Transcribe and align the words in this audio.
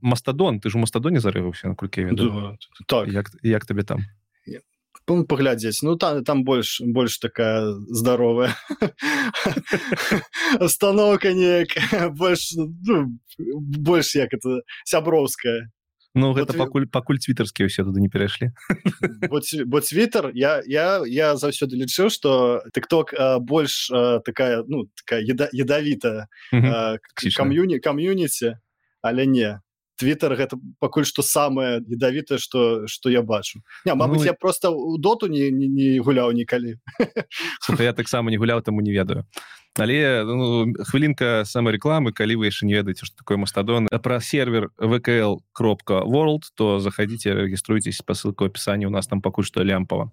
мастадон 0.00 0.60
ты 0.60 0.70
ж 0.70 0.76
у 0.76 0.80
мастадоне 0.80 1.20
зарываўся 1.20 1.68
наколькі 1.68 2.08
да, 2.12 2.56
так. 2.86 3.08
Як 3.08 3.30
як 3.42 3.66
табе 3.66 3.82
там? 3.82 4.06
Паглядзець 5.06 5.82
ну 5.82 5.96
там 5.96 6.22
там 6.24 6.44
больш 6.44 6.80
больш 6.80 7.18
такая 7.18 7.74
здаровая 7.88 8.54
остановка 10.60 11.32
неяк 11.32 11.74
больш 12.14 12.52
ну, 12.54 13.18
больш 13.38 14.14
як 14.14 14.32
это 14.32 14.62
сяброўская 14.84 15.70
Ну 16.14 16.32
гэта 16.34 16.52
вот, 16.52 16.58
пакуль 16.58 16.86
пакуль 16.90 17.18
твиттерскія 17.22 17.70
ўсе 17.70 17.86
туды 17.86 18.02
не 18.02 18.10
перайшлі 18.10 18.50
бо 19.30 19.80
твиттер 19.80 20.30
я 20.34 20.58
я 20.66 21.02
я 21.06 21.34
заўсёды 21.38 21.78
лічыў 21.78 22.10
что 22.10 22.62
тыкток 22.74 23.14
больш 23.42 23.90
а, 23.90 24.18
такая 24.18 24.62
ну 24.66 24.90
такая 24.94 25.22
ядавітая 25.26 26.26
кам'юні 26.50 27.78
кам'юніці 27.78 28.58
але 29.02 29.26
не 29.26 29.62
твиттер 30.00 30.34
гэта 30.34 30.56
пакуль 30.80 31.04
что 31.04 31.22
самое 31.22 31.84
ядавітае 31.84 32.40
что 32.40 32.86
что 32.88 33.12
я 33.12 33.22
бачу. 33.22 33.60
Не 33.84 33.94
Мабыць 33.94 34.24
ну, 34.24 34.24
я 34.24 34.32
просто 34.32 34.70
у 34.70 34.96
доту 34.96 35.28
не, 35.28 35.50
не, 35.50 35.68
не 35.68 36.00
гуляў 36.00 36.32
нікалі 36.32 36.80
я 37.78 37.92
таксама 37.92 38.30
не 38.30 38.38
гуляў 38.40 38.62
таму 38.62 38.80
не 38.80 38.92
ведаю. 38.92 39.26
Але 39.78 40.24
ну, 40.24 40.72
хвілінка 40.88 41.44
самой 41.44 41.76
рекламы 41.76 42.12
калі 42.12 42.40
вы 42.40 42.50
яшчэ 42.50 42.66
не 42.66 42.74
ведаеце 42.74 43.06
что 43.06 43.16
такое 43.20 43.36
мастадон 43.36 43.86
про 43.86 44.20
сервер 44.20 44.70
вкл 44.80 45.44
кропка 45.52 46.02
world 46.02 46.48
то 46.56 46.80
заходите 46.80 47.34
регіструйтесь 47.34 48.02
по 48.02 48.14
ссылку 48.14 48.44
описании 48.44 48.86
у 48.86 48.90
нас 48.90 49.06
там 49.06 49.22
пакуль 49.22 49.44
что 49.44 49.62
лямпава 49.62 50.10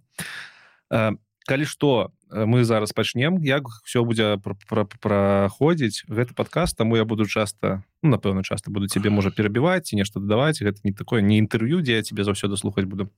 калі 1.48 1.66
что 1.66 2.12
э, 2.30 2.46
мы 2.46 2.64
зараз 2.64 2.92
пачнем 2.92 3.40
як 3.42 3.64
все 3.88 4.04
будзе 4.04 4.36
праходзіць 4.44 6.04
гэты 6.12 6.36
подкаст 6.36 6.78
таму 6.78 7.00
я 7.00 7.06
буду 7.08 7.26
часто 7.26 7.84
ну, 8.04 8.12
напэўна 8.20 8.44
часто 8.44 8.70
буду 8.70 8.88
тебе 8.88 9.10
можа 9.10 9.32
перабіваць 9.32 9.88
ці 9.88 9.96
нешта 9.96 10.20
дадаваць. 10.20 10.60
Гэта 10.62 10.84
не 10.84 10.92
такое 10.92 11.24
не 11.24 11.40
інтэрв'ю 11.40 11.80
дзе 11.82 11.98
я 11.98 12.04
тебе 12.04 12.28
заўсёды 12.28 12.60
слухаць 12.60 12.86
буду. 12.86 13.10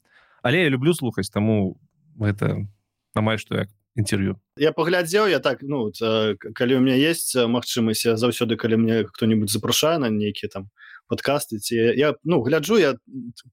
Але 0.46 0.62
я 0.64 0.70
люблю 0.70 0.94
слухаць 0.94 1.34
таму 1.34 1.82
гэта 2.22 2.70
амаль 3.18 3.42
что 3.42 3.58
як 3.58 3.70
інтерв'ю 3.98 4.38
я 4.58 4.72
паглядзеў 4.72 5.28
я 5.28 5.40
так 5.40 5.66
ну 5.66 5.90
э, 5.90 6.36
калі 6.38 6.78
у 6.78 6.80
меня 6.86 6.96
есть 6.96 7.36
магчымасць 7.36 8.14
заўсёды 8.14 8.56
калі 8.56 8.78
мне 8.78 9.04
кто-нибудь 9.04 9.50
запрашае 9.50 9.98
на 9.98 10.10
нейкія 10.10 10.50
там 10.54 10.70
подкасты 11.10 11.58
ці 11.60 11.76
я 11.76 12.14
ну 12.24 12.42
гляджу 12.46 12.78
я 12.78 12.96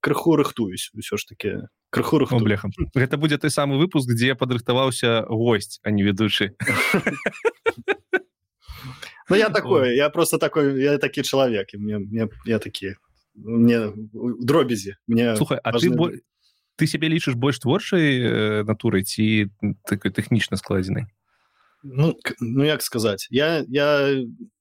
крыху 0.01 0.37
рыхтуюсь 0.37 0.93
ўсё 0.93 1.17
ж 1.17 1.25
таки 1.27 1.51
крыху 1.91 2.21
рыхту 2.21 2.39
блехам 2.45 2.71
гэта 2.95 3.17
будзе 3.17 3.41
той 3.41 3.51
самы 3.51 3.81
выпуск 3.81 4.12
дзе 4.12 4.37
падрыхтаваўся 4.37 5.25
гость 5.27 5.81
а 5.83 5.91
не 5.91 6.05
ведучы 6.05 6.53
Ну 9.29 9.34
я 9.34 9.51
такой 9.51 9.97
я 9.97 10.09
просто 10.11 10.39
такой 10.39 10.81
я 10.81 10.99
такі 10.99 11.23
чалавек 11.23 11.75
мне, 11.75 11.99
мне 11.99 12.29
я 12.47 12.59
такі 12.59 12.95
мне 13.34 13.91
дробязі 14.15 14.95
мне 15.09 15.34
слухай 15.37 15.59
а 15.65 15.73
ты 15.73 15.91
бо... 15.91 16.12
ты 16.77 16.87
себе 16.87 17.09
лічыш 17.09 17.34
больш 17.34 17.59
творчай 17.59 18.21
э, 18.21 18.62
натурай 18.65 19.03
ці 19.03 19.51
такой 19.89 20.12
тэхнічна 20.12 20.61
складзенай 20.61 21.09
ну, 21.87 22.15
ну 22.41 22.65
як 22.65 22.83
сказаць 22.83 23.29
я 23.31 23.65
я 23.69 24.17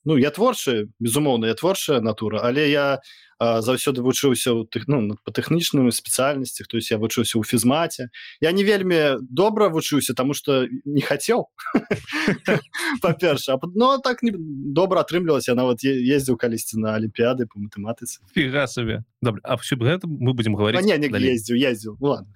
ну 0.05 0.17
я 0.17 0.31
творчы 0.31 0.87
безумоўна 0.99 1.47
я 1.47 1.55
творчая 1.55 2.01
натура 2.01 2.41
але 2.43 2.69
я 2.69 2.99
заўсёды 3.39 3.99
вучыўся 3.99 4.55
ў 4.55 4.63
тых 4.71 4.87
ну 4.87 5.17
по 5.25 5.31
тэхнічным 5.31 5.91
спецыяльнасці 5.91 6.63
то 6.69 6.77
есть 6.77 6.91
я 6.91 6.97
вучыўся 6.97 7.35
ў 7.35 7.43
фізмаце 7.43 8.07
я 8.39 8.51
не 8.51 8.63
вельмі 8.63 9.19
добра 9.19 9.67
вучыўся 9.67 10.15
тому 10.15 10.33
что 10.33 10.67
не 10.85 11.01
хацеў 11.01 11.51
па-перша 13.01 13.59
но 13.75 13.97
так 13.97 14.23
не 14.23 14.31
добра 14.31 15.03
атрымлівалася 15.03 15.55
нават 15.55 15.83
ездзіў 15.83 16.37
калісьці 16.37 16.79
на 16.79 16.95
алімпіяды 16.95 17.49
по 17.51 17.59
матэматыцы 17.59 18.23
фіга 18.31 18.67
сабе 18.71 19.03
добра 19.21 19.41
а 19.43 19.57
все 19.57 19.75
гэта 19.75 20.07
мы 20.07 20.33
будем 20.33 20.55
говорить 20.55 20.79
не, 20.79 20.95
не 20.95 21.09
ездзіў 21.35 21.59
ездзіў 21.59 21.97
ну, 21.99 22.07
ладно 22.07 22.31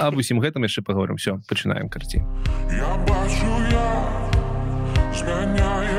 аб 0.00 0.16
усім 0.16 0.40
гэтым 0.40 0.64
яшчэ 0.64 0.80
паговорым 0.80 1.20
все 1.20 1.36
пачынаем 1.48 1.92
карці 1.92 2.24
я 2.72 2.96
бачу 3.04 3.52
я 3.68 3.93
змяняе 5.14 5.94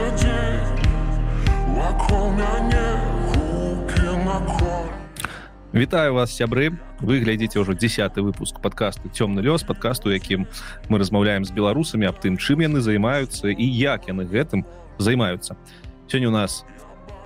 Вітаю 5.76 6.14
вас 6.14 6.32
сябры 6.32 6.72
вы 7.04 7.20
глядзіце 7.20 7.60
ўжо 7.60 7.76
десятый 7.76 8.24
выпуск 8.24 8.64
подкасту 8.64 9.12
цёмны 9.12 9.44
лёс 9.44 9.60
подкасту 9.68 10.08
якім 10.08 10.48
мы 10.88 10.96
размаўляем 11.04 11.44
з 11.44 11.52
беларусамі 11.52 12.08
аб 12.08 12.16
тым 12.24 12.40
чым 12.40 12.64
яны 12.64 12.80
займаюцца 12.80 13.52
і 13.52 13.66
як 13.76 14.08
яны 14.08 14.24
гэтым 14.24 14.64
займаюцца 15.04 15.60
сёння 16.08 16.32
у 16.32 16.36
нас 16.36 16.64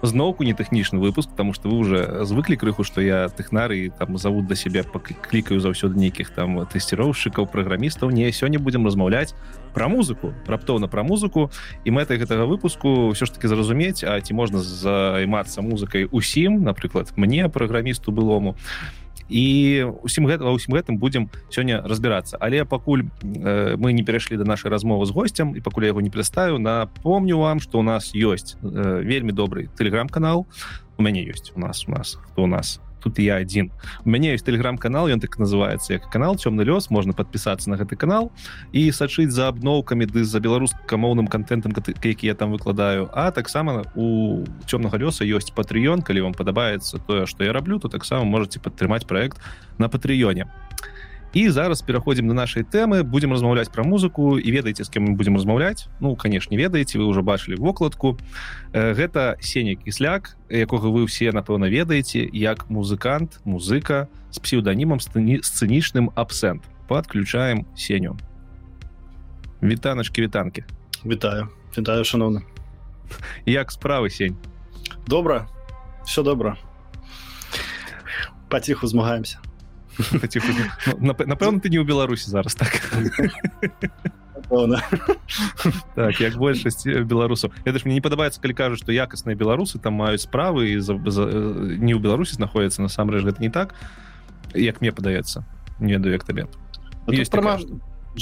зноўку 0.01 0.43
не 0.43 0.53
тэхнічны 0.53 0.99
выпуск 0.99 1.29
потому 1.31 1.53
что 1.53 1.69
вы 1.69 1.77
уже 1.77 2.25
звыклі 2.25 2.55
крыху 2.55 2.83
что 2.83 3.01
я 3.01 3.27
тэхнары 3.29 3.91
там 3.97 4.17
зовут 4.17 4.47
да 4.47 4.55
себе 4.55 4.83
клікаю 4.83 5.59
заўсёды 5.59 5.99
нейкіх 5.99 6.29
там 6.29 6.65
тэсціроўшчыкаў 6.65 7.47
праграмістаў. 7.47 8.09
Не 8.09 8.31
сёння 8.31 8.59
будем 8.59 8.85
размаўляць 8.85 9.33
про 9.73 9.89
музыку 9.89 10.33
раптоўна 10.47 10.87
про 10.87 11.03
музыку. 11.03 11.51
І 11.85 11.91
мэтай 11.91 12.17
гэтага 12.17 12.45
выпуску 12.45 13.11
все 13.11 13.25
ж 13.25 13.33
таки 13.33 13.47
зразумець 13.47 14.03
А 14.03 14.19
ці 14.21 14.33
можна 14.33 14.59
займацца 14.59 15.61
музыкай 15.61 16.07
усім 16.11 16.63
напрыклад 16.63 17.11
мне 17.15 17.49
праграмісту 17.49 18.11
былому 18.11 18.55
і 19.29 19.85
усім 20.03 20.27
гэтага 20.27 20.51
усім 20.51 20.75
гэтым 20.75 20.97
будзем 20.97 21.29
сёння 21.49 21.81
разбірацца. 21.85 22.37
Але 22.41 22.65
пакуль 22.65 23.05
э, 23.23 23.77
мы 23.77 23.93
не 23.93 24.03
перайшлі 24.03 24.37
до 24.37 24.45
нашай 24.45 24.71
размовы 24.71 25.05
з 25.05 25.11
гостцем 25.11 25.55
і 25.55 25.61
пакуль 25.61 25.85
яго 25.85 26.01
не 26.01 26.09
перастаю 26.09 26.59
напомню 26.59 27.37
вам 27.39 27.59
что 27.59 27.79
у 27.79 27.83
нас 27.83 28.11
ёсць 28.13 28.57
э, 28.61 29.01
вельмі 29.03 29.31
добрый 29.31 29.69
телеграм-канал 29.77 30.47
у 30.97 31.01
мяне 31.03 31.23
ёсць. 31.23 31.53
У 31.55 31.59
нас 31.59 31.87
у 31.87 31.91
нас 31.91 32.17
хто 32.33 32.43
у 32.43 32.47
нас 32.47 32.81
тут 32.99 33.19
я 33.19 33.35
один. 33.35 33.71
У 34.05 34.09
мяне 34.09 34.31
есть 34.31 34.45
телеграм-канал 34.45 35.07
ён 35.07 35.19
так 35.19 35.39
называется 35.39 35.93
як 35.93 36.09
канал 36.09 36.35
цёмны 36.35 36.63
лёс 36.63 36.89
можна 36.89 37.13
подпісацца 37.13 37.69
на 37.69 37.77
гэты 37.77 37.95
канал 37.95 38.31
і 38.71 38.91
сачыць 38.91 39.31
за 39.31 39.47
абноўкамі 39.49 40.05
ды 40.05 40.23
за 40.23 40.39
беларускамоўным 40.39 41.27
контентам 41.27 41.73
які 42.03 42.27
я 42.27 42.35
там 42.35 42.51
выкладаю. 42.51 43.09
А 43.13 43.31
таксама 43.31 43.85
у 43.95 44.45
цёмнага 44.67 44.97
лёса 44.97 45.25
ёсць 45.25 45.51
патрыён 45.51 46.01
калі 46.01 46.21
вам 46.21 46.33
падабаецца 46.33 46.99
тое 47.07 47.25
что 47.25 47.43
я 47.43 47.53
раблю 47.53 47.79
то 47.79 47.87
таксама 47.87 48.25
можете 48.25 48.59
падтрымаць 48.59 49.05
проект 49.05 49.37
на 49.77 49.87
патрыёне 49.89 50.45
а 50.45 50.68
і 51.33 51.49
зараз 51.49 51.81
пераходзім 51.81 52.27
на 52.27 52.33
нашай 52.33 52.63
тэмы 52.63 53.03
будемм 53.03 53.33
размаўляць 53.33 53.69
пра 53.69 53.83
музыку. 53.83 54.37
І 54.39 54.51
ведаеце 54.51 54.83
з 54.83 54.89
кем 54.89 55.05
мы 55.05 55.15
будемм 55.15 55.37
размаўляць 55.37 55.87
ну 55.99 56.15
канешне 56.15 56.57
ведаеце 56.57 56.97
вы 56.97 57.05
ўжо 57.05 57.21
бачылі 57.21 57.61
вокладку 57.61 58.17
э, 58.73 58.93
гэта 58.93 59.37
сеня 59.41 59.75
кісляк 59.75 60.37
якога 60.49 60.89
вы 60.89 61.05
ўсе 61.05 61.31
напэўна 61.31 61.69
ведаеце 61.69 62.25
як 62.33 62.69
музыкант 62.69 63.41
музыка 63.45 64.09
з 64.31 64.39
псеўданімам 64.39 64.99
сцэнічным 64.99 66.11
абсент. 66.15 66.63
Подключаем 66.87 67.65
сеню. 67.75 68.17
Вітаначки 69.61 70.21
вітанки 70.21 70.65
вітаю. 71.05 71.47
Вітаю 71.77 72.03
шановна 72.03 72.41
як 73.45 73.71
справы 73.71 74.09
сень? 74.09 74.37
Добра. 75.07 75.47
Все 76.05 76.23
добра. 76.23 76.57
Паціху 78.49 78.87
змагаемся 78.87 79.39
напэўна 80.99 81.59
ты 81.59 81.69
не 81.69 81.79
ў 81.79 81.85
беларусі 81.85 82.31
зараз 82.31 82.55
так? 82.55 82.79
Так 85.95 86.19
як 86.21 86.37
большасць 86.39 86.87
беларусаў 86.87 87.51
это 87.65 87.77
ж 87.77 87.85
мне 87.85 87.99
не 87.99 88.03
падабаецца 88.03 88.41
калі 88.41 88.55
кажуць 88.55 88.81
што 88.81 88.95
якасныя 88.95 89.35
беларусы 89.37 89.77
там 89.77 89.99
маюць 89.99 90.23
справы 90.23 90.71
і 90.71 90.79
не 90.79 91.93
ў 91.93 91.99
беларусі 91.99 92.39
знаходіцца 92.39 92.81
насамрэч 92.81 93.27
гэта 93.27 93.43
не 93.43 93.51
так. 93.51 93.75
Як 94.55 94.81
мне 94.81 94.91
падаецца 94.91 95.43
не 95.79 95.93
ведаю 95.93 96.13
як 96.13 96.23
табе 96.23 96.47
есть 97.07 97.31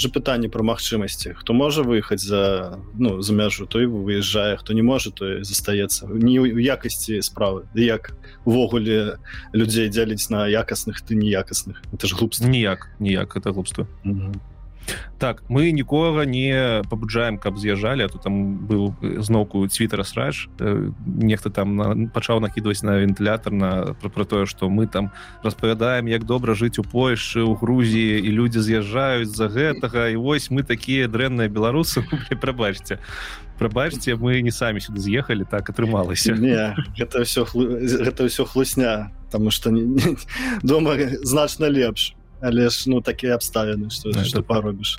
же 0.00 0.08
пытанне 0.08 0.48
про 0.48 0.62
магчымасці. 0.62 1.34
Хто 1.38 1.52
можа 1.52 1.82
выехаць 1.82 2.22
за 2.22 2.78
ну 2.98 3.20
за 3.22 3.32
мяжу 3.32 3.66
той 3.66 3.86
выязджае 3.86 4.56
хто 4.56 4.72
не 4.72 4.82
можа 4.82 5.10
то 5.10 5.44
застаецца. 5.44 6.08
Не 6.08 6.40
у 6.40 6.46
якасці 6.46 7.22
справы 7.22 7.66
як 7.74 8.14
увогуле 8.44 9.18
людзей 9.52 9.88
дзяліць 9.88 10.30
на 10.30 10.46
якасных 10.48 11.02
ты 11.02 11.14
неякасных. 11.14 11.82
Это 11.92 12.06
ж 12.06 12.14
глупства. 12.14 12.48
Ніяк 12.48 12.90
ніяк 12.98 13.36
это 13.36 13.52
глупства. 13.52 13.86
Mm 14.04 14.14
-hmm 14.14 14.57
так 15.18 15.42
мы 15.48 15.72
нікога 15.72 16.24
не 16.24 16.82
пабуджаем 16.90 17.38
каб 17.38 17.58
з'язджалі 17.58 18.06
а 18.06 18.08
то 18.08 18.18
там 18.18 18.66
быў 18.66 18.94
зноўку 19.22 19.66
твиттера 19.68 20.04
срач 20.04 20.48
э, 20.58 20.90
нехта 21.06 21.50
там 21.50 21.76
на, 21.76 22.08
пачаў 22.08 22.40
накідваць 22.40 22.82
на 22.82 22.98
вентылятор 22.98 23.52
на 23.52 23.94
про, 24.00 24.08
про 24.10 24.24
тое 24.24 24.46
что 24.46 24.68
мы 24.68 24.86
там 24.86 25.10
распавядаем 25.42 26.06
як 26.06 26.24
добра 26.24 26.54
жыць 26.54 26.78
у 26.78 26.84
польшы 26.84 27.42
у 27.42 27.54
Грузіі 27.54 28.20
і 28.22 28.30
людзі 28.30 28.60
з'язджаюць 28.60 29.34
за 29.34 29.48
гэтага 29.48 30.08
і 30.08 30.16
вось 30.16 30.50
мы 30.50 30.62
такія 30.62 31.08
дрэнныя 31.08 31.48
беларусы 31.48 32.04
прабачце. 32.40 32.98
Прабачце 33.58 34.14
мы 34.14 34.40
не 34.42 34.50
самі 34.50 34.80
сюды 34.80 35.00
з'ехалі 35.00 35.44
так 35.44 35.70
атрымалася. 35.70 36.34
Не 36.38 36.76
это 36.98 37.24
все 37.24 37.44
гэта 37.44 38.24
ўсё 38.24 38.46
хлусня 38.46 39.10
потому 39.28 39.50
что 39.50 39.70
дома 40.62 40.96
значна 41.22 41.66
лепш 41.66 42.14
але 42.40 42.68
ж 42.68 42.90
ну 42.90 43.00
такія 43.00 43.34
абставіны 43.34 43.90
что 43.90 44.12
да, 44.12 44.24
что 44.24 44.42
паробіш 44.42 44.98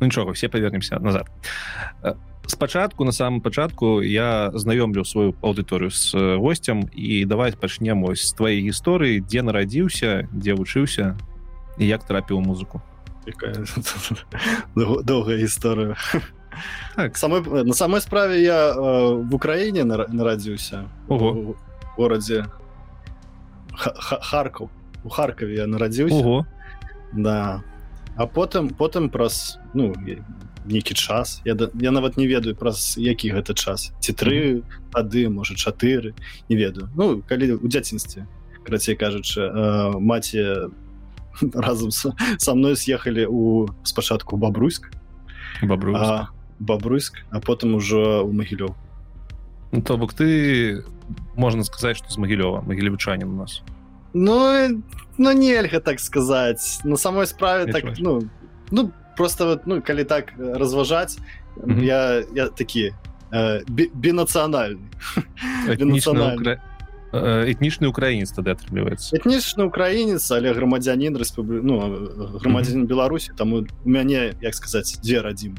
ну, 0.00 0.06
нічога 0.06 0.32
все 0.32 0.48
павернемся 0.48 0.98
назад. 0.98 1.26
Спачатку 2.46 3.04
на 3.04 3.12
самом 3.12 3.40
пачатку 3.40 4.02
я 4.02 4.50
знаёмлю 4.54 5.04
сваю 5.04 5.34
аўдыторыю 5.42 5.90
з 5.90 6.14
гостцем 6.36 6.90
і 6.92 7.24
давай 7.24 7.52
пачнем 7.52 8.04
ось 8.04 8.26
з 8.28 8.32
твоей 8.32 8.66
гісторыі 8.66 9.22
дзе 9.22 9.42
нарадзіўся 9.42 10.28
дзе 10.32 10.54
вучыўся 10.54 11.16
і 11.78 11.86
як 11.86 12.04
трапіў 12.04 12.40
музыку 12.42 12.82
доўгая 14.74 15.38
гісторыя 15.38 15.94
так. 16.96 17.16
самой 17.16 17.40
на 17.64 17.74
самой 17.74 18.00
справе 18.00 18.42
я 18.42 18.74
э, 18.74 19.22
в 19.22 19.34
украіне 19.34 19.84
нарадзіўся 19.84 20.90
у 21.08 21.54
горадзе 21.96 22.50
харкаў 23.76 24.70
у 25.04 25.08
харкаве 25.08 25.54
я 25.54 25.66
нарадзіўся 25.66 26.42
да. 27.12 27.62
А 28.16 28.26
потым 28.26 28.70
потым 28.70 29.08
праз 29.08 29.58
ну 29.74 29.94
нейкі 30.64 30.94
час. 30.94 31.40
Я, 31.44 31.56
я 31.74 31.90
нават 31.90 32.16
не 32.16 32.26
ведаю 32.26 32.54
праз 32.56 32.94
які 32.96 33.32
гэта 33.32 33.54
час. 33.54 33.92
Ці 34.00 34.12
тры 34.12 34.62
ады 34.92 35.28
можа 35.28 35.54
чатыры 35.54 36.14
не 36.48 36.56
ведаю. 36.56 36.88
Ну 36.94 37.22
калі 37.22 37.58
у 37.58 37.68
дзяцінстве 37.68 38.26
крацей 38.62 38.94
кажучы 38.94 39.42
э, 39.42 39.98
маці 39.98 40.70
разам 41.54 41.90
са, 41.90 42.14
са 42.38 42.54
мной 42.54 42.76
з'ехалі 42.76 43.26
у 43.26 43.68
спачатку 43.82 44.36
бабруйск. 44.36 44.92
Бабруйск. 45.62 46.32
Бабруйск 46.58 47.24
а 47.30 47.40
потым 47.40 47.74
ужо 47.74 48.22
у 48.22 48.32
магілёў. 48.32 48.74
Ну, 49.72 49.82
то 49.82 49.96
бок 49.96 50.12
ты 50.12 50.84
можна 51.34 51.64
сказаць 51.64 51.96
что 51.96 52.10
з 52.10 52.18
магілёва 52.18 52.62
магілевычанин 52.62 53.28
у 53.28 53.36
нас 53.36 53.62
ну 54.14 54.82
ну 55.18 55.32
нельга 55.32 55.80
так 55.80 56.00
сказаць 56.00 56.80
на 56.84 56.96
самой 56.96 57.26
справе 57.26 57.72
так 57.72 57.98
ну 57.98 58.28
ну 58.70 58.92
просто 59.16 59.46
вот 59.46 59.66
ну 59.66 59.82
калі 59.82 60.04
так 60.04 60.32
разважаць 60.38 61.18
mm 61.56 61.74
-hmm. 61.74 61.84
я 61.84 62.24
я 62.34 62.48
такі 62.48 62.92
э, 63.32 63.64
бінацыянальны 63.94 64.78
этнічны 67.12 67.86
украінец 67.86 68.32
тады 68.32 68.50
атрымліваецца 68.50 69.16
этнічны 69.16 69.64
украінец 69.64 70.30
але 70.30 70.52
грамадзянин 70.52 71.16
рэспублі 71.16 71.60
ну 71.62 71.78
грамадзянин 72.40 72.80
mm 72.80 72.84
-hmm. 72.84 72.88
беларусі 72.88 73.30
там 73.36 73.52
у 73.52 73.66
мяне 73.84 74.34
як 74.40 74.54
сказаць 74.54 75.00
дзе 75.02 75.22
радзім 75.22 75.54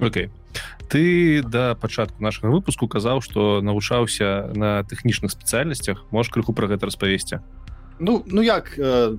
Окей. 0.00 0.30
ты 0.88 1.42
да 1.42 1.74
пачатку 1.74 2.22
нашага 2.22 2.50
выпуску 2.50 2.88
казаў 2.88 3.20
што 3.20 3.60
навучаўся 3.60 4.50
на 4.56 4.82
тэхнічных 4.88 5.30
спецыяльнасцях. 5.30 6.04
Можешь 6.10 6.32
крыху 6.32 6.52
пра 6.52 6.66
гэта 6.66 6.86
распавесці? 6.86 7.40
Ну 7.98 8.24
ну 8.26 8.42
як 8.42 8.78
э, 8.78 9.16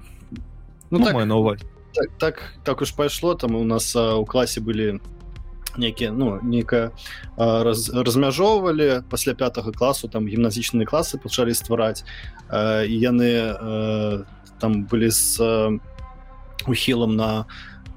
ну, 0.89 0.99
ну 0.99 1.05
так, 1.05 1.25
нова 1.25 1.57
так, 1.93 2.09
так 2.17 2.35
так 2.63 2.81
уж 2.81 2.91
пайшло. 2.91 3.35
Там 3.35 3.55
у 3.55 3.63
нас 3.63 3.95
а, 3.95 4.15
у 4.15 4.25
класе 4.25 4.61
былі 4.61 4.99
некія 5.77 6.11
ну 6.11 6.39
нейкая 6.41 6.91
раз, 7.37 7.89
размяжоўвалі. 7.93 9.03
Пасля 9.09 9.33
пятого 9.33 9.71
класу 9.71 10.09
там 10.09 10.25
гімназічныя 10.27 10.85
класы 10.85 11.21
пачалі 11.21 11.53
ствараць. 11.53 12.03
Э, 12.49 12.85
і 12.85 12.97
яны 12.97 13.29
э, 13.29 14.25
там 14.59 14.83
былі 14.83 15.09
з 15.09 15.37
э, 15.39 15.79
ухілам 16.67 17.15
на 17.15 17.45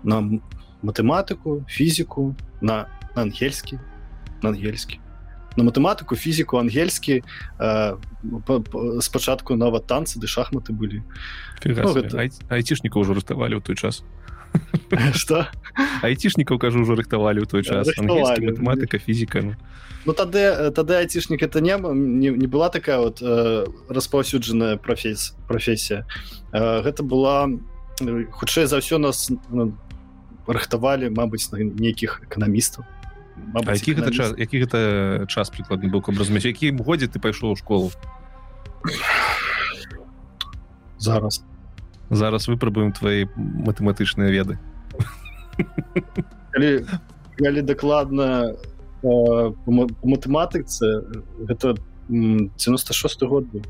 на 0.04 0.40
матэматыку 0.82 1.64
фізіку 1.68 2.34
на 2.60 2.86
ангельскі 3.14 3.78
на 4.42 4.50
ангельскі. 4.50 4.98
На 5.56 5.64
матэматыку 5.64 6.16
фізіку 6.16 6.58
ангельскі 6.58 7.22
э, 7.22 7.96
спачатку 9.00 9.54
нават 9.56 9.86
танцы 9.86 10.18
ды 10.18 10.26
шахматы 10.26 10.72
былі. 10.72 11.02
Ну, 11.64 11.92
гэта... 11.94 12.30
айцішніка 12.48 12.98
ўжо 12.98 13.14
рыхтавалі 13.14 13.60
ў 13.60 13.62
той 13.62 13.76
час. 13.76 14.02
Что 15.16 15.48
айцішнікаў 16.02 16.58
кажу 16.58 16.84
ўжо 16.84 16.96
рыхтавалі 16.96 17.44
ў 17.44 17.46
той 17.48 17.62
час. 17.64 17.88
Матэматыка 17.96 18.98
фізіка 18.98 19.40
ну. 19.44 19.52
ну 20.04 20.12
тады 20.12 20.72
тады 20.72 20.98
айцішнік 21.00 21.42
это 21.42 21.60
не, 21.60 21.76
не 21.78 22.30
не 22.30 22.48
была 22.48 22.68
такая 22.68 22.98
вот 22.98 23.22
э, 23.22 23.66
распаўсюджаная 23.88 24.76
прафес 24.76 25.36
професія 25.48 26.06
э, 26.52 26.82
гэта 26.82 27.02
была 27.02 27.48
хутчэй 28.32 28.66
за 28.66 28.80
ўсё 28.80 28.98
нас 28.98 29.30
ну, 29.50 29.76
рыхтавалі 30.52 31.10
Мабыць 31.10 31.50
на 31.52 31.58
нейкіх 31.58 32.20
эканамістаў. 32.28 32.84
Які 33.64 33.96
гэта 33.96 34.10
час 34.12 34.34
які 34.36 34.56
гэта 34.64 34.78
час 35.26 35.50
прыкладны 35.50 35.88
бок 35.90 36.08
разумець 36.08 36.44
які 36.44 36.70
годзе 36.76 37.08
ты 37.08 37.18
пайшоў 37.18 37.52
у 37.52 37.56
школу? 37.56 37.90
Зараз. 40.98 41.42
Зараз 42.10 42.46
выпрабуем 42.46 42.92
твои 42.92 43.26
матэматычныя 43.36 44.30
веды. 44.30 44.58
Калі, 46.52 46.84
калі 47.40 47.60
дакладна 47.64 48.52
матэматыцы 49.02 50.86
гэта 51.48 51.74
96 52.08 53.22
год 53.26 53.48
быў. 53.48 53.64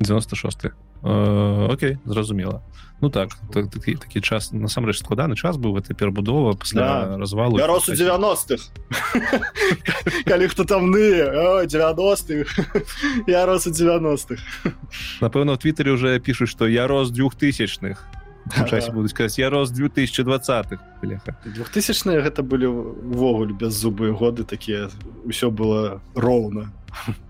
96 0.00 0.83
Окей 1.04 1.98
зразумела 2.04 2.62
Ну 3.00 3.10
так, 3.10 3.28
так 3.52 3.70
такі, 3.70 3.94
такі 3.94 4.20
час 4.20 4.52
насамрэч 4.52 4.96
складаны 5.02 5.36
час 5.36 5.60
быў 5.60 5.76
гэта 5.76 5.92
перабудова 5.92 6.54
пасля 6.56 7.04
да. 7.04 7.18
развалу 7.18 7.58
я 7.58 7.66
рос 7.66 7.88
у 7.88 7.92
90-х 7.92 8.72
калі 10.24 10.48
хто 10.48 10.64
там 10.64 10.88
ны 10.88 11.66
90 11.68 12.46
я 13.26 13.44
рос 13.44 13.66
у 13.66 13.70
90-х 13.70 14.40
напэўна 15.20 15.52
в 15.52 15.58
твиттере 15.58 15.92
уже 15.92 16.18
пишут 16.20 16.48
что 16.48 16.66
я 16.66 16.86
рос 16.86 17.10
двухтысячных 17.10 18.08
часе 18.70 18.92
буду 18.92 19.08
сказать 19.08 19.36
я 19.36 19.50
рос 19.50 19.68
2020-х 19.72 20.80
двухтысячныя 21.44 22.24
гэта 22.24 22.40
былі 22.40 22.72
увогуле 22.72 23.52
без 23.52 23.76
зубы 23.76 24.16
годы 24.16 24.48
такія 24.48 24.88
ўсё 25.28 25.50
было 25.52 26.00
роўна 26.14 26.72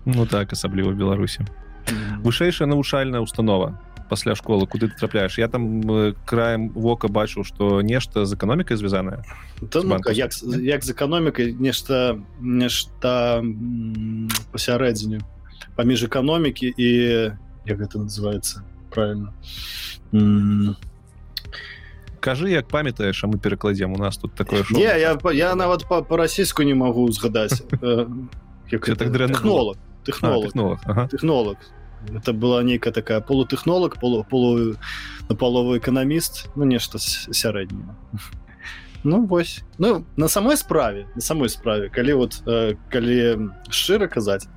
ну 0.05 0.23
так 0.23 0.53
асабліва 0.53 0.95
беларусі 0.95 1.43
вышэйшая 2.23 2.67
навучальная 2.67 3.19
установа 3.19 3.79
пасля 4.09 4.35
школы 4.35 4.67
куды 4.67 4.87
ты 4.87 4.95
трапляеш 4.97 5.37
я 5.37 5.47
там 5.47 5.81
э, 5.89 6.13
краем 6.25 6.69
вока 6.69 7.07
бачыў 7.07 7.43
что 7.43 7.81
нешта 7.81 8.25
з 8.25 8.35
эканомікай 8.35 8.77
звязаная 8.77 9.25
да, 9.61 9.81
ну, 9.83 9.97
як, 10.11 10.31
як 10.43 10.83
з 10.83 10.91
эканомікай 10.91 11.53
нешта 11.53 12.19
нешта 12.39 13.41
пасярэдзіне 14.51 15.21
паміж 15.75 16.03
эканомікі 16.05 16.73
і 16.77 16.89
як 17.65 17.77
гэта 17.79 17.99
называется 17.99 18.61
правильно 18.89 19.33
кажы 22.25 22.49
як 22.49 22.67
памятаеш 22.67 23.23
а 23.23 23.27
мы 23.27 23.37
перакладзем. 23.37 23.93
У 23.93 23.97
нас 23.97 24.17
тут 24.17 24.33
такое 24.33 24.63
не 24.71 24.81
я 24.81 25.17
я 25.31 25.55
нават 25.55 25.85
по-расійску 25.85 26.63
не 26.63 26.73
магу 26.73 27.11
згадаць. 27.11 27.61
Так 28.65 29.45
технолог 30.05 30.45
технолог 30.45 31.09
технолог. 31.11 31.57
Это 32.13 32.33
была 32.33 32.61
нейкая 32.63 32.93
такая 32.93 33.19
полутэхнолог 33.19 33.99
полу 33.99 34.23
полу 34.23 34.75
на 35.29 35.35
паловы 35.35 35.79
эканаміст 35.79 36.49
ну 36.55 36.65
нешта 36.65 36.99
сярэдняе 36.99 37.95
ну 39.05 39.25
вось. 39.25 39.63
Ну 39.77 40.05
на 40.17 40.27
самой 40.27 40.57
справе 40.57 41.07
на 41.15 41.21
самой 41.21 41.49
справе 41.49 41.89
калі 41.89 42.13
вот 42.13 42.41
э, 42.45 42.75
калі 42.89 43.51
шчыра 43.69 44.07
казаць 44.07 44.47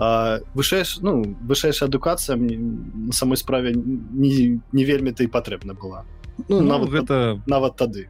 вышэйш 0.00 1.00
ну 1.04 1.36
вышэйшая 1.44 1.88
адукацыя 1.88 2.36
на 2.36 3.12
самой 3.12 3.36
справе 3.36 3.74
не, 3.74 4.60
не 4.72 4.84
вельмі 4.84 5.12
ты 5.12 5.28
патрэбна 5.28 5.74
была. 5.74 6.04
Ну, 6.48 6.60
ну 6.60 6.66
нават 6.66 6.88
гэта 6.88 7.42
нават 7.46 7.76
тады. 7.76 8.08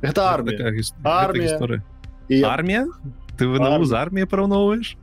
Гэта 0.00 0.32
армія. 0.32 0.72
армія. 1.04 1.58
армія 2.48 2.86
ты 3.40 3.48
вы 3.48 3.56
з 3.88 3.96
арміяй 3.96 4.28
параўноўваеш 4.28 4.96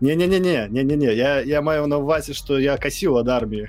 не 0.00 0.14
не 0.14 0.26
не 0.28 0.40
не 0.40 0.68
не 0.68 0.84
не 0.84 0.96
не 0.96 1.14
я 1.16 1.40
я 1.40 1.62
маю 1.62 1.86
на 1.86 1.96
увазе 1.96 2.34
что 2.34 2.58
я 2.60 2.76
касіў 2.76 3.16
ад 3.18 3.28
арміі 3.28 3.66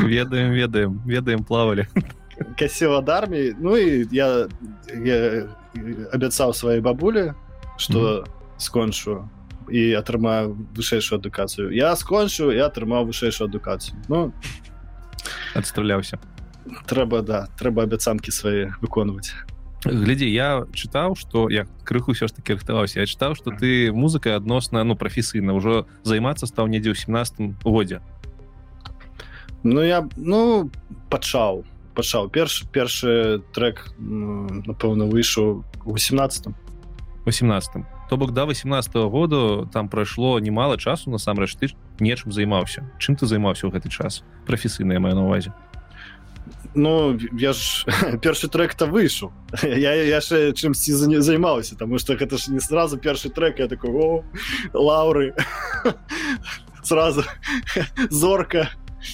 ведаем 0.00 0.50
ведаем 0.56 1.02
ведаем 1.04 1.44
плавалі 1.44 1.86
касіў 2.56 2.96
ад 2.96 3.08
арміі 3.08 3.54
ну 3.60 3.76
і 3.76 4.08
я, 4.10 4.48
я 5.04 5.46
абяцаў 6.12 6.56
сваёй 6.56 6.80
бабулі 6.80 7.32
что 7.76 8.00
mm 8.00 8.24
-hmm. 8.24 8.26
скончу 8.56 9.28
і 9.68 9.92
атрымаю 9.92 10.56
вышэйшую 10.76 11.18
адукацыю 11.20 11.70
я 11.70 11.96
скончу 11.96 12.52
і 12.52 12.58
атрымаў 12.58 13.04
вышэйшую 13.12 13.48
адукацыю 13.48 13.96
ну 14.08 14.32
адстраляўся 15.54 16.18
трэба 16.88 17.22
да 17.22 17.48
трэба 17.60 17.82
абяцанкі 17.82 18.30
свае 18.30 18.72
выконваць 18.80 19.53
глядзі 19.84 20.28
я 20.30 20.64
чытаў 20.72 21.16
что 21.16 21.50
я 21.50 21.66
крыху 21.84 22.12
ўсё 22.12 22.28
ж 22.28 22.32
таки 22.32 22.56
рыхтаваўся 22.56 23.00
я 23.00 23.06
чытаў 23.06 23.36
что 23.36 23.52
ты 23.52 23.92
музыкай 23.92 24.36
адносна 24.36 24.84
ну 24.84 24.96
прафесійна 24.96 25.52
ўжо 25.52 25.86
займацца 26.02 26.46
стаў 26.46 26.68
недзе 26.68 26.92
ў 26.92 26.96
17 26.96 27.60
годзе 27.64 28.00
ну 29.62 29.84
я 29.84 30.08
ну 30.16 30.70
пачаў 31.10 31.64
пачаў 31.94 32.28
перш 32.28 32.64
першы 32.72 33.44
трек 33.52 33.92
напэўна 33.98 35.04
выйшаў 35.04 35.64
у 35.84 35.92
18 35.92 36.52
18 37.26 37.84
то 38.08 38.16
бок 38.16 38.32
да 38.32 38.44
18 38.44 38.94
-го 38.94 39.10
году 39.10 39.68
там 39.72 39.88
прайшло 39.88 40.40
немало 40.40 40.76
часу 40.76 41.10
насамрэч 41.10 41.56
ты 41.56 41.68
нечым 42.00 42.32
займаўся 42.32 42.88
чым 42.98 43.16
ты 43.16 43.26
займаўся 43.26 43.66
ў 43.66 43.72
гэты 43.72 43.88
час? 43.88 44.24
Прафесійная 44.46 45.00
маю 45.00 45.14
на 45.14 45.24
увазе 45.24 45.52
Ну 46.74 47.18
я 47.32 47.52
ж 47.52 47.86
першы 48.22 48.48
трек-то 48.48 48.86
выйшаў 48.86 49.30
я 49.62 49.94
яшчэ 49.94 50.52
чымсьці 50.52 51.22
займаўся 51.22 51.76
тому 51.78 51.98
что 51.98 52.16
гэта 52.18 52.36
ж 52.36 52.50
не 52.50 52.60
сразу 52.60 52.98
першы 52.98 53.30
трек 53.30 53.58
я 53.58 53.68
такой 53.68 53.90
о, 53.90 54.24
лаўры 54.74 55.34
сразу 56.82 57.22
зорка 58.10 58.70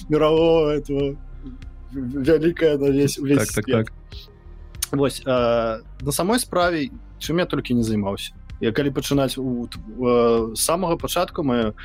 мирового 0.09 0.73
этого 0.73 1.17
вялікая 1.91 2.77
на 2.77 2.89
весь, 2.89 3.17
весь 3.17 3.53
так, 3.53 3.65
так, 3.65 3.65
так. 3.65 3.93
Вось 4.91 5.21
а, 5.25 5.81
на 6.01 6.11
самой 6.11 6.39
справе 6.39 6.89
чым 7.19 7.37
я 7.37 7.45
толькі 7.45 7.77
не 7.77 7.83
займаўся 7.83 8.33
я 8.59 8.71
калі 8.71 8.89
пачынаць 8.89 9.37
у 9.37 9.69
самага 10.55 10.97
пачатку 10.97 11.43
маю 11.43 11.75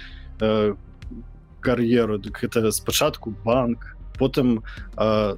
кар'еру 1.60 2.16
дык 2.18 2.40
гэта 2.40 2.72
спачатку 2.72 3.36
банк 3.44 3.96
потым 4.18 4.64
а, 4.96 5.36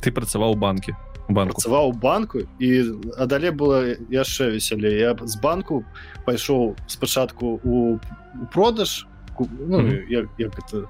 ты 0.00 0.10
працаваў 0.10 0.54
банкі 0.54 0.94
банк 1.28 1.52
працаваў 1.52 1.92
банку. 1.92 2.38
І 2.58 2.92
а 3.16 3.26
далей 3.26 3.50
было 3.50 3.96
яшчэ 4.10 4.50
весялей 4.50 4.98
я 4.98 5.16
з 5.20 5.36
банку 5.40 5.84
пайшоў 6.26 6.76
спачатку 6.86 7.60
у, 7.64 7.98
у 8.42 8.46
продаж 8.52 9.06
ну, 9.38 9.80
mm 9.80 9.86
-hmm. 9.86 10.04
як, 10.08 10.26
як 10.38 10.52
это 10.58 10.86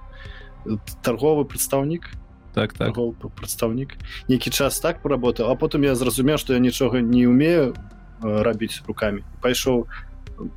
торговы 1.02 1.44
прадстаўнік 1.44 2.10
так 2.54 2.72
так. 2.72 2.94
Прадстаўнік 3.34 3.96
нейкі 4.28 4.50
час 4.50 4.80
так 4.80 5.02
поработаў 5.02 5.50
а 5.50 5.54
потым 5.54 5.84
я 5.84 5.94
зразумеў 5.94 6.38
што 6.38 6.54
я 6.54 6.58
нічога 6.58 7.00
не 7.00 7.28
умею 7.28 7.74
рабіць 8.20 8.82
руками. 8.88 9.22
Пайшоў 9.40 9.86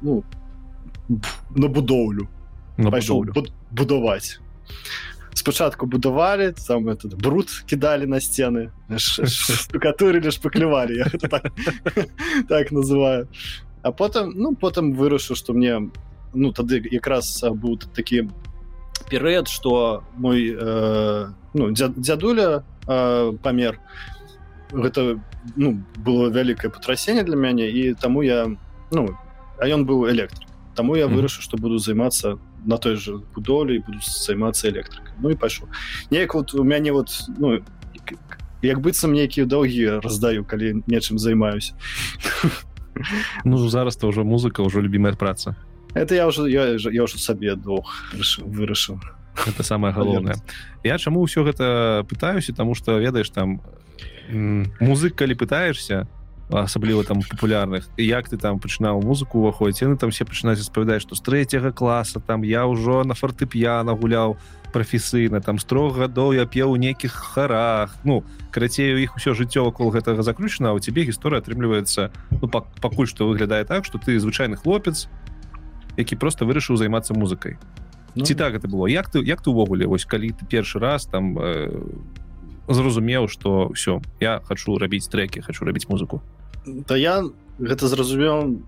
ну, 0.01 0.24
на 1.56 1.68
будоўлю 1.68 2.27
пайшоў 2.77 3.25
будаваць 3.72 4.39
спачатку 5.38 5.86
будавалі 5.86 6.53
там 6.67 6.89
этот 6.89 7.15
бруд 7.15 7.50
кідалі 7.65 8.06
на 8.06 8.17
сцены 8.20 8.72
штукатурылі 8.98 10.32
шпаклявалі 10.32 11.06
так, 11.29 11.51
так 12.50 12.72
называю 12.72 13.27
а 13.84 13.91
потым 13.91 14.34
ну 14.36 14.56
потым 14.56 14.94
вырашыў 14.94 15.36
што 15.36 15.53
мне 15.53 15.91
ну 16.34 16.51
тады 16.51 16.82
якраз 16.91 17.44
быў 17.44 17.77
такі 17.96 18.29
перыяд 19.10 19.48
что 19.48 20.03
мой 20.17 20.56
э, 20.58 21.27
ну, 21.53 21.72
дзядуля 21.72 22.63
э, 22.88 23.34
памер 23.44 23.79
гэта 24.72 25.22
ну, 25.56 25.84
было 25.98 26.29
вялікае 26.29 26.72
патрасенне 26.72 27.24
для 27.24 27.36
мяне 27.36 27.70
і 27.70 27.94
таму 27.94 28.22
я 28.22 28.48
ну 28.91 29.15
а 29.60 29.67
ён 29.67 29.86
быў 29.86 30.10
электрык 30.12 30.48
Таму 30.77 30.94
я 30.94 31.08
вырашыў 31.10 31.41
што 31.41 31.58
буду 31.58 31.79
займацца 31.82 32.38
на 32.68 32.78
той 32.78 32.96
же 32.96 33.18
будолі 33.34 33.80
буду 33.80 34.00
займацца 34.04 34.68
электрыкай 34.70 35.16
Ну 35.24 35.32
і 35.32 35.36
пайшоў 35.36 35.72
неяк 36.12 36.36
вот 36.36 36.54
у 36.54 36.64
мяне 36.64 36.92
вот 36.92 37.10
ну 37.38 37.64
як 38.62 38.82
быццам 38.82 39.14
нейкія 39.14 39.46
доўгі 39.46 40.04
раздаю 40.04 40.44
калі 40.46 40.84
нечым 40.88 41.18
займаюся. 41.18 41.74
Ну 43.46 43.58
зараз 43.70 43.96
то 43.96 44.10
ўжо 44.10 44.24
музыка 44.26 44.62
ўжо 44.66 44.82
любімая 44.82 45.14
праца. 45.14 45.56
Это 45.94 46.16
я 46.16 46.28
уже 46.28 46.50
я, 46.50 46.76
я 46.76 47.04
уже 47.04 47.20
сабе 47.20 47.56
двух 47.56 48.12
вырашыў. 48.14 49.00
Это 49.46 49.64
самое 49.64 49.94
галоўнае 49.94 50.36
я 50.84 50.98
чаму 50.98 51.22
ўсё 51.22 51.46
гэта 51.46 52.06
пытаюся 52.10 52.54
тому 52.54 52.76
что 52.76 52.98
ведаеш 53.00 53.30
там 53.30 53.62
музык 54.82 55.16
калі 55.16 55.38
пытаешься 55.38 56.08
асабліва 56.50 57.04
там 57.04 57.20
популярных. 57.22 57.89
Як 57.98 58.30
ты 58.30 58.38
там 58.38 58.60
пачынаў 58.60 59.04
музыку 59.04 59.39
уваходзіць 59.39 59.84
яны 59.84 59.98
там 59.98 60.12
все 60.12 60.24
пачынаюць 60.24 60.60
распавядаць 60.60 61.04
што 61.04 61.16
з 61.16 61.22
трэцяга 61.22 61.72
класа 61.72 62.20
там 62.20 62.44
я 62.44 62.63
ўжо 62.66 63.04
на 63.04 63.13
фартэп'яна 63.13 63.92
гуляў 64.00 64.38
прафесійна 64.72 65.42
там 65.42 65.60
строг 65.60 66.00
гадоў 66.00 66.34
я 66.39 66.46
п'еў 66.48 66.72
у 66.72 66.77
нейкіх 66.80 67.12
харах. 67.12 67.96
Ну 68.04 68.24
карацей 68.51 68.96
у 68.96 68.98
іх 68.98 69.20
усё 69.20 69.36
жыццё 69.36 69.68
вакол 69.68 69.92
гэтага 69.92 70.24
заключана 70.24 70.72
у 70.72 70.80
цябе 70.80 71.04
гісторыя 71.04 71.44
атрымліваецца 71.44 72.12
ну, 72.32 72.48
пакуль 72.48 73.08
што 73.08 73.27
выглядае 73.27 73.66
так 73.66 73.84
что 73.84 74.00
ты 74.00 74.20
звычайны 74.20 74.56
хлопец 74.56 75.12
які 75.98 76.16
просто 76.16 76.46
вырашыў 76.46 76.77
займацца 76.77 77.13
музыкай. 77.13 77.58
Ну, 78.16 78.24
ці 78.24 78.36
так 78.36 78.56
это 78.56 78.68
было? 78.68 78.88
Як 78.88 79.12
ты 79.12 79.20
як 79.20 79.42
ты 79.44 79.50
увогуле 79.50 79.86
вось 79.86 80.06
калі 80.06 80.32
ты 80.32 80.46
першы 80.46 80.80
раз 80.80 81.06
там 81.06 81.38
э, 81.38 81.70
зразумеў 82.68 83.28
что 83.28 83.70
все 83.74 84.02
я 84.20 84.42
хочу 84.44 84.78
рабіць 84.78 85.08
треки 85.08 85.42
хочу 85.42 85.66
рабіць 85.66 85.88
музыку. 85.90 86.22
Да 86.66 86.98
я 86.98 87.24
гэта 87.60 87.88
зразумеў 87.88 88.62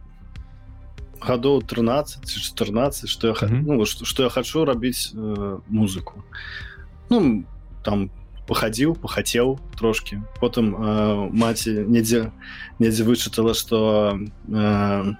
гадоў 1.19 1.61
13 1.63 2.25
14 2.25 3.09
что 3.09 3.27
я 3.27 3.33
mm 3.33 3.37
-hmm. 3.37 3.63
ну, 3.65 3.85
что 3.85 4.23
я 4.23 4.29
хочу 4.29 4.65
рабіць 4.65 5.13
э, 5.15 5.59
музыку. 5.69 6.23
Ну 7.09 7.43
там 7.83 8.09
пахадзіў 8.49 8.95
пахацеў 8.97 9.59
трошки 9.77 10.21
потым 10.41 10.73
э, 10.73 11.29
маці 11.31 11.85
недзе 11.85 12.31
недзе 12.79 13.05
вычытала 13.05 13.53
что 13.53 14.17
э, 14.17 15.13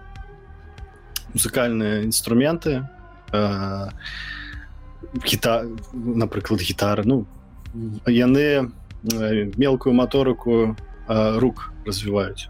музыкальныя 1.33 2.01
інструменты 2.09 2.89
э, 3.31 3.89
гіта 5.25 5.69
напрыклад 5.93 6.61
гітары 6.65 7.05
ну 7.05 7.25
яны 8.05 8.71
э, 9.13 9.51
мелкую 9.57 9.93
моторыку 9.93 10.75
э, 11.07 11.39
рук 11.39 11.73
развіваюць 11.85 12.49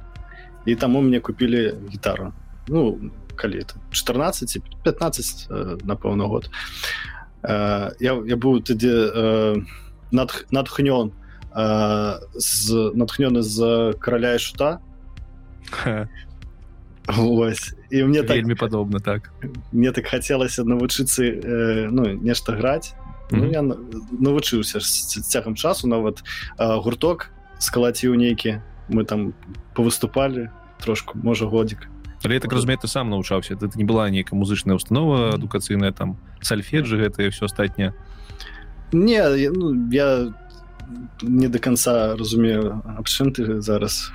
і 0.66 0.76
таму 0.76 1.02
мне 1.02 1.20
купілі 1.20 1.74
гітару 1.92 2.34
ну 2.68 3.12
калі 3.36 3.60
это 3.60 3.76
14 3.92 4.62
15 4.84 5.48
э, 5.50 5.78
напэўна 5.84 6.28
год. 6.28 6.50
Э, 7.44 7.92
я, 8.00 8.14
я 8.26 8.36
быў 8.36 8.62
тады 8.62 8.92
э, 8.92 9.56
над 10.12 10.46
натхнён 10.52 11.12
э, 11.56 12.20
з 12.36 12.92
натхнёны 12.96 13.42
з 13.42 13.94
караля 14.00 14.36
і 14.36 14.40
шута. 14.40 14.80
Вось. 17.08 17.74
і 17.90 18.04
мне 18.04 18.22
так 18.22 18.38
вельмі 18.38 18.56
падобна 18.56 19.00
так. 19.00 19.32
Мне 19.72 19.92
так 19.92 20.06
хацелася 20.06 20.64
навучыцца 20.64 21.24
э, 21.24 21.88
ну 21.92 22.06
нешта 22.14 22.54
граць 22.54 22.94
mm 23.32 23.40
-hmm. 23.40 23.42
ну, 23.42 23.52
я 23.52 23.62
навучыўся 24.20 24.80
цягам 25.22 25.56
часу 25.56 25.88
нават 25.88 26.24
э, 26.58 26.82
гурток 26.82 27.30
скалаціў 27.60 28.16
нейкі 28.16 28.62
мы 28.90 29.06
там 29.06 29.34
повыступалі 29.76 30.50
трошку 30.80 31.20
можа 31.24 31.46
годзік 31.46 31.90
Але 32.26 32.34
я 32.34 32.40
так 32.40 32.54
разумею 32.54 32.80
ты 32.84 32.88
сам 32.88 33.10
навучаўся 33.10 33.54
это 33.54 33.70
не 33.78 33.86
была 33.86 34.10
нейкая 34.10 34.40
музычная 34.40 34.76
установа 34.76 35.30
адукацыйная 35.34 35.92
там 35.92 36.18
сальфеджы 36.42 36.98
гэта 36.98 37.24
і 37.24 37.30
все 37.30 37.46
астатняе 37.46 37.94
не 38.92 39.50
ну, 39.50 39.90
я 39.92 40.34
не 41.22 41.48
до 41.48 41.60
конца 41.60 42.16
разумею 42.16 42.82
аб 42.98 43.08
чым 43.08 43.32
ты 43.32 43.62
зараз 43.62 44.12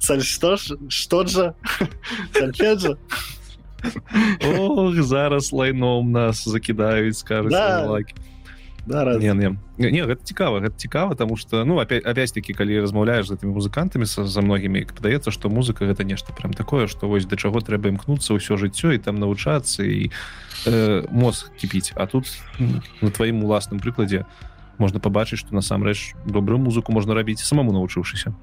что 0.22 0.56
ж 0.56 0.76
что 0.88 1.24
же 4.94 5.02
зараз 5.02 5.52
лайном 5.52 6.12
нас 6.12 6.48
закідаюць 6.48 7.18
скажу 7.18 7.48
да, 7.50 9.18
не, 9.18 9.34
не. 9.34 9.90
не 9.90 10.02
гэта 10.06 10.22
цікава 10.22 10.60
гэта 10.60 10.78
цікава 10.78 11.14
тому 11.14 11.36
что 11.36 11.64
ну 11.64 11.78
опять 11.78 12.06
опять-таки 12.06 12.54
калі 12.54 12.80
размаўляешь 12.80 13.26
з 13.26 13.32
этими 13.34 13.50
музыкантамі 13.50 14.06
за 14.06 14.40
многімі 14.40 14.86
падаецца 14.94 15.30
что 15.30 15.50
музыка 15.50 15.86
гэта 15.86 16.04
нешта 16.04 16.32
прям 16.32 16.54
такое 16.54 16.86
что 16.86 17.08
вось 17.08 17.26
да 17.26 17.36
чаго 17.36 17.60
трэба 17.60 17.90
імкнуцца 17.90 18.38
ўсё 18.38 18.54
жыццё 18.54 18.94
і 18.94 18.98
там 18.98 19.18
навучацца 19.18 19.82
і 19.82 20.10
э, 20.66 21.02
мозг 21.10 21.50
кіпіць. 21.58 21.92
А 21.96 22.06
тут 22.06 22.30
на 23.02 23.10
тваім 23.10 23.42
уласным 23.42 23.82
прыкладзе 23.82 24.24
можна 24.78 25.00
пабачыць 25.00 25.42
что 25.42 25.54
насамрэч 25.54 26.14
добрую 26.24 26.62
музыку 26.62 26.92
можна 26.92 27.14
рабіць 27.14 27.42
самому 27.42 27.74
навучыўшыся 27.74 28.38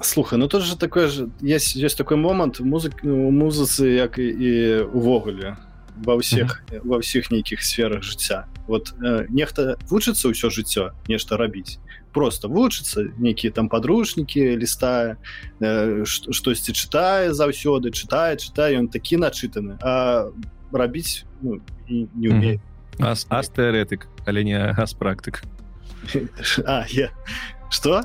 слухай 0.00 0.38
ну 0.38 0.48
тут 0.48 0.62
же 0.62 0.76
такое 0.76 1.08
же 1.08 1.30
есть 1.40 1.76
есть 1.76 1.98
такой 1.98 2.16
момант 2.16 2.60
музык 2.60 3.00
у 3.02 3.30
музыцы 3.30 3.84
як 3.84 4.18
і, 4.18 4.28
і 4.28 4.80
увогуле 4.92 5.56
ва 6.04 6.14
ўсіх 6.16 6.64
mm 6.68 6.76
-hmm. 6.76 6.88
ва 6.88 6.98
ўсіх 6.98 7.30
нейкіх 7.30 7.62
сферах 7.62 8.02
жыцця 8.02 8.44
вот 8.66 8.94
э, 9.00 9.26
нехта 9.30 9.76
вучыцца 9.88 10.28
ўсё 10.28 10.50
жыццё 10.50 10.90
нешта 11.08 11.36
рабіць 11.36 11.78
просто 12.12 12.48
вучыцца 12.48 13.08
нейкія 13.18 13.52
там 13.52 13.68
подручнікі 13.68 14.56
лістае 14.56 15.16
э, 15.60 16.04
штосьці 16.04 16.72
чытае 16.72 17.32
заўсёды 17.32 17.90
чытае 17.90 18.36
чытае 18.36 18.78
ён 18.78 18.88
такі 18.88 19.16
начытаны 19.16 19.78
а 19.80 20.28
рабіць 20.72 21.24
ну, 21.42 21.60
не 21.88 22.28
умею 22.28 22.60
mm 22.98 23.04
-hmm. 23.04 23.26
ас 23.28 23.50
тэарэтык 23.50 24.06
але 24.26 24.44
не 24.44 24.72
газ 24.76 24.94
практык 24.94 25.42
а 26.66 26.84
я 26.88 27.10
что 27.70 28.02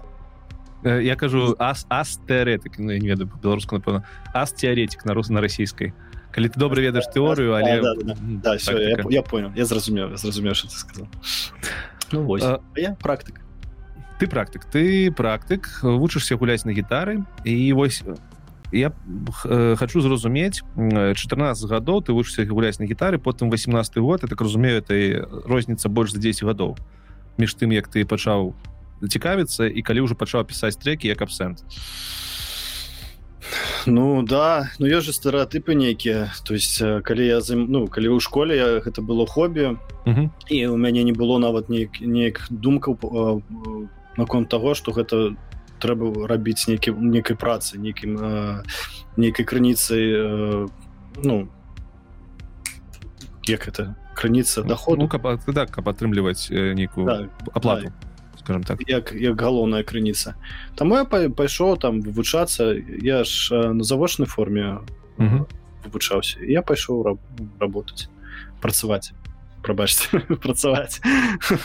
я 0.84 1.16
кажу 1.16 1.56
ас 1.60 1.86
астэарэтык 1.90 2.78
ну, 2.78 2.92
не 2.92 3.08
ведаю 3.08 3.30
беларуску 3.42 3.76
напэўна 3.76 4.04
ас 4.34 4.54
теоретик 4.54 5.06
на 5.06 5.14
рус 5.14 5.30
на 5.30 5.42
расійскай 5.42 5.94
калі 6.32 6.50
ты 6.50 6.60
добра 6.60 6.82
ведаеш 6.82 7.08
тэорыю 7.14 7.54
але 7.54 7.80
а, 7.80 7.82
да, 7.82 7.94
да, 7.96 8.04
да. 8.04 8.16
Да, 8.44 8.58
все, 8.58 8.78
я, 8.78 8.98
я 9.10 9.22
понял 9.22 9.52
я 9.56 9.66
зразумеў 9.66 10.18
зразумеў 10.18 10.54
что 10.56 10.68
ты 10.68 10.76
сказал. 10.76 11.08
Ну, 12.12 12.24
вось, 12.24 12.44
а, 12.44 12.62
я 12.76 12.96
практык 12.96 13.42
ты 14.20 14.28
практык 14.28 14.66
ты 14.66 15.12
практык 15.12 15.80
вучышся 15.84 16.36
гуляць 16.36 16.66
на 16.66 16.72
гітары 16.72 17.26
і 17.44 17.74
вось 17.74 18.04
я 18.72 18.94
э, 19.46 19.76
хочу 19.76 20.02
зразумець 20.02 20.64
14 20.78 21.70
гадоў 21.70 22.02
ты 22.02 22.14
вучышся 22.14 22.46
гуляць 22.46 22.80
на 22.80 22.86
гітары 22.86 23.20
потым 23.20 23.52
18 23.52 23.98
год 23.98 24.24
я 24.24 24.30
так 24.30 24.42
разумею 24.42 24.78
этой 24.82 25.22
розніца 25.46 25.90
больш 25.90 26.12
за 26.12 26.20
10 26.20 26.44
гадоў 26.44 26.78
між 27.38 27.56
тым 27.56 27.74
як 27.74 27.88
ты 27.88 28.06
пачаў 28.06 28.56
цікавіцца 29.08 29.68
і 29.68 29.82
калі 29.82 30.06
ўжо 30.06 30.16
пачаў 30.16 30.46
пісаць 30.46 30.78
трекі 30.78 31.08
як 31.08 31.22
абсент. 31.22 31.64
Ну 33.86 34.24
да 34.24 34.70
ну 34.80 34.86
ёсць 34.86 35.10
же 35.10 35.14
стэеатыпы 35.14 35.74
нейкія 35.74 36.32
то 36.46 36.54
есть 36.54 36.78
калі 36.78 37.26
я 37.26 37.42
зам... 37.42 37.66
ну 37.72 37.88
калі 37.88 38.14
ў 38.14 38.20
школе 38.22 38.56
я 38.56 38.68
гэта 38.80 39.02
было 39.02 39.26
хобі 39.26 39.78
і 40.50 40.58
у 40.68 40.78
мяне 40.78 41.04
не 41.04 41.12
было 41.12 41.38
нават 41.38 41.70
неяк 41.70 42.00
неяк 42.00 42.46
думкаў 42.50 43.42
наконт 44.18 44.50
того 44.50 44.74
что 44.76 44.92
гэта 44.92 45.36
трэба 45.82 46.28
рабіць 46.30 46.68
нейкі 46.68 46.94
некай 46.94 47.36
працы 47.36 47.82
нейкім 47.82 48.22
нейкай 49.18 49.46
крыніцай 49.46 50.70
ну 51.18 51.50
як 53.50 53.68
это 53.68 53.96
крыніца 54.14 54.62
доходу 54.64 55.02
ну, 55.02 55.08
каб, 55.10 55.42
так, 55.54 55.72
каб 55.72 55.90
атрымліваць 55.90 56.54
нейкую 56.54 57.06
да, 57.06 57.30
аплату 57.54 57.90
да 57.90 58.11
скажем 58.52 58.64
так. 58.64 58.90
Як 58.90 59.14
як 59.14 59.42
галоўная 59.42 59.84
крыніца. 59.84 60.36
Там 60.76 60.92
я 60.92 61.06
пайшоў 61.06 61.78
там 61.78 62.02
вывучацца 62.02 62.76
я 63.02 63.24
ж 63.24 63.74
на 63.74 63.84
завочнай 63.84 64.28
форме 64.28 64.80
вывучаўся. 65.84 66.40
Я 66.44 66.62
пайшоў 66.62 67.04
раб, 67.04 67.20
работаць 67.60 68.10
працаваць. 68.62 69.14
Прабачце 69.64 70.20
працаваць. 70.44 71.02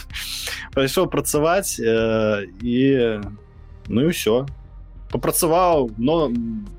Пайшоў 0.74 1.08
працаваць 1.08 1.80
э, 1.80 2.46
і 2.62 3.20
ну 3.88 4.00
і 4.00 4.12
ўсё. 4.12 4.46
Попрацаваў 5.10 5.90
но 5.98 6.30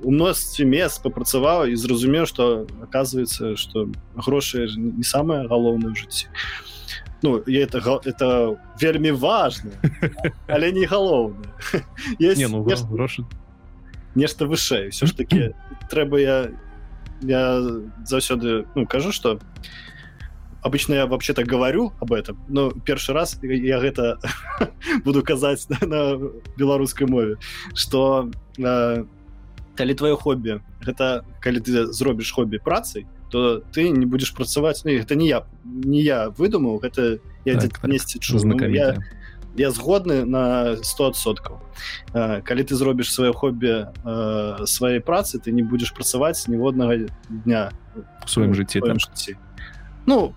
у 0.03 0.11
мностве 0.11 0.65
мест 0.65 1.03
попрацаваў 1.03 1.67
і 1.67 1.75
зразумеў 1.75 2.25
что 2.25 2.67
оказывается 2.81 3.55
что 3.55 3.89
грошы 4.15 4.67
не 4.77 5.03
самое 5.03 5.47
галоўнае 5.47 5.91
ў 5.91 5.99
жыцці. 5.99 6.27
а 6.31 6.76
ну 7.21 7.37
это 7.37 8.01
это 8.05 8.57
вельмі 8.81 9.11
важно 9.11 9.71
але 10.47 10.71
не 10.71 10.85
галоўна 10.85 11.45
не, 12.19 12.47
ну, 12.47 12.65
нешта, 12.65 12.87
грошы... 12.87 13.25
нешта 14.15 14.45
вышэй 14.45 14.89
все 14.89 15.05
ж 15.05 15.17
таки 15.17 15.53
трэба 15.89 16.19
я 16.19 16.49
я 17.21 17.61
заўсёды 18.05 18.65
ну 18.75 18.85
кажу 18.85 19.11
что 19.11 19.39
обычно 20.61 20.93
я 20.93 21.05
вообще 21.05 21.33
так 21.33 21.47
говорю 21.47 21.93
об 21.99 22.13
этом 22.13 22.37
но 22.47 22.71
першы 22.71 23.13
раз 23.13 23.39
я 23.41 23.79
гэта 23.79 24.19
буду 25.05 25.23
казаць 25.23 25.69
на, 25.69 25.87
на 25.87 26.19
беларускай 26.57 27.07
мове 27.07 27.37
что 27.73 28.29
э, 28.57 29.05
калі 29.75 29.93
твоё 29.93 30.15
хобі 30.15 30.61
гэта 30.85 31.25
калі 31.39 31.59
ты 31.59 31.85
зробіш 31.93 32.31
хобі 32.31 32.57
працай 32.59 33.05
то 33.29 33.59
ты 33.59 33.89
не 33.89 34.05
будешь 34.05 34.33
працаваць. 34.33 34.83
Ну, 34.85 34.91
это 34.91 35.15
не 35.15 35.27
я 35.27 35.45
не 35.65 36.01
я 36.01 36.29
выдумаў 36.29 36.79
гэта 36.79 37.19
я 37.45 37.59
так, 37.59 37.79
так, 37.79 37.91
чу 38.19 38.39
ну, 38.43 38.57
я, 38.67 38.97
я 39.55 39.71
згодны 39.71 40.25
на 40.25 40.75
100соткаў 40.81 41.61
калі 42.13 42.63
ты 42.63 42.75
зробіш 42.75 43.11
сваё 43.11 43.33
хобі 43.33 43.93
сваёй 44.65 45.01
працы 45.01 45.39
ты 45.39 45.51
не 45.51 45.63
будешь 45.63 45.93
працаваць 45.93 46.47
ніводнага 46.47 47.07
дня 47.29 47.71
в 48.25 48.29
сваім 48.29 48.53
жыцці 48.53 48.81
там 48.81 48.99
жыцці 48.99 49.37
ну 50.05 50.33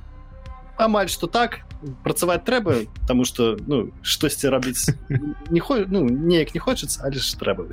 амаль 0.77 1.09
что 1.09 1.27
так 1.27 1.61
працаваць 2.05 2.45
трэба 2.45 2.87
тому 3.09 3.25
что 3.25 3.57
ну 3.67 3.93
штосьці 4.03 4.49
рабіць 4.49 4.91
не 5.51 5.61
хо 5.61 5.85
ну 5.87 6.09
неяк 6.09 6.55
не 6.55 6.61
хочется 6.61 7.01
але 7.05 7.17
ж 7.17 7.39
трэба 7.39 7.69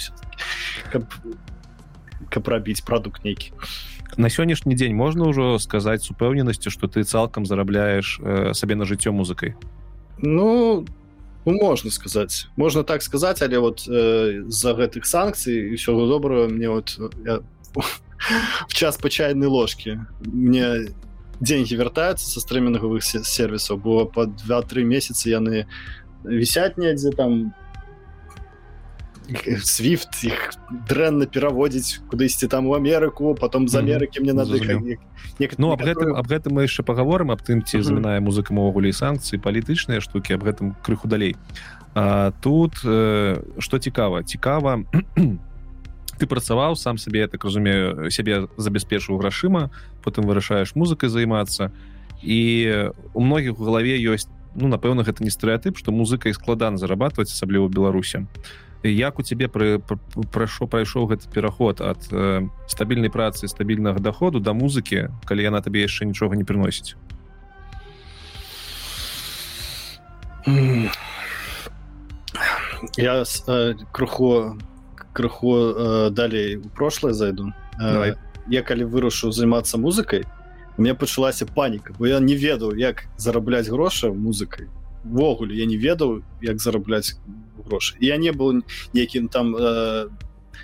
каб 0.92 1.04
каб 2.30 2.48
рабіць 2.48 2.82
прадукт 2.82 3.24
нейкі. 3.24 3.54
а 3.56 3.97
на 4.18 4.30
сённяшні 4.30 4.76
дзень 4.76 4.96
можна 4.96 5.30
ўжо 5.30 5.60
сказаць 5.60 6.04
с 6.04 6.12
упэўненасцю 6.12 6.70
что 6.70 6.88
ты 6.88 7.04
цалкам 7.04 7.46
зарабляеш 7.46 8.20
э, 8.22 8.54
сабе 8.54 8.76
на 8.76 8.86
жыццё 8.86 9.14
музыкай 9.14 9.56
ну 10.18 10.86
ну 11.46 11.52
можна 11.54 11.92
сказаць 11.92 12.48
можна 12.58 12.84
так 12.84 13.02
сказаць 13.02 13.42
але 13.42 13.60
вот 13.60 13.86
э, 13.88 14.44
з-за 14.50 14.74
гэтых 14.74 15.06
санкцый 15.06 15.78
ўсё 15.78 15.94
доброго 16.08 16.50
мне 16.50 16.70
вот 16.70 16.98
я, 17.26 17.40
в 18.68 18.74
час 18.74 18.98
пачайнай 18.98 19.48
ложки 19.48 20.02
мне 20.26 20.90
деньги 21.40 21.76
вяртаюцца 21.76 22.26
са 22.26 22.40
стрымінговых 22.42 23.06
сервисаў 23.06 23.78
было 23.78 24.06
по 24.06 24.26
два-тры 24.26 24.84
месяцы 24.84 25.30
яны 25.30 25.70
вісяць 26.26 26.78
недзе 26.78 27.12
там 27.12 27.54
свифт 29.64 30.24
их 30.24 30.54
дрэнна 30.88 31.28
пераводзіць 31.28 32.00
кудысьці 32.08 32.48
там 32.48 32.68
у 32.68 32.74
Амерыку 32.76 33.36
потом 33.36 33.68
з 33.68 33.76
Амерыкі 33.76 34.22
мне 34.22 34.34
надо 34.34 34.58
ну 35.58 35.72
об 35.72 35.82
гэтым 35.82 36.16
об 36.16 36.28
гэтым 36.28 36.56
мы 36.56 36.64
яшчэ 36.64 36.84
паговорым 36.84 37.32
аб 37.32 37.44
тым 37.44 37.64
ці 37.64 37.82
замінае 37.84 38.20
музыка 38.24 38.54
увогуле 38.56 38.94
санкцыі 38.94 39.40
палітычныя 39.44 40.00
штукі 40.00 40.40
аб 40.40 40.48
гэтым 40.48 40.76
крыху 40.84 41.08
далей 41.08 41.36
а, 41.96 42.32
тут 42.42 42.80
э, 42.86 43.44
што 43.60 43.80
цікава 43.80 44.24
цікава 44.24 44.88
ты 46.18 46.26
працаваў 46.26 46.76
сам 46.76 46.98
сабе 46.98 47.28
так 47.28 47.44
разумею 47.44 48.10
сябе 48.12 48.48
забяспечыў 48.56 49.20
грашыма 49.20 49.72
потым 50.04 50.24
вырашаеш 50.24 50.76
музыкай 50.76 51.10
займацца 51.10 51.72
і 52.24 52.96
у 53.14 53.22
многіх 53.22 53.60
у 53.60 53.64
галаве 53.68 54.00
ёсць 54.00 54.32
ну 54.56 54.72
напэўна 54.72 55.04
гэта 55.04 55.24
не 55.24 55.30
стэеатып 55.30 55.76
што 55.78 55.92
музыкай 55.92 56.32
складана 56.34 56.80
зарабатываць 56.80 57.30
асабліва 57.30 57.68
беларусі 57.68 58.24
а 58.24 58.67
як 58.94 59.20
у 59.20 59.24
цябе 59.24 59.48
прайшоў 59.48 60.68
прайшоў 60.68 61.08
гэты 61.12 61.30
пераход 61.34 61.82
ад 61.82 62.08
э, 62.12 62.48
стабільнай 62.68 63.10
працы 63.10 63.48
стабільнага 63.48 64.00
доходу 64.00 64.40
да 64.40 64.54
музыкі 64.54 65.10
калі 65.26 65.44
яна 65.44 65.62
табе 65.62 65.82
яшчэ 65.82 66.06
нічога 66.06 66.36
не 66.36 66.46
прыносіць? 66.46 66.96
Я 72.98 73.24
э, 73.24 73.74
крыху 73.92 74.58
крыху 75.14 75.56
э, 75.58 76.10
далей 76.12 76.58
у 76.58 76.70
прошлое 76.70 77.14
зайду. 77.14 77.54
Э, 77.82 78.16
я 78.48 78.62
калі 78.62 78.86
вырушу 78.86 79.32
займацца 79.32 79.78
музыкай 79.78 80.24
мне 80.78 80.94
пачалася 80.94 81.46
паніка 81.46 81.94
бо 81.98 82.08
я 82.08 82.20
не 82.20 82.36
ведаў 82.36 82.78
як 82.78 83.10
зарабляць 83.18 83.68
грошы 83.68 84.14
музыкай. 84.14 84.70
Ввогуле 85.04 85.56
я 85.56 85.66
не 85.66 85.78
ведаў 85.78 86.22
як 86.42 86.60
зарабляць 86.60 87.18
грошы 87.66 87.96
я 88.00 88.18
не 88.18 88.32
был 88.32 88.64
некім 88.94 89.28
там 89.28 89.56
э, 89.56 90.08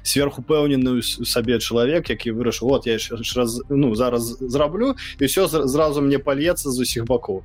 сверхупэўнены 0.03 1.01
сабе 1.01 1.59
чалавек 1.59 2.09
які 2.09 2.31
вырашыў 2.31 2.69
вот 2.69 2.87
я 2.87 2.97
раз 3.35 3.61
ну 3.69 3.95
зараз 3.95 4.37
зраблю 4.39 4.95
і 5.19 5.25
все 5.25 5.47
зразу 5.47 6.01
мне 6.01 6.19
пальецца 6.19 6.69
з 6.69 6.79
усіх 6.79 7.05
бакоў 7.05 7.43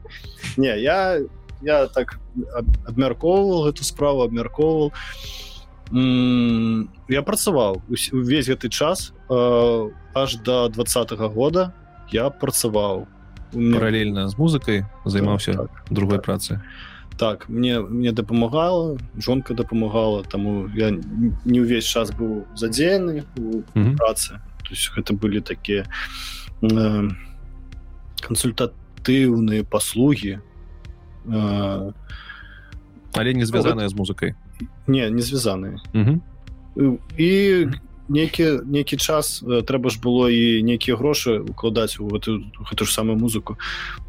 не 0.57 0.75
я 0.79 1.21
я 1.63 1.87
так 1.87 2.19
абмяркоўваў 2.87 3.69
эту 3.71 3.85
справу 3.85 4.23
абмяркоўваў 4.23 4.93
я 7.09 7.23
працаваў 7.23 7.83
увесь 8.13 8.49
гэты 8.49 8.69
час 8.69 9.13
э, 9.31 9.91
аж 10.15 10.37
до 10.37 10.69
двадцатого 10.69 11.29
года 11.29 11.73
я 12.11 12.31
працаваў 12.31 13.07
паралельна 13.53 14.29
з 14.29 14.37
музыкай 14.37 14.85
займаўся 15.05 15.53
так, 15.53 15.71
так, 15.71 15.85
другой 15.91 16.19
так. 16.19 16.27
працы 16.27 16.61
так 17.19 17.49
мне 17.49 17.81
мне 17.81 18.13
дапамагала 18.13 18.99
жонка 19.19 19.55
дапамагала 19.55 20.23
таму 20.25 20.69
я 20.75 20.91
не 20.91 21.61
ўвесь 21.61 21.85
час 21.85 22.15
быў 22.15 22.47
задзеяны 22.55 23.25
у 23.37 23.63
працы. 23.99 24.39
То 24.63 24.71
есть 24.71 24.93
гэта 24.95 25.15
былі 25.19 25.41
такія 25.41 25.87
э, 26.63 27.09
кансультатыўныя 28.21 29.65
паслугі 29.65 30.39
э, 31.27 31.93
але 33.13 33.35
не 33.35 33.45
звязаная 33.45 33.89
з 33.89 33.95
музыкай 33.95 34.35
не 34.87 35.11
не 35.11 35.23
звязаныя 35.23 35.83
і 37.19 37.31
нейкі 38.09 38.65
нейкі 38.65 38.97
час 38.97 39.43
трэба 39.45 39.91
ж 39.91 40.01
было 40.01 40.29
і 40.29 40.63
нейкія 40.63 40.97
грошы 40.97 41.41
укладаць 41.41 42.01
у 42.01 42.09
гэту 42.09 42.45
гэту 42.59 42.85
ж 42.85 42.93
самую 42.93 43.19
музыку. 43.19 43.57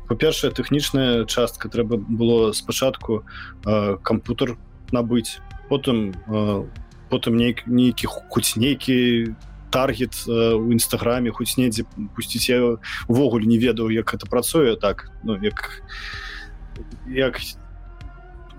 Па-першае 0.08 0.52
тэхнічная 0.52 1.26
частка 1.26 1.70
трэба 1.70 1.98
было 1.98 2.52
спачатку 2.54 3.24
э, 3.66 3.98
кампутер 4.02 4.58
набыць 4.92 5.40
потым 5.70 6.16
э, 6.28 6.66
потым 7.10 7.38
нейк 7.38 7.68
нейкі 7.68 8.08
хоць 8.08 8.56
нейкі 8.56 9.36
таргет 9.70 10.16
э, 10.28 10.54
у 10.56 10.74
нстаграме 10.74 11.32
хоць 11.32 11.58
недзе 11.58 11.86
пусціць. 12.16 12.50
Я 12.50 12.78
увогуле 13.08 13.46
не 13.46 13.60
ведаў 13.60 13.90
як 13.90 14.14
это 14.14 14.26
працуе 14.26 14.76
так 14.76 15.12
ну 15.24 15.38
як 15.38 15.84
як 17.08 17.40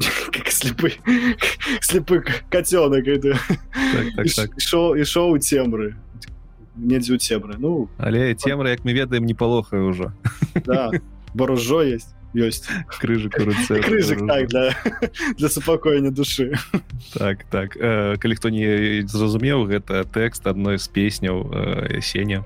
как 0.32 0.48
слепы 0.48 0.92
слепы 1.80 2.24
котенок 2.50 3.06
это 3.06 3.38
так, 3.92 4.06
так, 4.16 4.26
так. 4.36 4.60
шоу 4.60 4.96
і 4.96 5.04
шоу 5.04 5.38
цемры 5.38 5.96
недзе 6.76 7.14
у 7.14 7.18
цемры 7.18 7.56
ну 7.58 7.90
але 7.98 8.34
цемра 8.34 8.70
як 8.70 8.84
мы 8.84 8.92
ведаем 8.92 9.26
не 9.26 9.34
палохае 9.34 9.82
ўжо 9.82 10.12
да, 10.64 10.90
баружо 11.34 11.82
есть 11.82 12.14
ёсць 12.32 12.64
крыжык 12.88 13.34
крыжык 13.34 14.26
так, 14.26 14.48
для, 14.48 14.76
для 15.36 15.48
супакоення 15.48 16.10
душы 16.10 16.54
так 17.12 17.44
так. 17.50 17.76
Э, 17.76 18.16
калі 18.16 18.34
хто 18.34 18.48
не 18.48 19.02
зразумеў 19.02 19.66
гэта 19.66 20.04
тэкст 20.04 20.46
адной 20.46 20.78
з 20.78 20.88
песняў 20.88 21.50
э, 21.52 22.00
сеня 22.00 22.44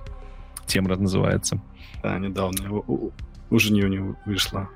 цемра 0.66 0.96
называется 0.96 1.60
да, 2.02 2.18
недавно 2.18 2.82
у 3.50 3.58
жніўню 3.58 4.16
выйшла 4.26 4.68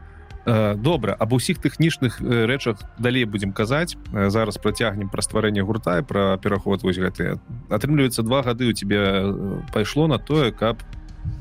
добра 0.46 1.12
аб 1.12 1.32
усіх 1.32 1.58
тэхнічных 1.58 2.20
рэчах 2.20 2.78
далей 2.98 3.24
будзем 3.24 3.52
казаць. 3.52 3.96
Зараз 4.12 4.58
працягнем 4.58 5.08
пра 5.08 5.22
стварэнне 5.22 5.62
гурта 5.62 6.02
пра 6.02 6.38
пераход. 6.38 6.82
Вось 6.82 6.96
гэтыя 6.96 7.40
атрымліваецца 7.68 8.22
два 8.22 8.42
гады 8.42 8.70
у 8.70 8.72
тебе 8.72 9.34
пайшло 9.72 10.06
на 10.06 10.18
тое 10.18 10.52
каб 10.52 10.82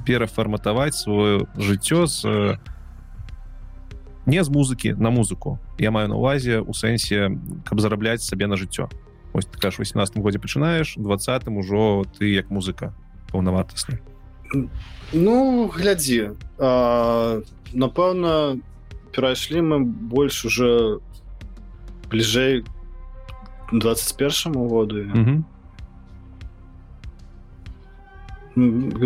перафарматаваць 0.06 0.96
сваё 0.96 1.48
жыццё 1.56 2.08
з 2.08 2.60
не 4.28 4.44
з 4.44 4.52
музыкі 4.52 4.92
на 5.00 5.10
музыку. 5.10 5.60
Я 5.80 5.92
маю 5.92 6.10
на 6.10 6.16
увазе 6.16 6.60
у 6.60 6.74
сэнсе 6.74 7.32
каб 7.64 7.80
зарабляць 7.80 8.24
сабе 8.24 8.48
на 8.48 8.58
жыццё. 8.58 8.90
Ось 9.32 9.46
ты 9.46 9.60
кажаш 9.60 9.80
18 9.80 10.18
годзе 10.18 10.40
пачынаеш 10.40 10.96
двадцатым 10.98 11.58
ужо 11.58 12.04
ты 12.20 12.34
як 12.34 12.50
музыка 12.50 12.94
паўнавартасны. 13.32 14.02
Ну 15.14 15.72
глядзі 15.72 16.36
напэўна 16.58 18.60
перайшлі 19.18 19.66
мы 19.66 19.82
больш 19.82 20.46
уже 20.46 21.02
бліжэй 22.14 22.64
21 23.74 24.54
году 24.70 24.96
mm 24.96 25.26
-hmm. 25.26 25.44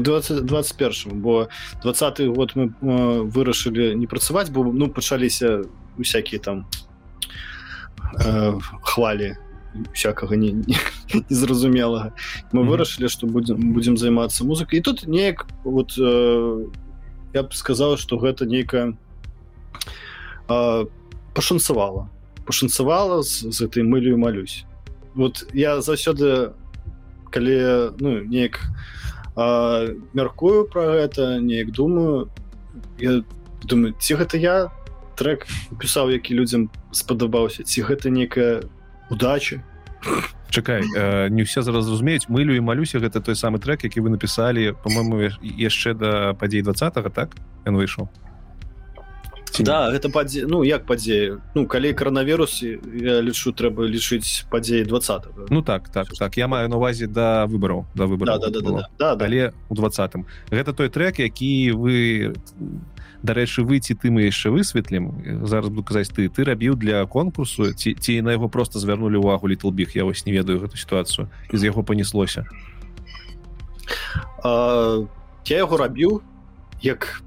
20 0.02 0.46
21 0.46 1.22
бо 1.22 1.48
20 1.84 2.20
год 2.28 2.52
мы 2.56 2.74
вырашылі 3.32 3.96
не 3.96 4.08
працаваць 4.08 4.50
бо 4.50 4.64
ну 4.64 4.90
пачаліся 4.90 5.64
усякія 5.98 6.42
там 6.42 6.66
э, 8.26 8.60
хвалі 8.82 9.36
всякага 9.94 10.36
не, 10.36 10.52
не, 10.52 10.76
незразумелага 11.30 12.12
мы 12.52 12.60
mm 12.60 12.68
-hmm. 12.68 12.70
вырашылі 12.70 13.08
што 13.08 13.28
будзем 13.28 13.74
будзем 13.74 13.98
займацца 13.98 14.44
музыкай 14.44 14.80
і 14.80 14.82
тут 14.82 15.08
неяк 15.08 15.48
вот 15.64 15.98
э, 15.98 16.68
я 17.34 17.44
б 17.44 17.54
сказала 17.54 17.98
што 17.98 18.18
гэта 18.18 18.46
нейкая 18.46 18.94
э, 20.52 20.86
пашанцавала 21.34 22.10
пашанцавала 22.46 23.24
з, 23.24 23.52
з 23.52 23.62
этой 23.62 23.84
мылю 23.84 24.18
малюсь 24.18 24.66
вот 25.16 25.48
я 25.54 25.82
заўсёды 25.82 26.52
калі 27.32 27.96
ну 28.00 28.24
неяк 28.24 28.60
э, 29.38 29.96
мяркую 30.14 30.68
про 30.68 31.00
гэта 31.00 31.40
неяк 31.40 31.72
думаю 31.72 32.30
я 33.00 33.24
думаю 33.64 33.94
ці 34.00 34.16
гэта 34.16 34.38
я? 34.38 34.72
Трек 35.16 35.46
пісаў 35.78 36.10
які 36.12 36.34
людзям 36.34 36.70
спадабаўся. 36.92 37.64
Ці 37.64 37.84
гэта 37.86 38.10
некая 38.10 38.64
удача? 39.10 39.62
Чакай 40.50 40.82
э, 40.82 41.30
не 41.30 41.46
ўсе 41.46 41.62
зараз 41.62 41.88
разумеюць 41.88 42.28
мылю 42.28 42.58
і 42.58 42.64
малюся 42.66 43.00
гэта 43.00 43.22
той 43.22 43.36
самы 43.36 43.60
трек 43.62 43.84
які 43.84 44.02
вы 44.02 44.10
напісалі 44.10 44.74
по-моему 44.84 45.30
яшчэ 45.42 45.94
да 45.94 46.34
падзей 46.34 46.66
два 46.66 46.74
так? 46.74 47.38
Ён 47.66 47.78
выйшаў 47.78 48.10
да 49.60 49.92
гэта 49.92 50.10
падзе 50.10 50.46
ну 50.48 50.64
як 50.64 50.86
падзею 50.86 51.42
ну 51.56 51.68
калі 51.68 51.94
коронавірус 51.94 52.64
я 52.64 53.20
лічу 53.22 53.52
трэба 53.52 53.84
лічыць 53.84 54.48
падзеі 54.50 54.86
два 54.86 55.02
ну 55.50 55.62
так 55.62 55.90
так 55.90 56.08
так. 56.18 56.38
я 56.38 56.48
маю 56.48 56.70
на 56.70 56.78
увазе 56.78 57.08
да 57.08 57.46
выбараў 57.48 57.86
да 57.96 58.06
выбора 58.06 58.40
да, 58.40 58.50
да, 58.50 58.62
да, 58.62 58.72
да, 58.72 58.90
да, 59.00 59.16
да. 59.16 59.26
але 59.26 59.54
у 59.70 59.76
двадцатым 59.76 60.26
гэта 60.50 60.74
той 60.74 60.90
трек 60.90 61.20
які 61.20 61.72
вы 61.72 62.34
дарэчы 63.24 63.64
выйти 63.64 63.94
ты 63.94 64.10
мы 64.10 64.26
яшчэ 64.26 64.50
высветлім 64.50 65.46
зараз 65.46 65.70
буду 65.70 65.84
казаць 65.84 66.10
ты. 66.10 66.30
Ты 66.30 66.44
рабіў 66.44 66.76
для 66.76 67.06
конкурсу 67.06 67.74
ці 67.74 67.94
ці 67.94 68.22
на 68.22 68.32
яго 68.32 68.50
просто 68.50 68.80
звярнулі 68.80 69.18
увагу 69.18 69.48
літлбіг 69.48 69.92
я 69.94 70.04
вось 70.04 70.26
не 70.26 70.34
ведаю 70.34 70.60
гэту 70.60 70.78
сітуацыю. 70.78 71.30
З 71.54 71.62
яго 71.64 71.84
панеслося 71.84 72.46
я 74.44 75.58
яго 75.58 75.78
рабіў 75.78 76.22
як 76.82 77.22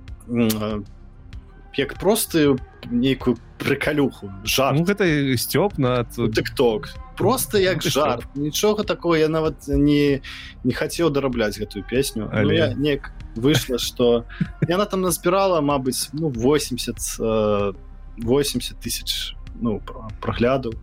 як 1.79 1.95
просто 1.99 2.57
нейкую 2.91 3.37
прыкалюху 3.59 4.31
жар 4.45 4.75
ну, 4.75 4.85
гэта 4.85 5.05
сцёп 5.37 5.79
на 5.79 6.05
тыкток. 6.05 6.93
Просто 7.17 7.59
як 7.59 7.83
жар 7.83 8.27
нічога 8.35 8.85
такого 8.85 9.17
я 9.17 9.29
нават 9.29 9.69
не 9.69 10.21
не 10.65 10.73
хацеў 10.73 11.11
дарабляць 11.11 11.59
гэтую 11.59 11.85
песню. 11.89 12.29
Ну, 12.29 12.31
але 12.33 12.75
ну, 12.75 12.83
неяк 12.83 13.13
выйшла 13.37 13.79
что 13.79 14.25
яна 14.69 14.85
там 14.85 15.01
назбірала 15.01 15.61
Мабыць 15.61 16.11
ну 16.13 16.29
80 16.29 17.19
80 18.19 18.79
тысяч 18.79 19.35
ну 19.61 19.81
прагляду. 20.21 20.75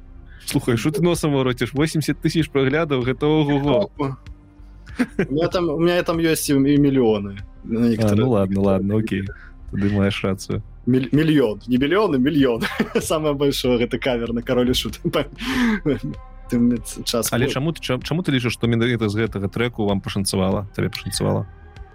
Слухай 0.45 0.77
что 0.77 0.91
ты 0.91 1.01
носам 1.01 1.33
вороціш 1.33 1.73
80 1.73 2.17
тысяч 2.21 2.49
праглядаў 2.49 3.03
гэтага 3.03 4.17
там 5.51 5.69
у 5.69 5.79
меня 5.79 6.03
там 6.03 6.17
ёсць 6.17 6.49
і 6.49 6.57
мільёны 6.57 7.37
ну 7.63 8.29
ладно 8.29 8.61
ладно 8.61 8.97
Окей. 8.97 9.27
Ты 9.71 9.89
маеш 9.89 10.23
рацыю 10.23 10.63
мільён 10.85 11.61
не 11.67 11.77
мільёны 11.77 12.17
мільён 12.17 12.63
самое 13.01 13.33
большое 13.33 13.77
гэта 13.77 13.99
кавер 13.99 14.33
на 14.33 14.41
каролі 14.41 14.73
шут 14.73 14.99
час 17.05 17.29
але 17.31 17.47
чаму 17.47 17.71
ты 17.71 17.81
чаму 17.81 18.23
ты 18.23 18.31
лічыш 18.31 18.53
што 18.53 18.67
менавіта 18.67 19.09
з 19.09 19.15
гэтага 19.15 19.47
трэку 19.47 19.85
вам 19.85 20.01
пашанцавала 20.01 20.67
табе 20.75 20.89
пашанцавала 20.89 21.45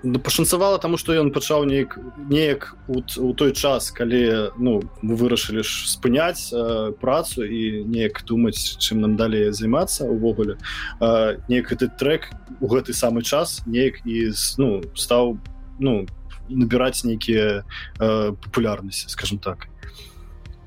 ну, 0.03 0.18
пашанцавала 0.18 0.79
таму 0.79 0.96
што 0.96 1.12
ён 1.18 1.31
пачаў 1.35 1.64
неяк 1.66 1.99
неяк 2.31 2.77
у, 2.88 3.03
у 3.03 3.33
той 3.35 3.53
час 3.53 3.90
калі 3.90 4.55
ну 4.59 4.83
мы 5.03 5.16
вырашылі 5.16 5.66
ж 5.66 5.90
спыняць 5.90 6.53
э, 6.53 6.92
працу 7.01 7.44
і 7.44 7.85
неяк 7.85 8.22
думаць 8.25 8.79
чым 8.79 9.01
нам 9.01 9.16
далей 9.16 9.51
займацца 9.51 10.05
увогуле. 10.05 10.59
Э, 11.01 11.42
неяк 11.49 11.72
гэты 11.72 11.88
трек 11.88 12.31
у 12.61 12.66
гэты 12.68 12.92
самы 12.92 13.22
час 13.22 13.62
неяк 13.66 14.07
і 14.07 14.31
ну 14.59 14.83
стаў 14.94 15.38
ну 15.79 16.07
по 16.07 16.25
набирать 16.49 17.01
нейкія 17.06 17.63
э, 17.99 18.34
популярнасці 18.43 19.10
скажем 19.10 19.38
так 19.38 19.67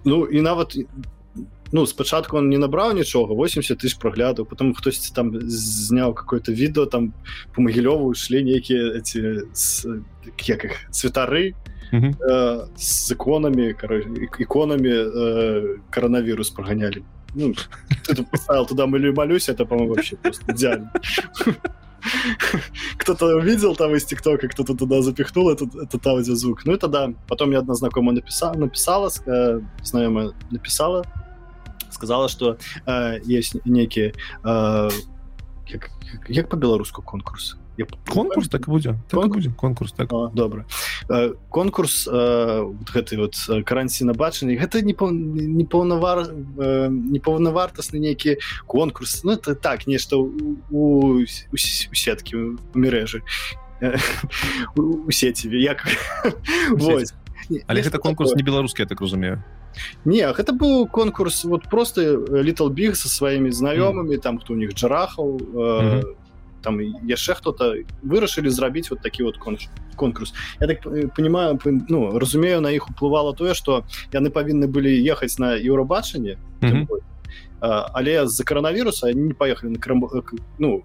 ну 0.05 0.27
і 0.27 0.41
нават 0.41 0.77
ну 1.73 1.87
спачатку 1.87 2.37
он 2.37 2.49
не 2.49 2.59
набраў 2.59 2.95
нічога 2.95 3.35
80 3.35 3.79
тысяч 3.79 3.99
проглядаў 3.99 4.47
потом 4.47 4.75
хтось 4.75 5.11
там 5.11 5.33
зняў 5.51 6.15
какое-то 6.15 6.53
відео 6.53 6.87
там 6.87 7.13
по 7.55 7.63
магілёву 7.63 8.15
шлі 8.15 8.43
нейкія 8.43 8.95
эти 8.95 9.43
як 10.47 10.65
их 10.65 10.91
цветары 10.91 11.55
э, 11.93 12.67
с 12.77 13.09
законамі 13.09 13.75
иконамі 14.39 14.91
э, 14.91 15.77
коронавірус 15.91 16.51
проганялі 16.51 17.03
ну, 17.35 17.55
туда 18.69 18.87
мы 18.87 19.13
малюсь 19.13 19.49
это 19.49 19.67
по-моему 19.67 19.95
вообще 19.95 20.17
идеально 20.49 20.93
кто-то 22.98 23.38
увидел 23.38 23.76
там 23.76 23.96
из 23.96 24.06
ТикТока, 24.06 24.48
кто-то 24.48 24.76
туда 24.76 25.02
запихнул 25.02 25.50
этот, 25.50 25.76
этот 25.76 26.06
аудиозвук. 26.06 26.66
Ну 26.66 26.74
и 26.74 26.78
тогда 26.78 27.14
потом 27.28 27.50
мне 27.50 27.58
одна 27.58 27.76
знакомая 27.76 28.16
написала, 28.16 28.54
написала 28.54 29.12
э, 29.26 29.62
знакомая 29.84 30.32
написала, 30.52 31.06
сказала, 31.92 32.30
что 32.30 32.58
э, 32.86 33.20
есть 33.24 33.56
некие... 33.66 34.14
Э, 34.44 34.90
как, 35.72 35.92
как 36.26 36.50
по-белоруску 36.50 37.02
конкурс? 37.02 37.59
Я 37.80 37.86
конкурс 38.10 38.50
так 38.50 38.68
будзе. 38.68 38.96
Так 39.08 39.22
конкурс? 39.22 39.48
конкурс 39.56 39.92
так. 39.94 40.10
Добра. 40.34 40.66
Э, 41.08 41.34
конкурс 41.48 42.10
э, 42.12 42.74
гэты 42.94 43.18
вот 43.18 43.36
э, 43.48 43.64
каранціна 43.64 44.14
бачання 44.14 44.60
гэта 44.60 44.82
не 44.82 44.92
не 44.92 45.64
паўнавар 45.64 46.28
непаўнавартасны 46.28 48.00
нейкі 48.00 48.38
конкурс. 48.68 49.24
Ну 49.24 49.32
это 49.32 49.56
так 49.56 49.88
нешта 49.88 50.18
у, 50.18 50.60
у, 50.70 51.24
у 51.24 51.58
сеткі 51.96 52.60
мережы 52.76 53.24
у 54.76 55.12
сеціве 55.12 55.64
як? 55.64 55.88
Але 57.66 57.82
гэта 57.82 57.98
конкурс 57.98 58.36
не 58.36 58.44
беларускі 58.44 58.86
так 58.86 59.00
разумею. 59.00 59.42
Не 60.04 60.28
гэта 60.36 60.52
быў 60.52 60.92
конкурс 60.92 61.46
вот 61.46 61.70
просто 61.70 62.28
little 62.28 62.68
big 62.68 62.96
со 63.00 63.08
сваімі 63.08 63.56
знаёмымі 63.56 64.20
там 64.20 64.38
хто 64.38 64.52
у 64.52 64.58
них 64.58 64.76
джарахаў 64.76 65.40
там 66.62 66.80
яшчэ 67.08 67.34
хто-то 67.36 67.76
вырашылі 68.04 68.50
зрабіць 68.50 68.90
вот 68.90 69.02
такі 69.02 69.24
вот 69.24 69.38
конкурс 69.38 69.70
конкурс. 70.00 70.34
Я 70.60 70.68
так 70.68 70.82
понимаю 71.16 71.60
ну 71.90 72.18
разумею 72.20 72.62
на 72.62 72.72
іх 72.72 72.90
уплывала 72.90 73.36
тое 73.36 73.54
что 73.54 73.84
яны 74.14 74.30
павінны 74.30 74.68
былі 74.68 74.96
ехаць 75.04 75.40
на 75.40 75.56
еўрабачанне 75.56 76.38
mm 76.62 76.72
-hmm. 76.72 76.88
але 77.94 78.28
з-за 78.28 78.44
коронавіруса 78.44 79.14
не 79.14 79.34
поехали 79.34 79.74
на 79.74 79.80
крам 79.80 80.06
э, 80.06 80.22
ну 80.60 80.84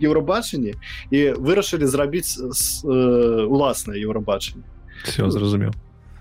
еўрабачанне 0.00 0.74
і 1.10 1.32
вырашылі 1.32 1.86
зрабіць 1.86 2.38
э, 2.38 3.46
уласнае 3.46 4.00
еўрабачанне 4.02 4.64
все 5.04 5.30
зразумеў 5.30 5.72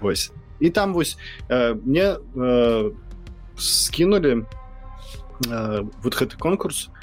ось. 0.01 0.31
І 0.59 0.69
там 0.69 0.93
вось 0.93 1.17
э, 1.49 1.73
мне 1.85 2.15
э, 2.35 2.91
скинули 3.57 4.45
э, 5.47 5.87
вот 6.03 6.15
гэты 6.15 6.37
конкурс 6.37 6.87
у 6.87 7.00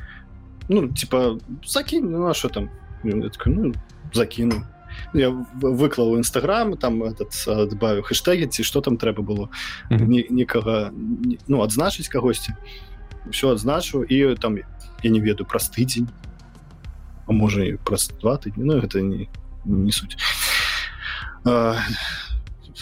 ну 0.69 0.89
типа 0.89 1.39
закинь 1.65 2.11
ну 2.11 2.27
а 2.27 2.35
что 2.35 2.49
там? 2.49 2.71
Такой, 3.03 3.55
ну, 3.55 3.75
закину. 4.13 4.65
Я 5.15 5.31
выклаў 5.31 6.19
нстаграм 6.19 6.77
там 6.77 7.03
этот 7.03 7.33
добавю 7.47 8.03
хэштеги 8.03 8.47
ці 8.47 8.63
что 8.63 8.81
там 8.81 8.97
трэба 8.97 9.23
было. 9.23 9.49
Mm 9.91 9.99
-hmm. 9.99 10.27
некага 10.31 10.91
ну 11.49 11.63
адзначыць 11.63 12.09
кагосьці 12.09 12.55
все 13.31 13.53
адзначу 13.53 14.05
і 14.05 14.35
там 14.35 14.59
я 15.03 15.11
не 15.11 15.21
ведаю 15.21 15.47
праз 15.47 15.71
тыдзень 15.71 16.09
а 17.27 17.33
можа 17.33 17.65
і 17.65 17.77
праз 17.85 18.11
два 18.21 18.37
тыдні 18.37 18.65
ну 18.65 18.81
гэта 18.81 19.01
не 19.01 19.29
не 19.65 19.93
суть. 19.93 20.17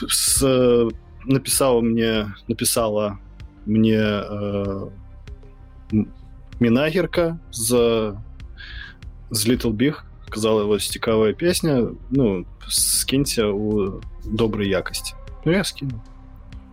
С, 0.09 0.91
написала 1.25 1.81
мне 1.81 2.35
написала 2.49 3.19
мне 3.67 3.99
э, 3.99 4.89
мінагерка 6.60 7.40
з 7.52 7.70
з 9.32 9.48
little 9.48 9.72
big 9.72 10.02
казала 10.30 10.64
вось 10.64 10.90
цікавая 10.90 11.34
песня 11.34 11.88
ну 12.10 12.46
скіньце 12.70 13.46
у 13.46 13.94
добрай 14.26 14.70
якасці 14.70 15.14
ну, 15.46 15.52
я 15.52 15.64
скину 15.64 16.02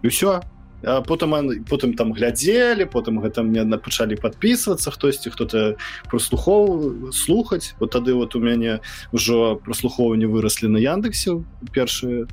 і 0.02 0.08
все 0.08 0.40
потым 0.83 1.63
потым 1.63 1.93
там 1.95 2.13
глядзелі 2.13 2.85
потым 2.85 3.23
гэта 3.23 3.43
мне 3.43 3.63
пачалі 3.77 4.15
подписываться 4.15 4.91
хтосьці 4.91 5.29
хто-то 5.29 5.75
прослухоў 6.09 7.11
слухаць. 7.11 7.75
Вот 7.79 7.91
тады 7.91 8.13
вот 8.13 8.35
у 8.35 8.39
мяне 8.39 8.79
ўжо 9.11 9.55
прослухоўванне 9.63 10.27
выраслі 10.27 10.67
на 10.67 10.79
яндексе 10.79 11.43
першыя 11.71 12.27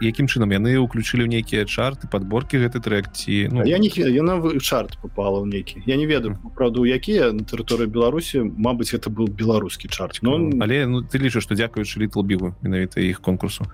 якім 0.00 0.26
чынам? 0.30 0.54
Яны 0.54 0.78
уключылі 0.78 1.26
ў 1.26 1.28
нейкія 1.28 1.66
чарты 1.66 2.06
подборки 2.06 2.56
гэты 2.56 2.78
трек 2.78 3.10
ці 3.10 3.48
ну... 3.50 3.66
я 3.66 3.78
не 3.78 3.90
яна 3.90 4.38
чарт 4.62 4.98
попала 5.02 5.42
ў 5.42 5.50
нейкі. 5.50 5.82
Я 5.86 5.96
не 5.96 6.06
ведаю 6.06 6.38
правду 6.54 6.86
якія 6.86 7.32
на 7.32 7.42
тэрыторыі 7.42 7.90
беларусі 7.90 8.46
Мабыць 8.46 8.94
это 8.94 9.10
был 9.10 9.26
беларускі 9.26 9.88
чарт 9.88 10.22
но 10.22 10.38
але 10.62 10.86
ну 10.86 11.02
ты 11.02 11.18
лічыш 11.18 11.42
што 11.42 11.58
дзякуючы 11.58 11.98
літл 11.98 12.22
бігу 12.22 12.54
менавіта 12.62 13.02
іх 13.02 13.20
конкурсу? 13.20 13.66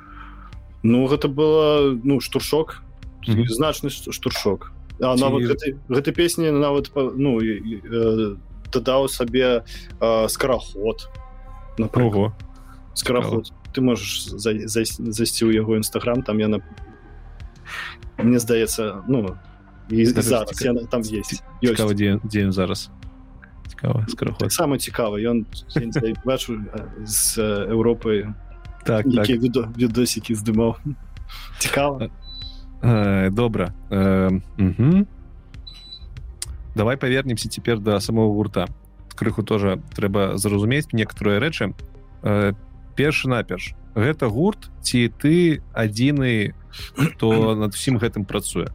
Ну 0.82 1.06
гэта 1.06 1.28
было 1.28 1.92
ну 1.92 2.20
штуршок 2.20 2.87
mm 3.28 3.34
-hmm. 3.34 3.48
значны 3.48 3.90
штуршок. 3.90 4.72
А 5.00 5.14
Ці... 5.16 5.22
нават 5.22 5.42
гэтай 5.42 5.76
гэтай 5.88 6.12
песні 6.12 6.50
нават 6.50 6.90
ну 6.96 7.38
э, 7.40 8.36
дадаў 8.72 9.08
сабе 9.08 9.62
э, 10.00 10.28
скараход 10.28 11.08
напрыгу 11.78 12.32
скараход 12.94 13.52
ты 13.72 13.80
можешь 13.80 14.26
за, 14.26 14.58
за, 14.66 14.82
зайсці 14.84 15.44
ў 15.46 15.54
яго 15.54 15.78
нстаграм 15.78 16.22
там 16.22 16.40
яна 16.40 16.58
мне 18.18 18.38
здаецца 18.38 19.04
ну 19.08 19.38
і 19.90 20.04
зараз. 20.04 20.62
Яна 20.62 20.84
там 20.84 21.00
есть. 21.00 21.42
ёсць 21.62 21.94
дзе, 21.94 22.20
дзе 22.24 22.52
зараз? 22.52 22.90
Сама 24.50 24.78
цікава 24.78 25.16
ён 25.22 25.46
бачу 26.24 26.60
з 27.06 27.38
Еўропы 27.70 28.34
так, 28.84 29.06
так. 29.06 29.28
відосікі 29.78 30.34
здымаў 30.34 30.76
цікава 31.58 32.10
добра 32.80 33.74
э, 33.90 34.30
угу. 34.58 35.06
давай 36.74 36.96
павернемся 36.96 37.48
цяпер 37.48 37.78
до 37.78 37.98
самого 38.00 38.32
гурта. 38.32 38.68
Крыху 39.14 39.42
тоже 39.42 39.82
трэба 39.96 40.38
зразумець 40.38 40.92
некаторыя 40.92 41.40
рэчы. 41.40 41.74
Э, 42.22 42.52
перш-наперш 42.94 43.74
гэта 43.94 44.28
гурт 44.30 44.70
ці 44.82 45.10
ты 45.18 45.62
адзіны 45.74 46.54
то 47.18 47.54
над 47.58 47.74
усім 47.74 47.98
гэтым 47.98 48.24
працуе? 48.24 48.70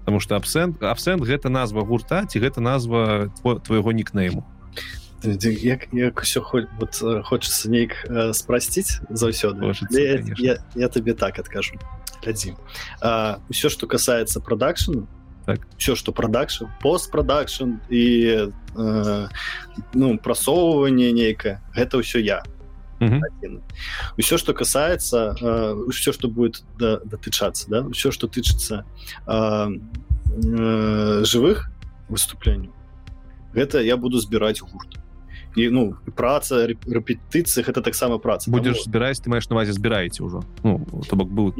Потому 0.00 0.20
что 0.20 0.36
абсент 0.36 0.82
абсент 0.82 1.22
гэта 1.22 1.48
назва 1.48 1.82
гурта 1.82 2.26
ці 2.26 2.38
гэта 2.38 2.60
назва 2.60 3.32
твоего 3.42 3.90
нікнейму? 3.90 4.46
Як, 5.24 5.86
як 5.92 6.22
все 6.22 6.40
хоть 6.40 6.66
вот 6.78 7.02
хочется 7.26 7.70
нейк 7.70 8.06
э, 8.06 8.32
спрасціць 8.32 9.02
заўсёды. 9.10 9.74
Я, 9.90 10.22
я, 10.38 10.58
я 10.74 10.88
табе 10.88 11.14
так 11.14 11.38
адкажу 11.38 11.74
глядзі 12.22 12.54
ўсё 13.50 13.68
что 13.68 13.86
касается 13.86 14.40
продакшену 14.40 15.08
так. 15.44 15.60
все 15.76 15.94
что 15.94 16.12
продакшн 16.12 16.66
постпродакшн 16.80 17.82
і 17.90 18.48
э, 18.76 19.28
ну 19.94 20.18
прасоўванне 20.18 21.12
нейкае 21.12 21.60
гэта 21.74 21.98
ўсё 21.98 22.22
я. 22.22 22.42
Ўсё 24.16 24.38
что 24.38 24.54
касается 24.54 25.34
э, 25.40 25.90
что 25.90 26.28
будет 26.28 26.62
датычацца 26.78 27.68
да 27.68 27.88
все 27.90 28.10
что 28.10 28.28
тычыцца 28.28 28.86
э, 29.26 29.68
э, 30.46 31.24
жывых 31.26 31.70
выступленняў 32.08 32.72
гэта 33.52 33.82
я 33.82 33.96
буду 33.96 34.20
збіраць 34.20 34.62
гурт 34.62 35.01
і 35.56 35.68
ну 35.68 35.96
праца 36.16 36.66
рэпетыцыях 36.66 37.68
это 37.68 37.82
таксама 37.82 38.18
праца 38.18 38.50
будзеш 38.50 38.84
збіраць 38.84 39.20
ты 39.20 39.28
маеш 39.28 39.48
навазе 39.52 39.72
збіраеце 39.72 40.24
ўжо 40.24 40.42
ну, 40.64 40.80
то 41.08 41.16
бок 41.16 41.28
быў 41.28 41.52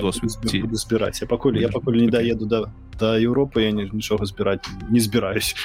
досвід 0.00 0.30
збіраць 0.72 1.22
я 1.22 1.26
пакуль 1.26 1.58
я 1.58 1.68
пакуль 1.68 1.98
не 1.98 2.08
даеду 2.08 2.46
да 2.46 2.70
да 3.00 3.18
Еўропы 3.18 3.62
я 3.62 3.72
не 3.72 3.88
нічога 3.90 4.26
збіраць 4.26 4.62
не 4.90 5.00
збіраюсь 5.00 5.56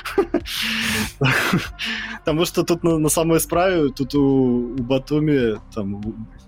Таму 2.25 2.45
что 2.45 2.63
тут 2.63 2.83
на, 2.83 2.97
на 2.97 3.09
самой 3.09 3.39
справе 3.39 3.89
тут 3.89 4.15
у, 4.15 4.73
у 4.73 4.81
батуме 4.81 5.61
там 5.73 6.01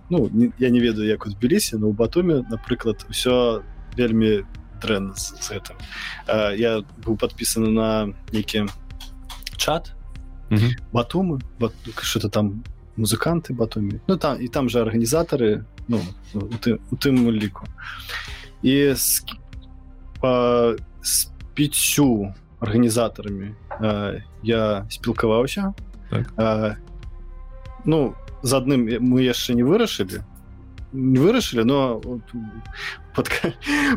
ну 0.10 0.30
не, 0.34 0.52
я 0.58 0.70
не 0.70 0.80
ведаю 0.80 1.08
як 1.08 1.26
узбіліся 1.26 1.78
но 1.78 1.88
у 1.88 1.94
батуме 1.94 2.46
напрыклад 2.50 3.06
все 3.10 3.62
вельмі 3.98 4.46
дрэнна 4.82 5.14
з, 5.16 5.38
з 5.42 5.52
гэтым 5.54 5.78
я 6.58 6.82
быў 7.06 7.18
подпісаны 7.18 7.70
на 7.70 8.14
нейкі 8.34 8.66
чат 9.58 9.97
батумы 10.92 11.40
что-то 12.02 12.30
там 12.30 12.64
музыканты 12.98 13.54
батуме 13.54 14.00
ну 14.08 14.18
там 14.18 14.42
і 14.42 14.48
там 14.48 14.70
же 14.70 14.82
арганізатары 14.82 15.66
ну 15.88 16.02
у, 16.34 16.40
ты, 16.40 16.80
у 16.92 16.96
тым 16.96 17.32
ліку. 17.32 17.66
І 18.62 18.94
з, 18.96 19.24
па, 20.20 20.76
з 21.02 21.30
пяцю 21.54 22.34
арганізатарамі 22.60 23.54
э, 23.80 24.22
я 24.44 24.86
спілкаваўся 24.90 25.74
так. 26.10 26.34
э, 26.38 26.76
ну 27.86 28.16
з 28.44 28.54
адным 28.54 28.90
мы 29.00 29.22
яшчэ 29.22 29.54
не 29.54 29.64
вырашылі 29.64 30.24
не 30.94 31.20
вырашылі 31.20 31.64
но 31.64 32.02
под, 33.16 33.30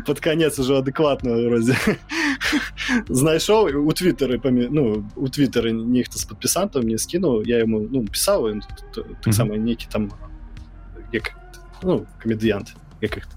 под 0.05 0.19
конец 0.19 0.59
уже 0.59 0.77
адэкватна 0.77 1.49
розе 1.49 1.77
знайшоў 3.21 3.71
у 3.81 3.91
твиттары 3.91 4.39
памі 4.39 4.67
ну 4.71 5.05
у 5.15 5.27
твиттары 5.27 5.73
нехта 5.73 6.19
з 6.19 6.25
падпісантаў 6.29 6.83
мне 6.83 6.97
скінуў 6.97 7.43
я 7.47 7.61
ему 7.63 7.83
ну 7.87 8.05
пісаў 8.07 8.61
таксама 9.23 9.57
нейкі 9.57 9.87
там 9.91 10.11
як 11.11 11.33
ну 11.83 12.05
камедыянт 12.19 12.75
як 13.01 13.17
их 13.17 13.27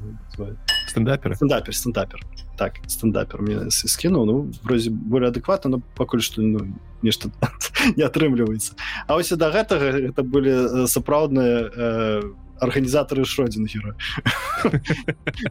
стендапер? 0.87 1.35
Стендапер 1.37 1.74
стендапер. 1.74 2.20
Так 2.57 2.79
стендапер 2.87 3.42
мне 3.42 3.70
скінуў 3.70 4.24
ну 4.27 4.53
вроде 4.62 4.90
более 4.90 5.31
адэкватна 5.31 5.70
но 5.70 5.83
пакуль 5.96 6.22
што 6.22 6.42
ну 6.42 6.79
нешта 7.03 7.31
не 7.96 8.05
атрымліваецца 8.05 8.74
А 9.07 9.16
ось 9.16 9.33
да 9.33 9.50
гэтага 9.50 9.90
это 10.11 10.22
былі 10.22 10.87
сапраўдныя 10.87 11.57
э, 11.66 12.22
арганізатары 12.61 13.25
шродзінгера 13.25 13.95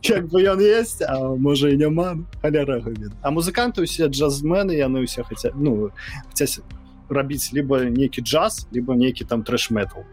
як 0.04 0.26
бы 0.32 0.44
ён 0.44 0.60
есть 0.60 1.02
а 1.02 1.36
можа 1.36 1.70
і 1.70 1.78
няма 1.78 2.24
халяра 2.42 2.82
а 3.22 3.32
музыканты 3.32 3.84
усе 3.84 4.08
джазмены 4.08 4.74
яны 4.78 5.04
ўсе 5.04 5.24
хаця 5.24 5.52
ну 5.56 5.92
рабіць 7.10 7.52
либо 7.54 7.84
нейкі 7.84 8.22
джаз 8.22 8.68
либо 8.72 8.96
нейкі 8.96 9.26
там 9.26 9.44
трэш-метал 9.44 10.06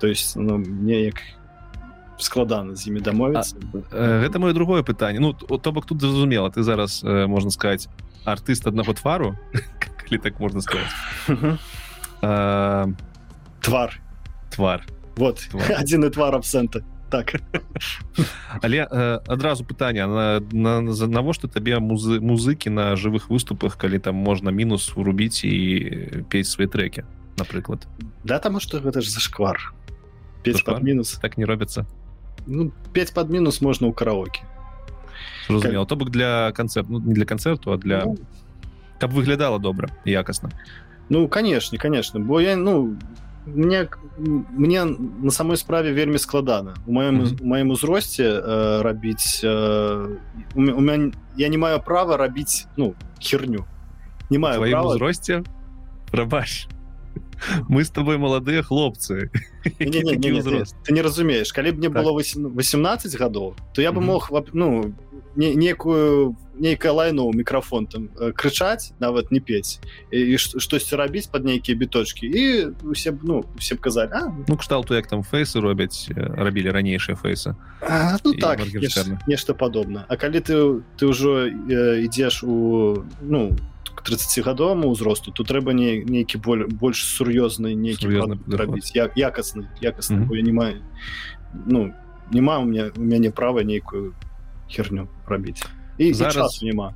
то 0.00 0.06
есть 0.06 0.36
ну, 0.36 0.58
мне 0.58 1.08
як 1.12 1.22
складана 2.18 2.76
з 2.76 2.86
імі 2.88 3.00
дамовіцца 3.00 3.56
гэта 3.92 4.38
мое 4.38 4.52
другое 4.52 4.82
пытанне 4.82 5.20
ну 5.20 5.32
то 5.32 5.72
бок 5.72 5.86
тут 5.86 6.00
зразумела 6.00 6.50
ты 6.50 6.62
зараз 6.62 7.02
можна 7.04 7.50
сказать 7.50 7.88
артыст 8.24 8.66
аднаго 8.66 8.92
твару 8.92 9.36
калі 10.04 10.18
так 10.18 10.40
можна 10.40 10.60
сказать? 10.60 10.90
Твар 13.60 14.00
твар 14.50 14.86
вот 15.16 15.48
адзіны 15.54 16.10
твар 16.10 16.34
абсента 16.40 16.82
так. 17.14 17.34
Але 18.62 18.88
э, 18.90 19.20
адразу 19.26 19.64
пытання 19.64 20.06
на, 20.06 20.40
на, 20.52 20.80
на 20.80 21.06
навошта 21.06 21.48
табе 21.48 21.78
музы 21.78 22.20
музыкі 22.20 22.70
на 22.70 22.96
жывых 22.96 23.30
выступах 23.30 23.76
калі 23.78 23.98
там 23.98 24.16
можна 24.16 24.50
мінус 24.50 24.92
урубіць 24.96 25.44
і 25.44 26.24
пець 26.30 26.50
свае 26.50 26.66
трекі 26.66 27.04
напрыклад 27.38 27.86
да 28.24 28.38
таму 28.38 28.60
что 28.60 28.80
гэта 28.80 29.00
ж 29.00 29.10
зашквар. 29.10 29.74
Пець 30.42 30.62
под 30.62 30.82
мінус 30.82 31.18
так 31.22 31.38
не 31.38 31.44
робіцца 31.44 31.86
ну, 32.46 32.72
пець 32.92 33.10
под 33.10 33.30
мінус 33.30 33.60
можна 33.60 33.88
ў 33.88 33.94
караоке. 33.94 34.42
Зразумела 35.48 35.86
то 35.86 35.96
бок 35.96 36.10
для 36.10 36.52
канцэрт 36.52 36.88
ну, 36.88 36.98
не 36.98 37.14
для 37.14 37.26
канцэрту 37.26 37.72
а 37.72 37.76
для 37.76 38.04
ну, 38.04 38.18
каб 38.98 39.12
выглядала 39.12 39.58
добра 39.58 39.88
якасна 40.04 40.50
ну 41.08 41.28
канешне 41.28 41.78
конечно. 41.78 42.18
Бо 42.18 42.40
я 42.40 42.56
ну 42.56 42.96
мне 43.46 43.88
мне 44.56 44.84
на 44.84 45.30
самой 45.30 45.56
справе 45.56 45.92
вельмі 45.92 46.18
складана 46.18 46.74
у 46.86 46.92
маем 46.92 47.20
mm 47.20 47.24
-hmm. 47.24 47.44
маім 47.44 47.70
узросце 47.70 48.22
э, 48.22 48.82
рабіць 48.82 49.44
э, 49.44 50.16
у, 50.54 50.60
у 50.60 50.80
меня 50.80 51.12
я 51.36 51.48
не 51.48 51.58
маю 51.58 51.80
права 51.80 52.16
рабіць 52.16 52.66
ну 52.76 52.94
херню. 53.20 53.64
Не 54.30 54.38
маю 54.38 54.70
права... 54.70 54.94
узросце 54.94 55.42
рабаш 56.12 56.68
мы 57.68 57.80
с 57.80 57.90
тобой 57.90 58.16
маладыя 58.18 58.62
хлопцы. 58.62 59.30
Не, 59.80 59.86
не, 59.86 60.16
не, 60.16 60.30
не, 60.30 60.42
ты, 60.42 60.64
ты 60.84 60.92
не 60.92 61.02
разумееш 61.02 61.52
калі 61.52 61.72
б 61.72 61.78
мне 61.78 61.90
так. 61.90 62.02
было 62.02 62.12
18 62.12 63.20
гадоў 63.20 63.54
то 63.74 63.82
я 63.82 63.92
бы 63.92 63.98
mm 63.98 64.02
-hmm. 64.02 64.06
мог 64.06 64.44
ну 64.52 64.94
не, 65.36 65.54
некую 65.54 66.36
нейкае 66.54 66.92
лайно 66.92 67.26
ў 67.26 67.34
мікрафон 67.34 67.86
там 67.86 68.08
крычаць 68.38 68.94
нават 69.02 69.32
не 69.34 69.40
пець 69.40 69.82
і 70.10 70.38
штосьці 70.38 70.96
рабіць 70.96 71.26
под 71.26 71.44
нейкія 71.44 71.76
біточки 71.78 72.26
і 72.26 72.42
усе 72.86 73.10
б 73.10 73.20
ну 73.22 73.44
усе 73.58 73.74
б 73.74 73.80
казалі 73.80 74.10
а? 74.14 74.32
ну 74.48 74.56
кшталту 74.56 74.94
як 74.94 75.06
там 75.06 75.26
фейсы 75.26 75.60
робяць 75.60 76.08
рабілі 76.14 76.70
ранейшыя 76.70 77.18
фейсы. 77.18 77.56
Ну, 78.24 78.32
так 78.38 78.60
нешта 79.26 79.54
падобна 79.54 80.06
А 80.08 80.16
калі 80.16 80.40
ты 80.40 80.54
ты 80.96 81.10
ўжо 81.10 81.46
ідзеш 81.48 82.44
у 82.44 83.04
ну 83.20 83.50
у 83.50 83.74
30гадоваму 84.04 84.92
ўзросту 84.92 85.32
то 85.32 85.44
трэба 85.44 85.72
не 85.72 86.04
нейкі 86.04 86.38
боль 86.38 86.66
больш 86.68 87.02
сур'ёзны 87.02 87.72
нейкі 87.74 88.10
рабіць 88.52 88.92
як 88.94 89.16
якасны 89.16 89.70
якасны 89.80 90.16
mm 90.16 90.28
-hmm. 90.28 90.36
я 90.36 90.42
не 90.42 90.52
маю 90.52 90.82
ну 91.66 91.94
няма 92.30 92.58
у 92.58 92.64
меня 92.64 92.90
у 92.96 93.00
мяне 93.00 93.30
права 93.30 93.62
нейкую 93.62 94.14
херню 94.70 95.08
рабіць 95.26 95.64
і 95.98 96.12
зараз 96.14 96.62
няма 96.62 96.94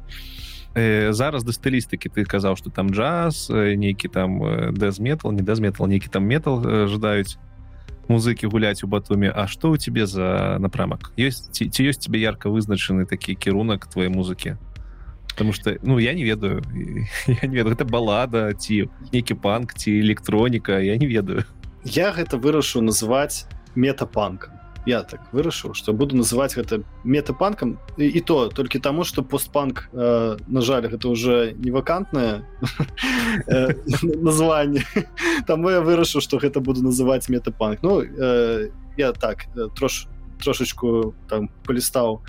э, 0.74 1.12
зараз 1.12 1.44
да 1.44 1.52
стылістыкі 1.52 2.08
ты 2.08 2.24
казаў 2.24 2.56
что 2.56 2.70
там 2.70 2.90
джаз 2.90 3.50
э, 3.50 3.74
нейкі 3.74 4.08
там 4.08 4.40
дэзметал 4.74 5.32
не 5.32 5.42
дэзметал 5.42 5.86
нейкі 5.86 6.08
там 6.08 6.24
метал 6.24 6.62
э, 6.64 6.86
жадаюць 6.86 7.38
музыкі 8.08 8.48
гуляць 8.48 8.82
у 8.82 8.88
батуме 8.88 9.30
А 9.30 9.46
что 9.46 9.70
у 9.70 9.76
тебе 9.76 10.06
за 10.06 10.56
напрамак 10.58 11.12
ёсць 11.16 11.50
ці, 11.52 11.68
ці 11.68 11.88
ёсць 11.88 12.00
тебе 12.00 12.18
ярко 12.18 12.50
вызначаны 12.50 13.06
такі 13.06 13.34
кірунак 13.34 13.86
твоей 13.86 14.08
музыкі 14.08 14.56
потому 15.38 15.52
что 15.52 15.76
ну 15.82 15.98
я 15.98 16.14
не 16.14 16.24
ведаю. 16.24 16.64
Я 17.26 17.48
не 17.48 17.54
ведаю. 17.54 17.76
Это 17.76 17.84
балада 17.84 18.52
ці 18.54 18.90
нейкі 19.12 19.34
панк 19.34 19.74
ці 19.74 20.00
электроніка 20.00 20.80
я 20.80 20.96
не 20.96 21.06
ведаю. 21.06 21.44
Я 21.84 22.10
гэта 22.10 22.38
вырашу 22.38 22.82
называть 22.82 23.46
метапанком 23.76 24.57
я 24.88 25.02
так 25.02 25.20
вырашыў 25.32 25.74
что 25.74 25.92
буду 25.92 26.16
называть 26.16 26.56
гэта 26.56 26.80
метапанкам 27.04 27.78
і, 27.96 28.08
і 28.08 28.20
то 28.20 28.48
толькі 28.48 28.78
таму 28.80 29.04
что 29.04 29.22
постпанк 29.22 29.88
э, 29.92 30.36
на 30.48 30.60
жаль 30.60 30.88
гэта 30.88 31.08
уже 31.08 31.52
не 31.58 31.70
вакантное 31.70 32.48
э, 33.46 33.74
название. 34.02 34.84
Там 35.46 35.68
я 35.68 35.80
вырашу 35.80 36.20
что 36.20 36.38
гэта 36.38 36.60
буду 36.60 36.82
называть 36.82 37.28
метапанк. 37.28 37.82
Ну 37.82 38.02
э, 38.02 38.70
я 38.96 39.12
так 39.12 39.46
э, 39.56 39.68
трош 39.76 40.08
трошечку 40.38 41.14
там 41.28 41.50
полістаў 41.66 42.22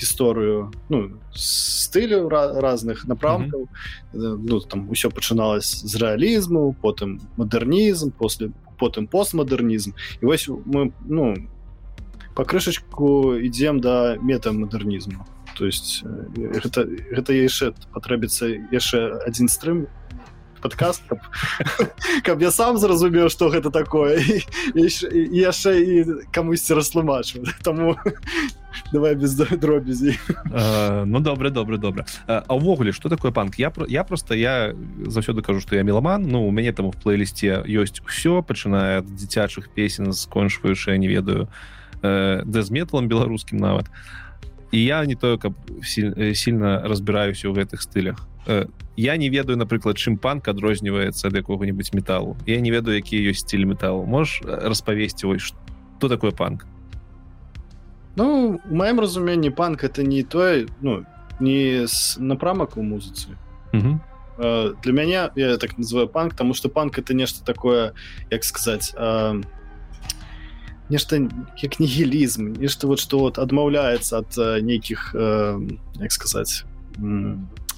гісторыю 0.00 0.72
ну 0.88 1.20
стылю 1.32 2.28
разных 2.28 3.06
направкаў 3.06 3.60
mm 3.60 4.20
-hmm. 4.20 4.38
ну 4.48 4.60
там 4.60 4.88
усё 4.88 5.10
пачыналось 5.10 5.84
з 5.84 5.94
рэалізму 5.96 6.74
потым 6.82 7.20
мадэрнізм 7.36 8.10
после 8.18 8.50
потым 8.78 9.06
постмадэрнізм 9.06 9.92
і 10.20 10.24
вось 10.24 10.48
мы 10.48 10.92
ну 11.04 11.34
по 12.34 12.44
крышачку 12.44 13.36
ідзем 13.40 13.80
да 13.80 14.16
метамадэрнізму 14.20 15.26
то 15.56 15.66
есть 15.66 16.04
гэта 16.04 16.84
гэта 16.84 17.32
яшчэ 17.32 17.72
патрэбіцца 17.92 18.52
яшчэ 18.72 19.24
адзін 19.26 19.48
стрым 19.48 19.86
подкаст 20.60 21.02
каб, 21.08 21.20
каб 22.22 22.42
я 22.42 22.50
сам 22.50 22.78
зразумеў 22.78 23.28
что 23.30 23.48
гэта 23.48 23.70
такое. 23.70 24.18
Яшчэ 24.74 25.72
і 25.78 26.04
камусьці 26.32 26.74
растлумачу. 26.74 27.44
Таму 27.62 27.96
давай 28.92 29.14
без 29.14 29.34
дробязі 29.34 30.18
ну 31.04 31.20
добра 31.20 31.50
добра 31.50 31.76
добра 31.76 32.04
а 32.26 32.54
ўвогуле 32.54 32.92
что 32.92 33.08
такое 33.08 33.32
панк? 33.32 33.58
Я 33.58 33.72
я 33.88 34.04
просто 34.04 34.34
я 34.34 34.74
заўсёды 35.06 35.42
кажу 35.42 35.60
что 35.60 35.76
я 35.76 35.82
меламан 35.82 36.22
ну 36.22 36.46
у 36.46 36.50
мяне 36.50 36.72
там 36.72 36.90
в 36.90 36.96
плейлісце 36.96 37.64
ёсць 37.66 38.02
все 38.06 38.42
пачынае 38.42 38.98
ад 38.98 39.06
дзіцячых 39.06 39.70
песен 39.70 40.12
скончваючы 40.12 40.96
не 40.98 41.08
ведаю 41.08 41.48
дэзметалам 42.02 43.08
беларускім 43.08 43.58
нават 43.58 43.86
і 44.72 44.84
я 44.84 45.04
не 45.06 45.14
тое 45.14 45.38
каб 45.38 45.54
сильно 45.82 46.82
разбіраюся 46.84 47.48
ў 47.48 47.64
гэтых 47.64 47.82
стылях 47.82 48.28
я 48.96 49.16
не 49.16 49.28
ведаю 49.28 49.58
напрыклад 49.58 49.96
чым 49.96 50.18
панк 50.18 50.48
адрозніваецца 50.48 51.28
ад 51.28 51.34
якога-нибудь 51.36 51.94
металу 51.94 52.36
я 52.46 52.60
не 52.60 52.70
ведаю 52.70 52.96
які 52.96 53.16
ёсць 53.30 53.46
стиль 53.46 53.64
металу 53.64 54.06
можешь 54.06 54.42
распавесці 54.44 55.26
ой 55.26 55.38
что 55.38 56.08
такое 56.08 56.30
панк 56.30 56.66
Ну 58.16 58.60
у 58.70 58.74
маім 58.74 59.00
разуменні 59.00 59.50
панк 59.50 59.84
это 59.84 60.02
не 60.02 60.22
той 60.22 60.68
ну 60.80 61.04
не 61.40 61.86
напрамак 62.18 62.76
у 62.76 62.82
музыцы 62.82 63.36
угу. 63.72 64.00
для 64.82 64.92
мяне 64.92 65.30
я 65.36 65.56
так 65.56 65.78
называю 65.78 66.08
панк 66.08 66.34
тому 66.34 66.54
что 66.54 66.68
панк 66.68 66.98
это 66.98 67.14
нешта 67.14 67.44
такое 67.44 67.92
як 68.30 68.44
сказать 68.44 68.94
э, 68.96 69.44
нешта 70.88 71.16
як 71.58 71.80
нігілізм 71.80 72.52
нешта 72.52 72.86
вот 72.86 73.00
что 73.00 73.18
вот 73.18 73.38
адмаўляецца 73.38 74.18
ад 74.18 74.38
э, 74.38 74.60
нейкіх 74.62 75.14
э, 75.14 75.60
як 76.00 76.12
сказать 76.12 76.64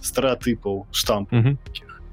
стэеотыпаў 0.02 0.86
штамп 0.92 1.32
mm 1.32 1.42
-hmm. 1.42 1.56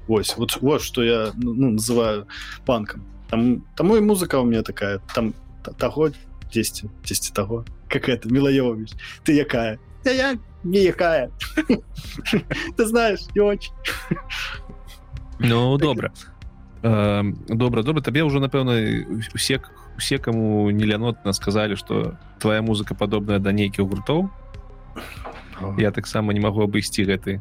ось 0.08 0.36
вот 0.36 0.62
вот 0.62 0.82
что 0.82 1.04
я 1.04 1.32
ну, 1.36 1.54
ну, 1.54 1.70
называю 1.70 2.26
панком 2.64 3.02
там 3.30 3.62
таму 3.74 3.96
і 3.96 4.00
музыка 4.00 4.38
у 4.38 4.44
меня 4.44 4.62
такая 4.62 5.00
там 5.14 5.34
таго 5.78 6.10
10 6.54 6.84
10 7.04 7.34
того 7.34 7.64
как 7.88 8.08
это 8.08 8.28
милоевович 8.32 8.90
ты 9.24 9.32
якая? 9.32 9.78
Я, 10.04 10.12
я 10.12 10.38
не 10.62 10.80
якая. 10.84 11.30
Ты 12.76 12.86
знаешь 12.86 13.20
не 13.34 13.40
очень. 13.40 13.72
Ну 15.38 15.76
добра 15.78 16.12
добра 16.82 17.82
добра 17.82 18.02
табе 18.02 18.22
уже 18.22 18.40
напэўна 18.40 19.04
усе 19.34 19.60
усе 19.96 20.18
кому 20.18 20.70
нелянотна 20.70 21.32
сказали 21.32 21.74
что 21.74 22.16
твоя 22.38 22.62
музыка 22.62 22.94
падобная 22.94 23.38
да 23.38 23.52
нейкіх 23.52 23.86
гуртоў 23.86 24.30
я 25.78 25.90
таксама 25.90 26.32
не 26.32 26.40
магу 26.40 26.62
абысці 26.62 27.02
гэты 27.04 27.40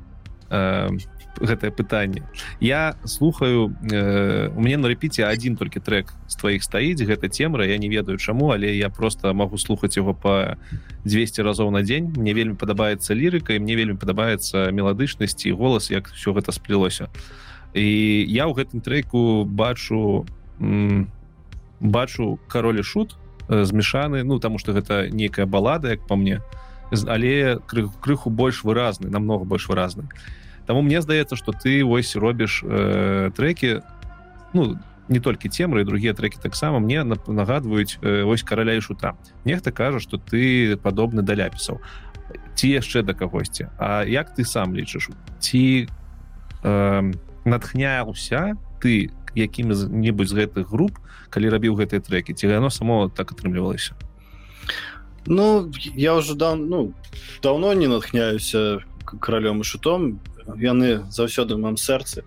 э, 0.49 0.89
гэтае 1.39 1.71
пытанне. 1.71 2.23
Я 2.59 2.95
слухаю 3.03 3.75
э, 3.91 4.49
у 4.55 4.59
мяне 4.61 4.77
на 4.77 4.87
рэпіце 4.87 5.25
адзін 5.27 5.55
толькі 5.55 5.79
трек 5.79 6.13
з 6.27 6.35
тваіх 6.35 6.63
стаіць 6.63 7.01
гэта 7.01 7.29
цемра 7.29 7.65
я 7.65 7.77
не 7.77 7.89
ведаю 7.89 8.17
чаму 8.17 8.51
але 8.51 8.75
я 8.75 8.89
просто 8.89 9.33
магу 9.33 9.57
слухаць 9.57 9.97
яго 9.97 10.13
по 10.13 10.55
200 11.05 11.41
разоў 11.41 11.71
на 11.71 11.81
дзень. 11.81 12.13
Мне 12.15 12.33
вельмі 12.33 12.55
падабаецца 12.55 13.13
лірыка 13.13 13.53
і 13.53 13.59
мне 13.59 13.75
вельмі 13.75 13.97
падабаецца 13.97 14.71
меладычнасці 14.71 15.51
голас 15.51 15.91
як 15.91 16.09
все 16.09 16.31
гэта 16.31 16.51
сплілося. 16.51 17.09
І 17.73 18.23
я 18.27 18.47
ў 18.47 18.55
гэтым 18.55 18.81
треку 18.81 19.43
бачу 19.45 20.25
бачу 21.79 22.39
каролі 22.47 22.83
шут 22.83 23.17
змешаны 23.49 24.23
ну 24.23 24.39
таму 24.39 24.57
что 24.57 24.71
гэта 24.73 25.09
некая 25.11 25.45
балада 25.45 25.91
як 25.91 26.07
по 26.07 26.15
мне 26.15 26.41
але 27.07 27.59
крыху, 27.67 28.29
больш 28.29 28.63
выразны 28.63 29.09
намного 29.09 29.43
больш 29.43 29.67
выразны 29.67 30.07
Таму 30.65 30.81
мне 30.81 31.01
здаецца 31.01 31.35
что 31.35 31.51
ты 31.51 31.83
вось 31.85 32.15
робіш 32.15 32.63
э, 32.65 33.31
треки 33.35 33.81
ну 34.53 34.79
не 35.07 35.19
толькі 35.19 35.49
цемры 35.49 35.81
і 35.81 35.83
другія 35.85 36.13
треки 36.13 36.37
таксама 36.41 36.79
мне 36.79 37.03
нагадваюць 37.03 37.99
э, 38.01 38.23
вось 38.23 38.43
караля 38.43 38.73
і 38.73 38.81
шута 38.81 39.13
нехта 39.45 39.71
кажа 39.71 39.99
что 39.99 40.17
ты 40.17 40.77
падобны 40.77 41.21
да 41.21 41.35
ляпісаў 41.35 41.81
ці 42.55 42.67
яшчэ 42.69 43.03
да 43.03 43.13
кагосьці 43.13 43.69
А 43.77 44.03
як 44.03 44.33
ты 44.33 44.45
сам 44.45 44.73
лічыш 44.73 45.09
ці 45.39 45.87
э, 46.63 47.13
натхняўся 47.45 48.57
ты 48.81 49.11
якімі-небудзь 49.35 50.31
з 50.31 50.33
гэтых 50.33 50.71
груп 50.71 50.97
калі 51.29 51.49
рабіў 51.49 51.75
гэтыя 51.75 51.99
треки? 51.99 52.33
Ці 52.33 52.47
яно 52.47 52.69
само 52.69 53.09
так 53.09 53.31
атрымлівалася 53.31 53.93
Ну 55.27 55.71
я 55.95 56.15
уже 56.15 56.33
да 56.35 56.55
ну 56.55 56.93
давно 57.43 57.73
не 57.73 57.87
натхняюся 57.87 58.81
каралём 59.05 59.61
і 59.61 59.63
шутом 59.63 60.19
яны 60.53 61.09
заўсёды 61.09 61.57
мам 61.57 61.77
сэрцы 61.77 62.23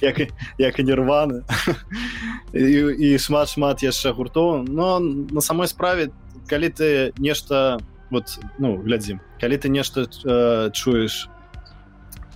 як, 0.00 0.20
як 0.58 0.78
і 0.78 0.82
нерваны 0.82 1.44
і, 2.52 2.92
і 2.96 3.18
шмат 3.18 3.52
шмат 3.52 3.82
яшчэ 3.82 4.12
гуртоў. 4.12 4.64
Но 4.64 4.98
на 5.00 5.40
самой 5.40 5.68
справе 5.68 6.10
калі 6.48 6.68
ты 6.68 7.12
нешта 7.18 7.78
вот 8.10 8.38
ну 8.58 8.76
глядзім 8.80 9.20
калі 9.40 9.56
ты 9.58 9.68
нешта 9.68 10.08
э, 10.24 10.70
чуеш 10.72 11.28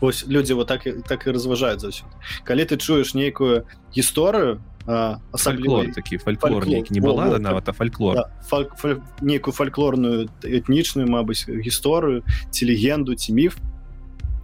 ось 0.01 0.27
людзі 0.29 0.55
вот 0.55 0.69
так 0.69 0.85
так 1.09 1.27
і 1.27 1.31
разважаюць 1.31 1.81
заўсёды. 1.81 2.13
Калі 2.45 2.65
ты 2.65 2.77
чуеш 2.77 3.15
нейкую 3.15 3.65
гісторыю 3.97 4.61
асабліва 4.87 5.93
такі 5.95 6.19
фальклор, 6.19 6.67
не 6.67 7.01
была 7.01 7.39
нават 7.39 7.69
а 7.69 7.73
фальклор. 7.73 8.15
Да, 8.15 8.31
фаль, 8.43 8.67
фаль, 8.77 9.01
нейкую 9.21 9.53
фальклорную 9.53 10.29
этнічную 10.43 11.07
Мабыць 11.07 11.47
гісторыю 11.47 12.25
ці 12.51 12.67
легенду 12.67 13.15
ці 13.15 13.33
міф 13.33 13.61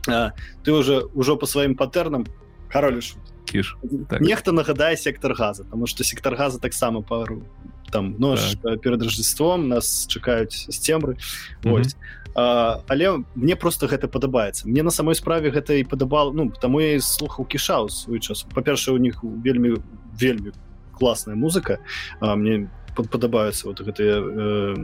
а, 0.08 0.32
ты 0.64 0.72
уже 0.72 1.06
ўжо 1.14 1.36
по 1.36 1.46
сваім 1.46 1.74
патэрнам 1.74 2.26
кароліш 2.68 3.16
кіш 3.44 3.76
так. 4.10 4.20
нехта 4.20 4.52
нагадае 4.52 4.96
сектор 4.96 5.34
газа 5.34 5.64
тому 5.64 5.86
что 5.86 6.04
сектор 6.04 6.34
газа 6.36 6.58
таксама 6.58 7.02
пару 7.02 7.42
там 7.90 8.16
нож 8.18 8.56
так. 8.62 8.80
перад 8.80 9.02
рождеством 9.02 9.68
нас 9.68 10.06
чакаюць 10.08 10.66
з 10.68 10.76
цемры 10.78 11.16
ось 11.64 11.94
mm 11.94 11.98
-hmm. 11.98 12.24
А, 12.36 12.82
але 12.86 13.24
мне 13.34 13.56
просто 13.56 13.86
гэта 13.86 14.08
падабаецца 14.08 14.68
мне 14.68 14.82
на 14.82 14.90
самой 14.90 15.14
справе 15.14 15.48
гэта 15.48 15.72
і 15.80 15.84
падабал 15.84 16.34
ну 16.34 16.52
таму 16.60 16.80
я 16.80 17.00
слухаў 17.00 17.48
кішаў 17.48 17.88
свой 17.88 18.20
час 18.20 18.44
па-першае 18.54 18.92
у 18.94 18.98
них 18.98 19.24
вельмі 19.24 19.80
вельмі 20.20 20.52
класная 20.92 21.34
музыка 21.34 21.78
а, 22.20 22.36
мне 22.36 22.68
падабаюцца 22.92 23.68
вот 23.68 23.80
гэтыя 23.80 24.20
э, 24.20 24.76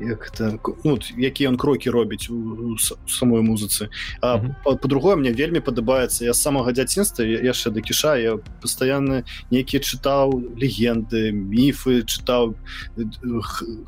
як 0.00 0.30
это, 0.32 0.58
ну, 0.84 0.98
якія 1.18 1.50
ён 1.50 1.56
крокі 1.56 1.90
робіць 1.90 2.30
у, 2.30 2.34
у 2.34 2.78
самой 3.08 3.42
музыцы 3.42 3.88
а 4.20 4.36
mm 4.36 4.54
-hmm. 4.64 4.78
по-другое 4.78 5.16
мне 5.16 5.32
вельмі 5.32 5.60
падабаецца 5.60 6.24
я 6.24 6.32
з 6.32 6.42
самага 6.42 6.72
дзяцінства 6.72 7.24
яшчэ 7.24 7.70
да 7.70 7.80
кіша 7.80 8.16
я 8.16 8.38
пастаянна 8.60 9.22
нейкія 9.50 9.80
чытаў 9.80 10.42
легенды 10.56 11.32
міфы 11.32 12.02
чытаў 12.02 12.54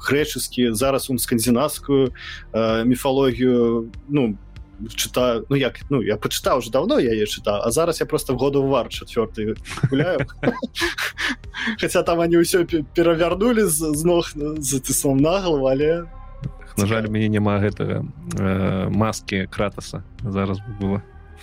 грэчаскі 0.09 0.73
зараз 0.73 1.11
он 1.11 1.19
скандзінавскую 1.19 2.13
міфалогію 2.85 3.91
ну 4.09 4.39
чытаю 4.95 5.47
ну 5.49 5.57
як 5.57 5.81
ну 5.91 6.03
я 6.03 6.17
пачытаў 6.17 6.59
уже 6.59 6.71
давно 6.71 6.99
я 6.99 7.13
е 7.13 7.27
чытаў 7.27 7.63
а 7.65 7.71
зараз 7.71 8.01
я 8.01 8.07
просто 8.07 8.35
году 8.35 8.63
вар 8.67 8.89
четвертый 8.89 9.57
гуляю. 9.91 10.27
Хотя 11.81 12.03
там 12.03 12.21
они 12.21 12.37
ўсё 12.37 12.65
перавярнули 12.95 13.65
з 13.67 14.05
ног 14.05 14.31
за 14.35 14.81
ты 14.81 14.93
сам 14.93 15.17
нагалу 15.17 15.67
але 15.67 16.07
на 16.77 16.87
жаль 16.87 17.09
мяне 17.09 17.29
няма 17.29 17.59
гэтага 17.59 18.05
э, 18.37 18.89
маски 18.91 19.47
кратаса 19.51 20.05
зараз 20.23 20.61
было 20.81 21.03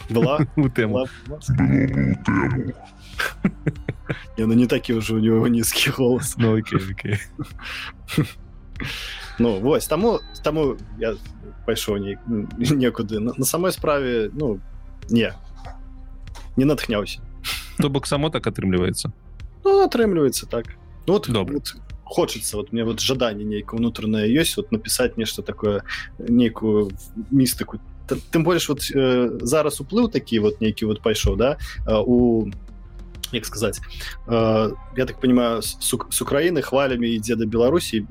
была 0.10 0.46
тэму 0.76 1.08
ну 4.38 4.54
не 4.54 4.68
такі 4.68 4.94
ўжо 4.94 5.16
у 5.16 5.20
него 5.20 5.48
нізкі 5.48 5.92
голос. 5.92 6.36
Ну, 6.38 6.58
окей, 6.60 6.80
окей. 6.92 7.18
ну 9.40 9.60
вось 9.60 9.88
таму 9.88 10.20
таму 10.44 10.78
я 11.00 11.16
пайшоў 11.66 11.98
не 11.98 12.18
некуды 12.76 13.20
на, 13.20 13.34
на 13.38 13.46
самой 13.46 13.72
справе 13.72 14.30
ну 14.34 14.60
не. 15.10 15.34
Не 16.56 16.66
натхняўся 16.66 17.20
то 17.78 17.90
бок 17.90 18.08
само 18.08 18.30
так 18.30 18.48
атрымліваецца 18.48 19.12
ну, 19.64 19.84
атрымліваецца 19.86 20.46
так. 20.48 20.76
Ну, 21.08 21.14
вот 21.14 21.30
добра 21.30 21.56
вот, 21.56 21.76
хочется 22.04 22.58
вот 22.58 22.72
мне 22.72 22.84
вот 22.84 23.00
жаданне 23.00 23.44
нейкае 23.44 23.80
унутранае 23.80 24.28
ёсць 24.30 24.58
вот 24.58 24.72
написать 24.72 25.18
нешта 25.18 25.42
такое 25.42 25.84
нейкую 26.20 26.92
містыку 27.32 27.80
тым 28.32 28.44
больш 28.44 28.70
вот 28.70 28.84
э, 28.94 29.40
зараз 29.42 29.80
уплыў 29.82 30.12
такі 30.12 30.40
вот 30.40 30.62
нейкі 30.62 30.86
вот 30.86 31.02
пайшоў 31.02 31.36
да 31.38 31.58
э, 31.88 31.96
у 31.96 32.52
як 33.34 33.46
сказать. 33.46 33.82
Э, 34.28 34.72
я 34.96 35.06
так 35.06 35.20
понимаю 35.20 35.62
с, 35.62 35.78
с 35.80 36.22
украины 36.22 36.62
хвалямі 36.62 37.08
ідзе 37.16 37.36
да 37.36 37.46
беларусі 37.46 38.06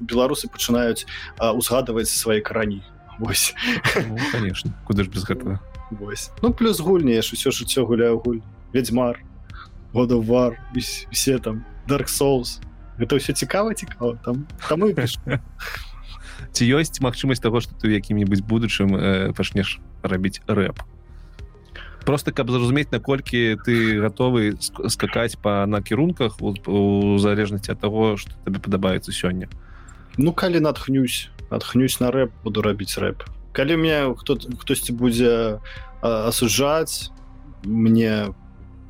беларусы 0.00 0.48
пачынаюць 0.48 1.06
э, 1.40 1.50
узгадываць 1.50 2.10
свои 2.10 2.40
карані 2.40 2.82
Вось. 3.18 3.54
Ну, 3.96 4.16
конечно. 4.32 4.72
Куды 4.86 5.04
ж 5.04 5.08
без 5.08 5.24
гэтага 5.24 5.58
Вось. 5.90 6.30
Ну 6.42 6.52
плюс 6.52 6.80
гульні 6.80 7.20
ж 7.22 7.34
усё 7.34 7.50
жыццё 7.50 7.84
гуляю 7.84 8.18
гуль. 8.18 8.40
Ведьмар 8.72 9.18
года 9.92 10.16
вар 10.16 10.60
все 11.10 11.38
там 11.38 11.64
dark 11.88 12.06
souls. 12.06 12.60
Это 12.98 13.16
ўсё 13.16 13.32
цікава 13.32 13.74
цікава 13.74 14.18
там 14.24 14.46
там 14.68 14.82
ці 16.52 16.62
ёсць 16.64 17.00
магчымасць 17.00 17.42
того 17.42 17.60
что 17.60 17.74
ты 17.74 17.90
якім-нибудь 17.90 18.42
будучым 18.46 18.94
э, 18.94 19.32
пачнеш 19.34 19.80
рабіць 20.02 20.42
рэп 20.46 20.82
просто 22.08 22.32
каб 22.32 22.48
зразумець 22.48 22.88
наколькі 22.88 23.60
ты 23.68 24.00
готовы 24.00 24.56
скакаць 24.88 25.36
по 25.36 25.68
накірунках 25.68 26.40
у, 26.40 27.18
залежнасці 27.20 27.76
от 27.76 27.80
того 27.84 28.16
что 28.16 28.32
табе 28.48 28.56
падабаецца 28.56 29.12
сёння 29.12 29.52
ну 30.16 30.32
калі 30.32 30.64
натхнюсь 30.64 31.28
натхнюсь 31.50 32.00
на 32.00 32.10
рэп 32.10 32.32
буду 32.44 32.62
рабіць 32.62 32.98
рэп. 32.98 33.24
Калі 33.52 33.76
мне 33.76 34.14
хто 34.16 34.36
хтосьці 34.36 34.92
будзе 34.92 35.60
асуджаць 36.02 37.10
мне 37.64 38.32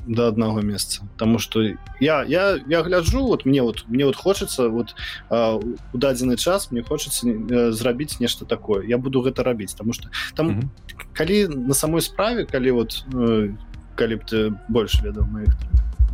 до 0.08 0.26
одного 0.26 0.60
месца 0.60 1.02
потому 1.12 1.38
что 1.38 1.62
я 2.00 2.24
я 2.24 2.58
я 2.66 2.82
гляджу 2.82 3.26
вот 3.26 3.44
мне 3.44 3.62
вот 3.62 3.84
мне 3.88 4.04
вот 4.06 4.16
хочется 4.16 4.68
вот 4.68 4.94
у 5.30 5.98
дадзены 5.98 6.36
час 6.36 6.70
мне 6.70 6.82
хочется 6.82 7.28
э, 7.28 7.70
зрабіць 7.72 8.20
нешта 8.20 8.44
такое. 8.44 8.86
Я 8.86 8.98
буду 8.98 9.22
гэта 9.22 9.42
рабіць 9.42 9.72
потому 9.72 9.92
что 9.92 10.08
там 10.34 10.48
mm 10.48 10.60
-hmm. 10.60 10.68
калі 11.12 11.48
на 11.48 11.74
самой 11.74 12.00
справе 12.00 12.44
калі 12.44 12.70
вот 12.70 13.04
э, 13.12 13.54
калі 13.94 14.16
б 14.16 14.20
ты 14.24 14.54
больше 14.68 15.02
ведаў 15.02 15.30
моих 15.30 15.54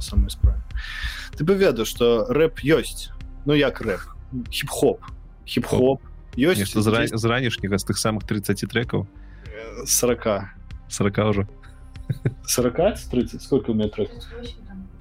самой 0.00 0.30
справе 0.30 0.62
ты 1.38 1.44
бы 1.44 1.54
ведаў 1.54 1.84
что 1.84 2.26
рэп 2.30 2.64
ёсць 2.64 3.10
ну 3.46 3.54
як 3.54 3.80
рэп? 3.80 4.00
Хип-хоп. 4.50 5.00
Хип-хоп 5.46 6.00
ёсць 6.36 6.74
з 7.18 7.24
ранішняга 7.24 7.78
з 7.78 7.84
тых 7.84 7.98
самых 7.98 8.24
30 8.26 8.68
трекаў 8.70 9.06
40 9.86 10.26
40 10.88 11.18
уже 11.18 11.46
40 12.46 12.76
30 13.10 13.42
сколько 13.42 13.70
у 13.70 13.74
меня 13.74 13.88
треков? 13.88 14.22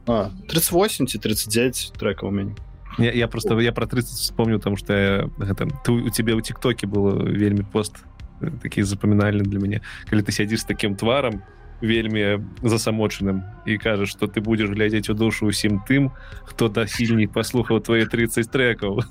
А, 0.07 0.31
38 0.49 1.07
39 1.07 1.93
треков 1.97 2.29
у 2.29 2.31
меня. 2.31 2.55
Я, 2.97 3.11
я 3.11 3.27
просто 3.27 3.59
я 3.59 3.71
про 3.71 3.87
30 3.87 4.09
вспомню 4.09 4.57
потому 4.57 4.77
что 4.77 4.93
я, 4.93 5.29
гэта, 5.37 5.67
ты, 5.83 5.91
у 5.91 6.09
тебе 6.09 6.33
у 6.33 6.41
тиктоке 6.41 6.87
было 6.87 7.23
вельмі 7.23 7.63
пост 7.63 7.95
э, 8.41 8.51
такие 8.61 8.85
запоминальны 8.85 9.43
для 9.43 9.59
мяне 9.59 9.81
калі 10.09 10.21
ты 10.21 10.31
сядзіш 10.31 10.61
с 10.61 10.63
таким 10.63 10.95
тваром 10.95 11.41
вельмі 11.81 12.45
засамочаным 12.61 13.43
і 13.65 13.77
кажаш 13.77 14.09
что 14.09 14.27
ты 14.27 14.41
будешь 14.41 14.69
глядзець 14.69 15.09
у 15.09 15.13
душу 15.13 15.47
усім 15.47 15.81
тым 15.89 16.11
хто 16.45 16.69
дасільней 16.69 17.27
паслухаў 17.27 17.81
твои 17.81 18.05
30 18.05 18.51
трекаў 18.51 19.01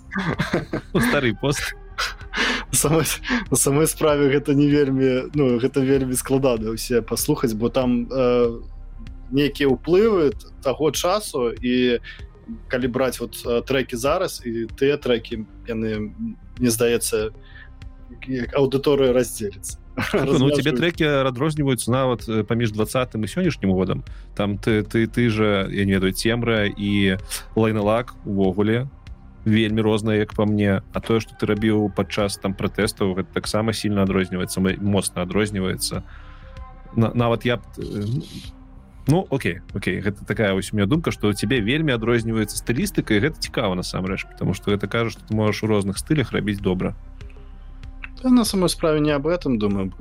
стары 0.94 1.34
пост 1.34 1.74
самой, 2.82 3.04
на 3.50 3.56
самой 3.56 3.86
справе 3.86 4.28
гэта 4.28 4.54
не 4.54 4.66
вельмі 4.66 5.30
ну 5.34 5.58
гэта 5.58 5.80
вельмі 5.80 6.14
складана 6.14 6.70
усе 6.70 7.02
паслухаць 7.02 7.54
бо 7.54 7.68
там 7.68 8.08
э, 8.10 8.60
нейкія 9.30 9.68
ўплывы 9.68 10.32
таго 10.62 10.90
часу 10.90 11.52
і 11.52 12.00
калі 12.68 12.86
браць 12.88 13.20
вот 13.20 13.38
э, 13.46 13.62
трекі 13.62 13.96
зараз 13.96 14.42
і 14.44 14.66
тыя 14.76 14.98
трекі 14.98 15.46
яны 15.68 16.12
не 16.58 16.70
здаецца 16.70 17.30
аўдыторыя 18.52 19.12
раздзеліцца. 19.12 19.78
Ну, 20.24 20.50
тебе 20.50 20.72
трекі 20.72 21.04
адрозніваюцца 21.28 21.92
нават 21.92 22.28
э, 22.28 22.42
паміж 22.44 22.72
двадцатым 22.72 23.24
і 23.24 23.28
сённяшнім 23.28 23.72
годам. 23.72 24.04
Там 24.34 24.56
ты 24.58 24.82
ты 24.82 25.06
ты 25.06 25.28
же 25.28 25.68
я 25.70 25.84
не 25.84 25.92
ведаю 25.92 26.12
цемра 26.12 26.64
і 26.64 27.18
лайналак 27.56 28.14
увогуле 28.24 28.88
вельмі 29.44 29.80
розная 29.80 30.16
як 30.18 30.34
по 30.34 30.46
мне. 30.46 30.82
А 30.92 31.00
тое 31.00 31.20
что 31.20 31.34
ты 31.34 31.46
рабіў 31.46 31.90
падчас 31.94 32.36
там 32.36 32.54
пратэстаў 32.54 33.14
гэта 33.14 33.34
таксама 33.34 33.72
сильно 33.72 34.02
адрозніваецца 34.02 34.60
моцна 34.60 35.22
адрозніваецца. 35.22 36.02
На, 36.96 37.12
нават 37.14 37.44
я 37.44 37.56
б 37.56 37.62
э, 37.78 38.04
ну 39.06 39.26
Окей 39.30 39.60
Окей 39.74 40.00
гэта 40.00 40.24
такая 40.24 40.54
вось 40.54 40.72
у 40.72 40.76
меня 40.76 40.86
думка 40.86 41.10
что 41.10 41.28
у 41.28 41.32
тебе 41.32 41.60
вельмі 41.60 41.92
адрозніваецца 41.92 42.56
стылістыка 42.56 43.18
гэта 43.18 43.40
цікава 43.40 43.74
насамрэч 43.74 44.26
потому 44.26 44.54
что 44.54 44.72
это 44.72 44.86
кажа 44.86 45.10
что 45.10 45.24
ты 45.24 45.34
можешь 45.34 45.62
у 45.62 45.66
розных 45.66 45.98
стылях 45.98 46.32
рабіць 46.32 46.60
добра. 46.60 46.94
Да, 48.22 48.30
на 48.30 48.44
самой 48.44 48.68
справе 48.68 49.00
не 49.00 49.10
об 49.10 49.26
этом 49.26 49.58
думаю. 49.58 49.92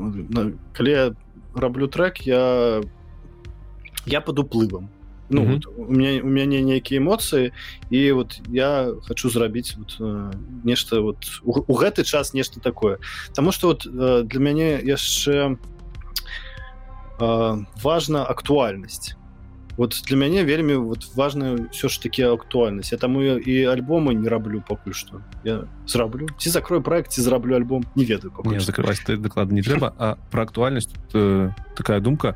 Калі 0.73 0.91
я 0.91 1.15
раблю 1.55 1.87
трек 1.87 2.21
я 2.27 2.81
я 4.05 4.21
под 4.21 4.39
уплывам 4.39 4.89
ну, 5.31 5.41
mm 5.41 5.47
-hmm. 5.47 5.53
вот, 5.53 5.89
у 5.89 5.91
меня 5.91 6.21
у 6.23 6.27
мяне 6.27 6.61
нейкія 6.61 7.01
эмоцыі 7.01 7.51
і 7.89 8.11
вот 8.11 8.41
я 8.49 8.87
хочу 9.07 9.29
зрабіць 9.29 9.75
вот, 9.77 9.97
э, 9.99 10.31
нешта 10.63 10.99
вот 10.99 11.17
у, 11.43 11.63
у 11.67 11.73
гэты 11.73 12.03
час 12.03 12.33
нешта 12.33 12.59
такое. 12.59 12.97
Таму 13.35 13.51
что 13.51 13.67
вот 13.67 13.85
э, 13.85 14.23
для 14.23 14.39
мяне 14.39 14.79
яшчэ 14.83 15.57
э, 17.19 17.65
важна 17.83 18.23
актуальнасць 18.23 19.15
вот 19.77 20.01
для 20.07 20.17
мяне 20.17 20.43
вельмі 20.43 20.75
вот 20.75 21.15
важна 21.15 21.57
все 21.71 21.89
ж 21.89 22.01
таки 22.01 22.23
актуальнасць 22.23 22.91
я 22.91 22.97
таму 22.97 23.21
і 23.23 23.65
альбомы 23.65 24.13
не 24.13 24.29
раблю 24.29 24.63
пакуль 24.67 24.93
что. 24.93 25.21
Я 25.43 25.63
зраблю 25.87 26.27
ці 26.37 26.49
закрою 26.49 26.83
проект 26.83 27.11
ці 27.11 27.21
зраблю 27.21 27.55
альбом 27.55 27.83
не 27.95 28.05
ведаю 28.05 28.33
закрываць 28.59 29.01
даклад 29.07 29.51
не 29.51 29.61
трэба 29.61 29.93
а 29.97 30.15
про 30.31 30.43
актуальнасць 30.43 30.89
э, 31.13 31.49
такая 31.75 31.99
думка. 31.99 32.35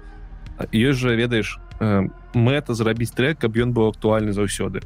Ёсць 0.71 0.97
же 0.97 1.15
ведаеш 1.15 1.59
мэта 1.79 2.73
зрабіць 2.73 3.11
трек 3.11 3.39
каб 3.39 3.57
ён 3.57 3.73
быў 3.73 3.91
актуальны 3.91 4.31
заўсёды 4.31 4.81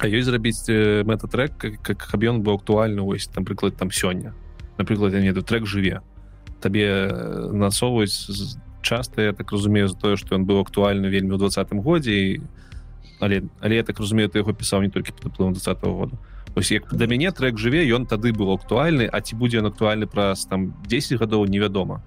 А 0.00 0.06
ёсць 0.06 0.30
зрабіць 0.30 0.64
мэта 1.04 1.26
трек 1.28 1.58
как 1.58 1.98
каб 1.98 2.22
ён 2.22 2.42
быў 2.42 2.62
актуальны 2.62 3.02
ось 3.02 3.26
там 3.26 3.44
прыклад 3.44 3.76
там 3.76 3.90
сёння 3.90 4.34
напрыклад 4.78 5.12
я 5.12 5.20
неду 5.20 5.42
трек 5.42 5.66
жыве 5.66 6.00
табе 6.60 6.86
э, 6.86 7.50
насоўваюць 7.52 8.56
часто 8.82 9.22
я 9.22 9.32
так 9.32 9.52
разумею 9.52 9.88
за 9.88 9.96
тое 9.96 10.16
что 10.16 10.34
ён 10.36 10.44
быў 10.44 10.60
актуальны 10.60 11.08
вельмі 11.08 11.36
ў 11.36 11.38
двадцатым 11.38 11.80
годзе 11.80 12.12
і 12.12 12.40
але 13.20 13.42
але 13.60 13.76
я 13.76 13.82
так 13.82 14.00
разумею 14.00 14.28
ты 14.28 14.40
яго 14.40 14.52
пісаў 14.52 14.82
не 14.82 14.90
толькі 14.90 15.12
под 15.12 15.32
уплывом 15.32 15.52
двадцать 15.52 15.82
-го 15.82 15.92
года 15.92 16.16
ось 16.54 16.70
як 16.70 16.88
да 16.94 17.06
мяне 17.06 17.30
трек 17.32 17.58
жыве 17.58 17.84
ён 17.84 18.06
тады 18.06 18.32
быў 18.32 18.56
актуальны 18.56 19.08
а 19.10 19.20
ці 19.20 19.36
будзе 19.36 19.58
ён 19.58 19.66
актуальны 19.66 20.06
праз 20.06 20.46
там 20.46 20.74
10 20.88 21.20
гадоў 21.20 21.46
невядома 21.46 22.02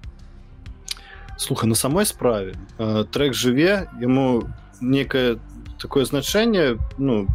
слухай 1.38 1.66
на 1.66 1.74
самой 1.74 2.06
справе 2.06 2.54
э, 2.78 3.04
трек 3.10 3.34
жыве 3.34 3.88
ему 4.00 4.44
некое 4.80 5.38
такое 5.78 6.04
значение 6.04 6.78
ну 6.98 7.26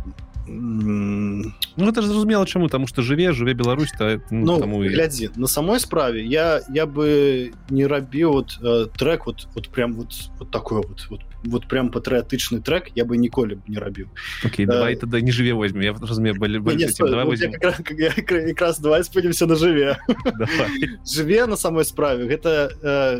Ну 0.52 1.88
это 1.88 2.02
зразумела 2.02 2.47
чаму 2.47 2.70
тому 2.70 2.88
что 2.88 3.02
жыве 3.02 3.34
жыве 3.34 3.54
Беларусь 3.54 3.91
то 3.97 4.20
ну, 4.32 4.58
ну, 4.58 4.84
і... 4.84 4.89
глядзі 4.89 5.30
на 5.36 5.47
самой 5.47 5.80
справе 5.80 6.24
я 6.24 6.62
я 6.74 6.86
бы 6.86 7.54
не 7.70 7.86
рабіў 7.88 8.32
вот 8.32 8.58
э, 8.62 8.88
трек 8.97 9.26
вот 9.28 9.47
вот 9.54 9.70
прям 9.70 9.93
вот 9.93 10.32
вот 10.39 10.52
такое 10.52 10.82
вот, 10.82 11.06
вот 11.10 11.22
вот 11.44 11.68
прям 11.68 11.90
патрыятычны 11.90 12.62
трек 12.62 12.92
я 12.96 13.06
бы 13.06 13.18
ніколі 13.18 13.56
б 13.56 13.62
не 13.68 13.80
рабіў 13.80 14.08
okay, 14.44 14.66
давай 14.66 14.94
э, 14.94 14.98
тогда 14.98 15.22
не 15.22 15.32
жыве 15.32 15.54
возьмем. 15.54 15.82
я 15.82 15.94
разуме 15.94 16.34
якраз 18.48 18.80
давай 18.80 19.04
спынемся 19.04 19.46
на 19.46 19.56
жыве 19.56 19.98
жыве 21.06 21.46
на 21.46 21.56
самой 21.56 21.86
справе 21.86 22.28
гэта 22.28 22.70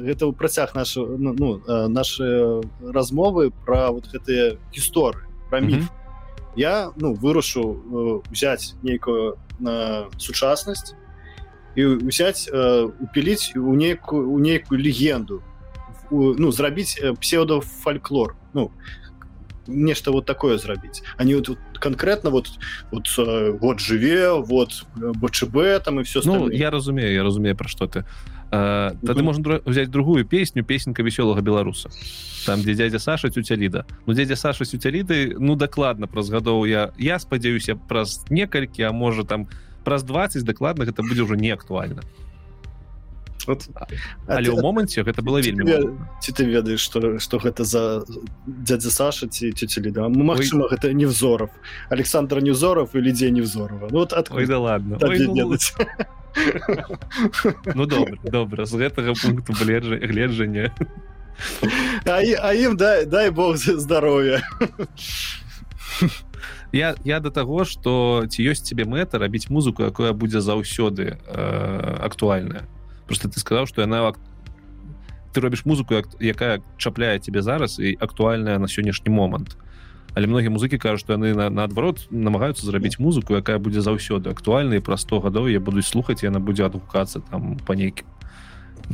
гэта 0.04 0.28
ў 0.28 0.34
працяг 0.34 0.76
нашу 0.76 1.18
ну, 1.18 1.34
ну 1.34 1.88
наши 1.88 2.62
размовы 2.84 3.52
про 3.52 3.92
вот 3.92 4.12
гэтыя 4.12 4.60
гісторыі 4.76 5.24
про 5.50 5.60
міф 5.62 5.88
я 6.56 6.92
ну 6.98 7.14
вырашу 7.14 8.24
взять 8.32 8.76
нейкую 8.84 9.38
сучаснасць 10.18 10.96
і 11.76 11.86
взять 11.86 12.52
упіліць 13.00 13.56
у 13.56 13.74
нейкую 13.74 14.30
у 14.30 14.40
нейкую 14.40 14.82
легенду 14.82 15.42
ну 16.12 16.52
зрабіць 16.52 17.00
псевдофальклор 17.20 18.36
ну 18.54 18.72
нешта 19.68 20.12
вот 20.12 20.26
такое 20.26 20.58
зрабіць 20.58 21.04
они 21.18 21.36
вот, 21.36 21.50
вот 21.50 21.60
конкретно 21.80 22.30
вот 22.30 22.50
вот 22.92 23.08
вот 23.62 23.80
жыве 23.80 24.44
вот 24.46 24.86
бчб 24.96 25.84
там 25.84 26.00
и 26.00 26.04
все 26.04 26.22
ну, 26.26 26.50
я 26.50 26.70
разумею 26.72 27.14
я 27.14 27.24
разумею 27.24 27.56
про 27.56 27.70
что 27.70 27.88
ты. 27.88 28.06
А, 28.52 28.96
тады 29.06 29.22
можна 29.22 29.62
взять 29.66 29.92
другую 29.92 30.26
песню 30.26 30.64
песенка 30.64 31.04
вясёлага 31.04 31.42
беларуса 31.42 31.90
там 32.46 32.62
дзе 32.62 32.74
дядя 32.74 33.00
саша 33.00 33.30
цюцяліда 33.30 33.86
ну 34.08 34.14
дядя 34.14 34.36
саша 34.36 34.66
цюцяліды 34.66 35.36
ну 35.38 35.56
дакладна 35.56 36.08
праз 36.08 36.30
гадоў 36.30 36.66
я 36.66 36.92
я 36.98 37.20
спадзяюся 37.20 37.76
праз 37.76 38.26
некалькі 38.30 38.82
а 38.90 38.92
можа 38.92 39.24
там 39.24 39.48
праз 39.84 40.04
20 40.04 40.44
дакладна 40.44 40.86
гэта 40.86 41.04
будзе 41.04 41.24
ўжо 41.24 41.36
не 41.36 41.52
актуальна 41.52 42.02
вот. 43.48 43.68
але 44.28 44.50
ў 44.50 44.62
моманце 44.62 45.04
гэта 45.04 45.22
было 45.22 45.40
вельмі 45.40 45.96
ці 46.22 46.32
ты 46.32 46.44
ведаеш 46.46 46.80
что 46.80 47.20
что 47.20 47.38
гэта 47.40 47.64
за 47.64 48.04
дядзя 48.48 48.90
Саша 48.90 49.28
ці 49.28 49.52
цюцелі 49.52 49.92
да 49.92 50.10
ну, 50.10 50.24
Мачыма 50.24 50.68
гэта 50.70 50.94
невзоров. 50.94 51.50
Александр 51.90 52.42
невзоров 52.42 52.96
или 52.96 53.12
дзе 53.12 53.32
невзорова? 53.32 53.88
Ну, 53.92 54.00
вот 54.00 54.14
от 54.14 54.32
Ой, 54.32 54.46
да 54.46 54.60
ладно. 54.60 54.98
Ой, 55.02 55.20
ну... 55.28 55.58
ну 57.76 57.86
добра 57.86 58.18
добра 58.24 58.66
з 58.66 58.74
гэтага 58.78 59.14
пункту 59.18 59.54
гледжа 59.54 59.98
гледжання 59.98 60.72
а, 62.06 62.22
а 62.22 62.54
ім 62.54 62.78
дай 62.78 63.06
дай 63.06 63.32
бог 63.32 63.58
здоровья. 63.58 64.44
Я 66.72 66.96
я 67.04 67.20
до 67.20 67.32
того 67.32 67.66
что 67.66 68.26
ці 68.30 68.44
ёсць 68.46 68.62
тебе 68.62 68.86
мэта 68.86 69.18
рабіць 69.18 69.50
музыку 69.50 69.84
якая 69.84 70.14
будзе 70.14 70.42
заўсёды 70.42 71.18
э, 71.18 71.98
актуальная 72.04 72.70
просто 73.10 73.26
ты 73.28 73.42
сказаў 73.42 73.66
что 73.66 73.82
яна 73.82 74.14
ты 75.34 75.42
робіш 75.42 75.66
музыку 75.66 75.98
якая 76.22 76.62
чапляе 76.78 77.18
тебе 77.18 77.42
зараз 77.42 77.82
і 77.82 77.98
актуальная 77.98 78.62
на 78.62 78.70
сённяшні 78.70 79.10
момант 79.10 79.58
але 80.14 80.30
многія 80.30 80.54
музыкі 80.54 80.78
кажуць 80.78 81.02
что 81.02 81.18
яны 81.18 81.34
наадварот 81.34 82.06
намагаюцца 82.14 82.70
зрабіць 82.70 83.02
музыку 83.02 83.34
якая 83.34 83.58
будзе 83.58 83.82
заўсёды 83.82 84.30
актуальна 84.30 84.78
і 84.78 84.86
пра 84.86 84.98
100 84.98 85.26
гадоў 85.26 85.50
я 85.50 85.60
буду 85.60 85.82
слухаць 85.82 86.22
яна 86.22 86.38
будзе 86.38 86.70
адгукацца 86.70 87.26
там 87.34 87.58
па 87.66 87.74
нейкім 87.74 88.06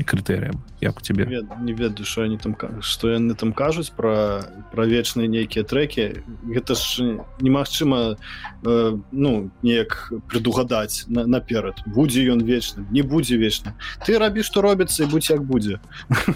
крытэрыям 0.05 0.63
як 0.81 0.97
у 0.97 1.01
тебе? 1.01 1.25
Не 1.61 1.73
ведаю 1.73 2.05
что 2.05 2.21
они 2.23 2.37
там 2.37 2.55
что 2.81 3.09
яны 3.09 3.35
там 3.35 3.53
кажуць 3.53 3.89
про 3.89 4.41
про 4.71 4.85
вечныя 4.85 5.27
нейкія 5.27 5.63
треки. 5.63 6.23
Гэта 6.43 6.75
ж 6.75 7.21
немагчыма 7.39 8.17
э, 8.65 8.97
ну 9.11 9.51
неяк 9.61 10.13
предугадаць 10.29 11.05
на, 11.07 11.25
наперад. 11.25 11.75
Будзе 11.85 12.25
ён 12.29 12.41
вечным 12.41 12.87
не 12.91 13.01
будзе 13.01 13.37
вечна 13.37 13.75
ты 14.05 14.17
рабі 14.17 14.43
что 14.43 14.61
робіцца 14.61 15.03
і 15.03 15.07
будь 15.07 15.29
як 15.29 15.43
будзе. 15.43 15.79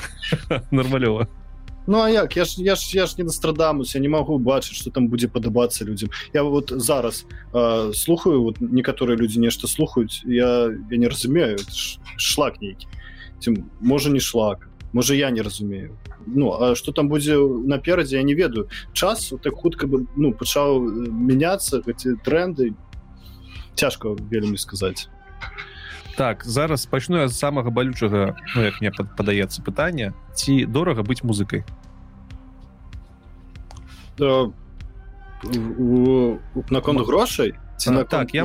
Нормалёва 0.71 1.27
Ну 1.89 2.01
а 2.01 2.09
як? 2.09 2.37
Я 2.37 2.45
ж 2.45 2.61
я 2.61 2.75
ж 2.75 2.97
я 2.97 3.07
ж 3.07 3.15
не 3.17 3.23
настрадамус 3.23 3.95
я 3.95 4.01
не 4.01 4.09
могу 4.09 4.37
бачыць 4.37 4.77
что 4.77 4.91
там 4.91 5.07
будзе 5.07 5.27
падабацца 5.27 5.85
людям 5.85 6.09
я 6.33 6.43
вот 6.43 6.69
зараз 6.69 7.25
э, 7.51 7.93
слухаю 7.93 8.43
вот 8.43 8.61
некаторыя 8.61 9.17
люди 9.17 9.39
нешта 9.39 9.67
слухаюць 9.67 10.21
я 10.23 10.69
я 10.91 10.97
не 10.97 11.07
разумею 11.07 11.57
шлак 12.17 12.61
нейкі 12.61 12.85
ці 13.39 13.55
можа 13.79 14.09
не 14.09 14.19
шлак 14.19 14.69
можа 14.93 15.13
я 15.15 15.29
не 15.31 15.41
разумею. 15.41 15.97
Ну 16.25 16.51
а 16.51 16.75
что 16.75 16.91
там 16.91 17.09
будзе 17.09 17.37
наперадзе 17.37 18.17
я 18.17 18.23
не 18.23 18.33
ведаю. 18.33 18.69
Час 18.93 19.33
так 19.41 19.53
хутка 19.53 19.87
бы 19.87 20.05
ну 20.15 20.33
пачаў 20.33 20.81
мяняцца 20.81 21.81
эти 21.85 22.15
тренды. 22.15 22.73
Цяжко 23.75 24.17
вельмі 24.29 24.57
сказаць. 24.57 25.07
Так 26.17 26.43
зараз 26.45 26.85
пачну 26.85 27.27
з 27.27 27.37
самага 27.37 27.69
балючага 27.69 28.35
ну, 28.55 28.61
як 28.63 28.81
мне 28.81 28.91
падаецца 28.91 29.63
пытанне. 29.63 30.13
Ці 30.35 30.65
дорага 30.65 31.03
быць 31.03 31.23
музыкай? 31.23 31.63
Да, 34.17 34.51
наконт 36.69 37.07
грошай 37.07 37.53
ці 37.79 37.91
на 37.95 38.03
так 38.03 38.33
я 38.35 38.43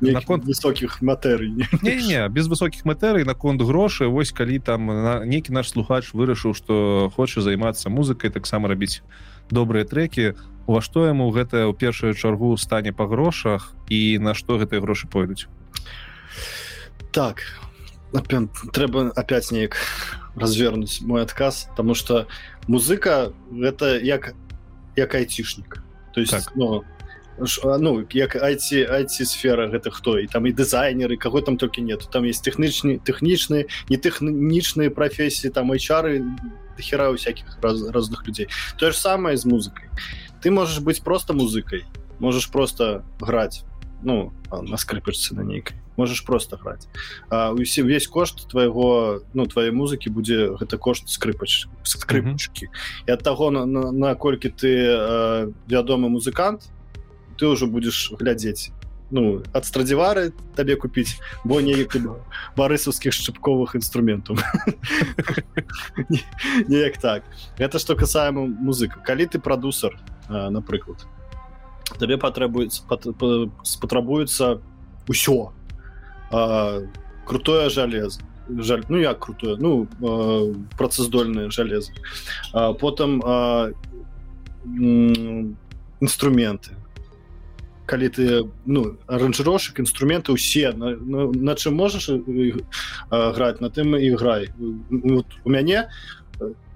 наконт 0.00 0.44
высокіх 0.48 1.04
матэрый 1.04 1.52
не, 1.82 1.94
не 2.00 2.28
без 2.28 2.48
высокіх 2.48 2.88
матэрый 2.88 3.24
наконт 3.24 3.60
грошай 3.60 4.08
вось 4.08 4.32
калі 4.32 4.58
там 4.58 4.86
на 4.86 5.24
нейкі 5.24 5.52
наш 5.52 5.68
слухач 5.68 6.10
вырашыў 6.16 6.56
што 6.56 7.12
хоча 7.14 7.44
займацца 7.44 7.92
музыкай 7.92 8.32
таксама 8.32 8.72
рабіць 8.72 9.04
добрыя 9.52 9.84
трекі 9.84 10.34
ува 10.66 10.80
што 10.80 11.04
яму 11.06 11.28
гэта 11.30 11.68
ў 11.68 11.76
першую 11.76 12.16
чаргу 12.16 12.56
стане 12.56 12.96
па 12.96 13.04
грошах 13.06 13.76
і 13.92 14.16
на 14.18 14.32
што 14.32 14.56
гэтыя 14.56 14.80
грошы 14.80 15.04
пойдуць 15.06 15.46
так 17.12 17.44
трэба 18.72 19.12
опять 19.12 19.52
неяк 19.52 19.76
развернуць 20.34 21.04
мой 21.04 21.22
адказ 21.28 21.68
тому 21.76 21.94
что 21.94 22.26
музыка 22.66 23.32
гэта 23.52 24.00
як 24.00 24.32
як 24.96 25.14
айцішнік 25.14 25.82
то 26.12 26.20
есть 26.20 26.32
так. 26.32 26.52
ну, 26.54 26.84
ну 27.38 28.06
як 28.12 28.36
айці 28.36 28.84
айці 28.84 29.24
сфера 29.24 29.68
гэта 29.68 29.90
хто? 29.90 30.18
І 30.18 30.26
там 30.26 30.46
і 30.46 30.52
дызайнеры 30.52 31.16
каго 31.16 31.40
там 31.40 31.56
толькі 31.56 31.82
нет. 31.82 32.08
Там 32.12 32.24
есть 32.24 32.44
тэхнічны 32.44 33.00
тэхнічныя 33.00 33.66
не 33.88 33.96
тэхнічныя 33.96 34.90
прафесіі 34.90 35.50
там 35.50 35.72
айчары 35.72 36.24
хера 36.78 37.10
у 37.10 37.16
всякихх 37.16 37.58
раз, 37.62 37.82
розных 37.88 38.26
людзей. 38.26 38.48
Тое 38.78 38.92
ж 38.92 38.98
самае 38.98 39.36
з 39.36 39.44
музыкай. 39.44 39.88
Ты 40.42 40.50
можаш 40.50 40.80
быць 40.80 41.02
просто 41.02 41.32
музыкай 41.32 41.84
можаш 42.18 42.50
просто 42.50 43.04
граць 43.20 43.64
ну 44.02 44.32
на 44.50 44.76
скрыпачцы 44.76 45.34
на 45.34 45.42
нейкай. 45.42 45.76
Можаш 45.96 46.24
просто 46.24 46.56
граць. 46.56 46.88
Усім 47.30 47.86
весь 47.86 48.06
кошт 48.06 48.48
твайго 48.48 49.22
ну 49.34 49.46
твае 49.46 49.72
музыкі 49.72 50.10
будзе 50.10 50.56
гэта 50.56 50.78
кошт 50.78 51.08
скрыпач 51.08 51.68
скрыпачкі. 51.82 52.66
Mm 52.66 52.70
-hmm. 52.70 53.08
і 53.08 53.12
ад 53.12 53.22
таго 53.22 53.50
наколькі 53.50 54.48
на, 54.48 54.54
на 54.54 54.58
ты 54.58 54.72
э, 54.86 55.52
вядомы 55.68 56.08
музыкант 56.08 56.70
ты 57.42 57.48
уже 57.48 57.66
будешь 57.66 58.12
глядзець 58.20 58.70
ну 59.10 59.42
ад 59.52 59.66
страдзівары 59.66 60.30
табе 60.54 60.76
купіць 60.78 61.18
бо 61.42 61.58
не 61.60 61.74
барысаўскіх 62.54 63.10
шчыпковых 63.10 63.74
інструментаў 63.74 64.38
неяк 66.70 66.98
так. 67.02 67.24
Это 67.58 67.80
что 67.80 67.96
касаемо 67.96 68.46
музыка 68.46 69.02
калі 69.02 69.26
ты 69.26 69.40
продусер 69.40 69.98
напрыклад 70.30 71.02
табе 71.98 72.16
патрабуецца 72.16 72.86
спатрабуецца 73.66 74.62
ўсё 75.10 75.50
крутое 77.26 77.70
жалез 77.74 78.20
жаль 78.48 78.86
ну 78.88 79.02
як 79.02 79.18
крутое 79.18 79.56
ну 79.58 79.88
працаздольное 80.78 81.50
жалеза 81.50 81.90
потым 82.78 83.18
інструменты 85.98 86.78
калі 87.92 88.08
ты 88.08 88.48
ну 88.64 88.96
аранжировщик 89.04 89.84
інструменты 89.84 90.32
усе 90.32 90.72
на, 90.72 90.96
на, 90.96 91.28
на 91.28 91.52
чым 91.60 91.76
можаш 91.76 92.08
граць 93.12 93.60
на 93.60 93.68
тым 93.68 94.00
і 94.00 94.16
грай. 94.16 94.48
Вот, 94.88 95.28
у 95.44 95.50
мяне 95.52 95.92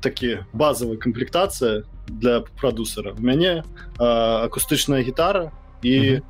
такі 0.05 0.45
базовая 0.53 1.01
камплектацыя 1.01 1.89
для 2.07 2.45
продусера 2.61 3.17
у 3.17 3.23
мяне 3.25 3.65
акустычная 3.97 5.01
гітара 5.01 5.51
і 5.83 6.21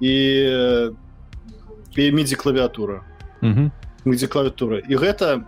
і 0.00 0.16
і 1.96 2.12
мідзі 2.12 2.40
клавіатура 2.40 3.04
мідзі 4.04 4.26
клавіатура 4.32 4.80
і 4.80 4.96
гэта 4.96 5.44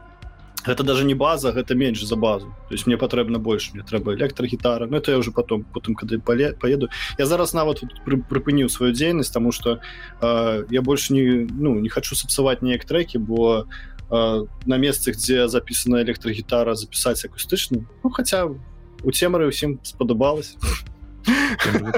у 0.66 0.70
это 0.70 0.82
даже 0.82 1.04
не 1.04 1.14
база 1.14 1.52
гэта 1.52 1.74
менш 1.74 2.02
за 2.02 2.16
базу. 2.16 2.46
То 2.68 2.74
есть 2.74 2.86
мне 2.86 2.96
патрэбна 2.96 3.38
больш 3.38 3.70
мне 3.72 3.82
трэба 3.82 4.14
электрагітара. 4.14 4.86
Но 4.86 4.96
это 4.96 5.12
я 5.12 5.18
уже 5.18 5.30
потом 5.30 5.64
потым 5.64 5.94
когда 5.94 6.18
поеду. 6.18 6.88
Я 7.18 7.26
зараз 7.26 7.54
нават 7.54 7.82
прыпыніў 8.04 8.68
сваю 8.68 8.92
дзейнасць 8.92 9.30
тому 9.30 9.52
что 9.52 9.80
э, 10.20 10.64
я 10.70 10.82
больше 10.82 11.12
не 11.12 11.46
ну 11.50 11.78
не 11.78 11.88
хочу 11.88 12.14
сапсаваць 12.14 12.62
неяк 12.62 12.84
треки 12.84 13.18
бо 13.18 13.66
э, 14.10 14.46
на 14.66 14.76
месцах 14.76 15.16
дзе 15.16 15.48
записана 15.48 16.02
электрагітара 16.02 16.74
запісаць 16.74 17.24
акустычны 17.24 17.86
ну 18.02 18.10
хотя 18.10 18.46
у 18.46 19.10
цемары 19.12 19.48
ўсім 19.48 19.78
спадабалось 19.82 20.56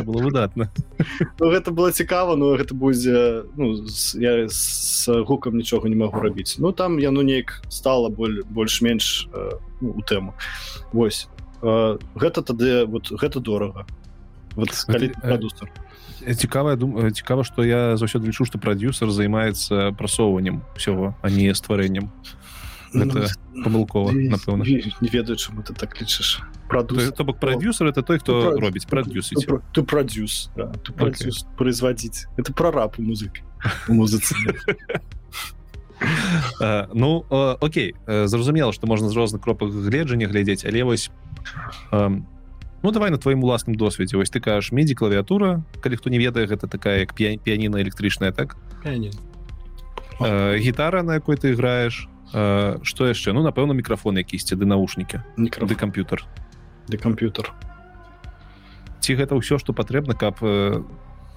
было 0.04 0.22
выдатна 0.22 0.70
ну, 1.38 1.50
гэта 1.50 1.70
было 1.70 1.92
цікава 1.92 2.36
но 2.36 2.56
гэта 2.56 2.74
будзе 2.74 3.44
ну, 3.56 3.74
з, 3.86 4.14
я 4.20 4.48
з 4.48 5.08
гукам 5.24 5.56
нічога 5.56 5.88
не 5.88 5.96
магу 5.96 6.20
рабіць 6.20 6.58
ну 6.58 6.72
там 6.72 6.98
я 6.98 7.10
ну 7.10 7.22
неяк 7.22 7.62
стала 7.68 8.08
боль 8.08 8.42
больш-менш 8.48 9.28
э, 9.32 9.50
ну, 9.80 9.94
у 9.96 10.02
тэму 10.02 10.34
Вось. 10.92 11.28
Гэта 11.62 12.42
тады 12.42 12.86
вот 12.86 13.10
гэта 13.10 13.40
дорага. 13.40 13.86
Вот 14.56 14.70
продюсер 15.22 15.70
цікавая 16.36 16.76
дум 16.76 17.12
цікава 17.12 17.44
что 17.44 17.64
я 17.64 17.96
заўсёды 17.96 18.26
лічу 18.26 18.44
что 18.44 18.58
продюсер 18.58 19.10
займаецца 19.10 19.92
прасоўваннем 19.96 20.62
всего 20.76 21.14
а 21.22 21.30
не 21.30 21.54
стварэннем 21.54 22.10
памылкова 22.92 24.12
напэўна 24.12 24.64
не 24.64 25.08
ведаю 25.08 25.36
чаму 25.36 25.62
ты 25.62 25.74
так 25.74 26.00
лічыш 26.00 26.42
то 27.16 27.24
бок 27.24 27.38
продюсер 27.38 27.86
это 27.86 28.02
той 28.02 28.18
хто 28.18 28.58
робіць 28.58 28.86
продюс 28.86 29.32
ты 29.72 29.82
продюс 29.82 30.50
производить 31.56 32.26
это 32.36 32.52
про 32.52 32.70
рап 32.70 32.98
у 32.98 33.02
музыкі 33.02 33.42
музыцы 33.88 34.34
ну 36.94 37.26
Окей. 37.60 37.94
Зразумела 38.06 38.72
что 38.72 38.86
можна 38.86 39.08
з 39.08 39.16
розных 39.16 39.40
кропак 39.40 39.70
гледжання 39.70 40.28
глядзець 40.28 40.64
але 40.64 40.84
вось 40.84 41.10
Ну 42.82 42.92
давай 42.92 43.10
на 43.10 43.18
твоим 43.18 43.44
уласным 43.44 43.76
досведзе 43.76 44.16
вось 44.16 44.30
ты 44.30 44.40
кажаш 44.40 44.72
медзі 44.72 44.94
клавіатура 44.94 45.62
калі 45.80 45.96
хто 45.96 46.10
не 46.10 46.18
ведае 46.18 46.46
гэта 46.46 46.66
такая 46.66 47.04
як 47.04 47.14
піяніна 47.14 47.82
электрычная 47.82 48.32
так? 48.32 48.56
Гітара 50.20 51.02
на 51.02 51.14
якой 51.14 51.36
ты 51.36 51.54
играешь 52.32 52.86
что 52.86 53.06
яшчэ 53.06 53.32
ну 53.32 53.42
напэўна 53.42 53.74
мікрафон 53.74 54.18
якісьці 54.18 54.54
ды 54.56 54.66
наушнікі 54.66 55.22
ды 55.36 55.74
камп'ютар 55.74 56.24
ды 56.88 56.96
камп'ютар 56.96 57.50
ці 59.00 59.14
гэта 59.14 59.34
ўсё 59.34 59.58
што 59.58 59.72
патрэбна 59.72 60.14
каб 60.14 60.38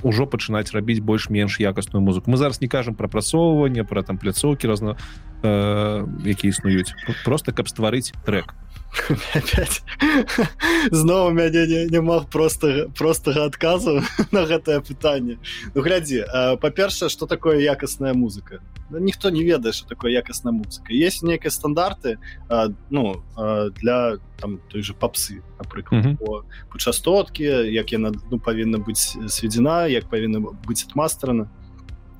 ўжо 0.04 0.28
пачынаць 0.28 0.76
рабіць 0.76 1.00
больш-менш 1.00 1.64
якасную 1.64 2.04
музыку. 2.04 2.30
Мы 2.30 2.36
зараз 2.36 2.60
не 2.60 2.68
кажам 2.68 2.94
пра 2.94 3.08
прасоўванне 3.08 3.88
пра 3.88 4.04
там 4.04 4.20
пляцоўкі 4.20 4.68
разна 4.68 4.98
э, 5.44 6.08
які 6.26 6.48
існуюць. 6.48 6.94
Просто 7.26 7.52
каб 7.52 7.68
стварыць 7.68 8.14
трек. 8.26 8.56
Зноў 10.92 11.34
мяне 11.34 11.66
не, 11.68 11.86
не 11.90 12.02
мог 12.02 12.30
просто 12.30 12.90
простага 12.98 13.46
адказу 13.46 14.02
на 14.32 14.46
гэтае 14.46 14.82
пытанне. 14.82 15.38
Ну 15.74 15.82
глядзі 15.82 16.24
па-першае 16.62 17.10
что 17.10 17.26
такое 17.26 17.60
якасная 17.60 18.14
музыка? 18.14 18.62
Ну, 18.90 19.00
ніхто 19.00 19.30
не 19.30 19.44
ведае 19.44 19.74
что 19.74 19.88
такое 19.88 20.12
якасная 20.12 20.54
музыка. 20.54 20.94
Есть 20.94 21.24
нейкія 21.24 21.52
стандарты 21.52 22.20
а, 22.50 22.70
ну 22.90 23.24
а, 23.36 23.70
для 23.70 24.18
там 24.38 24.60
той 24.70 24.84
же 24.84 24.94
попсы 24.94 25.42
напрыклад. 25.60 26.06
Mm 26.06 26.18
-hmm. 26.18 26.44
по, 26.70 26.78
частоткі 26.78 27.44
як 27.74 27.94
яна 27.94 28.12
ну, 28.32 28.40
павінна 28.40 28.78
быць 28.78 29.30
сведзена 29.30 29.88
як 29.88 30.10
павінна 30.10 30.40
быць 30.40 30.86
адмастрана 30.90 31.50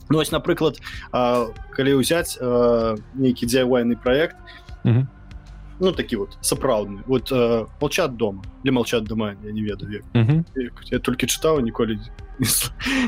Ну 0.10 0.20
ось 0.20 0.32
напрыклад 0.32 0.80
а, 1.12 1.48
калі 1.72 2.02
ўзяць 2.02 2.38
нейкі 3.16 3.46
дзявайны 3.46 3.96
проект 3.96 4.36
mm 4.84 4.94
-hmm 4.94 5.06
ну 5.80 5.92
такі 5.92 6.16
вот 6.16 6.38
сапраўдны 6.42 7.04
вот 7.06 7.32
э, 7.32 7.66
молчат 7.82 8.16
дома 8.16 8.44
для 8.64 8.72
молчат 8.72 9.04
дома 9.04 9.36
я 9.44 9.52
не 9.52 9.62
ведаю 9.62 10.04
uh 10.14 10.26
-huh. 10.26 10.44
я 10.92 11.00
только 11.00 11.26
чытаў 11.26 11.62
ніколі 11.62 12.00
не, 12.40 12.48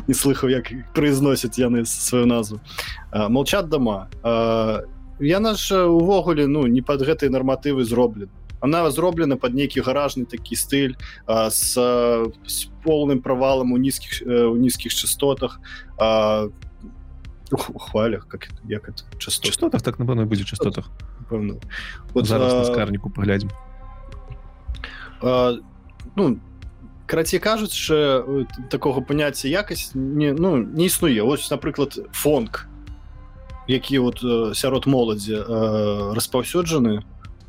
не 0.08 0.14
слыхаў 0.14 0.50
як 0.50 0.94
произносят 0.94 1.60
яны 1.60 1.86
сваю 1.86 2.26
назву. 2.26 2.60
Э, 3.12 3.30
молчат 3.30 3.70
дома 3.70 4.08
э, 4.24 4.84
яна 5.20 5.54
ж 5.54 5.84
увогуле 5.86 6.48
ну 6.48 6.68
не 6.68 6.82
под 6.82 7.02
гэтай 7.02 7.30
нарматывы 7.30 7.84
зроблена 7.84 8.32
она 8.62 8.90
зроблена 8.90 9.38
под 9.38 9.54
нейкі 9.54 9.82
гаражны 9.82 10.26
такі 10.26 10.56
стыль 10.56 10.96
э, 11.28 11.50
с, 11.50 11.78
с 12.48 12.70
полным 12.84 13.22
правалам 13.22 13.72
у 13.74 13.78
нізкіх 13.78 14.22
э, 14.22 14.46
у 14.46 14.58
нізкіх 14.58 14.94
частотах. 14.94 15.60
Э, 16.00 16.50
хвалях 17.52 18.28
как 18.28 18.50
як 18.66 18.90
это 18.90 19.04
частотах. 19.20 19.82
Так 19.82 20.00
напэўна 20.00 20.26
будзе 20.26 20.44
частотах. 20.44 20.90
Пэўна 21.30 21.60
вот 22.14 22.26
зараз 22.26 22.68
скарніку 22.68 23.10
паглядзім 23.10 23.50
ну 25.22 26.40
карацей 27.06 27.40
кажуць 27.40 27.88
такого 28.70 29.02
паняцця 29.02 29.48
якасць 29.48 29.92
не 29.96 30.34
ну 30.34 30.58
не 30.58 30.86
існуе 30.86 31.22
ось 31.22 31.50
напрыклад 31.52 31.98
фонг 32.12 32.68
які 33.68 34.00
вот 34.00 34.22
сярод 34.56 34.86
моладзі 34.86 35.42
распаўсюджаны 36.14 37.02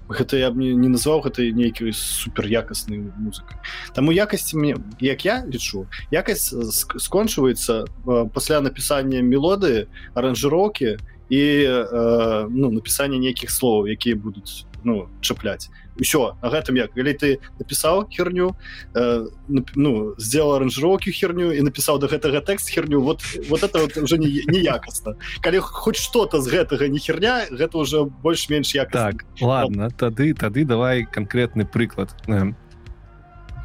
гэта 0.09 0.37
я 0.37 0.51
б 0.51 0.59
не, 0.59 0.75
не 0.75 0.89
назваў 0.89 1.25
гэтай 1.27 1.51
нейкі 1.53 1.91
супер 1.93 2.47
якаснай 2.47 3.03
музыкай. 3.19 3.59
Таму 3.93 4.13
якасці 4.13 4.57
мне 4.57 4.77
як 5.01 5.25
я 5.25 5.43
лічу 5.47 5.87
якасць 6.11 6.55
скончваецца 7.03 7.85
пасля 8.33 8.61
напісання 8.61 9.23
мелодыі 9.23 9.91
аранжыроўкі 10.15 10.97
і 11.29 11.43
э, 11.67 12.47
ну 12.51 12.71
напісанне 12.71 13.19
нейкіх 13.19 13.51
слоў 13.51 13.91
якія 13.91 14.15
будуць 14.15 14.67
ну 14.87 15.11
чапляць 15.21 15.69
ўсё 15.99 16.39
на 16.39 16.49
гэтым 16.55 16.79
як 16.79 16.95
калі 16.95 17.13
ты 17.19 17.43
напісаў 17.59 18.07
херню 18.09 18.55
э, 18.95 19.27
ну 19.75 20.15
сделал 20.17 20.63
аранжировки 20.63 21.11
херню 21.11 21.51
і 21.51 21.61
напісаў 21.67 21.99
до 21.99 22.07
гэтага 22.07 22.41
тэкст 22.41 22.71
херню 22.71 23.03
вот 23.03 23.21
вот 23.51 23.67
это 23.67 23.83
вот 23.83 23.97
уже 23.99 24.19
не 24.19 24.47
неякасна 24.47 25.19
калі 25.43 25.59
хоть 25.59 25.99
что-то 25.99 26.41
з 26.41 26.49
гэтага 26.49 26.89
не 26.89 27.03
херня 27.03 27.51
гэта 27.51 27.79
уже 27.83 28.07
больш-менш 28.07 28.75
як 28.79 28.95
так 28.95 29.27
ладно 29.43 29.91
тады 29.91 30.33
тады 30.33 30.65
давай 30.65 31.05
конкретны 31.05 31.67
прыклад 31.67 32.15
э, 32.31 32.55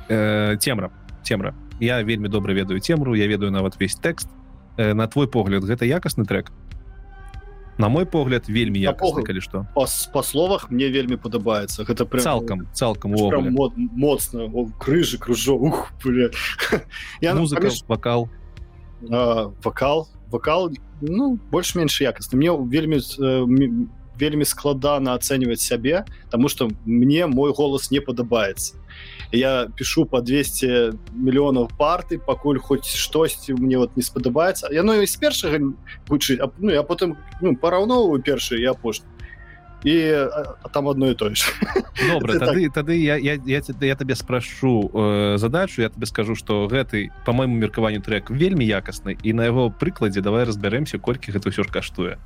э, 0.09 0.57
темра 0.57 0.91
темра. 1.23 1.53
Я 1.79 2.03
вельмі 2.03 2.29
добра 2.29 2.53
ведаю 2.53 2.79
темру 2.79 3.15
я 3.15 3.27
ведаю 3.27 3.51
нават 3.51 3.79
весь 3.79 3.95
тэкст. 3.95 4.27
Э, 4.77 4.93
на 4.93 5.07
твой 5.07 5.27
погляд 5.27 5.63
гэта 5.63 5.85
якасны 5.85 6.25
трек 6.25 6.51
на 7.77 7.89
мой 7.89 8.05
погляд 8.05 8.49
вельмі 8.49 8.79
я 8.79 8.93
калі 8.93 9.41
что? 9.41 9.67
По, 9.75 9.87
по 10.13 10.23
словах 10.23 10.71
мне 10.71 10.89
вельмі 10.89 11.17
падабаецца 11.17 11.83
гэта 11.83 12.05
прям, 12.05 12.23
цалкам 12.23 12.67
цалкам 12.73 13.11
мод, 13.51 13.73
моцна 13.75 14.49
крыжы 14.79 15.17
кружо 15.17 15.55
ух 15.55 15.91
я 17.21 17.33
музыка 17.35 17.61
паміж... 17.61 17.83
вакал 17.87 18.29
а, 19.09 19.51
вакал 19.63 20.09
вакал 20.31 20.71
ну 21.01 21.39
больш-менш 21.51 22.01
якасна 22.01 22.37
мне 22.37 22.51
вельмі 22.51 22.97
э, 22.97 23.87
вельмі 24.19 24.45
складана 24.45 25.13
ацэньваць 25.13 25.61
сябе 25.61 26.05
тому 26.29 26.49
что 26.49 26.69
мне 26.85 27.27
мой 27.27 27.53
голос 27.53 27.91
не 27.91 27.99
падабаецца 27.99 28.75
я 29.31 29.67
пишу 29.75 30.05
по 30.05 30.21
200 30.21 30.93
мільёнаў 31.13 31.69
парты 31.77 32.19
пакуль 32.19 32.59
хоць 32.59 32.85
штосьці 32.85 33.53
мне 33.53 33.77
вот 33.77 33.95
не 33.95 34.03
спадабаецца 34.03 34.67
яно 34.71 34.99
з 35.05 35.15
першага 35.15 35.59
вычыць 36.07 36.39
ну 36.59 36.71
я 36.71 36.83
потым 36.83 37.17
ну, 37.41 37.55
параўноўваю 37.55 38.21
першы 38.21 38.59
і 38.59 38.65
апошні 38.65 39.07
і 39.83 40.11
а, 40.13 40.69
там 40.73 40.87
одно 40.87 41.09
і 41.09 41.15
тое 41.15 41.35
ж 41.35 41.47
добра 42.11 42.37
тады 42.37 42.69
так. 42.69 42.73
тады 42.73 42.99
я, 42.99 43.17
я, 43.17 43.39
я, 43.45 43.61
я 43.81 43.95
табе 43.95 44.15
спрашу 44.15 44.91
э, 44.93 45.37
задачу 45.37 45.81
я 45.81 45.89
тебе 45.89 46.05
скажу 46.05 46.35
что 46.35 46.67
гэты 46.67 47.09
по 47.25 47.33
моему 47.33 47.55
меркаванню 47.55 48.01
трек 48.01 48.29
вельмі 48.29 48.65
якасны 48.65 49.17
і 49.23 49.33
на 49.33 49.45
яго 49.45 49.69
прыкладзе 49.71 50.21
давай 50.21 50.45
разбярэмся 50.45 50.99
колькі 50.99 51.31
гэта 51.31 51.49
ўсё 51.49 51.63
ж 51.63 51.71
каштуе 51.71 52.17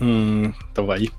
давай. 0.00 1.10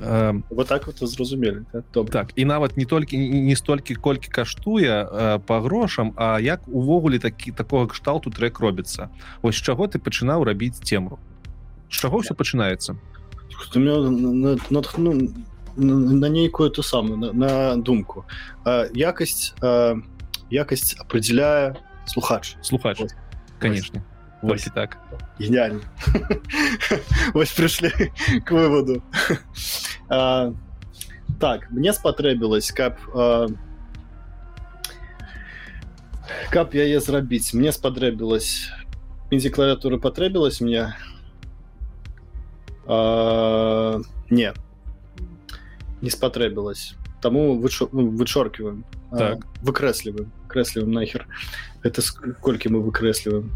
Э, 0.00 0.34
вот 0.50 0.68
так 0.68 0.86
вот 0.86 1.08
зразумелі 1.08 1.56
так, 1.92 2.10
так 2.10 2.32
і 2.36 2.44
нават 2.44 2.76
не 2.76 2.84
толькі 2.84 3.18
не 3.18 3.56
столькі 3.56 3.94
колькі 3.94 4.28
каштуе 4.28 5.04
э, 5.04 5.38
по 5.38 5.60
грошам 5.60 6.12
А 6.16 6.40
як 6.40 6.60
увогуле 6.68 7.18
такі 7.18 7.52
такого 7.52 7.86
кшталту 7.86 8.30
трек 8.30 8.60
робіцца. 8.60 9.08
Ось 9.42 9.56
чаго 9.56 9.86
ты 9.86 9.98
пачынаў 9.98 10.44
рабіць 10.44 10.80
цемру 10.84 11.18
з 11.90 11.94
чаго 11.94 12.18
все 12.18 12.34
пачынаецца? 12.34 12.96
Натхну 14.70 15.32
на 15.76 16.28
нейкую 16.28 16.70
ту 16.70 16.82
самую 16.82 17.16
на, 17.16 17.32
на 17.32 17.76
думку. 17.76 18.24
Якасць 18.92 19.54
якасць 20.50 20.96
определяе 21.00 21.76
слухач. 22.04 22.56
Слухач. 22.62 23.00
Конечно 23.58 24.02
Вось 24.43 24.67
так 24.75 24.97
гениально 25.39 25.81
Вось 27.33 27.53
прыйшлі 27.55 27.91
к 28.43 28.51
выводу 28.51 29.01
а, 30.09 30.53
так 31.39 31.71
мне 31.71 31.93
спатрэбілась 31.93 32.71
каб 32.71 32.99
а, 33.15 33.47
каб 36.51 36.75
яе 36.75 36.99
зрабіць 36.99 37.53
мне 37.55 37.71
спатрэбілась 37.71 38.67
індзі 39.31 39.49
клавіатуры 39.49 39.97
патрэбілась 40.03 40.59
мне 40.59 40.91
а, 42.85 44.01
не 44.29 44.53
не 46.01 46.09
спатрэбілась 46.09 46.95
таму 47.21 47.55
вычоркиваем 47.63 48.83
так. 49.09 49.47
выкрэсліваем 49.63 50.33
крэсліваем 50.51 50.91
нахер 50.91 51.27
это 51.81 52.03
колькі 52.41 52.75
мы 52.75 52.83
выкрэсліваем 52.83 53.55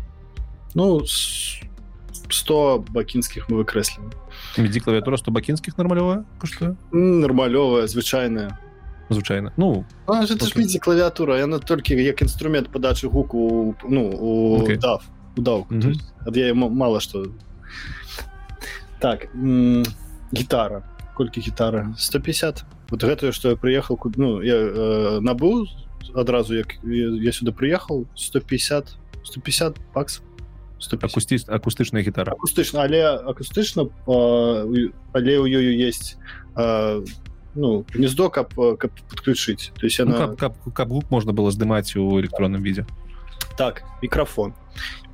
Ну 0.75 1.03
100 1.05 2.85
бакінскіх 2.91 3.49
мы 3.51 3.63
выкрэслім 3.63 4.11
ідзі 4.59 4.81
клавіатура 4.81 5.17
100 5.17 5.31
бакінскіх 5.31 5.79
нармалёвая 5.79 6.25
нармалёвая 6.93 7.87
звычайная. 7.87 8.59
Звычайна 9.11 9.53
ну 9.57 9.85
ідзе 10.09 10.79
клавіатура 10.79 11.39
яна 11.39 11.59
толькі 11.59 11.97
як 12.01 12.23
інструмент 12.23 12.73
падачы 12.73 13.09
гуку 13.09 13.75
ну 13.89 14.09
у 14.09 14.31
okay. 14.63 14.79
дав 14.79 15.05
удаў 15.37 15.67
mm 15.71 15.81
-hmm. 15.81 16.01
ад 16.27 16.37
я 16.37 16.55
мало 16.55 17.01
что. 17.01 17.27
Так 18.99 19.29
гітара 20.33 20.83
колькі 21.15 21.41
гітара 21.41 21.95
150 21.97 22.65
вот 22.91 23.05
гэтае 23.05 23.33
что 23.33 23.49
я 23.49 23.57
приехал 23.57 23.99
ну 24.17 24.43
я 24.43 24.57
э, 24.57 25.21
набыў 25.21 25.67
адразу 26.15 26.55
як 26.55 26.67
я 27.23 27.33
сюда 27.33 27.53
приехал 27.53 28.07
150 28.15 28.97
150 29.25 29.77
баксов 29.95 30.25
акусти 31.03 31.39
акустычная 31.47 32.03
гітара 32.03 32.33
акустычна 32.33 32.83
але 32.83 33.03
акустычна 33.27 33.89
але 34.07 35.39
у 35.39 35.47
ёю 35.47 35.73
есть 35.77 36.19
а, 36.55 37.03
ну 37.55 37.85
гнездо 37.95 38.31
каб 38.31 38.55
каб 38.55 38.93
подключыць 39.09 39.73
то 39.79 39.87
есть 39.87 40.01
она 40.01 40.13
ну, 40.13 40.37
каб, 40.37 40.37
каб, 40.37 40.75
каб 40.75 40.89
гук 40.89 41.11
можна 41.11 41.33
было 41.33 41.51
здымаць 41.51 41.97
у 41.97 42.21
электронным 42.21 42.63
відзе 42.63 42.87
так 43.57 43.83
мікрафон 44.03 44.55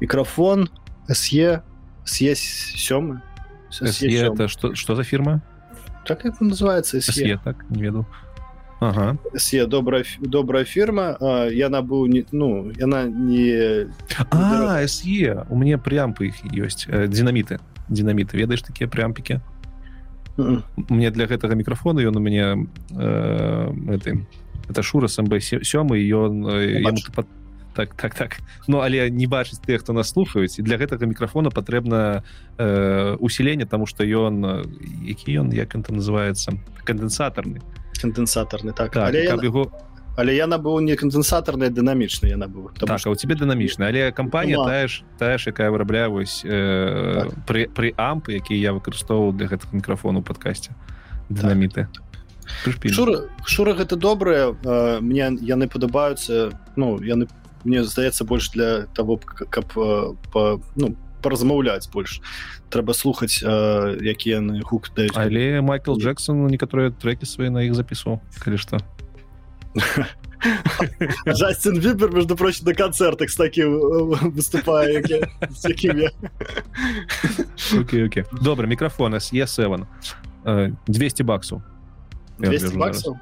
мікрафон 0.01 0.69
се 1.09 1.63
се 2.05 2.35
сёмы 2.35 3.23
это 3.71 4.49
что 4.49 4.75
что 4.75 4.95
за 4.95 5.05
фирма? 5.05 5.43
Так 6.07 6.25
это 6.25 6.45
называется 6.45 7.01
се 7.01 7.39
так 7.45 7.69
не 7.71 7.83
веду 7.83 8.07
ага. 8.81 9.17
се 9.37 9.67
добрая 9.67 10.05
добрая 10.21 10.65
фирма 10.65 11.17
яна 11.53 11.83
быў 11.83 12.07
не 12.07 12.25
ну 12.33 12.71
яна 12.79 13.07
не 13.07 13.89
а, 14.31 14.87
се 14.87 15.45
у 15.49 15.57
меня 15.57 15.79
прямпы 15.79 16.29
іх 16.29 16.43
ёсць 16.53 16.87
динаміты 16.87 17.59
динаміты 17.89 18.37
ведаеш 18.37 18.63
такія 18.63 18.89
прямпікі 18.89 19.41
мне 20.89 21.11
для 21.11 21.27
гэтага 21.27 21.55
мікрафона 21.55 22.01
ён 22.01 22.17
у 22.17 22.21
мяне 22.21 22.69
э, 22.95 23.73
это, 23.91 24.23
это 24.71 24.83
шура 24.83 25.09
самб 25.09 25.35
сёмы 25.35 25.99
ён 25.99 26.47
под 27.15 27.27
так 27.75 27.95
так 27.95 28.15
так. 28.15 28.39
Ну 28.67 28.81
але 28.81 29.11
не 29.11 29.27
бачыць 29.27 29.63
тых 29.63 29.83
хто 29.83 29.93
нас 29.93 30.11
слухаюць 30.11 30.59
і 30.59 30.63
для 30.63 30.79
гэтага 30.79 31.07
мікрафона 31.07 31.51
патрэбна 31.51 32.23
э, 32.59 33.17
усіленне 33.19 33.67
тому 33.67 33.87
что 33.87 34.05
ён 34.05 34.67
які 35.07 35.39
ён 35.43 35.55
як 35.55 35.75
там 35.75 35.97
называется 35.97 36.59
кандэнсатарны 36.85 37.63
кандэнсатарны 38.01 38.73
так, 38.73 38.93
так 38.93 39.09
але 39.09 39.25
яна... 39.25 39.43
яго 39.43 39.71
але 40.19 40.35
я 40.35 40.47
набыў 40.51 40.81
не 40.83 40.97
кандэнсатарная 40.99 41.71
дынамічна 41.71 42.29
я 42.29 42.37
набыў 42.37 42.71
так, 42.75 42.99
что... 42.99 43.11
у 43.11 43.15
тебе 43.15 43.35
дынамічна 43.35 43.89
але 43.89 44.13
кампанія 44.13 44.59
тая 44.65 44.87
ж 44.89 45.03
тая 45.19 45.39
ж 45.39 45.51
якая 45.51 45.71
вырабляе 45.71 46.09
вось 46.09 46.43
э, 46.45 47.25
так. 47.25 47.35
пры 47.47 47.69
пры 47.71 47.95
ампы 47.97 48.39
які 48.39 48.59
я 48.59 48.73
выкарыстоўваў 48.73 49.33
для 49.33 49.47
гэтых 49.47 49.73
мікрафону 49.73 50.23
падкасці. 50.23 50.75
Дынаміты 51.29 51.87
так. 52.65 52.91
шура, 52.91 53.29
шура 53.45 53.75
гэта 53.75 53.97
добрае 53.97 54.55
э, 54.55 55.01
мне 55.01 55.37
яны 55.43 55.69
падабаюцца 55.69 56.51
ну 56.77 56.99
яны 57.03 57.29
мне 57.65 57.85
здаецца 57.85 58.25
больш 58.25 58.51
для 58.51 58.87
того 58.95 59.19
каб 59.19 59.67
по 59.75 60.63
ну 60.77 60.95
по 60.95 61.08
паразмаўляць 61.23 61.89
больш 61.93 62.21
трэба 62.71 62.95
слухаць 62.95 63.43
якія 63.43 64.41
яны 64.41 64.63
гук 64.63 64.91
даюць 64.97 65.17
але 65.17 65.61
майкл 65.61 65.99
джексон 65.99 66.47
некаторыя 66.47 66.91
трекі 66.91 67.27
свае 67.27 67.51
на 67.51 67.67
іх 67.67 67.75
запісу 67.75 68.21
калі 68.39 68.59
што 68.59 68.79
Джастин 71.29 71.81
Вибер, 71.81 72.13
между 72.13 72.37
прочим, 72.37 72.67
на 72.67 72.75
концертах 72.75 73.31
с 73.31 73.37
таким 73.37 73.81
выступая. 74.31 75.03
Окей, 77.79 78.07
окей. 78.07 78.25
Добре, 78.41 78.67
микрофон 78.67 79.15
SE7. 79.15 79.87
200 80.87 81.23
баксов. 81.23 81.63
200 82.39 82.77
баксов? 82.77 83.17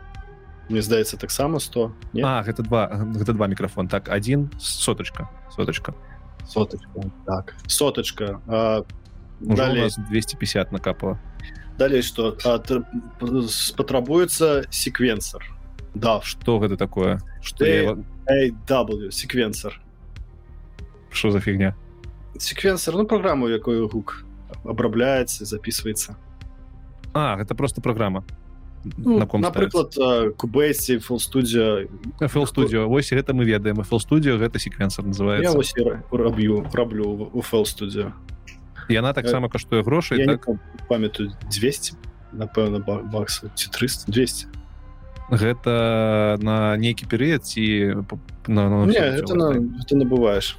Мне 0.69 0.83
здаецца, 0.83 1.17
таксама 1.17 1.59
100. 1.59 1.93
Нет? 2.13 2.25
А, 2.27 2.43
гэта 2.43 2.63
два, 2.63 2.89
гэта 2.89 3.33
два 3.33 3.47
микрофон. 3.47 3.89
Так, 3.89 4.09
один 4.09 4.51
соточка. 4.59 5.31
Соточка 5.55 5.95
соточка. 6.47 6.89
Так. 7.27 7.55
Соточка. 7.67 8.41
А, 8.47 8.85
далее. 9.41 9.89
250 10.09 10.73
накапало 10.73 11.19
далее 11.77 12.03
что? 12.03 12.37
А, 12.45 12.59
патрабуецца 13.77 14.65
секвенсор. 14.71 15.45
Да. 15.95 16.21
Что 16.23 16.59
гэта 16.59 16.77
такое? 16.77 17.21
Что 17.43 17.65
w 17.65 19.11
секвенсор. 19.11 19.81
Что 21.11 21.31
за 21.31 21.41
фигня? 21.41 21.75
Секвенсор 22.39 22.95
ну 22.95 23.07
программу 23.07 23.49
якую 23.49 23.89
гук 23.89 24.25
обрабляется 24.65 25.45
записывается. 25.45 26.17
А 27.15 27.41
это 27.41 27.55
просто 27.55 27.81
программа 27.81 28.25
ну, 28.97 29.19
на 29.19 29.27
ком 29.27 29.41
напрыклад 29.41 29.95
кубейсе 30.37 30.99
фул 30.99 31.21
студия 31.21 31.89
фил 32.29 32.47
студио. 32.47 32.89
Ось 32.89 33.11
гэта 33.11 33.35
мы 33.35 33.45
ведаем. 33.45 33.83
Фил 33.83 34.01
студио 34.01 34.39
гэта 34.39 34.59
секвенсор 34.59 35.05
называется. 35.05 35.59
Раб'ю 36.11 36.67
раблю 36.73 37.31
у 37.33 37.41
фэл 37.41 37.67
студио. 37.67 38.13
Яна 38.89 39.13
таксама 39.13 39.49
каштуе 39.49 39.83
грошай 39.83 40.25
так? 40.25 40.47
памятаю 40.89 41.33
200 41.51 41.95
напэўна 42.33 42.79
баксу 42.85 43.51
ці 43.55 43.71
300 43.71 44.13
200 44.13 44.47
гэта 45.31 46.39
на 46.39 46.77
нейкі 46.79 47.11
перыяд 47.11 47.45
ці 47.45 47.99
на, 48.47 48.71
на, 48.71 48.87
на, 48.87 48.93
не, 48.93 49.01
на, 49.35 49.51
ты 49.83 49.97
набываешь 49.97 50.57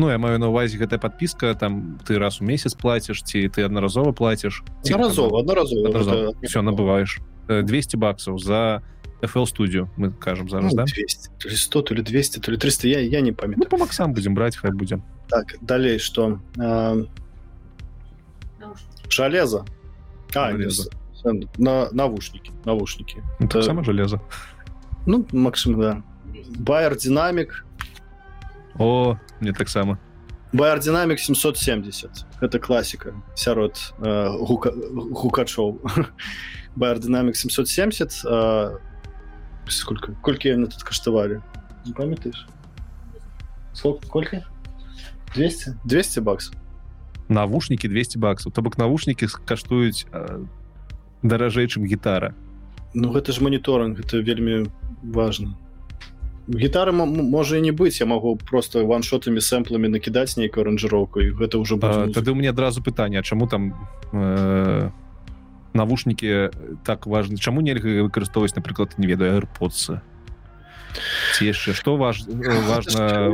Ну 0.00 0.08
я 0.08 0.16
маю 0.16 0.38
на 0.38 0.48
увазе 0.48 0.80
гэтая 0.80 0.96
подпіска 0.96 1.52
там 1.54 2.00
ты 2.08 2.16
раз 2.16 2.40
у 2.40 2.44
месяц 2.48 2.72
платишь 2.72 3.20
ці 3.20 3.52
ты 3.52 3.68
аднаразова 3.68 4.12
платишь 4.16 4.64
разова 4.88 5.40
аднаразова 5.40 6.32
все 6.40 6.62
набываешь 6.62 7.20
200 7.48 7.96
баксов 7.96 8.40
за 8.40 8.82
FL 9.20 9.44
студию 9.44 9.90
мы 9.98 10.10
кажем 10.10 10.48
зараз 10.48 10.72
ну, 10.72 10.76
да? 10.78 10.84
200, 10.84 11.28
то 11.38 11.50
100 11.50 11.82
то 11.82 11.94
ли 11.94 12.02
200 12.02 12.40
то 12.40 12.50
ли 12.50 12.56
300 12.56 12.88
я, 12.88 13.00
я 13.00 13.20
не 13.20 13.32
памятаю. 13.32 13.64
Ну, 13.64 13.68
по 13.68 13.76
максам 13.76 14.14
будем 14.14 14.34
брать 14.34 14.56
хай 14.56 14.70
будем 14.72 15.02
так 15.28 15.56
далей 15.60 15.98
что 15.98 16.40
э, 16.56 17.04
железо. 19.10 19.66
А, 20.34 20.50
железо. 20.52 20.90
на 21.58 21.90
навушники 21.92 22.52
навушники. 22.64 23.22
Ну, 23.38 23.46
это 23.46 23.62
самое 23.62 23.84
железо. 23.84 24.22
ну 25.04 25.26
максим 25.32 25.78
да. 25.78 26.02
Байер 26.58 26.96
динамик 26.96 27.66
о 28.78 29.16
мне 29.40 29.52
таксама 29.52 29.98
Байер 30.52 30.80
динамик 30.80 31.20
770 31.20 32.26
это 32.40 32.58
классика. 32.58 33.14
Сярод 33.36 33.94
э, 33.98 34.30
гука, 34.38 34.72
гукачоў 34.72 35.80
Байер 36.76 36.98
динамик 36.98 37.36
770 37.36 38.24
э, 38.24 38.78
сколько 39.68 40.12
колькі 40.22 40.48
яны 40.48 40.66
тут 40.66 40.82
каштавалі 40.82 41.40
памятаеш 41.96 42.46
сколько 43.72 44.42
200 45.34 45.78
200 45.84 46.20
баксов. 46.20 46.54
Навушники 47.28 47.86
200 47.86 48.18
баксов. 48.18 48.52
То 48.52 48.62
бок 48.62 48.76
навушники 48.76 49.28
каштуюць 49.46 50.06
э, 50.10 50.44
даражэй 51.22 51.68
чым 51.68 51.86
гітара 51.86 52.34
Ну 52.94 53.12
гэта 53.14 53.30
ж 53.30 53.38
моніторинг 53.38 54.00
это 54.00 54.18
вельмі 54.18 54.66
важно 55.02 55.54
гітары 56.48 56.92
можа 56.92 57.56
і 57.56 57.62
не 57.62 57.72
быць 57.72 58.00
я 58.00 58.06
могу 58.06 58.36
просто 58.36 58.86
ваншотамі 58.86 59.40
сэмпламі 59.40 59.88
накідаць 59.88 60.36
нейкую 60.36 60.64
аранжыроўку 60.64 61.20
і 61.20 61.30
гэта 61.36 61.60
ўжо 61.60 61.76
тады 61.78 62.30
у 62.30 62.34
мне 62.34 62.50
адразу 62.50 62.82
пытанне 62.82 63.22
чаму 63.22 63.46
там 63.46 63.74
э, 64.12 64.90
навушнікі 65.74 66.50
так 66.84 67.06
важны? 67.06 67.36
Чаму 67.36 67.60
нельга 67.60 68.02
выкарыстоўваць 68.02 68.56
напрыклад 68.56 68.98
не 68.98 69.06
ведаю 69.06 69.38
аirподсы 69.38 70.00
ці 71.36 71.46
яшчэ 71.46 71.74
што 71.78 71.94
важ 71.96 72.24
важна 72.70 73.30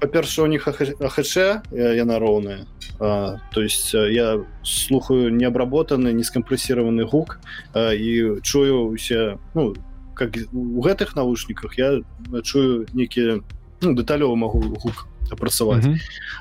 па-перша 0.00 0.42
у 0.42 0.46
них 0.46 0.66
ахч 0.68 1.36
яна 1.70 2.18
роўная. 2.18 2.66
То 2.98 3.62
есть 3.62 3.94
я 3.94 4.42
слухаю 4.62 5.30
неабработаны 5.34 6.12
нескампрэсіраваны 6.12 7.06
гук 7.06 7.38
і 7.74 8.42
чую 8.42 8.90
усе 8.90 9.38
ну 9.54 9.74
как 10.22 10.38
у 10.52 10.80
гэтых 10.82 11.16
навушніках 11.16 11.78
я 11.78 12.00
чую 12.42 12.86
нейкія 12.94 13.40
ну, 13.82 13.94
дэталёва 13.94 14.34
могу 14.34 14.60
гук 14.60 15.06
апрацаваць 15.30 15.84
mm 15.84 15.98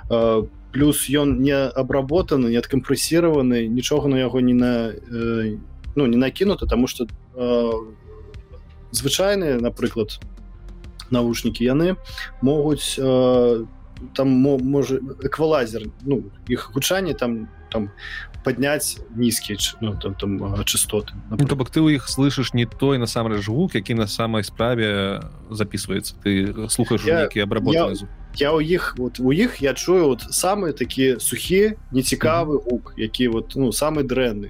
-hmm. 0.09 0.47
плюс 0.71 1.09
ён 1.09 1.39
не 1.39 1.53
абработаны 1.53 2.49
не 2.49 2.59
адкампрэсіраваны 2.59 3.67
нічога 3.67 4.07
на 4.07 4.17
яго 4.19 4.41
не 4.41 4.53
на 4.53 4.93
э, 4.93 5.57
ну 5.95 6.05
не 6.07 6.17
накінута 6.17 6.65
тому 6.65 6.87
что 6.87 7.07
э, 7.35 7.71
звычайныя 8.91 9.59
напрыклад 9.59 10.19
навушнікі 11.11 11.65
яны 11.65 11.95
могуць 12.41 12.99
э, 12.99 13.65
там 14.13 14.27
можа 14.29 14.99
эквалазер 15.23 15.83
ну 16.05 16.23
іх 16.47 16.71
гучанне 16.73 17.13
там 17.13 17.47
там 17.71 17.89
поднять 18.43 18.97
низкие 19.15 19.57
ну, 19.81 19.95
там, 19.95 20.15
там, 20.15 20.63
частоты 20.65 21.13
ну, 21.29 21.37
то 21.37 21.55
бок 21.55 21.69
ты 21.69 21.81
у 21.81 21.89
іх 21.89 22.07
слышишь 22.07 22.53
не 22.53 22.65
той 22.65 22.97
насамрэч 22.97 23.47
гук 23.47 23.75
які 23.75 23.93
на 23.93 24.07
самой 24.07 24.43
справе 24.43 25.21
записывается 25.49 26.15
ты 26.23 26.69
слухаешь 26.69 27.05
які 27.05 27.39
обработаны 27.39 27.95
я, 28.35 28.53
у 28.53 28.61
іх 28.61 28.95
вот 28.97 29.19
у 29.19 29.31
іх 29.31 29.61
я 29.61 29.73
чую 29.73 30.05
вот 30.07 30.21
самые 30.31 30.73
такие 30.73 31.19
сухі 31.19 31.73
нецікавы 31.91 32.57
гук 32.57 32.93
які 32.97 33.27
вот 33.27 33.53
ну 33.55 33.71
самый 33.71 34.03
дрэнны 34.03 34.49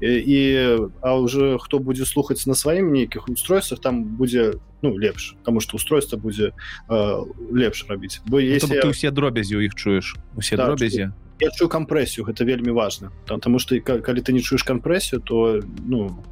і, 0.00 0.78
а 1.02 1.14
уже 1.16 1.58
хто 1.58 1.78
будзе 1.78 2.06
слухаць 2.06 2.46
на 2.46 2.54
сваім 2.54 2.92
нейкіх 2.92 3.28
устройствах 3.28 3.80
там 3.80 4.04
будзе 4.04 4.54
ну 4.82 4.96
лепш 4.98 5.34
потому 5.38 5.60
что 5.60 5.76
устройство 5.76 6.16
будзе 6.16 6.52
э, 6.88 7.24
лепш 7.52 7.86
рабіць 7.88 8.20
бо 8.26 8.40
ну, 8.40 8.46
если 8.46 8.68
ну, 8.68 8.80
я... 8.84 8.90
усе 8.90 9.10
дробязі 9.10 9.56
у 9.56 9.60
іх 9.60 9.74
чуеш 9.74 10.16
усе 10.36 10.56
да, 10.56 10.66
дробязі 10.66 11.10
я 11.40 11.50
чую 11.50 11.68
кампрэсію 11.68 12.24
гэта 12.24 12.44
вельмі 12.44 12.72
важна 12.72 13.12
там 13.26 13.40
тому 13.40 13.58
что 13.58 13.78
калі 13.80 14.20
ты 14.20 14.32
не 14.32 14.40
чуеш 14.40 14.64
кампрэсію 14.64 15.20
то 15.20 15.60
ну 15.84 16.24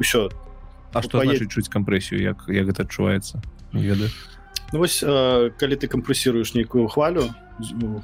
ўсё 0.00 0.30
А 0.92 1.02
что 1.02 1.18
поед... 1.18 1.48
чуць 1.48 1.68
кампрэсію 1.68 2.20
як 2.20 2.44
як 2.48 2.66
гэта 2.66 2.82
адчуваецца 2.82 3.42
ведаю 3.72 4.10
ну, 4.72 4.78
вось 4.78 5.02
э, 5.02 5.50
калі 5.56 5.74
ты 5.76 5.86
кампрэсіруеш 5.86 6.54
нейкую 6.54 6.88
хвалю 6.88 7.30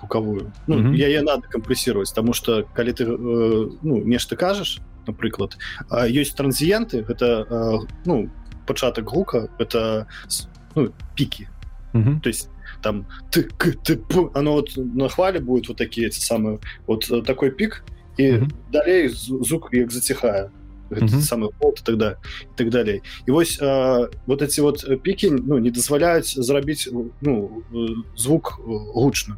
гукавую 0.01 0.53
ну, 0.67 0.77
mm 0.77 0.83
-hmm. 0.87 0.95
яе 0.95 1.23
надо 1.23 1.49
кампрэсировать 1.49 2.15
тому 2.15 2.33
что 2.33 2.65
калі 2.75 2.93
ты 2.93 3.05
э, 3.05 3.79
ну 3.83 4.05
нешта 4.05 4.37
кажаш 4.37 4.81
напрыклад 5.07 5.57
ёсць 5.91 6.35
транзіенты 6.35 7.03
гэта 7.03 7.47
э, 7.51 7.87
ну 8.05 8.31
пачатак 8.67 9.05
гука 9.05 9.49
это 9.59 10.07
ну, 10.77 10.93
пікі 11.15 11.49
mm 11.93 12.05
-hmm. 12.05 12.21
то 12.21 12.31
есть 12.31 12.51
там 12.83 13.07
ты, 13.31 13.49
ты 13.85 14.01
оно 14.35 14.53
вот 14.53 14.77
на 14.77 15.09
хвале 15.09 15.41
будет 15.41 15.69
вот 15.69 15.77
такие 15.77 16.07
эти 16.07 16.21
самые 16.21 16.59
вот 16.87 17.11
э, 17.11 17.23
такой 17.23 17.51
пик 17.51 17.85
и 18.17 18.31
mm 18.31 18.41
-hmm. 18.41 18.53
далей 18.73 19.09
звук 19.09 19.69
як 19.73 19.91
заціхае 19.91 20.51
mm 20.91 21.09
-hmm. 21.09 21.21
самый 21.21 21.51
пол 21.59 21.75
тогда 21.83 22.11
и 22.43 22.57
так 22.57 22.71
далее. 22.71 23.01
И 23.29 23.31
вось 23.31 23.59
э, 23.63 24.09
вот 24.27 24.43
эти 24.43 24.61
вот 24.61 25.03
пики 25.03 25.31
ну 25.31 25.59
не 25.59 25.71
дазваляюць 25.71 26.45
зрабіць 26.45 26.91
ну 27.21 27.51
звук 28.17 28.61
гучно 28.95 29.37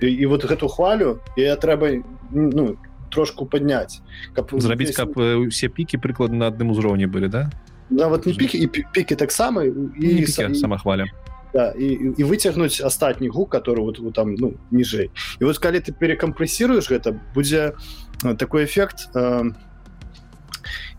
і, 0.00 0.06
і 0.06 0.26
вот 0.26 0.44
гэту 0.44 0.68
хвалю 0.68 1.20
я 1.36 1.56
трэба 1.56 2.02
ну 2.30 2.76
трошку 3.10 3.46
подняць 3.46 4.00
каб 4.34 4.50
зрабіць 4.52 4.96
каб 4.96 5.16
усе 5.16 5.68
пікі 5.68 5.98
прыкладна 5.98 6.36
на 6.36 6.46
адным 6.50 6.70
узроўні 6.70 7.06
былі 7.06 7.28
да? 7.28 7.50
Нават 7.90 8.26
не 8.26 8.32
пікі 8.32 8.58
і 8.58 8.66
пікі 8.66 9.14
таксама 9.14 9.64
і 9.64 10.26
сама 10.26 10.78
хваля 10.78 11.06
да, 11.52 11.72
і, 11.78 12.14
і 12.16 12.24
выцягнуць 12.24 12.80
астатні 12.80 13.28
гук 13.28 13.54
который 13.54 13.80
вот, 13.80 13.98
вот 13.98 14.14
там 14.14 14.34
ну 14.34 14.54
ніжэй 14.70 15.10
і 15.40 15.44
вот 15.44 15.58
калі 15.58 15.80
ты 15.80 15.92
перекампрэсіруеш 15.92 16.90
гэта 16.90 17.20
будзе 17.34 17.74
такой 18.38 18.64
эфект 18.64 19.08
э, 19.14 19.52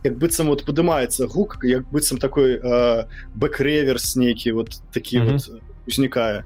як 0.04 0.18
быццам 0.18 0.48
вот 0.48 0.66
падымаецца 0.66 1.28
гук 1.28 1.58
як 1.64 1.90
быццам 1.90 2.18
такой 2.18 2.60
э, 2.62 3.06
бэкреверс 3.36 4.16
нейкі 4.16 4.52
вот 4.52 4.82
такі 4.92 5.18
mm 5.18 5.26
-hmm. 5.26 5.32
вот 5.34 5.62
узнікае 5.88 6.44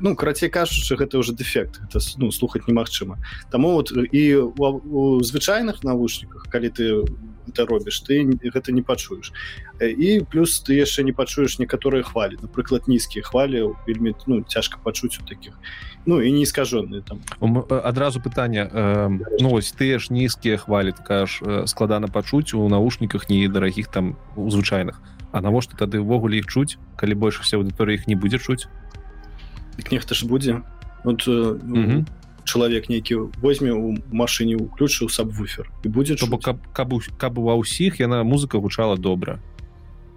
ну 0.00 0.16
карацей 0.16 0.48
кажучы 0.48 0.96
гэта 0.96 1.18
уже 1.18 1.32
дэфект 1.32 1.80
это 1.82 1.98
ну 2.18 2.32
слухаць 2.32 2.68
немагчыма 2.68 3.16
Таму 3.50 3.72
вот 3.72 3.92
і 4.12 4.34
у, 4.36 4.52
у 4.90 5.22
звычайных 5.22 5.82
навушніках 5.82 6.46
калі 6.50 6.68
ты 6.68 7.04
это 7.48 7.66
робіш 7.66 8.02
ты 8.02 8.24
гэта 8.42 8.72
не 8.72 8.82
пачуеш 8.82 9.32
і 9.80 10.24
плюс 10.30 10.60
ты 10.60 10.74
яшчэ 10.74 11.02
не 11.02 11.12
пачуеш 11.12 11.58
некаторыя 11.58 12.02
хвалі 12.02 12.36
напрыклад 12.42 12.88
нізкія 12.88 13.24
хвалі 13.24 13.74
вельмі 13.86 14.14
ну 14.26 14.42
цяжка 14.42 14.78
пачуць 14.82 15.18
у 15.22 15.26
таких. 15.26 15.58
Ну 16.06 16.22
і 16.22 16.32
не 16.32 16.46
скажоныя 16.46 17.02
там. 17.02 17.20
Адразу 17.68 18.20
пытання 18.20 18.70
э, 18.72 19.18
ну 19.40 19.54
ось 19.54 19.72
ты 19.72 19.98
ж 19.98 20.12
нізкія 20.12 20.56
хвалі 20.56 20.92
такая 20.92 21.26
ж 21.26 21.66
складана 21.66 22.08
пачуць 22.08 22.54
у 22.54 22.68
навушніках 22.68 23.28
не 23.30 23.48
дарагіх 23.48 23.88
там 23.88 24.16
у 24.36 24.50
звычайных. 24.50 25.00
А 25.32 25.40
навошта 25.40 25.76
тады 25.76 26.00
ўвогуле 26.00 26.38
іх 26.38 26.46
чуць 26.46 26.78
калі 26.96 27.14
больш 27.14 27.40
усе 27.40 27.56
аўдыторыя 27.58 27.98
іх 27.98 28.06
не 28.06 28.14
будзе 28.14 28.38
чуць 28.38 28.70
дык 29.76 29.92
нехта 29.92 30.14
ж 30.14 30.26
будзе 30.26 30.62
вот, 31.04 31.26
mm 31.28 31.60
-hmm. 31.60 32.06
Чалавек 32.46 32.88
нейкі 32.88 33.28
возьме 33.42 33.74
у 33.74 33.98
машыне 34.10 34.56
уключыў 34.56 35.10
сабвуфер 35.10 35.68
і 35.84 35.88
будзе 35.88 36.16
бо 36.30 36.38
каб, 36.38 36.62
каб, 36.72 36.94
каб 37.18 37.38
ва 37.38 37.58
ўсіх 37.58 38.00
яна 38.00 38.22
музыка 38.22 38.58
гучала 38.58 38.96
добра. 38.96 39.42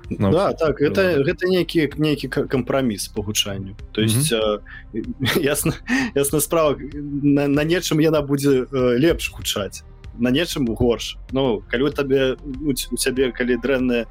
Ну, 0.09 0.31
да, 0.31 0.53
так 0.53 0.81
это 0.81 1.21
гэта 1.21 1.45
нейкі 1.45 1.93
нейкі 1.97 2.27
кампраміс 2.29 3.07
по 3.13 3.21
гучанню 3.21 3.75
то 3.91 4.01
есть 4.01 4.33
mm 4.33 4.39
-hmm. 4.39 4.61
э, 4.93 5.41
ясна 5.53 5.73
ясна 6.15 6.39
справа 6.39 6.77
на, 7.23 7.47
на 7.47 7.63
нечым 7.63 8.01
яна 8.01 8.21
будзе 8.21 8.65
э, 8.65 8.97
лепш 8.97 9.31
гучаць 9.31 9.83
на 10.17 10.31
нечым 10.31 10.65
горш. 10.75 11.17
Ну 11.31 11.63
калі 11.67 11.91
табе 11.91 12.37
у 12.65 12.73
цябе 12.73 13.31
калі 13.31 13.57
дрэннае 13.57 14.05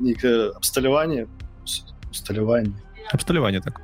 нейкае 0.00 0.50
абсталяванне 0.56 1.26
усталяванне 2.10 2.74
абсталяванне 3.12 3.60
так 3.60 3.80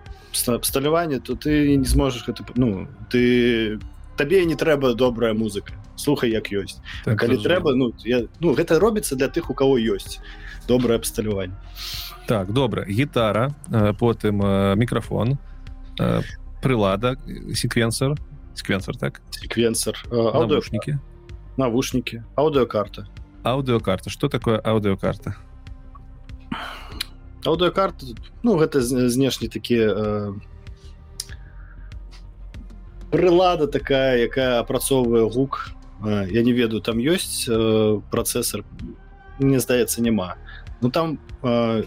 абсталяванне 0.46 1.20
то 1.20 1.34
ты 1.34 1.76
не 1.76 1.84
зможаш 1.84 2.26
гэта 2.26 2.44
ну 2.54 2.88
ты 3.10 3.78
табе 4.16 4.44
не 4.44 4.54
трэба 4.54 4.94
добрая 4.94 5.34
музыка. 5.34 5.72
Слухай 5.96 6.30
як 6.30 6.52
ёсць 6.52 6.80
так, 7.04 7.18
калі 7.18 7.36
трэба 7.40 7.74
ну 7.74 7.92
я 8.04 8.24
ну 8.40 8.54
гэта 8.54 8.78
робіцца 8.78 9.16
для 9.16 9.28
тых 9.28 9.50
у 9.50 9.54
кого 9.54 9.78
ёсць 9.78 10.20
добрае 10.68 10.98
абсталяванне 10.98 11.56
так 12.26 12.52
добра 12.52 12.84
гітара 12.84 13.54
потым 13.98 14.44
мікрафон 14.76 15.38
прылада 16.62 17.16
секвенсор. 17.54 18.16
Секвенсор 18.54 18.96
так? 18.96 19.20
Секвенсор 19.30 19.96
аўдушнікі 20.10 20.98
навушники. 21.56 22.22
аудиокарта 22.36 23.06
аудиокарта 23.42 24.10
что 24.10 24.28
такое 24.28 24.58
аудиокарта 24.58 25.36
аудиокарта 27.46 28.06
ну 28.42 28.56
гэта 28.58 28.80
знешне 28.82 29.48
такія 29.48 29.88
э, 29.90 30.32
прылада 33.10 33.66
такая 33.66 34.18
якая 34.18 34.60
апрацоўвае 34.60 35.28
гук 35.30 35.70
э, 36.04 36.28
я 36.30 36.42
не 36.42 36.52
ведаю 36.52 36.80
там 36.80 36.98
ёсць 36.98 37.46
э, 37.48 38.00
працэсор 38.10 38.64
мне 39.38 39.60
здаецца 39.60 40.02
няма 40.02 40.36
ну 40.80 40.90
там 40.90 41.18
э, 41.42 41.84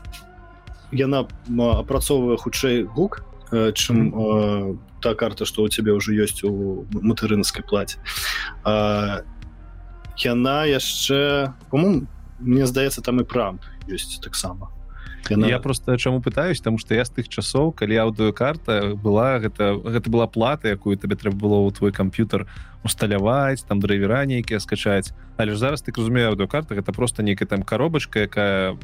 яна 0.92 1.28
апрацоўвае 1.58 2.38
хутчэй 2.38 2.84
гук 2.84 3.24
э, 3.52 3.72
чым 3.74 4.14
э, 4.16 4.78
та 5.02 5.16
карта 5.16 5.46
что 5.46 5.64
у 5.64 5.70
цябе 5.70 5.94
ўжо 5.94 6.14
ёсць 6.14 6.44
у 6.44 6.86
матэрынскай 6.92 7.64
плаце 7.64 8.00
а 8.64 9.22
яна 10.18 10.66
яшчэ 10.66 11.54
по-моему 11.70 12.08
мне 12.40 12.66
здаецца 12.66 13.02
там 13.02 13.20
і 13.20 13.28
прамп 13.28 13.64
ёсць 13.88 14.20
таксама 14.24 14.72
яна... 15.30 15.48
я 15.48 15.60
просто 15.60 15.98
чаму 15.98 16.22
пытаюсь 16.22 16.62
там 16.62 16.78
что 16.78 16.96
я 16.96 17.06
з 17.06 17.10
тых 17.10 17.30
часоў 17.30 17.72
калі 17.72 18.10
аўдыокарта 18.10 18.96
была 18.96 19.40
гэта 19.40 19.78
гэта 19.78 20.10
была 20.10 20.28
плата 20.28 20.70
якую 20.70 20.98
табе 20.98 21.16
трэба 21.16 21.38
было 21.38 21.58
ў 21.66 21.74
твой 21.74 21.92
камп'ютар 21.92 22.48
усталяваць 22.84 23.64
там 23.68 23.80
драйвера 23.80 24.26
нейкія 24.26 24.60
скачаць. 24.60 25.12
Але 25.38 25.54
ж 25.54 25.58
зараз 25.58 25.82
ты 25.82 25.92
разумею 25.92 26.32
аўдыокарта 26.32 26.76
гэта 26.76 26.94
просто 26.94 27.24
нейкая 27.24 27.48
там 27.48 27.64
коробачка 27.64 28.28
якая 28.28 28.78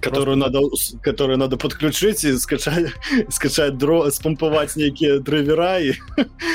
которую 0.00 0.36
надо 0.36 0.60
которую 1.02 1.38
надо 1.38 1.56
подключить 1.56 2.24
и 2.24 2.36
скачать 2.36 2.92
скачать 3.28 3.78
дро 3.78 4.10
спомповать 4.10 4.76
некие 4.76 5.20
драйвера 5.20 5.78
и 5.78 5.92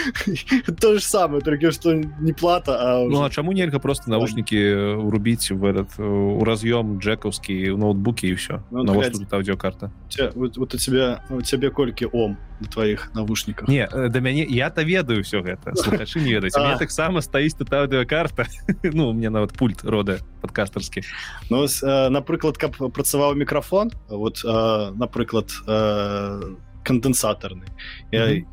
то 0.82 0.96
же 0.96 1.04
самое 1.04 1.42
только 1.42 1.72
что 1.72 1.94
не 1.94 2.34
плата 2.34 2.78
а 2.80 3.08
ну 3.08 3.24
а 3.24 3.30
чему 3.30 3.52
нельзя 3.52 3.80
просто 3.80 4.10
наушники 4.10 4.96
урубить 4.96 5.52
в 5.52 5.64
этот 5.66 5.98
у 6.00 6.44
разъем 6.44 6.98
джековский 6.98 7.70
ноутбуки 7.76 8.26
и 8.26 8.36
все 8.36 8.64
ну, 8.72 8.84
на 8.84 9.10
тут 9.10 9.34
аудиокарта. 9.34 9.92
вот, 10.36 10.58
вот 10.58 10.74
у 10.74 10.78
тебя 10.78 11.24
у 11.30 11.42
тебя 11.42 11.70
кольки 11.70 12.08
ом 12.12 12.38
на 12.60 12.68
твоих 12.68 13.14
навушниках 13.14 13.68
не 13.68 13.86
э, 13.86 14.10
до 14.10 14.20
мяне 14.22 14.44
я-то 14.44 14.84
ведаю 14.84 15.24
все 15.24 15.42
гэта 15.42 15.76
слухачы 15.76 16.20
не 16.20 16.34
ведаць 16.34 16.56
мне 16.58 16.78
таксама 16.78 17.22
стаіць 17.22 17.56
тут 17.56 17.74
аудиокарта. 17.74 18.48
Ну 18.84 19.10
у 19.10 19.14
меня 19.14 19.30
нават 19.30 19.54
пульт 19.54 19.84
рода 19.84 20.20
подкастарскі 20.44 21.02
ну 21.50 21.64
напрыклад 22.12 22.60
каб 22.60 22.76
працаваў 22.76 23.36
мікрафон 23.40 23.92
вот 24.10 24.44
э, 24.44 24.92
напрыклад 25.00 25.48
э, 25.68 26.56
кандэнсатарны 26.84 27.68
mm 28.12 28.20
-hmm. 28.20 28.46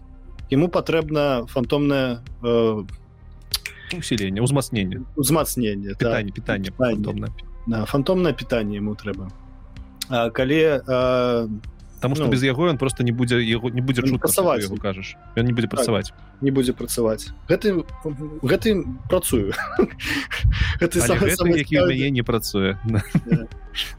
ему 0.55 0.69
патрэбна 0.69 1.47
фантомная 1.47 2.23
э, 2.43 2.87
усіленне 3.99 4.41
узмацнення 4.41 5.01
узмацнення 5.17 5.95
питание 5.99 6.33
питание 6.33 6.73
фантомное 7.87 8.33
питание 8.33 8.79
ему 8.79 8.95
трэба 8.95 9.29
а, 10.09 10.31
калі 10.31 10.63
э, 10.89 11.49
Таму 12.01 12.17
што 12.17 12.25
ну, 12.25 12.33
без 12.33 12.43
яго 12.43 12.69
ён 12.69 12.79
просто 12.79 13.05
не 13.05 13.13
будзе 13.13 13.41
яго 13.45 13.71
не 13.71 13.81
будзе 13.81 14.03
працаваць 14.03 14.65
яго 14.65 14.77
кажаш 14.81 15.17
ён 15.37 15.45
не 15.45 15.53
будзе 15.53 15.69
так, 15.69 15.77
працаваць 15.77 16.13
не 16.41 16.51
будзе 16.51 16.73
працаваць 16.73 17.29
гэты 17.49 17.85
гэтым 18.41 19.05
працую 19.09 19.53
мяне 20.81 22.11
не 22.11 22.23
працуе 22.25 22.79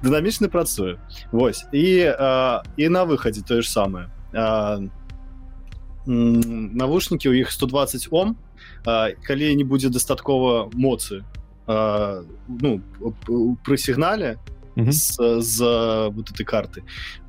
дынамічны 0.02 0.50
працуе 0.50 0.98
Вось 1.32 1.66
і 1.72 2.10
а, 2.10 2.64
і 2.78 2.90
на 2.90 3.06
выхадзе 3.06 3.46
тое 3.46 3.62
ж 3.62 3.70
самае 3.70 4.10
навушнікі 6.06 7.30
у 7.30 7.34
іх 7.34 7.52
120 7.52 8.08
ом 8.12 8.38
а, 8.86 9.12
калі 9.22 9.56
не 9.56 9.64
будзе 9.64 9.90
дастаткова 9.90 10.70
моцы. 10.74 11.24
А, 11.68 12.24
ну 12.48 12.82
пры 13.64 13.78
сігнале 13.78 14.38
з, 14.76 15.42
з 15.42 15.58
вот 16.10 16.32
этой 16.32 16.46
карты 16.46 16.84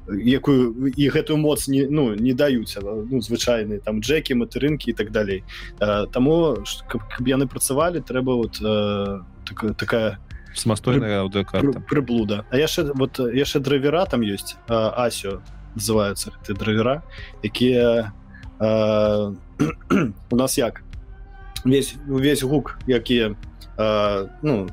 якую 0.09 0.91
і 0.97 1.09
гэтую 1.09 1.39
моц 1.39 1.69
не 1.69 1.87
ну 1.87 2.15
не 2.15 2.35
даюць 2.35 2.77
ну 2.83 3.21
звычайныя 3.21 3.81
там 3.81 4.01
джекі 4.01 4.35
матэрынкі 4.35 4.91
і 4.91 4.95
так 4.95 5.11
далей. 5.11 5.45
Таму 5.79 6.59
каб, 6.89 7.01
каб 7.07 7.29
яны 7.29 7.47
працавалі 7.47 8.03
трэба 8.03 8.35
вот 8.35 8.59
так, 9.45 9.77
такая 9.77 10.19
самастойная 10.55 11.23
аўдыокарта 11.23 11.81
прыблуда. 11.81 12.45
А 12.51 12.57
яшчэ 12.57 12.93
вот 12.95 13.19
яшчэ 13.19 13.61
драйвера 13.61 14.07
там 14.07 14.21
ёсць 14.23 14.57
асё 14.69 15.41
называются 15.75 16.33
ты 16.45 16.55
драйвера 16.55 17.03
якія 17.43 18.13
э, 18.61 19.35
у 20.31 20.37
нас 20.37 20.59
як? 20.59 20.83
Весь 21.65 21.95
увесь 22.09 22.43
гук 22.43 22.79
які 22.87 23.37
э, 23.79 24.29
ну 24.43 24.69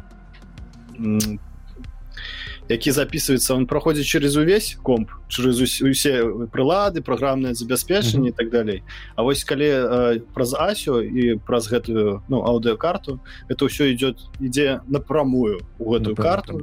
які 2.69 2.91
записывается 2.91 3.55
он 3.55 3.65
проходит 3.65 4.05
через 4.05 4.35
увесь 4.35 4.77
комп 4.83 5.11
через 5.27 5.59
усе 5.81 6.23
прылады 6.51 7.01
программное 7.01 7.53
забяспечанне 7.53 8.29
mm 8.29 8.33
-hmm. 8.33 8.37
так 8.37 8.49
далей 8.49 8.83
А 9.15 9.23
вось 9.23 9.43
калі 9.43 9.69
э, 9.71 10.21
праз 10.33 10.53
асю 10.53 11.01
і 11.01 11.35
праз 11.35 11.73
гэтую 11.73 12.21
ну 12.29 12.37
аўдыокарту 12.41 13.19
это 13.49 13.67
все 13.67 13.91
идет 13.91 14.15
ідзе 14.39 14.81
напрамую 14.87 15.59
у 15.79 15.93
гэтую 15.93 16.15
ну, 16.17 16.23
карту 16.23 16.61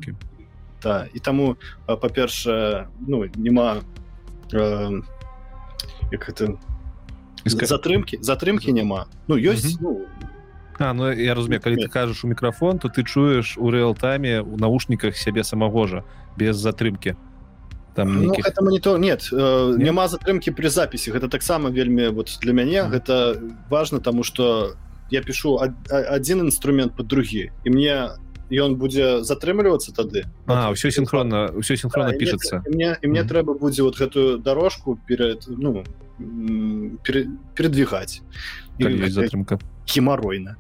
да 0.83 1.07
і 1.15 1.19
таму 1.19 1.57
па-першае 1.87 2.87
ну 3.09 3.25
няма 3.37 3.81
э, 4.53 5.03
як 6.13 6.29
это 6.29 6.59
затрымки 7.45 8.19
затрымки 8.21 8.73
няма 8.73 9.07
ну 9.29 9.37
ёсць 9.37 9.67
mm 9.67 9.79
-hmm. 9.79 9.79
ну, 9.81 10.01
А, 10.79 10.93
ну 10.93 11.11
я 11.11 11.35
разумею 11.35 11.61
калі 11.63 11.77
ты 11.77 11.89
кажаш 11.89 12.25
у 12.25 12.29
мікрафон 12.29 12.79
то 12.79 12.89
ты 12.89 13.03
чуеш 13.05 13.57
у 13.57 13.71
рэалтайме 13.71 14.41
у 14.41 14.57
наушніках 14.57 15.17
сябе 15.17 15.45
самого 15.45 15.87
жа 15.87 16.05
без 16.37 16.57
затрымки 16.57 17.17
там 17.95 18.13
ну, 18.25 18.35
это 18.35 18.63
монитор 18.63 18.99
нет, 18.99 19.29
э, 19.33 19.37
нет? 19.71 19.79
няма 19.79 20.09
затрымки 20.09 20.51
при 20.51 20.69
записи 20.69 21.11
гэта 21.11 21.29
таксама 21.29 21.71
вельмі 21.71 22.09
вот 22.09 22.39
для 22.43 22.53
мяне 22.53 22.85
mm. 22.85 22.91
гэта 22.91 23.41
важно 23.71 24.01
тому 24.01 24.23
что 24.23 24.77
я 25.11 25.23
пишу 25.23 25.59
один 25.89 26.41
инструмент 26.41 26.97
под 26.97 27.07
другі 27.07 27.51
і 27.65 27.71
мне 27.71 28.11
ён 28.51 28.77
будзе 28.77 29.23
затрымлівацца 29.27 29.93
тады 29.93 30.27
а 30.47 30.71
ўсё 30.71 30.91
синхронно 30.91 31.51
ўсё 31.55 31.77
синхронно 31.77 32.13
да, 32.13 32.19
пишется. 32.19 32.63
мне 32.67 32.97
і 33.03 33.07
мне 33.07 33.23
mm. 33.23 33.29
трэба 33.29 33.55
будзе 33.59 33.83
вот 33.83 33.99
гэтую 33.99 34.39
дорожку 34.39 34.99
перед 35.07 35.47
ну 35.49 35.85
передвигать. 37.55 38.23
Затрымка 38.79 39.59
геморройна 39.87 40.57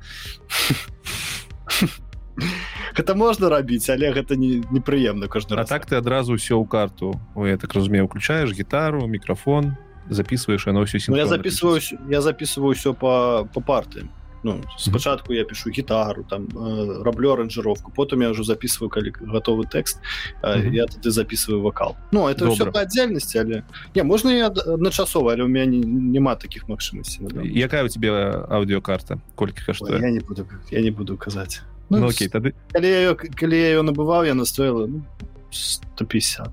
это 2.96 3.14
можна 3.14 3.48
рабіць 3.48 3.88
але 3.90 4.12
гэта 4.12 4.36
не 4.36 4.62
непрыемна 4.70 5.28
каждый 5.28 5.56
раз. 5.56 5.68
так 5.68 5.86
ты 5.86 5.96
адразу 5.96 6.36
все 6.36 6.54
ў 6.54 6.66
карту 6.66 7.20
Ой, 7.34 7.50
я 7.50 7.56
так 7.56 7.72
разумею 7.74 8.04
уключаешь 8.04 8.52
гітару 8.52 9.06
мікрафон 9.06 9.76
записываешь 10.08 10.66
оно 10.66 10.84
все 10.84 10.98
ну, 11.08 11.16
я 11.16 11.26
записываю 11.26 11.80
я 12.08 12.20
записываю 12.20 12.74
все 12.74 12.94
по 12.94 13.48
по 13.52 13.60
парты 13.60 14.08
ну 14.46 14.60
спачатку 14.78 15.32
я 15.32 15.44
пишу 15.44 15.70
гітару 15.70 16.22
там 16.22 16.46
э, 16.46 17.02
раблю 17.02 17.32
аранжировку 17.32 17.90
потым 17.90 18.22
я 18.22 18.30
уже 18.30 18.44
записываю 18.44 18.88
калі 18.88 19.10
готовы 19.20 19.66
тэкст 19.66 19.98
э, 20.42 20.70
я 20.70 20.86
тады 20.86 21.10
записываю 21.10 21.62
вокал. 21.62 21.96
Ну 22.12 22.28
это 22.28 22.48
все 22.50 22.70
по 22.70 22.80
отдельности 22.80 23.38
але 23.38 23.64
не 23.94 24.02
можна 24.02 24.30
я 24.30 24.46
адначасова 24.46 25.32
але 25.32 25.42
у 25.42 25.48
меня 25.48 25.66
не, 25.66 25.78
няма 25.78 26.36
таких 26.36 26.68
магчымасцей 26.68 27.26
якая 27.42 27.84
у 27.84 27.88
тебе 27.88 28.10
аўдыокарта 28.48 29.18
колькі 29.34 29.72
что 29.72 29.98
я 29.98 30.10
не 30.10 30.20
буду 30.20 30.46
я 30.70 30.80
не 30.80 30.90
буду 30.90 31.16
казаць 31.16 31.62
ну, 31.90 31.98
ну, 31.98 32.06
окей 32.06 32.28
тады 32.28 32.54
калі 32.72 32.86
я, 32.86 33.14
калі 33.14 33.56
я 33.58 33.68
ее 33.74 33.82
набываў 33.82 34.26
я 34.26 34.34
настоила 34.34 34.86
ну, 34.86 35.02
150 35.50 36.50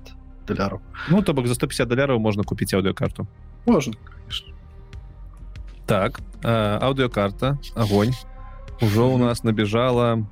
даляров 0.48 0.80
ну 1.08 1.22
то 1.22 1.32
бок 1.32 1.46
за 1.46 1.54
150 1.54 1.88
даляраў 1.88 2.18
можна 2.18 2.42
купіць 2.42 2.74
аўдыокарту 2.74 3.26
можно 3.66 3.94
конечно 3.94 4.53
так 5.86 6.20
аўдыокарта 6.42 7.58
огонь. 7.74 8.12
Ужо 8.80 9.08
у 9.08 9.18
нас 9.18 9.44
набежала 9.44 10.26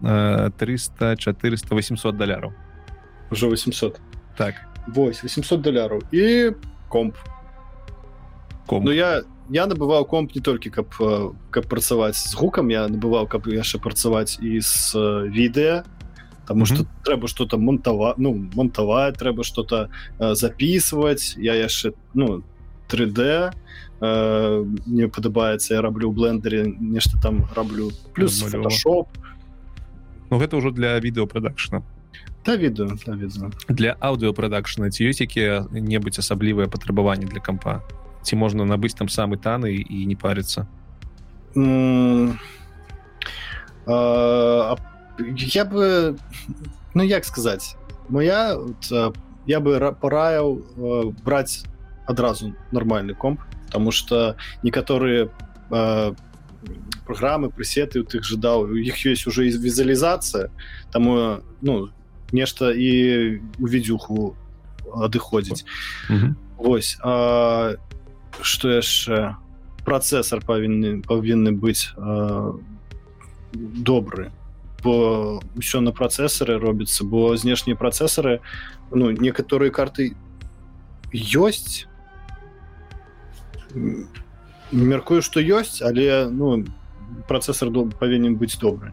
300 0.00 1.16
400 1.16 1.74
800 1.74 2.16
даляраў 2.16 2.52
уже 3.34 3.48
800 3.48 4.00
так. 4.36 4.54
Вось 4.86 5.24
800 5.24 5.60
даляраў 5.60 6.02
і 6.12 6.52
комп. 6.88 7.16
Ком 8.66 8.84
ну 8.84 8.92
я 8.92 9.22
я 9.50 9.66
набываў 9.66 10.06
комп 10.08 10.34
не 10.34 10.40
толькі 10.40 10.70
каб 10.70 10.94
каб 11.50 11.64
працаваць 11.68 12.16
з 12.16 12.34
гукам 12.34 12.70
я 12.70 12.88
набываў 12.88 13.28
каб 13.28 13.48
яшчэ 13.48 13.78
працаваць 13.78 14.38
і 14.40 14.60
з 14.60 14.96
відэа 15.28 15.84
Таму 16.44 16.66
что 16.66 16.84
mm 16.84 16.86
-hmm. 16.86 17.04
трэба 17.04 17.26
что-то 17.28 17.58
монтава 17.58 18.14
ну 18.18 18.48
монтаваць 18.54 19.16
трэба 19.16 19.42
что-то 19.44 19.88
записывать. 20.18 21.36
Я 21.38 21.54
яшчэ 21.54 21.92
ну 22.14 22.42
3d 22.88 23.52
э, 24.04 24.64
мне 24.86 25.08
падабаецца 25.08 25.74
я 25.74 25.80
раблю 25.82 26.12
блендере 26.12 26.64
нешта 26.68 27.16
там 27.22 27.46
раблю 27.56 27.90
плюс 28.14 28.40
фотошоп 28.40 29.08
Ну 30.30 30.40
гэта 30.40 30.56
ўжо 30.56 30.70
для 30.70 30.98
відэопрадакшна 31.00 31.82
да 32.44 32.56
відэо 32.56 32.98
да, 33.06 33.12
відэо. 33.16 33.50
для 33.68 33.96
аўдыопрадакшна 34.00 34.90
ці 34.90 35.08
ёсць 35.08 35.24
якія-небудзь 35.24 36.20
асаблівыя 36.20 36.68
патрабаванні 36.68 37.24
для 37.24 37.40
кампа 37.40 37.80
ці 38.22 38.36
можна 38.36 38.64
набыць 38.64 38.96
там 38.96 39.08
самы 39.08 39.40
таны 39.40 39.72
і 39.80 40.04
не 40.04 40.16
парыцца 40.16 40.68
mm, 41.56 42.36
а, 43.86 44.76
я 45.54 45.64
бы 45.64 46.16
ну 46.94 47.02
як 47.02 47.24
сказаць 47.24 47.76
моя 48.08 48.56
вот, 48.56 49.14
я 49.46 49.60
бы 49.60 49.80
параіў 50.00 51.16
браць 51.24 51.64
адразу 52.06 52.52
нормальный 52.72 53.14
комп 53.14 53.40
потому 53.73 53.91
что 53.91 54.35
некаторыя 54.63 55.29
э, 55.71 56.13
программы 57.05 57.49
прысеты 57.49 58.01
у 58.01 58.03
тых 58.03 58.23
жадаў 58.23 58.69
у 58.69 58.75
іх 58.75 59.05
ёсць 59.05 59.27
уже 59.27 59.49
візуалізацыя 59.49 60.49
таму 60.91 61.41
ну 61.61 61.89
нешта 62.31 62.71
і 62.71 63.41
у 63.59 63.65
відюху 63.65 64.35
адыходзіць 64.93 65.65
mm 66.09 66.17
-hmm. 66.17 66.33
Вось 66.59 66.97
а, 67.01 67.75
что 68.41 68.67
яшчэ 68.67 69.35
працэсор 69.85 70.43
павінны 70.43 71.01
павінны 71.07 71.55
быць 71.55 71.95
а, 71.97 72.53
добры 73.55 74.31
бо 74.83 75.39
ўсё 75.55 75.79
на 75.79 75.91
працэсары 75.91 76.59
робіцца 76.59 77.03
бо 77.03 77.35
знешнія 77.37 77.79
працэсары 77.79 78.39
ну 78.91 79.11
некаторыя 79.11 79.71
карты 79.71 80.15
ёсць 81.13 81.87
Мяркую 84.72 85.22
что 85.22 85.40
ёсць 85.40 85.82
але 85.82 86.28
ну 86.30 86.64
процессор 87.28 87.70
павінен 88.00 88.36
быць 88.36 88.58
добры. 88.58 88.92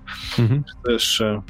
Яшчэ 0.86 1.42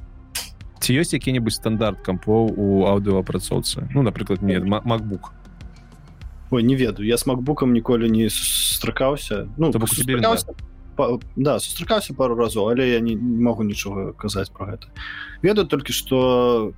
ці 0.82 0.98
ёсць 0.98 1.14
які-небудзь 1.14 1.62
стандарт 1.62 2.02
кампоў 2.02 2.50
у 2.58 2.68
аўдыоапрацоўцы 2.90 3.88
ну 3.94 4.02
напрыклад 4.02 4.42
не 4.42 4.58
macbook 4.60 5.38
Ой, 6.52 6.64
не 6.64 6.76
ведаю. 6.76 7.08
Я 7.08 7.18
с 7.18 7.26
макбукам 7.26 7.72
ніколі 7.72 8.10
не 8.10 8.30
стракаўся 8.30 9.48
ну 9.58 9.72
сустракаўся, 9.72 10.54
па, 10.98 11.20
да 11.36 11.60
сустракаўся 11.60 12.14
пару 12.14 12.36
разоў 12.36 12.74
але 12.74 12.90
я 12.90 13.00
не, 13.00 13.16
не 13.16 13.44
могу 13.44 13.64
нічога 13.64 14.14
казаць 14.14 14.50
про 14.50 14.74
гэта. 14.74 14.88
Ведаю 15.42 15.68
толькі 15.68 15.94
что 15.94 16.74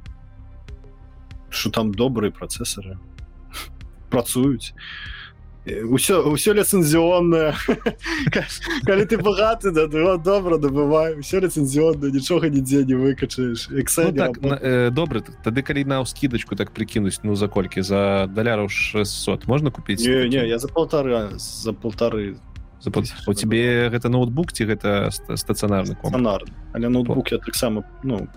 что 1.49 1.69
там 1.69 1.93
добрые 1.93 2.31
працэсары. 2.31 2.99
Працуюць 4.11 4.73
ўсё 5.65 6.27
ўсё 6.27 6.51
ліцэнзіоннае. 6.59 7.55
Калі 8.83 9.03
ты 9.07 9.15
багаты 9.15 9.71
да 9.71 9.87
добра 10.17 10.59
набывай 10.59 11.15
все 11.23 11.39
ліцэнзіонна 11.39 12.11
нічога 12.11 12.51
нідзе 12.51 12.83
не 12.83 12.95
выкачаеш. 12.99 13.71
Ну, 13.71 14.11
так, 14.11 14.37
э, 14.43 14.91
добра 14.91 15.23
тады 15.43 15.63
калі 15.63 15.85
на 15.85 16.05
скидочку 16.05 16.55
так 16.55 16.71
прикінуць 16.71 17.23
ну 17.23 17.35
за 17.35 17.47
колькі? 17.47 17.81
За 17.81 18.27
даляраў 18.27 18.67
600 18.67 19.47
можна 19.47 19.71
купіць? 19.71 20.03
Не, 20.03 20.27
не 20.27 20.47
я 20.47 20.59
за 20.59 20.67
полтора 20.67 21.31
за 21.37 21.71
полторы 21.71 22.35
за 22.83 22.91
пол... 22.91 23.03
у 23.27 23.33
тебе 23.33 23.89
гэта 23.89 24.09
ноутбук 24.09 24.51
ці 24.51 24.67
гэта 24.67 25.11
стацыянарны 25.11 25.95
комар 25.95 26.43
але 26.73 26.89
ноутбук 26.89 27.31
я 27.31 27.39
таксама 27.39 27.87
ну 28.03 28.27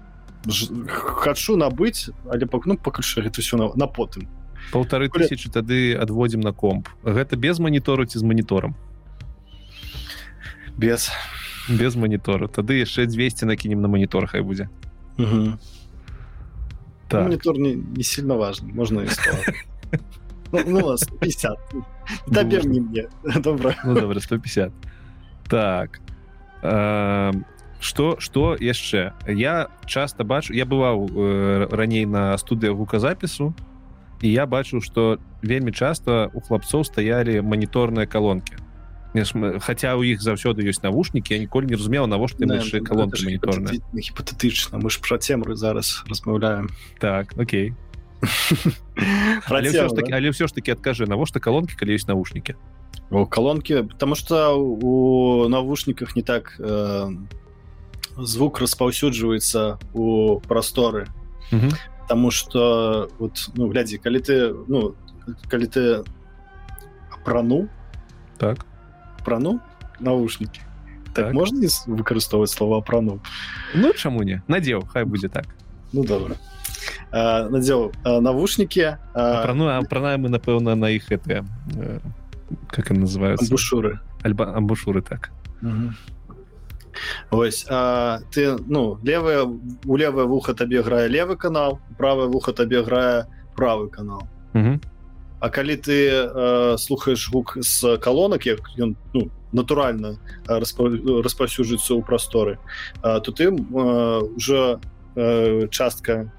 хачу 0.86 1.56
набыць 1.56 2.10
але 2.30 2.46
пак 2.46 2.66
ну 2.66 2.78
пакажу 2.78 3.22
гэта 3.22 3.42
все 3.42 3.56
на, 3.56 3.74
на 3.74 3.86
потым 3.86 4.30
полторы 4.72 5.08
тысячи 5.08 5.48
тады 5.50 5.94
адводзім 5.94 6.40
на 6.40 6.52
комп. 6.52 6.88
Гэта 7.02 7.36
без 7.36 7.60
манітору 7.60 8.06
ці 8.06 8.18
з 8.18 8.22
маніторам 8.22 8.74
без. 10.76 11.10
Без 11.68 11.96
манітору 11.96 12.46
тады 12.46 12.78
яшчэ 12.78 13.06
200 13.06 13.46
накінем 13.46 13.80
на 13.80 13.88
монітор 13.88 14.26
хай 14.26 14.42
будзе 14.42 14.68
угу. 15.18 15.58
так. 17.08 17.24
монитор 17.24 17.58
не, 17.58 17.74
не 17.74 18.04
сильно 18.04 18.36
важно 18.36 18.68
можно 18.68 19.02
ну, 20.52 20.62
ну, 20.66 20.96
150 20.96 21.58
не 22.64 22.80
мне. 22.80 23.08
Добра 23.40 23.74
ну, 23.84 23.94
добра 23.94 24.20
150 24.20 24.72
так. 25.48 26.00
Что 27.80 28.16
что 28.18 28.56
яшчэ 28.58 29.12
я 29.26 29.68
часто 29.86 30.24
бачу 30.24 30.54
я 30.54 30.64
бываў 30.64 31.08
э, 31.08 31.68
раней 31.70 32.06
на 32.06 32.36
студыя 32.38 32.72
гуказапісу 32.72 33.54
і 34.22 34.32
я 34.32 34.46
бачу 34.46 34.80
что 34.80 35.18
вельмі 35.42 35.72
часто 35.72 36.30
у 36.34 36.40
хлапцоў 36.40 36.84
стаялі 36.84 37.40
маніторныя 37.40 38.06
колонки. 38.06 38.56
Хотя 39.60 39.96
у 39.96 40.04
іх 40.04 40.20
заўсёды 40.20 40.60
ёсць 40.68 40.82
навушнікі 40.84 41.32
я 41.34 41.40
ніколі 41.40 41.72
не 41.72 41.76
разумела 41.76 42.06
навошта 42.06 42.44
яшчэ 42.44 42.84
колонки 42.84 43.24
маніторныя 43.24 43.80
гіпотетычна 43.96 44.76
мы 44.76 44.92
ж 44.92 45.00
про 45.00 45.16
цемры 45.16 45.56
зараз 45.56 46.04
размаўляем 46.08 46.68
так 47.00 47.32
Окей. 47.38 47.72
Але 49.48 49.68
все 49.68 49.88
ж 49.88 49.94
таки 49.94 50.12
але 50.12 50.30
все 50.30 50.46
ж 50.46 50.54
таки 50.54 50.72
адкажы 50.72 51.08
навошта 51.08 51.40
колонки 51.40 51.72
калі 51.76 51.96
ёсць 51.96 52.08
навушнікі 52.08 52.60
у 53.08 53.24
колонки 53.24 53.82
потому 53.82 54.14
что 54.14 54.52
у 54.60 55.48
навушниках 55.48 56.16
не 56.16 56.22
так 56.22 56.52
э, 56.60 57.08
звук 58.18 58.60
распаўсюджваецца 58.60 59.78
у 59.94 60.40
прасторы 60.40 61.08
потому 62.06 62.30
что 62.30 63.10
вот 63.18 63.50
ну 63.58 63.66
глядзі 63.66 63.98
калі 63.98 64.22
ты 64.22 64.54
ну 64.70 64.94
калі 65.50 65.66
ты 65.66 66.04
прану 67.24 67.68
так. 68.38 68.62
прану 69.24 69.58
навушники 69.98 70.62
так, 71.10 71.26
так. 71.26 71.34
можна 71.34 71.66
выкарыстоўваць 71.90 72.54
слова 72.54 72.80
прану 72.80 73.18
ну 73.74 73.92
чаму 73.92 74.22
не? 74.22 74.40
Надзеў 74.46 74.86
хай 74.86 75.02
будзе 75.02 75.28
так. 75.28 75.50
Ну 75.92 76.06
добра 76.06 76.38
надзеў 77.10 77.90
навушники 78.04 78.98
прану 79.12 79.66
апранаем 79.66 80.22
мы 80.22 80.28
напэўна 80.30 80.78
на 80.78 80.86
іх 80.94 81.10
это 81.10 81.42
как 82.70 82.90
им 82.92 83.02
называются? 83.02 83.50
Бушуры 83.50 83.98
альба 84.22 84.54
амбушуры 84.54 85.02
так 85.02 85.30
ось 87.30 87.66
а, 87.68 88.20
ты 88.32 88.56
ну 88.66 88.98
левое 89.02 89.44
у 89.44 89.96
левое 89.96 90.24
вуха 90.24 90.54
табе 90.54 90.82
грае 90.82 91.08
левы 91.08 91.36
канал 91.36 91.80
правое 91.98 92.26
вуха 92.26 92.52
табе 92.52 92.82
грае 92.82 93.26
правы 93.56 93.88
канал. 93.88 94.28
А 95.38 95.50
калі 95.50 95.76
ты 95.76 96.08
э, 96.08 96.76
слухаеш 96.78 97.28
гук 97.28 97.58
з 97.60 97.98
калонак 98.00 98.46
як 98.46 98.72
ён 98.80 98.96
ну, 99.12 99.28
натуральна 99.52 100.16
распаўсюджыцца 100.48 101.92
ў 101.92 102.00
прасторы 102.00 102.56
то 103.02 103.20
ты 103.20 103.52
э, 103.52 104.20
уже 104.32 104.80
э, 105.14 105.68
частка 105.68 106.32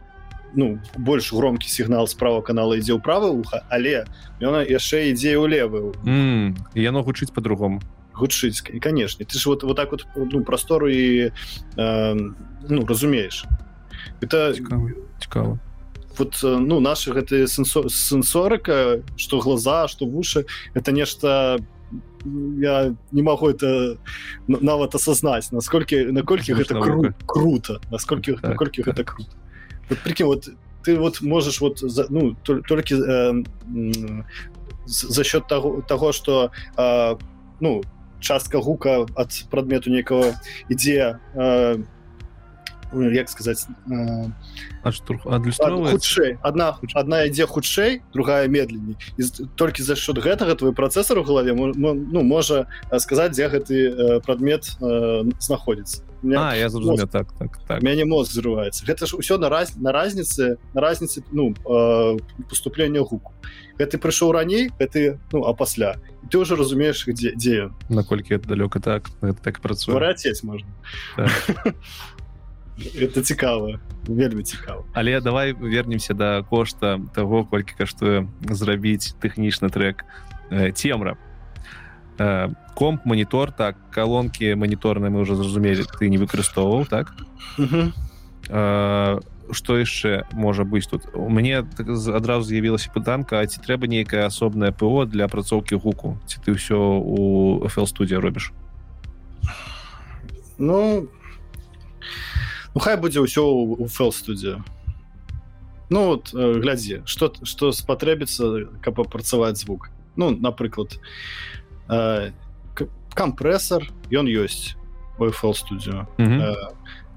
ну 0.55 0.79
больш 0.97 1.33
громкі 1.33 1.69
сігнал 1.69 2.07
справа 2.07 2.41
канала 2.41 2.73
ідзе 2.73 2.97
ў 2.97 3.01
права 3.01 3.29
уха 3.29 3.61
але 3.69 4.09
ён 4.41 4.65
яшчэ 4.65 5.13
ідзе 5.13 5.37
ў 5.37 5.45
левы 5.45 5.93
mm, 6.01 6.57
яно 6.73 7.05
гучыць 7.05 7.29
по-другому 7.29 7.85
гучыць 8.17 8.63
і 8.73 8.79
канешне 8.79 9.25
ты 9.25 9.37
ж 9.37 9.49
вот 9.49 9.63
вот 9.63 9.77
так 9.77 9.91
вот 9.91 10.05
ну, 10.15 10.43
прастору 10.43 10.89
і 10.89 11.31
э, 11.77 12.33
ну 12.69 12.85
разумееш 12.85 13.45
это 14.21 14.53
цікава 15.19 15.59
вот 16.17 16.39
ну 16.43 16.79
наши 16.79 17.13
гэты 17.13 17.47
сенсорыка 17.47 19.03
что 19.15 19.39
глаза 19.39 19.87
что 19.87 20.05
вушы 20.05 20.45
это 20.73 20.91
нешта 20.91 21.59
я 22.25 22.95
не 23.11 23.21
могу 23.21 23.49
это 23.49 23.97
нават 24.47 24.95
осознаць 24.95 25.51
насколькі 25.51 26.11
наколькі 26.11 26.53
гэта 26.53 26.81
кру 26.81 27.13
круто 27.25 27.79
насколькі 27.91 28.33
так, 28.33 28.43
наколькі 28.43 28.83
так. 28.83 28.95
гэта 28.95 29.03
круто. 29.03 29.31
Вот, 29.89 29.99
прикинь, 29.99 30.25
вот 30.25 30.49
ты 30.83 30.97
вот 30.97 31.21
можешь 31.21 31.61
вот 31.61 31.79
за, 31.79 32.07
ну 32.09 32.35
только 32.43 32.95
э, 32.95 33.43
за 34.85 35.23
счет 35.23 35.47
того 35.47 35.81
того 35.81 36.11
что 36.11 36.51
э, 36.77 37.15
ну 37.59 37.83
частка 38.19 38.59
гука 38.59 39.05
от 39.15 39.45
прадмету 39.49 39.89
некого 39.89 40.33
ідзе 40.69 41.19
э, 41.35 41.77
як 42.93 43.29
сказать 43.29 43.67
э, 43.91 44.31
хутчэй 45.91 46.37
одна 46.41 46.79
одна 46.95 47.23
ідзе 47.27 47.45
хутчэй 47.45 48.01
другая 48.13 48.47
медленней. 48.47 48.95
Толькі 49.55 49.83
за 49.83 49.95
счет 49.95 50.17
гэтага 50.17 50.55
твой 50.55 50.73
працэсор 50.73 51.19
у 51.19 51.23
галаве 51.23 51.53
ну 51.53 52.23
можа 52.23 52.67
сказаць 52.97 53.35
дзе 53.35 53.49
гэты 53.49 54.21
прадмет 54.23 54.79
знаходіцца 55.39 56.06
меня, 56.23 56.49
а, 56.49 56.55
я 56.55 56.69
мозг, 56.69 57.09
так, 57.09 57.31
так, 57.33 57.59
так. 57.67 57.83
мяне 57.83 58.05
мозг 58.05 58.31
зрываецца 58.31 58.85
гэта 58.85 59.05
ж 59.05 59.17
ўсё 59.17 59.37
на 59.37 59.49
раз 59.49 59.75
на 59.75 59.91
разнице 59.91 60.57
на 60.73 60.81
разнице 60.81 61.23
ну 61.31 61.53
э, 61.53 62.17
поступлення 62.49 63.01
гуку 63.01 63.33
гэта 63.77 63.97
прыйшоў 63.97 64.31
раней 64.31 64.69
это 64.79 65.19
ну 65.31 65.43
а 65.45 65.53
пасля 65.53 65.97
ты 66.29 66.37
уже 66.37 66.55
разумееш 66.55 67.07
где 67.07 67.31
дзе 67.35 67.69
наколькі 67.89 68.35
это 68.35 68.49
далёка 68.49 68.79
так 68.79 69.09
это 69.21 69.37
так 69.41 69.59
працуе 69.61 69.93
варацець 69.93 70.43
можна 70.43 70.69
так. 71.15 71.75
это 72.95 73.21
цікава 73.21 73.79
вельмі 74.07 74.43
цікава 74.43 74.83
але 74.93 75.21
давай 75.21 75.53
вернемся 75.53 76.13
до 76.13 76.19
да 76.19 76.43
кошта 76.43 76.99
того 77.13 77.45
колькі 77.45 77.73
каштуе 77.77 78.27
зрабіць 78.49 79.15
тэхнічны 79.21 79.69
трек. 79.69 80.05
Э, 80.49 80.71
цемра 80.71 81.17
э, 82.17 82.49
комп 82.75 83.05
монітор 83.05 83.51
так 83.51 83.75
колонки 83.91 84.55
моніторныя 84.55 85.09
мы 85.09 85.21
уже 85.21 85.35
зразумелі 85.35 85.83
ты 85.99 86.09
не 86.09 86.17
выкарыстоўваў 86.17 86.85
так? 86.85 87.13
Что 88.47 89.73
э, 89.73 89.79
яшчэ 89.79 90.23
можа 90.33 90.63
быць 90.63 90.85
тут? 90.85 91.09
У 91.13 91.29
мяне 91.29 91.63
так, 91.63 91.89
адразу 91.89 92.43
з'явілася 92.45 92.93
пытанка 92.93 93.45
ці 93.45 93.57
трэба 93.61 93.87
нейкае 93.87 94.25
асобнае 94.25 94.71
ПО 94.71 95.05
для 95.05 95.25
апрацоўкі 95.25 95.75
гуку. 95.81 96.19
Ці 96.27 96.37
ты 96.45 96.53
ўсё 96.53 96.77
у 97.01 97.67
фл 97.67 97.85
студія 97.85 98.19
робіш 98.21 98.53
ну 100.57 101.07
ну 102.73 102.79
хай 102.81 102.97
будзе 102.97 103.21
ўсё 103.21 103.45
у 103.45 103.87
фэл 103.87 104.11
студію 104.11 104.63
ну 105.89 106.13
вот 106.13 106.33
э, 106.33 106.61
глядзі 106.61 107.01
что 107.05 107.33
что 107.43 107.71
спатрэбіцца 107.71 108.81
каб 108.81 108.99
апрацаваць 108.99 109.57
звук. 109.57 109.89
Ну 110.17 110.31
напрыклад 110.31 110.97
э, 110.97 110.99
кампрэсор 113.17 113.87
ён 114.11 114.27
ёсць 114.27 114.75
фэл 115.17 115.53
студію 115.53 116.07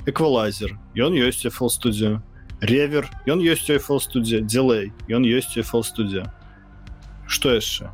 эквалайзер 0.06 0.78
ён 0.96 1.12
ёсць 1.14 1.46
фэл 1.48 1.70
студію 1.70 2.22
ревер 2.60 3.08
ён 3.26 3.40
ёсць 3.40 3.68
фэл 3.68 4.00
студія 4.00 4.40
дзелей 4.40 4.92
ён 5.08 5.26
ёсць 5.26 5.56
фэл 5.56 5.84
студія 5.84 6.32
что 7.26 7.54
яшчэ 7.54 7.90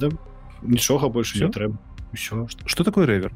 да, 0.00 0.10
нічога 0.62 1.08
больше 1.08 1.44
не 1.44 1.50
трэба 1.52 1.76
все 2.14 2.46
что 2.64 2.84
такое 2.84 3.06
ревер? 3.06 3.32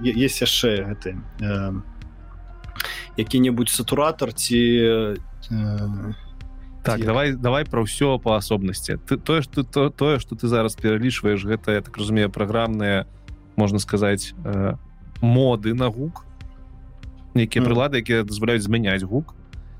Есть 0.00 0.40
яшчэ 0.40 0.84
гэты 0.86 1.18
э, 1.40 1.72
які-небудзь 3.16 3.74
сатуратор 3.74 4.32
ці 4.32 4.56
э, 4.56 5.16
так 6.82 7.00
ці... 7.00 7.06
давай 7.06 7.32
давай 7.32 7.64
про 7.64 7.82
ўсё 7.86 8.18
по 8.18 8.36
асобнасці 8.36 8.98
ты 9.06 9.16
тое 9.16 9.42
что 9.42 9.62
то 9.62 9.90
тое 9.90 10.18
что 10.18 10.34
ты 10.34 10.46
зараз 10.46 10.74
пералічваеш 10.76 11.44
гэта 11.44 11.78
я 11.78 11.80
так 11.80 11.96
разумею 11.96 12.30
праграмныя 12.30 13.06
можна 13.56 13.78
сказаць 13.78 14.34
э, 14.44 14.74
моды 15.20 15.74
на 15.74 15.88
гук. 15.88 16.24
Нейкія 17.34 17.64
mm. 17.64 17.66
прылады 17.66 18.02
якія 18.02 18.24
дазваляюць 18.24 18.62
змяняць 18.62 19.02
гук. 19.02 19.34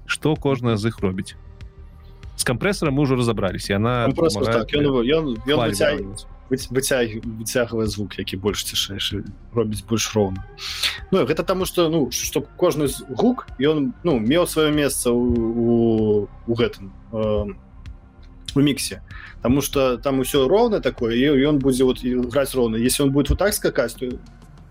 Что 0.06 0.36
кожная 0.36 0.76
з 0.76 0.88
іх 0.88 1.00
робіць? 1.00 1.36
З 2.36 2.44
кампрэсарам 2.48 2.96
мы 2.96 3.04
ўжо 3.04 3.16
разабраліся 3.16 3.76
яна 3.76 4.08
ну, 4.08 4.14
так, 4.14 4.72
ён, 4.72 5.04
ён, 5.04 5.24
ён 5.44 5.58
выцяг 5.68 6.00
выцягвае 6.50 7.86
звук 7.86 8.18
які 8.18 8.36
больш 8.36 8.64
цішэйшы 8.68 9.24
робіць 9.54 9.84
больш 9.88 10.12
роўна. 10.14 10.44
Ну 11.10 11.24
гэта 11.24 11.42
таму 11.42 11.64
что 11.64 11.88
ну 11.88 12.10
чтоб 12.10 12.48
кожны 12.56 12.88
гук 13.08 13.46
ён 13.60 13.92
ну 14.04 14.18
меў 14.18 14.46
сваё 14.46 14.72
месца 14.72 15.10
у 15.12 16.28
у 16.46 16.52
гэтым 16.54 16.92
э, 17.12 17.54
у 18.54 18.60
міксе. 18.60 19.02
Таму 19.42 19.62
что 19.62 19.96
там 19.96 20.20
усё 20.20 20.48
роўна 20.48 20.80
такое 20.80 21.16
і 21.16 21.40
ён 21.48 21.58
будзе 21.58 21.84
вот 21.84 22.04
граць 22.04 22.54
роўна. 22.54 22.76
Если 22.76 23.02
он 23.02 23.10
будет 23.12 23.30
вот 23.30 23.38
так 23.38 23.54
скакаць 23.54 23.94
то 23.94 24.06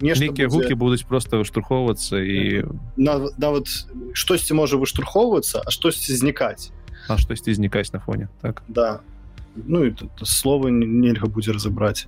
нейкія 0.01 0.47
будзе... 0.47 0.63
гукі 0.63 0.75
будуць 0.75 1.03
просто 1.03 1.37
выштурхоўвацца 1.37 2.21
і 2.21 2.65
нават 2.97 3.37
на, 3.37 4.13
штосьці 4.13 4.53
можа 4.53 4.77
выштурхоўвацца 4.77 5.61
а 5.65 5.71
штосьці 5.71 6.13
знікаць. 6.13 6.71
А 7.07 7.17
штосьці 7.17 7.53
знікаць 7.53 7.93
на 7.93 7.99
фоне 7.99 8.29
так? 8.41 8.61
Да 8.67 9.01
ну 9.55 9.85
і 9.85 9.95
слова 10.23 10.69
нельга 10.69 11.27
будзе 11.27 11.53
разабраць. 11.53 12.07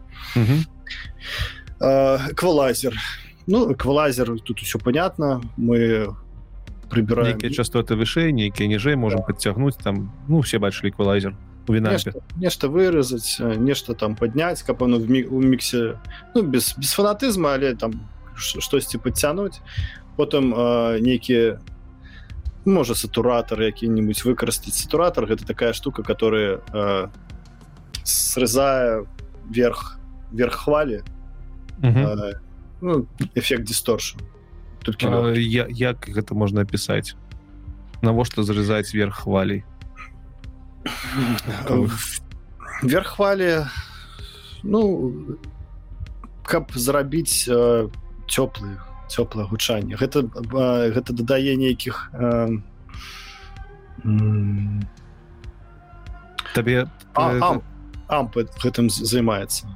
Квалазер 1.79 2.93
ну 3.47 3.75
квалазер 3.75 4.39
тут 4.39 4.59
все 4.59 4.79
понятно 4.79 5.41
мы 5.57 6.15
прыбіраем 6.89 7.35
нейкія 7.35 7.51
частоты 7.51 7.95
вышэй 7.95 8.31
нейкія 8.31 8.69
ніжэй 8.69 8.95
можем 8.95 9.19
да. 9.19 9.25
подцягнуць 9.25 9.75
там 9.75 10.11
ну 10.27 10.39
все 10.39 10.59
бачылі 10.59 10.91
квалазер 10.91 11.35
нешта 12.35 12.67
выразаць 12.67 13.39
нешта 13.39 13.93
там 13.93 14.15
падняць 14.15 14.63
каб 14.63 14.83
оно 14.83 14.99
в 14.99 15.09
міксе 15.09 15.99
ну 16.35 16.43
без 16.43 16.75
без 16.77 16.93
фанатызма 16.93 17.53
але 17.53 17.75
там 17.75 17.99
штосьці 18.35 18.97
подцянуть 18.97 19.59
потым 20.15 20.53
нейкія 21.01 21.59
можа 22.65 22.95
сатуратор 22.95 23.61
які-нибудь 23.61 24.23
выкарыстаць. 24.23 24.79
Сатуратор 24.79 25.25
гэта 25.25 25.45
такая 25.45 25.73
штука 25.73 26.03
которая 26.03 26.61
э, 26.73 27.07
срезая 28.03 29.05
верх 29.49 29.99
верх 30.31 30.53
хвалі 30.53 31.03
э, 31.83 32.33
ну, 32.81 33.07
эффект 33.35 33.63
дисторшн. 33.63 34.19
Я, 35.35 35.67
як 35.69 36.09
гэта 36.09 36.35
можна 36.35 36.61
опісаць 36.61 37.15
навошта 38.01 38.43
зарезаць 38.43 38.93
верх 38.93 39.23
хвалей? 39.23 39.63
Верх 42.83 43.07
хвалі 43.07 43.65
ну 44.63 45.39
каб 46.43 46.71
зрабіць 46.75 47.47
э, 47.47 47.87
цёплы 48.27 48.79
цёплае 49.07 49.47
гучанне. 49.47 49.95
Гэта 49.95 50.27
э, 50.27 50.91
гэта 50.91 51.13
дадае 51.13 51.55
нейкіх 51.55 52.11
э, 52.13 52.59
табе 56.53 56.89
а, 57.15 57.23
а, 57.39 57.61
ампы 58.19 58.47
гэтым 58.63 58.89
займаецца 58.89 59.67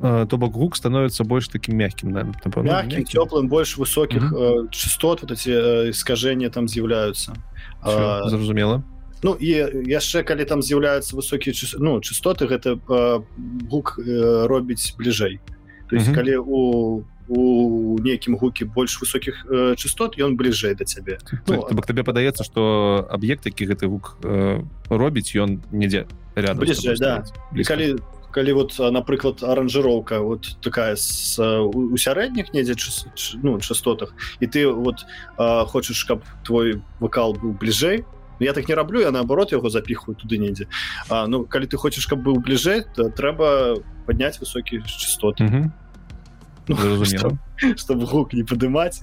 то 0.00 0.36
бок 0.38 0.52
гук 0.52 0.76
становится 0.76 1.24
больш 1.24 1.48
таким 1.48 1.76
мягкім 1.76 2.12
мягкім 2.12 3.04
цёплым 3.04 3.48
больш 3.48 3.76
высокіх 3.76 4.22
mm 4.22 4.34
-hmm. 4.34 4.70
частот 4.70 5.22
вот 5.22 5.30
эти 5.30 5.50
искажения 5.90 6.50
там 6.50 6.68
з'яўляюцца 6.68 7.32
зразумела 8.26 8.82
Ну 9.22 9.36
і 9.40 9.52
яшчэ 9.84 10.22
калі 10.24 10.44
там 10.44 10.62
з'яўляюцца 10.62 11.16
высокія 11.16 11.52
ну 11.78 12.00
частоты 12.00 12.48
гэта 12.48 12.80
гук 13.70 14.00
робіць 14.48 14.94
бліжэй 14.98 15.40
то 15.90 15.96
есть 15.96 16.08
-hmm. 16.08 16.14
калі 16.14 16.36
у 16.36 17.02
у 17.30 17.98
нейкім 18.02 18.34
гукі 18.34 18.66
больш 18.66 18.98
высокіх 18.98 19.46
э, 19.46 19.74
частот 19.78 20.18
ён 20.18 20.34
бліжэй 20.34 20.74
да 20.74 20.84
цябе 20.84 21.22
ну, 21.46 21.62
бок 21.70 21.86
табе 21.86 22.02
падаецца 22.02 22.42
што 22.42 23.06
аб'ект 23.06 23.46
які 23.46 23.70
гэты 23.70 23.86
гук 23.86 24.18
э, 24.26 24.58
робіць 24.90 25.30
ён 25.38 25.62
недзе 25.70 26.10
рядом 26.34 26.66
бліжэй, 26.66 26.98
да. 26.98 27.22
калі 27.62 28.02
калі 28.30 28.52
вот 28.52 28.74
напрыклад 28.78 29.42
аранжыроўка 29.42 30.18
вот 30.20 30.58
такая 30.62 30.96
с 30.96 31.38
у 31.38 31.96
сярэдніх 31.96 32.50
недзе 32.50 32.74
ну 33.42 33.60
частотах 33.60 34.14
і 34.40 34.46
ты 34.46 34.66
вот 34.66 35.06
а, 35.36 35.64
хочаш 35.66 36.04
каб 36.04 36.26
твой 36.42 36.82
вокал 36.98 37.34
быў 37.34 37.54
бліжэй 37.58 38.02
ну, 38.38 38.46
я 38.46 38.52
так 38.52 38.68
не 38.68 38.74
раблю 38.74 39.00
я 39.00 39.10
наоборот 39.10 39.52
яго 39.52 39.70
запихваю 39.70 40.16
туды 40.16 40.38
недзе 40.38 40.66
А 41.08 41.26
ну 41.26 41.44
калі 41.44 41.66
ты 41.66 41.76
хочаш 41.76 42.06
каб 42.06 42.26
быў 42.26 42.42
бліжэй 42.42 42.86
то 42.94 43.10
трэба 43.10 43.78
падняць 44.06 44.38
высокія 44.42 44.82
частоты 44.82 45.44
mm 45.44 45.50
-hmm. 45.50 45.70
Ну, 46.70 47.76
чтобы 47.76 48.06
гук 48.06 48.32
не 48.32 48.44
падымаць 48.44 49.00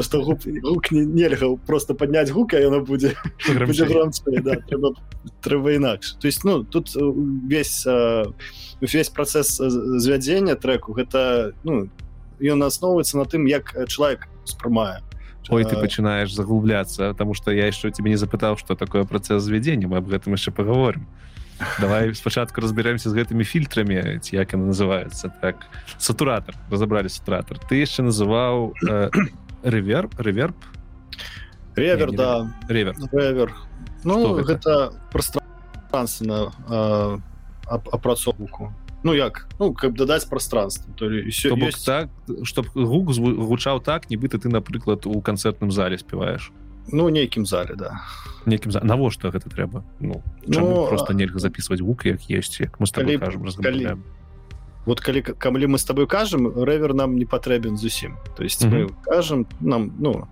что 0.00 0.22
гук, 0.22 0.46
гук 0.46 0.90
не, 0.90 1.04
нельга 1.04 1.56
просто 1.66 1.94
поднять 1.94 2.30
гука 2.32 2.58
яно 2.58 2.80
будзе 2.80 3.16
да, 3.46 4.56
трэба, 4.56 4.94
трэба 5.42 5.72
інакш 5.72 6.14
то 6.20 6.26
есть 6.26 6.44
ну 6.44 6.64
тут 6.64 6.94
весь 6.94 7.86
весь 8.80 9.08
процесс 9.10 9.60
э, 9.60 9.70
звядзення 9.70 10.54
треку 10.54 10.92
гэта 10.92 11.52
ну 11.64 11.88
ён 12.40 12.62
асноўваецца 12.62 13.18
на 13.18 13.24
тым 13.24 13.46
як 13.46 13.74
чалавек 13.88 14.28
спрымае 14.44 15.02
Ой, 15.48 15.64
ты 15.64 15.74
пачынаешь 15.74 16.32
заглубляться 16.32 17.10
потому 17.10 17.34
что 17.34 17.50
я 17.50 17.66
еще 17.66 17.90
тебе 17.90 18.10
не 18.10 18.16
запытаў 18.16 18.56
что 18.56 18.74
такое 18.74 19.04
процесс 19.04 19.42
звядзення 19.42 19.88
мы 19.88 19.98
об 19.98 20.08
гэтым 20.08 20.32
яшчэ 20.32 20.50
поговорим 20.50 21.06
давай 21.80 22.14
спачатку 22.14 22.60
разбіраемся 22.60 23.10
з 23.10 23.14
гэтымі 23.14 23.44
фільтрамі 23.44 24.18
ці 24.22 24.36
як 24.36 24.52
яны 24.52 24.72
называется 24.72 25.32
так. 25.40 25.66
Сатуратор 25.98 26.54
разобрали 26.70 27.08
сатуратор 27.08 27.58
ты 27.58 27.80
яшчэ 27.82 28.02
называў 28.02 28.74
рэверб 29.62 30.18
рэверб? 30.18 30.56
Ревер 31.76 32.12
да. 32.12 32.52
ревер 32.68 32.94
ревер 33.12 33.54
ну 34.04 34.34
гэта, 34.34 34.44
гэта 34.44 34.92
пространственно 35.12 36.52
апрацоўку. 37.66 38.74
Ну 39.02 39.14
як? 39.14 39.48
Ну 39.58 39.72
как 39.74 39.94
дадаць 39.94 40.24
пространство 40.24 40.92
то 40.94 41.08
все 41.30 41.54
есть... 41.54 41.86
так 41.86 42.10
чтоб 42.44 42.66
гук 42.74 43.10
гучаў 43.14 43.80
так 43.80 44.10
нібыта 44.10 44.38
ты 44.38 44.48
напрыклад 44.48 45.06
у 45.06 45.20
канцэртным 45.20 45.70
зале 45.70 45.98
спяваешь 45.98 46.52
ну 46.88 47.08
нейкім 47.08 47.46
зале 47.46 47.74
да. 47.76 48.00
Некім 48.46 48.72
за 48.72 48.80
навошта 48.82 49.30
гэта 49.30 49.50
трэба 49.50 49.84
ну, 50.00 50.22
ну 50.46 50.86
просто 50.88 51.14
нельга 51.14 51.38
записывать 51.38 51.80
гук 51.80 52.06
як 52.06 52.22
есть 52.30 52.60
як 52.60 52.80
мы 52.80 52.86
калі, 52.92 53.18
кажем 53.18 53.46
калі, 53.62 53.96
вот 54.84 55.00
калі 55.00 55.22
камлі 55.22 55.66
мы 55.66 55.78
с 55.78 55.84
тобой 55.84 56.06
кажам 56.06 56.48
рэвер 56.48 56.94
нам 56.94 57.16
не 57.16 57.24
патрэбен 57.24 57.76
зусім 57.76 58.16
то 58.36 58.42
есть 58.44 58.64
mm 58.64 58.70
-hmm. 58.70 58.88
мы 58.88 58.94
кажам 59.02 59.46
нам 59.60 59.92
ну 59.98 60.26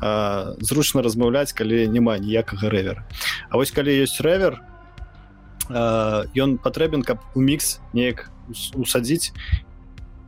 а, 0.00 0.54
зручна 0.58 1.02
размаўляць 1.02 1.52
калі 1.52 1.88
няма 1.88 2.18
ніякага 2.18 2.68
рэвера 2.68 3.02
А 3.48 3.56
вось 3.56 3.70
калі 3.70 4.02
ёсць 4.02 4.20
рэвер 4.20 4.60
ён 5.70 6.58
патрэбен 6.58 7.02
каб 7.02 7.18
у 7.34 7.40
мікс 7.40 7.80
неяк 7.92 8.30
усадзіць 8.74 9.32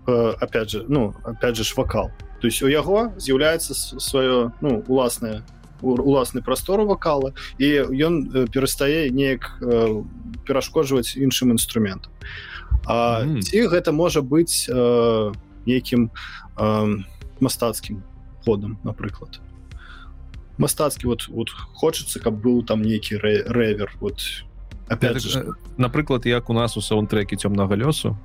опять 0.06 0.70
же 0.70 0.84
ну 0.88 1.14
опять 1.24 1.56
же 1.56 1.64
ж 1.64 1.74
вакал. 1.76 2.10
То 2.40 2.46
есть 2.46 2.62
у 2.62 2.68
яго 2.68 3.12
з'яўляецца 3.16 3.74
сваё 3.98 4.52
ну 4.60 4.84
уласнае 4.86 5.42
уласны 5.82 6.42
прастору 6.42 6.86
вакала 6.86 7.32
і 7.58 7.90
ён 7.92 8.48
перастае 8.52 9.10
неяк 9.10 9.58
перашкоджваць 10.46 11.16
іншым 11.16 11.50
інструментам 11.52 12.12
А 12.86 13.26
mm. 13.26 13.42
ці 13.42 13.66
гэта 13.66 13.90
можа 13.90 14.22
быць 14.22 14.70
э, 14.70 15.32
нейкім 15.66 16.10
э, 16.54 17.02
мастацкім 17.40 18.02
ходам 18.46 18.78
напрыклад 18.86 19.40
мастацкі 20.58 21.10
вот 21.10 21.28
вот 21.28 21.50
хочацца 21.50 22.22
каб 22.22 22.38
быў 22.38 22.62
там 22.62 22.82
нейкі 22.82 23.18
рэ 23.18 23.50
рэвер 23.50 23.92
вот. 24.00 24.22
Опять 24.88 25.22
же. 25.22 25.54
напрыклад 25.76 26.26
як 26.26 26.50
у 26.50 26.52
нас 26.54 26.76
у 26.76 26.80
саундтреке 26.80 27.36
цёмнага 27.36 27.74
лёсу 27.74 28.16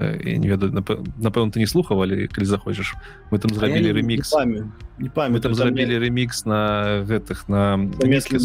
я 0.00 0.38
не 0.38 0.48
ведаю 0.48 0.72
напэўна 0.72 1.52
ты 1.52 1.60
не 1.60 1.66
слухавалі 1.66 2.26
калі 2.28 2.46
захочаш 2.46 2.94
мы 3.30 3.38
там 3.38 3.52
зрабілі 3.54 3.92
ремікс 3.92 4.32
не 4.98 5.10
памят 5.10 5.36
мы 5.36 5.40
там 5.40 5.54
зрабілі 5.54 5.98
ремікс 5.98 6.44
на 6.44 7.04
гэтых 7.04 7.48
на 7.48 7.76
нізкі 7.76 8.40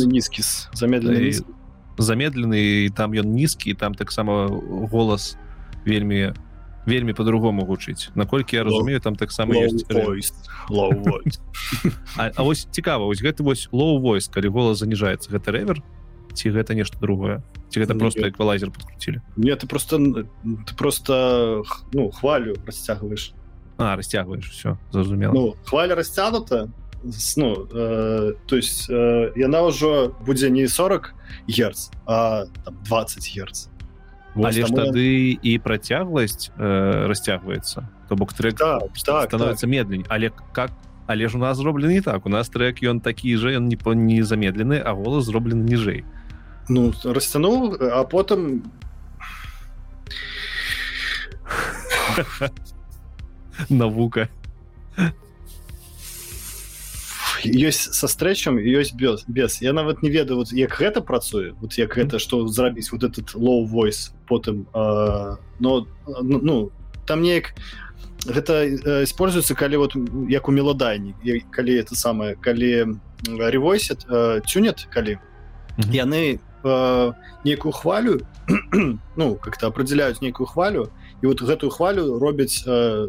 замедлены 0.73 1.31
замедлены 1.97 2.85
і 2.85 2.89
там 2.89 3.15
ён 3.15 3.31
нізкі 3.31 3.73
там 3.73 3.95
таксама 3.95 4.47
голас 4.91 5.37
вельмі 5.85 6.33
вельмі 6.85 7.13
по-другому 7.13 7.65
гучыць 7.65 8.11
наколькі 8.15 8.55
я 8.55 8.63
разумею 8.63 8.99
там 8.99 9.15
таксама 9.15 9.55
ёсць 9.55 9.87
А 12.35 12.43
вось 12.43 12.67
цікава 12.71 13.05
вось 13.05 13.21
гэты 13.21 13.43
вось 13.43 13.69
лоу 13.71 13.99
войс 13.99 14.27
калі 14.27 14.49
голас 14.49 14.79
заніжаецца. 14.79 15.31
Гэта 15.31 15.51
рэвер 15.51 15.81
ці 16.35 16.51
гэта 16.51 16.75
нешта 16.75 16.99
другое? 16.99 17.41
Ці 17.71 17.79
гэта 17.79 17.95
просто 17.95 18.27
эквалайзер 18.29 18.69
подкруцілі 18.71 19.23
не 19.35 19.55
ты 19.55 19.67
просто 19.67 19.97
ты 19.97 20.75
просто 20.77 21.63
ну 21.93 22.11
хвалю 22.11 22.55
расцягваеш. 22.67 23.33
А 23.77 23.95
расцягваеш 23.95 24.49
все 24.51 24.77
зразумела. 24.91 25.33
Ну, 25.33 25.55
хваля 25.65 25.95
расцянута 25.95 26.69
ну 27.37 27.67
э, 27.71 28.33
то 28.47 28.55
есть 28.55 28.89
э, 28.89 29.31
яна 29.35 29.61
ўжо 29.69 30.15
будзе 30.25 30.49
не 30.49 30.67
40 30.67 31.13
герц 31.47 31.91
а 32.05 32.45
там, 32.63 32.77
20 32.83 33.35
герц. 33.35 33.69
Але 34.35 34.65
ж 34.65 34.69
тады 34.73 35.37
і 35.37 35.51
працягласць 35.59 36.51
э, 36.57 37.07
расцягваецца. 37.07 37.87
То 38.09 38.15
бок 38.15 38.33
трек 38.33 38.57
да, 38.57 38.79
так, 39.05 39.29
становится 39.29 39.67
так. 39.67 39.69
медлень 39.69 40.05
але 40.09 40.31
как 40.53 40.71
але 41.07 41.27
ж 41.27 41.37
у 41.37 41.39
нас 41.39 41.57
зроблены 41.57 41.93
не 41.93 42.01
так. 42.01 42.25
У 42.25 42.29
нас 42.29 42.49
трек 42.49 42.81
ён 42.81 42.99
такі 43.01 43.37
же 43.37 43.53
ён 43.53 43.67
не 43.67 43.77
по 43.77 43.93
не 43.93 44.23
замедлены 44.23 44.81
а 44.81 44.93
голос 44.93 45.25
зроблены 45.25 45.61
ніжэй 45.61 46.03
ну 46.69 46.93
расцянуў 47.03 47.77
а 47.79 48.03
потым 48.03 48.63
навука 53.69 54.29
ёсць 57.45 57.93
са 57.93 58.07
стрэчам 58.09 58.57
ёсць 58.57 58.93
без 58.93 59.23
без 59.27 59.61
я 59.61 59.73
нават 59.73 60.01
не 60.01 60.09
ведаю 60.09 60.37
вот 60.41 60.51
як 60.51 60.73
гэта 60.79 61.01
працуе 61.01 61.53
вот 61.61 61.77
як 61.77 61.93
гэта 61.93 62.19
што 62.19 62.47
зрабіць 62.47 62.91
вот 62.91 63.03
этот 63.03 63.35
low 63.35 63.65
voice 63.65 64.13
потым 64.27 64.67
э, 64.73 65.35
но 65.59 65.87
ну 66.07 66.71
там 67.05 67.21
неяк 67.21 67.53
гэта 68.25 68.65
используецца 69.03 69.53
калі 69.53 69.77
вот 69.77 69.93
як 70.29 70.49
у 70.49 70.51
меладайні 70.51 71.13
калі 71.51 71.77
это 71.77 71.95
самае 71.95 72.35
калі 72.35 72.97
ревойсет 73.29 74.05
э, 74.09 74.41
цюнет 74.45 74.87
калі 74.89 75.19
яны 75.93 76.39
э, 76.65 77.13
нейкую 77.43 77.71
хвалю 77.71 78.21
ну 79.15 79.35
как-то 79.35 79.67
определяюць 79.67 80.21
нейкую 80.21 80.47
хвалю 80.47 80.89
і 81.21 81.27
вот 81.27 81.41
гэтую 81.41 81.69
хвалю 81.69 82.19
робяць 82.19 82.63
э, 82.65 83.07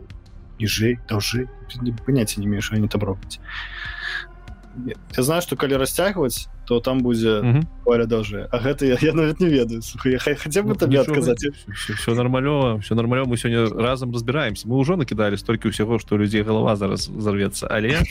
ніжэй 0.60 0.98
даўжэй 1.08 1.48
паняцця 2.06 2.40
не 2.40 2.46
мееш 2.46 2.72
они 2.72 2.88
там 2.88 3.02
робяць 3.02 3.40
я 5.16 5.22
знаю 5.22 5.42
что 5.42 5.56
калі 5.56 5.76
расцягваць 5.76 6.48
то 6.66 6.80
там 6.80 7.00
будзе 7.00 7.64
хваля 7.84 8.06
даўжэй 8.06 8.46
А 8.50 8.58
гэта 8.58 8.86
я, 8.86 8.98
я 9.00 9.12
нават 9.12 9.40
не 9.40 9.48
ведаю. 9.48 9.82
Хотя 10.36 10.62
бы 10.62 10.74
табе 10.74 11.00
адказаць 11.00 11.44
все 11.72 12.14
нормалёва 12.14 12.80
все 12.80 12.94
нормалё 12.94 13.24
мы 13.24 13.36
сёння 13.36 13.68
разам 13.70 14.12
разбіраемся 14.12 14.68
мы 14.68 14.76
ўжо 14.76 14.96
накідалі 14.96 15.36
столькі 15.36 15.68
ўсяго 15.68 15.98
што 15.98 16.16
людзей 16.16 16.42
галава 16.42 16.76
зараз 16.76 17.08
зарвецца 17.08 17.68
але 17.70 18.02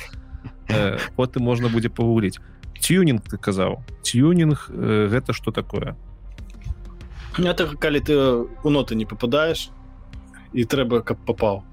э, 0.69 0.97
потым 1.17 1.43
можна 1.43 1.69
будзе 1.69 1.89
пагуліць 1.89 2.39
тюнинг 2.85 3.25
ты 3.25 3.37
казаў 3.37 3.81
тюнинг 4.05 4.69
э, 4.69 5.07
гэта 5.09 5.33
что 5.33 5.51
такое? 5.51 5.95
Это 7.37 7.65
калі 7.75 7.99
ты 7.99 8.13
у 8.63 8.69
ноты 8.69 8.95
не 8.95 9.05
попадаешь 9.05 9.69
і 10.53 10.63
трэба 10.63 11.01
каб 11.01 11.17
попаў 11.25 11.65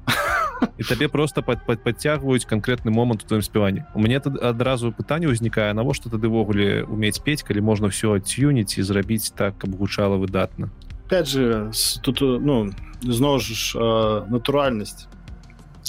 і 0.78 0.82
табе 0.88 1.08
просто 1.08 1.42
под, 1.42 1.66
под, 1.66 1.84
подцягваюць 1.84 2.48
конкретны 2.48 2.90
момант 2.90 3.24
у 3.24 3.28
твоем 3.28 3.42
спяванні 3.42 3.84
у 3.94 4.00
мне 4.00 4.20
тут 4.20 4.40
адразу 4.42 4.92
пытанне 4.92 5.28
ўзнікае 5.28 5.72
навошта 5.76 6.08
тады 6.08 6.32
ввогуле 6.32 6.82
умець 6.88 7.20
петь 7.20 7.44
калі 7.44 7.60
можна 7.60 7.92
все 7.92 8.16
адюніць 8.16 8.78
і 8.78 8.82
зрабіць 8.82 9.36
так 9.36 9.58
каб 9.58 9.76
гучала 9.76 10.16
выдатна 10.16 10.72
опять 11.06 11.28
же 11.28 11.70
тут 12.00 12.24
ну 12.24 12.72
зноў 13.04 13.38
ж 13.38 13.76
э, 13.76 14.24
натуральнасць 14.32 15.06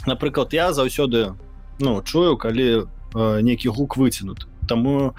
напрыклад 0.06 0.54
я 0.54 0.74
заўсёды 0.74 1.34
ну 1.80 2.02
чую 2.04 2.36
калі 2.38 2.68
э, 2.84 3.42
нейкі 3.42 3.72
гук 3.72 3.96
выцінут 3.98 4.52
Таму 4.68 5.14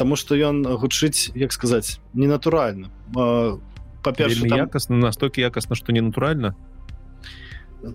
Таму 0.00 0.16
што 0.16 0.32
ён 0.32 0.64
гучыць 0.64 1.28
як 1.36 1.52
сказаць 1.52 2.00
ненатуральна. 2.14 2.88
Па-перша 4.00 4.48
там... 4.48 4.58
якасна 4.64 4.96
настолькі 4.96 5.44
якасна 5.44 5.76
што 5.76 5.92
не 5.92 6.00
натуральна 6.00 6.56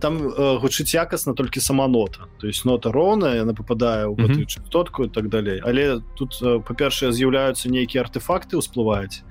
там 0.01 0.17
э, 0.17 0.57
гучыць 0.57 0.93
якасна 0.95 1.33
толькі 1.33 1.59
сама 1.59 1.87
нота. 1.87 2.25
То 2.39 2.47
есть 2.47 2.65
нота 2.65 2.91
роўная 2.91 3.35
яна 3.35 3.53
попадае 3.53 4.09
ў 4.09 4.17
гэтую 4.17 4.45
частотку 4.45 5.05
і 5.05 5.09
так 5.09 5.29
далей. 5.29 5.61
Але 5.61 6.01
тут 6.17 6.33
э, 6.41 6.59
па-першае 6.65 7.13
з'яўляюцца 7.13 7.69
нейкія 7.69 8.01
артефакты 8.01 8.57
ўсплываюць 8.57 9.21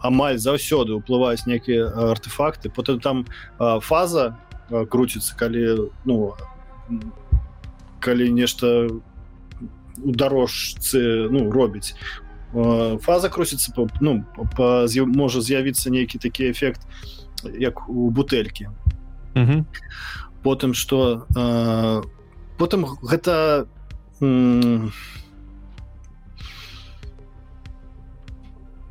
амаль 0.00 0.36
заўсёды 0.36 0.96
ўплываюць 1.00 1.46
нейкія 1.46 2.12
артефакты. 2.12 2.68
Потым 2.68 3.00
там 3.00 3.24
э, 3.58 3.80
фаза 3.80 4.36
э, 4.68 4.84
круціцца 4.84 5.36
калі 5.36 5.92
ну 6.04 6.36
калі 8.00 8.32
нешта 8.32 8.88
у 10.04 10.12
дарожцы 10.12 11.28
ну 11.30 11.50
робіць. 11.50 11.94
Фаза 12.52 13.28
круціцца 13.28 13.72
ну 14.00 14.24
па, 14.56 14.86
можа 15.06 15.40
з'явіцца 15.40 15.90
нейкі 15.90 16.18
такі 16.18 16.50
эфект 16.50 16.82
як 17.44 17.88
у 17.88 18.10
бутэлькі. 18.10 18.68
Потым 20.42 20.72
что 20.72 21.26
э, 21.36 22.02
потым 22.56 22.86
гэта 23.04 23.68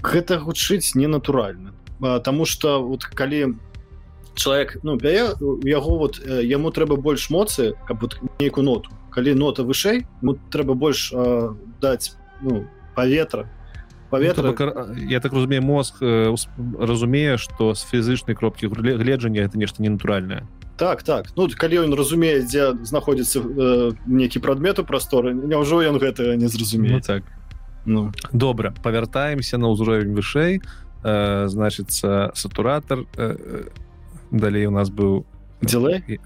гэта 0.04 0.40
гучыць 0.40 0.96
ненатуральна. 0.96 1.74
Таму 2.24 2.46
что 2.46 2.84
вот 2.84 3.04
калі 3.04 3.58
человек 4.36 4.78
ну 4.84 4.96
бяе 4.96 5.36
яго 5.68 5.98
вот 5.98 6.20
яму 6.26 6.72
трэба 6.72 6.96
больш 6.96 7.30
моцы 7.30 7.76
каб 7.88 8.02
вот 8.02 8.18
нейкую 8.40 8.66
ноту 8.66 8.92
калі 9.10 9.34
нота 9.36 9.64
вышэй 9.64 10.06
ему 10.22 10.38
трэба 10.52 10.74
больш 10.74 11.12
э, 11.14 11.54
даць 11.82 12.16
ну, 12.42 12.66
паветра 12.96 13.50
паветра 14.10 14.54
ну, 14.54 14.94
я 14.96 15.20
так 15.20 15.34
разумею 15.34 15.64
мозг 15.64 16.02
э, 16.02 16.34
разумее 16.80 17.38
что 17.38 17.74
з 17.76 17.86
фізычнай 17.86 18.36
кропкі 18.36 18.68
гледжання 18.68 19.42
это 19.42 19.58
нешта 19.58 19.84
ненатуральнае 19.84 20.48
так 20.78 21.04
так. 21.04 21.28
Ну 21.36 21.50
калі 21.52 21.84
ён 21.84 21.94
разумее 21.94 22.42
дзе 22.42 22.74
знаходзіцца 22.84 23.40
э, 23.40 23.92
нейкі 24.08 24.40
прадмет 24.40 24.80
у 24.80 24.84
прасторы 24.84 25.34
няўжо 25.34 25.84
ён 25.84 26.00
гэтага 26.00 26.36
не 26.36 26.48
зразумее 26.48 26.94
ну, 26.94 27.02
так. 27.02 27.24
Ну. 27.86 28.12
Добра 28.32 28.74
павяртаемся 28.84 29.58
на 29.58 29.68
ўзровень 29.68 30.16
вышэй. 30.16 30.62
Э, 31.04 31.48
значыцца 31.48 32.32
сатуратор 32.36 33.08
э, 33.16 33.36
э, 33.40 33.64
далей 34.32 34.66
у 34.68 34.72
нас 34.72 34.90
быў 34.90 35.24
дзелей 35.62 36.20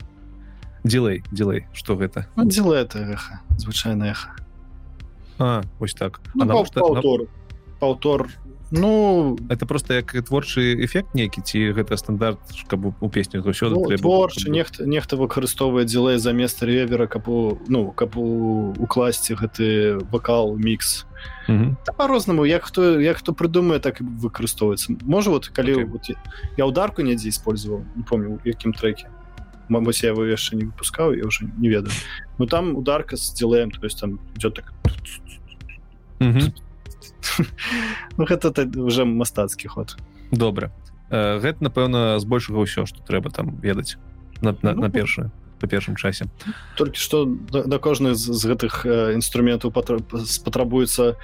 дзелей 0.83 1.23
дзелей 1.31 1.67
что 1.73 1.95
гэта 1.95 2.27
ну, 2.35 2.45
дзеле 2.45 2.81
это 2.81 3.17
звычайна 3.57 4.05
эха 4.05 4.35
а 5.39 5.63
вось 5.79 5.93
так. 5.93 6.21
Ну, 6.35 6.43
а 6.43 6.47
паўтор 6.47 7.27
паўтор 7.79 8.29
ну 8.71 9.37
это 9.49 9.65
просто 9.65 9.93
як 9.93 10.11
творчы 10.25 10.83
эфект 10.83 11.13
нейкі 11.13 11.41
ці 11.45 11.73
гэта 11.77 11.97
стандарт 11.97 12.39
каб 12.67 12.85
у 12.85 13.09
песню 13.09 13.41
заўсёды 13.41 13.75
ну, 13.75 13.97
творчы 13.97 14.49
нехта 14.49 14.85
нехта 14.85 15.15
выкарыстоўвае 15.15 15.85
дзелей 15.85 16.17
замест 16.17 16.63
ревера 16.63 17.05
каб 17.07 17.29
у 17.29 17.61
ну 17.67 17.91
каб 17.91 18.17
у 18.17 18.73
укласці 18.79 19.35
гэты 19.35 19.99
вакал 20.09 20.55
мікс. 20.57 21.05
По-рознаму 21.97 22.45
як 22.45 22.63
хто 22.65 22.99
як 22.99 23.17
хто 23.17 23.33
прыдумае 23.33 23.79
так 23.79 24.01
выкарыстоўваецца 24.01 24.97
можа 25.05 25.29
вот 25.29 25.47
калі 25.47 25.75
okay. 25.75 25.85
вот, 25.85 26.09
я 26.57 26.65
ударку 26.65 27.01
недзе 27.01 27.29
использовал 27.29 27.85
не 27.95 28.03
помню 28.03 28.39
якім 28.43 28.73
треке 28.73 29.07
Мабыць 29.69 30.03
я 30.03 30.09
его 30.09 30.25
яшчэ 30.25 30.55
не 30.55 30.65
выпускаў 30.65 31.13
я 31.13 31.25
уже 31.25 31.45
не 31.57 31.69
ведаю. 31.69 31.93
Ну 32.37 32.45
там 32.45 32.75
ударка 32.75 33.17
с 33.17 33.33
дзелеем 33.33 33.71
то 33.71 33.83
есть 33.83 33.99
там 33.99 34.19
идет 34.35 34.55
так 34.55 34.73
ну 38.17 38.25
гэта 38.25 38.79
уже 38.79 39.05
мастацкі 39.05 39.67
ход. 39.67 39.97
Добра 40.31 40.71
гэта 41.13 41.61
напэўна 41.61 42.17
збольшага 42.19 42.63
ўсё 42.63 42.85
что 42.85 43.03
трэба 43.05 43.29
там 43.29 43.59
ведаць 43.61 43.97
на, 44.41 44.57
на, 44.61 44.73
ну, 44.73 44.81
на 44.81 44.89
першае 44.89 45.31
по 45.59 45.67
першым 45.67 45.95
часе. 45.95 46.25
Толькі 46.75 46.99
что 46.99 47.25
да, 47.25 47.63
да 47.63 47.77
кожны 47.79 48.15
з, 48.15 48.33
з 48.33 48.41
гэтых 48.51 48.85
э, 48.85 49.13
інструментаў 49.15 49.71
спатрабуецца 50.25 51.15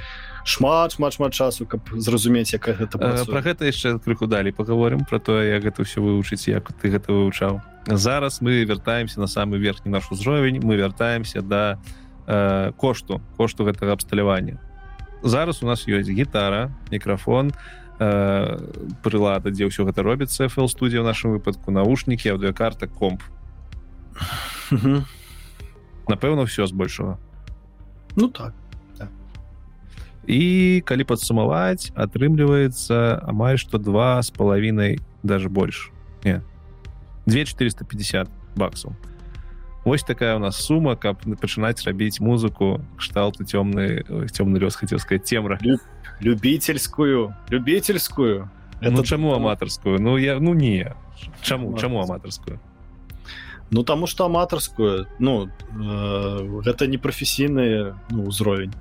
шмат 0.44 0.94
шмат 0.94 1.14
шмат 1.14 1.34
часу 1.34 1.66
каб 1.66 1.82
зразумець 1.94 2.54
як 2.54 2.68
гэта 2.68 2.98
э, 3.00 3.26
про 3.26 3.42
гэта 3.42 3.66
яшчэ 3.66 4.00
крыху 4.00 4.28
далі 4.28 4.52
паговорым 4.52 5.06
про 5.06 5.20
тое 5.20 5.56
як 5.56 5.64
гэта 5.64 5.84
ўсё 5.84 6.02
вывучыць 6.02 6.48
як 6.48 6.72
ты 6.82 6.90
гэта 6.90 7.12
вывучаў. 7.12 7.62
Зараз 7.88 8.42
мы 8.42 8.64
вяртаемся 8.66 9.20
на 9.20 9.28
самы 9.28 9.58
верхні 9.58 9.92
наш 9.92 10.12
узровень 10.12 10.60
мы 10.62 10.78
вяртаемся 10.78 11.42
да 11.42 11.80
э, 12.28 12.72
кошту 12.78 13.22
кошту 13.38 13.64
гэтага 13.66 13.94
абсталявання. 13.94 14.60
Зараз 15.24 15.64
у 15.64 15.66
нас 15.66 15.88
ёсць 15.88 16.10
гітара 16.10 16.72
мікрафон 16.92 17.52
э, 18.00 18.58
прылада 19.04 19.52
дзе 19.52 19.68
ўсё 19.68 19.84
гэта 19.84 20.04
робіцца 20.04 20.48
фл 20.48 20.68
студія 20.68 21.02
ў 21.02 21.06
нашым 21.06 21.36
выпадку 21.36 21.72
наушнікі 21.72 22.38
аўдыокарта 22.38 22.88
комп. 22.88 23.22
Напэўна 26.08 26.48
ўсё 26.48 26.66
збольшага. 26.66 27.18
Ну 28.16 28.28
так, 28.28 28.54
так 28.54 28.69
і 30.30 30.82
калі 30.86 31.04
падсумаваць 31.10 31.90
атрымліваецца 31.98 33.26
амаль 33.26 33.58
што 33.58 33.82
два 33.82 34.22
з 34.22 34.30
палавінай 34.30 35.00
даже 35.26 35.50
больш 35.50 35.90
не 36.24 36.42
2450 37.26 38.30
баксаў 38.56 38.94
Вось 39.86 40.04
такая 40.04 40.36
у 40.36 40.40
нас 40.40 40.60
сума 40.62 40.96
каб 40.96 41.24
пачынаць 41.42 41.82
рабіць 41.88 42.20
музыку 42.22 42.78
кшталту 43.00 43.42
цёмны 43.42 44.06
цёмны 44.30 44.62
лёс 44.62 44.78
хацеў 44.78 45.00
сказать 45.00 45.26
цемра 45.26 45.58
любительскую 46.20 47.34
любительскую. 47.50 48.52
Это 48.82 48.92
ну, 48.92 49.04
чаму 49.04 49.34
аматарскую 49.34 50.00
ну 50.00 50.18
я 50.18 50.40
ну 50.40 50.54
не. 50.54 50.94
Чаму 51.42 51.78
чаму 51.78 52.04
аматарскую 52.04 52.60
ну 53.72 53.84
таму 53.84 54.06
что 54.06 54.26
аматарскую 54.26 55.08
ну 55.18 55.48
э, 55.48 56.62
гэта 56.66 56.88
не 56.88 56.98
прафесійны 56.98 57.96
ну, 58.10 58.30
ўзровень 58.30 58.74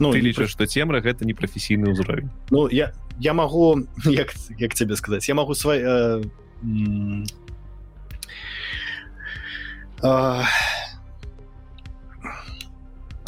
Ну 0.00 0.12
ты 0.12 0.20
лічыш 0.20 0.50
што 0.50 0.66
цемра 0.66 1.00
гэта 1.00 1.24
не 1.24 1.34
прафесійны 1.34 1.92
ўзровень 1.92 2.30
Ну 2.50 2.68
я 2.68 2.92
я 3.18 3.34
магу 3.34 3.86
як 4.04 4.34
як 4.58 4.74
тебе 4.74 4.96
сказаць 4.96 5.28
я 5.28 5.34
магу 5.34 5.54
свай 5.54 5.82
э, 5.82 6.22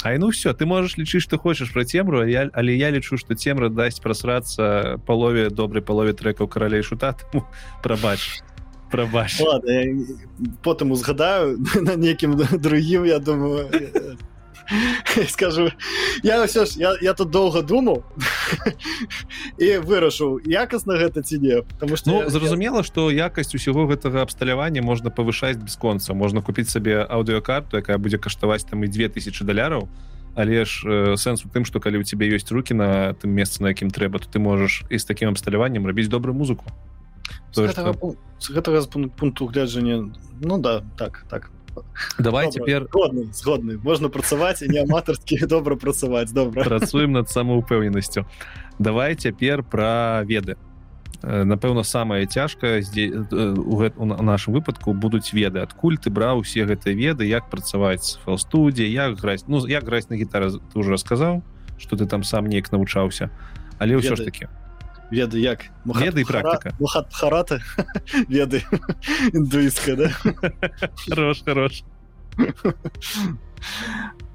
Ай 0.03 0.19
ну 0.19 0.31
все 0.31 0.53
ты 0.55 0.67
можешь 0.67 0.97
лічыць 0.99 1.23
что 1.23 1.39
хочешь 1.39 1.73
про 1.73 1.85
цемру 1.85 2.27
я 2.27 2.51
але 2.53 2.77
я 2.77 2.91
лічу 2.91 3.17
что 3.17 3.35
цемра 3.35 3.69
дасць 3.69 3.99
прасрацца 3.99 4.99
палове 5.07 5.51
добрай 5.51 5.83
палове 5.83 6.13
трекаў 6.13 6.49
каралей 6.49 6.83
шута 6.83 7.17
прабач 7.83 8.43
прабач 8.91 9.43
потым 10.63 10.93
узгадаю 10.93 11.59
на 11.75 11.97
некім 11.97 12.37
другім 12.59 13.05
я 13.05 13.19
думаю 13.19 13.71
скажу 15.29 15.71
я 16.23 16.43
ўсё 16.43 16.67
ж 16.67 16.77
я, 16.77 16.95
я 17.01 17.15
тут 17.15 17.31
доўга 17.31 17.63
думаў 17.63 18.03
і 19.63 19.69
вырашыў 19.83 20.43
якасна 20.43 20.99
гэта 20.99 21.23
ці 21.23 21.39
не 21.39 21.63
потому 21.63 21.97
что 21.97 22.11
ну, 22.11 22.31
зразумела 22.31 22.83
что 22.83 23.11
якасць 23.11 23.55
усяго 23.55 23.87
гэтага 23.87 24.23
абсталявання 24.23 24.83
можна 24.83 25.11
павышаць 25.11 25.57
бясконца 25.57 26.15
можна 26.15 26.43
купіць 26.43 26.71
сабе 26.71 27.07
аўдыокарту 27.07 27.79
якая 27.79 27.99
будзе 27.99 28.19
каштаваць 28.19 28.67
там 28.67 28.85
і 28.85 28.89
2000 28.89 29.45
даляраў 29.45 29.89
але 30.37 30.65
ж 30.65 30.85
э, 30.85 31.17
сэнс 31.17 31.47
у 31.47 31.49
тым 31.49 31.65
что 31.65 31.81
калі 31.81 31.99
у 31.99 32.05
тебе 32.05 32.29
ёсць 32.29 32.53
руки 32.53 32.75
на 32.75 33.17
тым 33.17 33.33
месцы 33.33 33.65
на 33.65 33.73
якім 33.73 33.89
трэба 33.89 34.21
то 34.21 34.29
ты 34.29 34.39
можаш 34.39 34.85
і 34.91 34.99
з 34.99 35.05
таким 35.05 35.33
абсталяваннем 35.33 35.87
рабіць 35.87 36.13
добрую 36.13 36.37
музыку. 36.37 36.69
З 37.57 37.73
гэтага, 37.73 37.97
что... 37.97 38.53
гэтага 38.53 38.85
пункту 39.17 39.49
гледжання 39.49 40.13
ну 40.45 40.59
да 40.61 40.85
так 41.01 41.25
так 41.31 41.51
давай 42.19 42.51
цяпер 42.51 42.89
згодны, 42.93 43.29
згодны 43.33 43.79
можна 43.83 44.09
працаваць 44.09 44.63
і 44.63 44.69
не 44.69 44.83
аматарскі 44.83 45.39
добра 45.55 45.77
працаваць 45.77 46.33
добра 46.33 46.65
працуем 46.65 47.13
над 47.13 47.31
самаупэўненасцю 47.31 48.27
давай 48.79 49.15
цяпер 49.15 49.63
пра 49.63 50.23
веды. 50.25 50.57
Э, 51.23 51.45
напэўна 51.45 51.83
самае 51.83 52.27
цяжкае 52.27 52.85
у 53.33 54.05
нашым 54.05 54.55
выпадку 54.55 54.93
будуць 54.93 55.33
веды. 55.33 55.61
Адкуль 55.61 55.97
ты 55.99 56.11
браў 56.11 56.45
усе 56.45 56.65
гэтыя 56.69 56.95
веды 56.95 57.25
як 57.27 57.49
працаваць 57.51 58.21
фэлстудзе 58.25 58.87
як 58.87 59.17
граць 59.17 59.45
ну 59.49 59.65
як 59.67 59.85
граць 59.85 60.09
на 60.09 60.17
гітары 60.17 60.53
ты 60.53 60.79
уже 60.79 60.99
сказаў 60.99 61.43
что 61.79 61.97
ты 61.97 62.07
там 62.07 62.23
сам 62.23 62.47
неяк 62.47 62.73
навучаўся. 62.73 63.31
Але 63.79 63.97
ўсё 63.97 64.17
ж 64.17 64.25
таки 64.25 64.49
веды 65.11 65.41
як? 65.41 65.67
Веды 65.85 66.25
практыка 66.25 66.75
харата 67.13 67.61
веды 68.29 68.63
індуіска 69.33 69.97
да? 69.97 70.11
Хорош 71.09 71.43
хорош. 71.45 71.83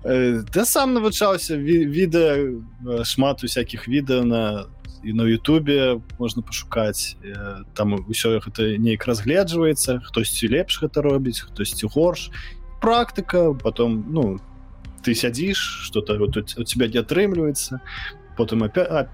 Ты 0.03 0.65
сам 0.65 0.93
навучаўся 0.93 1.55
відэа 1.57 3.05
шмат 3.05 3.43
усякіх 3.43 3.87
відэа 3.87 4.23
на 4.25 4.43
і 5.03 5.13
на 5.13 5.23
Ютубе 5.25 6.01
можна 6.19 6.41
пашукаць 6.45 7.17
там 7.73 7.97
усё 8.05 8.37
гэта 8.37 8.77
неяк 8.77 9.05
разгледжваецца 9.09 10.01
хтосьці 10.05 10.49
лепш 10.53 10.81
гэта 10.81 11.01
робіць 11.01 11.41
хтосьці 11.41 11.89
горш. 11.89 12.29
Практыка 12.81 13.53
потом 13.53 14.05
ну 14.09 14.39
ты 15.03 15.15
сядзіш 15.15 15.57
что-то 15.89 16.17
вот 16.17 16.37
у 16.37 16.63
тебя 16.63 16.87
не 16.87 16.99
атрымліваецца 17.01 17.81
потым 18.37 18.65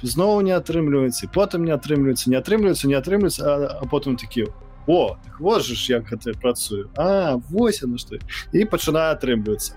зноў 0.02 0.42
не 0.42 0.54
атрымліваецца 0.56 1.30
потым 1.34 1.66
не 1.66 1.74
атрымліваецца 1.74 2.30
не 2.30 2.38
атрымліваецца 2.38 2.88
не 2.88 2.96
атрымліваецца 2.96 3.42
а, 3.44 3.54
а 3.82 3.86
потым 3.86 4.18
такі 4.18 4.48
о 4.88 5.18
так 5.24 5.40
вот 5.40 5.64
ж 5.64 5.74
як 5.90 6.08
гэта 6.10 6.34
працую 6.40 6.90
А 6.98 7.36
вось 7.50 7.82
на 7.82 7.98
што 7.98 8.18
і 8.54 8.66
пачынае 8.66 9.12
атрымлівацца 9.18 9.74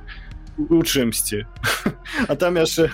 у 0.56 0.82
чымсьці 0.82 1.46
а 2.28 2.36
там 2.36 2.56
яшчэ 2.56 2.90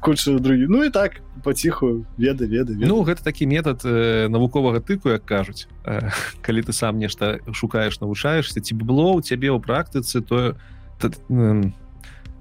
куча 0.00 0.38
другі 0.38 0.66
Ну 0.68 0.84
і 0.84 0.90
так 0.90 1.20
паціху 1.42 2.06
веда 2.18 2.46
веда 2.46 2.74
Ну 2.76 3.02
гэта 3.02 3.24
такі 3.24 3.46
метад 3.46 3.82
э, 3.84 4.28
навуковага 4.28 4.80
тыку 4.80 5.10
як 5.10 5.24
кажуць. 5.24 5.66
Э, 5.84 6.10
калі 6.42 6.62
ты 6.62 6.72
сам 6.72 6.98
нешта 6.98 7.40
шукаеш 7.52 8.00
навучаешься 8.00 8.60
ці 8.60 8.74
было 8.74 9.16
у 9.16 9.20
цябе 9.20 9.50
ў 9.50 9.58
практыцы 9.58 10.20
то 10.20 10.54
э, 11.02 11.72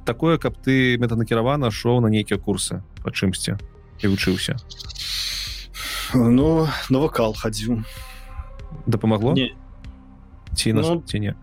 такое 0.10 0.40
каб 0.41 0.57
ты 0.57 0.98
метанакіравана 0.98 1.69
шоу 1.69 2.02
на 2.02 2.10
нейкія 2.10 2.41
курсы 2.41 2.81
па 3.06 3.14
чымсьці 3.14 3.61
і 4.02 4.10
вучыўся. 4.10 4.57
Ну 6.18 6.65
на 6.90 6.98
вакал 6.98 7.38
хадзіў. 7.38 7.86
Дапамагло? 8.90 9.38
Ці 10.56 10.73
на 10.73 10.81
ну, 10.81 11.03
ці 11.06 11.19
не? 11.19 11.36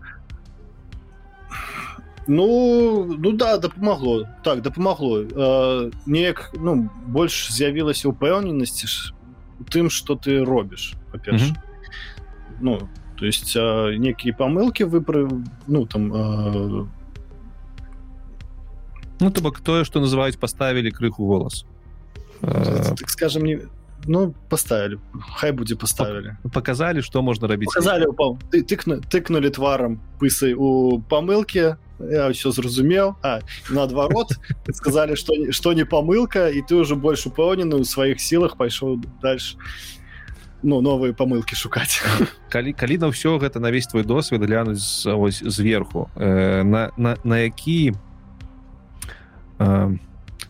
Ну 2.27 3.07
ну 3.15 3.31
да 3.31 3.55
дапамагло. 3.57 4.27
Так 4.43 4.61
дапамагло. 4.61 5.23
Э, 5.23 5.91
неяк 6.05 6.51
ну 6.59 6.89
больш 7.07 7.47
з'явілася 7.55 8.11
упэўненасці 8.11 9.15
тым 9.71 9.87
что 9.87 10.19
ты 10.19 10.43
робіш 10.43 10.99
па-перш. 11.11 11.41
Mm 11.41 11.47
-hmm. 11.47 11.57
ну 12.59 12.89
то 13.15 13.25
есть 13.25 13.55
э, 13.55 13.95
некія 13.95 14.35
памылки 14.35 14.83
выпра 14.83 15.31
ну 15.67 15.85
там 15.85 16.11
э... 16.13 16.87
ну 19.19 19.31
то 19.31 19.41
бок 19.41 19.59
тое 19.59 19.83
что 19.83 19.99
называюць 19.99 20.37
поставілі 20.37 20.91
крыху 20.91 21.25
голас 21.27 21.65
э... 22.41 22.95
так 22.95 23.09
скажем 23.09 23.43
не 23.43 23.59
ну 24.05 24.33
поставили. 24.49 24.99
Хай 25.35 25.51
будзе 25.51 25.75
поставили. 25.75 26.37
Показалі 26.53 27.01
что 27.01 27.21
можна 27.21 27.47
рабіць 27.47 27.69
сказали 27.69 28.05
ты 28.51 28.61
тыкну 28.63 29.01
тыкнули 29.01 29.49
тварам 29.49 29.99
пысай 30.19 30.53
у 30.53 30.99
памылке 31.09 31.77
я 31.99 32.29
все 32.29 32.51
зразумеў 32.51 33.15
а 33.23 33.39
наадварот 33.69 34.37
сказали 34.73 35.15
что 35.15 35.51
что 35.51 35.73
не 35.73 35.85
памылка 35.85 36.49
і 36.49 36.61
ты 36.61 36.75
уже 36.75 36.95
больш 36.95 37.25
упэўнены 37.25 37.75
у 37.75 37.83
сваіх 37.83 38.21
сілах 38.21 38.57
пайшоў 38.57 39.01
дальше 39.21 39.57
ну 40.63 40.81
новые 40.81 41.13
памылки 41.13 41.55
шукаць 41.55 42.01
калі 42.49 42.73
калі 42.73 42.97
на 42.97 43.07
ўсё 43.09 43.37
гэта 43.39 43.59
на 43.59 43.71
весь 43.71 43.87
твой 43.87 44.03
досвед 44.03 44.41
глянуць 44.41 45.05
ось 45.05 45.41
зверху. 45.43 46.09
Э, 46.15 46.63
на 46.63 46.91
на 46.97 47.17
на 47.23 47.39
які 47.39 47.93
э, 49.59 49.97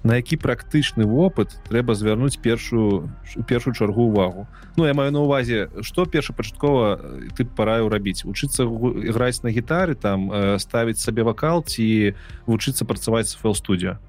на 0.03 0.15
які 0.15 0.37
практычны 0.37 1.05
вопыт 1.05 1.57
трэба 1.67 1.95
звярнуць 1.95 2.37
першую 2.37 3.09
першую 3.47 3.73
чаргу 3.73 4.07
увагу? 4.07 4.47
Ну 4.77 4.85
я 4.85 4.93
маю 4.93 5.11
на 5.11 5.19
увазе 5.19 5.69
что 5.81 6.05
першапачаткова 6.05 7.01
ты 7.35 7.45
параю 7.45 7.89
рабіць 7.89 8.23
вучыцца 8.23 8.63
іграць 8.63 9.43
на 9.43 9.49
гітары 9.49 9.95
там 9.95 10.31
э, 10.31 10.59
ставіць 10.59 10.99
сабе 10.99 11.23
вакал 11.23 11.63
ці 11.63 12.15
вучыцца 12.45 12.85
працаваць 12.85 13.35
фэл 13.35 13.55
студія 13.55 13.99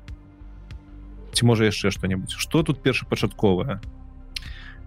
ці 1.32 1.46
можа 1.46 1.64
яшчэ 1.64 1.90
что-нибудь 1.90 2.30
что 2.32 2.62
тут 2.62 2.82
першапачатковае 2.82 3.80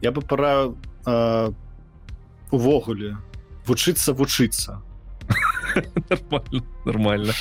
я 0.01 0.11
бы 0.11 0.21
пора 0.21 0.73
э, 1.05 1.51
увогуле. 2.51 3.17
Вучыцца 3.65 4.13
вучыцца 4.13 4.81
нормально, 6.09 6.63
нормально. 6.85 7.33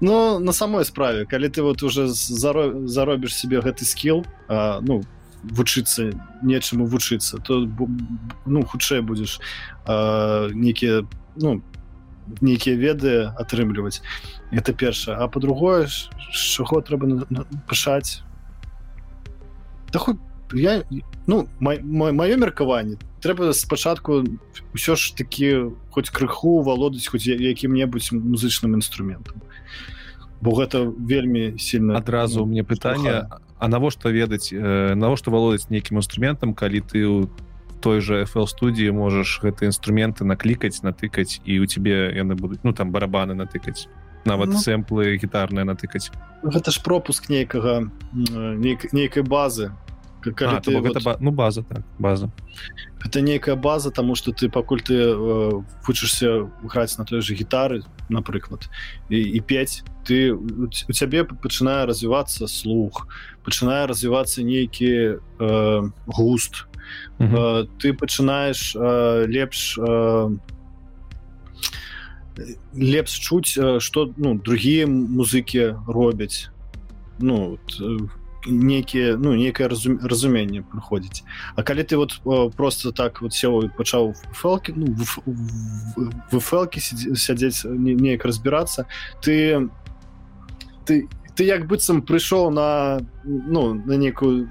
Ну 0.00 0.38
на 0.38 0.52
самой 0.52 0.84
справе 0.84 1.24
калі 1.24 1.48
ты 1.48 1.62
вот 1.62 1.82
уже 1.82 2.08
заробіш 2.08 3.34
себе 3.34 3.60
гэты 3.60 3.84
скилл 3.84 4.24
ну 4.48 5.02
вучыцца 5.44 6.12
нечаму 6.42 6.86
вучыцца 6.86 7.38
то 7.38 7.68
ну 8.46 8.64
хутчэй 8.64 9.00
будзеш 9.00 9.40
нейкія 9.86 11.06
ну 11.36 11.62
нейкія 12.40 12.76
веды 12.76 13.32
атрымліваць. 13.36 14.02
Это 14.50 14.72
першае. 14.72 15.16
А 15.16 15.28
по-другое 15.28 15.88
чаго 16.32 16.80
трэба 16.80 17.26
пашаць? 17.68 18.22
Да 19.92 19.98
хоть 19.98 20.18
я 20.52 20.82
ну 21.26 21.48
маё 21.60 22.36
меркаванне 22.36 22.96
трэба 23.24 23.52
спачатку 23.56 24.24
ўсё 24.76 24.96
ж 24.96 25.16
такі 25.16 25.72
хоць 25.90 26.12
крыху 26.12 26.60
валодаць 26.60 27.08
хоць 27.08 27.24
якім-небудзь 27.24 28.12
музычным 28.12 28.76
інструментам. 28.76 29.40
Бо 30.44 30.52
гэта 30.52 30.84
вельмі 30.84 31.56
сильно 31.56 31.96
адразу 31.96 32.44
мне 32.44 32.64
пытанне 32.64 33.28
А 33.58 33.68
навошта 33.68 34.10
ведаць 34.10 34.52
э, 34.52 34.92
навошта 34.94 35.30
валодаць 35.30 35.70
нейкім 35.70 35.96
інструментам 35.96 36.52
калі 36.52 36.84
ты 36.84 37.06
у 37.08 37.30
той 37.80 38.00
же 38.00 38.24
FL 38.24 38.44
студіі 38.46 38.92
можаш 38.92 39.40
гэты 39.40 39.68
інструменты 39.72 40.24
наклікаць 40.24 40.84
натыкаць 40.84 41.40
і 41.44 41.60
у 41.60 41.66
тебе 41.66 42.12
яны 42.12 42.34
будуць 42.36 42.60
ну 42.64 42.72
там 42.76 42.92
барабаны 42.92 43.32
натыкаць 43.32 43.88
нават 44.24 44.52
ну, 44.52 44.58
сэмплы 44.58 45.16
гітарныя 45.16 45.64
натыкаць? 45.64 46.12
Гэта 46.42 46.72
ж 46.72 46.80
пропуск 46.84 47.28
нейкага 47.28 47.88
нейк, 48.12 48.92
нейкай 48.92 49.22
базы 49.22 49.72
а, 50.26 50.60
ты, 50.60 50.78
вот... 50.78 51.02
ба... 51.04 51.16
ну 51.20 51.30
база 51.30 51.62
так 51.62 51.82
база. 51.98 52.30
Это 53.04 53.20
нейкая 53.20 53.56
база 53.56 53.90
тому 53.90 54.14
что 54.14 54.32
ты 54.32 54.48
пакуль 54.48 54.80
ты 54.80 54.94
э, 54.94 55.62
вучышься 55.86 56.50
граць 56.62 56.98
на 56.98 57.04
той 57.04 57.20
же 57.20 57.34
гітары 57.34 57.82
напрыклад 58.08 58.68
і, 59.10 59.20
і 59.20 59.40
5 59.40 59.84
ты 60.04 60.32
у 60.32 60.92
цябе 60.92 61.24
пачынае 61.24 61.86
развівацца 61.86 62.46
слух 62.48 63.08
пачынае 63.44 63.86
развівацца 63.86 64.42
нейкі 64.42 65.20
э, 65.40 65.90
густ. 66.06 66.66
Э, 67.18 67.66
ты 67.78 67.92
пачынаеш 67.92 68.76
э, 68.76 69.26
лепш 69.26 69.78
э, 69.78 70.30
лепш 72.74 73.12
чуць 73.12 73.58
что 73.78 74.12
ну 74.16 74.34
другія 74.34 74.86
музыкі 74.86 75.76
робяць 75.86 76.50
ну 77.18 77.58
в 77.68 78.23
некіе 78.46 79.16
ну 79.16 79.34
некае 79.34 79.68
разум, 79.68 79.98
разуменне 80.02 80.62
прыходзіць 80.62 81.24
А 81.56 81.62
калі 81.62 81.82
ты 81.82 81.96
вот 81.96 82.20
просто 82.56 82.92
так 82.92 83.22
вот 83.22 83.34
сеў 83.34 83.70
пачаў 83.76 84.14
фэлкі 84.32 84.72
ну, 84.76 84.94
вы 86.30 86.40
фэлкі 86.40 86.80
сядзець 86.80 87.64
неяк 87.64 88.24
разбірацца 88.24 88.86
ты 89.22 89.68
ты 90.84 91.08
ты 91.36 91.44
як 91.44 91.66
быццам 91.66 92.02
прыйшоў 92.02 92.50
на 92.50 93.00
ну 93.24 93.74
на 93.74 93.96
некую 93.96 94.50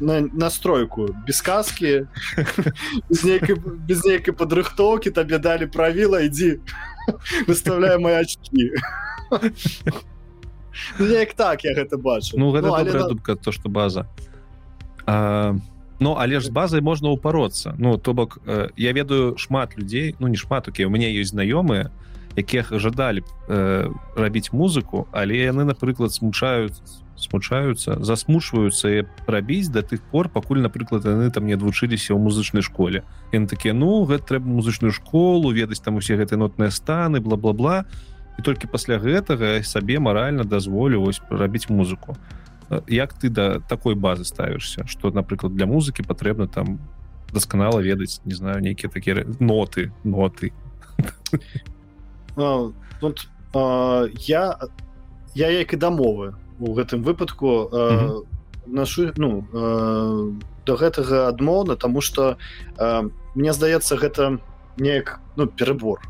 на 0.00 0.20
настройку 0.20 1.14
без 1.26 1.42
казки 1.42 2.06
без 3.08 3.24
нейкай, 3.24 3.56
без 3.56 4.04
нейкай 4.04 4.34
падрыхтоўкі 4.34 5.10
табе 5.10 5.38
далі 5.38 5.66
правіла 5.66 6.22
ідзі 6.28 6.60
выставляю 7.46 8.00
мои 8.00 8.20
очки 8.20 8.72
неяк 10.98 11.34
так 11.34 11.64
я 11.64 11.74
гэта 11.74 11.98
бачу. 11.98 12.38
Ну 12.38 12.50
гэта 12.52 12.68
ну, 12.68 12.74
але... 12.74 13.08
дубка 13.08 13.36
то 13.36 13.52
что 13.52 13.68
база. 13.68 14.06
А, 15.06 15.56
ну 15.98 16.16
але 16.18 16.40
ж 16.40 16.46
з 16.46 16.50
базай 16.50 16.80
можна 16.80 17.10
упароцца 17.10 17.74
ну 17.78 17.98
то 17.98 18.14
бок 18.14 18.38
э, 18.46 18.70
я 18.76 18.92
ведаю 18.92 19.36
шмат 19.36 19.76
людзей 19.76 20.16
ну 20.18 20.28
не 20.28 20.36
шмат 20.36 20.68
укі 20.68 20.86
у 20.86 20.90
мяне 20.90 21.12
ёсць 21.12 21.32
знаёмыя 21.34 21.90
якіх 22.36 22.72
жадалі 22.72 23.22
э, 23.48 23.90
рабіць 24.16 24.52
музыку 24.52 25.08
але 25.12 25.36
яны 25.36 25.64
напрыклад 25.64 26.12
смучаюць 26.12 26.80
смучаюцца 27.20 28.00
засмушваюцца 28.00 29.04
рабіць 29.28 29.68
да 29.68 29.84
тых 29.84 30.00
пор 30.10 30.28
пакуль 30.32 30.64
напрыклад 30.64 31.04
яны 31.04 31.30
там 31.30 31.46
не 31.46 31.54
адвучыліся 31.54 32.16
ў 32.16 32.18
музычнай 32.18 32.64
школе. 32.64 33.04
Яны 33.32 33.46
такія 33.46 33.76
ну 33.76 34.04
гэта 34.08 34.24
трэба 34.34 34.48
музычную 34.48 34.92
школу 34.96 35.52
ведаць 35.52 35.84
там 35.84 36.00
усе 36.00 36.16
гэтыя 36.16 36.40
нотныя 36.40 36.72
станы 36.72 37.20
бла-бла-бла 37.20 37.84
і 38.40 38.42
толькі 38.42 38.72
пасля 38.72 38.96
гэтага 38.96 39.60
сабе 39.68 40.00
маральна 40.00 40.48
дазволю 40.48 41.04
вось 41.04 41.20
рабіць 41.28 41.68
музыку. 41.68 42.16
Як 42.88 43.12
ты 43.12 43.28
да 43.28 43.60
такой 43.60 43.94
базы 43.94 44.24
ставішся 44.24 44.86
что 44.86 45.10
напрыклад 45.10 45.52
для 45.52 45.66
музыкі 45.66 46.08
патрэбна 46.08 46.48
там 46.48 46.80
дасканала 47.32 47.84
ведаць 47.84 48.24
не 48.24 48.34
знаю 48.34 48.64
нейкія 48.64 48.88
такія 48.88 49.26
ноты 49.40 49.92
ноты? 50.04 50.52
А, 52.36 52.70
тут 53.00 53.28
а, 53.52 54.06
я 54.14 54.56
я 55.34 55.50
як 55.50 55.74
і 55.74 55.76
дамовы 55.76 56.34
у 56.60 56.72
гэтым 56.72 57.02
выпадку 57.02 57.68
а, 57.68 58.22
нашу 58.66 59.12
ну 59.16 59.44
а, 59.52 60.32
до 60.64 60.76
гэтага 60.80 61.28
адмоўна 61.28 61.76
тому 61.76 62.00
что 62.00 62.38
мне 63.34 63.52
здаецца 63.52 63.98
гэта 63.98 64.38
неяк 64.78 65.20
ну 65.36 65.46
перебор 65.46 66.00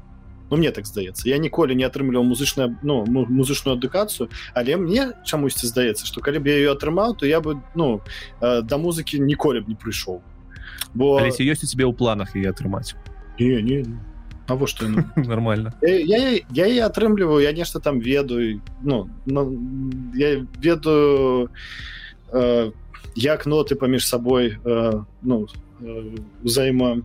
Ну, 0.51 0.57
мне 0.57 0.71
так 0.71 0.87
здаецца 0.87 1.29
я 1.29 1.39
ніколі 1.39 1.75
не 1.75 1.87
атрымліваў 1.87 2.27
музычную 2.27 2.77
ну 2.83 3.07
музычную 3.07 3.79
адукацыю 3.79 4.29
але 4.55 4.77
мне 4.77 5.15
чамусьці 5.25 5.67
здаецца 5.67 6.07
что 6.07 6.21
калі 6.21 6.43
б 6.43 6.51
я 6.51 6.57
ее 6.59 6.71
атрымаў 6.75 7.15
то 7.15 7.27
я 7.27 7.41
бы 7.41 7.63
ну 7.75 8.03
э, 8.41 8.63
да 8.63 8.77
музыкі 8.79 9.23
ніколі 9.23 9.61
б 9.63 9.69
не 9.71 9.77
прыйшоў 9.79 10.21
бо 10.95 11.23
если 11.23 11.47
ёсць 11.47 11.63
у 11.63 11.71
тебе 11.71 11.87
ў 11.87 11.95
планах 11.95 12.35
і 12.35 12.43
атрымаць 12.51 12.99
не, 13.39 13.63
не, 13.63 13.83
не. 13.83 13.99
Аво 14.51 14.67
что 14.67 14.89
нормально. 15.17 15.73
Я, 15.81 16.19
я, 16.19 16.41
я 16.51 16.67
і 16.67 16.79
атрымліваю 16.83 17.41
я 17.41 17.53
нешта 17.53 17.79
там 17.79 18.01
ведаю 18.01 18.61
ну, 18.83 19.09
ну 19.27 19.47
я 20.15 20.47
ведаю 20.59 21.51
э, 22.33 22.73
як 23.15 23.47
ноты 23.47 23.77
паміж 23.77 24.07
сабой 24.07 24.59
э, 24.65 25.05
ну 25.23 25.47
узаема 26.43 27.03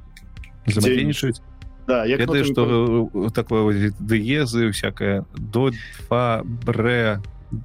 взаимодейничать 0.66 1.42
да 1.88 2.06
я 2.06 2.18
ведаю 2.18 2.46
что 2.46 3.30
такое 3.34 3.92
дезы 4.00 4.72
всякое. 4.72 5.26
До 5.34 5.72
фа 6.08 6.42
бре 6.44 7.22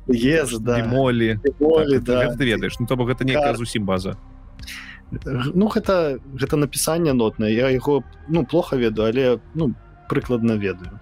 ез 0.07 0.59
да. 0.59 0.85
молі 0.85 1.41
да. 1.59 2.35
ты 2.37 2.45
ведаеш 2.45 2.79
ну 2.79 2.87
то 2.87 2.97
бок 2.97 3.09
гэта 3.09 3.25
некая 3.25 3.55
зусім 3.55 3.87
база 3.87 4.17
ну 5.11 5.69
гэта 5.69 6.21
гэта 6.35 6.57
напісанне 6.57 7.13
нотнае 7.13 7.55
я 7.55 7.71
яго 7.71 8.05
ну 8.29 8.45
плохо 8.47 8.77
ведаю 8.77 9.09
але 9.09 9.41
ну 9.55 9.75
прыкладна 10.09 10.53
ведаю. 10.53 11.01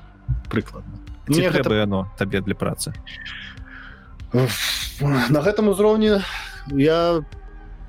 Прыкладна 0.49 0.99
мне 1.29 1.51
гэта 1.51 1.75
яно 1.75 2.09
табе 2.19 2.41
для 2.41 2.55
працы. 2.55 2.93
На 4.33 5.41
гэтым 5.45 5.69
узроўні 5.69 6.21
я 6.73 7.25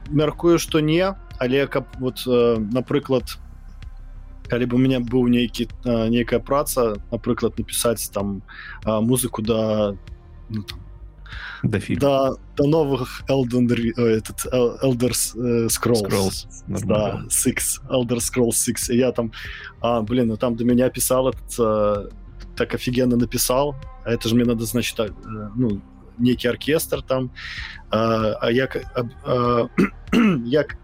мяркую 0.09 0.59
что 0.59 0.79
не. 0.79 1.15
Але 1.39 1.67
каб 1.67 1.87
вот 1.99 2.23
напрыклад 2.27 3.39
калі 4.48 4.66
бы 4.66 4.76
у 4.76 4.78
меня 4.78 5.00
быў 5.00 5.28
нейкі 5.28 5.68
нейкая 5.84 6.40
праца 6.40 7.00
напрыклад 7.10 7.58
напісаць 7.58 8.08
там 8.12 8.42
музыку 8.84 9.42
да 9.42 9.96
ну, 10.50 10.62
там, 10.62 10.84
до 11.62 11.80
фильма. 11.80 12.00
До, 12.00 12.38
до 12.56 12.66
новых 12.66 13.22
Elden, 13.28 13.68
этот, 13.96 14.46
Elder 14.82 15.12
Scrolls. 15.68 16.02
Scrolls. 16.02 16.46
Да, 16.66 17.24
Six. 17.28 17.80
Elder 17.88 18.18
Scrolls 18.18 18.52
6. 18.52 18.90
И 18.90 18.96
я 18.96 19.12
там, 19.12 19.32
а, 19.80 20.02
блин, 20.02 20.28
ну 20.28 20.36
там 20.36 20.56
до 20.56 20.64
меня 20.64 20.90
писал 20.90 21.28
этот, 21.28 21.58
а, 21.58 22.08
так 22.56 22.74
офигенно 22.74 23.16
написал. 23.16 23.74
А 24.04 24.12
это 24.12 24.28
же 24.28 24.34
мне 24.34 24.44
надо, 24.44 24.64
значит, 24.64 24.98
а, 25.00 25.08
ну, 25.56 25.80
некий 26.18 26.48
оркестр 26.48 27.02
там. 27.02 27.30
А, 27.90 28.34
а 28.40 28.50
як, 28.50 28.76
а, 28.76 29.02
а, 29.24 29.68
як 30.44 30.76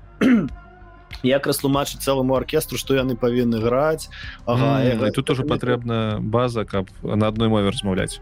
як 1.26 1.48
растлумачыць 1.48 2.02
цэламу 2.02 2.36
аркестру 2.36 2.78
што 2.78 2.96
яны 2.96 3.16
павінны 3.16 3.60
граць. 3.60 4.10
Ага, 4.46 4.82
mm, 4.82 5.12
тут 5.12 5.26
тоже 5.26 5.44
патрэбна 5.44 6.20
база 6.22 6.66
каб 6.66 6.90
на 7.04 7.28
адной 7.28 7.50
мове 7.50 7.70
размаўляць. 7.70 8.22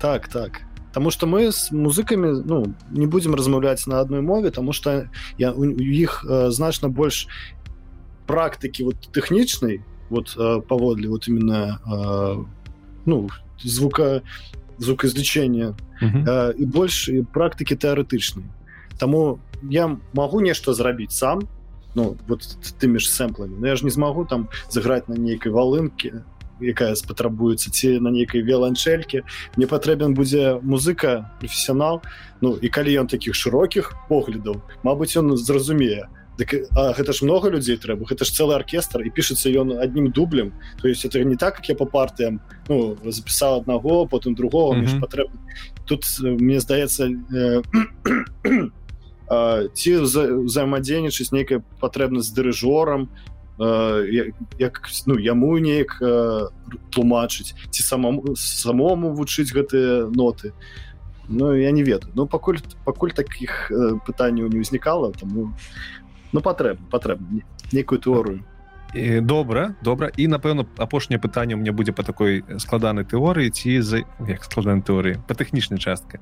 Так 0.00 0.28
так. 0.28 0.62
Таму 0.92 1.10
что 1.10 1.26
мы 1.26 1.52
с 1.52 1.70
музыкамі 1.70 2.42
ну 2.44 2.74
не 2.90 3.06
будем 3.06 3.34
размаўляць 3.34 3.86
на 3.86 4.00
адной 4.00 4.22
мове 4.22 4.50
тому 4.50 4.72
что 4.72 5.08
я 5.38 5.52
у 5.52 5.64
іх 5.64 6.24
э, 6.24 6.50
значна 6.50 6.88
больш 6.88 7.28
практыкі 8.26 8.84
вот 8.84 8.96
тэхнічнай 9.12 9.84
вот 10.08 10.34
э, 10.38 10.60
паводле 10.68 11.08
вот 11.08 11.28
именно 11.28 11.80
э, 11.84 12.44
ну 13.04 13.28
звука 13.62 14.22
звукоизвлечения 14.78 15.74
э, 16.00 16.54
і 16.56 16.64
больш 16.64 17.10
практыкі 17.32 17.76
тэарэтычнай. 17.76 18.44
Таму 18.98 19.40
я 19.62 19.96
могу 20.12 20.40
нешта 20.40 20.72
зрабіць 20.72 21.12
сам 21.12 21.48
ну 21.96 22.16
вот 22.28 22.44
тымі 22.78 23.00
ж 23.00 23.10
сэмпламі 23.10 23.58
но 23.58 23.66
я 23.72 23.76
ж 23.76 23.84
не 23.84 23.90
змагу 23.90 24.24
там 24.24 24.48
заграць 24.68 25.08
на 25.08 25.16
нейкай 25.16 25.50
валынке 25.50 26.22
якая 26.60 26.94
спатрабуецца 26.96 27.72
ці 27.72 27.98
на 28.00 28.12
нейкай 28.12 28.40
веланчэльке 28.40 29.24
мне 29.56 29.66
патрэбен 29.66 30.14
будзе 30.14 30.60
музыка 30.62 31.32
професіянал 31.40 32.02
Ну 32.40 32.52
і 32.60 32.68
калі 32.68 32.92
ён 33.00 33.06
таких 33.08 33.34
шырокіх 33.34 33.96
поглядаў 34.08 34.60
Мабыць 34.84 35.16
он 35.16 35.36
зразумее 35.36 36.08
так, 36.36 36.52
гэта 36.52 37.12
ж 37.12 37.24
много 37.24 37.48
людзей 37.48 37.80
трэба 37.80 38.04
гэта 38.04 38.28
ж 38.28 38.32
цэлы 38.32 38.54
аркестр 38.60 39.00
і 39.00 39.10
пішацца 39.10 39.48
ён 39.48 39.80
аднім 39.80 40.12
дублем. 40.12 40.52
То 40.82 40.88
есть 40.88 41.04
это 41.04 41.24
не 41.24 41.36
так 41.36 41.56
как 41.56 41.68
я 41.68 41.74
по 41.74 41.86
партыям 41.86 42.40
ну, 42.68 42.96
запісаў 43.04 43.64
аднаго 43.64 44.06
потым 44.06 44.34
другого 44.34 44.74
mm 44.74 44.84
-hmm. 44.84 45.00
патрэб 45.00 45.28
тут 45.86 46.04
мне 46.20 46.60
здаецца 46.60 47.08
э, 47.32 47.62
ці 49.28 49.90
взаемадзейнічаць 50.46 51.32
нейкая 51.32 51.62
патрэбнасць 51.80 52.30
з 52.30 52.36
дырыжорам 52.36 53.08
як 53.58 54.82
ну 55.06 55.18
яму 55.18 55.56
неяк 55.58 55.96
тлумачыць 56.92 57.56
ці 57.70 57.82
самому 57.82 58.36
самому 58.36 59.14
вучыць 59.16 59.50
гэтыя 59.50 60.06
ноты. 60.12 60.52
Ну 61.28 61.54
я 61.54 61.70
не 61.70 61.82
ведаю. 61.82 62.12
Ну 62.14 62.26
пакуль 62.26 62.60
пакуль 62.84 63.10
таких 63.10 63.72
пытанняў 64.06 64.52
не 64.52 64.60
ўзнікала 64.60 65.10
тому 65.12 65.56
ну 66.32 66.40
патрэб 66.40 66.78
патрэбна 66.90 67.42
некую 67.72 67.98
тэорыю. 67.98 68.44
Добра 69.22 69.74
добра. 69.82 70.12
І 70.16 70.28
напэўна 70.28 70.68
апошняе 70.76 71.18
пытанне 71.18 71.56
мне 71.56 71.72
будзе 71.72 71.92
по 71.92 72.04
такой 72.04 72.44
складанай 72.60 73.04
тэорыі 73.08 73.50
ці 73.50 73.80
за 73.80 74.04
як 74.28 74.44
складанай 74.44 74.84
тэорыі 74.84 75.18
па 75.26 75.34
тэхнічнай 75.34 75.80
частка 75.80 76.20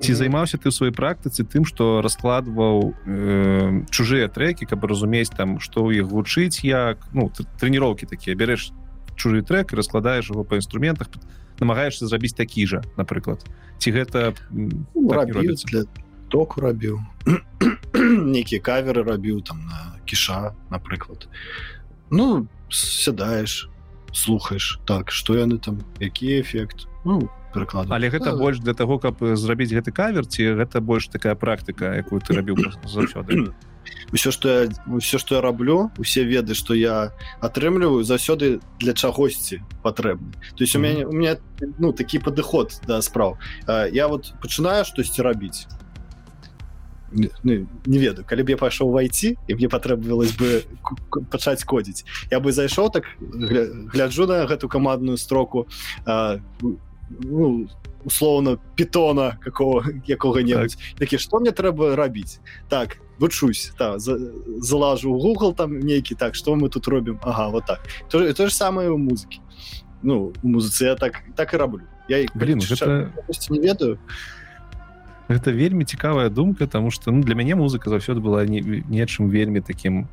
ці 0.00 0.12
займаўся 0.14 0.58
ты 0.60 0.70
сваёй 0.70 0.92
практыцы 0.92 1.44
тым 1.44 1.64
што 1.64 2.00
раскладваў 2.04 2.92
э, 3.06 3.84
чужыя 3.90 4.28
трекі 4.28 4.68
каб 4.68 4.84
разумець 4.84 5.32
там 5.32 5.58
што 5.60 5.88
ў 5.88 6.04
іх 6.04 6.06
вучыць 6.12 6.60
як 6.64 7.00
ну 7.16 7.32
трэніроўкі 7.32 8.06
такія. 8.06 8.36
Бярэш 8.36 8.72
чужы 9.16 9.40
трек 9.42 9.72
раскладаеш 9.72 10.30
его 10.30 10.44
па 10.44 10.60
інструментах 10.60 11.08
намагаешься 11.60 12.06
зрабіць 12.06 12.36
такі 12.36 12.66
жа 12.66 12.80
напрыклад. 13.00 13.40
Ці 13.78 13.92
гэта 13.92 14.36
ну, 14.50 15.08
так 15.08 15.32
для 15.32 15.84
току 16.28 16.60
рабіў. 16.60 17.00
Нейкія 18.34 18.60
каверы 18.60 19.00
рабіў 19.00 19.40
там 19.40 19.64
на 19.64 19.96
кіша 20.04 20.52
напрыклад. 20.70 21.28
Ну 22.10 22.46
сядаеш 22.68 23.68
слухаеш 24.12 24.80
так 24.84 25.10
што 25.10 25.36
яны 25.36 25.58
там 25.58 25.80
які 26.00 26.40
эфект. 26.40 26.88
Ну 27.04 27.30
пераклад 27.56 27.88
але 27.90 28.12
гэта 28.12 28.32
а, 28.32 28.36
больш 28.36 28.60
для 28.60 28.74
того 28.74 29.00
каб 29.02 29.20
зрабіць 29.20 29.72
гэты 29.72 29.92
кавер 29.96 30.28
ці 30.28 30.52
гэта 30.60 30.84
больш 30.84 31.08
такая 31.08 31.34
практыка 31.34 31.96
якую 31.96 32.20
ты 32.20 32.36
рабіў 32.36 32.60
заўсёды? 32.84 33.50
Все 34.12 34.30
что 34.30 34.48
я 34.48 34.68
все 35.00 35.18
что 35.18 35.34
я 35.36 35.40
раблю 35.40 35.90
усе 35.98 36.24
веды 36.24 36.54
что 36.54 36.74
я 36.74 37.12
атрымліваю 37.40 38.04
заўсёды 38.04 38.60
для 38.78 38.92
чагосьці 38.92 39.62
патрэбны. 39.82 40.32
То 40.56 40.64
есть 40.64 40.74
mm 40.76 40.82
-hmm. 40.82 40.84
у 40.84 40.94
мяне 40.94 41.06
у 41.06 41.12
меня 41.12 41.36
ну 41.78 41.92
такі 41.92 42.18
падыход 42.18 42.80
да 42.86 43.02
спраў. 43.02 43.36
Я 43.92 44.06
вот 44.06 44.34
пачынаю 44.42 44.84
штосьці 44.84 45.22
рабіць. 45.22 45.66
Не, 47.12 47.66
не 47.86 47.98
ведаю 47.98 48.24
калі 48.26 48.42
б 48.42 48.50
я 48.50 48.56
пайшоў 48.56 48.90
вайти 48.90 49.36
і 49.46 49.54
мне 49.54 49.68
патрэбавалось 49.68 50.34
бы 50.36 50.66
пачаць 51.30 51.64
кодзіць. 51.64 52.04
Я 52.30 52.40
бы 52.40 52.52
зайшоў 52.52 52.90
так 52.90 53.04
гляджу 53.94 54.26
на 54.26 54.46
гэту 54.46 54.68
камандную 54.68 55.16
строку 55.16 55.66
ну, 57.10 57.68
условно 58.04 58.58
питона 58.74 59.38
какого 59.40 59.84
якога-небудзь 60.06 60.76
так. 60.76 60.98
такі 60.98 61.18
что 61.18 61.40
мне 61.40 61.50
трэба 61.50 61.96
рабіць 61.96 62.40
так 62.68 62.98
вучусь 63.18 63.72
та 63.78 63.98
за, 63.98 64.18
залажу 64.60 65.12
google 65.12 65.54
там 65.54 65.78
нейкі 65.78 66.14
так 66.14 66.34
что 66.34 66.54
мы 66.54 66.68
тут 66.68 66.88
робім 66.88 67.18
Ага 67.22 67.48
вот 67.48 67.66
так 67.66 67.80
то, 68.08 68.32
то 68.32 68.46
же 68.46 68.54
самое 68.54 68.90
у 68.90 68.98
музыкі 68.98 69.40
ну 70.02 70.32
у 70.42 70.48
музыцы 70.48 70.84
я 70.84 70.94
так 70.94 71.22
так 71.34 71.54
і 71.54 71.56
раблю 71.56 71.82
я 72.08 72.26
блин 72.34 72.60
гэта... 72.60 73.10
не 73.50 73.58
ведаю. 73.58 73.98
это 75.28 75.52
вельмі 75.52 75.84
цікавая 75.84 76.28
думка 76.28 76.66
тому 76.66 76.90
что 76.90 77.10
ну 77.10 77.22
для 77.22 77.34
мяне 77.34 77.54
музыка 77.54 77.90
заўсёды 77.90 78.20
была 78.20 78.46
не 78.46 78.60
нечым 78.62 79.30
вельмі 79.30 79.60
таким 79.60 80.08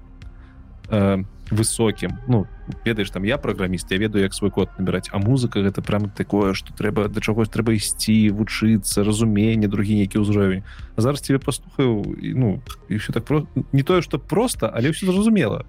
э, 0.93 1.23
высокім 1.51 2.17
ну 2.27 2.47
ведаеш 2.85 3.11
там 3.11 3.25
я 3.25 3.37
праграміст 3.37 3.91
я 3.91 3.97
ведаю 3.97 4.23
як 4.23 4.33
свой 4.33 4.51
код 4.51 4.69
набіраць. 4.77 5.09
А 5.11 5.19
музыка 5.19 5.59
гэта 5.59 5.81
прям 5.81 6.09
такое 6.09 6.53
что 6.53 6.73
трэба 6.73 7.07
да 7.07 7.21
чагось 7.21 7.49
трэба 7.49 7.75
ісці 7.75 8.31
вучыцца 8.31 9.03
разуменне 9.03 9.67
другі 9.67 9.95
нейкі 9.95 10.23
ўзровень. 10.23 10.63
Зараз 10.97 11.21
тебе 11.21 11.39
паслухаю 11.39 12.03
ну 12.21 12.61
і 12.89 12.95
все 12.95 13.13
так 13.13 13.25
про 13.25 13.47
не 13.71 13.83
тое 13.83 14.01
что 14.01 14.19
просто 14.19 14.71
але 14.73 14.91
все 14.91 15.05
зразумела. 15.05 15.65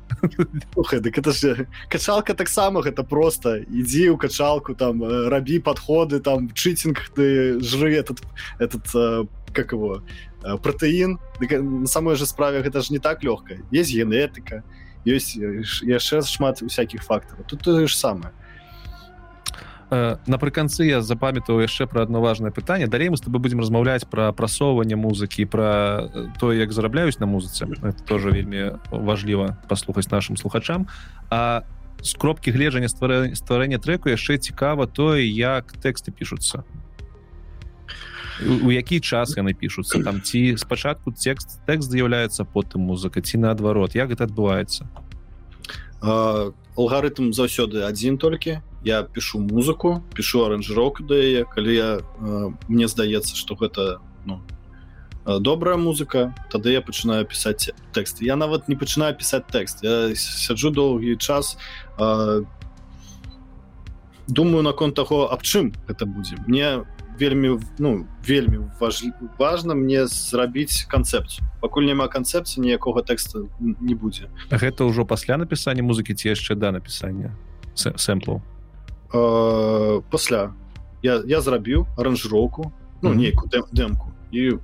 Дык 0.77 1.19
это 1.19 1.33
же 1.33 1.67
качалка 1.89 2.35
таксама 2.35 2.81
гэта 2.81 3.03
просто 3.03 3.59
ідзі 3.59 4.15
ў 4.15 4.17
качалку 4.17 4.75
там 4.75 5.03
рабі 5.03 5.59
подходы 5.59 6.21
там 6.21 6.51
чытинг 6.55 7.11
ты 7.15 7.59
жры 7.61 7.99
этот 7.99 8.23
этот 8.59 9.29
как 9.53 9.73
его 9.73 10.03
протэін 10.43 11.19
на 11.41 11.87
самой 11.87 12.17
же 12.17 12.27
справе 12.27 12.63
гэта 12.63 12.83
ж 12.83 12.91
не 12.91 12.99
так 12.99 13.25
лёгка. 13.25 13.59
Есть 13.71 13.91
генетыка 13.91 14.63
и 14.63 14.85
ёсць 15.07 15.37
яшчэ 15.37 16.23
шмат 16.23 16.65
всякихх 16.65 17.05
фактараў 17.05 17.45
тут 17.47 17.63
тое 17.63 17.87
ж 17.87 17.97
самае 17.97 18.33
напрыканцы 20.27 20.85
я 20.85 21.03
запамятаю 21.03 21.61
яшчэ 21.61 21.87
пра 21.87 22.03
одно 22.03 22.21
важное 22.21 22.51
пытанне 22.51 22.87
далей 22.87 23.09
мы 23.09 23.17
с 23.17 23.21
тобой 23.21 23.41
будем 23.41 23.61
размаўляць 23.61 24.05
пра 24.05 24.33
прасоўванне 24.33 24.97
музыкі 24.97 25.45
пра 25.45 26.09
то 26.41 26.53
як 26.53 26.73
зарабляюсь 26.73 27.19
на 27.19 27.27
музыцы 27.27 27.69
это 27.69 28.03
тоже 28.05 28.31
вельмі 28.31 28.81
важліва 28.91 29.59
паслухаць 29.69 30.11
нашим 30.11 30.37
слухачам. 30.37 30.89
А 31.31 31.63
з 32.03 32.15
кропкі 32.15 32.51
гледжання 32.51 32.89
стварэння 32.89 33.79
треку 33.79 34.09
яшчэ 34.09 34.39
цікава 34.39 34.87
тое 34.87 35.25
як 35.25 35.73
тэксты 35.81 36.13
пішуцца 36.13 36.65
у 38.43 38.71
які 38.71 39.01
час 39.01 39.37
яны 39.37 39.55
пішуцца? 39.55 40.03
Там 40.03 40.21
ці 40.23 40.57
спачатку 40.59 41.13
текст 41.13 41.61
тэкст 41.67 41.91
з'яўляецца 41.91 42.45
потым 42.45 42.89
музыка 42.91 43.23
ці 43.23 43.39
наадварот? 43.39 43.95
Як 43.95 44.11
гэта 44.11 44.27
адбываецца? 44.27 44.89
Алгарытм 46.03 47.33
заўсёды 47.33 47.87
адзін 47.87 48.19
толькі. 48.19 48.61
Я 48.85 49.03
пишу 49.03 49.39
музыку 49.41 50.03
пишу 50.15 50.45
аранжырок 50.45 51.07
да 51.07 51.15
яе. 51.15 51.45
Калі 51.45 51.73
я 51.75 51.91
мне 52.69 52.89
здаецца 52.89 53.37
что 53.37 53.55
гэта 53.55 54.03
ну, 54.27 54.43
добрая 55.25 55.77
музыка 55.77 56.35
тады 56.51 56.75
я 56.75 56.83
пачынаю 56.83 57.25
пісаць 57.25 57.71
тэкст. 57.95 58.21
Я 58.21 58.37
нават 58.37 58.69
не 58.69 58.77
пачынаю 58.77 59.15
пісаць 59.17 59.47
тэкст. 59.49 59.81
Я 59.83 60.15
сяджу 60.17 60.71
доўгі 60.71 61.17
час 61.17 61.57
думаю 64.27 64.63
наконт 64.63 64.95
таго 64.97 65.31
аб 65.33 65.43
чым 65.43 65.73
гэта 65.87 66.07
будзе. 66.07 66.37
Мне 66.47 66.85
вельмі 67.19 67.61
ну 67.79 68.07
вельмі 68.27 68.59
важ... 68.81 69.05
важна 69.39 69.75
мне 69.75 70.07
зрабіць 70.07 70.87
канцэпцыю. 70.91 71.45
Пакуль 71.61 71.87
няма 71.87 72.09
канцэпцыі 72.09 72.61
ніякога 72.61 73.03
тэкста 73.03 73.47
не 73.61 73.95
будзе. 73.95 74.29
Гэта 74.51 74.85
ўжо 74.85 75.05
пасля 75.05 75.37
напісання 75.37 75.83
музыкі 75.83 76.15
ці 76.15 76.35
яшчэ 76.35 76.55
да 76.55 76.73
напісання 76.73 77.35
сэмплу 77.75 78.43
пасля. 80.11 80.55
Я, 81.03 81.23
я 81.27 81.41
зрабіў 81.41 81.87
аранжыроўку 81.97 82.73
ну 83.03 83.11
mm 83.11 83.13
-hmm. 83.13 83.19
нейкую 83.19 83.49
дэмку 83.73 84.09
і 84.33 84.59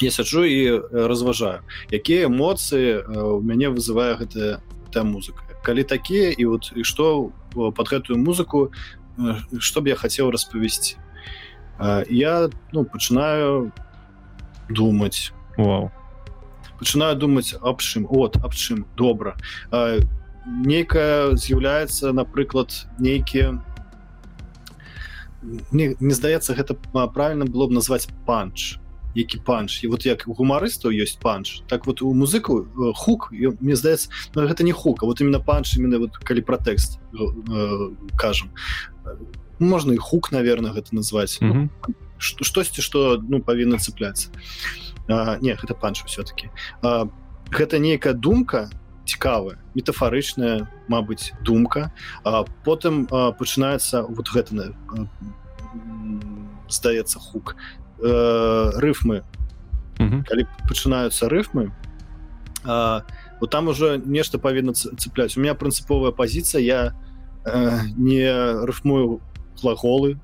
я 0.00 0.10
сяджу 0.10 0.44
і 0.44 0.80
разважаю 0.92 1.60
якія 1.90 2.26
эмоцыі 2.26 3.04
у 3.06 3.40
мяне 3.40 3.68
вызывае 3.68 4.16
гэтая 4.16 4.58
та 4.90 5.04
музыка. 5.04 5.42
Калі 5.62 5.84
такія 5.84 6.30
і 6.30 6.44
вот 6.44 6.72
і 6.76 6.84
што 6.84 7.30
под 7.54 7.88
гэтую 7.88 8.16
музыку 8.18 8.72
што 9.58 9.80
б 9.80 9.88
я 9.88 9.94
хацеў 9.94 10.30
распавесці 10.30 10.96
я 12.08 12.50
ну 12.72 12.84
пачынаю 12.84 13.72
думаць 14.68 15.32
Вау. 15.56 15.90
пачынаю 16.78 17.16
думаць 17.16 17.54
аб 17.60 17.80
чым 17.80 18.06
от 18.08 18.36
аб 18.44 18.54
чым 18.54 18.86
добра 18.96 19.36
нейкая 20.46 21.36
з'яўляецца 21.36 22.12
напрыклад 22.12 22.72
нейкія 22.98 23.58
не, 25.42 25.96
не 26.00 26.14
здаецца 26.14 26.54
гэта 26.54 26.74
правильно 27.14 27.44
было 27.44 27.66
б 27.66 27.72
назваць 27.72 28.08
панч. 28.26 28.76
Які 29.14 29.38
панч? 29.38 29.82
І 29.84 29.88
вот 29.88 30.06
як 30.06 30.22
у 30.26 30.34
гумарыстаў 30.34 30.94
ёсць 30.94 31.18
панч 31.18 31.62
так 31.66 31.86
вот 31.86 32.02
у 32.02 32.14
музыку 32.14 32.62
э, 32.62 32.92
хук 32.94 33.32
мне 33.32 33.74
здаецца 33.74 34.08
ну, 34.34 34.46
гэта 34.46 34.62
не 34.62 34.72
хука 34.72 35.04
вот 35.06 35.20
именно 35.20 35.40
панч 35.40 35.76
именно 35.76 35.98
вот 35.98 36.16
калі 36.16 36.40
про 36.46 36.58
тэкст 36.58 37.00
э, 37.10 37.90
кажам 38.16 38.54
можна 39.66 39.94
і 39.94 39.96
хук 39.96 40.32
наверное 40.32 40.72
гэта 40.72 40.92
назваць 40.92 41.42
mm 41.42 41.52
-hmm. 41.52 41.68
ну, 41.88 41.94
штосьці 42.18 42.82
что 42.82 43.22
ну 43.28 43.40
павінна 43.40 43.78
цепляться? 43.78 44.28
Не 45.40 45.54
гэта 45.54 45.74
панч 45.74 46.04
все-таки 46.04 46.50
гэта 47.50 47.78
нейкая 47.78 48.14
думка 48.14 48.70
цікавая 49.04 49.56
метафарычная 49.74 50.68
Мабыць 50.88 51.32
думка. 51.44 51.90
А 52.24 52.44
потым 52.64 53.06
пачынаецца 53.38 54.02
вот 54.02 54.28
гэта 54.34 54.74
здаецца 56.68 57.18
хук. 57.18 57.56
Э, 58.02 58.70
рыфмы 58.80 59.22
mm 59.98 60.08
-hmm. 60.08 60.24
калі 60.24 60.46
пачынаюцца 60.68 61.28
рыфмы 61.28 61.70
э, 62.64 63.00
вот 63.40 63.50
там 63.50 63.68
уже 63.68 64.00
нешта 64.06 64.38
павінна 64.38 64.72
цепляць 64.72 65.36
у 65.36 65.40
меня 65.40 65.52
прынцыповая 65.52 66.12
пазіцыя 66.12 66.64
я 66.64 66.94
э, 67.44 67.80
не 67.98 68.24
рыфмую 68.64 69.20
глаголы 69.60 70.18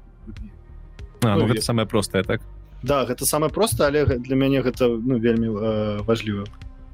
а, 1.23 1.35
ну, 1.35 1.47
ну, 1.47 1.47
гэта 1.47 1.63
самое 1.63 1.87
простае 1.87 2.23
так? 2.23 2.43
Да 2.83 3.05
гэта 3.05 3.27
самае 3.27 3.51
проста 3.51 3.87
але 3.87 4.05
для 4.05 4.37
мяне 4.37 4.63
гэта 4.63 4.89
ну 4.89 5.19
вельмі 5.19 5.49
э, 5.49 6.03
важліва. 6.03 6.45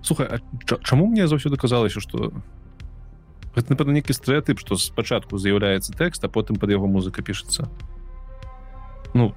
Слухай 0.03 0.41
чаму 0.83 1.07
мне 1.07 1.27
заўсёды 1.27 1.57
казалася 1.57 2.01
что 2.01 2.33
напэўна 3.55 3.93
нейкі 3.93 4.15
стэеатып 4.17 4.59
што 4.59 4.77
спачатку 4.77 5.39
з'яўляецца 5.39 5.93
тэкст 5.93 6.25
а 6.25 6.29
потым 6.29 6.57
под 6.57 6.71
яго 6.71 6.87
музыка 6.87 7.23
пішацца? 7.23 7.69
Ну 9.15 9.35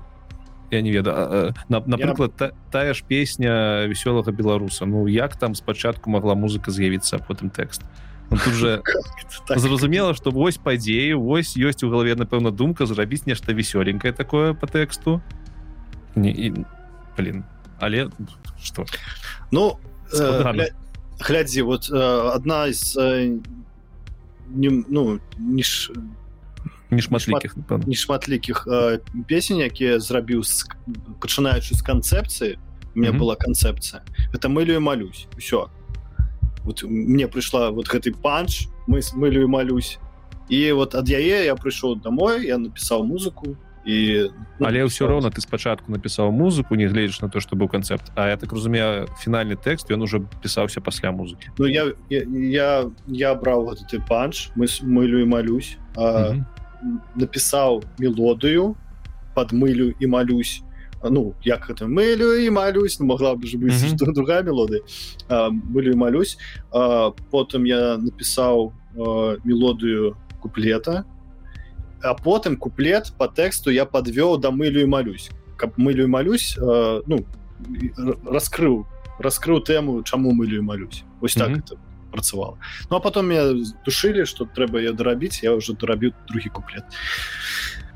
я 0.71 0.81
не 0.81 0.91
ведаю 0.91 1.53
напрыклад 1.69 2.33
я... 2.39 2.49
та, 2.49 2.51
тая 2.71 2.93
ж 2.93 3.03
песня 3.03 3.85
вясёлага 3.85 4.31
беларуса. 4.31 4.85
Ну 4.85 5.07
як 5.07 5.35
там 5.35 5.55
спачатку 5.55 6.09
могла 6.09 6.35
музыка 6.35 6.71
з'явіцца 6.71 7.19
потым 7.19 7.49
тэкст 7.49 7.81
ну, 8.31 8.37
тут 8.37 8.53
же 8.53 8.83
так. 9.47 9.59
зразумела 9.59 10.13
что 10.13 10.31
вось 10.31 10.57
падзеі 10.57 11.13
вось 11.13 11.57
ёсць 11.57 11.83
у 11.83 11.89
галаве 11.89 12.15
напэўна 12.15 12.51
думка 12.51 12.85
зрабіць 12.85 13.25
нешта 13.25 13.53
весёленькае 13.53 14.13
такое 14.13 14.53
по 14.53 14.67
тэксту 14.67 15.21
не 16.15 16.31
і, 16.31 16.65
блин 17.17 17.43
але 17.79 18.09
что? 18.61 18.85
Ну 19.51 19.77
э, 20.13 20.71
глядзі 21.19 21.61
вот 21.61 21.89
э, 21.91 21.97
одна 22.35 22.67
из 22.67 22.97
э, 22.97 23.39
не, 24.49 24.83
ну 24.89 25.19
не 25.37 25.63
ж 25.63 25.91
нешматлікіх 26.89 27.55
нешматлікіх 27.87 28.67
э, 28.67 28.99
песень 29.27 29.59
якія 29.59 29.99
зрабіў 29.99 30.43
пачынаючы 31.19 31.75
з 31.75 31.81
канцэпцыі 31.81 32.57
мне 32.95 33.09
mm 33.09 33.15
-hmm. 33.15 33.19
была 33.19 33.35
канцэпцыя 33.35 34.01
это 34.33 34.47
мылю 34.49 34.75
і 34.75 34.79
малюсь 34.79 35.27
все 35.37 35.67
вот 36.65 36.83
мне 36.83 37.27
прыйшла 37.27 37.71
вот 37.71 37.87
гэты 37.87 38.13
панч 38.13 38.67
мы 38.87 39.01
мылю 39.15 39.43
і 39.43 39.47
малюсь 39.47 39.97
і 40.49 40.71
вот 40.73 40.95
ад 40.95 41.09
яе 41.09 41.45
я 41.45 41.55
прыйшоў 41.55 42.01
домой 42.01 42.45
я 42.45 42.57
напісаў 42.57 43.05
музыку 43.05 43.55
і 43.85 44.29
ну, 44.57 44.65
але 44.65 44.81
ўсё 44.81 45.05
роўна 45.05 45.29
ты 45.29 45.41
спачатку 45.45 45.93
напісаў 45.93 46.33
музыку 46.33 46.75
не 46.75 46.89
гледзяш 46.89 47.21
на 47.21 47.29
то 47.29 47.39
что 47.39 47.55
быў 47.55 47.69
канцэпт 47.69 48.11
А 48.15 48.27
я 48.27 48.37
так 48.37 48.51
разумею 48.51 49.05
фінальны 49.21 49.55
тэкст 49.55 49.93
ён 49.93 50.01
уже 50.01 50.25
пісаўся 50.41 50.81
пасля 50.81 51.11
музыкі 51.11 51.53
Ну 51.57 51.65
я 51.65 51.93
я 52.09 52.25
я, 52.25 52.69
я 53.07 53.35
браў 53.35 53.77
ты 53.87 54.01
панч 54.01 54.49
мы 54.55 54.65
мылю 54.81 55.21
і 55.21 55.25
малюсь 55.25 55.77
а, 55.95 56.01
mm 56.01 56.33
-hmm 56.33 56.55
напісаў 57.15 57.83
мелодыю 57.99 58.75
под 59.33 59.53
мылю 59.53 59.93
і 59.99 60.07
малюсь 60.07 60.61
ну 61.09 61.33
як 61.43 61.69
гэта 61.69 61.87
мылю 61.87 62.33
і 62.37 62.49
малюсь 62.49 62.99
ну, 62.99 63.05
могла 63.05 63.33
бы 63.33 63.45
быць 63.45 63.73
mm 63.73 63.97
-hmm. 63.97 64.13
другая 64.17 64.43
мелоды 64.43 64.81
былі 65.53 65.95
малюсь. 65.95 66.37
А, 66.71 67.11
потым 67.31 67.65
я 67.65 67.97
напісаў 67.97 68.73
мелодыю 69.45 70.15
куплета. 70.41 71.05
А 72.03 72.13
потым 72.13 72.55
куплет 72.55 73.13
по 73.17 73.27
тэксту 73.27 73.71
я 73.71 73.85
подвёў 73.85 74.39
да 74.39 74.49
мылю 74.49 74.81
і 74.81 74.85
малюсь 74.85 75.31
каб 75.57 75.71
мылю 75.77 76.03
і 76.03 76.07
малюсь 76.07 76.57
а, 76.61 77.01
ну 77.07 77.25
раскрыў 78.25 78.85
раскрыў 79.19 79.63
тэму 79.63 80.03
чаму 80.03 80.31
мылю 80.31 80.57
і 80.57 80.61
малюсь 80.61 81.03
ось 81.21 81.33
так 81.33 81.49
mm 81.49 81.55
-hmm. 81.55 81.63
это 81.63 81.77
працавала. 82.11 82.57
Ну 82.91 82.97
а 82.97 82.99
потом 82.99 83.31
я 83.31 83.53
душылі 83.85 84.25
что 84.25 84.45
трэба 84.45 84.79
я 84.79 84.91
дарабіць 84.91 85.43
я 85.43 85.51
уже 85.51 85.73
дарабіў 85.73 86.13
другі 86.27 86.49
куплет. 86.49 86.83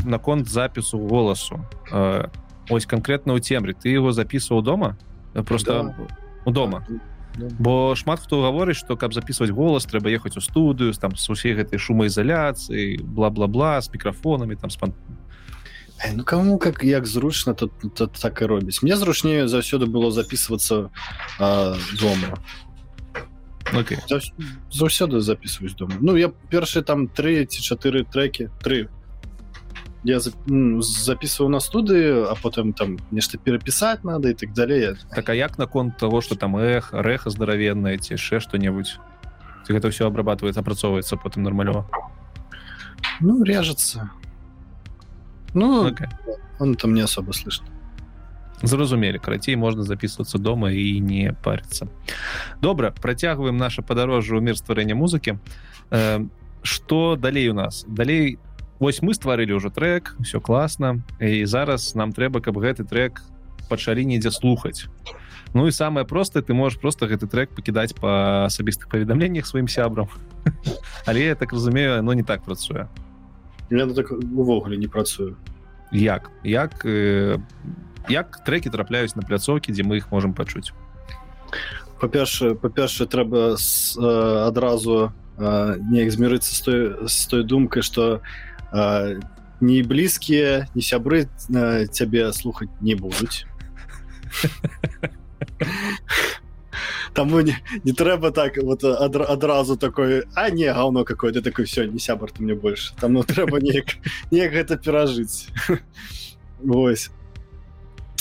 Наконт 0.06 0.49
запісу 0.49 0.98
голасу 0.98 1.60
э, 1.91 2.30
ось 2.70 2.86
конкретно 2.86 3.34
у 3.34 3.40
цемры 3.40 3.74
ты 3.74 3.90
его 3.90 4.12
записываў 4.12 4.62
дома 4.62 4.98
просто 5.46 5.84
да. 5.84 6.08
у 6.46 6.52
дома? 6.52 6.86
Да. 6.90 7.48
бо 7.60 7.96
шмат 7.96 8.20
хто 8.20 8.41
гаворыць 8.41 8.78
что 8.78 8.98
каб 8.98 9.14
записывать 9.14 9.52
голас 9.52 9.86
трэба 9.86 10.10
ехаць 10.10 10.38
у 10.38 10.41
студыю 10.41 10.94
там 10.94 11.16
с 11.16 11.30
усей 11.30 11.54
гэтай 11.56 11.80
шумаізаляцыі 11.80 12.98
бла-бла-бла 13.00 13.82
с 13.82 13.91
мікрафонами 13.91 14.56
там 14.56 14.70
спан 14.70 14.94
Ну 16.14 16.24
кому 16.24 16.58
как 16.58 16.84
як 16.84 17.06
зручна 17.06 17.54
тут 17.54 17.72
так 17.94 18.41
і 18.41 18.46
робіць 18.46 18.82
мне 18.82 18.96
зручнее 18.96 19.48
заўсёды 19.48 19.86
было 19.86 20.12
записываться 20.12 20.90
дома 21.40 22.40
okay. 23.74 24.00
заўсёды 24.72 25.20
записываюсь 25.20 25.76
дома 25.76 25.94
ну 26.02 26.16
я 26.16 26.32
першые 26.50 26.84
там 26.84 27.08
три 27.08 27.46
ці 27.46 27.62
чатыры 27.62 28.04
треки 28.04 28.50
три 28.62 28.88
я 30.05 30.20
записываю 30.20 31.51
на 31.51 31.61
студыі 31.61 32.28
а 32.28 32.35
потом 32.43 32.73
там 32.73 32.99
нешта 33.11 33.39
перапісаць 33.39 34.05
надо 34.05 34.28
і 34.28 34.35
так 34.35 34.53
далее 34.53 34.97
так 35.11 35.28
а 35.28 35.35
як 35.35 35.59
наконт 35.59 35.97
того 35.97 36.20
что 36.20 36.36
там 36.36 36.57
эх 36.57 36.93
рэха 36.93 37.31
здаравенная 37.31 37.99
ці 37.99 38.15
яшчэ 38.15 38.41
что-небудзь 38.41 38.99
гэта 39.69 39.91
все 39.91 40.07
обрабатывается 40.07 40.61
апрацоўваецца 40.61 41.16
потым 41.16 41.43
нормалёва 41.43 41.89
ну 43.20 43.43
режется 43.43 44.11
ну 45.55 45.89
okay. 45.89 46.09
он 46.59 46.74
там 46.74 46.95
не 46.95 47.01
особо 47.01 47.32
слышно 47.32 47.66
зразумелі 48.62 49.19
карацей 49.19 49.57
можна 49.57 49.82
записываться 49.82 50.39
дома 50.39 50.70
і 50.70 51.01
не 51.01 51.32
париться 51.43 51.89
добра 52.61 52.91
працягваем 52.91 53.57
наше 53.57 53.82
падарожжа 53.82 54.36
ў 54.36 54.41
мир 54.41 54.57
стварэння 54.57 54.95
музыкі 54.95 55.39
что 56.62 57.15
э, 57.15 57.16
далей 57.16 57.49
у 57.49 57.55
нас 57.55 57.85
далей 57.89 58.39
вось 58.80 59.03
мы 59.03 59.14
стварылі 59.14 59.60
ўжо 59.60 59.69
трек 59.69 60.15
все 60.23 60.39
класна. 60.39 61.03
І 61.19 61.45
зараз 61.45 61.95
нам 61.95 62.15
трэба 62.15 62.39
каб 62.41 62.57
гэты 62.57 62.88
трек 62.88 63.22
пачалі 63.69 64.07
недзе 64.07 64.31
слухаць. 64.31 64.88
Ну 65.53 65.68
і 65.68 65.72
самое 65.72 66.06
простае 66.06 66.41
ты 66.41 66.53
можешь 66.53 66.80
просто 66.80 67.06
гэты 67.06 67.27
трек 67.27 67.51
пакідаць 67.51 67.93
па 67.93 68.47
асабістых 68.47 68.89
паведамленнях 68.89 69.45
сваім 69.45 69.68
сябрам. 69.68 70.07
Але 71.06 71.31
я 71.31 71.35
так 71.35 71.53
разумею 71.53 72.01
но 72.03 72.14
не 72.14 72.23
так 72.23 72.43
працуе. 72.43 72.88
Так 73.69 74.11
увогуле 74.11 74.77
не 74.77 74.88
працую 74.88 75.38
як? 75.91 76.31
Як 76.43 76.85
э, 76.85 77.41
як 78.10 78.43
трекі 78.45 78.69
трапляюць 78.69 79.15
на 79.15 79.22
пляцоўкі 79.22 79.73
дзе 79.73 79.84
мы 79.84 79.97
іх 79.97 80.11
можемм 80.11 80.34
пачуць? 80.34 80.72
Па-першае 81.99 82.56
па-першае 82.56 83.07
трэба 83.07 83.57
с, 83.57 83.97
э, 83.97 84.47
адразу 84.47 85.11
э, 85.38 85.77
неяк 85.91 86.11
змірыцца 86.14 86.53
з 86.53 86.61
той 86.61 86.80
з 87.10 87.26
той 87.26 87.43
думкай 87.43 87.81
что 87.81 88.22
э, 88.22 88.49
не 88.72 89.84
блізкія 89.84 90.68
не 90.76 90.82
сябры 90.82 91.28
э, 91.28 91.86
цябе 91.88 92.32
слухаць 92.34 92.70
не 92.82 92.96
будуць 92.96 93.46
Таму 97.14 97.41
не, 97.41 97.58
не 97.84 97.91
трэба 97.91 98.32
так 98.32 98.58
вот 98.58 98.84
адразу 98.84 99.76
такой 99.78 100.24
а 100.36 100.50
не 100.50 100.72
гаўно 100.72 101.04
какое 101.04 101.34
ты 101.34 101.41
такой 101.41 101.66
все 101.66 101.86
не 101.86 102.00
сябар 102.00 102.32
ты 102.32 102.44
мне 102.44 102.56
больше 102.56 102.94
там 102.96 103.14
ну 103.14 103.24
трэба 103.24 103.60
неяк 103.60 103.98
неяк 104.32 104.52
гэта 104.54 104.78
перажыць 104.78 105.50
Вось 106.60 107.10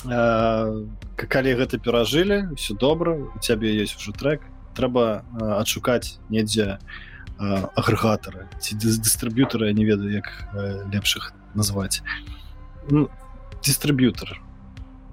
калі 0.06 1.54
гэта 1.58 1.78
перажылі 1.78 2.54
все 2.54 2.74
добра 2.74 3.12
у 3.12 3.38
цябе 3.40 3.74
есть 3.74 3.96
уже 3.96 4.12
трек. 4.12 4.42
Трэба 4.76 5.24
адшукаць 5.58 6.18
недзе 6.30 6.78
агрэгатары 7.38 8.48
ці 8.58 8.76
дыстрыб'ютары 8.76 9.72
не 9.72 9.84
ведаю 9.84 10.10
як 10.10 10.30
лепшых 10.92 11.32
назваць 11.54 12.02
ну, 12.90 13.08
дыстрыб'ютар 13.64 14.40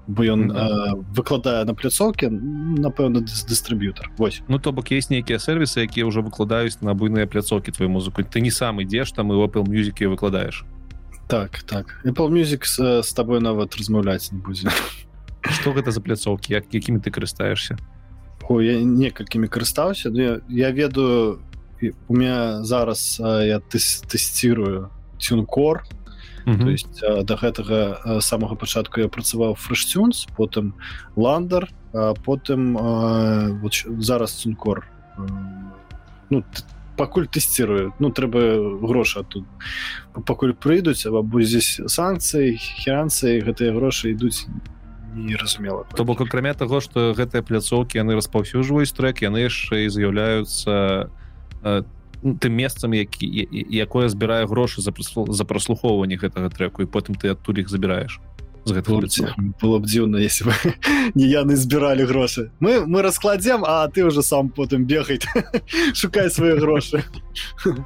бо 0.08 0.24
ён 0.24 0.52
э, 0.52 0.94
выкладае 1.18 1.66
на 1.66 1.74
пляцоўкі 1.74 2.30
напэўна 2.30 3.26
дыстрыб'ютар 3.26 4.12
Вось. 4.18 4.42
Ну 4.48 4.60
то 4.60 4.72
бок 4.72 4.92
есть 4.92 5.10
нейкія 5.10 5.40
сервісы 5.40 5.82
якія 5.82 6.06
ўжо 6.06 6.22
выкладаюць 6.22 6.78
на 6.82 6.94
буйныя 6.94 7.26
пляцоўкі 7.26 7.72
твою 7.72 7.90
музыку. 7.90 8.22
Ты 8.22 8.42
не 8.42 8.52
сам 8.52 8.82
ідзеш 8.82 9.12
там 9.12 9.34
і 9.34 9.36
Apple 9.42 9.66
мюзікі 9.66 10.14
выкладаеш 10.14 10.66
так 11.28 11.64
так. 11.66 12.02
Apple 12.06 12.30
music 12.30 12.66
з, 12.66 13.02
з 13.02 13.14
табой 13.14 13.42
нават 13.42 13.76
размаўляць 13.76 14.32
не 14.32 14.38
будзе 14.38 14.70
что 15.42 15.74
гэта 15.74 15.92
за 15.92 16.02
пляцоўкі 16.02 16.54
як 16.54 16.70
якімі 16.70 17.02
ты 17.02 17.10
карыстаешься 17.10 17.78
О, 18.48 18.62
я 18.62 18.78
некалькімі 18.78 19.48
карыстаўся 19.48 20.14
я, 20.14 20.42
я 20.50 20.70
ведаю 20.70 21.42
у 22.08 22.16
меня 22.16 22.64
зараз 22.64 23.18
я 23.22 23.60
тэсцірую 23.60 24.90
тюнкор 25.18 25.84
Mm 26.46 26.56
-hmm. 26.56 26.64
то 26.64 26.70
есть 26.70 27.02
до 27.26 27.36
гэтага 27.36 28.22
самага 28.22 28.56
пачатку 28.56 29.02
я 29.02 29.08
працаваў 29.08 29.56
фрэштюнс 29.56 30.28
потым 30.38 30.74
ландар 31.16 31.70
потым 32.26 32.78
вот, 33.62 33.86
зараз 34.00 34.32
цункор 34.42 34.88
ну, 36.30 36.44
пакуль 36.96 37.28
тэсцірую 37.28 37.94
ну 38.00 38.10
трэба 38.10 38.40
грошы 38.82 39.24
тут 39.28 39.46
пакуль 40.26 40.54
прыйдуць 40.54 41.06
або 41.08 41.42
здесь 41.42 41.82
санкцыі 41.88 42.58
херанцыі 42.58 43.44
гэтыя 43.44 43.74
грошы 43.76 44.12
ідуць 44.12 44.48
неразумела. 45.16 45.86
То 45.96 46.04
бок 46.04 46.22
акрамя 46.22 46.54
таго 46.54 46.82
што 46.82 47.14
гэтыя 47.16 47.42
пляцоўкі 47.42 47.98
яны 47.98 48.16
распаўсюджваюць 48.16 48.92
трек 48.92 49.24
яны 49.24 49.48
яшчэ 49.48 49.86
і 49.86 49.90
з'яўляюцца 49.90 51.08
тым 51.66 52.54
месцам 52.54 52.94
які 52.94 53.28
якое 53.70 54.10
збірае 54.10 54.46
грошы 54.46 54.82
за 54.82 54.94
за 55.28 55.44
праслухоўванне 55.46 56.18
гэтага 56.18 56.50
треку 56.50 56.82
і 56.82 56.90
потым 56.90 57.16
ты 57.16 57.34
адтуль 57.34 57.62
іх 57.66 57.70
забіраеш 57.70 58.22
з 58.66 58.74
гэтага 58.74 59.38
было 59.62 59.78
б 59.78 59.86
дзіўна 59.86 60.18
если 60.26 60.50
бы 60.50 60.54
не 61.20 61.30
яны 61.30 61.56
збіралі 61.56 62.06
грошы. 62.10 62.50
Мы 62.60 62.82
мы 62.86 63.02
раскладзем 63.06 63.62
а 63.62 63.88
ты 63.88 64.04
уже 64.04 64.24
сам 64.24 64.50
потым 64.50 64.86
бегай 64.86 65.20
шукай 65.94 66.30
свае 66.30 66.58
грошы. 66.58 67.04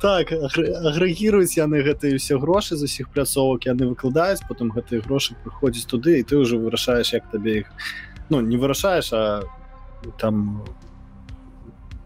Так 0.00 0.30
агрэгіруюць 0.30 1.58
яны 1.58 1.82
гэтыя 1.82 2.18
все 2.18 2.38
грошы 2.38 2.76
з 2.76 2.86
усіх 2.86 3.10
пляцовак 3.10 3.66
яны 3.66 3.90
выкладаюць 3.90 4.46
потым 4.46 4.70
гэтыя 4.70 5.02
грошы 5.02 5.34
прыходзіць 5.42 5.90
туды 5.90 6.20
і 6.20 6.22
ты 6.22 6.38
уже 6.38 6.56
вырашаеш 6.56 7.12
як 7.12 7.26
табе 7.30 7.66
іх 7.66 7.66
ну 8.30 8.40
не 8.40 8.56
вырашаеш 8.56 9.10
а 9.12 9.42
там 10.18 10.62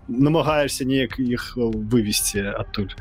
намагаешься 0.09 0.85
неяк 0.85 1.19
іх 1.19 1.57
вывесці 1.57 2.55
адтуль 2.55 2.93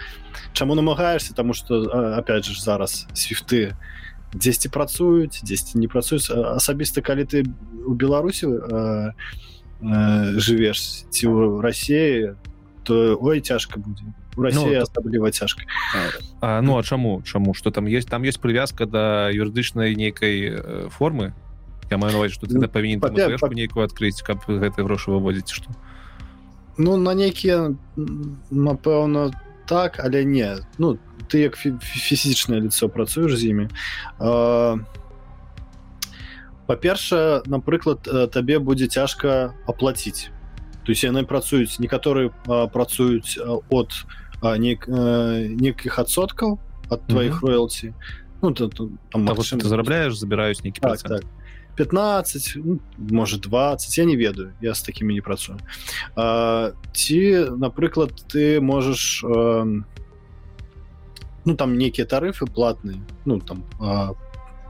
Чаму 0.53 0.75
намагаешься? 0.75 1.33
Тому 1.33 1.53
что 1.53 1.83
опять 2.17 2.45
же 2.45 2.59
зараз 2.59 3.07
свифты 3.13 3.71
у 3.71 3.93
дзесьці 4.33 4.69
працуюць 4.69 5.41
дзесьці 5.45 5.77
не 5.77 5.87
працуюць 5.87 6.29
асабіста 6.33 7.01
калі 7.05 7.25
ты 7.25 7.45
у 7.85 7.93
беларусі 7.93 8.49
э, 8.49 9.13
э, 9.81 10.39
жывеш 10.41 11.05
ці 11.09 11.23
ў 11.29 11.61
рассіі 11.61 12.35
то 12.83 13.15
ой 13.21 13.39
цяжка 13.39 13.79
будзе 13.79 14.03
Россия 14.33 14.81
ну, 14.81 14.85
асабліва 14.89 15.31
цяжка 15.31 15.63
а, 16.41 16.61
ну 16.61 16.77
а 16.77 16.83
чаму 16.83 17.21
чаму 17.21 17.53
что 17.53 17.69
там 17.69 17.85
есть? 17.85 18.09
Там 18.09 18.23
есть 18.23 18.41
прывязка 18.41 18.85
да 18.85 19.29
юрыдычнай 19.29 19.95
нейкай 19.95 20.49
э, 20.49 20.89
формы. 20.89 21.33
Я 21.91 21.97
маю 21.97 22.13
наваць 22.13 22.33
что 22.33 22.47
ты 22.47 22.57
ну, 22.57 22.67
павінен 22.67 22.99
нейкую 23.53 23.85
адкрыць 23.85 24.21
каб 24.25 24.41
гэты 24.47 24.81
грошы 24.83 25.11
выводзіць 25.11 25.53
что 25.53 25.69
ну 26.77 26.97
на 26.97 27.13
нейкія 27.13 27.75
напэўна 28.51 29.31
так 29.65 29.99
але 30.03 30.25
не. 30.25 30.57
Ну 30.77 30.95
там 30.95 31.13
ты 31.27 31.39
як 31.39 31.57
фізічнае 31.57 32.61
лицо 32.61 32.89
працуеш 32.89 33.35
з 33.37 33.43
імі 33.49 33.65
па-першае 36.67 37.41
напрыклад 37.45 38.05
табе 38.31 38.59
будзе 38.59 38.87
цяжка 38.87 39.53
аплаціць 39.67 40.29
то 40.85 40.91
есть 40.91 41.03
яны 41.03 41.25
працуюць 41.25 41.79
некаторы 41.79 42.31
працуюць 42.45 43.39
от 43.69 44.05
нейкіх 44.43 45.99
адсоткаў 45.99 46.59
ад 46.89 47.01
твоих 47.07 47.41
роялці 47.41 47.93
ну, 48.41 48.51
там, 48.51 48.99
ты 49.25 49.67
зарабляешь 49.67 50.19
забіраюсь 50.19 50.63
нейкі 50.63 50.81
так, 50.81 51.01
так. 51.01 51.23
15 51.75 52.51
ну, 52.55 52.79
может 52.97 53.41
20 53.41 53.97
я 53.97 54.05
не 54.05 54.15
ведаю 54.15 54.53
я 54.61 54.73
с 54.73 54.81
такими 54.81 55.13
не 55.13 55.21
працую. 55.21 55.59
Ці 56.15 57.49
напрыклад 57.57 58.11
ты 58.27 58.61
можешь 58.61 59.23
э, 59.23 59.81
ну 61.45 61.55
там 61.55 61.77
некія 61.77 62.07
тарыфы 62.07 62.45
платные 62.45 63.01
ну 63.25 63.39
там 63.39 63.63
э, 63.79 64.13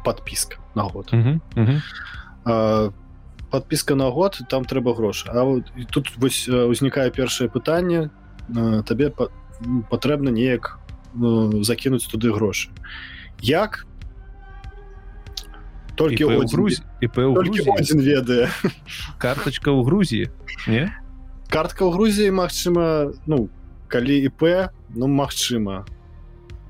подпіска 0.04 0.58
на 0.76 0.84
год. 0.84 1.10
Uh 1.14 1.26
-huh, 1.26 1.40
uh 1.56 1.68
-huh. 1.68 1.82
Э, 2.46 2.92
подпіска 3.50 3.96
на 3.96 4.10
год 4.10 4.42
там 4.50 4.64
трэба 4.64 4.96
грошы 4.96 5.30
А 5.30 5.44
вот 5.44 5.64
тут 5.90 6.18
вось 6.18 6.50
узнікае 6.50 7.10
першае 7.10 7.50
пытанне 7.50 8.10
табе 8.84 9.10
па, 9.10 9.28
патрэбна 9.90 10.32
неяк 10.32 10.80
э, 11.16 11.64
закінуць 11.64 12.08
туды 12.08 12.32
грошы 12.32 12.70
як 13.42 13.86
толькі 15.96 16.26
грузі 16.50 16.82
і 17.02 17.08
ведае 18.02 18.50
карточка 19.18 19.72
ў 19.72 19.84
грузіі 19.86 20.26
не? 20.68 20.90
Картка 21.50 21.86
ў 21.86 21.94
грузіі 21.94 22.34
Мачыма 22.34 23.14
ну 23.30 23.50
калі 23.88 24.16
іп 24.26 24.42
ну 24.98 25.06
магчыма 25.06 25.86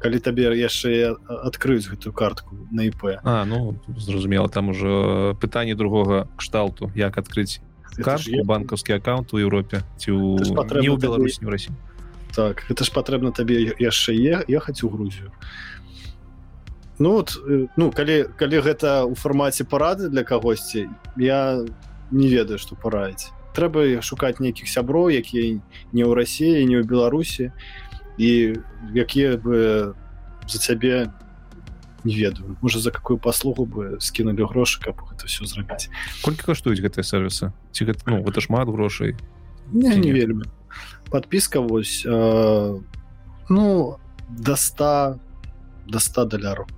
калі 0.03 0.19
табе 0.19 0.51
яшчэ 0.51 1.15
адкрыюць 1.47 1.87
гэтую 1.87 2.11
картку 2.11 2.67
на 2.71 2.83
іп 2.83 3.23
А 3.23 3.45
ну 3.47 3.79
зразумела 3.95 4.49
там 4.49 4.69
ужо 4.69 5.35
пытанне 5.39 5.75
другога 5.75 6.27
кшталту 6.35 6.91
як 6.95 7.17
адкрыць 7.17 7.63
банкаўскі 8.43 8.99
аккаунт 8.99 9.33
у 9.33 9.39
Еўропе 9.39 9.87
ці 9.97 10.11
ў 10.11 10.99
Беларусі 10.99 11.39
не 11.45 11.51
Росі 11.51 11.71
так 12.35 12.65
это 12.69 12.83
ж 12.83 12.91
патрэбна 12.91 13.31
табе 13.31 13.77
яшчэ 13.77 14.43
ехаць 14.49 14.83
у 14.83 14.89
Грузію 14.89 15.31
Ну 16.99 17.11
вот 17.11 17.37
ну 17.75 17.91
калі 17.91 18.29
калі 18.37 18.57
гэта 18.61 19.01
ў 19.09 19.17
фармаце 19.17 19.65
парады 19.65 20.13
для 20.13 20.21
кагосьці 20.23 20.89
я 21.17 21.65
не 22.11 22.27
ведаю 22.29 22.61
што 22.61 22.77
параіць. 22.77 23.33
Трэба 23.57 24.01
шукаць 24.05 24.37
нейкіх 24.37 24.69
сяброў 24.69 25.09
якія 25.09 25.57
не 25.89 26.03
ў 26.05 26.13
рассіі 26.13 26.61
не 26.69 26.77
ў 26.77 26.85
беларусі 26.85 27.49
і 28.21 28.61
якія 28.93 29.41
бы 29.41 29.97
за 30.45 30.57
цябе 30.61 31.09
не 32.03 32.13
ведаю. 32.13 32.57
Можа 32.61 32.77
за 32.77 32.93
какую 32.93 33.17
паслугу 33.17 33.65
бы 33.65 33.97
скінулі 33.97 34.45
грошы 34.45 34.77
каб 34.77 35.01
это 35.09 35.25
все 35.25 35.49
зрабіць. 35.49 35.89
Колькі 36.21 36.45
каштуюць 36.45 36.83
гэтыя 36.83 37.01
сервісы 37.01 37.49
ці 37.73 37.89
гэта 37.89 38.05
ну 38.05 38.21
гэта 38.21 38.37
шмат 38.37 38.69
грошай? 38.69 39.17
Не, 39.73 39.97
не 39.97 40.13
вельмі. 40.13 40.45
Подпіска 41.09 41.57
вось 41.57 42.05
э, 42.05 42.81
ну 43.49 43.97
до 44.29 44.55
100 44.55 45.17
до 45.89 45.99
100 45.99 46.25
даляру 46.25 46.69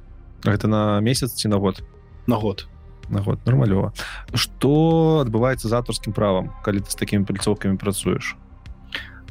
это 0.51 0.67
на 0.67 0.99
месяц 0.99 1.33
ці 1.33 1.47
на 1.47 1.57
год. 1.57 1.83
На 2.27 2.37
год. 2.37 2.67
На 3.09 3.21
год 3.21 3.39
нормалёва 3.45 3.93
что 4.33 5.21
адбываецца 5.25 5.69
з 5.69 5.73
аўтарскім 5.73 6.13
правам 6.13 6.49
калі 6.65 6.81
ты 6.81 6.89
з 6.89 6.95
такімі 6.95 7.25
пальцоўкамі 7.25 7.77
працуеш 7.77 8.35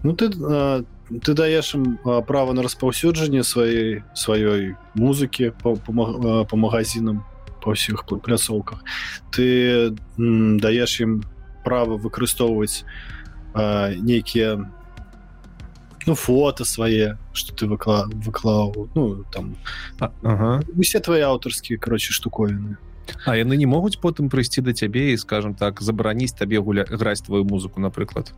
ну 0.02 0.14
ты 0.14 0.30
ты 0.30 0.86
ты 1.10 1.34
даеш 1.34 1.74
ім 1.74 1.98
права 2.26 2.52
на 2.52 2.62
распаўсюджанне 2.62 3.44
сваёй 3.44 4.02
сваёй 4.14 4.76
музыкі 4.94 5.50
по, 5.50 5.76
по, 5.76 6.44
по 6.44 6.56
магазинам 6.56 7.24
па 7.60 7.72
ўсіх 7.72 8.04
пляцоўках. 8.04 8.84
Ты 9.30 9.96
даеш 10.16 11.00
ім 11.00 11.24
права 11.64 11.96
выкарыстоўваць 11.96 12.84
нейкія 13.54 14.64
ну 16.06 16.14
фото 16.14 16.64
свае 16.64 17.18
что 17.32 17.54
ты 17.54 17.66
выкла 17.66 18.08
выклаў 18.08 18.88
ну 18.94 19.24
там 19.30 19.56
ага. 20.00 20.62
усе 20.76 21.00
твои 21.00 21.20
аўтарскія 21.20 21.78
короче 21.78 22.12
штуковіны 22.12 22.76
А 23.26 23.36
яны 23.36 23.56
не 23.60 23.66
могуць 23.66 24.00
потым 24.00 24.30
прыйсці 24.32 24.64
да 24.64 24.72
цябе 24.72 25.12
і 25.12 25.20
скажем 25.20 25.54
так 25.54 25.80
забараніць 25.80 26.32
табе 26.32 26.60
гуля 26.60 26.84
граць 26.88 27.20
твою 27.20 27.44
музыку 27.44 27.80
напрыклад 27.80 28.32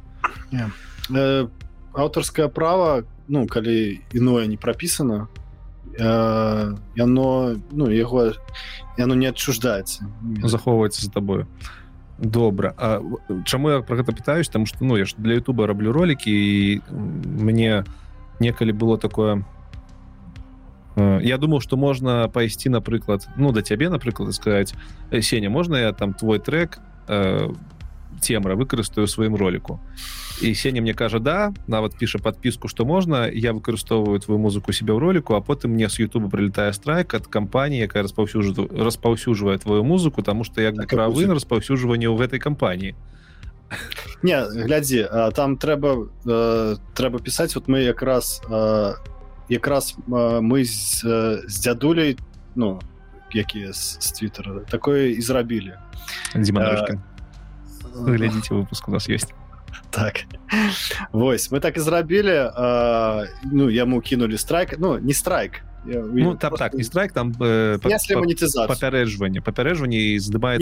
аўтарскае 1.95 2.49
права 2.49 3.05
ну 3.29 3.47
калі 3.47 4.03
іное 4.13 4.47
не 4.47 4.57
прапісана 4.57 5.29
э, 5.99 6.77
яно 6.97 7.57
ну 7.73 7.91
яго 7.91 8.35
яно 8.99 9.15
не 9.15 9.27
адчуждаецца 9.31 10.07
захоўваецца 10.45 11.03
за 11.03 11.11
табою 11.11 11.47
добра. 12.19 12.75
А 12.77 13.03
чаму 13.45 13.71
я 13.71 13.81
про 13.81 13.97
гэта 13.97 14.13
пытаюсь 14.13 14.49
там 14.49 14.67
что 14.67 14.85
ну 14.85 14.97
я 14.97 15.05
ж 15.05 15.15
для 15.19 15.35
Ютуба 15.35 15.67
раблю 15.67 15.93
ролики 15.93 16.31
і 16.31 16.81
мне 16.91 17.85
некалі 18.41 18.73
было 18.73 18.99
такое 18.99 19.45
э, 20.97 21.21
я 21.23 21.37
думаў 21.39 21.61
что 21.61 21.77
можна 21.77 22.29
пайсці 22.29 22.69
напрыклад 22.69 23.29
ну 23.37 23.53
да 23.53 23.63
цябе 23.63 23.89
напрыклад 23.91 24.35
сказать 24.35 24.75
сеня 25.21 25.51
можна 25.51 25.77
я 25.77 25.93
там 25.93 26.15
твой 26.15 26.39
трек 26.39 26.79
э, 27.09 27.53
цемра 28.21 28.57
выкарыстаю 28.57 29.07
сваім 29.07 29.37
ролику 29.37 29.81
і 30.42 30.56
сеня 30.56 30.82
мне 30.82 30.94
кажа 30.94 31.20
да 31.20 31.54
нават 31.68 31.96
піша 31.98 32.20
подпіску 32.20 32.68
что 32.68 32.86
можна 32.86 33.30
я 33.30 33.54
выкарыстоўваю 33.54 34.20
твою 34.20 34.40
музыку 34.40 34.74
себе 34.74 34.94
ў 34.94 35.00
ролику 35.00 35.36
а 35.36 35.42
потым 35.42 35.72
мне 35.72 35.90
с 35.90 36.00
Ютуба 36.00 36.30
прилетае 36.30 36.74
страйк 36.74 37.14
ад 37.14 37.28
кампаніі 37.28 37.86
якая 37.86 38.04
распаўсюджу 38.04 38.68
распаўсюджвае 38.72 39.58
твою 39.58 39.84
музыку 39.84 40.24
тому 40.24 40.44
что 40.44 40.62
як 40.62 40.76
так, 40.76 40.90
правы 40.90 41.28
на 41.28 41.38
распаўсюджванне 41.38 42.10
ў 42.10 42.18
гэтай 42.18 42.40
кампаніі 42.40 42.96
не 44.24 44.38
глядзі 44.42 45.08
там 45.36 45.58
трэба 45.58 46.10
э, 46.26 46.76
трэба 46.94 47.20
пісаць 47.20 47.56
вот 47.56 47.68
мы 47.68 47.86
якраз 47.86 48.42
э, 48.50 48.94
якраз 49.50 49.96
э, 49.96 50.42
мы 50.42 50.66
з, 50.66 51.06
э, 51.06 51.48
з 51.48 51.56
дзядуляй 51.62 52.18
ну 52.56 52.82
якія 53.34 53.74
з, 53.74 53.98
з 54.02 54.12
твиттера 54.12 54.66
такое 54.70 55.14
і 55.14 55.22
зрабілі 55.22 55.78
Дзіманушка. 56.36 56.98
Э, 57.96 58.16
глядзіце 58.16 58.56
выпуск 58.56 58.88
у 58.88 58.92
нас 58.92 59.08
есть 59.10 59.34
так. 59.91 60.25
Вось 61.13 61.53
мы 61.53 61.61
так 61.61 61.77
і 61.77 61.81
зрабілі 61.81 62.51
ну 63.53 63.71
яму 63.71 64.01
кінулі 64.01 64.39
страйк. 64.39 64.79
Ну 64.79 64.99
не 64.99 65.15
страйк. 65.15 65.63
Ну, 65.87 66.35
там 66.35 66.55
так 66.57 66.75
не 66.75 66.83
страйк 66.83 67.13
там 67.13 67.33
э, 67.41 67.79
папярэджванне 67.79 69.41
папярэджванне 69.41 70.19
здымае 70.19 70.59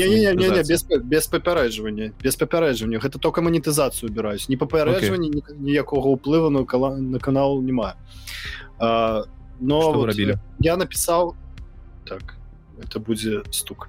без, 0.69 0.85
без 0.85 1.27
папярэджвання 1.27 2.12
без 2.23 2.36
папярэджвання 2.36 3.01
гэта 3.01 3.19
только 3.19 3.41
манетызацыю 3.41 4.12
убіраюсь 4.12 4.51
не 4.51 4.57
папярэджванне 4.61 5.41
okay. 5.41 5.57
ніякога 5.57 6.12
ўплыву 6.12 6.51
на 6.51 6.66
кала... 6.69 6.93
на 7.01 7.19
канал 7.19 7.62
няма 7.62 7.97
но 9.61 9.93
вот, 9.93 10.12
рабілі 10.12 10.36
я 10.61 10.77
напісаў 10.77 11.32
так 12.05 12.36
это 12.82 12.99
будзе 13.01 13.43
стук. 13.51 13.89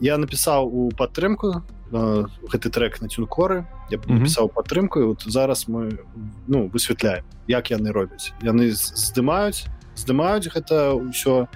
Я 0.00 0.18
напісаў 0.18 0.66
у 0.66 0.90
падтрымку 0.90 1.62
гэты 1.92 2.70
трек 2.72 3.00
на 3.00 3.08
тюнкоры 3.08 3.66
я 3.90 4.00
напісаў 4.00 4.48
падтрымку 4.48 5.04
вот 5.12 5.22
зараз 5.22 5.68
мы 5.68 6.00
ну 6.48 6.68
высвятляем 6.72 7.24
як 7.46 7.70
яны 7.70 7.92
робяць. 7.92 8.32
Яны 8.42 8.72
здымаюць 8.72 9.68
здымаюць 9.94 10.48
гэта 10.48 10.96
ўсё 10.96 11.46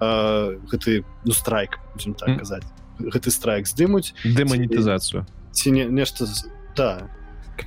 гэты 0.00 1.04
ну 1.24 1.32
страйк 1.32 1.80
так 2.18 2.38
казаць. 2.38 2.66
Гэты 3.00 3.30
страйк 3.30 3.66
здымуць 3.66 4.12
дэманетызацыю 4.24 5.26
ці 5.52 5.70
не 5.70 5.84
нешта 5.86 6.26
да. 6.76 7.08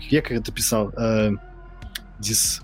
Як 0.10 0.31
гэта 0.31 0.52
пісаў 0.56 0.95
дис 2.19 2.61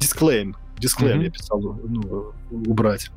дисклейм 0.00 0.56
дисклейм 0.78 1.30
пісал 1.30 1.78
ну, 1.88 2.34
убраць 2.50 3.08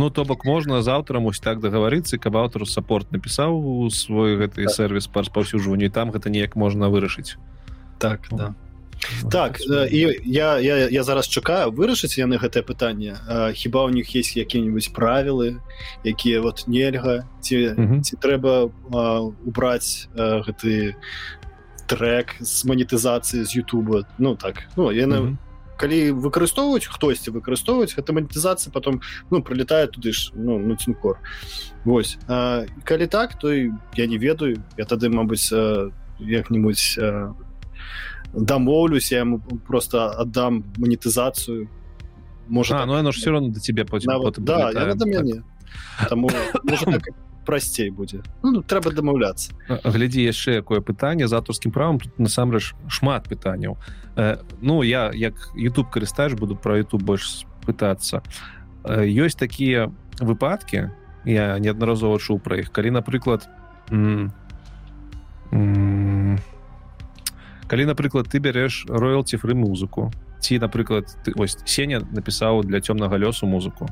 Ну 0.00 0.08
то 0.08 0.24
бок 0.24 0.46
можна 0.48 0.80
заўтра 0.80 1.20
мусь 1.20 1.40
так 1.44 1.60
дагаворыцца 1.60 2.16
каб 2.16 2.40
аўтару 2.40 2.64
саппорт 2.64 3.12
напісаў 3.12 3.52
у 3.52 3.90
свой 3.92 4.40
гэты 4.40 4.64
так. 4.64 4.72
сервис 4.72 5.06
па 5.12 5.20
распаўсюджванню 5.20 5.90
там 5.92 6.08
гэта 6.08 6.32
неяк 6.32 6.56
можна 6.56 6.88
вырашыць. 6.88 7.36
Так 8.00 8.24
да. 8.32 8.54
Так 9.30 9.60
і 9.60 10.00
я, 10.24 10.56
я 10.56 10.88
я 10.88 11.02
зараз 11.04 11.28
чакаю 11.28 11.68
вырашыць 11.68 12.16
яны 12.16 12.40
гэтае 12.40 12.64
пытанне? 12.64 13.20
Хіба 13.52 13.84
у 13.84 13.92
них 13.92 14.08
есть 14.16 14.40
якія-нибудь 14.40 14.88
правілы 14.96 15.60
якія 16.00 16.40
вот 16.40 16.64
нельга 16.64 17.28
ці 17.44 17.76
ці 18.00 18.16
трэба 18.16 18.72
убраць 19.44 20.08
гэты 20.16 20.96
трек 21.84 22.40
з 22.40 22.64
манетызацыі 22.64 23.44
з 23.44 23.52
Ютуба? 23.52 24.08
Ну 24.16 24.32
так 24.32 24.64
ну 24.80 24.88
яны 24.88 25.20
mm 25.20 25.28
-hmm 25.28 25.49
калі 25.80 26.12
выкарыстоўваюць 26.20 26.92
хтосьці 26.92 27.32
выкарыстоўваць 27.32 27.96
гэта 27.96 28.12
манетызацыя 28.12 28.68
потом 28.72 29.00
ну 29.32 29.40
пролетае 29.40 29.86
туды 29.88 30.12
ж 30.12 30.36
ну 30.36 30.58
ну 30.60 30.76
цінкор 30.76 31.16
Вось 31.84 32.18
а, 32.28 32.68
калі 32.84 33.06
так 33.06 33.38
то 33.40 33.48
я 33.52 34.06
не 34.06 34.18
ведаю. 34.18 34.60
Я 34.76 34.84
тады 34.84 35.08
Мабыць 35.08 35.48
як-нибудь 36.20 36.98
дамоўлюсь 38.32 39.12
я 39.12 39.20
ему 39.20 39.40
просто 39.66 40.10
аддам 40.10 40.64
манетызацыю 40.76 41.68
можа 42.48 42.84
ну 42.86 42.94
оно 42.94 43.12
ж 43.12 43.18
все 43.18 43.30
равно 43.30 43.48
до 43.48 43.60
тебе 43.60 43.84
потім, 43.84 44.12
Нават, 44.12 44.34
потім 44.34 44.44
да, 44.44 44.70
я 44.70 44.94
так. 44.94 45.06
мяне 45.06 45.42
Таму, 46.08 46.28
так, 46.64 47.02
прасцей 47.50 47.90
будзе 47.90 48.22
ну, 48.46 48.62
трэба 48.62 48.94
дамаўляцца 48.94 49.50
глядзі 49.82 50.22
яшчэ 50.22 50.62
якое 50.62 50.78
пытанне 50.78 51.26
з 51.26 51.34
аўтарскім 51.34 51.74
правам 51.74 51.98
тут 51.98 52.14
насамрэч 52.22 52.78
шмат 52.86 53.26
пытанняў 53.26 53.74
э, 54.14 54.38
ну 54.62 54.82
я 54.86 55.10
як 55.10 55.34
YouTube 55.58 55.90
карыстаеш 55.90 56.38
буду 56.38 56.54
про 56.54 56.78
YouTube 56.78 57.02
больш 57.02 57.42
пытацца 57.66 58.22
э, 58.86 59.02
ёсць 59.10 59.34
такія 59.34 59.90
выпадкі 60.22 60.94
я 61.26 61.58
неаднаразова 61.58 62.22
чуў 62.22 62.38
пра 62.38 62.62
іх 62.62 62.70
калі 62.70 62.94
напрыклад 63.02 63.50
калі 67.66 67.84
напрыклад 67.90 68.30
ты 68.30 68.38
бярэш 68.38 68.86
роялці 68.86 69.42
фры 69.42 69.58
музыку 69.58 70.14
ці 70.38 70.62
напрыклад 70.62 71.10
ты 71.26 71.34
ось 71.34 71.58
сеня 71.66 71.98
напісаў 72.14 72.62
для 72.62 72.78
цёмнага 72.78 73.18
лёсу 73.18 73.50
музыку 73.50 73.90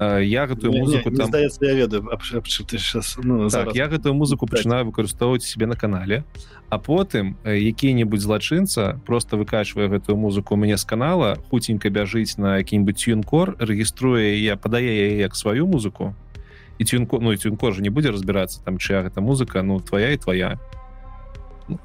я 0.00 0.46
гэтую 0.46 0.72
музыку 0.72 1.10
там. 1.10 1.28
здаецца 1.28 1.64
я 1.64 1.74
ведаю 1.74 2.04
ты 2.04 2.78
сейчас 2.78 3.16
ну, 3.22 3.48
так, 3.48 3.74
я 3.74 3.86
гэтую 3.88 4.14
музыку 4.14 4.46
пачынаю 4.46 4.84
выкарыстоўваць 4.84 5.44
себе 5.44 5.66
на 5.66 5.76
канале. 5.76 6.24
А 6.68 6.78
потым 6.78 7.36
які-небудзь 7.44 8.22
злачынца 8.22 9.00
просто 9.06 9.36
выкачвае 9.36 9.88
гэтую 9.88 10.16
музыку 10.16 10.54
у 10.54 10.56
мяне 10.56 10.76
з 10.76 10.84
канала 10.84 11.38
хуценька 11.50 11.90
бяжыць 11.90 12.36
на 12.36 12.58
які-нибудь 12.58 12.96
тюнкор 12.96 13.56
рэгіструе 13.58 14.36
я 14.36 14.56
падае 14.56 14.90
яе 14.90 15.18
як 15.18 15.36
сваю 15.36 15.66
музыку. 15.66 16.14
І 16.78 16.84
тюнко 16.84 17.18
ну 17.18 17.32
і 17.32 17.36
тюнкор 17.36 17.72
же 17.74 17.82
не 17.82 17.88
будзе 17.88 18.10
разбірацца 18.10 18.60
там 18.64 18.78
чыя 18.78 19.02
гэта 19.02 19.20
музыка 19.20 19.62
ну 19.62 19.80
твоя 19.80 20.10
і 20.10 20.16
твоя 20.18 20.58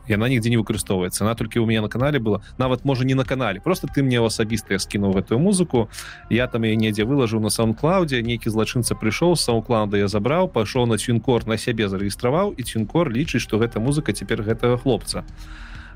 яна 0.08 0.30
нігдзе 0.30 0.49
не 0.49 0.58
выкарыстоўваецца 0.58 1.24
она 1.24 1.36
толькі 1.36 1.60
у 1.60 1.66
меня 1.66 1.82
на 1.82 1.90
канале 1.90 2.20
была. 2.20 2.41
Нават 2.58 2.86
можа 2.86 3.06
не 3.06 3.16
на 3.16 3.26
канале. 3.26 3.62
Просто 3.62 3.88
ты 3.88 4.03
мне 4.03 4.20
асабіста 4.20 4.78
скінуў 4.78 5.14
гэтую 5.14 5.40
музыку. 5.40 5.90
Я 6.30 6.48
там 6.48 6.64
я 6.64 6.76
недзе 6.76 7.03
вылажыў 7.06 7.41
на 7.41 7.49
саундклауде 7.49 8.22
нейкі 8.22 8.49
злачынца 8.49 8.95
прыйшоў 8.95 9.36
з 9.36 9.41
саундклауда 9.41 9.98
я 9.98 10.08
забраў 10.08 10.48
пайшоў 10.48 10.86
на 10.86 10.98
цюнкор 10.98 11.48
на 11.48 11.58
сябе 11.58 11.90
зарэгістраваў 11.90 12.53
і 12.58 12.62
цюнкор 12.64 13.10
лічыць 13.10 13.41
што 13.41 13.58
гэта 13.58 13.80
музыка 13.80 14.14
цяпер 14.14 14.44
гэтага 14.44 14.78
хлопца. 14.78 15.24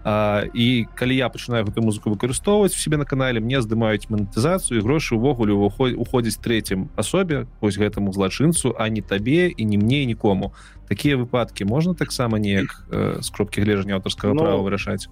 А, 0.08 0.46
і 0.54 0.86
калі 0.94 1.16
я 1.18 1.30
пачынаю 1.34 1.66
гэтую 1.66 1.82
музыку 1.82 2.14
выкарыстоўваць 2.14 2.78
у 2.78 2.78
себе 2.78 2.98
на 3.02 3.10
канале 3.10 3.42
мне 3.42 3.58
здымаюць 3.58 4.06
манетызацыю 4.06 4.86
грошы 4.86 5.18
увогуле 5.18 5.58
уходзіць 5.58 6.38
третьем 6.38 6.94
асобе 6.96 7.48
вось 7.58 7.82
гэтаму 7.82 8.14
злачынцу 8.14 8.76
а 8.78 8.86
не 8.90 9.02
табе 9.02 9.50
і 9.50 9.66
не 9.66 9.82
мне 9.82 10.06
нікому 10.06 10.54
такія 10.90 11.18
выпадкі 11.18 11.66
можна 11.66 11.94
таксама 11.94 12.40
неяк 12.40 12.86
э, 12.90 13.22
з 13.22 13.30
кропкі 13.30 13.62
глежання 13.62 13.96
аўтарскага 13.96 14.34
ну, 14.34 14.44
права 14.44 14.62
вырашаць 14.62 15.08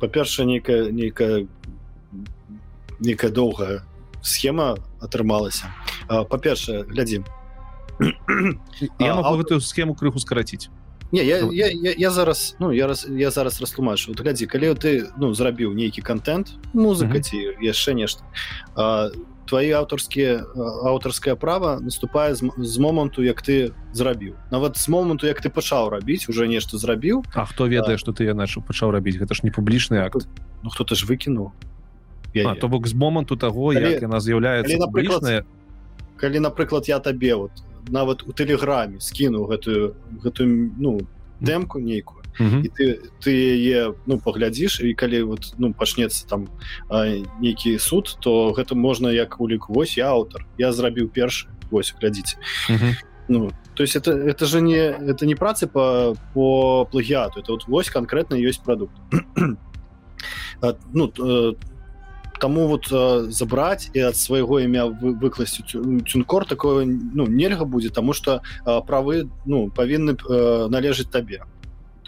па-першае 0.00 0.46
нейкая 0.46 0.90
нейкая 0.90 1.46
нейкая 3.00 3.30
доўгая 3.30 3.82
схема 4.22 4.76
атрымалася 5.00 5.70
па-першае 6.06 6.84
глядзім 6.88 7.24
я 8.98 9.14
могу 9.14 9.34
а, 9.34 9.36
гэтую 9.36 9.60
схему 9.60 9.94
крыху 9.94 10.18
скараціць 10.18 10.70
не 11.12 11.24
я, 11.24 11.38
я, 11.38 11.68
я, 11.72 11.94
я 11.96 12.10
зараз 12.10 12.56
ну 12.58 12.70
я 12.72 12.86
раз 12.86 13.06
я 13.08 13.30
зараз 13.30 13.60
растлумачу. 13.60 14.12
Вот, 14.12 14.20
глядзі 14.20 14.46
калі 14.46 14.74
ты 14.74 15.08
ну 15.16 15.32
зрабіў 15.34 15.72
нейкі 15.72 16.02
контент 16.02 16.52
музыка 16.72 17.20
ці 17.20 17.56
яшчэ 17.64 17.94
нешта 17.94 18.22
твои 19.48 19.72
аўтарскія 19.72 20.44
аўтарскае 20.84 21.34
права 21.34 21.80
наступае 21.80 22.36
з, 22.36 22.44
з 22.56 22.76
моманту 22.78 23.24
як 23.24 23.40
ты 23.42 23.72
зрабіў. 23.96 24.36
Нават 24.52 24.76
з 24.76 24.88
моманту 24.92 25.26
як 25.26 25.40
ты 25.40 25.48
пачаў 25.48 25.88
рабіць 25.88 26.28
уже 26.28 26.46
нешта 26.46 26.76
зрабіў. 26.78 27.24
А 27.34 27.48
хто 27.48 27.66
ведае 27.66 27.96
что 27.96 28.12
ты 28.12 28.28
я 28.28 28.34
начал 28.34 28.62
пачаў 28.62 28.92
рабіць 28.92 29.16
гэта 29.16 29.34
ж 29.34 29.42
не 29.42 29.50
публічны 29.50 30.04
акт. 30.04 30.28
Ну 30.62 30.70
хто-то 30.70 30.94
ж 30.94 31.08
выкінуў. 31.08 31.52
То 32.60 32.68
бок 32.68 32.86
з 32.86 32.94
моманту 32.94 33.36
того 33.36 33.72
калі, 33.72 33.90
як 33.90 34.02
яна 34.02 34.20
з'яўляецца 34.20 34.76
напрыклад 34.78 35.46
калі 36.18 36.38
напрыклад 36.38 36.88
я 36.88 36.98
табе 36.98 37.34
вот 37.34 37.52
нават 37.88 38.22
у 38.26 38.32
тэлеграме 38.32 39.00
скінуў 39.00 39.48
гэтую 39.48 39.94
гэтую 40.22 40.74
ну 40.76 41.00
дэмку 41.40 41.80
нейкую 41.80 42.17
і 42.38 42.68
ты 42.68 43.02
ты 43.20 43.30
яе 43.32 43.94
ну 44.06 44.18
паглядзіш 44.18 44.80
і 44.80 44.94
калі 44.94 45.22
вот 45.22 45.54
ну 45.58 45.72
пачнецца 45.72 46.26
там 46.28 46.48
нейкі 47.40 47.78
суд 47.78 48.16
то 48.20 48.52
гэта 48.52 48.74
можна 48.74 49.12
як 49.12 49.40
улік 49.40 49.68
вось 49.68 49.96
я 49.98 50.10
аўтар 50.10 50.46
я 50.58 50.72
зрабіў 50.72 51.08
першы 51.08 51.48
вось 51.70 51.94
глядзіце 51.98 52.38
ну 53.28 53.50
то 53.74 53.82
есть 53.82 53.96
это 53.96 54.12
это 54.12 54.46
же 54.46 54.60
не 54.60 54.78
это 54.78 55.26
не 55.26 55.34
працы 55.34 55.66
по 55.66 56.16
по 56.34 56.84
плагіату 56.90 57.40
это 57.40 57.52
вот 57.52 57.68
вось 57.68 57.90
конкретно 57.90 58.34
ёсць 58.34 58.58
продукт. 58.58 58.96
Ну 60.92 61.12
тому 62.38 62.66
вот 62.66 62.88
забраць 63.32 63.90
і 63.94 64.00
ад 64.00 64.16
свайго 64.16 64.60
імя 64.60 64.86
выкласці 64.86 65.62
тюнкор 66.06 66.46
такое 66.46 66.86
ну 66.86 67.26
нельга 67.26 67.64
будзе 67.64 67.90
тому 67.90 68.12
что 68.12 68.42
правы 68.64 69.28
ну 69.44 69.70
павінны 69.70 70.14
належыць 70.68 71.10
табе 71.10 71.42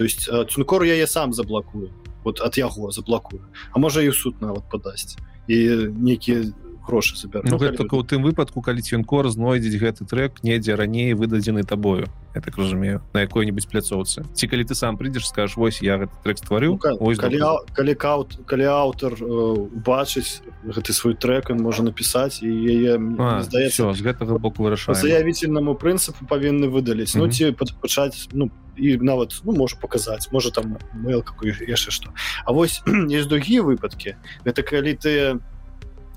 то 0.00 0.04
есть 0.04 0.30
тюнкор 0.48 0.82
яе 0.82 1.06
сам 1.06 1.34
заблакую 1.36 1.92
вот 2.24 2.40
ад 2.40 2.56
яго 2.56 2.88
заблакую 2.90 3.44
А 3.68 3.78
можа 3.78 4.00
і 4.00 4.08
суд 4.16 4.40
нават 4.40 4.64
падасць 4.72 5.20
і 5.44 5.92
нейкія 5.92 6.48
грошы 6.90 7.16
забер 7.16 7.44
ну, 7.44 7.58
ну, 7.58 7.76
только 7.76 7.94
у 7.94 8.02
тым 8.02 8.26
выпадку 8.26 8.62
калі 8.62 8.82
цюнкор 8.82 9.30
знойдзець 9.30 9.78
гэты 9.78 10.04
трек 10.04 10.42
недзе 10.42 10.74
раней 10.74 11.14
выдадзены 11.14 11.62
табою 11.62 12.10
я 12.34 12.40
так 12.40 12.58
разумею 12.58 13.02
на 13.14 13.22
якой-нибудь 13.22 13.66
пляцоўцы. 13.70 14.26
Ці 14.34 14.46
калі 14.46 14.64
ты 14.66 14.74
сам 14.74 14.98
прыйдзеш 14.98 15.30
скажешь 15.30 15.56
вось 15.56 15.82
я 15.82 15.98
гэты 15.98 16.14
трек 16.22 16.38
стварыў 16.42 16.78
ну, 16.82 17.14
калі, 17.14 17.38
калі 17.74 17.94
каут 17.94 18.38
калі 18.46 18.66
аўтар 18.66 19.14
э, 19.14 20.34
гэты 20.64 20.92
свой 20.92 21.14
трек 21.14 21.50
он 21.50 21.62
можа 21.62 21.82
напісаць 21.86 22.42
і 22.42 22.50
яе 22.50 22.98
здаецца 23.46 23.94
з 23.94 24.00
гэтага 24.02 24.38
боку 24.38 24.66
вырашаю 24.66 24.98
заявительнаму 24.98 25.74
прынцыпу 25.74 26.26
павінны 26.26 26.66
выдаліць. 26.66 27.14
Mm 27.14 27.22
-hmm. 27.22 27.26
ну 27.26 27.32
ці 27.32 27.54
пачаць 27.82 28.28
ну 28.32 28.50
і 28.76 28.96
нават 28.96 29.40
ну 29.44 29.52
можа 29.52 29.76
паказаць 29.80 30.32
можа 30.32 30.50
там 30.50 30.78
mail 30.94 31.22
какой 31.22 31.54
яшчэ 31.68 31.90
што. 31.90 32.10
А 32.44 32.52
вось 32.52 32.82
есть 33.10 33.28
другія 33.28 33.62
выпадкі. 33.62 34.16
Гэта 34.44 34.62
калі 34.62 34.94
ты 34.94 35.40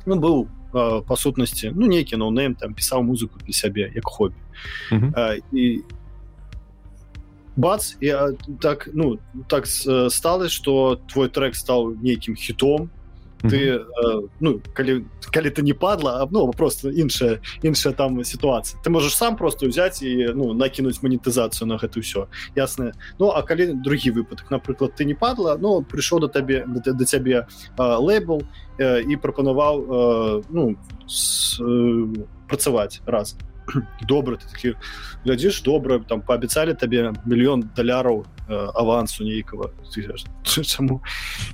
ну, 0.05 0.15
быў 0.15 0.47
па 1.07 1.15
сутнасці 1.15 1.71
ну 1.75 1.87
нейкі 1.87 2.17
ноунейм 2.17 2.55
там 2.55 2.73
пісаў 2.73 3.03
музыку 3.03 3.39
для 3.45 3.53
сябе 3.53 3.91
як 3.95 4.05
хобі 4.05 4.35
mm 4.91 4.99
-hmm. 4.99 5.41
і 5.53 5.81
бац 7.55 7.97
я 8.01 8.33
так 8.61 8.89
ну 8.93 9.19
так 9.47 9.67
сталось 10.09 10.51
что 10.51 10.99
твой 11.07 11.29
трек 11.29 11.55
стал 11.55 11.93
нейкім 12.01 12.35
хітом 12.35 12.89
ты 13.49 13.79
э, 13.79 13.81
ну 14.39 14.61
калі 14.73 15.05
калі 15.31 15.49
ты 15.49 15.61
не 15.61 15.73
падла 15.73 16.27
ну 16.31 16.51
просто 16.51 16.89
іншая 16.89 17.39
іншая 17.61 17.93
там 17.93 18.23
сітуацыя 18.23 18.79
ты 18.83 18.89
можешь 18.89 19.15
сам 19.15 19.35
просто 19.35 19.67
взять 19.67 20.01
і 20.01 20.31
ну 20.35 20.53
накінуць 20.53 21.03
манетызацыю 21.03 21.67
на 21.67 21.77
гэта 21.77 21.99
ўсё 21.99 22.27
ясна 22.55 22.93
Ну 23.19 23.29
а 23.29 23.41
калі 23.43 23.73
другі 23.73 24.11
выпадак 24.11 24.51
напрыклад 24.51 24.95
ты 24.95 25.05
не 25.05 25.13
падла 25.13 25.57
ну 25.59 25.81
прыйшоў 25.83 26.19
да 26.19 26.27
табе 26.27 26.65
да, 26.67 26.93
да 26.93 27.05
цябе 27.05 27.47
лейбл 27.77 28.43
э, 28.79 29.01
і 29.03 29.15
прапанаваў 29.17 29.75
э, 29.83 30.43
ну 30.49 30.75
с, 31.07 31.59
э, 31.59 32.25
працаваць 32.47 33.01
раз. 33.05 33.35
Добра 34.07 34.35
ты 34.35 34.45
такі 34.51 34.75
глядзіш 35.25 35.61
добра 35.63 35.99
там 35.99 36.21
паабяцалі 36.21 36.75
табе 36.75 37.13
мільён 37.25 37.69
даляраў 37.75 38.25
э, 38.47 38.69
авансу 38.75 39.23
нейкага 39.23 39.71
чаму 40.63 41.01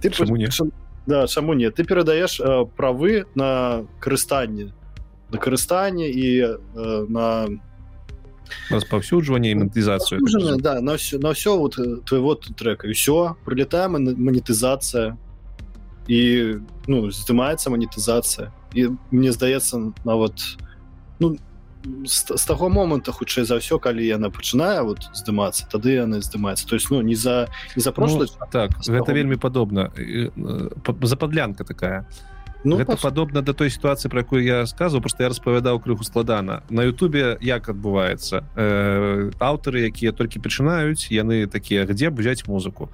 ты 0.01 0.09
чаму 0.09 0.35
не 0.35 0.49
чам, 0.49 0.71
да 1.09 1.27
чаму 1.27 1.53
не 1.53 1.71
ты 1.71 1.83
перадаеш 1.83 2.39
э, 2.39 2.65
правы 2.77 3.25
на 3.35 3.85
карыстанне 3.99 4.71
на 5.31 5.37
карыстанне 5.37 6.09
і 6.09 6.27
э, 6.41 7.05
на 7.09 7.47
распаўсюджванне 8.69 9.55
манетызацыю 9.55 10.21
да 10.61 10.81
на 10.81 10.97
все 10.97 11.17
на 11.17 11.33
все 11.33 11.57
вот 11.57 11.79
э, 11.79 11.97
твоего 12.05 12.35
трека. 12.35 12.87
І 12.87 12.93
все 12.93 13.35
прилетаем 13.45 13.97
манетызацыя 13.97 15.17
і 16.07 16.21
ну 16.87 17.09
здымаецца 17.09 17.69
манетызацыя 17.69 18.53
і 18.73 18.93
мне 19.11 19.31
здаецца 19.33 19.93
нават 20.05 20.37
ну 21.19 21.37
з, 22.05 22.37
з 22.37 22.45
таго 22.45 22.69
моманта 22.69 23.11
хутчэй 23.11 23.47
за 23.47 23.59
ўсё 23.59 23.79
калі 23.79 24.03
яна 24.03 24.27
пачынае 24.29 24.83
вот 24.83 25.07
здымацца 25.15 25.67
тады 25.71 25.95
яны 25.95 26.19
здымаецца. 26.21 26.67
То 26.67 26.75
есть 26.75 26.91
ну 26.91 27.01
не 27.01 27.15
за 27.15 27.47
не 27.75 27.81
за 27.81 27.91
прошлый 27.91 28.27
ну, 28.27 28.47
так 28.51 28.75
гэта 28.83 29.13
вельмі 29.13 29.39
падобна. 29.39 29.91
Западлянка 31.03 31.63
такая. 31.63 32.05
Ну, 32.63 32.75
гэта 32.75 32.99
пос... 32.99 33.01
падобна 33.01 33.41
да 33.41 33.53
той 33.53 33.71
сітуацыі 33.71 34.11
про 34.11 34.27
якую 34.27 34.43
я 34.43 34.67
сказаў 34.67 34.99
просто 34.99 35.23
я 35.23 35.29
распавядаў 35.29 35.79
крыху 35.79 36.03
складана. 36.03 36.63
На 36.69 36.83
Ютубе 36.83 37.37
як 37.39 37.69
адбываецца? 37.71 38.43
Э, 38.55 39.31
аўтары 39.39 39.87
якія 39.87 40.11
толькі 40.11 40.43
пачынаюць 40.43 41.07
яны 41.07 41.47
такія 41.47 41.87
где 41.87 42.09
взять 42.11 42.47
музыку? 42.47 42.91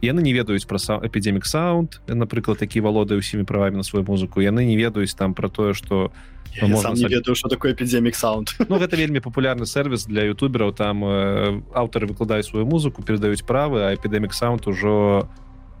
Яны 0.00 0.22
не 0.22 0.32
ведаюць 0.32 0.64
пра 0.64 0.78
эпідемік 0.78 1.44
саунд 1.44 1.98
напрыклад 2.06 2.62
такі 2.62 2.80
валодае 2.80 3.18
ўсімі 3.18 3.42
правамі 3.42 3.82
на 3.82 3.82
сваю 3.82 4.06
музыку. 4.06 4.38
Яны 4.38 4.62
не 4.64 4.78
ведаюць 4.78 5.18
там 5.18 5.34
про 5.34 5.50
тое 5.50 5.74
что 5.74 6.14
у 6.14 6.39
Ну, 6.60 6.68
можна 6.68 6.94
не 6.94 7.06
ведаю 7.06 7.34
что 7.34 7.48
такое 7.48 7.72
эпідемік 7.72 8.14
саунд 8.14 8.50
Ну 8.68 8.78
гэта 8.78 8.96
вельмі 8.96 9.20
популярны 9.20 9.66
сервис 9.66 10.06
для 10.06 10.24
ютубераў 10.24 10.72
там 10.72 11.04
э, 11.04 11.62
аўтары 11.74 12.06
выкладаюць 12.06 12.46
сваю 12.46 12.66
музыку 12.66 13.02
перадаюць 13.02 13.42
правы 13.42 13.86
а 13.86 13.94
эпідемік 13.94 14.34
саунд 14.34 14.66
ужо 14.66 15.28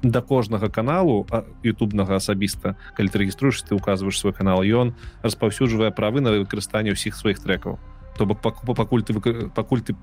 да 0.02 0.20
кожнага 0.20 0.68
каналу 0.68 1.26
ютубнага 1.62 2.16
асабіста 2.16 2.76
калі 2.96 3.08
ты 3.08 3.18
рэгіструеш 3.18 3.62
ты 3.62 3.74
указваешь 3.74 4.18
свой 4.18 4.32
канал 4.32 4.62
ён 4.62 4.94
распаўсюджвае 5.22 5.90
правы 5.90 6.20
на 6.20 6.32
выкарыстанне 6.32 6.94
ўсіх 6.94 7.16
сваіх 7.16 7.42
трекаў 7.42 7.78
то 8.16 8.26
бок 8.26 8.40
пакуль 8.40 9.02
ты 9.02 9.12
пакуль 9.50 9.82
ты 9.82 9.96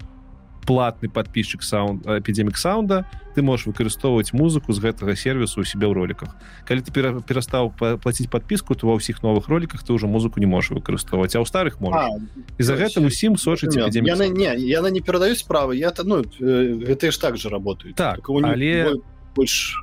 платны 0.68 1.08
подписчик 1.08 1.64
саунд 1.64 2.04
эпідемік 2.06 2.58
саунда 2.60 3.08
ты 3.34 3.42
можешь 3.42 3.66
выкарыстоўваць 3.72 4.36
музыку 4.36 4.76
з 4.76 4.84
гэтага 4.84 5.16
сервису 5.16 5.64
у 5.64 5.66
себе 5.66 5.88
ў 5.88 5.96
роликах 5.96 6.36
калі 6.68 6.84
ты 6.84 6.92
перастаў 7.24 7.72
платіць 7.72 8.28
подпіску 8.28 8.76
то 8.76 8.92
ва 8.92 9.00
ўсіх 9.00 9.24
новых 9.24 9.48
роликах 9.48 9.88
ты 9.88 9.96
уже 9.96 10.12
музыку 10.12 10.44
не 10.44 10.50
можешь 10.50 10.76
выкарыстоўваць 10.76 11.34
а 11.34 11.42
ў 11.42 11.48
старых 11.48 11.80
можа 11.80 12.12
і 12.60 12.62
за 12.62 12.76
гэтым 12.76 13.08
усім 13.08 13.40
сочыць 13.40 13.80
яна 13.80 14.28
не 14.28 14.52
яна 14.68 14.92
не 14.92 15.00
перадаюць 15.00 15.40
справы 15.40 15.80
я 15.80 15.96
то 15.96 16.04
ну 16.04 16.22
гэта 16.28 17.16
ж 17.16 17.18
так 17.18 17.40
же 17.40 17.48
работаю 17.48 17.96
так 17.96 18.28
але 18.28 19.00
больш 19.32 19.80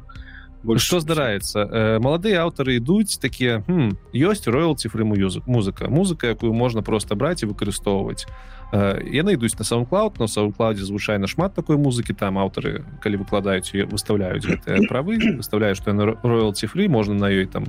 больш 0.65 0.83
что 0.83 1.01
здараецца 1.01 1.61
э, 1.61 1.99
маладыя 2.01 2.43
аўтары 2.43 2.81
ідуць 2.81 3.21
такія 3.21 3.63
ёсць 4.13 4.49
роял 4.49 4.75
цифры 4.75 5.05
музык 5.05 5.47
музыка 5.47 5.89
музыка 5.89 6.33
якую 6.33 6.53
можна 6.53 6.83
просто 6.83 7.15
браць 7.15 7.45
і 7.45 7.51
выкарыстоўваць 7.53 8.27
яны 8.75 9.37
ідуць 9.37 9.55
на 9.59 9.65
саундклауд 9.65 10.19
на 10.19 10.27
саундклауде 10.27 10.83
звычайна 10.83 11.29
шмат 11.29 11.55
такой 11.55 11.77
музыкі 11.77 12.15
там 12.17 12.39
аўтары 12.39 12.83
калі 13.05 13.23
выкладаюць 13.23 13.71
выставляюць 13.93 14.43
гэтыя 14.43 14.83
правы 14.91 15.21
выставляю 15.39 15.77
што 15.77 15.93
яны 15.93 16.17
роялці 16.23 16.67
фры 16.67 16.89
можна 16.89 17.15
на 17.15 17.29
ёй 17.31 17.47
там 17.47 17.69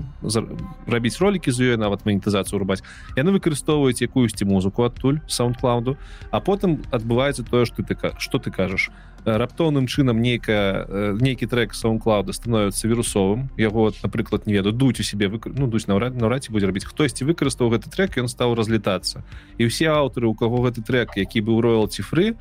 рабіць 0.88 1.20
ролікі 1.20 1.52
з 1.52 1.76
ёй 1.76 1.78
нават 1.78 2.06
манетызацыю 2.08 2.58
рубаць 2.58 2.82
яны 3.16 3.36
выкарыстоўваюць 3.38 4.02
якуюсьці 4.02 4.50
музыку 4.50 4.88
адтуль 4.88 5.20
саундклауду 5.28 5.98
а 6.32 6.40
потым 6.40 6.82
адбываецца 6.90 7.44
тое 7.44 7.66
што 7.66 7.84
ты 7.84 7.94
што 8.18 8.40
ты 8.40 8.50
кажаш 8.50 8.90
раптоўным 9.26 9.90
чынам 9.90 10.22
нейкая 10.22 10.86
нейкі 11.18 11.50
трек 11.50 11.74
саундклауда 11.74 12.34
становіцца 12.34 12.88
вірусовым. 12.88 13.50
Яго 13.58 13.92
напрыклад 14.04 14.46
не 14.46 14.54
веду 14.54 14.72
дуць 14.72 15.00
у 15.02 15.04
себе 15.04 15.28
вы 15.28 15.42
ну 15.46 15.68
дуць 15.68 15.90
наўрад 15.90 16.14
наўрад 16.14 16.46
ці 16.46 16.54
будзе 16.54 16.70
рабіць. 16.70 16.86
Хтосьці 16.86 17.26
выкарыстаў 17.26 17.74
гэты 17.74 17.90
трек 17.90 18.18
ён 18.22 18.30
стаў 18.30 18.54
разлітацца. 18.54 19.26
І 19.58 19.66
ўсе 19.66 19.90
аўтары 19.90 20.30
у 20.30 20.38
каго 20.38 20.62
гэты 20.70 20.86
трек 20.86 21.18
які 21.18 21.42
быў 21.42 21.62
роялці 21.66 22.06
фры 22.06 22.38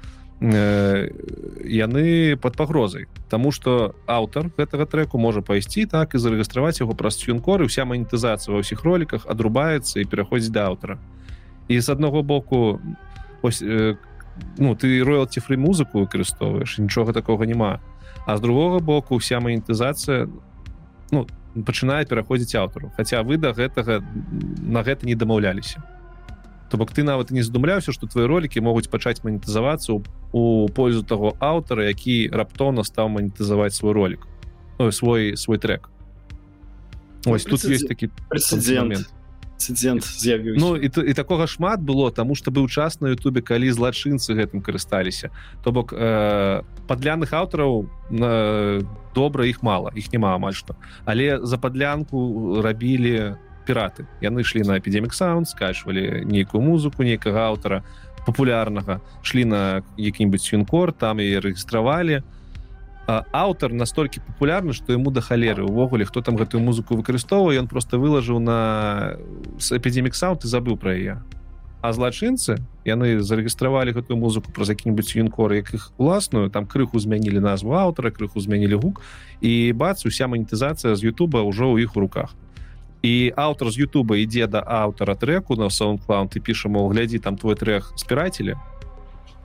яны 1.64 2.36
под 2.36 2.56
пагрозай. 2.56 3.06
Таму 3.30 3.50
что 3.50 3.94
аўтар 4.06 4.52
гэтага 4.58 4.84
треку 4.84 5.16
можа 5.18 5.40
пайсці 5.40 5.86
так 5.86 6.14
і 6.14 6.18
зарэгістраваць 6.18 6.80
яго 6.84 6.92
праз 6.92 7.16
юнкоры 7.24 7.64
вся 7.64 7.88
манетызацыя 7.88 8.52
ва 8.52 8.60
ўсіх 8.60 8.84
роліках 8.84 9.24
адрубаецца 9.24 10.00
і 10.00 10.04
пераходзіць 10.04 10.52
да 10.52 10.68
аўтара. 10.68 10.98
І 11.68 11.80
з 11.80 11.88
аднаго 11.88 12.20
боку 12.20 12.80
ось 13.40 13.64
как 13.64 14.13
ну 14.58 14.74
ты 14.74 15.02
роялці 15.04 15.40
фры 15.40 15.56
музыку 15.56 16.04
выкарыстоўваеш 16.04 16.78
нічога 16.78 17.12
такого 17.12 17.44
няма 17.44 17.80
а 18.26 18.36
з 18.36 18.40
другога 18.40 18.80
боку 18.80 19.18
вся 19.18 19.40
манетызацыя 19.40 20.28
ну 21.12 21.26
пачынае 21.54 22.04
пераходзіць 22.06 22.54
аўтару 22.58 22.90
Хаця 22.96 23.22
вы 23.22 23.36
да 23.36 23.52
гэтага 23.52 24.02
на 24.62 24.82
гэта 24.82 25.06
не 25.06 25.14
дамаўляліся 25.14 25.82
то 26.70 26.78
бок 26.78 26.90
ты 26.90 27.02
нават 27.02 27.30
не 27.30 27.42
задумляўся 27.42 27.92
что 27.92 28.06
твои 28.06 28.26
ролики 28.26 28.58
могуць 28.58 28.88
пачаць 28.88 29.22
манетызавацца 29.22 30.02
у 30.32 30.68
пользу 30.68 31.04
таго 31.04 31.36
аўтара 31.38 31.86
які 31.86 32.28
раптоўна 32.32 32.82
стаў 32.82 33.08
манетызаваць 33.08 33.74
свой 33.74 33.92
ролик. 33.92 34.26
Ну, 34.78 34.90
свой 34.90 35.36
свой 35.36 35.58
трек. 35.58 35.88
Ось 37.26 37.44
тут 37.44 37.64
есть 37.64 37.86
такі 37.86 38.10
прэцэдент 38.28 39.06
інцидент 39.54 40.04
з'явіўся. 40.04 40.60
Ну 40.60 40.76
і, 40.76 40.90
і 41.10 41.14
такога 41.14 41.46
шмат 41.46 41.80
было 41.80 42.10
тому 42.10 42.34
что 42.34 42.50
быў 42.50 42.68
час 42.68 43.00
на 43.00 43.08
Ютубе 43.08 43.40
калі 43.40 43.70
злачынцы 43.70 44.34
гэтым 44.34 44.60
карысталіся. 44.60 45.30
То 45.62 45.72
бок 45.72 45.92
э, 45.92 46.62
падляных 46.86 47.32
аўтараў 47.32 47.86
э, 48.10 48.82
добра 49.14 49.46
іх 49.46 49.62
мала 49.62 49.90
іх 49.94 50.12
няма 50.12 50.34
амаль 50.34 50.54
што. 50.54 50.76
Але 51.04 51.40
за 51.46 51.58
падлянку 51.58 52.60
рабілі 52.62 53.36
піраты. 53.66 54.06
Яны 54.20 54.44
ішлі 54.44 54.66
на 54.68 54.76
эпідемік 54.76 55.14
саунд 55.14 55.48
скачвалі 55.48 56.24
нейкую 56.26 56.60
музыку 56.60 57.02
нейкага 57.02 57.48
аўтара 57.48 57.84
папулярнага 58.26 59.00
шлі 59.22 59.44
на 59.44 59.82
які-нибудь 59.96 60.42
свінкор 60.42 60.92
там 60.92 61.20
і 61.20 61.38
рэгістравалі. 61.38 62.20
то 62.20 62.33
аўтар 63.06 63.72
настолькі 63.72 64.24
папулярны 64.24 64.72
што 64.72 64.96
яму 64.96 65.10
да 65.10 65.20
халеры 65.20 65.64
увогуле 65.64 66.04
хто 66.04 66.22
там 66.22 66.36
гэтую 66.36 66.64
музыку 66.64 66.96
выкарыстоўвае 66.96 67.60
ён 67.60 67.68
просто 67.68 67.98
вылажыў 67.98 68.40
на 68.40 69.16
эпідемік 69.70 70.14
саунд 70.14 70.44
і 70.44 70.48
забыў 70.48 70.80
пра 70.80 70.96
яе 70.96 71.16
а 71.84 71.92
злачынцы 71.92 72.64
яны 72.88 73.20
зарэгістравалі 73.20 73.92
гэтую 73.92 74.16
музыку 74.16 74.48
праз 74.56 74.72
які-нибудь 74.72 75.12
юнкор 75.20 75.52
як 75.52 75.68
іх 75.76 75.92
уласную 76.00 76.48
там 76.48 76.64
крыху 76.64 76.96
змянілі 76.96 77.44
назву 77.44 77.76
аўтара 77.76 78.08
крыху 78.08 78.40
змянілі 78.40 78.80
гук 78.80 79.04
і 79.44 79.52
бац 79.76 80.00
уся 80.08 80.24
манетызацыя 80.24 80.96
з 80.96 81.12
Ютуба 81.12 81.44
ўжо 81.44 81.76
ў 81.76 81.84
іх 81.84 81.92
у 81.92 82.00
руках. 82.00 82.32
І 83.04 83.36
аўтар 83.36 83.68
з 83.68 83.84
Ютуба 83.84 84.16
ідзе 84.16 84.48
да 84.48 84.64
аўтара 84.64 85.12
треку 85.12 85.60
на 85.60 85.68
саундклаунд 85.68 86.32
ты 86.32 86.40
піша 86.40 86.72
мол 86.72 86.88
глядзі 86.88 87.20
там 87.20 87.36
твой 87.36 87.52
трэх 87.52 87.92
спірацелі 88.00 88.56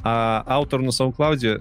а 0.08 0.40
аўтар 0.48 0.80
на 0.80 0.96
саундклаудзе 0.96 1.60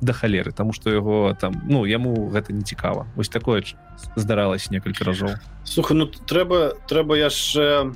да 0.00 0.12
халеры 0.12 0.52
тому 0.52 0.72
что 0.72 0.90
яго 0.90 1.36
там 1.40 1.62
ну 1.66 1.84
яму 1.84 2.28
гэта 2.30 2.52
не 2.52 2.62
цікава. 2.62 3.06
Вось 3.16 3.28
такое 3.28 3.64
здаралось 4.16 4.70
некалькі 4.70 5.04
разоў. 5.04 5.34
Слуха 5.64 5.94
ну 5.94 6.06
трэба 6.06 6.78
трэба 6.86 7.18
яшчэ 7.18 7.94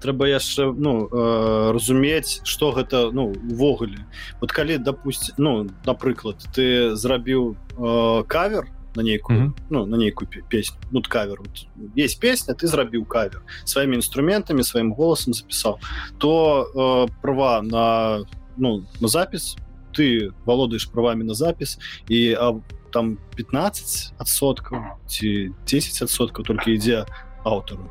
трэба 0.00 0.28
яшчэ 0.28 0.70
ну 0.76 1.08
э, 1.10 1.72
разумець 1.72 2.40
что 2.44 2.70
гэта 2.72 3.10
ну 3.10 3.34
увогуле. 3.34 4.06
Вот 4.40 4.52
калі 4.52 4.78
допусти 4.78 5.32
ну 5.38 5.66
напрыклад 5.84 6.44
ты 6.54 6.94
зрабіў 6.94 7.56
э, 7.78 8.24
кавер 8.26 8.68
на 8.96 9.02
нейкую 9.02 9.38
mm 9.38 9.46
-hmm. 9.46 9.52
ну 9.70 9.86
на 9.86 9.96
нейкую 9.96 10.28
песню 10.48 10.78
ну 10.92 11.02
кавер 11.08 11.38
вот, 11.38 11.66
есть 11.98 12.20
песня 12.20 12.54
ты 12.54 12.66
зрабіў 12.66 13.04
кавер 13.06 13.42
сваімі 13.64 13.96
інструментамі 13.96 14.62
сваім 14.62 14.92
голосам 14.92 15.34
запісаў 15.34 15.78
то 16.18 16.62
э, 16.74 17.12
права 17.22 17.62
на 17.62 18.24
ну 18.56 18.84
на 19.00 19.08
запіс 19.08 19.56
ты 19.94 20.32
володаешь 20.44 20.86
правами 20.86 21.24
на 21.24 21.34
запіс 21.34 21.78
і 22.08 22.34
а, 22.34 22.54
там 22.92 23.18
15 23.36 24.14
адсоткаў 24.18 24.98
ці 25.06 25.52
10 25.66 26.02
адсоткаў 26.02 26.44
только 26.44 26.70
ідзе 26.70 27.06
аўтару 27.44 27.90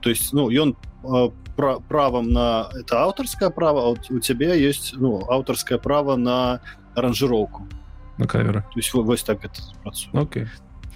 то 0.00 0.10
есть 0.10 0.32
ну 0.32 0.50
ён 0.50 0.76
пра 1.56 1.80
правам 1.88 2.32
на 2.32 2.70
это 2.74 3.02
аўтарскае 3.04 3.50
право 3.50 3.80
вот 3.90 4.10
у 4.10 4.20
цябе 4.20 4.60
есть 4.60 4.94
ну 4.96 5.24
аўтарскае 5.28 5.78
право 5.78 6.16
на 6.16 6.60
аранжыроўку 6.94 7.68
на 8.18 8.26
камеры 8.26 8.60
то 8.72 8.78
есть 8.78 8.92
вось 8.94 9.22
так 9.22 9.40
okay. 10.12 10.48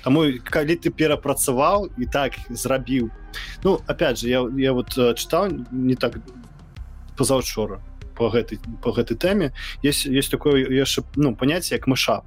Таму 0.05 0.29
калі 0.45 0.77
ты 0.77 0.93
перапрацаваў 0.93 1.89
і 1.97 2.07
так 2.07 2.37
зрабіў 2.51 3.11
ну 3.65 3.81
опять 3.89 4.19
же 4.19 4.29
я 4.29 4.45
я 4.57 4.73
вот 4.73 4.93
чытаў 4.93 5.65
не 5.73 5.97
так 5.97 6.21
позаўчора 7.17 7.81
по 8.15 8.31
гэтай 8.31 8.59
по 8.83 8.93
гэтай 8.93 9.17
тэме 9.17 9.53
есть 9.83 10.07
есть 10.07 10.31
такое 10.31 10.67
яшчэ 10.69 11.03
ну 11.17 11.35
понятие 11.37 11.77
як 11.77 11.87
мышап. 11.87 12.25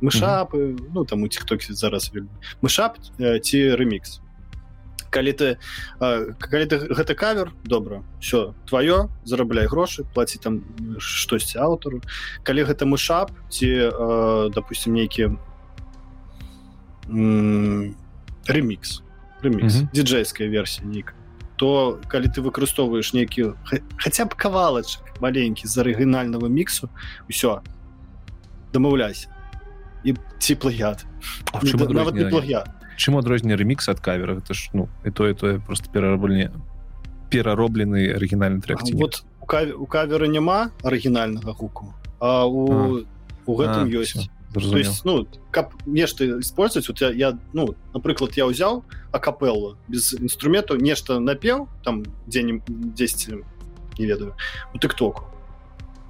Мышапы 0.00 0.56
mm 0.56 0.76
-hmm. 0.76 0.90
ну 0.94 1.04
там 1.04 1.22
у 1.22 1.28
тиктоке 1.28 1.74
зараз 1.74 2.12
мышап 2.62 2.96
ці 3.40 3.76
ремікс. 3.76 4.20
Калі 5.10 5.32
ты 5.32 5.56
калі 6.38 6.66
ты 6.66 6.94
гэта 6.94 7.14
кавер 7.14 7.52
добра 7.64 8.02
все 8.20 8.54
твоё 8.70 9.08
зарабляй 9.24 9.66
грошы 9.66 10.04
плаці 10.14 10.38
там 10.38 10.64
штосьці 10.98 11.58
аўтару. 11.58 12.00
Калі 12.42 12.64
гэта 12.64 12.84
мышап 12.84 13.30
ці 13.48 13.90
допустим 14.54 14.94
нейкі 14.94 15.30
ремікс. 18.48 19.02
Ремікс. 19.42 19.74
Mm 19.74 19.82
-hmm. 19.82 19.88
диджейская 19.92 20.48
версія 20.48 20.86
нейка 20.88 21.14
то 21.58 21.98
калі 22.06 22.30
ты 22.30 22.40
выкарыстоўваеш 22.40 23.12
нейкі 23.18 23.58
хаця 23.98 24.24
б 24.24 24.38
кавалачак 24.38 25.18
маленькі 25.20 25.66
з 25.66 25.74
арыгінального 25.82 26.46
міксу 26.46 26.86
ўсё 27.26 27.60
дамаўляйся. 28.72 29.28
І 30.06 30.14
ці 30.38 30.54
плагят 30.54 31.02
нават 31.62 32.14
не 32.14 32.30
плагят 32.30 32.70
чым 32.98 33.18
адрозненне 33.18 33.56
ремікс 33.56 33.88
ад 33.88 34.00
кавера? 34.00 34.38
Это 34.38 34.54
ж 34.54 34.70
ну 34.72 34.88
і 35.04 35.10
тое 35.10 35.34
тое 35.34 35.58
просто 35.58 35.90
перарабленне 35.90 36.50
перароблены 37.30 38.10
арыгінальны 38.14 38.60
трек 38.60 38.82
вот 38.94 39.24
у 39.42 39.86
каверы 39.86 40.28
няма 40.28 40.70
арыгінальнага 40.82 41.52
гуку 41.52 41.94
а 42.20 42.46
у 42.46 43.04
у 43.46 43.52
гэтым 43.56 43.88
ёсць 43.90 44.30
то 44.52 44.78
есть 44.78 45.04
ну 45.04 45.26
каб 45.50 45.74
нешта 45.86 46.40
использовать. 46.40 46.88
Вот 46.88 47.00
я, 47.00 47.10
я 47.10 47.38
ну 47.52 47.74
напрыклад 47.92 48.32
я 48.36 48.46
ўзяў 48.46 48.84
акапеллу 49.12 49.76
без 49.88 50.14
інструменту 50.14 50.76
нешта 50.76 51.20
напеў 51.20 51.68
там 51.84 52.04
дзе 52.26 52.60
10 52.66 53.44
не 53.98 54.06
ведаю 54.06 54.34
у 54.72 54.78
тыктоку 54.78 55.24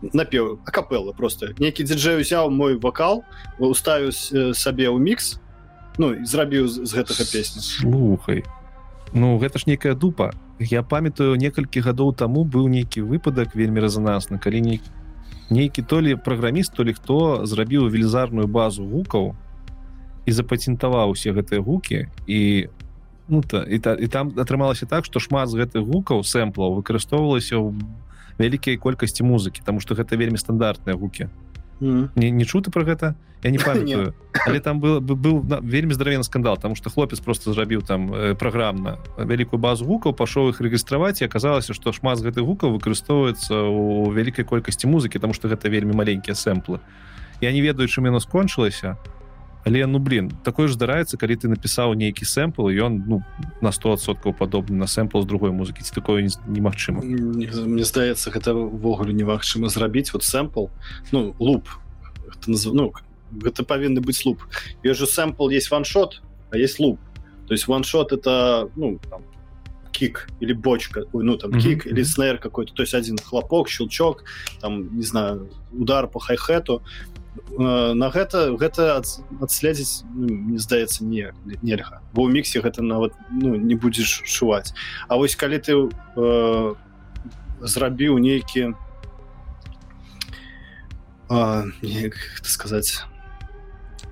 напеў 0.02 0.60
акапелла 0.64 1.12
просто. 1.12 1.54
Нейкі 1.58 1.82
дзяджэй 1.82 2.22
узяў 2.22 2.50
мой 2.50 2.78
вакал 2.78 3.24
уставіў 3.58 4.12
сабе 4.54 4.86
ў 4.86 4.98
мікс 5.02 5.42
ну 5.98 6.14
зрабіў 6.22 6.68
з 6.68 6.86
гэтага 6.86 7.26
песня 7.26 7.62
слухай 7.62 8.44
ну 9.12 9.38
гэта 9.38 9.58
ж 9.58 9.66
некая 9.66 9.94
дупа. 9.94 10.30
Я 10.58 10.82
памятаю 10.82 11.34
некалькі 11.34 11.80
гадоў 11.80 12.14
таму 12.14 12.42
быў 12.44 12.70
нейкі 12.70 13.02
выпадак 13.02 13.54
вельмі 13.54 13.82
рэзанансны 13.82 14.38
калі 14.38 14.62
нейкі 14.62 14.90
нейкі 15.50 15.82
то 15.82 16.00
ли 16.00 16.16
праграміст 16.16 16.74
то 16.74 16.84
ли 16.84 16.92
хто 16.92 17.46
зрабіў 17.46 17.88
велізарную 17.88 18.46
базу 18.46 18.84
гукаў 18.84 19.34
і 20.26 20.30
запатентаваў 20.32 21.16
усе 21.16 21.32
гэтыя 21.32 21.64
гукі 21.64 22.08
і 22.26 22.68
ну 23.28 23.42
то 23.42 23.62
і, 23.64 23.78
та, 23.78 23.94
і 23.94 24.06
там 24.08 24.32
атрымалася 24.36 24.86
так 24.86 25.04
что 25.04 25.20
шмат 25.20 25.48
з 25.48 25.64
гэтых 25.64 25.84
гукаў 25.84 26.24
сэмплаў 26.24 26.76
выкарыстоўвалася 26.80 27.56
ў 27.56 27.72
вялікай 28.38 28.76
колькасці 28.76 29.24
музыкі 29.24 29.64
тому 29.64 29.80
что 29.80 29.94
гэта 29.94 30.16
вельмі 30.16 30.36
стандартныя 30.36 30.96
гукі 30.96 31.28
mm. 31.80 32.08
не, 32.14 32.30
не 32.30 32.44
чуты 32.44 32.70
про 32.70 32.84
гэта 32.84 33.14
я 33.42 33.50
не 33.50 33.58
памятаю. 33.64 34.14
Але 34.46 34.60
там 34.60 34.80
был 34.80 35.00
бы 35.00 35.14
был 35.14 35.44
вельмі 35.62 35.94
здаравен 35.94 36.22
скандал 36.22 36.56
там 36.56 36.74
что 36.74 36.90
хлопец 36.90 37.20
просто 37.20 37.52
зрабіў 37.52 37.82
там 37.82 38.12
э, 38.12 38.34
праграмна 38.34 38.98
вялікую 39.16 39.60
базу 39.60 39.84
гукаў 39.84 40.12
пашоў 40.12 40.50
іх 40.50 40.60
рэгістраваць 40.60 41.22
і 41.22 41.24
аказалася 41.24 41.74
что 41.74 41.92
шмат 41.92 42.18
з 42.18 42.26
гэтых 42.26 42.44
гукаў 42.44 42.78
выкарыстоўваецца 42.78 43.54
у 43.68 44.10
вялікай 44.10 44.44
колькасці 44.44 44.86
музыкі 44.86 45.18
тому 45.18 45.34
что 45.34 45.48
гэта 45.48 45.68
вельмі 45.68 45.92
маленькія 45.92 46.34
сэмплы. 46.34 46.80
Я 47.40 47.52
не 47.52 47.60
ведаю 47.60 47.88
чым 47.88 48.06
яно 48.06 48.20
скончылася 48.20 48.98
але 49.65 49.85
ну 49.85 49.99
блин 49.99 50.31
такое 50.43 50.67
ж 50.67 50.75
здараецца 50.75 51.17
калі 51.17 51.35
ты 51.39 51.47
напісаў 51.47 51.95
нейкі 51.95 52.27
сэмпл 52.27 52.67
ён 52.67 53.03
ну 53.07 53.23
на 53.61 53.71
100соткаў 53.71 54.35
падобны 54.35 54.75
на 54.75 54.87
сэмпл 54.87 55.23
з 55.23 55.27
другой 55.27 55.51
музыкі 55.55 55.83
ці 55.83 55.95
такое 55.95 56.27
немагчыма 56.47 57.03
мне 57.03 57.85
здаецца 57.87 58.31
гэта 58.31 58.53
ўвогуле 58.53 59.15
немагчыма 59.15 59.71
зрабіць 59.71 60.11
вот 60.11 60.23
сэмпл 60.23 60.67
ну 61.11 61.33
луп 61.39 61.71
ну 62.47 62.91
гэта 63.31 63.63
павінны 63.63 64.03
быць 64.03 64.27
луп 64.27 64.43
я 64.83 64.93
же 64.93 65.07
сэмпл 65.07 65.49
есть 65.49 65.71
ваншот 65.71 66.21
а 66.51 66.57
есть 66.57 66.79
луп 66.79 66.99
то 67.47 67.53
есть 67.53 67.67
ваншот 67.67 68.11
это 68.11 68.69
ну 68.75 68.99
там, 69.09 69.23
кик 69.91 70.27
или 70.41 70.53
бочка 70.53 71.05
ой, 71.13 71.23
ну 71.23 71.37
там 71.37 71.51
mm 71.51 71.55
-hmm. 71.55 71.61
кик 71.61 71.87
или 71.87 72.03
снейр 72.03 72.37
какой-то 72.37 72.73
то 72.73 72.83
есть 72.83 72.93
один 72.93 73.17
хлопок 73.17 73.69
щелчок 73.69 74.23
там 74.59 74.97
не 74.97 75.03
знаю 75.03 75.49
удар 75.71 76.07
по 76.07 76.19
хай-хету 76.19 76.81
Э, 76.81 77.16
на 77.58 78.10
гэта 78.10 78.54
гэта 78.56 79.02
адследзіць 79.40 80.04
ну, 80.14 80.26
не 80.54 80.58
здаецца 80.58 81.04
не 81.04 81.32
нельга. 81.62 82.02
Бо 82.12 82.26
ў 82.26 82.32
міксе 82.32 82.60
гэта 82.64 82.82
нават 82.82 83.14
ну 83.30 83.56
не 83.56 83.74
будзеш 83.74 84.22
шуваць. 84.26 84.74
А 85.08 85.16
вось 85.16 85.36
калі 85.36 85.58
ты 85.58 85.74
э, 85.74 86.74
зрабіў 87.60 88.18
нейкі 88.18 88.74
э, 91.30 92.10
сказаць 92.42 93.04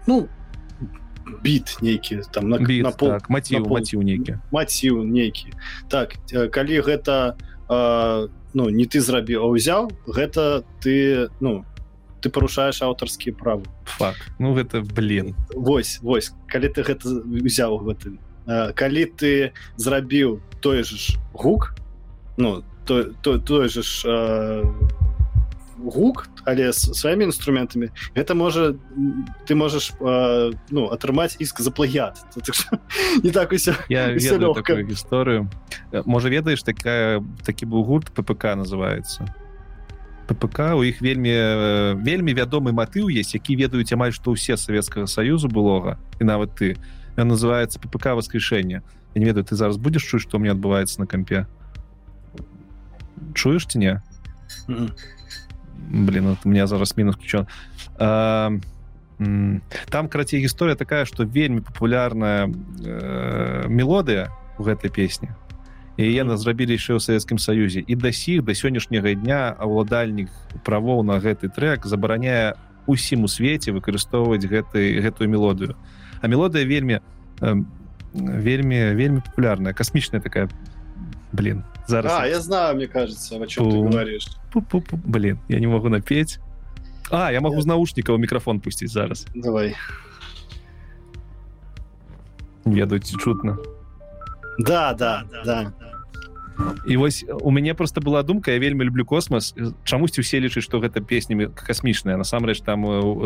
ну 0.06 0.28
біт 1.42 1.78
нейкі 1.82 2.22
там 2.32 2.48
на, 2.48 2.58
на 2.58 2.90
пол 2.90 3.18
так, 3.18 3.30
маціў 3.30 3.66
маціў 3.66 4.02
нейкі. 4.02 4.38
Маціў 4.50 5.02
нейкі. 5.04 5.54
Так 5.88 6.16
э, 6.32 6.48
калі 6.48 6.80
гэта 6.80 7.36
э, 7.68 8.28
ну 8.54 8.68
не 8.70 8.86
ты 8.86 9.00
зрабіў 9.00 9.50
узяў 9.50 9.90
гэта 10.06 10.64
ты 10.80 11.28
ну 11.40 11.64
ты 12.20 12.30
парушаеш 12.30 12.82
аўтарскія 12.82 13.34
правы 13.34 13.64
факт 13.84 14.22
ну 14.38 14.54
гэта 14.54 14.80
блин. 14.82 15.34
Вось 15.54 15.98
вось 16.02 16.32
калі 16.48 16.68
ты 16.68 16.82
гэта 16.82 17.08
взяў 17.24 17.78
гэты 17.84 18.18
калі 18.46 19.04
ты 19.18 19.52
зрабіў 19.76 20.40
той 20.60 20.82
же 20.82 20.96
ж 20.96 21.18
гук 21.32 21.74
ну 22.36 22.62
то 22.86 23.12
то 23.22 23.38
той 23.38 23.68
же 23.68 23.82
ж 23.82 24.06
гук 25.78 26.28
але 26.44 26.72
с 26.72 26.94
сваімі 26.94 27.24
інструментамі 27.24 27.90
гэта 28.14 28.34
можа 28.34 28.74
ты 29.46 29.54
можаш 29.54 29.92
ну 30.70 30.88
атрымаць 30.88 31.36
іск 31.38 31.60
за 31.60 31.70
плагят 31.70 32.22
не 33.24 33.30
так 33.30 33.52
усе 33.52 33.74
я 33.88 34.08
гісторыю 34.14 35.50
можа 36.04 36.28
ведаеш 36.28 36.62
такая 36.62 37.22
такі 37.44 37.66
быў 37.66 37.84
гурт 37.84 38.10
ППК 38.14 38.56
называется 38.56 39.26
ППК 40.26 40.74
у 40.74 40.82
іх 40.82 41.00
вельмі 41.00 41.32
вельмі 42.02 42.34
вядомы 42.34 42.72
матыў 42.72 43.08
есть 43.08 43.34
які 43.34 43.56
ведаюць 43.56 43.92
амаль 43.92 44.12
што 44.12 44.34
ўсе 44.34 44.56
савецкага 44.56 45.06
саюзу 45.06 45.48
былога 45.48 45.98
і 46.20 46.24
нават 46.24 46.54
ты. 46.54 46.76
Называется 47.16 47.80
ППК 47.80 48.14
воскрешэння 48.14 48.82
я 49.14 49.18
не 49.18 49.24
ведаю 49.24 49.44
ты 49.44 49.56
зараз 49.56 49.76
будзеш 49.76 50.04
чуць 50.04 50.26
што 50.26 50.38
мне 50.38 50.50
адбываецца 50.50 51.00
на 51.00 51.06
кампе? 51.06 51.46
Чуеш 53.34 53.66
ці 53.66 53.78
не? 53.78 54.02
Mm 54.68 54.90
блин 55.88 56.28
вот 56.28 56.38
у 56.44 56.48
меня 56.48 56.66
зараз 56.66 56.96
мінус 56.96 57.16
ключон 57.16 57.46
там 57.96 58.60
карацей 60.08 60.40
гісторыя 60.40 60.76
такая 60.76 61.04
что 61.04 61.24
вельмі 61.24 61.60
папулярная 61.60 62.48
э, 62.48 63.66
мелодыя 63.68 64.30
у 64.58 64.62
гэтай 64.62 64.90
песні 64.90 65.30
яна 66.04 66.36
зрабілі 66.36 66.76
яшчэ 66.76 66.96
ў 66.96 67.00
савецкім 67.00 67.38
саюзе. 67.40 67.80
І 67.80 67.96
да 67.96 68.12
сіх 68.12 68.44
да 68.44 68.52
сённяшняга 68.52 69.16
дня 69.16 69.56
ўладальнік 69.56 70.28
правоў 70.60 71.00
на 71.00 71.16
гэты 71.16 71.48
трек 71.48 71.88
забараняе 71.88 72.60
усім 72.84 73.24
у 73.24 73.28
свеце 73.32 73.72
выкарыстоўваць 73.72 74.44
гэты 74.44 75.00
гэтую 75.00 75.28
мелодыю. 75.32 75.72
А 76.20 76.28
мелодыя 76.28 76.68
вельмі 76.68 77.00
вельмі 78.12 78.92
вельмі 78.92 79.20
популярная 79.24 79.72
касмічная 79.72 80.20
такая. 80.20 80.48
Блин 81.32 81.64
зараз 81.88 82.12
а, 82.12 82.26
я 82.26 82.40
знаю 82.40 82.76
мне 82.76 82.86
кажется 82.86 83.36
о 83.40 83.46
чем 83.46 83.64
Пу... 83.64 83.70
ты 83.70 83.76
говоришь. 83.88 84.28
Пу 84.52 84.60
-пу 84.60 84.84
-пу. 84.84 85.00
блин 85.04 85.40
я 85.48 85.60
не 85.60 85.66
могу 85.66 85.88
напеть. 85.88 86.40
А 87.10 87.32
я 87.32 87.40
могу 87.40 87.56
я... 87.56 87.62
з 87.62 87.66
наушнікаў 87.66 88.18
мікрафон 88.18 88.60
пусціць 88.60 88.92
зараз. 88.92 89.26
Давай. 89.34 89.74
Ведаюць 92.64 93.16
чутно 93.16 93.58
да 94.58 94.94
да 94.94 95.24
да, 95.30 95.42
да. 95.44 95.72
І 96.86 96.96
вось 96.96 97.24
у 97.40 97.50
мяне 97.50 97.74
просто 97.74 98.00
была 98.00 98.22
думка 98.22 98.50
я 98.52 98.58
вельмі 98.58 98.84
люблю 98.84 99.04
космос. 99.04 99.54
Чамусьці 99.84 100.20
усе 100.20 100.40
лічаць 100.40 100.64
что 100.64 100.80
гэта 100.80 101.00
песнямі 101.00 101.48
касмічная 101.54 102.16
насамрэч 102.16 102.62
там 102.64 102.84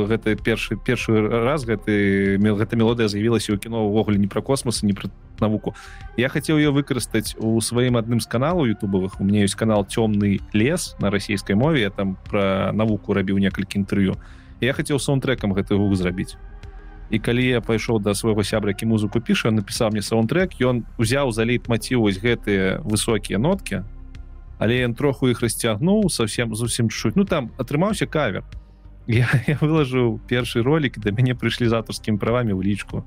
гэты 0.09 0.36
першы 0.36 0.77
першы 0.77 1.28
раз 1.28 1.65
гэты 1.65 2.39
мел 2.39 2.57
гэта 2.57 2.77
мелодыя 2.77 3.09
з'явілася 3.09 3.52
ў 3.55 3.59
кіно 3.59 3.86
увогуле 3.86 4.19
не 4.19 4.27
пра 4.27 4.43
космос 4.43 4.82
не 4.82 4.93
пра 4.93 5.11
навуку. 5.40 5.74
Я 6.16 6.28
хацеў 6.28 6.59
ее 6.59 6.70
выкарыстаць 6.70 7.36
у 7.39 7.61
сваім 7.61 7.97
адным 7.97 8.20
з 8.20 8.27
каналаў 8.27 8.66
ютубовых 8.66 9.20
у 9.20 9.24
меня 9.24 9.44
ёсць 9.44 9.57
канал 9.57 9.86
цёмны 9.86 10.40
лес 10.52 10.97
на 11.01 11.11
расійскай 11.11 11.57
мове. 11.57 11.81
Я 11.81 11.90
там 11.90 12.16
про 12.28 12.73
навуку 12.73 13.15
рабіў 13.15 13.39
некалькі 13.39 13.78
інтэрв'ю. 13.78 14.16
Я 14.61 14.73
хацеў 14.73 14.98
саундтрекам 14.98 15.52
гэты 15.55 15.77
гук 15.77 15.97
зрабіць 15.97 16.36
і 17.11 17.19
калі 17.19 17.47
я 17.47 17.61
пайшоў 17.61 17.99
да 18.01 18.15
свайго 18.15 18.43
сябра 18.43 18.70
які 18.70 18.87
музыку 18.87 19.20
піша 19.20 19.51
напісаў 19.51 19.91
мне 19.91 20.03
саундтрек 20.03 20.55
ён 20.61 20.85
узяў 20.99 21.32
за 21.35 21.45
лейтмаціў 21.45 22.07
вось 22.07 22.23
гэтыя 22.23 22.78
высокія 22.87 23.39
ноткі 23.39 23.82
але 24.61 24.85
ён 24.85 24.95
троху 24.95 25.32
іх 25.32 25.41
расцягнуў 25.41 26.11
совсем 26.12 26.55
зусім 26.55 26.91
чуть 26.93 27.16
ну 27.16 27.24
там 27.24 27.51
атрымаўся 27.57 28.07
кавер. 28.07 28.45
Я, 29.09 29.27
я 29.49 29.57
выложыў 29.57 30.20
першы 30.28 30.62
ролик 30.62 31.01
да 31.01 31.11
мяне 31.11 31.35
прыйшлі 31.35 31.73
з 31.73 31.81
аўтарскімі 31.81 32.20
правамі 32.20 32.53
ў 32.53 32.62
лічку. 32.62 33.03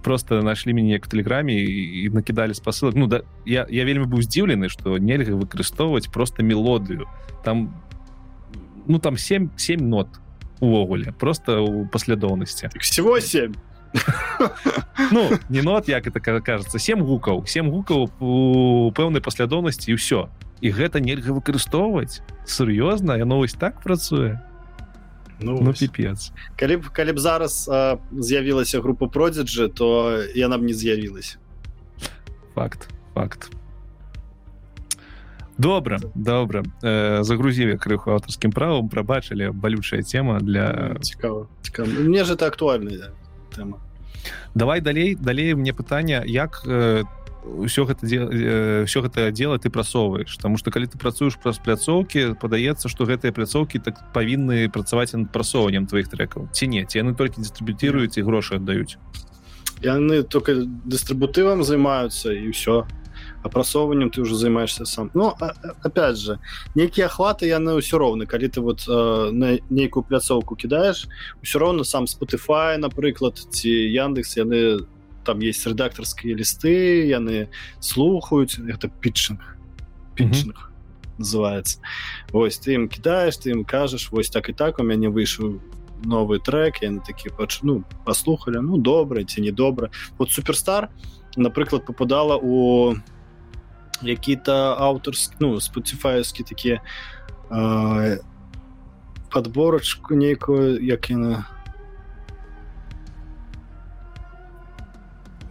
Просто 0.00 0.40
нашли 0.40 0.72
мяне 0.72 0.96
к 0.96 1.04
тэлеграме 1.12 1.52
і 1.52 2.08
накідалі 2.08 2.56
спасылак. 2.56 2.96
Ну 2.96 3.06
да 3.06 3.20
я, 3.44 3.68
я 3.68 3.84
вельмі 3.84 4.08
быў 4.08 4.24
здзіўлены 4.24 4.72
што 4.72 4.96
нельга 4.96 5.36
выкарыстоўваць 5.36 6.08
просто 6.08 6.40
мелодыю. 6.40 7.04
Там 7.44 7.76
ну 8.88 8.98
там 8.98 9.20
77 9.20 9.76
нот 9.76 10.08
увогуле 10.60 11.12
просто 11.12 11.60
у 11.60 11.86
паслядоўнасці 11.86 12.68
всего 12.80 13.20
7 13.20 13.54
ну 15.10 15.30
не 15.48 15.62
нот 15.62 15.88
як 15.88 16.06
это 16.06 16.20
кажется 16.40 16.78
7 16.78 17.02
гукаў 17.02 17.46
7 17.46 17.70
гукаў 17.70 18.10
у 18.20 18.90
пэўнай 18.92 19.22
паслядоўнасці 19.22 19.92
і 19.92 19.94
ўсё 19.94 20.28
і 20.60 20.70
гэта 20.70 21.00
нельга 21.00 21.32
выкарыстоўваць 21.34 22.22
сур'ёзна 22.46 23.18
я 23.18 23.24
новость 23.24 23.58
так 23.58 23.82
працуе 23.82 24.40
ну, 25.40 25.60
ну 25.60 25.72
піпец 25.72 26.32
калі 26.56 26.76
б 26.76 26.90
калі 26.90 27.12
б 27.12 27.18
зараз 27.18 27.70
з'явілася 28.12 28.80
група 28.80 29.06
продзеджы 29.06 29.68
то 29.68 30.22
яна 30.34 30.58
б 30.58 30.62
не 30.70 30.74
з'явілася 30.74 31.38
факт 32.54 32.88
факт 33.14 33.50
добра 35.58 35.98
добра. 36.14 36.62
Э, 36.82 37.22
загрузілі 37.22 37.78
крыху 37.78 38.10
аўтарскім 38.10 38.52
правам 38.52 38.88
прабачылі 38.88 39.50
балючая 39.50 40.02
тема 40.02 40.40
для 40.40 40.96
цікава 41.00 41.46
мне 41.86 42.24
же 42.24 42.34
это 42.34 42.46
актуальная 42.46 43.12
тэма 43.54 43.78
давай 44.54 44.80
далей 44.80 45.14
далей 45.14 45.54
мне 45.54 45.72
пытанне 45.72 46.22
як 46.26 46.62
э, 46.66 47.04
ўсё 47.44 47.84
гэта 47.84 48.08
ўсё 48.08 48.98
э, 48.98 49.02
гэта 49.04 49.30
дело 49.30 49.58
ты 49.58 49.68
прасоўваеш. 49.68 50.36
Таму 50.40 50.56
что 50.56 50.70
калі 50.70 50.86
ты 50.86 50.96
працуеш 50.98 51.36
праз 51.36 51.60
пляцоўкі 51.60 52.40
падаецца 52.40 52.88
што 52.88 53.04
гэтыя 53.04 53.32
пляцоўкі 53.32 53.78
так 53.84 54.00
павінны 54.16 54.72
працаваць 54.72 55.12
над 55.12 55.30
прасоўваннем 55.30 55.86
твоих 55.86 56.08
трекаў 56.08 56.48
ці 56.52 56.66
не? 56.66 56.84
Ці 56.84 57.04
яны 57.04 57.14
толькі 57.14 57.44
дыстрыбутыруюць 57.44 58.16
і 58.16 58.24
грошы 58.24 58.56
аддаюць? 58.56 58.96
Яны 59.84 60.22
только 60.22 60.64
дыстрыбутывам 60.88 61.62
займаюцца 61.62 62.32
і 62.32 62.48
ўсё 62.48 62.88
апрасоўваннем 63.44 64.10
ты 64.10 64.22
уже 64.22 64.36
займаешься 64.36 64.84
сам. 64.86 65.10
Но 65.14 65.36
а, 65.38 65.52
опять 65.82 66.16
же 66.16 66.38
нейкія 66.74 67.06
ахваты 67.06 67.46
яны 67.46 67.76
ўсё 67.76 68.00
роўны 68.00 68.26
калі 68.26 68.48
ты 68.48 68.60
вот 68.60 68.88
э, 68.88 69.30
на 69.30 69.60
нейкую 69.68 70.02
пляцоўку 70.02 70.56
кідаеш 70.56 71.06
ўсё 71.44 71.60
роўна 71.60 71.84
сам 71.84 72.08
Spotify 72.08 72.80
напрыклад 72.80 73.36
ці 73.36 73.68
яндекс 73.68 74.40
яны 74.40 74.88
там 75.24 75.40
есть 75.44 75.66
рэдактарскія 75.66 76.34
лісты 76.34 77.04
яны 77.04 77.48
слухаюць 77.80 78.58
это 78.58 78.88
питчинг. 78.88 79.40
Питчинг 80.16 80.56
mm 80.56 80.64
-hmm. 80.64 81.20
называется. 81.20 81.78
Вось 82.32 82.58
ты 82.58 82.72
ім 82.72 82.88
кідаеш 82.88 83.36
ты 83.36 83.50
ім 83.50 83.64
кажаш 83.64 84.10
вось 84.10 84.30
так 84.30 84.48
і 84.48 84.52
так 84.52 84.80
у 84.80 84.82
мяне 84.82 85.08
выйшаў 85.08 85.60
новый 86.04 86.38
трек 86.38 86.82
я 86.82 87.00
такі 87.06 87.28
пачну 87.28 87.84
паслухали 88.04 88.60
ну 88.60 88.78
добра 88.78 89.24
ці 89.24 89.40
недобра 89.40 89.90
вот 90.18 90.30
суперстар 90.30 90.88
напрыклад 91.36 91.86
попадала 91.86 92.36
у 92.36 92.94
які-то 94.02 94.76
аўтарскі 94.78 95.36
ну 95.40 95.60
споцифаевскі 95.60 96.42
такія 96.42 96.80
э, 97.50 98.18
подборачку 99.30 100.14
нейкую 100.14 100.84
як 100.84 101.10
яна 101.10 101.46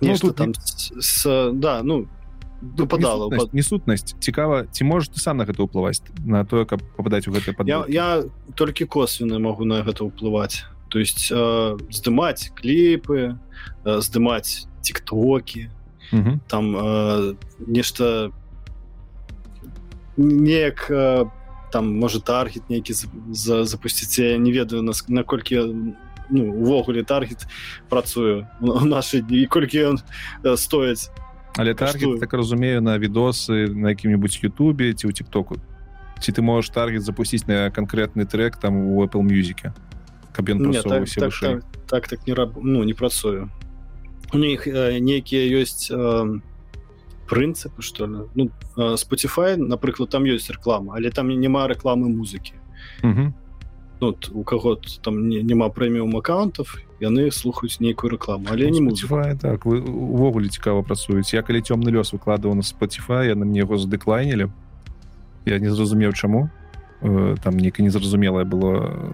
ну, 0.01 0.17
тут 0.17 0.35
там 0.35 0.53
с, 0.53 0.91
с, 0.99 1.51
да 1.53 1.83
ну 1.83 2.07
дупадала 2.61 3.27
несутнасць 3.51 4.15
цікава 4.19 4.65
ці 4.71 4.83
можаш 4.87 5.11
ты 5.11 5.19
сам 5.19 5.37
на 5.37 5.45
гэта 5.45 5.67
ўплываць 5.67 5.99
на 6.23 6.47
тое 6.47 6.63
каб 6.65 6.79
попадаць 6.95 7.27
у 7.27 7.35
гэты 7.35 7.51
под 7.51 7.67
я, 7.67 7.83
я 7.87 8.23
толькі 8.55 8.87
косвенна 8.87 9.39
могу 9.39 9.67
на 9.67 9.83
гэта 9.83 10.07
ўплываць 10.07 10.63
то 10.87 10.99
есть 10.99 11.27
э, 11.31 11.77
здымаць 11.91 12.55
кліпы 12.55 13.35
э, 13.35 13.99
здымаць 13.99 14.67
тиктоки 14.81 15.71
там 16.47 16.75
э, 16.75 17.35
нешта 17.59 18.31
неяк 20.17 20.87
э, 20.89 21.25
там 21.71 21.99
может 21.99 22.25
таргет 22.25 22.69
нейкі 22.69 22.93
за 23.31 23.65
запусціць 23.65 24.19
я 24.19 24.37
не 24.37 24.51
ведаю 24.51 24.83
нас 24.83 25.07
наколькі 25.07 25.73
ну, 26.29 26.53
увогуле 26.53 27.03
таргет 27.03 27.47
працую 27.89 28.47
наши 28.61 29.21
дні 29.21 29.45
колькі 29.45 29.93
ён 29.93 29.97
э, 30.43 30.57
стоіць 30.57 31.09
але 31.57 31.73
таргет 31.73 32.19
так 32.19 32.33
разумею 32.33 32.81
на 32.81 32.97
відосы 32.97 33.73
на 33.73 33.89
якім-нибудь 33.89 34.39
Ютубе 34.43 34.93
ці 34.93 35.07
ў 35.07 35.13
тиктоку 35.13 35.57
ці 36.21 36.31
ты 36.31 36.41
можешь 36.41 36.69
таргет 36.69 37.01
запусціць 37.01 37.47
на 37.47 37.71
канкрэтны 37.71 38.25
трек 38.25 38.57
там 38.57 38.77
у 38.77 39.01
Apple 39.01 39.25
мюзіке 39.25 39.73
каб 40.33 40.49
ён 40.49 40.73
так, 40.73 41.09
так, 41.09 41.33
так, 41.33 41.63
так 41.89 42.07
так 42.07 42.27
не 42.27 42.33
раб 42.33 42.57
ну 42.61 42.83
не 42.83 42.93
працую 42.93 43.49
у 44.33 44.37
них 44.37 44.67
э, 44.67 44.99
нейкія 44.99 45.61
ёсць 45.61 45.91
э, 45.91 46.39
прынцыпы 47.29 47.81
что 47.81 48.05
ли? 48.05 48.17
Ну 48.35 48.49
э, 48.77 48.95
Spotify 48.95 49.55
напрыклад 49.55 50.09
там 50.09 50.23
ёсць 50.23 50.49
реклама 50.49 50.95
але 50.95 51.09
там 51.09 51.29
няма 51.29 51.67
рэкламы 51.67 52.09
музыкі 52.09 52.53
ну, 54.01 54.17
у 54.33 54.43
кого 54.43 54.75
там 55.01 55.29
не, 55.29 55.41
няма 55.41 55.69
прэміум 55.69 56.17
аккаунтов 56.17 56.79
яны 56.99 57.31
слухаюць 57.31 57.79
нейкую 57.79 58.11
рекламу 58.11 58.47
але 58.49 58.67
ну, 58.67 58.79
не 58.79 58.81
Spotify, 58.81 59.37
так 59.37 59.65
вы 59.65 59.79
увогуле 59.79 60.49
цікава 60.49 60.83
працуюць. 60.83 61.33
Я 61.33 61.41
калі 61.41 61.61
цёмны 61.61 61.89
лёс 61.89 62.13
выкладываў 62.13 62.55
на 62.55 62.65
Spotify 62.65 63.29
яны 63.29 63.45
мне 63.45 63.59
яго 63.63 63.77
задыклайнілі 63.77 64.49
я 65.45 65.59
не 65.59 65.69
зразумеў 65.69 66.13
чаму. 66.13 66.49
Э, 67.01 67.35
там 67.43 67.57
нейка 67.57 67.83
незразумелае 67.83 68.45
было 68.45 69.13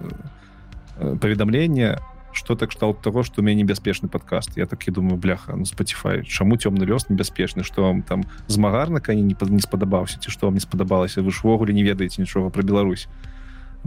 паведамленне 1.00 1.98
что 2.32 2.56
так 2.56 2.70
кшталт 2.70 3.02
того 3.02 3.24
что 3.24 3.42
у 3.42 3.44
меня 3.44 3.64
небяспечны 3.64 4.08
подкаст. 4.10 4.58
Я 4.58 4.66
так 4.66 4.88
і 4.88 4.92
думаю 4.92 5.18
бляха 5.18 5.54
ну 5.56 5.64
Spotify 5.64 6.24
чаму 6.24 6.56
цёмны 6.56 6.86
лёс 6.86 7.10
небяспечны 7.10 7.64
что 7.64 7.84
вам 7.84 8.02
там 8.02 8.24
змагар 8.48 8.90
на 8.90 9.00
кані 9.00 9.22
не 9.22 9.36
не 9.50 9.62
спадабаўся 9.62 10.20
ці 10.20 10.32
что 10.32 10.48
вам 10.48 10.54
не 10.54 10.60
спадабалася 10.60 11.22
вы 11.22 11.32
ж 11.32 11.42
увогуле 11.44 11.74
не 11.74 11.84
ведаеце 11.84 12.22
нічога 12.22 12.50
про 12.50 12.64
Беларусь. 12.64 13.08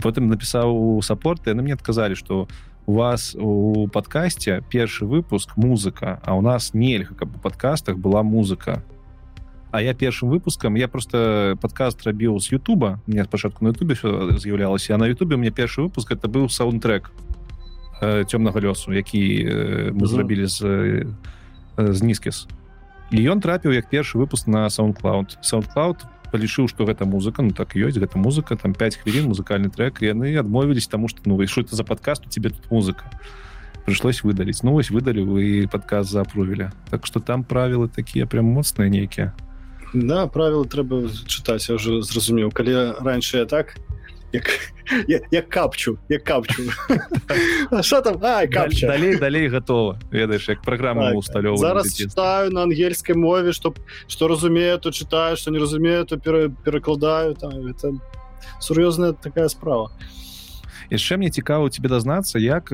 Потым 0.02 0.28
напісаў 0.28 1.02
саппорт 1.02 1.46
яны 1.46 1.62
мне 1.62 1.74
адказалі 1.74 2.14
что 2.14 2.48
у 2.86 2.94
вас 2.94 3.36
у 3.38 3.88
подкасте 3.88 4.62
першы 4.70 5.06
выпуск 5.06 5.56
музыка 5.56 6.20
а 6.24 6.34
у 6.34 6.40
нас 6.40 6.74
нельга 6.74 7.14
каб 7.14 7.36
у 7.36 7.38
подкастах 7.38 7.98
была 7.98 8.22
музыка. 8.22 8.82
А 9.70 9.80
я 9.80 9.94
першым 9.94 10.28
выпускам 10.28 10.74
я 10.74 10.88
просто 10.88 11.56
подкаст 11.60 12.02
рабіў 12.04 12.38
з 12.40 12.52
Ютуба. 12.52 13.00
Мне 13.06 13.24
спачатку 13.24 13.64
на 13.64 13.68
Ютубе 13.68 13.94
з'яўлялася 13.94 14.94
а 14.94 14.98
на 14.98 15.06
Ютубе 15.06 15.36
мне 15.36 15.50
першы 15.50 15.82
выпуск 15.82 16.12
это 16.12 16.28
быў 16.28 16.48
саундтрек 16.48 17.12
цёмнага 18.02 18.58
лёсу 18.58 18.90
які 18.90 19.22
мы 19.94 20.06
зрабілі 20.10 20.46
з 20.50 20.58
з 21.78 21.98
нізкіс 22.02 22.50
і 23.12 23.20
ён 23.28 23.38
трапіў 23.44 23.76
як 23.76 23.92
першы 23.92 24.16
выпуск 24.18 24.48
на 24.48 24.66
soundcloud. 24.66 25.38
Soundcloud 25.44 26.02
палічыў 26.32 26.66
што 26.66 26.88
гэта 26.88 27.04
музыка 27.04 27.44
ну 27.44 27.52
так 27.52 27.76
ёсць 27.76 28.00
гэта 28.00 28.16
музыка 28.16 28.56
там 28.56 28.72
5 28.72 29.04
хвілін 29.04 29.28
музыкальны 29.28 29.68
трек 29.68 30.00
яны 30.00 30.32
адмовілись 30.40 30.88
таму 30.88 31.08
што 31.12 31.20
ну 31.28 31.36
выйшу 31.36 31.60
это 31.60 31.76
за 31.76 31.84
падкаст 31.84 32.26
у 32.26 32.30
тебе 32.32 32.50
тут 32.50 32.70
музыка. 32.72 33.04
Прыйшлось 33.84 34.24
выдаліць. 34.24 34.64
Ну 34.64 34.72
вось 34.72 34.90
выдалі 34.90 35.28
вы 35.28 35.68
падказ 35.68 36.08
запрувілі 36.08 36.72
так 36.90 37.06
что 37.06 37.20
там 37.20 37.44
правілы 37.44 37.88
такія 37.88 38.26
прям 38.26 38.48
моцныя 38.48 38.88
нейкія. 38.88 39.36
Да 39.92 40.26
правілы 40.26 40.64
трэба 40.64 41.12
чытаць 41.28 41.68
я 41.68 41.76
уже 41.76 42.00
зразумеў. 42.00 42.50
Калі 42.50 42.96
раньше 43.04 43.38
я 43.38 43.44
так 43.44 43.76
як, 44.32 44.50
як, 45.08 45.22
як 45.30 45.48
капчу 45.48 45.98
як 46.08 46.24
капчу. 46.24 46.62
Что 47.82 48.00
там? 48.00 48.18
А, 48.22 48.46
капча. 48.46 48.86
далей 48.86 49.16
далей 49.16 49.48
готова 49.48 49.98
ведаеш 50.10 50.48
як 50.48 50.62
праграма 50.62 51.08
так, 51.08 51.16
усталёва 51.16 51.56
зараз 51.56 51.96
читаю 51.96 52.50
на 52.50 52.62
ангельскай 52.62 53.14
мове 53.14 53.52
чтоб 53.52 53.78
что 54.08 54.28
разумею 54.28 54.78
то 54.78 54.90
читаю 54.90 55.36
что 55.36 55.50
не 55.50 55.58
разумею 55.58 56.04
то 56.04 56.16
пере, 56.16 56.50
перакладаю 56.64 57.34
там 57.34 57.66
это 57.66 57.92
сур'ёзная 58.60 59.12
такая 59.12 59.48
справа. 59.48 59.90
Яшчэ 60.90 61.16
мне 61.16 61.30
цікава 61.30 61.70
тебе 61.70 61.88
дазнацца 61.88 62.38
як 62.38 62.72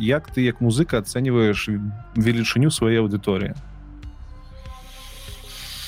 як 0.00 0.30
ты 0.30 0.40
як 0.40 0.60
музыка 0.60 0.98
ацэньваеш 0.98 1.68
велічыню 2.16 2.70
сваей 2.70 3.00
аўдыторыі 3.00 3.54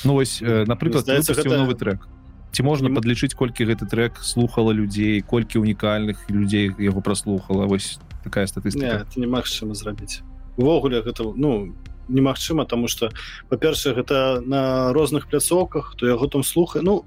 Ну 0.03 0.13
вось 0.13 0.41
напрыклад 0.41 1.05
гэта... 1.05 1.57
новы 1.57 1.73
трек 1.73 2.07
ці 2.51 2.63
можна 2.63 2.89
падлічыць 2.93 3.35
колькі 3.37 3.67
гэты 3.67 3.85
трек 3.85 4.19
слухала 4.23 4.71
людзей 4.71 5.21
колькі 5.21 5.59
унікальных 5.59 6.29
людзей 6.29 6.71
яго 6.79 7.01
праслухала? 7.01 7.67
Вось 7.67 7.99
такая 8.23 8.47
статыстыка. 8.47 9.05
Немагчыма 9.15 9.75
зрабіць. 9.75 10.21
Увогуле 10.57 11.01
гэта 11.01 11.23
ну 11.35 11.75
немагчыма 12.07 12.65
тому 12.65 12.87
что 12.87 13.11
па-першае 13.49 13.93
гэта 13.95 14.41
на 14.41 14.93
розных 14.93 15.27
пляцоўках 15.27 15.95
то 15.97 16.07
яго 16.07 16.27
там 16.27 16.43
слухае. 16.43 16.83
Ну 16.83 17.05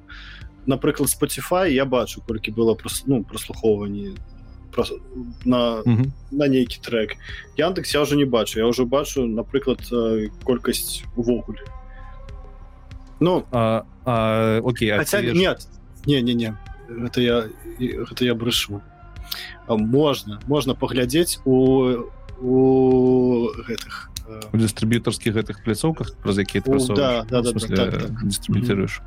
напрыклад 0.66 1.08
Spotify 1.08 1.70
я 1.72 1.84
бачу 1.84 2.22
колькі 2.22 2.52
было 2.52 2.74
прос, 2.74 3.04
ну 3.06 3.24
прослухоўванні 3.24 4.14
на 5.44 5.82
mm 5.82 5.96
-hmm. 5.96 6.10
на 6.30 6.48
нейкі 6.48 6.78
трек 6.80 7.16
яндекс 7.56 7.94
я 7.94 8.02
уже 8.02 8.16
не 8.16 8.24
бачу. 8.24 8.60
Я 8.60 8.66
уже 8.66 8.84
бачу 8.84 9.26
напрыклад 9.26 9.80
колькасць 10.44 11.04
увогуле 11.16 11.79
Ну 13.20 13.46
а, 13.52 13.84
а, 14.04 14.60
окей, 14.64 14.90
Хотя, 14.96 15.18
а 15.18 15.22
нет. 15.22 15.68
Не 16.06 16.22
не 16.22 16.34
не 16.34 16.56
это 16.90 17.20
я 17.20 17.46
это 17.78 18.24
я 18.24 18.34
брышу 18.34 18.82
можно 19.68 20.40
можно 20.46 20.74
паглядзець 20.74 21.38
у 21.44 22.06
у 22.40 23.48
гэтых 23.66 24.10
у 24.52 24.56
дыстрыб'ютарскіх 24.56 25.34
гэтых 25.34 25.62
пляцоўках 25.62 26.16
праз 26.22 26.38
якія 26.38 26.62
да, 26.64 27.24
да, 27.28 27.42
да, 27.42 27.52
да, 27.52 27.52
так, 27.52 27.90
так. 27.92 28.24
дыстрыб'ютыруеш 28.24 29.02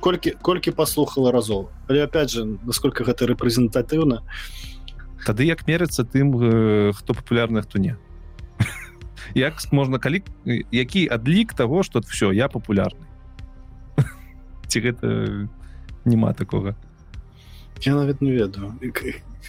колькі 0.00 0.30
колькі 0.40 0.70
паслухала 0.70 1.32
разоў 1.32 1.68
але 1.88 2.04
опять 2.04 2.30
же 2.30 2.44
насколько 2.44 3.04
гэта 3.04 3.26
рэпрэзентатыўна 3.26 4.22
тады 5.26 5.44
як 5.44 5.66
мерыцца 5.66 6.04
тым 6.04 6.32
хто 6.92 7.14
папулярны 7.14 7.62
хто 7.62 7.78
не. 7.78 7.96
Як 9.34 9.58
можна 9.72 9.98
калі 9.98 10.22
які 10.70 11.08
адлік 11.08 11.52
того 11.54 11.82
что 11.82 12.00
все 12.00 12.32
я 12.32 12.48
папулярны 12.48 13.05
ці 14.68 14.80
гэта 14.80 15.48
няма 16.04 16.32
такога 16.32 16.76
я 17.84 17.94
нават 17.94 18.22
не 18.22 18.32
ведаю 18.32 18.74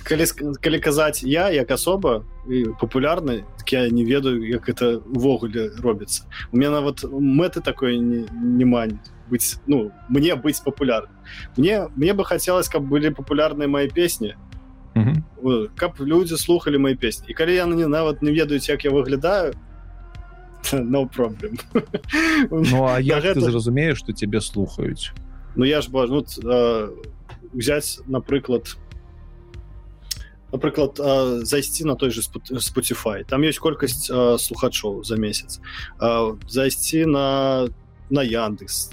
калі, 0.04 0.26
калі 0.62 0.80
казаць 0.80 1.24
я 1.24 1.50
як 1.50 1.72
асоба 1.72 2.24
папулярны 2.80 3.44
так 3.58 3.72
я 3.72 3.90
не 3.90 4.04
ведаю 4.04 4.44
як 4.48 4.70
это 4.70 4.98
увогуле 4.98 5.72
робіцца. 5.80 6.24
У 6.52 6.58
меня 6.58 6.72
нават 6.72 7.04
мэты 7.04 7.62
такой 7.62 7.98
не 7.98 8.66
мань 8.66 9.00
быць 9.30 9.60
ну 9.68 9.92
мне 10.10 10.36
быць 10.36 10.64
папулярным 10.64 11.16
мне 11.58 11.88
мне 11.96 12.14
бы 12.14 12.24
хацелось 12.26 12.70
каб 12.70 12.84
былі 12.84 13.12
папулярныя 13.12 13.68
мои 13.68 13.88
песні 13.88 14.36
каб 15.76 16.00
людзі 16.00 16.38
слухали 16.38 16.78
мои 16.78 16.96
песні 16.96 17.28
і 17.30 17.34
калі 17.34 17.56
яны 17.56 17.76
не 17.76 17.88
нават 17.88 18.22
не 18.22 18.32
ведаюць 18.32 18.70
як 18.70 18.86
я 18.86 18.92
выглядаю 18.92 19.54
no 20.74 21.10
problem. 21.10 21.60
Ну 22.52 22.88
а 22.88 23.00
я 23.00 23.20
гэта... 23.20 23.42
зразумею 23.42 23.96
что 23.96 24.14
тебе 24.14 24.42
слухаюць 24.42 25.12
Ну 25.56 25.66
я 25.66 25.82
ж 25.82 25.90
ну, 25.92 26.24
э, 26.44 26.90
взять 27.54 28.00
напрыклад 28.08 28.78
напрыклад 30.52 31.00
э, 31.00 31.46
зайсці 31.46 31.86
на 31.86 31.96
той 31.96 32.12
же 32.12 32.22
Spotify. 32.22 33.26
Там 33.26 33.42
есть 33.42 33.60
колькасць 33.60 34.10
э, 34.10 34.38
слухачоў 34.38 35.04
за 35.04 35.18
месяц. 35.18 35.60
Э, 36.00 36.38
зайсці 36.48 37.06
на 37.06 37.68
на 38.10 38.24
Яндекс. 38.24 38.92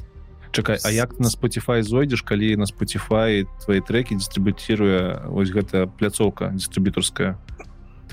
Чакай 0.50 0.78
А 0.84 0.90
як 0.90 1.20
на 1.20 1.28
Spotify 1.28 1.82
зойдзеш 1.82 2.22
калі 2.22 2.56
на 2.56 2.64
Spotify 2.64 3.46
твои 3.64 3.80
треки 3.80 4.14
дистрибутируя 4.14 5.26
ось 5.30 5.50
гэта 5.50 5.86
пляцоўка 5.86 6.50
дистрибьюторская 6.54 7.38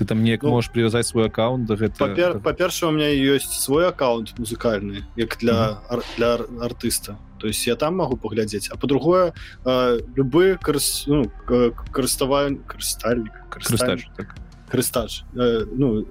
ты 0.02 0.08
там 0.08 0.22
неяк 0.24 0.42
ну, 0.42 0.50
можешь 0.50 0.70
привязать 0.70 1.06
свой 1.06 1.26
аккаунт 1.26 1.66
да 1.66 1.76
гэта 1.76 2.40
па-перша 2.42 2.88
у 2.88 2.90
меня 2.90 3.08
есть 3.08 3.52
свой 3.52 3.88
аккаунт 3.88 4.38
музыкальны 4.38 5.04
як 5.16 5.36
для 5.38 5.52
mm 5.52 5.78
-hmm. 5.90 6.04
для 6.16 6.34
артыста 6.64 7.18
то 7.38 7.46
есть 7.46 7.66
я 7.66 7.76
там 7.76 7.96
могу 7.96 8.16
паглядзець 8.16 8.70
а 8.72 8.76
по-другое 8.76 9.32
э, 9.64 10.00
любы 10.16 10.58
карыс, 10.62 11.04
ну, 11.06 11.30
карыставальны 11.92 12.58
карыстальнік 12.66 13.32
так. 14.16 14.34
крыстаж 14.70 15.24
э, 15.34 15.66
ну 15.76 16.06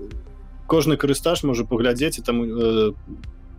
кожны 0.67 0.95
карыстаж 0.97 1.43
можа 1.43 1.63
паглядзець 1.63 2.19
і 2.19 2.21
там 2.21 2.43
э, 2.43 2.93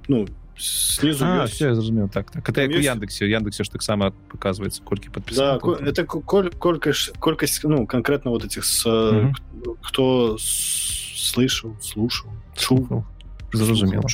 ну 0.08 0.26
снизу 0.56 1.24
а, 1.24 1.46
все, 1.46 1.74
зразумеў 1.74 2.08
так, 2.08 2.30
так. 2.30 2.48
это 2.48 2.62
есть... 2.62 2.84
яндексе. 2.84 3.28
Яндексе 3.28 3.64
ж 3.64 3.70
таксама 3.70 4.12
показывается 4.30 4.82
колькі 4.82 5.10
подпіса 5.10 5.58
да, 5.58 5.86
это 5.86 6.04
коль, 6.04 6.50
колькасць 6.50 7.12
колькасць 7.18 7.60
ну 7.64 7.86
конкретно 7.86 8.30
вот 8.30 8.44
этих 8.44 8.64
с, 8.64 8.86
угу. 8.86 9.34
кто 9.82 10.36
слышал 10.38 11.76
слушал 11.80 12.30
чувал 12.54 13.04
зразумела 13.52 14.08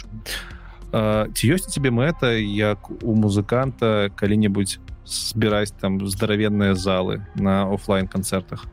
ці 1.35 1.45
ёсць 1.53 1.69
тебе 1.69 1.91
мэта 1.91 2.39
як 2.39 2.91
у 2.91 3.15
музыканта 3.15 4.11
калі-небудзь 4.17 4.79
збіраць 5.05 5.73
там 5.73 6.01
здаравенныя 6.07 6.75
залы 6.75 7.27
на 7.35 7.69
офлайн 7.69 8.07
канцэртах 8.07 8.67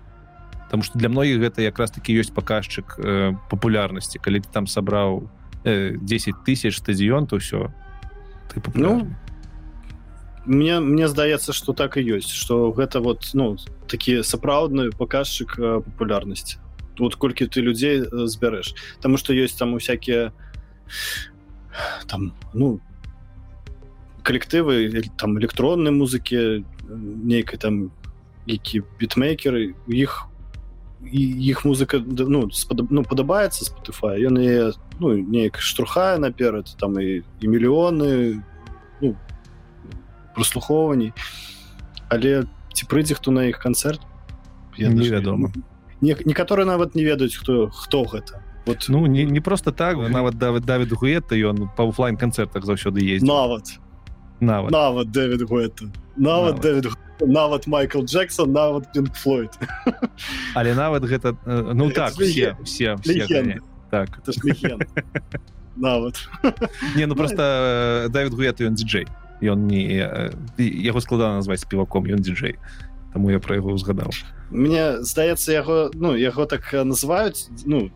Таму 0.69 0.83
что 0.83 0.97
для 0.97 1.09
многіх 1.09 1.39
гэта 1.39 1.61
якраз 1.61 1.91
таки 1.91 2.15
ёсць 2.15 2.33
паказчык 2.33 2.97
э, 2.97 3.37
папулярнасці 3.49 4.19
калі 4.19 4.41
ты 4.41 4.49
там 4.51 4.67
сабраў 4.67 5.29
э, 5.65 5.97
10 5.97 6.45
тысяч 6.45 6.77
стадіён 6.77 7.27
то 7.27 7.37
ўсё 7.37 7.73
ты 8.53 8.61
ну, 8.75 9.09
мне 10.45 10.79
мне 10.79 11.07
здаецца 11.07 11.53
что 11.53 11.73
так 11.73 11.97
і 11.97 12.05
ёсць 12.05 12.31
что 12.31 12.71
гэта 12.71 13.01
вот 13.01 13.29
ну 13.33 13.57
такі 13.87 14.21
сапраўдны 14.23 14.91
паказчык 14.93 15.57
э, 15.57 15.81
папулярнасці 15.81 16.57
вот 16.99 17.15
колькі 17.15 17.49
ты 17.49 17.61
людзей 17.61 18.05
э, 18.05 18.27
збярэш 18.27 18.75
Таму 19.01 19.17
что 19.17 19.33
ёсць 19.33 19.57
там 19.57 19.73
усякія 19.73 20.31
там 22.07 22.33
ну 22.53 22.79
калектывы 24.23 25.03
там 25.17 25.37
электроннай 25.39 25.91
музыкі 25.91 26.65
нейкай 26.89 27.59
там 27.59 27.91
які 28.45 28.85
бітмейкеры 29.01 29.73
у 29.87 29.91
іх 29.91 30.29
іх 31.11 31.65
музыка 31.65 32.01
ну, 32.01 32.49
спад, 32.51 32.85
ну 32.89 33.03
падабаецца 33.03 33.65
Spotify 33.65 34.17
ён 34.25 34.39
і 34.41 34.73
ну 34.99 35.13
неяк 35.17 35.59
штурхае 35.59 36.17
наперад 36.17 36.71
там 36.79 36.99
і 36.99 37.21
і 37.41 37.45
мільёны 37.45 38.41
ну, 39.01 39.15
прослухоўванні 40.35 41.13
але 42.09 42.45
ці 42.73 42.83
прыйдзе 42.89 43.15
хто 43.15 43.31
на 43.31 43.47
іх 43.47 43.59
канцэрт 43.59 44.01
невядома 44.77 45.51
некаторы 46.01 46.65
нават 46.65 46.95
не 46.95 47.03
ведаюць 47.03 47.35
хто 47.35 47.69
хто 47.69 48.03
гэта. 48.03 48.41
Вот. 48.65 48.85
Ну 48.87 49.05
не, 49.05 49.25
не 49.25 49.39
просто 49.39 49.71
так 49.71 49.97
нават 49.97 50.37
давид 50.37 50.65
давид 50.65 50.91
гуэта 50.93 51.35
ён 51.35 51.69
па 51.77 51.83
офлайн 51.83 52.17
канцэртах 52.17 52.65
заўсёды 52.65 53.01
есть 53.01 53.25
нават. 53.25 53.79
Нават. 54.39 54.71
Нават 54.71 55.11
дэвид 55.11 55.47
гуэта. 55.47 55.91
Нават 56.17 56.59
дэвид 56.61 56.87
нават 57.21 57.67
майкл 57.67 58.01
джексон 58.03 58.51
нават 58.51 58.87
флойд. 59.13 59.51
Але 60.55 60.73
нават 60.73 61.03
гэта 61.03 61.35
ну 61.45 61.91
так 61.91 62.13
все 62.13 62.57
все, 62.63 62.95
все 63.01 63.59
так. 63.91 64.19
Нават 65.75 66.15
не 66.95 67.05
ну 67.05 67.15
просто 67.15 68.07
давид 68.09 68.33
гуэт 68.33 68.61
ён 68.61 68.75
диджей. 68.75 69.07
Ён 69.41 69.67
не 69.67 69.99
яго 70.57 70.99
складана 71.01 71.43
назваць 71.43 71.61
спеваком 71.67 72.05
ён 72.05 72.23
диджей. 72.23 72.55
Таму 73.11 73.29
я 73.29 73.39
про 73.39 73.55
яго 73.55 73.75
узгадаў 73.75 74.11
мне 74.49 75.01
здаецца 75.01 75.51
яго 75.51 75.91
ну 75.93 76.15
яго 76.15 76.45
так 76.45 76.71
называюць 76.73 77.49
ну 77.65 77.91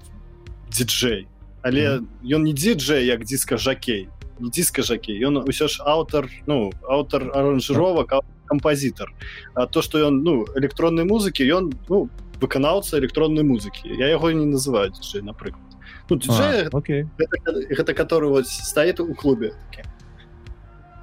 диджей. 0.70 1.28
Але 1.62 2.02
ён 2.24 2.44
не 2.44 2.54
диджей 2.54 3.06
як 3.06 3.26
диска 3.26 3.58
жакей 3.58 4.10
не 4.40 4.50
диска 4.50 4.82
жакей 4.82 5.20
ён 5.24 5.44
ўсё 5.44 5.68
ж 5.68 5.84
аўтар 5.84 6.30
ну 6.48 6.72
аўтар 6.88 7.30
аранжировак 7.36 8.24
кампазітар 8.50 9.14
а 9.54 9.68
то 9.68 9.86
что 9.86 10.02
ён 10.10 10.24
ну 10.26 10.46
электроннай 10.56 11.06
музыкі 11.06 11.48
ён 11.48 11.72
ну 11.90 12.10
выканаўца 12.42 13.00
электроннай 13.00 13.46
музыкі 13.46 13.96
я 14.02 14.10
яго 14.10 14.32
не 14.32 14.46
называю 14.46 14.92
диджей 14.92 15.22
напрыклад 15.22 15.70
ну, 16.10 16.18
диджей, 16.18 16.66
а, 16.66 16.70
okay. 16.74 17.08
гэта, 17.18 17.54
гэта 17.70 17.94
который 17.94 18.30
вот 18.30 18.48
стоит 18.48 19.00
у 19.00 19.14
клубе 19.14 19.54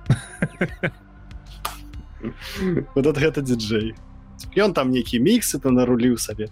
вот 2.95 3.07
это 3.07 3.21
гэта 3.21 3.43
диджей. 3.43 3.95
Ён 4.57 4.75
там 4.75 4.91
нейкі 4.91 5.21
міксы 5.21 5.61
то 5.61 5.71
наруліў 5.71 6.19
сабе 6.19 6.49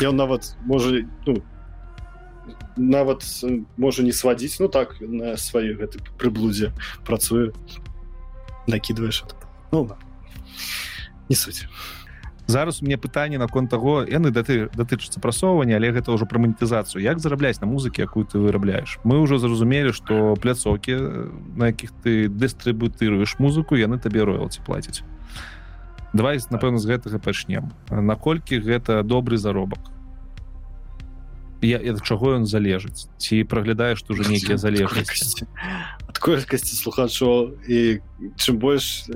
ён 0.00 0.16
нават 0.16 0.56
можа 0.64 1.04
ну, 1.26 1.42
нават 2.76 3.24
можа 3.76 4.02
не 4.02 4.12
свадзіць 4.12 4.60
ну 4.60 4.68
так 4.68 5.00
на 5.00 5.36
сваёй 5.36 5.74
гэтай 5.74 6.00
прыблудзе 6.16 6.72
працуе 7.04 7.52
накидываешь 8.68 9.24
ну, 9.72 9.88
не 11.28 11.36
суть. 11.36 11.66
Зараз 12.46 12.80
у 12.80 12.86
мне 12.86 12.96
пытанне 12.96 13.36
наконт 13.36 13.68
таго 13.68 14.04
яны 14.08 14.30
даты 14.30 14.70
датычыцца 14.72 15.20
прасоўвання 15.20 15.76
але 15.76 15.92
гэта 15.92 16.08
ўжо 16.16 16.24
пра 16.24 16.40
манетызацыю. 16.40 17.04
Як 17.04 17.20
зарабляць 17.20 17.60
на 17.60 17.68
музыкі 17.68 18.00
якую 18.00 18.24
ты 18.24 18.40
вырабляеш? 18.40 18.96
Мы 19.04 19.20
ўжо 19.20 19.36
зразумелі 19.36 19.92
што 19.92 20.32
пляцоўкі 20.40 20.96
на 21.60 21.68
якіх 21.68 21.92
ты 22.00 22.32
дыстрыбутыруеш 22.32 23.36
музыку 23.36 23.76
яны 23.76 24.00
табе 24.00 24.24
роялці 24.24 24.64
плацяць. 24.64 25.04
Давай 26.16 26.40
напэўна 26.48 26.80
з 26.80 26.88
гэтага 26.88 27.20
пачнем 27.20 27.68
наколькі 27.92 28.64
гэта 28.64 29.04
добры 29.04 29.36
заробак 29.36 29.97
я 31.62 31.78
ад 31.82 32.02
чаго 32.06 32.38
ён 32.38 32.46
залежыць 32.46 33.10
ці 33.18 33.42
праглядаеш 33.44 34.04
уже 34.08 34.22
нейкія 34.30 34.56
залежнасці 34.56 35.46
ад 36.06 36.18
колькасці 36.18 36.74
слухачоў 36.78 37.58
і 37.66 37.98
чым 38.38 38.62
больш 38.62 39.10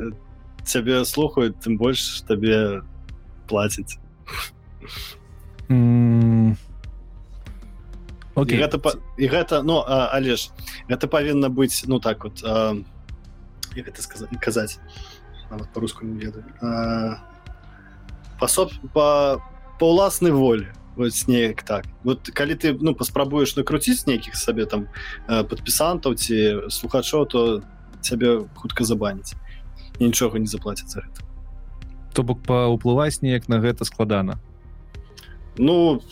цябе 0.67 1.05
слухаюць 1.07 1.55
тым 1.63 1.79
больш 1.79 2.23
табе 2.27 2.83
плацяць 3.47 3.99
okay. 8.35 8.59
гэта 8.59 8.77
і 9.19 9.27
гэта 9.31 9.63
ну 9.63 9.87
але 9.87 10.35
ж 10.35 10.51
гэта 10.91 11.07
павінна 11.07 11.47
быць 11.47 11.87
ну 11.87 12.03
так 12.03 12.27
вот 12.27 12.43
гэта 12.43 14.03
сказать 14.03 14.31
казаць 14.43 14.83
по-руску 15.75 16.07
не 16.07 16.27
ведаю 16.27 16.45
пасоб 18.41 18.75
по 18.93 19.39
по 19.79 19.95
уласнай 19.95 20.33
волі 20.33 20.67
вось 20.97 21.29
неяк 21.29 21.63
так. 21.63 21.87
Вот 22.05 22.29
калі 22.29 22.55
ты 22.55 22.77
ну 22.79 22.95
паспрабуеш 22.95 23.57
накруціць 23.57 24.07
нейкіх 24.07 24.37
сабе 24.37 24.67
там 24.67 24.89
падпісантаў 25.27 26.15
ці 26.15 26.69
слухачоў 26.69 27.27
то 27.27 27.63
цябе 28.01 28.45
хутка 28.55 28.85
забаніць 28.85 29.35
нічога 30.01 30.39
не 30.39 30.47
заплаціць 30.47 30.91
за 30.91 31.01
гэта 31.01 31.23
то 32.13 32.23
бок 32.23 32.43
паўплываць 32.45 33.23
неяк 33.23 33.49
на 33.49 33.59
гэта 33.59 33.85
складана. 33.85 34.39
Ну 35.57 36.03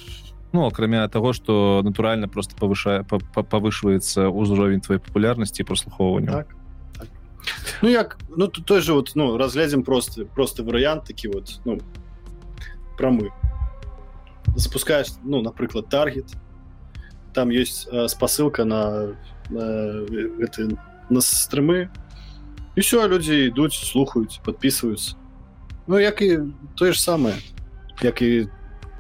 ну 0.52 0.66
акрамя 0.66 1.08
того 1.08 1.32
что 1.32 1.80
натуральна 1.84 2.28
просто 2.28 2.56
павышае 2.56 3.04
павышваецца 3.04 4.28
ўзровень 4.28 4.80
твоей 4.80 5.00
папулярнасці 5.00 5.62
прослухоўвання 5.64 6.32
так, 6.32 6.48
так. 6.98 7.08
ну 7.82 7.88
як 7.88 8.18
ну 8.36 8.48
той 8.48 8.80
же 8.80 8.92
вот 8.92 9.12
ну 9.14 9.36
разглядзім 9.36 9.84
просто 9.84 10.26
просто 10.26 10.64
варыянт 10.64 11.04
такі 11.04 11.28
вот 11.28 11.60
ну 11.64 11.78
прамы 12.98 13.30
запускаешь 14.56 15.08
ну 15.24 15.42
напрыклад 15.42 15.88
таргет. 15.88 16.26
Там 17.32 17.50
есть 17.50 17.88
э, 17.92 18.08
спасылка 18.08 18.64
на 18.64 19.14
гэты 19.50 20.78
на 21.10 21.20
стрымы 21.20 21.88
і 22.76 22.80
все 22.80 23.08
людзі 23.08 23.50
ідуць 23.50 23.74
слухаюць 23.74 24.40
подписываются. 24.44 25.16
Ну 25.86 25.98
як 25.98 26.22
і 26.22 26.38
тое 26.76 26.92
ж 26.92 27.02
самае 27.02 27.34
як 28.02 28.22
і 28.22 28.48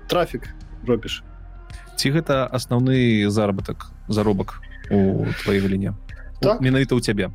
трафік 0.08 0.48
робіш 0.86 1.22
ці 2.00 2.10
гэта 2.16 2.48
асноўны 2.48 3.28
заработак 3.28 3.92
заробак 4.08 4.62
у 4.90 5.26
твоей 5.44 5.60
галіне? 5.60 5.92
Так. 6.40 6.60
менавіта 6.60 6.94
у 6.94 7.00
цябе? 7.00 7.28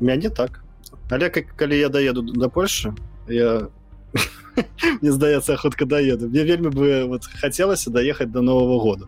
Мяне 0.00 0.28
так. 0.28 0.62
Але 1.10 1.30
как 1.30 1.56
калі 1.56 1.78
я 1.78 1.88
даеду 1.88 2.22
до 2.22 2.50
Польши 2.50 2.92
я 3.28 3.68
мне 5.00 5.12
здаецца 5.12 5.56
хутка 5.56 5.86
даеду 5.86 6.28
мне 6.28 6.44
вельмі 6.44 6.70
бы 6.70 7.04
вот 7.06 7.24
хацелася 7.24 7.90
даехаць 7.90 8.30
до 8.30 8.42
нового 8.42 8.80
года. 8.80 9.06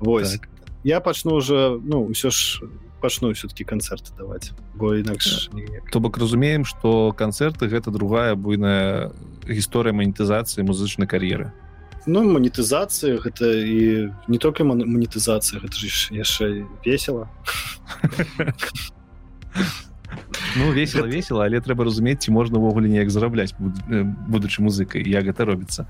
Вось. 0.00 0.38
Так. 0.38 0.48
я 0.84 1.00
пачну 1.00 1.34
уже 1.34 1.78
ну 1.82 2.08
ўсё 2.10 2.30
ж 2.30 2.62
пачну 3.00 3.32
все-таки 3.32 3.64
канцэрты 3.64 4.14
даваць 4.16 4.52
бо 4.74 4.94
інакш 4.94 5.50
то 5.92 6.00
бок 6.00 6.18
разумеем 6.18 6.64
что 6.64 7.12
канцэрты 7.12 7.68
гэта 7.68 7.90
другая 7.90 8.34
буйная 8.34 9.12
гісторыя 9.46 9.92
манетызацыі 9.94 10.64
музычнай 10.64 11.08
кар'еры. 11.08 11.52
Ну 12.06 12.22
манетызацыя 12.24 13.18
гэта 13.18 13.44
і 13.52 14.12
не 14.28 14.38
только 14.38 14.64
манетызацыя 14.64 15.60
гэта 15.60 15.76
ж 15.76 16.14
яшчэ 16.14 16.64
весело 16.84 17.28
ну 20.56 20.72
весело 20.72 21.06
весело 21.06 21.44
але 21.44 21.60
трэба 21.60 21.84
разумець 21.84 22.24
ці 22.24 22.32
можна 22.32 22.58
ўвогуле 22.58 22.88
неяк 22.88 23.10
зарабляць 23.10 23.54
будучы 23.58 24.62
музыкай 24.62 25.02
як 25.04 25.28
гэта 25.28 25.44
робіцца 25.44 25.86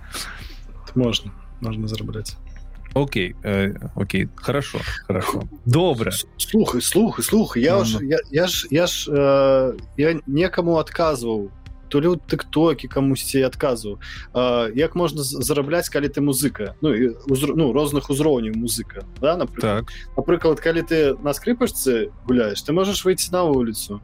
можна 0.94 1.32
можна 1.60 1.88
зарабляць 1.88 2.36
Окей, 2.94 3.36
э, 3.42 3.74
окей, 3.94 4.28
хорошо, 4.34 4.80
хорошо. 5.06 5.42
Добре. 5.66 6.10
Слухай, 6.36 6.80
слухай, 6.80 7.22
слухай, 7.22 7.62
я, 7.62 7.78
ну, 7.78 7.84
ж, 7.84 7.98
я, 8.02 8.18
я 8.30 8.46
ж, 8.46 8.66
я 8.70 8.86
ж 8.86 9.10
э, 9.10 9.76
я 9.96 10.20
некаму 10.26 10.78
адказваў 10.78 11.50
то 11.88 12.00
ли 12.00 12.08
тыктокі 12.28 12.88
камусьці 12.88 13.42
адказваў 13.48 13.98
э, 14.34 14.72
як 14.76 14.94
можна 14.94 15.22
зарабляць 15.22 15.88
калі 15.88 16.08
ты 16.08 16.20
музыка? 16.20 16.74
Ну 16.80 16.94
і 16.94 17.16
узр... 17.26 17.54
ну 17.56 17.72
розных 17.72 18.10
узроўняў 18.10 18.54
музыка 18.56 19.04
да 19.20 19.36
напрыклад? 19.36 19.86
Так. 19.86 19.92
напрыклад 20.16 20.60
калі 20.60 20.82
ты 20.82 21.16
на 21.22 21.32
скрыпачцы 21.32 22.12
гуляешь 22.26 22.62
ты 22.62 22.72
можаш 22.72 23.04
выйти 23.04 23.30
на 23.32 23.44
вуліцу. 23.44 24.00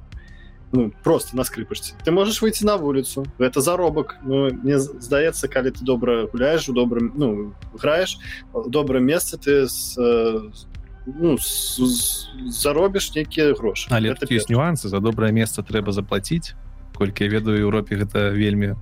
Ну, 0.72 0.92
просто 1.04 1.36
на 1.36 1.44
скрыпачце 1.44 1.94
ты 2.04 2.10
можешь 2.10 2.42
выйти 2.42 2.64
на 2.64 2.76
вуліцу. 2.76 3.24
Это 3.38 3.60
заробак. 3.60 4.16
Ну, 4.24 4.50
мне 4.50 4.78
здаецца 4.78 5.48
калі 5.48 5.70
ты 5.70 5.84
добра 5.84 6.26
гуляешь 6.26 6.68
у 6.68 6.72
добрым 6.72 7.12
ну 7.14 7.54
граешь 7.74 8.18
добрае 8.52 9.02
месца 9.02 9.38
ты 9.38 9.68
с 9.68 9.94
ну, 11.06 11.36
заробіш 12.48 13.14
нейкія 13.14 13.54
грошы. 13.54 13.88
Але 13.90 14.16
ёсць 14.16 14.48
нюансы. 14.48 14.88
За 14.88 15.00
добрае 15.00 15.32
месца 15.32 15.62
трэба 15.62 15.92
заплатіць 15.92 16.56
колькі 16.94 17.24
я 17.24 17.30
ведаю 17.30 17.58
Еўропе 17.58 17.96
гэта 17.96 18.30
вельмі 18.30 18.74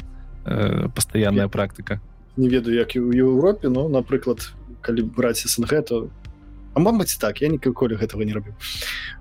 э, 0.44 0.88
пастаянная 0.94 1.48
практыка 1.48 2.00
не 2.36 2.48
ведаю 2.48 2.76
як 2.76 2.96
і 2.96 3.00
у 3.00 3.12
Еўропе 3.12 3.68
но 3.68 3.88
напрыклад 3.88 4.52
калі 4.80 5.02
браць 5.02 5.46
снг 5.46 5.82
то 5.82 6.08
а 6.74 6.80
мамаць 6.80 7.16
так 7.20 7.42
я 7.42 7.48
ніколі 7.48 7.96
гэтага 7.96 8.24
не 8.24 8.32
рабіў 8.32 8.54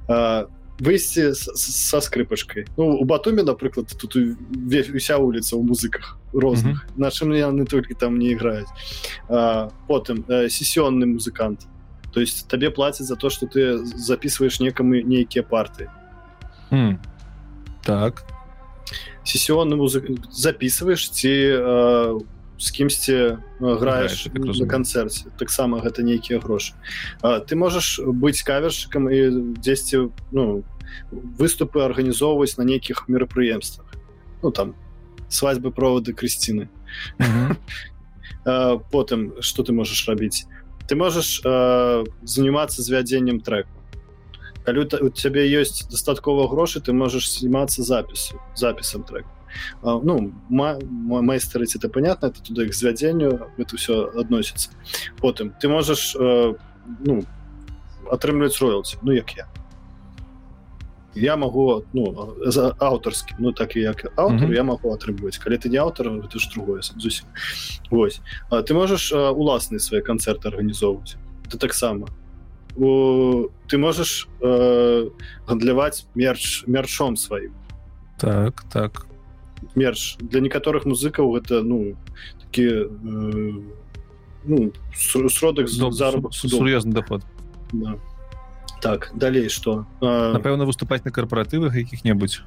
а, 0.07 0.47
выйсці 0.79 1.33
со 1.35 2.01
скрыпачкой 2.01 2.65
ну 2.77 2.97
у 2.97 3.05
батуме 3.05 3.43
напрыклад 3.43 3.93
тут 3.99 4.15
уся 4.15 5.17
улица 5.17 5.55
у 5.55 5.63
музыках 5.63 6.17
розных. 6.33 6.75
Mm 6.75 6.95
-hmm. 6.95 7.01
на 7.01 7.07
чым 7.07 7.33
яны 7.33 7.65
только 7.65 7.93
там 7.93 8.17
не 8.17 8.33
играюць 8.33 8.71
потым 9.87 10.25
э, 10.27 10.49
сесіонны 10.49 11.05
музыкант 11.05 11.67
то 12.13 12.19
есть 12.19 12.47
табе 12.47 12.69
плацяць 12.69 13.07
за 13.07 13.15
то 13.15 13.29
что 13.29 13.45
ты 13.45 13.85
записываешь 13.85 14.59
некаму 14.59 14.95
нейкія 14.95 15.43
парты 15.43 15.89
mm. 16.71 16.97
так 17.83 18.23
сесіонны 19.23 19.75
музык 19.75 20.07
записываешь 20.31 21.09
ці 21.11 21.31
э, 21.31 22.19
з 22.61 22.69
кімсьці 22.69 23.41
граеш 23.59 24.29
на 24.37 24.67
канцэрце 24.69 25.33
таксама 25.41 25.81
гэта 25.81 26.05
нейкія 26.05 26.37
грошы 26.37 26.77
ты 27.49 27.57
можаш 27.57 27.97
быць 28.05 28.45
кавершчыкам 28.45 29.09
і 29.09 29.57
дзесьці 29.57 30.13
ну 30.29 30.61
выступы 31.41 31.81
арганізоўваць 31.81 32.61
на 32.61 32.63
нейкіх 32.69 33.09
мерапрыемствах 33.09 33.89
ну 34.45 34.51
там 34.53 34.75
свадьбы 35.25 35.73
проводы 35.73 36.13
крысціны 36.13 36.69
потым 38.93 39.41
что 39.41 39.65
ты 39.65 39.73
можаш 39.73 40.05
рабіць 40.05 40.45
ты 40.85 40.93
можаш 40.93 41.41
занимацца 42.21 42.85
звядзеннем 42.85 43.41
треку 43.41 43.80
калі 44.65 44.87
у 45.01 45.09
цябе 45.09 45.45
ёсць 45.49 45.87
дастаткова 45.89 46.47
грошы 46.47 46.81
ты 46.81 46.93
можаш 46.93 47.29
снимацца 47.29 47.83
запісу 47.83 48.39
запісам 48.55 49.03
треку 49.03 49.29
ну 49.83 50.33
майстары 50.49 51.65
это 51.65 51.89
понятно 51.89 52.27
это 52.27 52.41
туда 52.41 52.65
к 52.65 52.73
звядзенню 52.73 53.51
это 53.57 53.77
все 53.77 54.07
относится 54.15 54.69
потым 55.21 55.53
ты 55.59 55.67
можешь 55.67 56.15
ну 56.15 57.23
атрымліваць 58.11 58.59
роялці 58.61 58.97
ну 59.01 59.13
як 59.13 59.37
я. 59.37 59.47
Я 61.15 61.35
могу 61.35 61.83
ну 61.93 62.35
за 62.45 62.75
аўтарскі 62.79 63.35
ну 63.39 63.51
так 63.51 63.75
і 63.75 63.79
як 63.79 64.05
аўтар 64.15 64.47
mm 64.47 64.51
-hmm. 64.51 64.55
я 64.55 64.63
могу 64.63 64.93
атрымліваць. 64.93 65.39
Калі 65.43 65.55
ты 65.55 65.69
не 65.69 65.77
аўтар 65.77 66.07
ты 66.07 66.39
ж 66.39 66.49
другое 66.53 66.81
зусім. 66.81 67.27
Вось. 67.89 68.21
А 68.49 68.61
ты 68.61 68.73
можешь 68.73 69.11
уласныя 69.13 69.79
свае 69.79 70.01
канцэрты 70.01 70.47
арганізоўваць. 70.47 71.15
Ты 71.49 71.57
таксама 71.57 72.07
ты 72.75 73.77
можешь 73.77 74.27
э, 74.41 75.09
гандляваць 75.47 76.05
мерч 76.15 76.63
мерчом 76.67 77.17
сваім 77.17 77.53
так 78.17 78.63
так. 78.71 79.07
Мерч. 79.75 80.17
Для 80.19 80.41
некаторых 80.41 80.85
музыкаў 80.85 81.37
гэта 81.37 81.61
ну 81.63 81.95
такі 82.45 82.67
э, 82.67 83.61
ну, 84.45 84.71
сродак 84.95 85.69
заробак 85.69 86.33
сур'ёзны 86.33 86.93
доход. 86.93 87.21
Да. 87.71 87.95
так 88.81 89.11
далей 89.15 89.47
что? 89.49 89.85
Напэўна 90.01 90.65
выступаць 90.65 91.05
на 91.05 91.11
карпоратывах 91.11 91.75
якіх-небудзь 91.75 92.41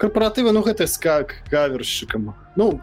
карпоратывы 0.00 0.52
ну 0.52 0.62
гэта 0.62 0.86
как 1.00 1.44
кавершчыкам 1.50 2.34
ну 2.56 2.80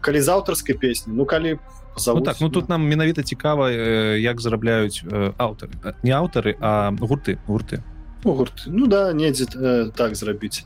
калі 0.00 0.20
з 0.20 0.28
аўтарскай 0.28 0.78
песні 0.78 1.12
ну 1.12 1.26
калі 1.26 1.58
ну, 2.06 2.20
так 2.20 2.36
ну 2.40 2.48
тут 2.48 2.68
нам 2.68 2.88
менавіта 2.88 3.22
цікава 3.22 3.70
як 4.16 4.40
зарабляюць 4.40 5.02
аўтары 5.38 5.72
не 6.02 6.10
аўтары 6.10 6.56
а 6.60 6.90
гурты 6.90 7.38
гурты 7.46 7.82
ну, 8.24 8.32
гурт 8.32 8.64
ну 8.66 8.86
да 8.86 9.12
недзе 9.12 9.44
э, 9.44 9.90
так 9.96 10.16
зрабіць 10.16 10.64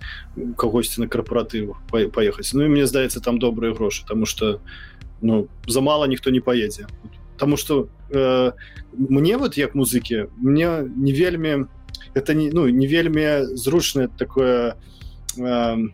кагосьці 0.57 1.01
на 1.01 1.09
карпоратыву 1.09 1.77
паехаць 1.91 2.55
Ну 2.55 2.65
і 2.65 2.69
мне 2.69 2.87
здаецца 2.87 3.21
там 3.21 3.39
добрыя 3.39 3.75
грошы 3.75 4.07
тому 4.07 4.27
что 4.27 4.61
ну 5.21 5.49
замала 5.67 6.07
ніхто 6.07 6.31
не 6.31 6.41
поедзе 6.41 6.87
потому 7.35 7.57
что 7.57 7.89
э, 8.11 8.53
мне 8.93 9.37
вот 9.37 9.59
як 9.59 9.75
музыкі 9.75 10.27
мне 10.37 10.85
не 10.97 11.13
вельмі 11.13 11.67
это 12.15 12.35
не 12.35 12.51
ну 12.51 12.69
не 12.69 12.87
вельмі 12.87 13.57
зручное 13.57 14.09
такое 14.09 14.77
э, 15.37 15.89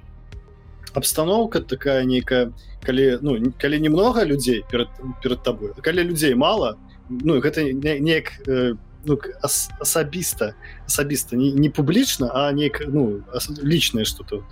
обстановка 0.93 1.61
такая 1.61 2.05
нейкая 2.05 2.53
калі 2.85 3.19
ну 3.23 3.37
калі 3.59 3.81
немного 3.81 4.25
людзей 4.25 4.65
перед 4.71 4.89
перед 5.23 5.43
тобой 5.43 5.73
калі 5.83 6.05
людзей 6.05 6.35
мало 6.35 6.79
ну 7.09 7.41
гэта 7.41 7.65
неяк 7.65 8.33
не, 8.47 8.77
ну, 9.07 9.19
ас 9.43 9.71
асабіста 9.81 10.55
асабіста 10.87 11.37
не, 11.37 11.53
не 11.53 11.71
публічна 11.71 12.31
а 12.33 12.53
не 12.53 12.71
ну 12.89 13.23
лічнае 13.63 14.05
что-то 14.05 14.45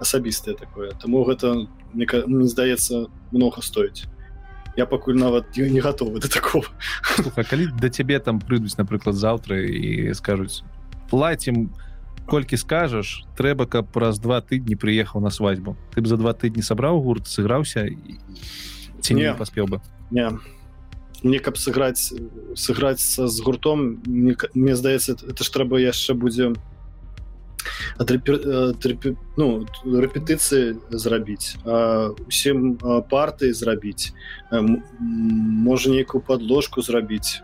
асабістае 0.00 0.54
такое. 0.54 0.92
Таму 0.92 1.24
гэта 1.24 1.66
мне, 1.92 2.06
мне 2.26 2.48
здаецца 2.48 3.06
много 3.32 3.62
стоіць 3.62 4.08
я 4.76 4.86
пакуль 4.86 5.18
нават 5.18 5.56
не 5.56 5.80
готовы 5.80 6.20
до 6.20 6.28
такого. 6.28 6.64
Слуха, 7.02 7.44
калі 7.44 7.68
да 7.80 7.90
цябе 7.90 8.18
там 8.20 8.40
прыйдуць 8.40 8.78
напрыклад 8.78 9.16
заўтра 9.16 9.60
і 9.60 10.14
скажуць 10.14 10.62
платим 11.10 11.74
колькі 12.30 12.54
скажаш 12.54 13.26
трэба 13.34 13.66
каб 13.66 13.90
праз 13.90 14.22
два 14.22 14.38
тыдні 14.38 14.78
прыехаў 14.78 15.18
на 15.20 15.34
свадьбу. 15.34 15.74
Ты 15.90 16.00
б 16.00 16.06
за 16.06 16.16
два 16.16 16.32
тыдні 16.32 16.62
сабраў 16.62 17.02
гурт 17.02 17.26
сыграўся 17.26 17.90
ці 19.02 19.14
не 19.18 19.34
паспеў 19.34 19.66
бы? 19.66 19.82
Не. 20.14 20.38
Мне 21.22 21.38
каб 21.42 21.58
сыграць 21.58 22.14
сыграць 22.54 23.02
з 23.02 23.36
гуртом 23.42 24.00
мне, 24.06 24.36
мне 24.54 24.76
здаецца 24.78 25.18
это 25.18 25.42
ж 25.42 25.48
трэба 25.50 25.82
яшчэ 25.82 26.14
будзе 26.14 26.54
трепи, 28.00 29.16
ну, 29.36 29.66
рэпетыцыі 29.84 30.78
зрабіць 30.88 31.58
усім 32.30 32.78
парты 33.10 33.52
зрабіць 33.52 34.14
можа 34.50 35.90
нейкую 35.90 36.22
подложку 36.22 36.80
зрабіць. 36.80 37.42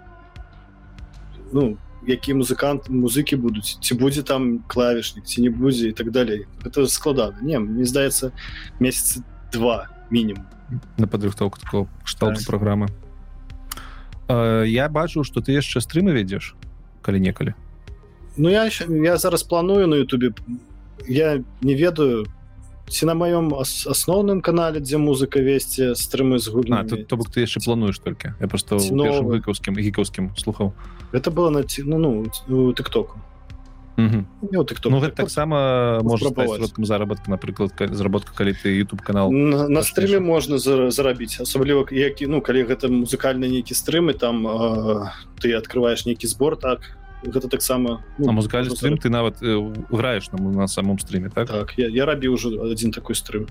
Ну 1.53 1.77
які 2.07 2.35
музыкант 2.35 2.89
музыкі 2.89 3.37
будуць 3.37 3.79
ці 3.81 3.95
будзе 3.95 4.23
там 4.23 4.63
клавішнік 4.67 5.25
ці 5.25 5.43
не 5.43 5.51
будзе 5.51 5.89
і 5.89 5.93
так 5.93 6.11
далей 6.11 6.47
это 6.65 6.87
складана 6.87 7.37
не 7.43 7.59
мне 7.59 7.85
здаецца 7.85 8.33
месяцы 8.81 9.23
два 9.53 9.89
мінімум. 10.11 10.47
На 10.99 11.07
падрыхтоўку 11.07 11.59
такого 11.59 11.89
штату 12.05 12.39
так. 12.39 12.47
праграмы 12.47 12.89
я 14.67 14.89
бачу 14.89 15.25
что 15.25 15.41
ты 15.41 15.53
яшчэ 15.53 15.81
стрымы 15.81 16.13
вядзеш 16.13 16.55
калі 17.03 17.21
некалі 17.21 17.55
Ну 18.37 18.51
я 18.51 18.71
я 18.89 19.17
зараз 19.17 19.43
планую 19.43 19.87
на 19.87 19.97
Ютубе 19.97 20.33
я 21.09 21.43
не 21.63 21.75
ведаю 21.75 22.27
ці 22.89 23.07
на 23.07 23.15
маём 23.15 23.55
асноўным 23.61 24.41
канале 24.41 24.81
дзе 24.81 24.99
музыка 24.99 25.41
весці 25.41 25.95
стрымы 25.95 26.39
з 26.39 26.49
гульна 26.49 26.85
то 26.87 27.17
бок 27.17 27.31
ты 27.31 27.43
яшчэ 27.43 27.61
плануеш 27.65 27.99
толькі. 27.99 28.35
Я 28.41 28.47
просто 28.47 28.77
выкаўскім 28.79 29.75
гікаўскім 29.75 30.37
слухаў. 30.37 30.73
Это 31.13 31.31
было 31.31 31.51
на 31.51 31.63
ці 31.63 31.83
ну, 31.83 31.99
ну 32.49 32.73
тыктоку 32.73 33.19
Ну, 33.97 34.65
так, 34.65 34.79
ну, 34.85 35.01
гэта 35.01 35.17
таксама 35.25 36.01
можа 36.03 36.29
сродкам 36.29 36.85
заработка 36.85 37.31
напрыклад 37.31 37.73
заработка 37.97 38.35
калі 38.37 38.53
ты 38.53 38.77
youtube 38.77 39.01
канал 39.01 39.33
на, 39.33 39.69
на 39.69 39.83
стриме 39.83 40.21
можна 40.21 40.59
зарабіць. 40.59 41.41
Асабліва 41.41 41.89
які 41.91 42.27
ну 42.27 42.43
калі 42.43 42.69
гэта 42.69 42.93
музыкальны 42.93 43.49
нейкі 43.49 43.73
стрымы 43.73 44.13
там 44.13 44.47
э, 44.47 45.09
ты 45.41 45.57
открываешь 45.57 46.05
нейкі 46.05 46.29
збор 46.29 46.57
так 46.61 46.85
гэта 47.23 47.49
таксама 47.49 48.05
ну, 48.19 48.33
музыкальны 48.33 48.71
стрим 48.77 48.99
ты 48.99 49.09
нават 49.09 49.43
э, 49.43 49.57
граеш 49.91 50.31
на 50.33 50.39
на 50.39 50.67
самом 50.67 50.99
стриме 50.99 51.31
так, 51.31 51.49
так 51.49 51.79
я, 51.79 51.89
я 51.89 52.07
рабіў 52.07 52.35
уже 52.35 52.49
один 52.61 52.93
такой 52.93 53.15
стрым 53.15 53.47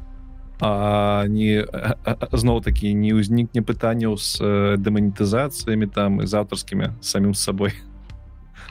а 0.62 1.26
не 1.28 1.66
зноў 2.32 2.62
такі 2.64 2.94
не 2.94 3.14
ўзнікне 3.14 3.62
пытанняў 3.62 4.18
з 4.18 4.40
э, 4.42 4.78
дэманетызацыямі 4.78 5.88
там 5.88 6.26
з 6.26 6.34
аўтарскімі 6.34 6.94
самім 7.02 7.34
з 7.34 7.40
сабой 7.40 7.74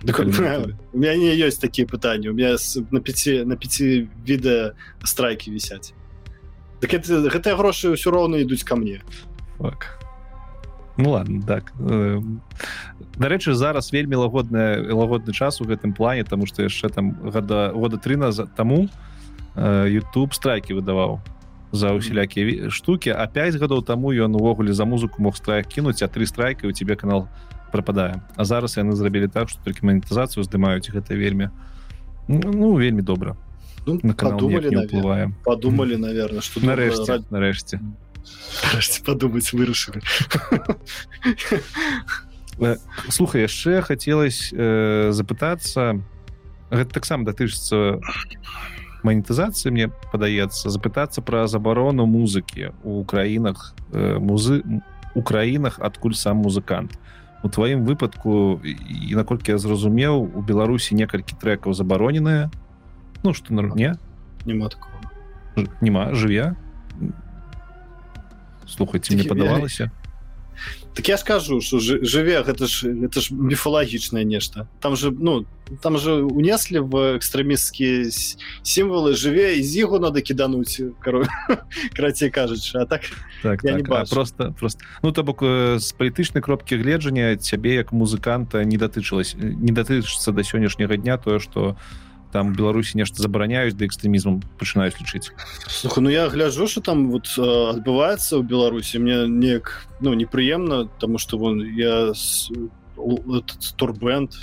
Так, 0.05 0.21
у 0.21 0.99
мяне 0.99 1.33
ёсць 1.33 1.57
такія 1.57 1.87
пытанні 1.87 2.29
у 2.29 2.35
меня 2.35 2.57
на 2.91 3.01
5 3.01 3.47
на 3.47 3.57
5 3.57 3.81
відэа 4.27 4.75
страйкі 5.05 5.51
вісяць 5.51 5.95
так 6.85 7.01
это, 7.01 7.25
гэтыя 7.33 7.57
грошы 7.57 7.97
ўсё 7.97 8.13
роўна 8.13 8.45
ідуць 8.45 8.61
ко 8.61 8.77
мне. 8.77 9.01
Так. 9.57 10.04
Ну 10.97 11.11
ладно 11.11 11.43
так 11.43 11.73
дарэчы 13.19 13.55
зараз 13.55 13.93
вельмі 13.93 14.17
лагодная 14.17 14.93
лагодны 14.93 15.33
час 15.33 15.61
у 15.61 15.65
гэтым 15.65 15.93
плане 15.93 16.25
тому 16.25 16.47
что 16.47 16.63
яшчэ 16.63 16.89
там 16.89 17.13
года 17.13 17.73
года 17.75 17.99
три 17.99 18.17
назад 18.17 18.55
таму 18.55 18.89
YouTube 19.57 20.35
страйкі 20.35 20.75
выдаваў 20.75 21.21
за 21.73 21.93
усялякія 21.93 22.71
штуки 22.71 23.11
а 23.11 23.27
5 23.27 23.59
гадоў 23.59 23.83
таму 23.83 24.13
ён 24.13 24.35
увогуле 24.35 24.73
за 24.73 24.85
музыку 24.85 25.23
мог 25.23 25.37
страйк 25.37 25.67
кінуць 25.67 26.03
а 26.03 26.09
три 26.09 26.27
страйка 26.27 26.67
у 26.67 26.73
тебе 26.73 26.97
канал 26.97 27.29
прападае. 27.75 28.23
А 28.37 28.45
зараз 28.45 28.79
яны 28.79 28.95
зрабілі 28.95 29.29
так 29.29 29.51
что 29.51 29.59
толькі 29.65 29.91
манетызацыю 29.91 30.47
здымаюць 30.47 30.95
гэта 30.95 31.19
вельмі 31.19 31.51
ну 32.29 32.79
вельмі 32.79 33.03
добра. 33.03 33.37
Ну, 33.87 33.99
на 34.03 34.15
подумали 34.15 34.71
уплываем 34.71 35.35
подумали 35.45 35.97
наверное 35.97 36.41
что 36.41 36.65
нарэшце 36.65 37.25
нарэшце 37.31 37.83
подумать 39.05 39.53
вырашылі 39.53 40.03
слухай 43.09 43.43
яшчэ 43.43 43.83
хацелось 43.83 44.53
э, 44.53 45.11
запытацца. 45.11 46.01
Гэта 46.71 46.91
таксама 46.91 47.27
датычыцца 47.27 48.01
манетызацыі 49.05 49.71
мне 49.71 49.87
падаецца 50.13 50.71
запытацца 50.71 51.21
пра 51.21 51.47
забарону 51.47 52.07
музыкі 52.07 52.73
у 52.83 53.05
краінах 53.05 53.75
э, 53.93 54.19
музы 54.19 54.63
у 55.15 55.23
краінах 55.23 55.79
адкуль 55.79 56.15
сам 56.15 56.43
музыкант. 56.43 56.99
У 57.45 57.49
тваім 57.49 57.85
выпадку 57.85 58.59
і 58.65 59.13
наколькі 59.15 59.53
я 59.53 59.59
зразумеў 59.59 60.25
у 60.25 60.41
беларусі 60.43 60.95
некалькі 60.95 61.37
трекаў 61.37 61.75
забароненыя. 61.75 62.51
Ну 63.23 63.35
что 63.35 63.55
на 63.55 63.63
не 63.75 63.95
няма 64.45 64.69
такого. 64.69 64.95
Нема 65.81 66.15
жыве 66.15 66.57
слухайте 68.67 69.15
мне 69.15 69.25
падавалася 69.25 69.91
так 70.95 71.09
я 71.09 71.19
скажу 71.19 71.61
что 71.61 71.79
жыве 71.81 72.43
гэта 72.43 72.67
ж 72.67 72.87
это 72.87 73.21
ж 73.21 73.35
міфалагічнае 73.35 74.25
нешта 74.25 74.69
там 74.81 74.97
же 74.97 75.11
ну 75.11 75.47
там 75.83 75.99
же 75.99 76.23
унеслі 76.23 76.79
в 76.79 77.19
экстрэмісцкія 77.19 78.11
сімвалы 78.63 79.15
жыве 79.19 79.59
і 79.59 79.63
зігу 79.63 79.99
надо 79.99 80.21
кідануть 80.21 80.83
кор 81.03 81.27
крацей 81.97 82.31
кажучы 82.31 82.79
а 82.79 82.87
так, 82.87 83.03
так, 83.43 83.63
так 83.63 83.77
не 83.77 83.83
просто 83.83 84.55
просто 84.59 84.85
ну 85.03 85.13
то 85.13 85.23
бок 85.23 85.43
з 85.79 85.93
палітычнай 85.99 86.43
кропкі 86.43 86.77
гледжання 86.77 87.37
цябе 87.37 87.75
як 87.75 87.93
музыканта 87.93 88.65
не 88.65 88.79
датычылась 88.79 89.35
не 89.35 89.73
датычыцца 89.73 90.33
да 90.33 90.43
сённяшняга 90.43 90.97
дня 90.97 91.19
тое 91.19 91.39
что 91.41 91.75
у 91.75 92.04
там 92.35 92.51
беларусі 92.53 92.99
нешта 92.99 93.23
забараняюць 93.23 93.79
да 93.79 93.87
экстрэмізмам 93.87 94.43
пачынаюць 94.59 94.99
лічыць. 94.99 95.31
Слуха, 95.71 96.03
ну 96.03 96.11
я 96.11 96.27
гляджу 96.27 96.67
что 96.67 96.83
там 96.83 97.15
вот 97.15 97.31
адбываецца 97.39 98.37
ў 98.37 98.43
беларусі. 98.43 98.99
Мне 98.99 99.31
неяк 99.31 99.87
ну 100.03 100.19
непрыемна 100.19 100.91
тому 100.99 101.23
что 101.23 101.39
вон 101.39 101.63
я 101.63 102.11
турбэнд 103.79 104.35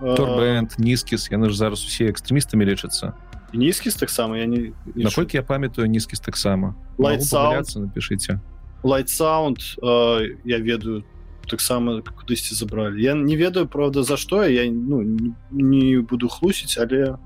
турбэнд 0.00 0.78
нізкіс 0.78 1.28
яны 1.34 1.50
ж 1.50 1.58
зараз 1.58 1.82
усе 1.82 2.06
экстрэмістамі 2.08 2.64
лечацца 2.64 3.18
нізкіс 3.52 3.98
таксама 3.98 4.38
я 4.38 4.46
не 4.46 4.72
наколькі 4.94 5.36
я 5.36 5.42
памятаю 5.42 5.90
нізкіс 5.90 6.20
таксама. 6.22 6.74
Напишите 6.98 8.40
лайт 8.82 9.08
саунд 9.10 9.58
я 9.82 10.58
ведаю 10.58 11.02
там 11.02 11.19
таксама 11.50 12.00
кудысьці 12.02 12.54
забралі 12.54 13.02
я 13.02 13.14
не 13.18 13.34
ведаю 13.34 13.66
правда 13.66 14.02
за 14.06 14.16
што 14.16 14.46
я 14.46 14.70
ну, 14.70 15.02
не 15.50 15.98
буду 16.00 16.28
хлусіць 16.28 16.78
але 16.78 17.18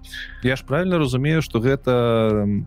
я 0.43 0.57
ж 0.57 0.65
правильно 0.65 0.99
разумею 0.99 1.43
что 1.43 1.61
гэта 1.61 2.65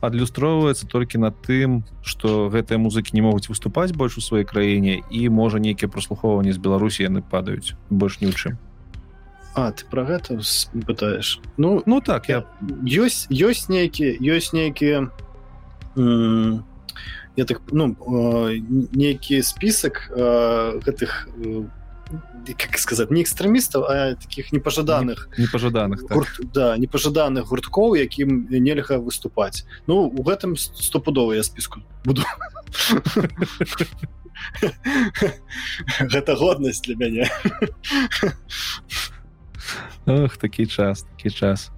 адлюстроўваецца 0.00 0.86
толькі 0.86 1.18
на 1.18 1.30
тым 1.30 1.82
что 2.02 2.48
гэтыя 2.48 2.78
музыкі 2.78 3.14
не 3.14 3.22
могуць 3.22 3.48
выступаць 3.50 3.92
больш 3.92 4.18
у 4.18 4.22
сваёй 4.22 4.44
краіне 4.44 5.02
і 5.10 5.28
можа 5.28 5.58
нейкія 5.58 5.90
праслухоўванні 5.90 6.52
з 6.52 6.58
беларусі 6.58 7.06
яны 7.06 7.22
падаюць 7.22 7.74
больш 7.90 8.20
ні 8.20 8.30
ў 8.30 8.34
чым. 8.34 8.54
А 9.54 9.72
ты 9.72 9.82
про 9.90 10.06
гэта 10.06 10.38
пытаеш? 10.86 11.40
Ну 11.56 11.82
ну 11.86 12.00
так 12.00 12.28
я 12.28 12.46
ёсць 12.86 13.26
ёсць 13.30 13.66
нейкія 13.68 14.14
ёсць 14.22 14.54
нейкія 14.54 15.10
я 17.38 17.44
так 17.44 17.62
ну 17.70 17.94
э, 17.94 18.58
нейкі 18.92 19.42
список 19.42 20.10
э, 20.10 20.80
гэтых 20.82 21.28
э, 21.38 21.62
как 22.58 22.78
сказать 22.78 23.12
не 23.12 23.22
экстремістаў 23.22 23.84
а 23.86 24.14
таких 24.16 24.50
непожаданых 24.50 25.28
непожаданых 25.38 26.02
так. 26.02 26.16
гурт, 26.18 26.40
да 26.52 26.76
непожаданых 26.76 27.46
гурткоў 27.46 27.94
якім 27.94 28.50
нельга 28.50 28.98
выступаць 28.98 29.62
ну 29.86 30.10
у 30.10 30.22
гэтым 30.26 30.56
стопудова 30.56 31.32
я 31.32 31.42
списку 31.44 31.80
буду. 32.04 32.22
Гэта 36.00 36.34
годнасць 36.34 36.82
для 36.82 36.94
мяне. 36.94 37.30
Ох, 40.06 40.36
такі 40.36 40.66
час 40.66 41.02
такі 41.02 41.30
час 41.30 41.70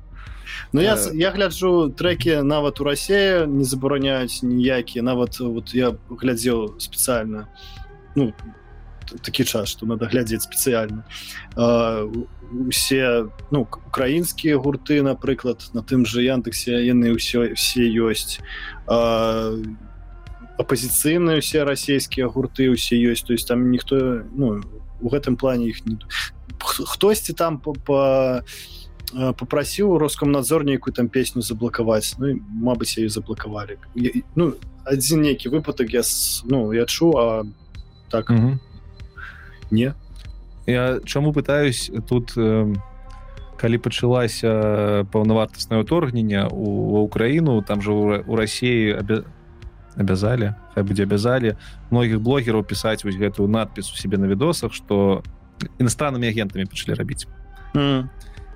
Ну 0.73 0.81
я 0.81 0.95
э... 0.95 1.11
я 1.15 1.31
гляджу 1.31 1.91
трекі 1.91 2.43
нават 2.43 2.81
у 2.81 2.85
рассея 2.85 3.47
не 3.47 3.65
забараняюць 3.65 4.43
ніякія 4.43 5.03
нават 5.03 5.41
вот 5.41 5.75
я 5.75 5.97
глядзеў 6.11 6.79
спецыяльна 6.79 7.49
ну 8.15 8.33
такі 9.23 9.45
час 9.45 9.69
что 9.69 9.87
надо 9.87 10.07
глядзець 10.07 10.47
спецыяльна 10.47 11.05
усе 12.69 13.27
ну 13.51 13.67
украінскія 13.87 14.59
гурты 14.59 15.03
напрыклад 15.03 15.71
на 15.75 15.83
тым 15.83 16.07
же 16.07 16.23
яндексе 16.23 16.85
яны 16.85 17.15
ўсё 17.15 17.55
все 17.55 17.83
ёсць 17.87 18.41
апозіцыйныя 20.59 21.39
усе 21.39 21.65
расійскія 21.65 22.29
гурты 22.29 22.71
усе 22.71 22.97
ёсць 22.97 23.27
то 23.27 23.33
есть 23.33 23.49
там 23.49 23.71
ніхто 23.71 24.23
ну 24.35 24.63
у 25.01 25.09
гэтым 25.09 25.37
плане 25.37 25.69
іх 25.71 25.87
не 25.87 25.99
хтосьці 26.61 27.33
там 27.33 27.59
по, 27.59 27.73
по 27.73 28.43
попрасіў 29.13 29.99
роскомнадзор 29.99 30.65
нейкую 30.65 30.95
там 30.95 31.09
песню 31.09 31.43
заблакаваць 31.43 32.15
ну 32.19 32.39
Мабыць 32.51 32.99
ее 32.99 33.09
заблакавалі 33.09 33.79
ну 34.35 34.55
адзін 34.85 35.23
нейкі 35.23 35.51
выпадак 35.51 35.91
я 35.91 36.03
ну 36.45 36.73
я 36.73 36.87
чу 36.87 37.15
а 37.19 37.45
так. 38.11 38.31
Mm 38.31 38.41
-hmm 38.41 38.59
не. 39.71 39.95
Я 40.67 41.01
чаму 41.05 41.33
пытаюсь 41.33 41.91
тут 42.09 42.37
э, 42.37 42.75
калі 43.57 43.79
пачалася 43.79 45.05
паўнавартаснае 45.13 45.83
ўторгнення 45.83 46.49
у 46.51 47.03
Украіну 47.05 47.63
там 47.63 47.83
же 47.83 47.93
у 47.93 48.37
Росіі 48.37 48.97
абязалі 49.97 50.55
будзе 50.77 51.03
абязалі 51.05 51.57
многіх 51.91 52.21
блогераў 52.21 52.65
пісаць 52.65 53.05
вось 53.05 53.19
гэтую 53.21 53.49
надпіс 53.49 53.93
у 53.93 53.97
себе 53.97 54.19
на 54.19 54.27
відосах 54.27 54.73
что 54.73 55.23
іностраннымі 55.79 56.29
агентамі 56.29 56.65
пачалі 56.65 56.95
рабіць 56.95 57.27
mm 57.75 58.09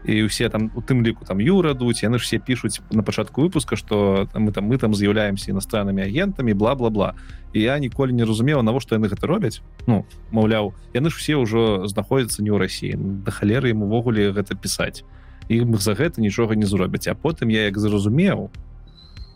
і 0.04 0.22
усе 0.24 0.48
там 0.48 0.70
у 0.74 0.80
тым 0.80 1.02
ліку 1.02 1.24
там 1.24 1.40
юра 1.40 1.74
дуть 1.74 2.02
яны 2.02 2.18
ж 2.18 2.24
все 2.24 2.38
пишутць 2.38 2.80
на 2.92 3.02
пачатку 3.02 3.40
выпуска 3.40 3.76
что 3.76 4.28
мы 4.34 4.52
там 4.52 4.64
мы 4.64 4.78
там 4.78 4.94
з'яўляемся 4.94 5.50
іностраннымі 5.50 6.02
агентамі 6.02 6.54
бла-бла-бла. 6.54 7.14
І 7.52 7.60
я 7.60 7.78
ніколі 7.78 8.12
не 8.12 8.24
разумела 8.24 8.62
навошта 8.62 8.96
яны 8.96 9.08
гэта 9.08 9.26
робяць. 9.26 9.62
Ну 9.86 10.04
маўляў 10.30 10.74
яны 10.92 11.10
ж 11.10 11.16
все 11.16 11.36
ўжо 11.36 11.86
знаходзяцца 11.88 12.42
не 12.42 12.52
ў 12.52 12.58
Росіі 12.60 12.94
да 13.24 13.32
халеры 13.32 13.72
ім 13.72 13.88
увогуле 13.88 14.32
гэта 14.32 14.54
пісаць. 14.54 15.04
І 15.48 15.64
за 15.80 15.94
гэта 15.94 16.20
нічога 16.20 16.54
не 16.54 16.66
зробяць. 16.66 17.08
А 17.08 17.14
потым 17.14 17.48
я 17.48 17.64
як 17.64 17.78
зразумеў 17.78 18.52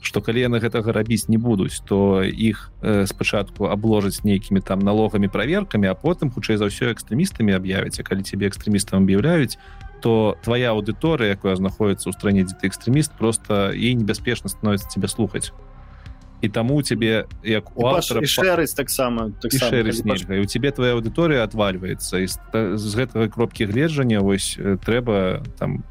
что 0.00 0.20
калі 0.20 0.46
яны 0.46 0.60
гэтага 0.62 0.92
рабіць 0.92 1.28
не 1.28 1.38
будуць 1.38 1.82
то 1.84 2.22
іх 2.22 2.70
э, 2.82 3.06
спачатку 3.06 3.66
обложаць 3.66 4.22
нейкімі 4.22 4.60
там 4.60 4.78
налогамі 4.78 5.28
проверкамі 5.28 5.90
а 5.90 5.94
потым 5.98 6.30
хутчэй 6.30 6.56
за 6.56 6.70
ўсё 6.70 6.94
экстрэмістамі 6.94 7.56
аб'явіць 7.58 7.98
калі 8.06 8.22
тебе 8.22 8.46
экстрэмістам 8.46 9.02
аб'яўляюць 9.02 9.58
то 10.00 10.36
твоя 10.44 10.74
аўдыторыя 10.74 11.34
якая 11.34 11.56
знаходіцца 11.56 12.10
ў 12.10 12.12
стране 12.14 12.44
дзе 12.44 12.56
ты 12.58 12.70
экстрэміст 12.70 13.14
просто 13.18 13.72
і 13.72 13.94
небяспечна 13.94 14.50
становіцца 14.50 14.88
тебе 14.88 15.08
слухаць 15.08 15.52
і 16.40 16.48
таму 16.48 16.82
тебе 16.82 17.26
як 17.42 17.76
у 17.76 17.86
автора 17.86 18.22
шэрыць 18.22 18.74
таксама 18.74 19.32
так 19.42 19.50
у 20.42 20.46
тебе 20.46 20.70
твоя 20.70 20.94
аўдыторыя 20.94 21.42
отвальваецца 21.42 22.22
з 22.78 22.92
гэтага 22.94 23.26
кропкі 23.28 23.66
гледжання 23.66 24.22
вось 24.22 24.54
трэба 24.86 25.42
там 25.58 25.82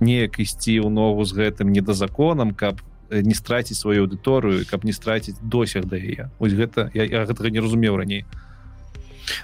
неяк 0.00 0.38
ісці 0.38 0.84
ў 0.84 0.88
ногу 0.92 1.24
з 1.24 1.32
гэтым 1.32 1.72
недазаконам 1.72 2.52
каб 2.52 2.84
не 3.10 3.34
страціць 3.34 3.80
сваю 3.80 4.04
аўдыторыю 4.04 4.68
каб 4.68 4.84
не 4.84 4.92
страціць 4.92 5.40
досяг 5.40 5.88
да 5.88 5.96
яе. 5.96 6.28
Ось 6.38 6.52
гэта 6.52 6.92
я, 6.92 7.04
я 7.04 7.24
гэтага 7.24 7.48
не 7.48 7.60
разумеў 7.60 7.96
раней 7.96 8.28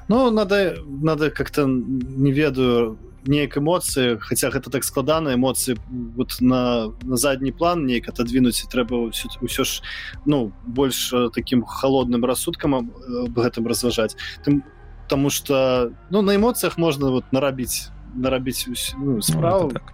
Ну 0.08 0.30
надо 0.30 0.76
надо 0.86 1.30
как-то 1.30 1.66
не 1.66 2.32
ведаю 2.32 2.98
неяк 3.26 3.56
эмоцыі 3.56 4.18
хаця 4.20 4.50
гэта 4.52 4.70
так 4.70 4.84
складана 4.84 5.34
эмоцыі 5.34 5.76
вот 6.16 6.36
на, 6.40 6.92
на 7.02 7.16
задні 7.16 7.52
план 7.52 7.86
неяк 7.86 8.08
отодвинуць 8.08 8.68
трэба 8.68 9.08
ўсё 9.08 9.64
ж 9.64 9.80
ну 10.26 10.52
больш 10.66 11.12
таким 11.32 11.64
холодным 11.64 12.24
рассудкам 12.24 12.74
об 12.74 12.92
гэтым 13.32 13.66
разважаць 13.66 14.16
тым 14.44 14.62
тому 15.08 15.30
что 15.30 15.92
ну 16.10 16.22
на 16.22 16.36
эмоцыях 16.36 16.76
можна 16.76 17.10
вот 17.10 17.24
нарабіць 17.32 17.88
нарабіць 18.14 18.68
ну, 18.98 19.22
справу. 19.22 19.68
ну, 19.68 19.70
так. 19.70 19.92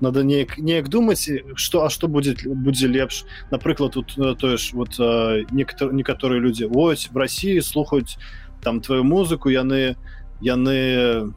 надо 0.00 0.24
неяк 0.24 0.58
неяк 0.58 0.88
думаць 0.88 1.30
что 1.54 1.84
а 1.84 1.90
что 1.90 2.08
будет 2.08 2.46
будзе 2.46 2.88
лепш. 2.88 3.24
Напрыклад 3.50 3.92
тут 3.92 4.14
тое 4.38 4.56
ж 4.56 4.72
вот 4.72 4.98
некоторые 5.50 5.94
некаторыя 5.94 6.40
люди 6.40 6.64
ось 6.64 7.08
в 7.10 7.16
России 7.16 7.60
слухаюць 7.60 8.18
там 8.64 8.80
твою 8.80 9.04
музыку 9.04 9.48
яны 9.48 9.96
яны 10.40 11.32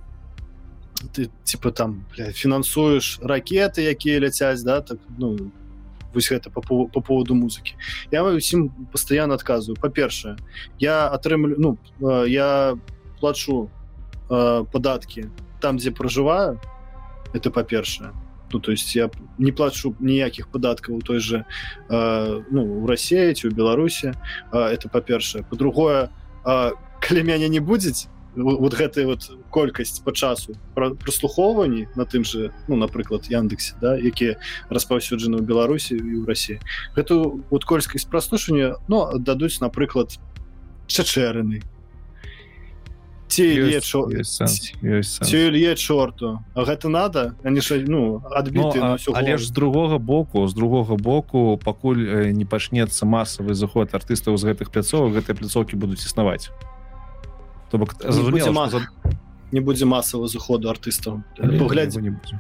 ты 1.14 1.30
типа 1.44 1.72
там 1.72 2.06
бля, 2.16 2.32
фінансуеш 2.32 3.20
ракеты 3.22 3.86
якія 3.86 4.20
ляцяць 4.20 4.64
да 4.64 4.82
так 4.82 4.98
ну 5.18 5.52
вось 6.14 6.32
гэта 6.32 6.50
по, 6.50 6.62
по 6.62 7.02
поводу 7.02 7.36
музыкі 7.36 7.76
я 8.12 8.24
усім 8.24 8.70
постоянно 8.92 9.36
адказываю 9.36 9.78
па-першае 9.82 10.38
я 10.80 11.08
атрымлю 11.08 11.56
ну 11.58 11.78
я 12.26 12.78
плачу 13.20 13.70
э, 14.30 14.66
податки 14.72 15.30
там 15.62 15.78
дзе 15.78 15.92
проживаю 15.92 16.60
это 17.34 17.52
па-першае 17.52 18.12
ну 18.52 18.60
то 18.60 18.72
есть 18.72 18.96
я 18.96 19.10
не 19.38 19.52
плачу 19.52 19.96
ніякіх 20.00 20.48
падаткаў 20.48 21.02
той 21.02 21.20
же 21.20 21.46
э, 21.90 22.44
ну 22.52 22.64
у 22.64 22.88
России 22.88 23.34
ці 23.34 23.48
у 23.48 23.52
Беларусі 23.52 24.08
э, 24.08 24.58
это 24.58 24.90
па-першае 24.90 25.44
по-другое 25.44 26.10
э, 26.46 26.72
калі 27.02 27.24
мяне 27.24 27.50
не 27.50 27.60
будзе 27.60 27.94
вот 28.38 28.74
гэтая 28.74 29.06
вот 29.06 29.30
колькасць 29.50 30.00
по 30.00 30.12
часу 30.12 30.54
прослухоўванні 30.76 31.88
на 31.96 32.06
тым 32.06 32.24
же 32.24 32.54
ну 32.68 32.76
напрыклад 32.76 33.26
яндексе 33.30 33.74
да 33.82 33.98
якія 33.98 34.38
распаўсюджаны 34.70 35.42
ў 35.42 35.44
беларусі 35.44 35.98
і 35.98 36.22
ў 36.22 36.26
россии 36.30 36.62
гэту 36.94 37.42
вот 37.50 37.66
кольскасць 37.66 38.06
праслушання 38.06 38.78
но 38.88 39.10
ну, 39.12 39.20
дадуць 39.20 39.58
напрыклад 39.60 40.22
чачэрыны. 40.88 41.62
Ці 43.28 43.44
чорту. 45.76 46.40
А 46.56 46.64
гэта 46.64 46.88
надо? 46.88 47.36
Они 47.44 47.60
ж 47.60 47.84
ну 47.86 48.24
адбіты 48.32 48.80
ну, 48.80 48.98
але 49.14 49.38
ж 49.38 49.48
з 49.48 49.52
другога 49.52 49.98
боку 49.98 50.48
з 50.48 50.54
другога 50.54 50.96
боку 50.96 51.60
пакуль 51.60 52.32
не 52.32 52.46
пачнецца 52.46 53.06
масавы 53.06 53.54
заход 53.54 53.92
артыстаў 53.92 54.38
з 54.38 54.48
гэтых 54.48 54.72
пляцовак 54.72 55.20
гэтыя 55.20 55.36
пляцоўкі 55.36 55.76
будуць 55.76 56.08
існаваць 56.08 56.50
то 57.72 57.78
бок 57.78 57.96
не 59.52 59.60
будзе 59.60 59.86
масавого 59.86 60.28
заходу 60.28 60.70
артыстаў 60.70 61.24
поглядзе 61.60 62.02
не 62.02 62.12
будзе 62.12 62.40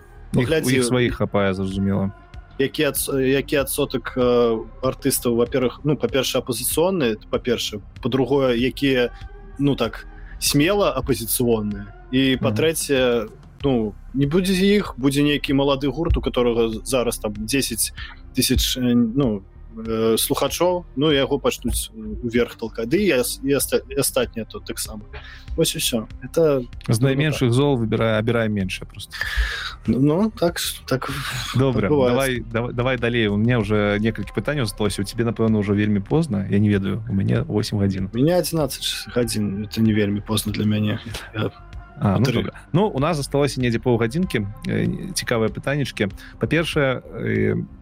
сваіх 0.84 1.16
хапае 1.16 1.54
зразумела 1.54 2.12
які 2.60 2.84
ад, 2.84 2.98
які 3.14 3.56
адсотак 3.62 4.14
э, 4.18 4.66
артыстаў 4.82 5.38
во-первых 5.38 5.82
ну 5.84 5.96
па-перша 5.96 6.40
апозіцыйныя 6.40 7.18
па-перша 7.30 7.80
по-другое 8.02 8.58
якія 8.58 9.14
ну 9.60 9.76
так 9.76 10.08
смело 10.40 10.90
апозіцыйныя 10.90 11.86
і 12.12 12.38
па-трэцяе 12.42 13.30
ну 13.64 13.94
не 14.14 14.26
будзе 14.26 14.54
іх 14.54 14.96
будзе 14.98 15.22
нейкі 15.22 15.54
малады 15.54 15.88
гурт 15.88 16.18
у 16.18 16.22
которого 16.22 16.70
зараз 16.84 17.18
там 17.18 17.34
10 17.38 17.94
тысяч 18.34 18.78
ну 18.78 19.44
э, 19.78 20.18
слухачоў 20.18 20.86
ну 20.96 21.12
яго 21.12 21.40
пачнуць 21.40 21.92
уверх 22.24 22.56
толкады 22.56 22.98
я 22.98 23.24
і 23.44 23.54
астатняе 23.54 24.46
тут 24.46 24.66
таксама. 24.66 25.04
Ось 25.58 25.76
все 25.76 26.08
это 26.22 26.66
з 26.88 27.00
найменшых 27.00 27.52
зол 27.52 27.78
выбірае 27.78 28.20
абірае 28.20 28.50
менш 28.50 28.82
просто 28.90 29.14
ну, 29.88 30.00
ну 30.00 30.32
так 30.32 30.60
так 30.86 31.10
добра 31.56 31.90
давай, 31.90 32.40
давай 32.40 32.74
давай 32.74 32.98
далей. 32.98 33.28
У 33.28 33.38
меня 33.38 33.60
уже 33.60 33.98
некалькі 34.00 34.34
пытанняў 34.36 34.66
засталося. 34.66 35.02
У 35.02 35.06
тебе 35.06 35.24
напэўна 35.24 35.60
ўжо 35.60 35.74
вельмі 35.74 36.00
позна. 36.00 36.48
Я 36.50 36.60
не 36.60 36.70
ведаю 36.70 37.04
у 37.10 37.14
мяне 37.14 37.42
8 37.42 37.78
гадзін. 37.80 38.10
Меня 38.14 38.38
11 38.38 39.14
гадзін. 39.16 39.66
Это 39.66 39.82
не 39.82 39.94
вельмі 39.94 40.22
позна 40.22 40.54
для 40.54 40.66
мяне 40.66 41.00
я 41.34 41.52
А, 42.00 42.20
ну, 42.20 42.44
ну 42.74 42.88
у 42.88 43.00
нас 43.00 43.18
засталося 43.18 43.62
недзе 43.62 43.80
паўгадзінкі. 43.82 44.46
Цікавыя 45.18 45.50
пытаннічкі 45.50 46.14
па-першае 46.38 47.02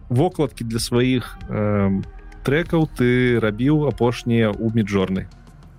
вокладкі 0.09 0.63
для 0.63 0.79
сваіх 0.79 1.37
э, 1.49 2.01
трекаў 2.45 2.89
ты 2.93 3.39
рабіў 3.41 3.87
апошнія 3.89 4.53
ў 4.53 4.69
міджорны 4.75 5.25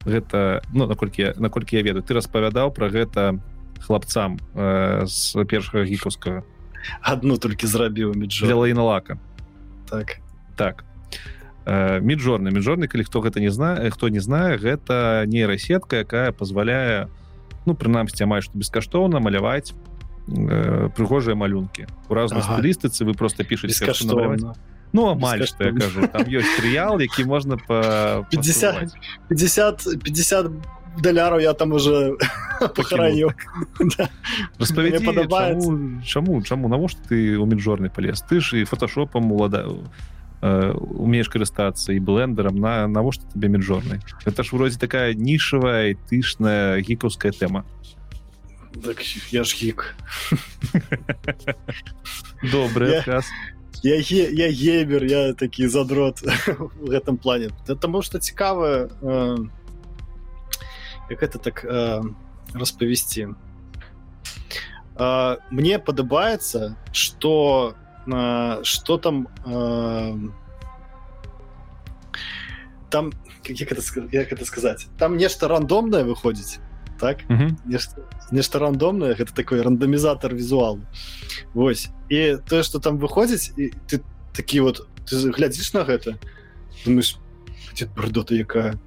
гэта 0.06 0.62
ну 0.72 0.86
наколькі 0.86 1.34
наколькі 1.38 1.76
я 1.78 1.82
ведаю 1.82 2.02
ты 2.02 2.14
распавядаў 2.14 2.70
про 2.74 2.90
гэта 2.90 3.38
хлапцам 3.82 4.38
э, 4.54 5.06
з 5.06 5.44
першага 5.44 5.84
гікаўскага. 5.84 6.42
Одну 7.02 7.36
толькі 7.36 7.66
зрабіў 7.66 8.14
лака 8.78 9.18
так. 9.90 10.18
Так. 10.56 10.84
Э, 11.66 12.00
міджорны 12.00 12.50
міжорны 12.50 12.86
калі 12.86 13.04
хто 13.04 13.20
гэта 13.20 13.40
не 13.40 13.50
знае 13.50 13.90
хто 13.90 14.08
не 14.08 14.20
знае 14.20 14.58
гэта 14.58 15.26
нейрасетка 15.26 16.06
якая 16.06 16.30
позволяе 16.32 17.10
ну 17.66 17.74
прынамсці 17.74 18.22
амаль 18.22 18.42
што 18.46 18.58
бескаштоўна 18.58 19.18
маляваць 19.18 19.74
э, 20.28 20.88
прыгожыя 20.96 21.34
малюнкі. 21.34 21.86
У 22.08 22.14
разной 22.14 22.40
ага. 22.40 22.58
стылістыцы 22.58 23.04
вы 23.04 23.14
просто 23.14 23.44
пішаце 23.44 23.74
ну 24.92 25.10
амаль 25.10 25.46
что 25.46 25.64
я 25.64 25.72
кажу 25.72 26.08
там 26.08 26.22
ёсць 26.24 26.56
трыял 26.56 27.00
які 27.00 27.24
можна 27.24 27.56
по 27.56 28.26
50 28.30 28.94
50 29.28 30.02
50 30.02 30.50
даляраў 31.02 31.40
я 31.40 31.52
там 31.52 31.72
уже 31.72 32.16
пахараню 32.74 33.32
чаму 36.04 36.42
чаму 36.42 36.68
навошта 36.68 37.00
ты 37.08 37.36
у 37.36 37.46
міжорны 37.46 37.90
палез 37.90 38.24
ты 38.30 38.40
ж 38.40 38.62
і 38.62 38.64
фотошопам 38.64 39.32
улада 39.32 39.66
умееш 40.40 41.28
карыстацца 41.28 41.92
і 41.92 42.00
блендерам 42.00 42.56
на 42.56 42.86
навошта 42.86 43.24
тебе 43.32 43.48
міжорны 43.48 44.00
это 44.24 44.42
ж 44.42 44.56
вроде 44.56 44.78
такая 44.78 45.14
нішавая 45.14 45.96
тышная 46.08 46.80
гікаўская 46.80 47.32
тэма 47.32 47.64
так, 48.84 49.32
я 49.32 49.44
ж 49.44 49.56
гік 49.56 49.94
добрый 52.42 53.02
я, 53.82 53.96
я, 53.96 54.28
я 54.28 54.50
гейбер 54.50 55.04
я 55.04 55.32
такі 55.32 55.68
задрот 55.68 56.22
в 56.80 56.90
гэтым 56.90 57.16
плане. 57.16 57.50
Потому 57.66 58.02
что 58.02 58.18
цікава 58.18 58.88
э, 59.02 59.46
як 61.10 61.22
это 61.22 61.38
так 61.38 61.64
э, 61.64 62.02
распавесці 62.54 63.28
э, 64.96 65.36
мне 65.50 65.78
падабаецца 65.78 66.76
что 66.92 67.74
э, 68.06 68.62
что 68.62 68.98
там 68.98 69.28
э, 69.46 70.16
там 72.90 73.12
як 73.44 73.72
это, 73.72 73.82
як 74.12 74.32
это 74.32 74.44
сказать? 74.44 74.88
Там 74.98 75.16
нешта 75.16 75.48
рандомное 75.48 76.02
выходзіць 76.02 76.58
так? 77.00 77.18
Mm 77.28 77.38
-hmm. 77.38 77.56
нешта, 77.66 78.02
нешта 78.32 78.58
рандомное 78.58 79.14
гэта 79.14 79.34
такой 79.34 79.62
рандомізатор 79.62 80.34
візуал 80.34 80.78
Вось 81.54 81.90
і 82.08 82.36
тое 82.48 82.62
что 82.62 82.78
там 82.78 82.98
выходзіць 82.98 83.52
і 83.58 83.72
ты 83.88 84.00
такі 84.32 84.60
вот 84.60 84.86
ты 85.06 85.32
глядзіш 85.32 85.74
на 85.74 85.84
гэта 85.84 86.16
думаешь 86.84 87.16
брдота 87.96 88.34
якая 88.34 88.78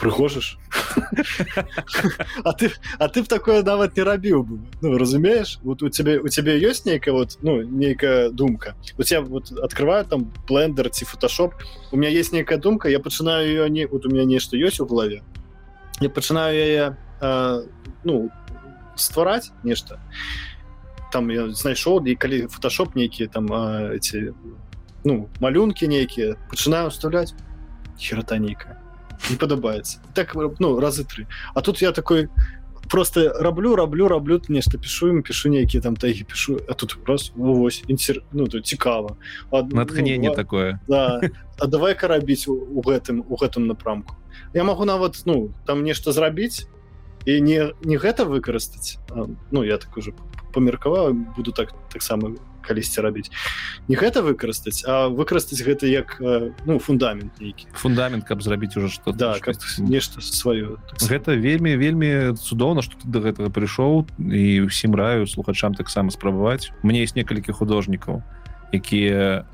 прыгожаш 0.00 0.58
а 2.44 2.52
ты 2.52 2.70
а 2.98 3.08
ты 3.08 3.22
б 3.22 3.26
такое 3.26 3.62
нават 3.62 3.96
не 3.96 4.02
рабіў 4.02 4.42
бы. 4.42 4.58
Ну 4.82 4.98
разумееш 4.98 5.58
вот 5.62 5.82
у 5.82 5.88
тебе 5.88 6.18
у 6.20 6.28
тебе 6.28 6.58
ёсць 6.60 6.84
нейкая 6.84 7.14
вот 7.14 7.38
ну 7.42 7.62
нейкая 7.62 8.30
думка. 8.30 8.74
У 8.98 9.02
тебя 9.02 9.20
вот 9.20 9.52
открываю 9.52 10.04
там 10.04 10.32
блендер 10.48 10.90
ці 10.90 11.04
фотошоп 11.04 11.54
у 11.92 11.96
меня 11.96 12.10
есть 12.10 12.32
нейкая 12.32 12.58
думка 12.58 12.88
я 12.88 13.00
пачынаю 13.00 13.46
ее 13.46 13.70
не 13.70 13.86
вот 13.86 14.06
у 14.06 14.10
меня 14.10 14.24
нешта 14.24 14.56
ёсць 14.56 14.80
у 14.80 14.86
голове. 14.86 15.22
Я 16.00 16.10
пачынаю 16.10 16.56
яе 16.56 16.96
э, 17.20 17.66
ну 18.04 18.30
ствараць 18.96 19.52
нешта 19.62 20.00
там 21.12 21.30
я 21.30 21.48
знайшоў 21.50 22.06
і 22.06 22.16
калі 22.16 22.46
фотошоп 22.50 22.96
нейкіе 22.96 23.28
там 23.28 23.46
э, 23.46 23.96
эти 23.96 24.34
ну 25.04 25.28
малюнки 25.40 25.86
нейкія 25.86 26.36
пачынаю 26.50 26.88
уставлять 26.88 27.34
херата 27.98 28.38
нейкая 28.38 28.80
не 29.30 29.36
падабаецца 29.36 30.00
так 30.14 30.34
ну 30.34 30.80
разы 30.80 31.04
тры 31.04 31.26
а 31.54 31.60
тут 31.60 31.82
я 31.82 31.92
такой 31.92 32.28
просто 32.88 33.32
раблю 33.38 33.76
раблю 33.76 34.08
раблю 34.08 34.40
нешта 34.48 34.78
пишу 34.78 35.08
им 35.08 35.22
пишу 35.22 35.48
нейкіе 35.48 35.80
там 35.80 35.96
тагі 35.96 36.24
пишу. 36.24 36.60
А 36.68 36.74
тут 36.74 36.96
раз 37.06 37.32
вось 37.36 37.84
інтер 37.88 38.22
ну 38.32 38.46
тут 38.46 38.66
цікава 38.66 39.16
натхнение 39.52 40.30
ну, 40.30 40.34
такое. 40.34 40.80
да. 40.88 41.20
а 41.58 41.66
давай-ка 41.66 42.08
рабіць 42.08 42.48
у, 42.48 42.54
у 42.54 42.82
гэтым 42.82 43.24
у 43.28 43.36
гэтым 43.36 43.66
напрамку 43.66 44.16
я 44.54 44.64
могу 44.64 44.84
нават 44.84 45.22
ну 45.26 45.54
там 45.66 45.84
нешта 45.84 46.12
зрабіць 46.12 46.66
і 47.26 47.40
не 47.40 47.72
не 47.84 47.96
гэта 47.96 48.24
выкарыстаць 48.24 48.98
ну 49.50 49.62
я 49.62 49.78
так 49.78 49.96
уже 49.96 50.12
памеркаваў 50.54 51.12
буду 51.36 51.52
так 51.52 51.74
таксама 51.92 52.34
калісьці 52.64 53.04
рабіць. 53.04 53.28
Не 53.88 53.96
гэта 53.96 54.24
выкарыстаць 54.24 54.84
а 54.88 55.08
выкарыстаць 55.12 55.60
гэта 55.60 55.86
як 55.86 56.16
ну 56.64 56.78
фундамент 56.78 57.36
нейкі. 57.40 57.68
Фундамент 57.76 58.24
каб 58.24 58.42
зрабіць 58.42 58.76
уже 58.76 58.88
что 58.88 59.12
да 59.12 59.36
нешта 59.78 60.20
сваё 60.20 60.80
так 60.88 61.04
гэта 61.04 61.36
вельмі 61.36 61.76
вельмі 61.76 62.36
цудоўна 62.40 62.82
что 62.82 62.96
ты 62.96 63.08
до 63.08 63.20
гэтага 63.20 63.52
прыйшоў 63.52 64.08
і 64.18 64.68
ўсім 64.68 64.96
раю 64.96 65.26
слухачам 65.26 65.74
таксама 65.74 66.10
спрабаваць. 66.10 66.72
Мне 66.82 67.02
есть 67.02 67.16
некалькі 67.16 67.52
художнікаў 67.52 68.22
якія 68.72 69.44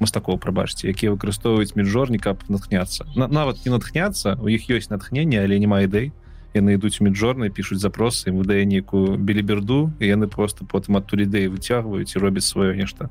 мастакоў 0.00 0.40
прабачце 0.40 0.88
якія 0.88 1.12
выкарыстоўваюць 1.12 1.76
міжжорні 1.76 2.18
каб 2.18 2.42
натхняцца. 2.48 3.04
На, 3.14 3.28
нават 3.28 3.60
не 3.64 3.70
натхняцца 3.70 4.40
у 4.40 4.48
іх 4.48 4.66
ёсць 4.72 4.88
натхнение 4.88 5.44
але 5.44 5.60
няма 5.60 5.84
ідэй 5.84 6.12
яны 6.54 6.78
ідуць 6.78 7.02
у 7.02 7.04
міжжорнай 7.04 7.50
пишутць 7.50 7.82
запросы 7.82 8.30
выдае 8.30 8.62
нейкую 8.64 9.18
беліберду 9.18 9.90
і 9.98 10.06
яны 10.06 10.30
просто 10.30 10.64
потым 10.64 10.96
адтуль 10.96 11.26
ідэі 11.26 11.50
выцягваюць 11.50 12.14
і 12.14 12.22
робяць 12.22 12.46
сваё 12.46 12.72
нешта. 12.78 13.10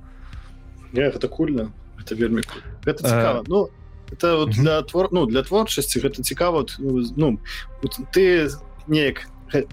Не 0.95 1.11
гэта 1.11 1.27
кульна 1.27 1.69
это 1.99 2.15
вельмі 2.15 2.41
это 2.85 3.03
цікава. 3.03 3.39
А... 3.39 3.43
ну 3.47 3.69
это 4.11 4.37
вот 4.37 4.49
для 4.51 4.81
твор 4.81 5.09
ну 5.11 5.25
для 5.25 5.43
творчасці 5.43 5.99
гэта 5.99 6.23
цікава 6.23 6.65
ну 6.79 7.39
вот 7.83 7.99
ты 8.15 8.49
неяк 8.87 9.27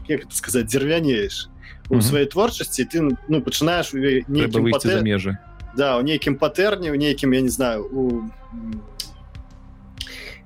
як 0.09 0.27
это 0.27 0.35
сказать 0.35 0.67
дзірвянееш 0.67 1.49
у 1.89 2.03
сваёй 2.03 2.27
творчасці 2.27 2.85
ты 2.85 3.17
ну 3.29 3.43
пачынаеш 3.43 3.95
патэр... 3.95 5.03
межы. 5.03 5.39
Да 5.77 5.99
у 5.99 6.03
нейкім 6.03 6.35
патэрне 6.37 6.91
у 6.91 6.99
нейкім 6.99 7.33
я 7.33 7.41
не 7.41 7.49
знаю 7.51 7.87
у 7.87 8.31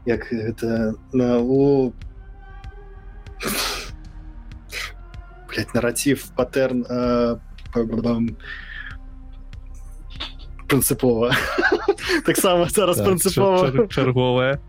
як 0.05 0.33
это 0.33 0.95
на 1.13 1.39
у 1.39 1.93
блядь, 5.49 5.75
нарратив 5.75 6.31
паттерн 6.37 6.85
э, 6.89 7.37
прынцыпова 10.69 11.35
таксама 12.27 12.69
зараз 12.69 12.99
прынцыпова 12.99 13.89
чарговая 13.89 14.61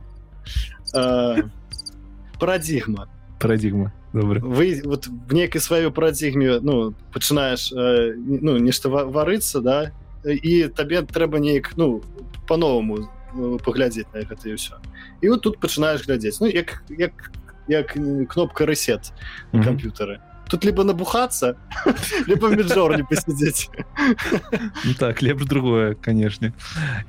парадигма. 2.40 3.10
Парадигма. 3.40 3.94
Добра 4.14 4.40
вы 4.40 4.82
вот 4.86 5.08
в 5.08 5.34
нейкай 5.34 5.60
сваёй 5.60 5.92
парадигме 5.92 6.60
ну 6.62 6.94
пачынаеш 7.12 7.72
э, 7.74 8.14
ну 8.16 8.58
нешта 8.58 8.88
варыцца 8.88 9.60
да 9.60 9.92
і 10.24 10.70
табе 10.70 11.02
трэба 11.02 11.40
неяк 11.40 11.76
ну 11.76 12.02
по-новаму 12.48 13.12
э, 13.36 13.58
паглядзець 13.60 14.08
на 14.14 14.24
гэта 14.24 14.48
і 14.48 14.56
ўсё 14.56 14.80
і 15.20 15.36
вот 15.36 15.42
тут 15.44 15.60
пачынаеш 15.60 16.08
глядзець 16.08 16.40
ну 16.40 16.48
як 16.48 16.84
як 16.88 17.32
як 17.68 17.98
кнопка 18.30 18.66
рэсет 18.66 19.14
mm 19.54 19.60
-hmm. 19.60 19.64
камп'ютары 19.64 20.20
тут 20.50 20.66
либо 20.66 20.84
набухаться 20.84 21.56
либо 22.28 22.50
міжор 22.50 22.98
не 22.98 23.04
посидзець 23.04 23.70
ну, 24.86 24.94
так 25.00 25.24
лепш 25.24 25.46
другое 25.46 25.96
конечно. 26.06 26.52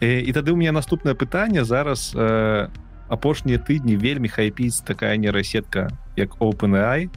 І 0.00 0.32
тады 0.32 0.52
у 0.52 0.56
меня 0.56 0.72
наступнае 0.72 1.14
пытанне 1.14 1.64
зараз 1.64 2.14
э, 2.16 2.68
апошнія 3.08 3.58
тыдні 3.58 3.96
вельмі 3.96 4.28
хайпіць 4.28 4.80
такая 4.80 5.16
нейрасетка 5.16 5.90
як 6.16 6.36
openai. 6.40 7.10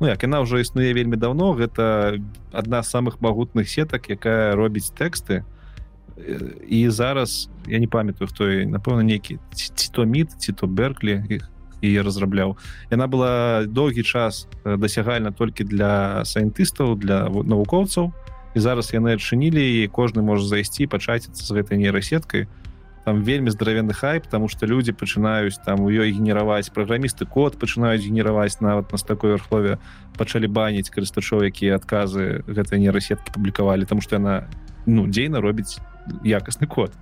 Ну 0.00 0.08
як 0.08 0.22
яна 0.22 0.40
ўжо 0.40 0.58
існуе 0.58 0.94
вельмі 0.94 1.16
давно. 1.16 1.54
Гэта 1.54 2.18
адна 2.52 2.82
з 2.82 2.90
самых 2.90 3.20
магутных 3.20 3.68
сетак 3.68 4.10
якая 4.10 4.56
робіць 4.56 4.92
тэксты. 4.92 5.44
І 6.68 6.88
зараз 6.90 7.50
я 7.66 7.78
не 7.78 7.86
памятаю 7.86 8.28
хто 8.28 8.44
напэўна 8.46 9.02
нейкі 9.02 9.38
ці 9.52 9.90
то 9.92 10.04
мід 10.04 10.30
ці 10.38 10.52
то 10.52 10.66
берклі 10.66 11.24
іх 11.28 11.50
яе 11.84 12.02
разрабляў. 12.02 12.56
Яна 12.90 13.06
была 13.06 13.64
доўгі 13.68 14.02
час 14.02 14.48
э, 14.64 14.76
дасягальна 14.76 15.32
толькі 15.32 15.64
для 15.64 16.24
сайентыстаў 16.24 16.96
для 16.96 17.28
навукоўцаў. 17.28 18.12
І 18.54 18.58
зараз 18.62 18.94
яны 18.94 19.18
адчынілі 19.18 19.60
і 19.60 19.88
кожны 19.90 20.22
можа 20.22 20.46
зайсці 20.46 20.86
пачаціцца 20.86 21.42
з 21.42 21.50
гэтай 21.50 21.78
нейрасеткай. 21.78 22.46
Там 23.04 23.20
вельмі 23.20 23.50
здаравенны 23.50 23.92
хайп 23.92 24.26
тому 24.30 24.48
что 24.48 24.66
люди 24.66 24.92
пачынаюць 24.92 25.60
там 25.60 25.80
у 25.84 25.90
ёй 25.90 26.12
генераваць 26.12 26.70
праграмісты 26.72 27.26
код 27.26 27.58
пачынаюць 27.58 28.00
генераваць 28.00 28.60
нават 28.60 28.92
на 28.92 28.98
такой 28.98 29.34
архлове 29.34 29.78
пачалі 30.16 30.48
баніць 30.48 30.88
карыстачоў 30.88 31.44
якія 31.44 31.76
адказы 31.76 32.46
гэтай 32.48 32.80
нейрасеткі 32.80 33.34
публікавалі 33.34 33.84
тому 33.84 34.00
что 34.00 34.16
яна 34.16 34.48
ну 34.86 35.04
дзейна 35.06 35.40
робіць 35.40 35.82
якасны 36.24 36.66
код. 36.66 36.92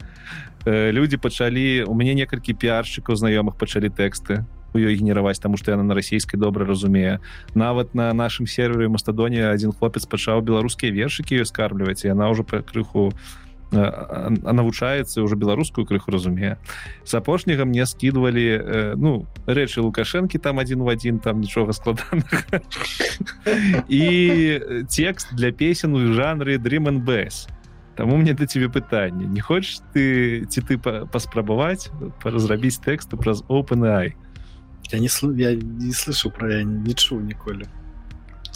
Э, 0.65 0.91
люди 0.91 1.19
пачалі 1.19 1.85
у 1.85 1.94
мяне 1.94 2.15
некалькі 2.15 2.55
піаршчыкаў 2.55 3.15
знаёмых 3.15 3.59
пачалі 3.59 3.91
тэксты 3.91 4.47
ёй 4.78 4.97
генераваць 4.97 5.39
тому 5.39 5.57
что 5.57 5.70
яна 5.70 5.83
на 5.83 5.94
расійскай 5.94 6.41
добра 6.41 6.67
разумее 6.67 7.20
нават 7.55 7.94
на 7.94 8.12
нашым 8.12 8.47
сервере 8.47 8.89
мастадоне 8.89 9.49
один 9.49 9.73
хлопец 9.73 10.07
пачаў 10.07 10.42
беларускія 10.42 10.92
вершыкі 10.92 11.41
ёй 11.41 11.47
скарбліваць 11.47 12.05
яна 12.05 12.31
уже 12.31 12.44
па 12.44 12.62
крыху 12.62 13.12
навучаецца 13.73 15.23
уже 15.23 15.36
беларускую 15.36 15.86
крыху 15.86 16.10
разумее 16.10 16.59
з 17.05 17.15
апошняга 17.15 17.65
мне 17.65 17.86
скидывалі 17.86 18.47
э, 18.52 18.94
ну 18.97 19.26
рэчы 19.47 19.81
лукашэнкі 19.81 20.39
там 20.39 20.59
один 20.59 20.83
в 20.83 20.89
один 20.89 21.18
там 21.18 21.41
нічога 21.41 21.73
складана 21.73 22.25
і 23.89 24.05
текст 24.89 25.34
для 25.34 25.52
песен 25.52 25.94
у 25.94 26.12
жанры 26.12 26.57
dream 26.57 27.01
б 27.01 27.28
Таму 27.94 28.17
мне 28.17 28.33
да 28.33 28.47
тебе 28.47 28.68
пытанне 28.68 29.26
не 29.26 29.41
хочаш 29.41 29.81
ты 29.92 30.44
ці 30.49 30.60
ты 30.60 30.78
паспрабаваць 30.78 31.89
разрабіць 32.25 32.81
тэксту 32.81 33.17
праз 33.17 33.44
openai 33.49 34.17
я 34.91 34.99
не 34.99 35.09
я 35.39 35.55
не 35.55 35.93
слышу 35.93 36.31
про 36.31 36.52
я 36.59 36.62
не 36.65 36.94
чу 36.94 37.20
ніколі 37.20 37.67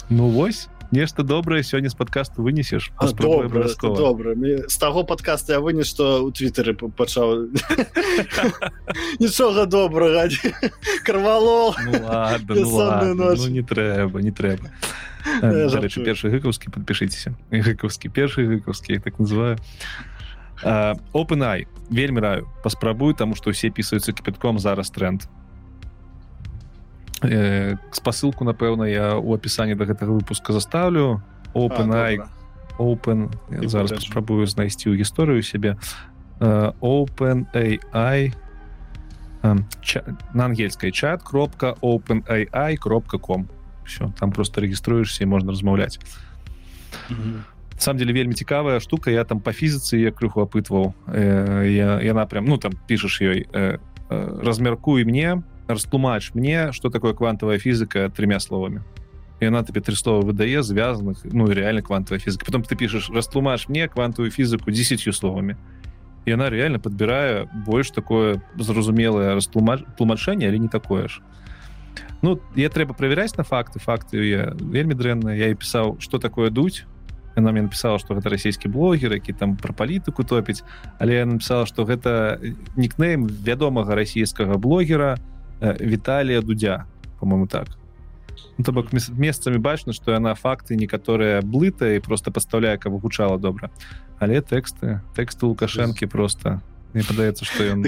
ну 0.09 0.29
вось 0.29 0.69
нешта 0.91 1.23
добрае 1.23 1.63
сёння 1.63 1.89
з 1.89 1.95
подкасту 1.95 2.43
вынесеш 2.43 2.91
добра 3.19 3.67
добра. 3.81 4.35
З 4.67 4.77
таго 4.77 5.03
подкаста 5.03 5.53
я 5.53 5.59
вынес 5.59 5.87
што 5.87 6.23
у 6.23 6.31
твиттары 6.31 6.73
пачаў 6.73 7.51
нічога 9.19 9.65
добрага. 9.65 10.29
Карвало 11.05 11.75
ну, 11.85 13.13
ну, 13.13 13.47
не 13.47 13.63
трэба 13.63 14.21
не 14.21 14.31
трэба. 14.31 14.71
Рэчы 15.43 16.03
першы 16.03 16.31
гыкаўскі 16.31 16.71
подпішыцеся 16.71 17.35
гыкаўскі 17.51 18.09
першы 18.09 18.47
гыкаўскі 18.47 18.99
так 19.03 19.19
называю. 19.19 19.57
OpenAI. 21.13 21.67
Вельмі 21.91 22.19
раю. 22.19 22.47
Паспрабую 22.63 23.13
таму 23.13 23.35
што 23.35 23.51
ўсе 23.51 23.69
пісаюцца 23.69 24.15
кіпятком 24.15 24.57
зараз 24.57 24.89
тренд. 24.89 25.27
э, 25.27 25.46
спасылку 27.91 28.45
напэўна 28.45 28.85
я 28.85 29.17
у 29.17 29.33
апісанні 29.33 29.75
да 29.75 29.85
гэтага 29.85 30.13
выпуска 30.13 30.53
заставлю. 30.53 31.21
OpenAI 31.53 32.21
open 32.77 33.33
зараз 33.49 33.97
спрабую 34.05 34.45
знайсці 34.45 34.93
ў 34.93 35.01
гісторыю 35.01 35.41
сябе. 35.41 35.77
OpenAI 36.39 38.33
на 39.41 40.45
ангельскай 40.45 40.91
чат 40.91 41.23
кропка 41.23 41.73
openAI 41.81 42.77
кропка 42.77 43.17
com 43.17 43.49
все 43.85 44.11
там 44.19 44.31
просто 44.31 44.61
рэгіструешься 44.61 45.23
і 45.23 45.27
можна 45.27 45.51
размаўляць. 45.51 45.99
Сам 47.77 47.97
деле 47.97 48.13
вельмі 48.13 48.33
цікавая 48.33 48.79
штука. 48.79 49.11
Я 49.11 49.23
там 49.23 49.39
по 49.39 49.53
фізіцы 49.53 49.97
я 49.97 50.11
крыху 50.11 50.41
апытваў. 50.41 50.93
Э, 51.07 51.63
я 51.69 52.01
яна 52.01 52.25
прям 52.25 52.45
ну 52.45 52.57
там 52.57 52.73
пішаш 52.87 53.21
ёй 53.21 53.47
э, 53.53 53.77
э, 54.09 54.39
размяркуй 54.41 55.05
мне 55.05 55.43
растлумач 55.67 56.33
мне 56.33 56.71
что 56.71 56.89
такое 56.89 57.13
квантовая 57.13 57.59
фізика 57.59 58.09
тремя 58.09 58.39
словами. 58.39 58.83
И 59.39 59.45
она 59.45 59.63
тебе 59.63 59.81
три 59.81 59.95
слова 59.95 60.25
выдае 60.25 60.63
звязанных 60.63 61.19
ну 61.23 61.47
реально 61.49 61.81
квантовая 61.81 62.19
физика 62.19 62.45
потом 62.45 62.63
ты 62.63 62.75
пишешь 62.75 63.09
растлумач 63.09 63.67
мне 63.67 63.87
квантовую 63.87 64.31
физику 64.31 64.71
десятью 64.71 65.13
словами 65.13 65.57
и 66.27 66.31
она 66.31 66.49
реально 66.49 66.77
подбирая 66.77 67.45
больше 67.45 67.93
такое 67.93 68.43
зразумелое 68.57 69.35
растлумачэнне 69.35 70.47
или 70.47 70.57
не 70.57 70.67
такое 70.67 71.07
ж. 71.07 71.21
Ну 72.21 72.41
я 72.55 72.69
трэба 72.69 72.93
проверять 72.93 73.37
на 73.37 73.43
факты 73.43 73.79
факты 73.79 74.17
я 74.27 74.53
вельмі 74.59 74.93
дрэнна 74.93 75.29
я 75.29 75.49
и 75.49 75.53
писал 75.55 75.97
что 75.99 76.19
такое 76.19 76.49
дуть. 76.49 76.85
Она 77.37 77.51
мне 77.51 77.61
написала 77.61 77.97
что 77.97 78.13
гэта 78.13 78.29
расійскі 78.29 78.67
блогер 78.67 79.13
які 79.13 79.33
там 79.33 79.55
про 79.55 79.73
палітыку 79.73 80.23
топіць 80.23 80.63
але 80.99 81.13
я 81.13 81.25
написала 81.25 81.65
что 81.65 81.85
гэта 81.85 82.41
нікнейм 82.75 83.27
вядомага 83.27 83.95
расійскага 83.95 84.57
блогера. 84.57 85.15
э, 85.15 85.36
Віталія 85.61 86.41
дудя 86.41 86.85
по-моему 87.19 87.47
так. 87.47 87.67
Ну, 88.57 88.65
то 88.65 88.71
бок 88.71 88.87
месцамі 89.17 89.57
бачна 89.57 89.93
что 89.93 90.11
яна 90.11 90.33
факты 90.35 90.75
некаторыя 90.75 91.41
блыта 91.41 91.95
і 91.95 91.99
просто 91.99 92.31
поставляе 92.31 92.77
каб 92.77 92.93
гучала 92.93 93.37
добра. 93.37 93.69
Але 94.19 94.41
тэксты 94.41 95.01
тэксты 95.15 95.45
лукашэнкі 95.45 96.05
просто 96.05 96.61
мне 96.93 97.03
падаецца 97.03 97.45
что 97.45 97.63
ён 97.63 97.85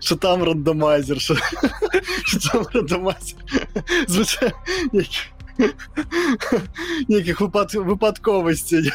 что 0.00 0.16
там 0.16 0.42
рандомайзер 0.42 1.18
нейкіх 7.08 7.40
выпад 7.40 7.74
выпадковасцей 7.74 8.92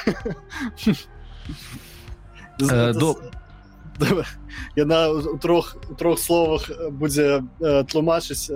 яна 4.75 5.09
у 5.09 5.37
трох 5.37 5.77
трох 5.97 6.19
словах 6.19 6.71
будзе 6.91 7.43
тлумачыць 7.59 8.51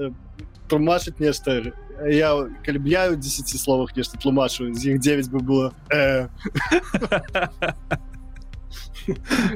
тлумачыць 0.67 1.19
нешта. 1.19 1.61
Я 2.09 2.47
калі 2.65 2.79
б 2.79 2.87
я 2.87 3.09
у 3.11 3.15
10 3.15 3.47
словах 3.47 3.95
нешта 3.95 4.17
тлумачу 4.17 4.73
з 4.73 4.85
іх 4.95 4.99
9 4.99 5.31
бы 5.31 5.39
было 5.39 5.73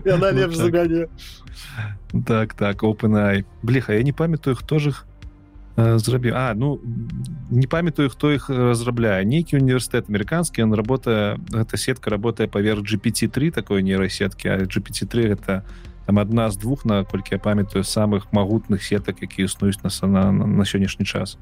яна 0.05 0.31
лепш 0.31 0.55
за 0.55 0.71
мяне. 0.71 1.07
Так 2.25 2.53
так 2.53 2.83
openай 2.83 3.45
бліха 3.63 3.93
я 3.93 4.03
не 4.03 4.13
памятаю 4.13 4.55
хто 4.55 4.79
ж 4.79 4.89
их 4.89 5.08
зрабіў 5.99 6.33
А 6.35 6.53
ну 6.55 6.79
не 7.49 7.67
памятаю 7.67 8.09
хто 8.09 8.31
іх 8.31 8.49
разрабляе 8.49 9.25
нейкі 9.25 9.57
універсітэт 9.57 10.09
амерыканскі 10.09 10.63
он 10.63 10.73
работа 10.73 11.37
гэта 11.51 11.77
сетка 11.77 12.09
работае 12.09 12.47
паверх 12.47 12.81
GPT3 12.83 13.51
такой 13.51 13.83
нейрасеткі 13.83 14.47
а 14.49 14.57
GPT3 14.65 15.35
это 15.35 15.63
там 16.09 16.19
адна 16.19 16.49
з 16.49 16.57
двух 16.57 16.85
наколькі 16.85 17.35
я 17.35 17.39
памятаю 17.39 17.83
самых 17.83 18.33
магутных 18.33 18.81
сетак 18.81 19.21
які 19.21 19.43
існуюць 19.43 19.83
на 19.83 20.07
на, 20.07 20.31
на, 20.31 20.65
сённяшні 20.65 21.05
час. 21.05 21.37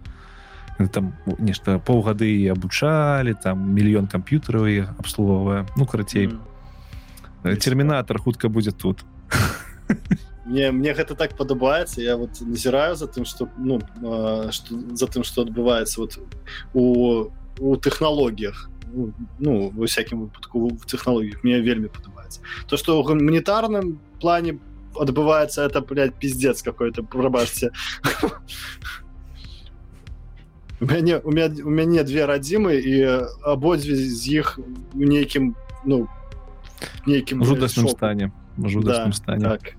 Там 0.91 1.13
нешта 1.39 1.79
паўгады 1.79 2.27
і 2.27 2.51
абучалі 2.51 3.33
там 3.43 3.63
мільён 3.73 4.07
камп'ютараў 4.11 4.67
і 4.67 4.77
абслугоўвае 4.99 5.65
ну 5.77 5.85
карацей 5.85 6.27
mm. 6.27 7.55
термінатор 7.55 8.19
хутка 8.19 8.49
будзе 8.49 8.71
тут 8.71 9.05
мне 10.47 10.71
мне 10.71 10.93
гэта 10.93 11.15
так 11.15 11.35
падабаецца 11.37 12.01
я 12.01 12.17
вот 12.17 12.41
назіраю 12.41 12.95
за 12.95 13.07
тым 13.07 13.25
что 13.25 13.49
ну 13.57 13.81
что 14.51 14.79
за 14.95 15.07
тым 15.07 15.23
что 15.23 15.41
адбываецца 15.41 15.99
вот 15.99 16.19
у 16.73 17.31
у 17.59 17.75
тэхналогіях 17.75 18.69
ну, 19.39 19.69
во 19.69 19.85
всякім 19.85 20.21
выпадку 20.21 20.69
в 20.69 20.85
технологлогіях 20.85 21.43
мне 21.43 21.59
вельмі 21.59 21.87
падабаецца 21.87 22.39
то 22.67 22.77
что 22.77 22.99
у 22.99 23.03
гуманітарным 23.03 23.99
плане 24.21 24.59
адбываецца 24.95 25.65
это 25.65 25.81
блядь, 25.81 26.15
пиздец 26.15 26.61
какой-то 26.61 27.03
прабачце 27.03 27.71
у 30.79 30.85
мяне 30.85 31.19
у 31.19 31.31
меня 31.31 31.51
у 31.63 31.69
мяне 31.69 32.03
две 32.03 32.25
радзімы 32.25 32.75
і 32.75 32.95
абодзве 33.43 33.95
з 33.95 34.27
іх 34.27 34.59
у 34.93 35.03
нейкім 35.03 35.55
ну 35.85 36.07
нейкім 37.05 37.43
жудасным 37.43 37.89
стане 37.89 38.31
жудасным 38.57 39.11
да, 39.11 39.17
стане. 39.17 39.43
так 39.43 39.75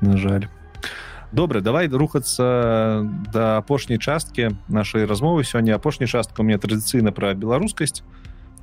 на 0.00 0.16
жаль. 0.16 0.48
Добра 1.32 1.60
давай 1.60 1.86
рухацца 1.86 3.06
да 3.32 3.58
апошняй 3.58 3.98
часткі 3.98 4.58
нашай 4.68 5.06
размовы. 5.06 5.44
Сёння 5.44 5.76
апошняя 5.76 6.08
частка 6.08 6.40
у 6.40 6.44
меня 6.44 6.58
традыцыйна 6.58 7.12
пра 7.12 7.34
беларускасць. 7.34 8.02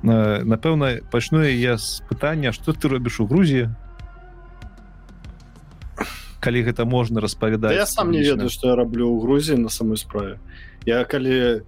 Напэўна 0.03 0.99
пачну 1.09 1.47
я 1.47 1.77
з 1.77 2.03
пытання 2.09 2.51
что 2.51 2.73
ты 2.73 2.89
робіш 2.89 3.19
у 3.19 3.27
Грузіі? 3.27 3.71
Калі 6.39 6.63
гэта 6.63 6.85
можна 6.85 7.21
распавядаць 7.21 7.71
да 7.71 7.79
я 7.79 7.85
сам 7.85 8.11
не 8.11 8.19
ведаю 8.19 8.49
что 8.49 8.67
я 8.67 8.75
раблю 8.75 9.15
ў 9.15 9.21
Грузіі 9.23 9.57
на 9.63 9.69
самой 9.69 9.97
справе. 9.97 10.39
Я 10.85 11.05
калі 11.07 11.63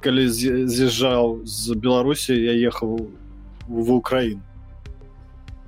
калі 0.00 0.30
з'язджаў 0.30 1.42
з 1.42 1.74
беларусі 1.74 2.38
я 2.38 2.54
ехаў 2.54 3.10
в 3.66 3.90
украіну. 3.90 4.46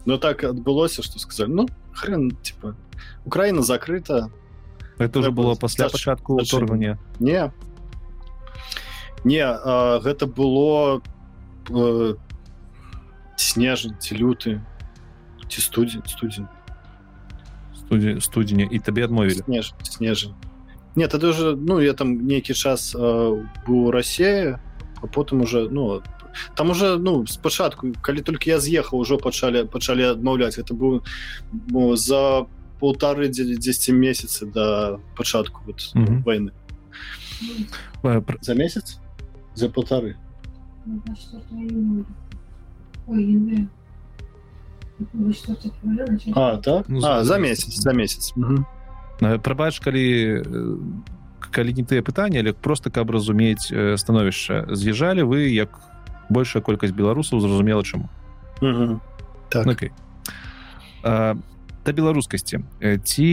Но 0.06 0.18
так 0.18 0.44
адбылося 0.44 1.02
что 1.02 1.18
сказали 1.18 1.50
ну 1.50 1.68
хрен 1.92 2.30
типа 2.46 2.78
Украіна 3.24 3.62
закрыта. 3.62 4.30
Это 4.98 5.20
уже 5.20 5.30
было 5.30 5.54
пасля 5.54 5.88
пачатку 5.88 6.40
ўторгання 6.40 6.98
не. 7.20 7.52
Не 9.24 9.44
а, 9.44 10.00
гэта 10.02 10.26
было 10.26 11.02
э, 11.70 12.14
снежань 13.36 13.96
ці 14.00 14.14
люты 14.18 14.60
ці 15.48 15.60
студзень 15.60 16.02
студзень 16.06 16.48
студзі 17.74 18.20
студзеня 18.20 18.66
і 18.70 18.78
табе 18.78 19.06
адмовілі 19.06 19.46
снеж 19.46 19.72
снежань 19.82 20.34
нет 20.96 21.14
это 21.14 21.30
уже 21.30 21.56
ну 21.56 21.80
я 21.80 21.94
там 21.94 22.26
нейкі 22.26 22.54
час 22.54 22.94
э, 22.94 23.44
быў 23.66 23.90
рассея 23.90 24.60
а 25.00 25.06
потым 25.06 25.42
уже 25.42 25.68
ну 25.70 26.02
там 26.54 26.70
уже 26.70 26.98
ну 26.98 27.26
спачатку 27.26 27.94
калі 28.02 28.22
толькі 28.22 28.50
я 28.50 28.60
з'ехаў 28.60 29.00
ужо 29.00 29.18
пачалі 29.18 29.64
пачалі 29.64 30.10
адмаўляць 30.10 30.58
это 30.58 30.74
быў 30.74 31.02
ну, 31.70 31.96
за 31.96 32.46
полторы 32.78 33.28
10 33.28 33.88
месяцы 33.94 34.46
до 34.46 35.00
пачатку 35.16 35.60
вот, 35.66 35.76
mm 35.94 36.04
-hmm. 36.04 36.22
войны 36.24 36.52
за 38.40 38.54
месяц? 38.54 39.00
За 39.54 39.68
полторы? 39.68 40.16
А, 46.34 46.56
так? 46.56 46.88
ну, 46.88 47.00
а, 47.04 47.24
за 47.24 47.38
месяц 47.38 47.74
за 47.74 47.92
месяц. 47.92 48.34
Прабач 49.42 49.78
калі 49.78 50.42
калі 51.50 51.72
не 51.72 51.82
тыя 51.82 52.02
пытанні 52.02 52.38
але 52.38 52.52
просто 52.52 52.90
каб 52.90 53.10
разумець 53.10 53.72
становішча. 53.96 54.66
З'язджалі 54.70 55.22
вы 55.22 55.48
як 55.54 55.80
большая 56.28 56.62
колькасць 56.62 56.92
беларусаў 56.92 57.40
зразумела 57.40 57.82
чаму. 57.84 58.08
Так. 59.48 59.66
okay. 59.66 59.90
а, 61.02 61.36
да 61.88 61.96
беларускасці 61.96 62.60
ці 62.84 63.30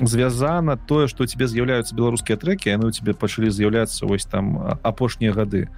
звязана 0.00 0.76
тое 0.76 1.06
что 1.08 1.26
тебе 1.26 1.46
з'яўляюцца 1.46 1.94
беларускія 1.94 2.38
трекі 2.38 2.70
яны 2.70 2.90
у 2.90 2.94
тебе 2.94 3.14
пачалі 3.14 3.50
з'яўляцца 3.50 4.06
вось 4.06 4.26
там 4.26 4.78
апошнія 4.82 5.32
гады 5.32 5.70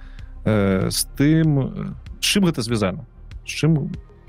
э, 0.45 0.89
з 0.89 0.99
тым 1.17 1.97
чым 2.21 2.45
гэта 2.45 2.61
звязана? 2.61 3.05
З 3.45 3.49
чым 3.49 3.71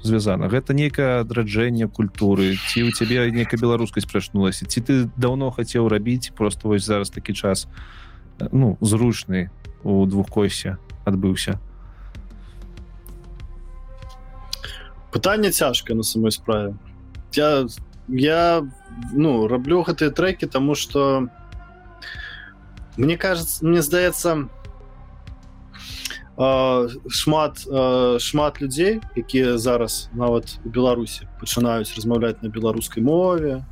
звязана? 0.03 0.49
Гэта 0.49 0.73
нейкае 0.73 1.21
адраджэнне 1.21 1.89
культуры 1.89 2.57
ці 2.57 2.89
у 2.89 2.91
цябе 2.91 3.29
нейкая 3.31 3.61
беларускасць 3.61 4.09
прачнулася 4.09 4.65
ці 4.65 4.81
ты 4.81 4.93
даўно 5.17 5.53
хацеў 5.53 5.89
рабіць 5.89 6.33
просто 6.33 6.69
вось 6.69 6.85
зараз 6.85 7.13
такі 7.13 7.37
час 7.37 7.69
ну 8.51 8.79
зручны 8.81 9.53
у 9.85 10.07
двухкосе 10.07 10.81
адбыўся? 11.05 11.61
Пытанне 15.13 15.53
цяжка 15.53 15.93
на 15.95 16.03
самой 16.03 16.33
справе 16.33 16.75
я 17.37 17.67
я 18.09 18.67
ну 19.13 19.47
раблю 19.49 19.83
гэтыя 19.83 20.11
треки 20.11 20.47
тому 20.47 20.75
что 20.75 21.29
мне 22.97 23.17
кажется 23.17 23.65
мне 23.65 23.83
здаецца 23.83 24.49
шмат 27.09 27.61
шмат 28.19 28.61
людзей 28.61 29.01
якія 29.17 29.59
зараз 29.59 30.09
нават 30.13 30.59
у 30.65 30.69
беларусі 30.69 31.29
пачынаюць 31.41 31.93
размаўляць 31.97 32.43
на 32.43 32.49
беларускай 32.49 33.03
мове 33.03 33.65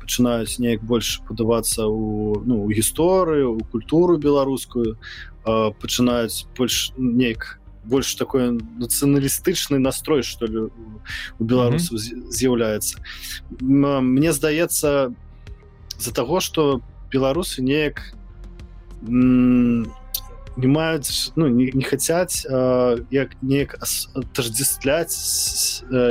пачынаюць 0.00 0.58
неяк 0.58 0.82
больш 0.82 1.20
падавацца 1.28 1.86
у 1.86 2.40
ну 2.44 2.64
у 2.64 2.70
гісторыю 2.70 3.56
у 3.56 3.60
культуру 3.60 4.16
беларускую 4.16 4.96
пачынаюць 5.44 6.46
больш 6.56 6.92
неяк 6.96 7.60
больш 7.86 8.14
такой 8.14 8.50
нацыяналістычны 8.52 9.78
настрой 9.78 10.22
что 10.22 10.46
ли 10.46 10.58
у 11.38 11.44
беларусаў 11.44 11.96
mm 11.96 12.02
-hmm. 12.02 12.30
з'яўляецца 12.30 12.98
мне 13.60 14.32
здаецца 14.32 15.14
з-за 15.98 16.12
таго 16.12 16.40
что 16.40 16.80
беларусы 17.12 17.62
неяк 17.62 18.12
не 19.02 20.68
маюць 20.68 21.32
ну 21.36 21.48
не, 21.48 21.70
не 21.72 21.84
хацяць 21.84 22.46
як 23.10 23.28
неяк 23.42 23.78
тождествляць 24.32 25.16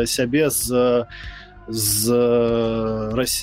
сябе 0.06 0.50
з 0.50 1.06
з, 1.68 2.14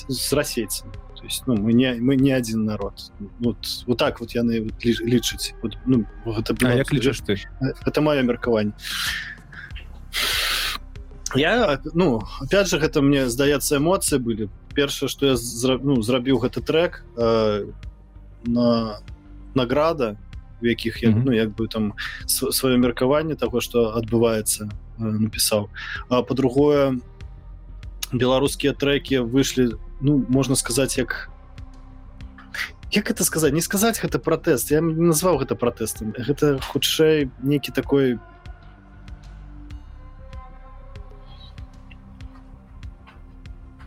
з 0.07 0.33
расейцамі 0.33 0.91
то 1.23 1.27
есть 1.27 1.43
ну, 1.47 1.55
мы 1.55 1.71
не 1.71 1.93
мы 1.93 2.17
не 2.17 2.31
один 2.31 2.65
народ. 2.65 3.13
Вот 3.39 3.55
вот 3.87 3.97
так 3.97 4.19
вот 4.19 4.31
яны 4.35 4.61
вот 4.61 4.83
лічаць 4.83 5.53
вот, 5.63 5.77
ну, 5.85 6.05
гэта, 6.25 6.53
а, 6.67 6.75
як 6.75 6.91
лічыш 6.91 7.21
ты 7.21 7.39
это 7.85 8.01
мое 8.01 8.21
меркаванне 8.23 8.73
я 11.33 11.79
ну 11.93 12.21
опять 12.41 12.67
же 12.67 12.77
гэта 12.77 13.01
мне 13.01 13.29
здаецца 13.29 13.77
эмоцыі 13.77 14.19
былі 14.19 14.49
першае 14.75 15.07
что 15.07 15.25
я 15.25 15.35
зра, 15.37 15.79
ну, 15.81 16.01
зрабіў 16.01 16.43
гэты 16.43 16.59
трек 16.59 17.05
э, 17.15 17.71
на 18.43 18.99
награда 19.55 20.17
у 20.61 20.67
якіх 20.67 21.03
я 21.03 21.09
mm 21.09 21.15
-hmm. 21.15 21.23
ну 21.25 21.31
як 21.31 21.55
бы 21.55 21.69
там 21.69 21.93
сваё 22.27 22.77
меркаванне 22.77 23.35
того 23.35 23.61
что 23.61 23.95
адбываецца 23.95 24.67
э, 24.99 25.19
напісаў 25.19 25.69
а 26.09 26.21
по-другое 26.21 26.99
беларускія 28.11 28.73
треки 28.73 29.19
выйшлі 29.19 29.71
ну 30.03 30.19
можна 30.29 30.55
сказаць 30.55 30.97
як 30.97 31.31
як 32.91 33.09
это 33.09 33.23
сказать? 33.23 33.53
Не 33.53 33.61
сказаць 33.61 33.97
гэта 34.03 34.19
пратэст 34.19 34.69
я 34.71 34.81
не 34.81 35.09
назваў 35.09 35.39
гэта 35.41 35.55
пратэстам 35.55 36.13
гэта 36.13 36.59
хутчэй 36.61 37.31
нейкі 37.41 37.71
такой 37.71 38.19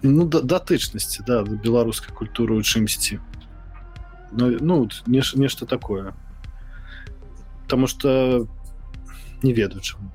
ну 0.03 0.27
да, 0.27 0.41
датычнасці 0.41 1.23
да 1.29 1.45
беларускай 1.45 2.15
культуры 2.15 2.57
у 2.57 2.63
чымсьці 2.63 3.21
ну, 4.33 4.57
ну 4.61 4.89
неш, 5.07 5.35
нешта 5.35 5.67
такое. 5.67 6.15
Потому 7.63 7.87
что 7.87 8.47
не 9.43 9.53
ведаю 9.53 9.81
чаму 9.81 10.11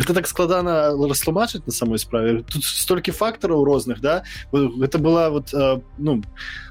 это 0.00 0.14
так 0.14 0.26
складана 0.26 0.96
растлумачыць 0.96 1.66
на 1.66 1.72
самой 1.72 1.98
справе. 1.98 2.42
Тут 2.42 2.64
столькі 2.64 3.12
фактараў 3.12 3.64
розных 3.64 4.00
да? 4.00 4.24
Гэта 4.52 4.98
была 4.98 5.30
вот 5.30 5.52
ну 5.98 6.22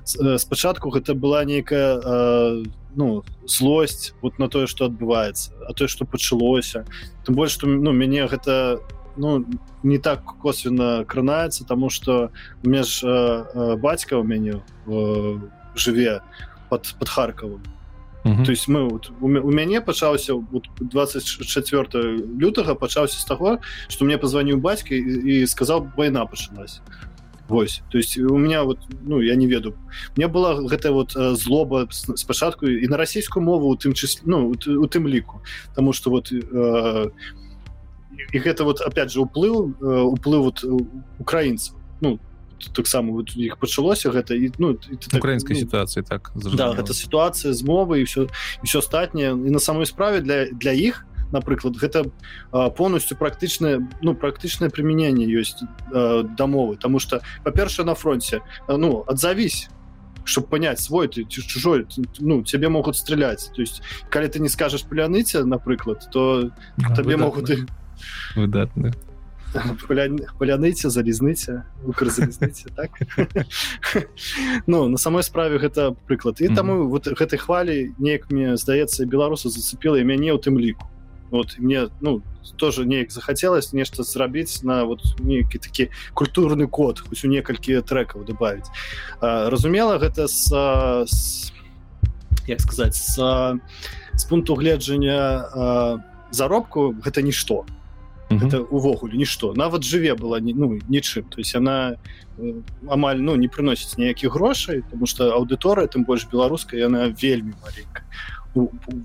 спачатку 0.05 0.89
гэта 0.89 1.13
была 1.13 1.45
нейкая 1.45 2.65
ну 2.95 3.23
злосць 3.45 4.13
вот 4.21 4.39
на 4.39 4.49
тое 4.49 4.65
что 4.65 4.85
адбываецца 4.85 5.53
а 5.67 5.73
тое 5.73 5.87
что 5.87 6.05
пачалося 6.05 6.85
тым 7.25 7.35
больш 7.35 7.51
что 7.51 7.67
ну 7.67 7.91
мяне 7.91 8.25
гэта 8.25 8.81
ну 9.15 9.45
не 9.83 9.99
так 9.99 10.25
косвенно 10.41 11.05
кранаецца 11.05 11.65
тому 11.65 11.89
что 11.89 12.31
у 12.63 12.69
меня 12.69 12.83
ж 12.83 13.77
бацька 13.77 14.17
у 14.17 14.23
мяне 14.23 14.63
жыве 15.75 16.21
под 16.69 16.95
под 16.97 17.09
харкавым 17.09 17.61
-hmm. 18.23 18.45
то 18.45 18.51
есть 18.51 18.67
мы 18.67 18.89
вот, 18.89 19.11
у, 19.21 19.25
у 19.25 19.51
мяне 19.51 19.81
пачаўся 19.81 20.33
вот, 20.33 20.69
24 20.79 22.17
лютага 22.39 22.75
пачаўся 22.75 23.19
з 23.19 23.25
таго 23.25 23.59
что 23.87 24.05
мне 24.05 24.17
позвоніў 24.17 24.57
бацька 24.57 24.95
і, 24.95 25.41
і 25.41 25.47
сказал 25.47 25.87
война 25.97 26.25
пачалась 26.25 26.81
Вось. 27.49 27.81
То 27.89 27.97
есть 27.97 28.17
у 28.17 28.37
меня 28.37 28.63
вот 28.63 28.77
ну 29.01 29.21
я 29.21 29.35
не 29.35 29.47
веду. 29.47 29.73
Мне 30.15 30.27
была 30.27 30.61
гэта 30.61 30.91
вот 30.91 31.13
злоба 31.13 31.87
спачатку 31.89 32.67
і 32.67 32.87
на 32.87 32.97
расійскую 32.97 33.43
мову 33.43 33.69
у 33.69 33.75
тым 33.75 33.93
числе 33.93 34.21
ну 34.25 34.49
у 34.49 34.87
тым 34.87 35.07
ліку 35.07 35.41
тому 35.75 35.93
что 35.93 36.11
вот 36.11 36.31
э, 36.31 37.11
і 38.33 38.39
гэта 38.39 38.63
вот 38.63 38.81
опять 38.81 39.11
же 39.11 39.21
уплыў 39.21 39.73
уплыў 39.81 40.41
вот 40.43 40.63
украінцаў 41.19 41.75
ну 42.01 42.19
таксама 42.73 43.11
вот 43.11 43.35
іх 43.35 43.57
пачалося 43.57 44.11
гэта 44.11 44.35
і 44.35 44.51
ну 44.57 44.77
украінскай 45.15 45.55
так, 45.55 45.63
ну, 45.63 45.63
сітуацыі 45.63 46.03
так 46.03 46.31
да, 46.35 46.73
гэта 46.75 46.93
сітуацыя 46.93 47.53
з 47.53 47.61
мовы 47.63 48.01
і 48.01 48.03
все 48.03 48.27
все 48.63 48.79
астатняе. 48.79 49.31
І 49.31 49.49
на 49.51 49.59
самой 49.59 49.85
справе 49.85 50.21
для 50.21 50.45
для 50.51 50.71
іх 50.71 51.05
напрыклад 51.31 51.77
гэта 51.77 52.11
полностью 52.51 53.17
практычнае 53.17 53.87
ну 54.01 54.15
практычнае 54.15 54.69
прымяненне 54.69 55.25
ёсць 55.29 55.61
дамовы 55.91 56.77
тому 56.77 56.99
что 56.99 57.21
па-першае 57.43 57.85
на 57.85 57.95
фронте 57.95 58.41
ну 58.67 59.03
адзавісь 59.07 59.69
чтобы 60.25 60.47
понять 60.47 60.79
свой 60.79 61.07
ты 61.07 61.23
чужой 61.25 61.87
ну 62.19 62.43
тебе 62.43 62.69
могут 62.69 62.95
стрелять 62.95 63.51
то 63.55 63.61
есть 63.61 63.81
калі 64.09 64.27
ты 64.27 64.39
не 64.39 64.49
скажешь 64.49 64.83
пляныце 64.83 65.43
напрыклад 65.43 66.09
то 66.11 66.51
а, 66.83 66.95
табе 66.95 67.17
могут 67.17 67.49
выдатны 68.35 68.93
паляныце 70.39 70.89
залізныце 70.89 71.63
укрзалізныце 71.85 72.69
так? 72.77 72.91
Ну 74.67 74.87
на 74.87 74.97
самой 74.97 75.23
справе 75.23 75.57
гэта 75.57 75.95
прыклад 76.07 76.41
і 76.41 76.53
таму 76.53 76.87
вот 76.89 77.07
гэтай 77.07 77.39
хвалі 77.39 77.93
неяк 77.97 78.29
мне 78.29 78.57
здаецца 78.57 79.05
беларуса 79.05 79.49
зацепіла 79.49 79.99
і 79.99 80.05
мяне 80.05 80.29
ў 80.33 80.39
тым 80.39 80.59
ліку. 80.59 80.85
Вот 81.31 81.57
мне 81.57 81.89
ну 82.01 82.21
тоже 82.57 82.85
неяк 82.85 83.11
захацелось 83.11 83.73
нешта 83.73 84.03
зрабіць 84.03 84.61
на 84.63 84.83
вот 84.85 85.01
нейкі 85.19 85.57
такі 85.57 85.89
культурны 86.13 86.67
код 86.67 86.99
хоць 87.01 87.25
у 87.25 87.29
некалькі 87.29 87.81
трекаў 87.81 88.25
добавить 88.25 88.69
разумела 89.21 89.97
гэта 89.97 90.27
с, 90.27 90.49
с 91.05 91.51
як 92.47 92.61
сказаць 92.61 92.97
с, 92.97 93.17
с 94.13 94.23
пункту 94.25 94.55
гледжання 94.55 96.01
заробку 96.31 96.93
гэта 97.01 97.21
нішто. 97.21 97.65
то 97.65 97.78
это 98.29 98.61
увогуле 98.61 99.17
нішто 99.17 99.53
нават 99.53 99.83
жыве 99.83 100.15
была 100.15 100.39
ну 100.39 100.79
нічым 100.87 101.23
то 101.29 101.39
есть 101.39 101.55
она 101.55 101.97
э, 102.37 102.61
амаль 102.87 103.17
ну 103.17 103.35
не 103.35 103.47
прыносіць 103.47 103.97
ніякіх 103.97 104.33
грошай 104.33 104.81
потому 104.81 105.05
что 105.05 105.33
аўдыторыя 105.33 105.87
тым 105.87 106.05
больш 106.05 106.27
беларуская 106.31 106.79
яна 106.79 107.09
вельмі 107.09 107.53
маленькая. 107.61 108.05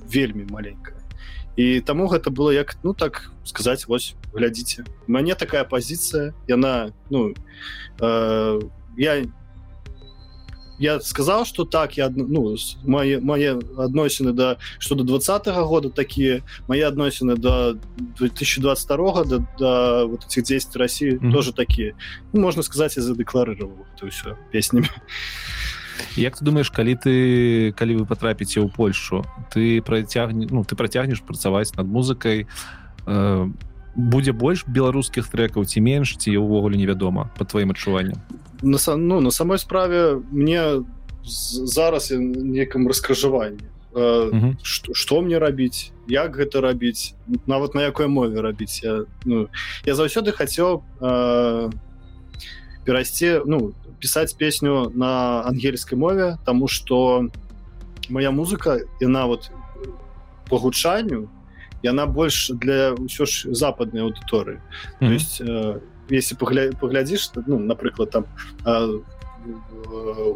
Вельмі 0.09 0.47
маленькая. 0.51 0.97
І 1.57 1.81
таму 1.81 2.09
гэта 2.09 2.31
было 2.31 2.51
як 2.51 2.77
ну 2.83 2.95
так 2.95 3.31
сказаць 3.45 3.87
вось 3.87 4.15
глядзіце 4.35 4.85
мяне 5.07 5.35
такая 5.35 5.65
пазіцыя 5.65 6.35
яна 6.49 6.93
ну 7.11 7.35
э, 8.01 8.61
я 8.97 9.25
я 10.79 11.01
сказал 11.01 11.45
что 11.45 11.65
так 11.65 11.97
я 11.97 12.11
ну 12.11 12.57
мои 12.85 13.19
мои 13.19 13.47
адносіны 13.77 14.33
да 14.33 14.57
что 14.79 14.95
до 14.95 15.05
двадцатого 15.05 15.67
года 15.67 15.91
такие 15.91 16.43
мои 16.69 16.81
адносіны 16.81 17.37
до 17.37 17.77
2022 18.19 18.97
года 18.97 19.39
до, 19.39 19.47
до 19.59 20.07
вот 20.07 20.25
этих 20.27 20.45
действий 20.45 20.79
россии 20.79 21.13
mm 21.13 21.21
-hmm. 21.21 21.33
тоже 21.33 21.53
такие 21.53 21.95
ну, 22.33 22.41
можно 22.41 22.63
сказать 22.63 22.97
я 22.97 23.03
задекларировал 23.03 23.87
то 24.01 24.07
все 24.09 24.37
песнями 24.51 24.89
Як 26.17 26.37
ты 26.37 26.45
думаешь 26.45 26.71
калі 26.71 26.95
ты 26.95 27.73
калі 27.73 27.97
вы 27.97 28.07
потрапіце 28.07 28.61
ў 28.61 28.71
Польшу 28.77 29.25
ты 29.55 29.81
працягне 29.81 30.47
ну 30.51 30.63
ты 30.63 30.75
працягнеш 30.75 31.21
працаваць 31.21 31.75
над 31.77 31.87
музыкай 31.87 32.47
э, 33.07 33.49
будзе 33.97 34.33
больш 34.33 34.65
беларускіх 34.67 35.29
трекаў 35.29 35.65
ці 35.65 35.81
менш 35.81 36.17
ці 36.17 36.37
ўвогуле 36.37 36.77
невядома 36.77 37.31
по 37.39 37.45
тваім 37.45 37.71
адчуванням 37.71 38.19
на 38.65 38.79
ну 38.97 39.21
на 39.21 39.31
самой 39.31 39.59
справе 39.59 40.23
мне 40.31 40.85
зараз 41.25 42.11
некам 42.11 42.89
раскрыжаванні. 42.89 43.69
Что 44.63 45.23
мне 45.23 45.39
рабіць 45.39 45.93
як 46.09 46.37
гэта 46.37 46.61
рабіць 46.61 47.15
нават 47.47 47.75
на 47.75 47.83
якой 47.83 48.09
мове 48.09 48.43
рабіць. 48.43 48.83
Я 48.83 49.05
ну, 49.25 49.49
я 49.87 49.95
заўсёды 49.95 50.33
хацеў 50.33 50.83
э, 51.01 51.71
перайсці 52.85 53.41
ну 53.47 53.73
пісаць 54.01 54.35
песню 54.35 54.91
на 54.95 55.43
ангельскай 55.47 55.99
мове 55.99 56.39
тому 56.45 56.69
что 56.69 57.29
моя 58.09 58.31
музыка 58.31 58.81
яна 59.01 59.27
вот 59.27 59.51
по 60.49 60.59
гучанню 60.59 61.31
яна 61.85 62.07
больш 62.07 62.51
для 62.51 62.97
ўсё 62.97 63.25
ж 63.29 63.53
западнай 63.53 64.03
аўдыторыі 64.03 64.59
mm 64.59 64.63
-hmm. 65.01 65.09
то 65.09 65.13
есть 65.13 65.41
э, 65.41 65.81
если 66.11 66.37
погля... 66.37 66.73
поглядзіш 66.81 67.31
ну 67.47 67.59
напрыклад 67.59 68.11
там 68.11 68.25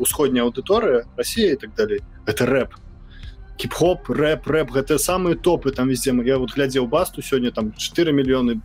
усходняя 0.01 0.45
аўдыторыя 0.45 1.05
Россия 1.17 1.53
и 1.53 1.57
так 1.57 1.75
далее 1.75 2.01
это 2.27 2.47
рэп. 2.47 2.75
Кіп-хоп 3.59 4.09
рэп 4.09 4.47
рэп 4.47 4.71
гэта 4.71 4.99
самые 4.99 5.35
топы 5.35 5.73
там 5.73 5.89
везде. 5.89 6.13
Я 6.25 6.39
вот 6.39 6.55
глядзеў 6.55 6.87
басту 6.87 7.23
сёння 7.23 7.51
там 7.51 7.73
4 7.73 8.13
мільёны 8.13 8.61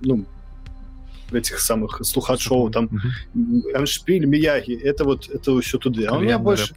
ну 0.00 0.24
этих 1.32 1.60
самых 1.60 2.04
слухачоў 2.04 2.70
там 2.70 2.90
аншпиль 3.74 4.26
мияги 4.26 4.74
это 4.74 5.04
вот 5.04 5.30
это 5.30 5.60
все 5.60 5.78
туды 5.78 6.04
а 6.06 6.16
у 6.16 6.20
меня 6.20 6.38
больше 6.38 6.74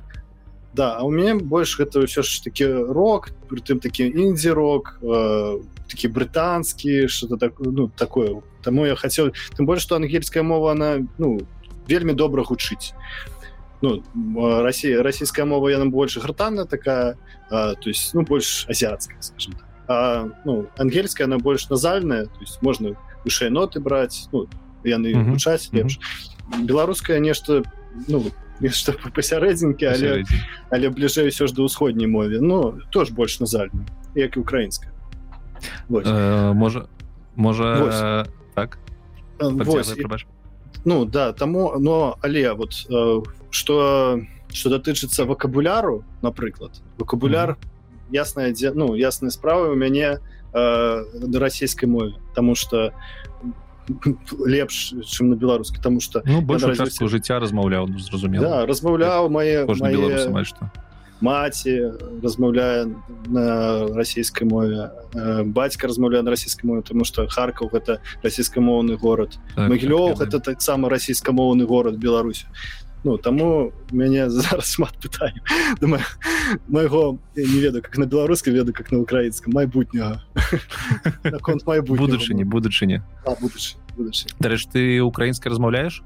да 0.76 0.98
а 0.98 1.04
у 1.04 1.10
меня 1.10 1.36
больше 1.36 1.84
это 1.84 2.06
все 2.06 2.22
ж 2.22 2.42
таки 2.44 2.66
рок 2.66 3.30
притым 3.50 3.80
таки 3.80 4.04
инди-рок 4.08 5.00
э, 5.02 5.62
такі 5.88 6.08
брытанскі 6.08 7.08
что-то 7.08 7.38
так 7.38 7.54
ну 7.60 7.88
такое 7.88 8.42
тому 8.62 8.86
я 8.86 8.96
хотел 8.96 9.32
тем 9.58 9.66
больше 9.66 9.84
что 9.84 9.96
ангельская 9.96 10.44
мова 10.44 10.72
она 10.72 11.08
ну 11.18 11.40
вельмі 11.88 12.14
добра 12.14 12.44
гучыць 12.44 12.94
ну 13.82 14.04
Россия 14.64 15.04
российская 15.04 15.46
мова 15.46 15.70
яна 15.70 15.86
больше 15.86 16.20
гртанная 16.20 16.66
такая 16.66 17.18
а, 17.50 17.76
то 17.76 17.90
есть 17.90 18.14
ну 18.14 18.22
больше 18.24 18.68
азиатская 18.68 19.22
скажем 19.22 19.54
так. 19.54 19.66
а, 19.88 20.30
ну 20.46 20.68
ангельская 20.78 21.28
она 21.28 21.38
больше 21.38 21.68
назальная 21.70 22.26
то 22.26 22.42
есть 22.42 22.62
можно 22.62 22.98
вышэй 23.24 23.50
ноты 23.50 23.80
брать 23.80 24.28
ну 24.32 24.48
яны 24.84 25.14
гучаць 25.32 25.70
mm 25.70 25.74
-hmm. 25.74 25.78
лепш 25.78 26.00
беларуская 26.60 27.20
нешта 27.20 27.64
ну 28.08 28.24
нешта 28.60 28.96
пасярэдзінкі 28.96 29.86
але 29.86 30.24
але 30.72 30.90
бліжэй 30.90 31.30
ўсё 31.30 31.48
ж 31.48 31.56
да 31.56 31.68
ўсходняй 31.68 32.08
мове. 32.08 32.40
Ну 32.40 32.80
тоже 32.92 33.14
больш 33.14 33.40
назальна 33.40 33.84
як 34.16 34.38
і 34.38 34.40
украінская 34.40 34.92
э, 35.90 36.54
можа 36.54 36.88
можа 37.36 38.26
так? 38.56 38.80
Ну 40.86 41.06
да 41.06 41.34
таму 41.34 41.76
но 41.80 42.18
але 42.22 42.54
вот 42.54 42.74
э, 42.90 43.22
что 43.50 44.20
что 44.52 44.70
датычыцца 44.70 45.26
вакабуляру 45.26 46.04
напрыклад 46.22 46.72
вакабуляр 46.98 47.50
mm 47.50 47.56
-hmm. 47.56 48.16
ясная 48.16 48.52
дзе 48.52 48.72
ну 48.72 48.96
ясная 48.96 49.32
справа 49.32 49.68
у 49.68 49.76
мяне 49.76 50.20
э, 50.54 51.28
на 51.28 51.40
расійскай 51.40 51.90
мове. 51.90 52.14
Тому 52.36 52.56
что 52.56 52.92
лепш 54.46 54.94
чым 55.06 55.30
на 55.30 55.36
беларускі 55.36 55.80
тому 55.82 56.00
что 56.00 56.22
ну, 56.26 56.42
больше 56.42 56.68
развіцця... 56.68 57.08
жыцця 57.08 57.40
размаўляў 57.40 57.88
ну, 57.88 58.00
зразумела. 58.00 58.44
Да, 58.46 58.66
размаўляў 58.66 59.30
мае, 59.30 59.66
мае... 59.66 60.46
что 60.46 60.70
маці 61.22 61.92
размаўляе 62.24 62.92
на 63.28 63.88
расійскай 63.96 64.48
мове 64.48 64.92
э, 65.14 65.44
бацька 65.44 65.88
размаўляе 65.88 66.22
на 66.22 66.32
расійскай 66.32 66.68
мове 66.68 66.82
тому 66.82 67.06
что 67.06 67.28
харкаў 67.28 67.72
гэта 67.72 68.00
расійскамоўны 68.24 68.98
город 68.98 69.38
так, 69.56 69.70
магілёў 69.70 70.16
так, 70.16 70.28
гэта 70.28 70.40
таксама 70.52 70.90
расійскамоўны 70.90 71.66
город 71.66 71.98
беларусі 71.98 72.46
ну 73.06 73.18
таму 73.18 73.72
мяне 73.94 74.30
зараз 74.34 74.74
шмат 74.74 74.98
пытаю 75.00 75.38
майго 76.68 77.20
не 77.36 77.60
ведаю 77.62 77.84
как 77.84 77.98
на 77.98 78.06
беларускай 78.06 78.54
веду 78.54 78.74
как 78.74 78.92
на 78.92 79.00
украінскам 79.00 79.54
майбутняга 79.54 80.22
будучыні 81.86 82.44
будучыні 82.44 83.02
дарэч 84.42 84.68
ты 84.74 85.00
украінскай 85.06 85.54
размаўляеш 85.54 86.02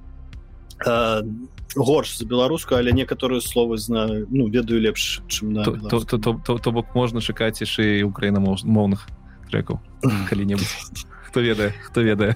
горш 1.75 2.17
за 2.17 2.25
беларускую 2.25 2.79
але 2.79 2.91
некаторыя 2.91 3.41
словы 3.41 3.77
знаю 3.77 4.27
ну 4.29 4.47
ведаю 4.47 4.79
лепш 4.83 5.23
чым 5.27 5.53
на 5.53 5.63
то 5.63 6.71
бок 6.71 6.95
можна 6.95 7.21
чакаць 7.21 7.63
яшчэ 7.63 8.03
украінамоўных 8.03 9.07
трекаў 9.49 9.79
калі-небудзь 10.29 11.07
хто 11.27 11.39
ведае 11.39 11.71
хто 11.87 12.01
ведае 12.01 12.35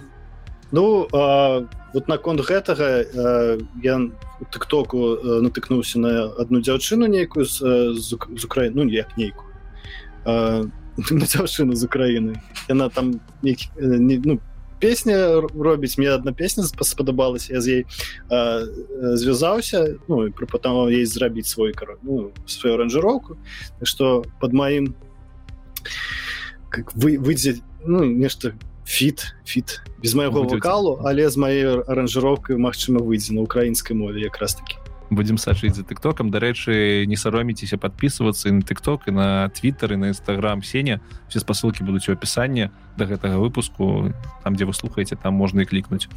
ну 0.74 1.08
а, 1.14 1.64
вот 1.94 2.08
наконт 2.10 2.42
гэтага 2.42 3.06
я 3.86 3.96
тыктоку 4.52 5.18
натыкнуўся 5.46 6.00
на 6.04 6.14
одну 6.42 6.60
дзяўчыну 6.60 7.08
нейкую 7.08 7.46
з, 7.46 7.62
з, 7.96 8.18
з 8.18 8.42
украіны 8.44 8.84
ну 8.84 8.90
як 8.90 9.16
нейкую 9.16 9.54
дзяўчыну 10.98 11.76
з 11.76 11.86
украіны. 11.86 12.42
Яна 12.70 12.90
там 12.90 13.20
нейкі, 13.42 13.70
не, 13.78 14.22
ну 14.24 14.40
песня 14.80 15.42
робіць 15.42 15.98
мне 15.98 16.12
одна 16.12 16.34
песня 16.34 16.64
спадабалася 16.64 17.54
я 17.54 17.62
з 17.62 17.68
ей 17.68 17.86
звязаўся 19.16 19.98
ну 20.08 20.28
і 20.28 20.36
прапатаваў 20.36 20.92
ей 20.92 21.06
зрабіць 21.06 21.48
свой 21.48 21.74
кар 21.74 21.98
ну, 22.04 22.32
сваю 22.46 22.76
аранжыроўку. 22.76 23.38
Что 23.82 24.24
под 24.40 24.54
маім 24.54 24.96
вы 26.94 27.18
выйдзе 27.18 27.64
ну 27.86 28.04
нешта 28.04 28.54
фіт 28.86 29.36
фіт. 29.46 29.82
Без 30.04 30.16
майго 30.16 30.44
вокалу 30.44 31.00
але 31.06 31.30
з 31.30 31.38
маёй 31.38 31.84
аранжыроўкай 31.88 32.58
Мачыма 32.58 33.00
выйдзе. 33.00 33.34
На 33.34 33.42
украінскай 33.42 33.96
мове 33.96 34.22
якраз 34.22 34.56
таки 34.56 34.76
будем 35.14 35.38
сачыць 35.38 35.76
за 35.76 35.84
тыктокам 35.84 36.32
дарэчы 36.32 37.06
не 37.06 37.16
сароміцеся 37.16 37.78
подписываться 37.78 38.52
на 38.52 38.62
тыкток 38.62 39.08
і 39.08 39.12
на 39.12 39.50
твиттер 39.50 39.94
і 39.94 39.98
на 39.98 40.08
нстаграм 40.10 40.64
сеня 40.64 41.02
все 41.30 41.40
спасылки 41.40 41.84
будуць 41.84 42.10
у 42.10 42.14
опісанні 42.14 42.70
до 42.98 43.06
гэтага 43.06 43.38
выпуску. 43.38 44.14
Там 44.44 44.56
где 44.56 44.66
вы 44.66 44.74
слухаете 44.74 45.16
там 45.16 45.34
можна 45.34 45.62
і 45.62 45.66
клікнуть 45.66 46.10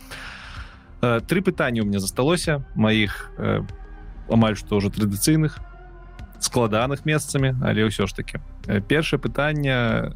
э, 1.01 1.21
три 1.27 1.41
пытання 1.41 1.83
у 1.83 1.85
меня 1.85 2.01
засталося. 2.01 2.65
Маіх 2.75 3.31
э, 3.39 3.63
амаль 4.29 4.57
што 4.57 4.77
ўжо 4.77 4.89
традыцыйных 4.89 5.59
складаных 6.41 7.05
месцамі 7.05 7.55
але 7.63 7.87
ўсё 7.87 8.07
ж 8.07 8.15
таки 8.15 8.41
э, 8.67 8.81
першае 8.81 9.21
пытанне. 9.21 10.13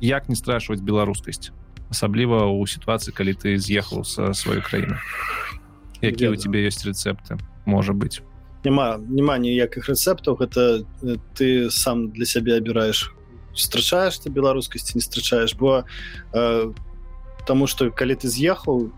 Як 0.00 0.28
не 0.28 0.36
страшваць 0.36 0.80
беларускасць 0.80 1.52
асабліва 1.94 2.50
ў 2.50 2.66
сітуацыі 2.66 3.14
калі 3.14 3.38
ты 3.38 3.56
з'ехаў 3.56 4.02
са 4.02 4.34
сваёй 4.34 4.60
краіны 4.60 4.98
якія 6.02 6.34
у 6.34 6.36
тебе 6.36 6.66
ёсць 6.66 6.84
рэцэпты 6.84 7.38
можа 7.64 7.94
быть. 7.94 8.20
Няма 8.64 8.98
няма 8.98 9.38
ніякіх 9.38 9.88
рэцэптаў 9.88 10.40
гэта 10.40 10.84
э, 11.02 11.16
ты 11.36 11.70
сам 11.70 12.10
для 12.10 12.26
сябе 12.26 12.56
абіраеш 12.56 13.12
страчаеш 13.54 14.18
ты 14.18 14.30
беларускасці 14.30 14.96
не 14.96 15.04
страчаеш 15.04 15.54
бо 15.54 15.84
э, 16.32 16.72
тому 17.46 17.66
что 17.66 17.90
калі 17.90 18.14
ты 18.14 18.28
з'ехаў 18.28 18.90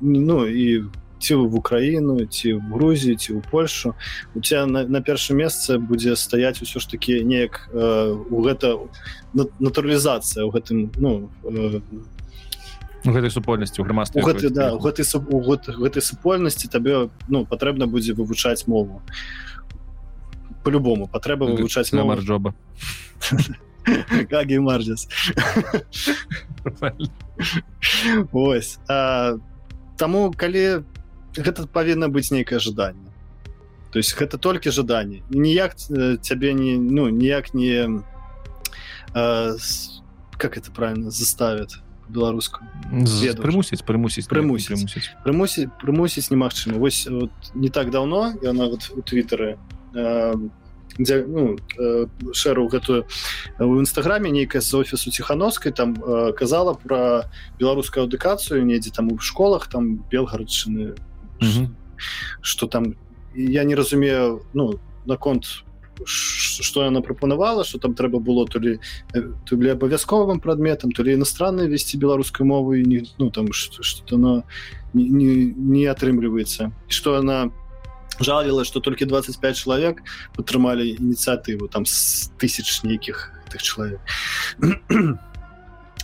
ну 0.00 0.46
і 0.46 0.84
ці 1.18 1.34
в 1.34 1.54
украіну 1.54 2.26
ці 2.26 2.54
в 2.54 2.62
грузію 2.76 3.16
ці 3.16 3.38
ў 3.38 3.40
польшу 3.50 3.94
у 4.34 4.40
тебя 4.40 4.66
на, 4.66 4.84
на 4.84 5.00
першае 5.00 5.36
месца 5.36 5.78
будзе 5.78 6.16
стаять 6.16 6.60
усё 6.62 6.80
ж 6.80 6.90
таки 6.90 7.24
неяк 7.24 7.70
э, 7.72 8.12
у 8.12 8.42
гэта 8.42 8.76
натуралізацыя 9.34 10.44
ў 10.44 10.50
гэтым 10.52 10.90
ну 10.98 11.30
э, 11.44 11.80
гэтай 13.12 13.30
супольнасці 13.30 13.82
грамадства 13.82 14.20
гэты, 14.20 14.50
да, 14.50 14.74
гэтай, 14.76 15.04
гэтай 15.04 16.02
супольнасці 16.02 16.68
табе 16.68 17.08
ну 17.28 17.46
патрэбна 17.46 17.86
будзе 17.86 18.12
вывучаць 18.14 18.66
мову. 18.66 19.02
По-любому 20.64 21.06
патрэба 21.06 21.46
вывучаць 21.46 21.92
на 21.92 22.04
марджоба 22.04 22.54
как 24.30 24.50
і 24.50 24.58
марджас 24.58 25.06
ось 28.32 28.78
таму 29.96 30.32
калі 30.36 30.82
гэта 31.36 31.66
павінна 31.70 32.08
быць 32.08 32.32
нейкае 32.32 32.58
жаданне. 32.58 33.12
То 33.92 33.98
есть 33.98 34.16
гэта 34.18 34.38
толькі 34.38 34.70
жаданне. 34.70 35.22
Ніяк 35.30 35.76
цябе 35.76 36.52
не 36.52 36.76
ну 36.76 37.08
ніяк 37.08 37.54
не 37.54 38.02
как 39.12 40.58
это 40.58 40.70
правильно 40.72 41.10
заставят 41.10 41.85
беларуску 42.08 42.60
прымусіць 43.38 43.82
прымусіць 43.82 44.28
прымусіць 44.28 45.10
прымусіць 45.24 45.68
прымусіць 45.80 46.30
немагчыма 46.30 46.78
вось 46.78 47.06
вот, 47.06 47.32
не 47.54 47.68
так 47.68 47.90
давно 47.90 48.32
яна 48.42 48.68
вот 48.70 48.90
у 48.94 49.02
твиттары 49.02 49.58
э, 49.94 50.34
ну, 50.98 51.56
э, 51.78 52.06
шэру 52.32 52.68
гэтую 52.68 53.06
у 53.58 53.80
нстаграме 53.80 54.30
нейкая 54.30 54.62
з 54.62 54.74
офісу 54.74 55.10
ціхановскай 55.10 55.72
там 55.72 55.94
э, 55.94 56.32
казала 56.32 56.74
про 56.74 57.30
беларускую 57.58 58.04
адукацыю 58.04 58.64
недзе 58.64 58.90
там 58.90 59.12
у 59.12 59.18
школах 59.18 59.68
там 59.68 60.04
белгарадчыны 60.10 60.94
что 62.40 62.66
там 62.66 62.94
я 63.34 63.64
не 63.64 63.74
разумею 63.74 64.46
ну 64.54 64.78
наконт 65.04 65.65
что 66.04 66.84
яна 66.84 67.00
прапанавала 67.00 67.64
что 67.64 67.78
там 67.78 67.94
трэба 67.94 68.18
было 68.18 68.46
то 68.46 68.58
ли 68.58 68.80
то 69.46 69.56
ли 69.56 69.70
абавязковым 69.70 70.40
прадметам 70.40 70.92
то 70.92 71.02
ли 71.02 71.14
иностранной 71.14 71.68
весці 71.68 71.96
беларускай 71.96 72.46
мовы 72.46 72.82
не 72.82 73.06
ну 73.18 73.30
там 73.30 73.52
что 73.52 74.16
она 74.16 74.44
не, 74.92 75.08
не, 75.08 75.54
не 75.54 75.86
атрымліваецца 75.86 76.72
что 76.88 77.16
она 77.16 77.50
жалела 78.20 78.64
что 78.64 78.80
только 78.80 79.06
25 79.06 79.56
чалавек 79.56 80.02
падтрымалі 80.36 80.96
ініцыятыву 80.96 81.68
там 81.68 81.86
с 81.86 82.30
тысяч 82.38 82.82
нейкіх 82.82 83.32
тых 83.50 83.62
чалавек 83.62 84.00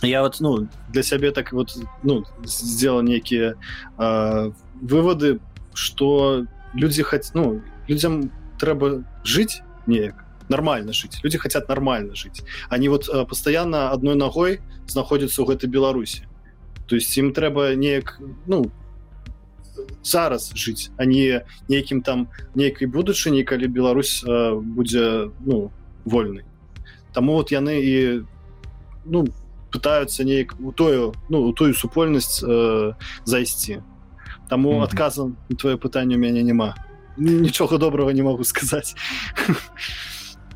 я 0.01 0.21
вот 0.21 0.37
ну 0.39 0.67
для 0.89 1.03
сябе 1.03 1.31
так 1.31 1.53
вот 1.53 1.77
ну 2.03 2.25
сделал 2.43 3.01
некіе 3.01 3.55
выводы 3.97 5.39
что 5.73 6.45
людзі 6.73 7.03
хаць 7.03 7.31
ну 7.33 7.61
людзям 7.87 8.31
трэба 8.59 9.03
жыць 9.23 9.61
неяк 9.87 10.25
нормально 10.49 10.93
жить. 10.93 11.19
Люди 11.23 11.37
хотят 11.37 11.69
нормально 11.69 12.15
жить. 12.15 12.43
Они 12.69 12.89
вот 12.89 13.09
э, 13.09 13.25
постоянно 13.25 13.91
одной 13.91 14.15
ногой 14.15 14.59
знаходятся 14.87 15.41
у 15.43 15.45
гэтай 15.45 15.69
беларуси. 15.69 16.27
То 16.87 16.95
есть 16.95 17.17
им 17.17 17.33
трэба 17.33 17.75
неяк 17.75 18.19
ну 18.45 18.71
зараз 20.03 20.51
жить 20.55 20.91
они 20.97 21.41
нейкім 21.69 22.01
там 22.01 22.27
нейкай 22.55 22.87
будучыні 22.87 23.43
калі 23.43 23.67
Беларусь 23.67 24.23
э, 24.23 24.59
будзе 24.59 25.31
ну 25.45 25.71
вольны 26.05 26.43
тому 27.13 27.33
вот 27.33 27.51
яны 27.51 27.79
і 27.79 28.23
ну 29.05 29.25
пытаются 29.71 30.23
неяк 30.23 30.55
у 30.59 30.71
тою 30.71 31.13
ну 31.29 31.41
у 31.41 31.53
тую 31.53 31.73
супольнасць 31.73 32.43
э, 32.43 32.93
зайсці. 33.25 33.81
Таму 34.49 34.73
mm 34.73 34.79
-hmm. 34.79 34.83
адказам 34.83 35.37
твоё 35.49 35.77
пытанне 35.77 36.15
у 36.15 36.19
мяне 36.19 36.43
няма 36.43 36.75
нічога 37.17 37.77
добрага 37.77 38.13
не 38.13 38.23
могу 38.23 38.43
сказаць 38.43 38.95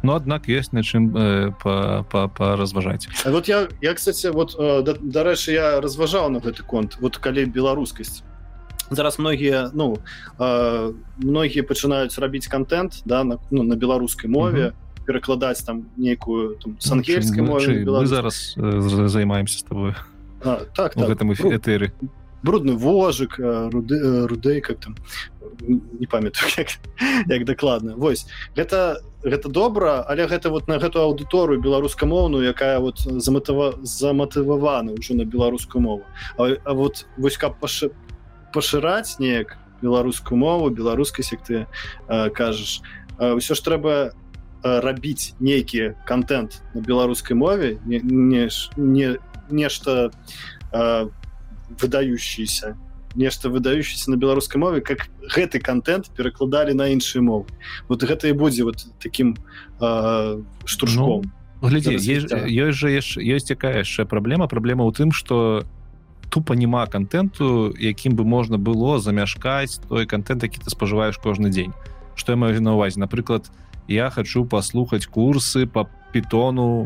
Ну 0.04 0.14
аднак 0.14 0.46
ёсць 0.46 0.72
на 0.78 0.86
чым 0.86 1.10
э, 1.18 1.52
паразважаць 1.58 3.10
па, 3.10 3.24
па 3.26 3.32
вот 3.34 3.48
я 3.48 3.68
я 3.82 3.94
кстати 3.94 4.28
вот 4.28 4.56
э, 4.58 4.84
дарэчы 4.86 5.52
я 5.52 5.82
разважаў 5.82 6.30
на 6.30 6.40
гэты 6.40 6.64
конт 6.64 6.98
вот 7.02 7.18
калі 7.18 7.46
беларускасць 7.46 8.22
зараз 8.90 9.18
многія 9.18 9.72
ну 9.74 9.98
э, 10.40 10.94
многія 11.18 11.64
пачынаюць 11.64 12.18
рабіць 12.20 12.48
контент 12.48 13.02
да 13.06 13.24
на, 13.24 13.40
ну, 13.50 13.64
на 13.64 13.76
беларускай 13.76 14.30
мове 14.30 14.70
mm 14.70 14.72
-hmm 14.72 14.86
перакладаць 15.08 15.64
там 15.64 15.88
нейкую 15.96 16.60
с 16.80 16.92
ангельскай 16.92 17.42
ну, 17.42 17.56
мы 17.56 18.06
зараз 18.06 18.56
э, 18.58 19.08
займаемся 19.08 19.60
с 19.60 19.64
тобой 19.64 19.96
а, 20.44 20.66
так, 20.76 20.94
так. 20.94 21.08
гэтым 21.08 21.32
этэры 21.32 21.94
брудны 22.44 22.74
вожык 22.74 23.40
руды 23.40 24.28
рудэй 24.28 24.62
как 24.62 24.80
там 24.80 24.96
не 25.68 26.06
памятаю 26.06 26.50
як, 26.58 26.68
як 27.28 27.46
дакладна 27.46 27.96
Вось 27.96 28.28
гэта 28.56 29.02
гэта 29.24 29.50
добра 29.50 30.06
але 30.08 30.28
гэта 30.28 30.50
вот 30.50 30.68
на 30.68 30.78
гэту 30.78 31.02
аўдыторыю 31.02 31.62
беларускамоўную 31.62 32.48
якая 32.48 32.80
вот 32.80 33.00
заматыва 33.00 33.74
заматывавана 33.82 34.94
ўжо 34.94 35.14
на 35.16 35.26
беларускую 35.26 35.82
мову. 35.82 36.04
А, 36.38 36.56
а 36.64 36.74
вот 36.74 37.06
вось 37.18 37.38
каб 37.38 37.60
паш... 37.60 37.86
пашыраць 38.54 39.20
неяк 39.20 39.58
беларускую 39.82 40.38
мову 40.38 40.70
беларускай 40.70 41.26
секты 41.26 41.68
кажаш 42.08 42.82
ўсё 43.18 43.54
ж 43.54 43.60
трэба 43.62 44.14
рабіць 44.64 45.34
нейкі 45.40 45.96
контент 46.06 46.62
на 46.74 46.82
беларускай 46.82 47.36
мове 47.38 47.78
не, 47.86 48.00
не, 48.00 48.50
не 48.78 49.18
нешта 49.50 50.12
выдающийся 51.70 52.78
нешта 53.16 53.50
выдающийся 53.50 54.12
на 54.12 54.16
беларускай 54.16 54.60
мове 54.60 54.82
как 54.82 55.10
гэты 55.34 55.60
контент 55.60 56.10
перакладалі 56.16 56.74
на 56.74 56.90
іншыя 56.94 57.22
мовы 57.22 57.48
вот 57.88 58.04
гэта 58.04 58.30
і 58.30 58.34
будзе 58.34 58.64
вот 58.64 58.86
таким 59.00 59.36
штуржком 60.66 61.24
ну, 61.26 61.32
глядзі 61.62 61.98
ёсць 61.98 62.78
же 62.78 62.90
ёсць 62.94 63.50
якая 63.50 63.82
яшчэ 63.82 64.06
праблема. 64.06 64.48
Праблема 64.48 64.86
ў 64.86 64.94
тым 64.94 65.10
что 65.12 65.66
тупо 66.30 66.54
няма 66.54 66.86
контенту 66.86 67.74
якім 67.74 68.14
бы 68.14 68.24
можна 68.24 68.58
было 68.58 69.00
замяшкаць 69.00 69.82
той 69.90 70.06
контент 70.06 70.44
які 70.44 70.62
ты 70.62 70.70
спажываешь 70.70 71.18
кожны 71.18 71.50
дзень. 71.50 71.74
Что 72.16 72.34
я 72.34 72.38
маю 72.38 72.62
на 72.62 72.74
увазе 72.74 73.00
напрыклад 73.00 73.50
я 73.88 74.10
хочу 74.10 74.46
паслухаць 74.46 75.08
курсы 75.08 75.66
по 75.66 75.90
питону 76.14 76.86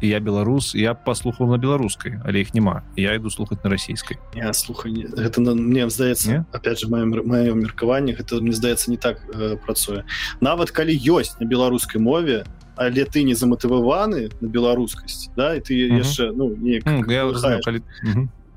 я 0.00 0.20
беларус 0.20 0.74
я 0.74 0.94
паслухаў 0.94 1.50
на 1.50 1.58
беларускай 1.58 2.18
але 2.24 2.42
іх 2.42 2.54
няма 2.54 2.82
я 2.96 3.16
иду 3.16 3.30
слухаць 3.30 3.58
на 3.64 3.70
расійскай 3.70 4.18
я 4.34 4.52
слухай 4.52 5.06
гэта 5.10 5.40
мне 5.40 5.88
здаецца 5.90 6.30
не? 6.30 6.44
опять 6.52 6.80
же 6.80 6.88
маем 6.88 7.14
маё 7.24 7.54
меркаванне 7.54 8.14
гэта 8.14 8.40
мне 8.40 8.52
здаецца 8.52 8.90
не 8.90 8.96
так 8.96 9.20
э, 9.34 9.56
працуе 9.56 10.04
нават 10.40 10.70
калі 10.70 10.94
ёсць 10.94 11.38
на 11.40 11.44
беларускай 11.46 12.00
мове 12.00 12.44
але 12.76 13.04
ты 13.04 13.22
не 13.22 13.34
заматываваны 13.34 14.30
на 14.40 14.46
беларускасць 14.46 15.30
да 15.36 15.54
і 15.54 15.60
ты 15.60 15.74
яшчэ 15.74 16.32
ну 16.32 16.54
не 16.56 16.80
калі... 16.80 17.82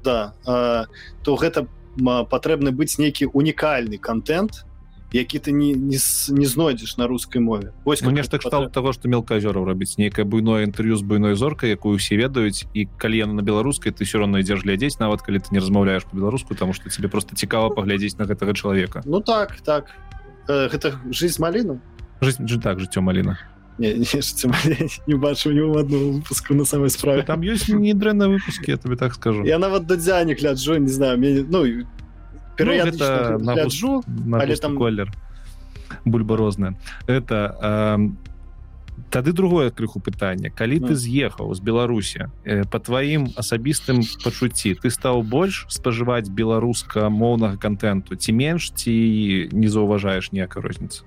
да 0.04 0.34
а, 0.46 0.86
то 1.24 1.36
гэта 1.36 1.68
патрэбны 1.98 2.72
быць 2.72 2.98
нейкі 3.02 3.30
унікальны 3.34 3.98
контент 3.98 4.67
які 5.12 5.40
ты 5.40 5.52
не 5.52 5.74
не, 5.74 5.98
не 6.30 6.46
знойдзеш 6.46 6.98
на 6.98 7.08
рускай 7.08 7.42
мове. 7.42 7.74
Вось 7.86 8.02
ну, 8.02 8.12
нешта 8.12 8.38
кшталт 8.38 8.72
того 8.72 8.94
что 8.94 9.08
мелказёраў 9.08 9.66
рабіць 9.66 9.98
нейкае 9.98 10.26
буйное 10.26 10.66
інтэрв'ю 10.68 10.96
з 10.98 11.02
буйной 11.02 11.36
зоркай 11.36 11.70
якую 11.70 11.96
усе 11.96 12.18
ведаюць 12.18 12.68
і 12.74 12.88
калі 12.98 13.18
яна 13.18 13.34
на 13.34 13.42
беларускай 13.42 13.92
ты 13.92 14.04
все 14.04 14.20
равно 14.20 14.40
ідзеш 14.40 14.64
глядзець 14.64 15.00
нават 15.00 15.22
калі 15.22 15.40
ты 15.40 15.48
не 15.52 15.60
размаўляешь 15.60 16.04
по-беларуску 16.04 16.56
тому 16.56 16.74
что 16.74 16.90
тебе 16.90 17.08
просто 17.08 17.36
цікава 17.36 17.70
паглядзець 17.70 18.18
на 18.18 18.26
гэтага 18.26 18.54
чалавека 18.54 19.02
ну 19.06 19.22
так 19.22 19.62
так. 19.62 19.92
Э, 20.48 20.68
гэта 20.68 21.00
жизнь 21.12 21.42
маліну 21.42 21.80
жизнь 22.22 22.44
так 22.60 22.80
жыццё 22.80 23.02
маліна 23.02 23.40
не, 23.78 23.94
не, 23.94 24.06
не, 24.66 24.90
не 25.08 25.16
бачу 25.16 25.52
не 25.52 25.62
одну 25.62 26.14
выпуску 26.14 26.56
на 26.56 26.66
самой 26.66 26.90
справе. 26.90 27.22
Там 27.22 27.42
ёсць 27.42 27.70
не 27.70 27.94
дрэнна 27.94 28.28
выпуске 28.28 28.72
я 28.72 28.78
тебе 28.78 28.96
так 28.96 29.14
скажу. 29.14 29.46
Я 29.46 29.60
нават 29.60 29.86
дадзя 29.86 30.24
не 30.24 30.34
гляджу 30.34 30.78
не 30.78 30.90
знаю 30.90 31.20
мне, 31.20 31.46
ну 31.48 31.64
перыядычна 32.58 33.38
ну, 33.40 33.54
гляджу 33.54 34.04
але 34.34 34.56
там 34.56 34.78
колер. 34.78 35.12
Бульбарозная 36.06 36.76
это 37.08 37.56
э, 37.62 38.28
тады 39.10 39.32
другое 39.32 39.72
крыху 39.72 40.00
пытанне. 40.00 40.50
Калі 40.50 40.80
ты 40.80 40.96
з'ехаў 40.96 41.54
з 41.54 41.62
беларусі 41.62 42.28
э, 42.44 42.66
по 42.66 42.80
тваім 42.80 43.32
асабістым 43.38 44.02
пачуцці 44.24 44.76
ты 44.76 44.90
стаў 44.90 45.24
больш 45.24 45.66
спажываць 45.70 46.30
беларуска-моўнага 46.30 47.58
контенту 47.58 48.16
ці 48.16 48.32
менш 48.34 48.72
ці 48.76 48.94
не 49.52 49.70
заўважаеш 49.70 50.32
ніякай 50.32 50.64
розніцы? 50.64 51.04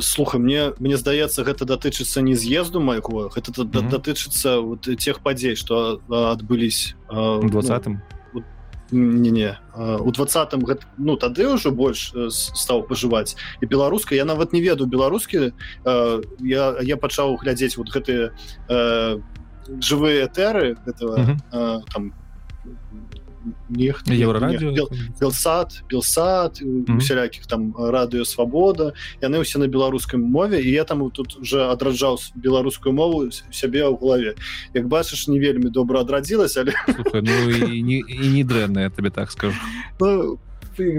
Слуха 0.00 0.38
мне 0.38 0.72
мне 0.78 0.96
здаецца 0.96 1.42
гэта 1.42 1.66
датычыцца 1.66 2.22
не 2.22 2.34
з'езду 2.34 2.80
майго 2.80 3.28
гэта 3.28 3.52
mm 3.52 3.70
-hmm. 3.70 3.90
датычыцца 3.90 4.60
вот 4.60 4.88
тех 4.98 5.20
падзей 5.20 5.54
что 5.54 6.00
адбылись 6.08 6.94
двадцатым 7.10 7.92
ну, 7.92 8.21
не 8.92 9.30
не 9.30 9.58
у 9.74 10.10
двадцатым 10.12 10.64
ну 10.98 11.16
тады 11.16 11.48
ўжо 11.48 11.72
больш 11.72 12.12
стаў 12.30 12.84
пажываць 12.86 13.36
і 13.60 13.66
беларуска 13.66 14.14
я 14.14 14.24
нават 14.24 14.52
не 14.52 14.60
ведаю 14.60 14.86
беларускі 14.86 15.52
я 15.84 16.64
я 16.80 16.96
пачаў 16.96 17.36
глядзець 17.40 17.76
вот 17.76 17.88
гэтыя 17.88 18.32
жывыя 19.80 20.28
тэры 20.28 20.76
этого 20.86 21.38
там 21.92 22.12
белсад 25.20 25.82
белсад 25.90 26.60
усялякіх 26.62 27.46
там 27.46 27.74
радыё 27.76 28.24
свабода 28.24 28.92
яны 29.22 29.42
ўсе 29.42 29.58
на 29.58 29.66
беларускай 29.66 30.20
мове 30.20 30.62
і 30.62 30.70
я 30.70 30.84
там 30.84 31.10
тут 31.10 31.36
уже 31.36 31.66
адраджаў 31.66 32.18
беларускую 32.34 32.94
мову 32.94 33.30
сябе 33.50 33.82
ў 33.86 33.98
галаве 33.98 34.34
як 34.74 34.86
бачыш 34.86 35.28
не 35.28 35.38
вельмі 35.38 35.70
добра 35.70 36.00
адрадзілася 36.06 36.62
але 36.62 36.72
ну, 37.22 37.34
і 37.50 37.82
не 38.34 38.44
дрэнная 38.44 38.90
табе 38.90 39.10
так 39.10 39.30
скажу. 39.30 39.56
Ну, 40.00 40.38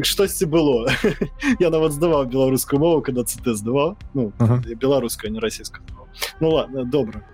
штосьці 0.04 0.46
было? 0.46 0.92
Я 1.60 1.70
нават 1.70 1.94
здаваў 1.94 2.26
беларускую 2.26 2.80
мову 2.80 3.02
когда 3.02 3.24
ц 3.24 3.40
здаваў 3.42 3.98
ну, 4.14 4.32
ага. 4.38 4.62
беларуская 4.76 5.32
не 5.32 5.40
расійская 5.40 5.82
ну 6.40 6.50
ладно 6.50 6.86
добра 6.86 7.26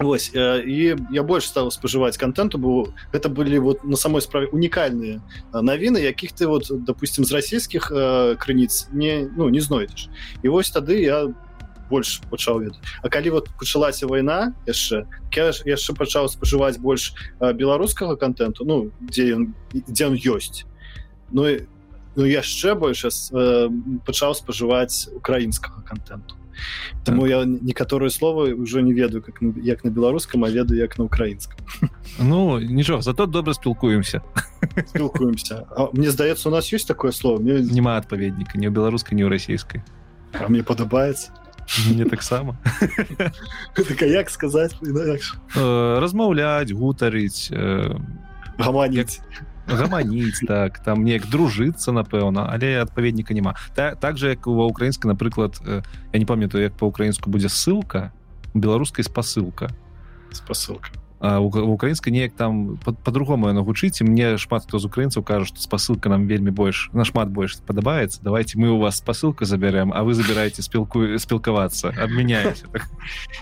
Вось 0.00 0.30
і 0.34 0.96
я 1.12 1.22
больш 1.22 1.52
стаў 1.52 1.68
спажываць 1.68 2.16
контенту 2.16 2.56
бо 2.56 2.88
гэта 3.12 3.28
былі 3.28 3.60
вот 3.60 3.84
на 3.84 4.00
самой 4.00 4.24
справе 4.24 4.48
унікальныя 4.48 5.20
навіны 5.52 6.00
якіх 6.00 6.32
ты 6.32 6.48
вот 6.48 6.72
допустим 6.72 7.24
з 7.24 7.32
расійскіх 7.36 7.92
э, 7.92 8.36
крыніц 8.40 8.88
не 8.92 9.28
ну 9.36 9.52
не 9.52 9.60
знойдзеш 9.60 10.08
і 10.42 10.48
вось 10.48 10.72
тады 10.72 10.96
я 11.04 11.28
больш 11.92 12.22
пачаў 12.30 12.64
ведаць 12.64 12.80
А 13.02 13.12
калі 13.12 13.30
вот 13.30 13.52
пачалася 13.60 14.06
вайна 14.06 14.56
яшчэ 14.64 15.04
я 15.36 15.52
яшчэ 15.68 15.92
пачаў 15.92 16.32
спажываць 16.32 16.80
больш 16.80 17.12
беларускага 17.40 18.16
контенту 18.16 18.64
ну 18.64 18.88
дзе 19.04 19.36
ён 19.36 19.52
дзе 19.74 20.08
ён 20.08 20.16
ёсць 20.16 20.64
Ну 21.28 21.44
і 21.44 21.68
ну 22.16 22.24
яшчэ 22.24 22.72
больш 22.74 23.04
э, 23.04 23.68
пачаў 24.08 24.32
спажываць 24.32 25.12
украінскага 25.12 25.84
контенту 25.84 26.40
Таму 27.04 27.22
так. 27.22 27.30
я 27.30 27.44
некаторыя 27.44 28.10
словы 28.10 28.54
ўжо 28.54 28.80
не 28.80 28.92
ведаю 28.92 29.22
как 29.22 29.40
як 29.62 29.84
на 29.84 29.90
беларускам 29.90 30.44
а 30.44 30.50
ведаю 30.50 30.80
як 30.80 30.98
на 30.98 31.04
украінскам 31.04 31.58
Ну 32.18 32.58
нічога 32.58 33.02
зато 33.02 33.26
добра 33.26 33.54
спілкуемся 33.54 34.22
спілкуемся 34.86 35.66
Мне 35.92 36.10
здаецца 36.10 36.48
у 36.48 36.52
нас 36.52 36.72
ёсць 36.72 36.86
такое 36.86 37.12
слово? 37.12 37.40
Мне... 37.40 37.60
няма 37.60 37.96
адпаведніка 37.96 38.58
не 38.58 38.68
ў 38.68 38.72
беларускай 38.72 39.16
не 39.16 39.24
ў 39.24 39.30
расійскай 39.30 39.82
А 40.34 40.48
мне 40.48 40.62
падабаецца 40.62 41.32
мне 41.90 42.04
таксама 42.04 42.58
як 44.06 44.30
сказаць 44.30 44.74
размаўляць 45.54 46.72
гутарыць 46.72 47.50
гаманіць 48.58 49.20
гаманіць 49.76 50.42
так 50.46 50.78
там 50.84 51.04
неяк 51.04 51.26
дружыцца 51.30 51.92
напэўна 51.92 52.48
але 52.50 52.82
адпаведніка 52.82 53.34
няма. 53.34 53.54
Та, 53.74 53.94
так 53.94 54.18
же 54.18 54.34
як 54.34 54.46
ва 54.46 54.66
украінскай 54.66 55.10
напрыклад 55.10 55.60
я 55.66 56.18
не 56.18 56.26
памятаю 56.26 56.64
як 56.64 56.74
па-украінску 56.74 57.30
будзе 57.30 57.48
ссылка 57.48 58.12
беларускай 58.54 59.04
спасылка. 59.04 59.70
Спасылка 60.32 60.90
украінскай 61.20 62.12
неяк 62.12 62.32
там 62.32 62.78
по-другому 63.04 63.46
-по 63.46 63.48
яно 63.48 63.62
гучыць 63.62 64.00
мне 64.02 64.38
шмат 64.38 64.64
хто 64.64 64.78
з 64.78 64.84
украінцаў 64.84 65.22
кажа 65.22 65.44
што 65.44 65.60
спасылка 65.60 66.08
нам 66.08 66.26
вельмі 66.26 66.50
больш 66.50 66.90
нашмат 66.92 67.28
больш 67.28 67.60
падабаецца 67.66 68.20
давайте 68.22 68.58
мы 68.58 68.70
у 68.70 68.78
вас 68.78 68.96
спасылку 68.96 69.44
забярем 69.44 69.92
а 69.92 70.02
вы 70.02 70.14
забіраеце 70.14 70.62
спілку 70.62 71.18
спілкавацца 71.18 71.92
абмяняеце 71.92 72.66
так. 72.72 72.88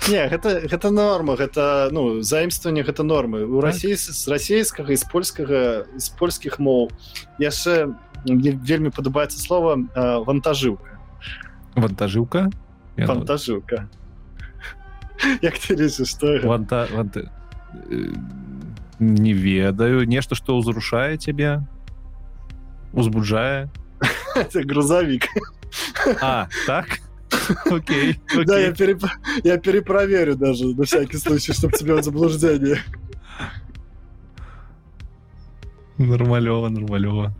не 0.08 0.28
гэта 0.28 0.66
гэта 0.66 0.90
норма 0.90 1.36
гэта 1.36 1.88
ну 1.92 2.22
заімстваванне 2.22 2.82
гэта 2.82 3.02
нормы. 3.02 3.46
У 3.46 3.60
так? 3.60 3.70
рассі 3.70 3.94
з 3.94 4.28
расійскага 4.28 4.96
з 4.96 5.04
польскага 5.04 5.86
з 5.96 6.08
польскіх 6.18 6.58
моў 6.58 6.90
яшчэ 7.38 7.94
вельмі 8.26 8.90
падабаецца 8.90 9.38
слова 9.38 9.78
вантажыўка 10.26 10.98
вантажыўка 11.76 12.50
вантажыўка 12.98 13.88
як 15.46 15.54
ты 15.58 15.78
лічыш 15.78 16.10
што 16.10 16.42
ванта 16.42 16.88
ванта 16.90 17.37
не 18.99 19.33
ведаю 19.33 20.07
нешта 20.07 20.35
што 20.35 20.57
ўзрушае 20.57 21.17
цябе 21.17 21.65
узбуджае 22.93 23.69
это 24.35 24.63
грузовик 24.63 25.27
а 26.21 26.47
так 26.65 26.99
окей, 27.65 28.19
окей. 28.31 28.45
да 28.45 28.59
я, 28.59 28.71
переп... 28.71 29.03
я 29.43 29.57
перепроверю 29.57 30.35
даже 30.35 30.65
на 30.75 30.83
всякий 30.83 31.17
случай 31.17 31.53
чтобы 31.53 31.77
тебе 31.77 32.01
заблуждение 32.01 32.79
нормалёва 35.97 36.69
нормалёва 36.69 37.33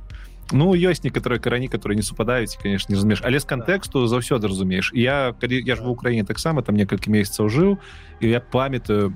Ну 0.51 0.75
ёсць 0.75 1.03
некаторыя 1.03 1.39
карані 1.39 1.67
которые 1.67 1.95
не 1.95 2.03
супадаюць 2.03 2.57
конечно 2.61 2.91
не 2.91 2.95
разумееш 2.95 3.21
але 3.23 3.39
з 3.39 3.45
кантэксту 3.45 4.05
заўсёды 4.07 4.47
разумееш 4.47 4.91
я 4.93 5.33
калі 5.39 5.61
я 5.65 5.75
ж 5.75 5.81
в 5.81 5.89
Украіне 5.89 6.23
таксама 6.23 6.61
там 6.61 6.75
некалькі 6.75 7.09
месяцаў 7.09 7.49
жыў 7.49 7.77
і 8.19 8.29
я 8.29 8.39
памятаю 8.39 9.15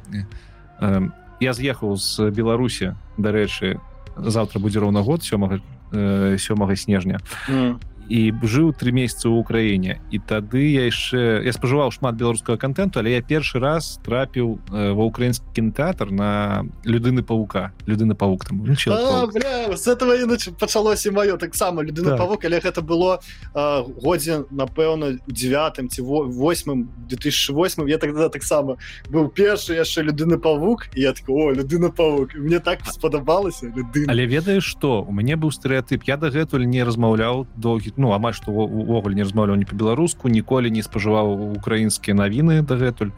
э, 0.82 1.00
я 1.40 1.52
з'ехаў 1.54 1.96
з 1.96 2.34
беларусі 2.34 2.98
дарэчы 3.16 3.78
завтра 4.18 4.58
будзе 4.58 4.82
роўна 4.82 5.06
год 5.06 5.22
сёмага 5.22 5.62
э, 5.94 6.36
сёмага 6.36 6.76
снежня. 6.76 7.22
Mm 7.46 7.78
і 8.08 8.32
жыў 8.42 8.72
три 8.74 8.92
месяцы 8.92 9.31
ў 9.31 9.39
Украіне 9.39 10.00
і 10.10 10.18
тады 10.18 10.62
я 10.72 10.89
яшчэ 10.90 11.47
я 11.47 11.52
спажываў 11.55 11.94
шмат 11.94 12.18
беларускага 12.18 12.58
контенту 12.58 12.98
але 12.98 13.14
я 13.14 13.22
першы 13.22 13.62
раз 13.62 14.00
трапіў 14.02 14.58
э, 14.70 14.92
ва 14.92 15.05
украінскі 15.06 15.47
кінотэатр 15.55 16.10
на 16.10 16.66
людыны 16.84 17.22
паука 17.22 17.72
людына 17.86 18.14
паук 18.14 18.44
там 18.44 18.64
ну, 18.64 18.74
с 18.74 19.86
этого 19.86 20.12
пачалося 20.58 21.12
маё 21.12 21.39
таксама 21.39 21.82
людына 21.82 22.16
так. 22.16 22.18
павук 22.18 22.44
але 22.44 22.60
гэта 22.60 22.82
было 22.82 23.20
годзе 23.55 24.44
напэўна 24.50 25.18
девятым 25.26 25.89
ці 25.89 26.02
восьмым 26.02 26.90
2008 27.08 27.89
я 27.89 27.98
тогда 27.98 28.28
таксама 28.28 28.76
быў 29.08 29.28
першы 29.31 29.74
яшчэ 29.74 30.02
людыны 30.02 30.39
павук 30.39 30.89
і 30.94 31.00
я 31.00 31.12
такого 31.12 31.52
людына 31.52 31.90
павук 31.90 32.34
мне 32.34 32.58
так 32.58 32.84
спадабалася 32.86 33.72
але 34.08 34.26
ведаеш 34.26 34.64
что 34.64 35.02
у 35.02 35.12
мяне 35.12 35.36
быў 35.36 35.52
стэеатып 35.52 36.05
я 36.05 36.16
дагэтуль 36.16 36.66
не 36.66 36.82
размаўляў 36.84 37.47
доўгі 37.56 37.91
ну 37.96 38.12
амаль 38.12 38.34
што 38.34 38.52
увогуле 38.52 39.14
не 39.14 39.24
размаўляў 39.26 39.56
не 39.56 39.68
по-беларуску 39.68 40.28
ніколі 40.28 40.70
не 40.70 40.82
спажываў 40.82 41.56
украінскія 41.58 42.16
навіны 42.16 42.62
дагэтуль. 42.62 43.12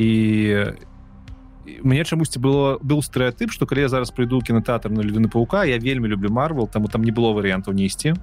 І 0.00 0.10
мне 1.82 2.04
чамусьці 2.04 2.40
было 2.40 2.78
быў 2.82 3.02
стэеатып 3.04 3.52
што 3.52 3.66
калі 3.66 3.86
я 3.86 3.90
зараз 3.92 4.10
прыйду 4.10 4.40
кінотэатр 4.40 4.90
на 4.90 5.04
людыны 5.04 5.28
паука 5.28 5.64
я 5.64 5.78
вельмі 5.78 6.08
люблю 6.08 6.30
марвал 6.30 6.66
таму 6.66 6.88
там 6.88 7.04
не 7.04 7.12
было 7.12 7.32
варыянтаў 7.36 7.74
несці 7.74 8.14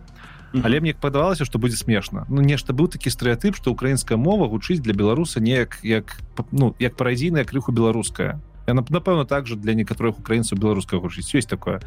але 0.64 0.80
мне 0.80 0.94
падавалася 0.94 1.46
што 1.46 1.60
будзе 1.60 1.78
смешна 1.78 2.26
ну 2.30 2.42
нешта 2.42 2.74
быў 2.74 2.88
такі 2.92 3.14
стэеатып 3.14 3.56
што 3.56 3.72
украінская 3.72 4.18
мова 4.18 4.48
гучыць 4.48 4.82
для 4.82 4.94
беларуса 4.94 5.40
неяк 5.40 5.80
як 5.84 6.18
ну 6.52 6.76
як 6.80 6.96
парадзійная 6.96 7.46
крыху 7.46 7.72
беларуская 7.72 8.40
напэўна 8.74 9.26
также 9.26 9.56
для 9.56 9.74
некаторых 9.74 10.20
украінцаў 10.20 10.60
беларускага 10.60 11.02
гучыць 11.02 11.36
ёсць 11.36 11.48
такое 11.48 11.80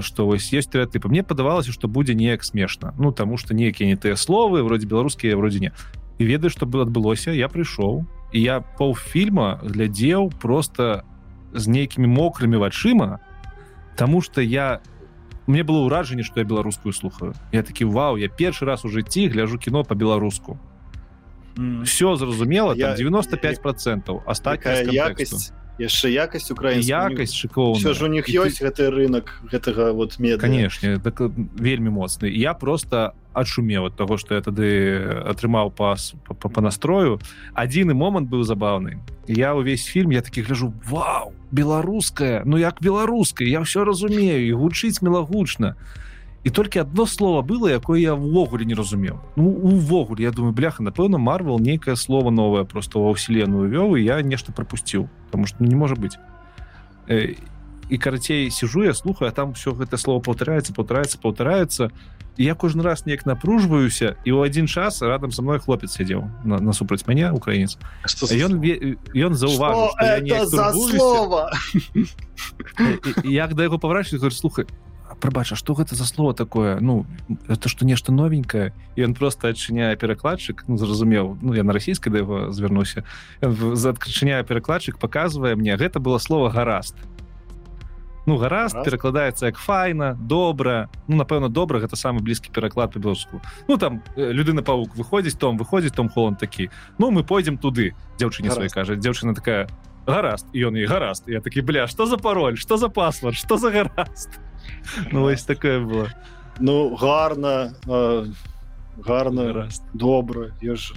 что 0.00 0.26
вось 0.26 0.52
есть 0.52 0.72
стэеатыпы 0.72 1.08
мне 1.08 1.22
падавалася 1.22 1.72
что 1.72 1.88
будзе 1.88 2.14
неяк 2.14 2.44
смешна 2.44 2.94
ну 2.98 3.12
таму 3.12 3.36
что 3.36 3.54
некія 3.54 3.88
не 3.88 3.96
тыя 3.96 4.16
словы 4.16 4.62
вроде 4.62 4.86
беларускія 4.86 5.36
вроде 5.36 5.60
не. 5.60 5.72
І 6.18 6.24
ведаеш 6.24 6.52
что 6.52 6.66
бы 6.66 6.80
адбылося 6.82 7.30
я 7.30 7.48
прыйшоў 7.48 8.06
і 8.32 8.40
я 8.40 8.60
паўфільма 8.60 9.60
глядзеў 9.62 10.32
просто 10.40 11.04
з 11.52 11.68
нейкімі 11.68 12.08
мокрымі 12.08 12.56
вачыма 12.56 13.20
Таму 13.96 14.22
что 14.22 14.40
я 14.40 14.80
мне 15.46 15.62
было 15.64 15.84
ўражанне 15.84 16.22
что 16.22 16.40
я 16.40 16.46
беларускую 16.46 16.92
слухаю. 16.92 17.34
Я 17.52 17.62
такі 17.62 17.84
вау 17.84 18.16
я 18.16 18.28
першы 18.28 18.64
раз 18.64 18.84
у 18.84 18.88
жыцці 18.88 19.28
гляжу 19.28 19.58
кіно 19.58 19.84
по-беларуску 19.84 20.58
все 21.84 22.16
зразумела 22.16 22.72
я, 22.72 22.94
95 22.94 23.62
процентов 23.62 24.22
астатняя 24.26 24.82
якасць 24.82 25.52
яшчэ 25.82 26.12
якасць 26.14 26.50
украінская 26.54 27.10
якасць 27.10 27.34
шыкоўна 27.34 27.82
все 27.82 27.92
ж 27.92 28.06
у 28.06 28.10
них 28.12 28.30
ёсць 28.30 28.62
ты... 28.62 28.70
гэты 28.70 28.88
рынок 28.94 29.34
гэтага 29.50 29.92
вот 29.92 30.18
меда 30.18 30.38
канешне 30.38 30.98
так 31.02 31.20
вельмі 31.58 31.90
моцны. 31.90 32.30
Я 32.30 32.54
просто 32.54 33.12
адшумеў 33.34 33.90
ад 33.90 33.96
таго 33.96 34.16
што 34.16 34.38
я 34.38 34.42
тады 34.44 34.70
атрымаў 35.26 35.72
пас 35.74 36.14
по, 36.24 36.34
по, 36.34 36.48
по 36.48 36.60
настрою. 36.60 37.18
Адзіны 37.54 37.94
момант 37.94 38.28
быў 38.28 38.44
забаўны. 38.44 39.00
Я 39.26 39.54
ўвесь 39.58 39.84
фільм 39.88 40.12
я 40.12 40.22
такі 40.22 40.42
гляжу 40.46 40.72
Вау 40.86 41.32
беларуская 41.52 42.42
ну 42.44 42.56
як 42.56 42.80
беларускай 42.80 43.46
я 43.46 43.60
ўсё 43.60 43.84
разумею 43.84 44.40
і 44.40 44.52
гучыць 44.56 45.04
мелагучна 45.04 45.76
і 46.44 46.50
толькі 46.50 46.80
одно 46.80 47.06
слово 47.06 47.42
было 47.42 47.68
якое 47.68 48.00
я 48.00 48.14
ввогуле 48.14 48.64
не 48.64 48.74
разумеў. 48.74 49.20
Ну 49.36 49.48
увогуле 49.48 50.24
я 50.24 50.30
думаю 50.30 50.52
бляха 50.52 50.82
напэўна 50.82 51.18
марвел 51.18 51.58
нейкае 51.58 51.96
слово 51.96 52.30
новое 52.30 52.64
просто 52.64 52.98
ва 52.98 53.14
вселенную 53.14 53.70
вёў 53.70 53.96
і 53.96 54.04
я 54.04 54.22
нешта 54.22 54.52
пропусціў 54.52 55.08
потому 55.30 55.46
что 55.46 55.56
ну, 55.60 55.68
не 55.68 55.76
можа 55.76 55.94
быть 55.94 56.18
э, 57.06 57.36
і 57.88 57.98
карацей 57.98 58.50
сижу 58.50 58.82
я 58.82 58.94
слухаю 58.94 59.28
а 59.28 59.32
там 59.32 59.52
все 59.52 59.70
гэта 59.70 59.96
слово 59.96 60.20
паўтараецца 60.20 60.74
паўтараецца 60.74 61.18
паўтараецца. 61.18 61.90
Я 62.38 62.54
кожны 62.54 62.82
раз 62.82 63.04
неяк 63.04 63.26
напружваюся 63.26 64.16
і 64.24 64.32
ў 64.32 64.48
адзін 64.48 64.66
час 64.66 65.02
радам 65.02 65.30
со 65.30 65.42
мной 65.42 65.60
хлопец 65.60 65.92
сядзеў 65.92 66.26
на, 66.42 66.58
насупраць 66.58 67.06
мяне 67.06 67.30
украінец. 67.30 67.76
Ён 68.32 68.58
ён 69.14 69.34
заўважыў 69.36 69.94
як 73.30 73.54
да 73.54 73.62
яго 73.62 73.78
паврачы 73.78 74.18
слухай 74.30 74.66
прабача 75.20 75.56
что 75.56 75.74
гэта 75.74 75.94
за 75.94 76.04
слово 76.04 76.34
такое? 76.34 76.80
Ну 76.80 77.06
это 77.48 77.68
что 77.68 77.84
нешта 77.84 78.12
новенькое? 78.12 78.72
І 78.96 79.04
он 79.04 79.14
просто 79.14 79.48
адчыняе 79.48 79.96
перакладчык 79.96 80.64
ну, 80.68 80.76
зразумеў 80.76 81.38
ну 81.42 81.54
я 81.54 81.62
на 81.62 81.72
расійскай 81.72 82.12
да 82.12 82.18
яго 82.18 82.52
звярнуся 82.52 83.04
адчыняе 83.40 84.42
перакладчык 84.44 84.98
показывае 84.98 85.56
мне 85.56 85.76
гэта 85.76 86.00
было 86.00 86.18
слово 86.18 86.50
гараст 86.50 86.96
ну 88.26 88.36
гараст 88.36 88.76
перакладаецца 88.84 89.46
як 89.46 89.58
файна 89.58 90.14
добра 90.14 90.88
ну 91.08 91.16
напэўна 91.16 91.48
добра 91.48 91.80
гэта 91.80 91.96
самы 91.96 92.20
блізкі 92.22 92.52
пераклад 92.52 92.92
по-белску 92.92 93.42
ну 93.68 93.78
там 93.78 94.02
людына 94.16 94.62
паук 94.62 94.94
выходзіць 94.96 95.38
том 95.38 95.58
выходзіць 95.58 95.94
том 95.94 96.08
холон 96.08 96.36
такі. 96.36 96.70
Ну 96.98 97.10
мы 97.10 97.24
пойдзем 97.24 97.58
туды 97.58 97.94
дзяўчыне 98.18 98.50
свай 98.50 98.68
кажа. 98.68 98.94
Дзяўчына 98.96 99.34
такая 99.34 99.68
гараст 100.06 100.46
ён 100.54 100.76
і 100.76 100.86
гараст 100.86 101.28
я 101.28 101.40
такі 101.40 101.62
бля 101.62 101.86
что 101.86 102.06
за 102.06 102.16
пароль? 102.16 102.56
Что 102.56 102.76
за 102.76 102.88
паспорт? 102.88 103.36
Что 103.36 103.56
за 103.56 103.70
гараст 103.70 104.40
ну 105.12 105.22
вось 105.22 105.44
такое 105.44 105.80
было 105.80 106.08
ну 106.58 106.94
гарна 106.96 107.74
гарна 108.96 109.52
раз 109.52 109.82
добра 109.94 110.52
я 110.60 110.76
ж 110.76 110.94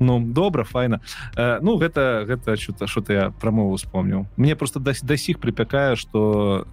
ну 0.00 0.20
добра 0.20 0.64
файна 0.64 1.00
э, 1.36 1.58
ну 1.60 1.76
гэта 1.76 2.24
гэта 2.26 2.56
что-то 2.56 2.86
что-то 2.86 3.12
я 3.12 3.30
прамову 3.30 3.76
вспомніў 3.76 4.26
мне 4.36 4.56
просто 4.56 4.80
да 4.80 4.92
да 5.02 5.16
сіх 5.16 5.38
припякае 5.38 5.96
что 5.96 6.66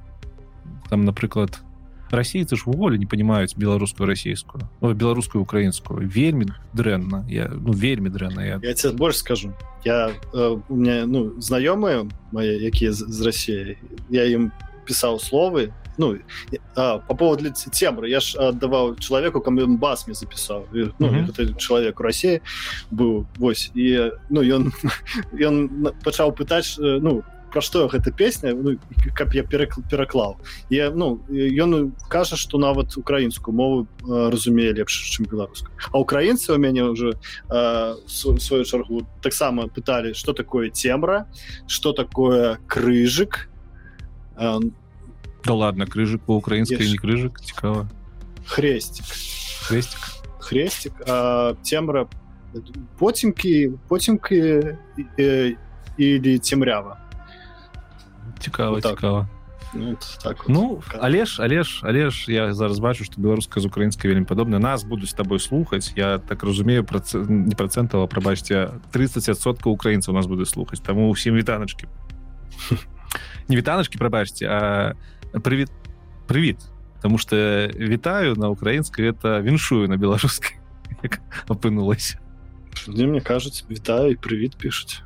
там 0.89 1.05
напрыклад 1.05 1.59
расейцы 2.11 2.55
ж 2.55 2.63
уволі 2.65 2.97
не 2.97 3.05
понимаюць 3.05 3.55
беларускую 3.55 4.07
расійскую 4.07 4.63
ну, 4.81 4.93
беларускую 4.93 5.41
украінскую 5.41 6.07
вельмі 6.07 6.47
дрэнна 6.73 7.25
я 7.27 7.51
ну 7.51 7.71
вельмі 7.71 8.09
дрэнна 8.09 8.41
я, 8.41 8.59
я 8.63 8.73
тебе 8.73 8.93
больше 8.93 9.19
скажу. 9.19 9.53
Я 9.83 10.11
э, 10.33 10.61
у 10.69 10.75
меня 10.75 11.05
ну 11.05 11.35
знаёмыя 11.39 12.07
мои 12.31 12.55
якія 12.63 12.93
з, 12.93 13.03
з 13.07 13.21
Россией 13.21 13.77
я 14.09 14.23
ім 14.23 14.51
пісаў 14.87 15.19
словы. 15.19 15.73
Ну 15.97 16.15
а, 16.75 16.99
по 16.99 17.15
поводу 17.15 17.51
тембры 17.71 18.09
я 18.09 18.19
ж 18.19 18.37
аддаваў 18.37 18.95
человеку 18.99 19.41
кому 19.41 19.61
ён 19.61 19.77
бас 19.77 20.07
мне 20.07 20.15
запісаў 20.15 20.67
ну, 20.71 21.07
mm 21.07 21.25
-hmm. 21.25 21.57
человек 21.57 21.99
у 21.99 22.03
России 22.03 22.41
быў 22.91 23.25
вось. 23.37 23.71
І 23.75 24.11
ну 24.29 24.41
ён 24.41 24.71
ён 25.33 25.69
пачаў 26.03 26.31
пытаць 26.31 26.77
ну 26.79 27.23
про 27.51 27.61
што 27.61 27.87
гэта 27.87 28.11
песня 28.11 28.53
ну, 28.53 28.77
каб 29.15 29.33
я 29.33 29.43
пераклаў 29.43 30.37
я 30.69 30.91
ну 30.91 31.19
ён 31.31 31.91
кажа 32.09 32.35
что 32.35 32.57
нават 32.57 32.97
украінскую 32.97 33.55
мову 33.55 33.87
разумее 34.05 34.73
лепш 34.73 34.93
чым 35.09 35.25
беларускую 35.25 35.71
а 35.91 35.99
украінцы 35.99 36.53
у 36.53 36.57
мяне 36.57 36.83
уже 36.83 37.17
сваю 38.07 38.63
чаргу 38.63 39.07
таксама 39.21 39.67
пыталі 39.67 40.13
что 40.13 40.33
такое 40.33 40.69
тембра 40.69 41.27
что 41.67 41.93
такое 41.93 42.59
крыжык 42.67 43.49
Да 44.37 45.53
ладно 45.53 45.85
крыжык 45.85 46.21
по-украінскай 46.21 46.89
не 46.89 46.97
крыжык 46.97 47.39
цікава 47.41 47.89
хрестик. 48.45 49.05
Хрестик? 49.67 49.99
Хрестик 50.39 50.93
цемра 51.63 52.07
поцемкі 52.97 53.71
поцемкі 53.87 54.63
или 55.99 56.39
цемрява 56.39 56.97
цікава 58.39 58.81
так. 58.81 58.95
цікава 58.95 59.27
ну, 59.73 59.97
так 60.23 60.37
вот. 60.37 60.49
ну 60.49 60.81
але 60.99 61.25
ж 61.25 61.43
але 61.43 61.63
ж 61.63 61.81
але 61.83 62.09
ж 62.09 62.31
я 62.31 62.53
зараз 62.53 62.79
бачу 62.79 63.03
что 63.03 63.21
беларуска 63.21 63.59
з 63.59 63.65
украінскай 63.65 64.11
вельмі 64.11 64.25
падобна 64.25 64.59
нас 64.59 64.83
будуць 64.83 65.13
тобой 65.13 65.39
слухаць 65.39 65.93
я 65.95 66.17
так 66.17 66.43
разумею 66.43 66.83
прац... 66.83 67.13
не 67.13 67.55
процентова 67.55 68.07
прабачце 68.07 68.71
30соткаў 68.93 69.67
украінцаў 69.67 70.13
нас 70.13 70.25
буду 70.25 70.45
слухаць 70.45 70.79
таму 70.79 71.09
усім 71.09 71.35
вітаначки 71.35 71.87
не 73.47 73.55
вітаначки 73.55 73.97
прабачце 73.97 74.45
а 74.45 74.93
прывіт 75.39 75.71
прывіт 76.27 76.57
потому 76.95 77.17
что 77.17 77.35
вітаю 77.75 78.35
на 78.35 78.49
украінскай 78.49 79.11
это 79.11 79.41
віншую 79.41 79.87
на 79.87 79.97
беларускай 79.97 80.59
апынулася 81.47 82.19
мне 82.87 83.21
кажуць 83.21 83.65
вітаю 83.69 84.11
і 84.11 84.15
прывіт 84.15 84.57
пішуць 84.57 85.01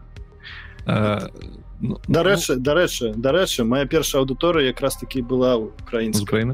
ну, 0.88 2.00
дарэчы 2.08 2.56
ну... 2.56 2.62
дарэчы 2.62 3.14
дарэчы 3.16 3.64
моя 3.64 3.86
першая 3.86 4.22
аўдыторыя 4.24 4.68
якраз 4.68 4.98
таки 4.98 5.22
была 5.22 5.56
украінская 5.58 6.24
украины? 6.24 6.54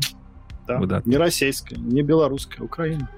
Да. 0.67 1.01
не 1.05 1.17
расійская 1.17 1.79
не 1.79 2.03
беларуская 2.03 2.63
украина 2.65 3.09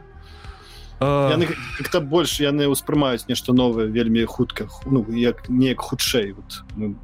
как-то 1.00 2.02
больш 2.02 2.40
яны 2.40 2.68
ўспрымаюць 2.68 3.26
нешта 3.28 3.54
новае 3.54 3.88
вельмі 3.88 4.26
хутка 4.26 4.68
ну 4.86 5.06
як 5.10 5.50
неяк 5.50 5.82
хутчэй 5.82 6.34
вот 6.34 6.64
мы 6.76 6.96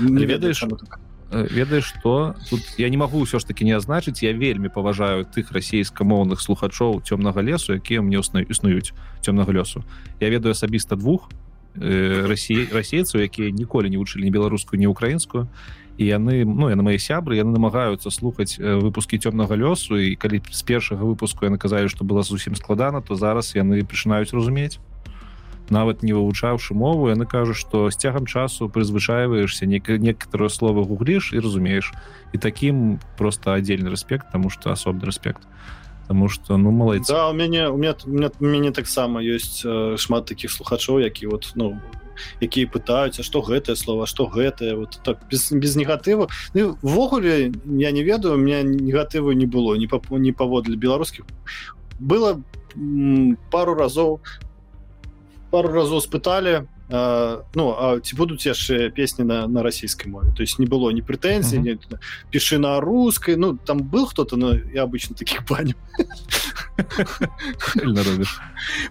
не 0.00 0.26
ведаеш 0.26 0.64
ведаеш 1.32 1.84
что 1.84 2.34
тут 2.50 2.60
я 2.76 2.88
не 2.90 2.96
могу 2.96 3.24
ўсё 3.24 3.40
ж 3.40 3.46
таки 3.46 3.64
не 3.64 3.72
азначыць 3.72 4.22
я 4.22 4.32
вельмі 4.32 4.68
паважаю 4.68 5.24
тых 5.24 5.52
расійскамоўных 5.52 6.40
слухачоў 6.40 7.00
цёмнага 7.00 7.40
лесу 7.40 7.74
якія 7.74 8.02
мне 8.02 8.20
існуюць 8.20 8.92
цёмнага 9.24 9.52
лёсу 9.52 9.84
я 10.20 10.28
ведаю 10.28 10.52
асабіста 10.52 10.96
двух 10.96 11.28
э, 11.76 12.26
Росі 12.28 12.68
расейцаў 12.72 13.24
якія 13.24 13.50
ніколі 13.50 13.88
не 13.88 13.96
вучылі 13.96 14.24
не 14.24 14.30
беларускую 14.30 14.80
не 14.80 14.86
украінскую. 14.86 15.48
І 15.98 16.04
яны 16.08 16.44
ну 16.44 16.68
я 16.68 16.76
на 16.76 16.82
мои 16.82 16.96
сябры 16.96 17.36
яны 17.36 17.52
намагаюцца 17.52 18.10
слухаць 18.10 18.56
выпускі 18.58 19.20
цёмнага 19.20 19.56
лёсу 19.56 19.96
і 19.96 20.16
калі 20.16 20.40
з 20.50 20.62
першага 20.64 21.04
выпуску 21.04 21.44
яны 21.44 21.56
казалі 21.56 21.88
што 21.88 22.04
было 22.04 22.22
зусім 22.22 22.56
складана 22.56 23.00
то 23.00 23.14
зараз 23.14 23.52
яны 23.56 23.84
пачынаюць 23.84 24.32
разумець 24.32 24.80
нават 25.72 26.04
не 26.04 26.12
вывучаўшы 26.12 26.76
мову 26.76 27.08
яны 27.08 27.24
кажуць 27.24 27.56
што 27.56 27.88
з 27.88 27.96
цягам 27.96 28.28
часу 28.28 28.68
прызвычайваешься 28.68 29.66
нек 29.66 29.88
некаторыя 29.88 30.52
словы 30.52 30.84
гугліш 30.84 31.32
і 31.32 31.40
разумееш. 31.40 31.92
І 32.32 32.38
такім 32.38 33.00
просто 33.16 33.56
аддзельны 33.56 33.88
рэспект 33.88 34.30
тому 34.32 34.50
что 34.50 34.70
асобны 34.70 35.08
рэспект. 35.08 35.48
Таму 36.08 36.28
что 36.28 36.56
ну 36.56 36.70
малайца 36.70 37.12
да, 37.12 37.28
у 37.30 37.32
мяне 37.32 37.68
у 37.68 37.76
меня 37.76 37.96
мяне 38.40 38.70
таксама 38.70 39.24
ёсць 39.24 39.64
э, 39.64 39.96
шмат 39.96 40.26
таких 40.26 40.52
слухачоў 40.52 41.00
які 41.00 41.26
вот 41.32 41.52
ну 41.54 41.80
якія 42.40 42.68
пытаюцца 42.68 43.22
что 43.22 43.40
гэтае 43.40 43.76
слово 43.76 44.06
что 44.06 44.26
гэтае 44.26 44.76
вот 44.76 45.00
так 45.02 45.24
без, 45.30 45.50
без 45.52 45.76
негатыву. 45.76 46.28
Ввогуле 46.54 47.52
ну, 47.64 47.80
я 47.80 47.90
не 47.90 48.02
ведаю 48.02 48.34
у 48.34 48.38
меня 48.38 48.62
негатыву 48.62 49.32
не 49.32 49.46
было 49.46 49.74
не 49.74 49.86
па 49.86 50.00
не 50.10 50.32
паводле 50.32 50.76
беларускіх. 50.76 51.24
Было 51.98 52.40
пару 53.50 53.74
разоў 53.74 54.20
пару 55.52 55.68
разоў 55.68 56.00
спыталі 56.00 56.64
ну 56.92 57.64
а 57.72 58.00
ці 58.04 58.16
будуць 58.16 58.44
яшчэ 58.44 58.90
песні 58.92 59.24
на 59.24 59.46
на 59.48 59.62
расійскай 59.62 60.12
мове? 60.12 60.32
То 60.36 60.42
есть 60.42 60.58
не 60.58 60.66
было 60.66 60.92
ні 60.92 61.00
прэтэнзій 61.00 61.58
uh 61.58 61.76
-huh. 61.76 61.98
пішы 62.32 62.58
на 62.58 62.80
рускай 62.80 63.36
ну 63.36 63.56
там 63.56 63.78
был 63.80 64.06
кто-то 64.06 64.36
но 64.36 64.54
я 64.74 64.84
обычно 64.84 65.16
таких 65.16 65.44
паню 65.48 65.74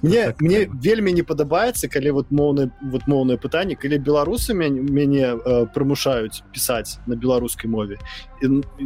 мне 0.01 0.25
так, 0.25 0.41
мне 0.41 0.67
вельмі 0.83 1.13
не 1.13 1.23
падабаецца 1.23 1.87
калі 1.87 2.11
вот 2.11 2.31
моўны 2.31 2.71
вот 2.81 3.07
моўнае 3.07 3.37
пытанне 3.37 3.75
калі 3.75 3.97
беларусы 3.97 4.53
мяне 4.53 5.35
прымушаюць 5.73 6.43
пісаць 6.53 6.99
на 7.07 7.15
беларускай 7.15 7.69
мове. 7.69 7.97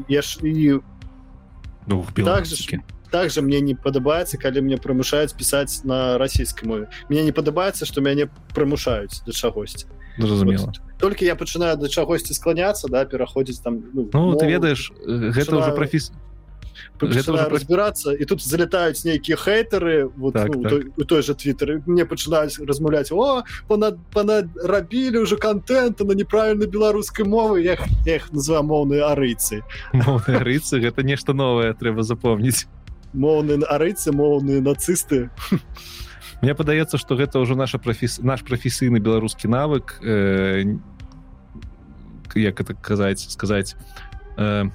Я 0.09 0.21
ж 0.21 0.39
і 0.43 0.79
ну, 1.87 2.05
так 2.15 2.45
же 2.45 2.55
также 3.15 3.41
мне 3.41 3.61
не 3.63 3.75
падабаецца 3.79 4.35
калі 4.35 4.67
мне 4.67 4.75
прымушаюць 4.75 5.31
пісаць 5.39 5.87
на 5.87 6.17
расійскай 6.19 6.67
мове. 6.67 6.91
Мне 7.07 7.23
не 7.23 7.31
падабаецца 7.31 7.87
што 7.87 8.03
мяне 8.03 8.27
прымушаюць 8.51 9.23
да 9.23 9.31
чагосьці 9.31 9.87
зразумела 10.17 10.65
вот, 10.67 10.81
только 10.99 11.23
я 11.23 11.35
пачынаю 11.39 11.77
да 11.79 11.87
чагосьці 11.87 12.35
скланяцца 12.35 12.91
да 12.91 13.05
пераходзіць 13.05 13.63
там 13.63 13.79
ну, 13.93 14.09
ну 14.11 14.35
ты 14.35 14.51
ведаеш 14.51 14.91
гэта 15.07 15.55
уже 15.55 15.71
професі 15.71 16.11
разбираться 16.99 18.11
і 18.11 18.25
тут 18.25 18.43
залетаюць 18.43 19.05
нейкія 19.05 19.37
хейтары 19.37 20.11
вот 20.15 20.33
так, 20.33 20.51
ну, 20.55 20.63
так. 20.63 20.71
Той, 20.71 20.91
у 20.97 21.03
той 21.03 21.21
же 21.23 21.35
твиттер 21.35 21.81
мне 21.85 22.05
пачынаюць 22.05 22.59
размаўляць 22.67 23.11
о 23.11 23.43
понад 23.67 23.95
понад 24.11 24.51
рабілі 24.59 25.23
уже 25.23 25.37
контента 25.37 26.03
на 26.03 26.13
неправільна 26.13 26.67
беларускай 26.67 27.25
мовы 27.25 27.63
я 27.63 27.79
эх 28.05 28.31
назва 28.31 28.61
моўныя 28.61 29.11
арыцы 29.15 29.63
рыцы 30.27 30.79
гэта 30.79 31.03
нешта 31.03 31.33
новое 31.33 31.73
трэба 31.73 32.03
запомніць 32.03 32.67
моўны 33.15 33.63
арыцы 33.65 34.11
моўныя 34.11 34.61
нацысты. 34.61 35.31
Мне 36.41 36.53
падаецца 36.53 36.99
што 36.99 37.15
гэта 37.15 37.39
ўжо 37.39 37.55
наша 37.55 37.79
професі 37.79 38.21
наш 38.21 38.43
прафесійны 38.43 38.99
беларускі 38.99 39.47
навык 39.47 39.97
э, 40.03 40.77
як 42.35 42.59
это 42.59 42.75
казаць 42.75 43.31
сказаць 43.31 43.75
э, 44.37 44.67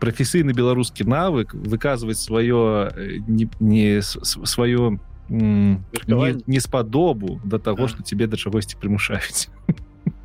прафесійны 0.00 0.54
беларускі 0.54 1.04
навык 1.04 1.54
выказваць 1.54 2.22
сваё 2.22 2.88
э, 2.94 3.18
не, 3.26 3.50
не 3.60 4.00
сваё 4.00 4.98
неспадобу 5.28 7.40
не 7.42 7.50
да 7.50 7.58
таго 7.58 7.88
што 7.88 8.02
тебе 8.02 8.26
да 8.26 8.36
чагосьці 8.36 8.78
прымушаюць. 8.78 9.50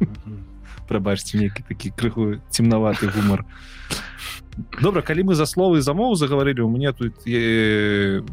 Прабачце 0.88 1.42
нейкі 1.42 1.66
такі 1.66 1.90
крыху 1.90 2.38
цемнаваты 2.54 3.10
гумар 3.10 3.46
добра 4.82 5.02
калі 5.02 5.32
мы 5.32 5.36
за 5.36 5.46
словы 5.46 5.82
замоў 5.82 6.16
загаварылі 6.16 6.62
у 6.62 6.70
мне 6.70 6.92
тут 6.92 7.28
е... 7.28 8.24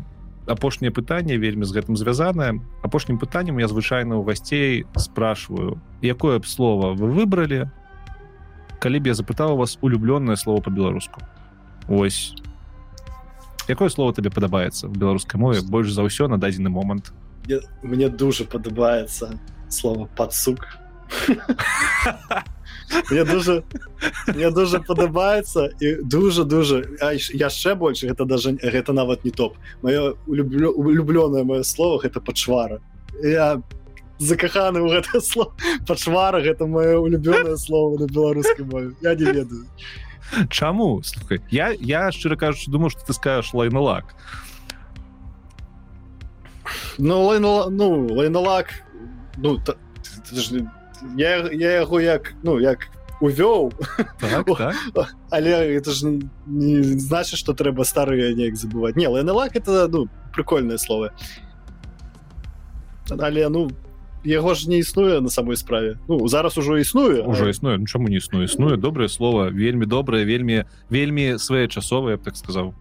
апошняе 0.49 0.91
пытанне 0.91 1.37
вельмі 1.37 1.65
з 1.69 1.77
гэтым 1.77 1.97
звязанае. 1.97 2.65
Апошнім 2.83 3.19
пытаннем 3.21 3.61
я 3.61 3.69
звычайна 3.69 4.17
ў 4.17 4.25
гасцей 4.25 4.87
спрашиваю 4.97 5.79
якое 6.01 6.41
б 6.41 6.47
слово 6.49 6.97
вы 6.97 7.13
выбралі 7.13 7.71
калі 8.81 8.99
б 8.99 9.13
я 9.13 9.15
запытаў 9.15 9.61
вас 9.61 9.79
улюблёнае 9.83 10.37
слово 10.37 10.61
по-беларуску 10.65 11.21
ось. 11.89 12.35
Якое 13.69 13.89
слово 13.93 14.17
табе 14.17 14.31
падабаецца 14.31 14.89
в 14.89 14.97
беларускай 14.97 15.37
мове? 15.37 15.61
Больш 15.61 15.93
за 15.93 16.03
ўсё 16.03 16.29
на 16.29 16.41
дадзены 16.41 16.73
момант. 16.73 17.13
Мне 17.83 18.09
дуже 18.09 18.45
падабаецца 18.45 19.37
слово 19.69 20.09
подсук 20.17 20.65
мне 23.11 23.25
дуже 23.25 23.63
мне 24.27 24.51
дуже 24.51 24.81
падабаецца 24.81 25.69
і 25.81 26.03
дуже 26.03 26.45
дуже 26.45 26.85
яшчэ 27.35 27.75
больш 27.75 28.05
гэта 28.05 28.25
даже 28.25 28.53
гэта 28.53 28.93
нават 28.93 29.25
не 29.25 29.31
топ. 29.31 29.57
Маё 29.83 30.17
люблю 30.27 30.73
улюблёное 30.73 31.45
мое 31.45 31.63
слово 31.63 32.03
это 32.05 32.21
пачвара 32.21 32.81
я 33.23 33.63
закаханы 34.19 34.81
ў 34.81 34.89
гэта 35.01 35.21
слово. 35.21 35.53
Пачвара 35.87 36.41
гэта 36.41 36.67
маё 36.67 37.01
улюбёное 37.01 37.57
слово 37.57 37.99
на 37.99 38.07
беларускай 38.07 38.65
мове 38.65 38.95
я 39.03 39.15
не 39.15 39.25
ведаю. 39.25 39.67
Чаму 40.51 41.03
слухай 41.03 41.41
я 41.51 41.71
я 41.71 42.13
шчыра 42.13 42.37
кажучы 42.37 42.71
думаю 42.71 42.91
что 42.91 43.05
ты 43.05 43.13
скажешь 43.13 43.55
лайналак 43.55 44.15
ну 46.99 47.25
лайна, 47.25 47.71
ну 47.71 48.07
лайналак 48.13 48.69
ну 49.37 49.57
та, 49.59 49.75
я, 51.17 51.49
я 51.53 51.71
яго 51.81 52.01
як 52.01 52.35
ну 52.43 52.59
як 52.61 52.89
увёў. 53.21 53.73
Так, 54.21 54.47
так. 54.95 55.15
але 55.31 55.51
это 55.77 55.91
ж 55.91 56.07
не, 56.47 56.83
значит 56.83 57.39
что 57.39 57.53
трэба 57.53 57.85
старыя 57.85 58.35
неяк 58.35 58.57
забывать. 58.57 58.97
Не 58.97 59.09
лайналак 59.09 59.57
это 59.57 59.89
ну 59.89 60.09
прикольное 60.33 60.79
слово. 60.79 61.13
Але 63.11 63.49
ну 63.49 63.71
яго 64.25 64.55
ж 64.55 64.69
не 64.69 64.79
існуе 64.79 65.21
на 65.21 65.31
самой 65.31 65.57
справе. 65.57 65.99
Ну 66.09 66.29
зараз 66.29 66.59
ужо 66.59 66.79
існуе 66.79 67.23
уже 67.23 67.45
а... 67.45 67.49
існуе 67.49 67.79
ну, 67.79 67.87
чаму 67.87 68.09
не 68.09 68.17
існуе 68.17 68.45
існуе 68.45 68.77
добрае 68.77 69.09
слово 69.09 69.51
вельмі 69.51 69.87
добрае 69.87 70.25
вельмі 70.25 70.65
вельмі 70.91 71.39
своечасовае 71.39 72.19
так 72.19 72.37
сказаў 72.37 72.75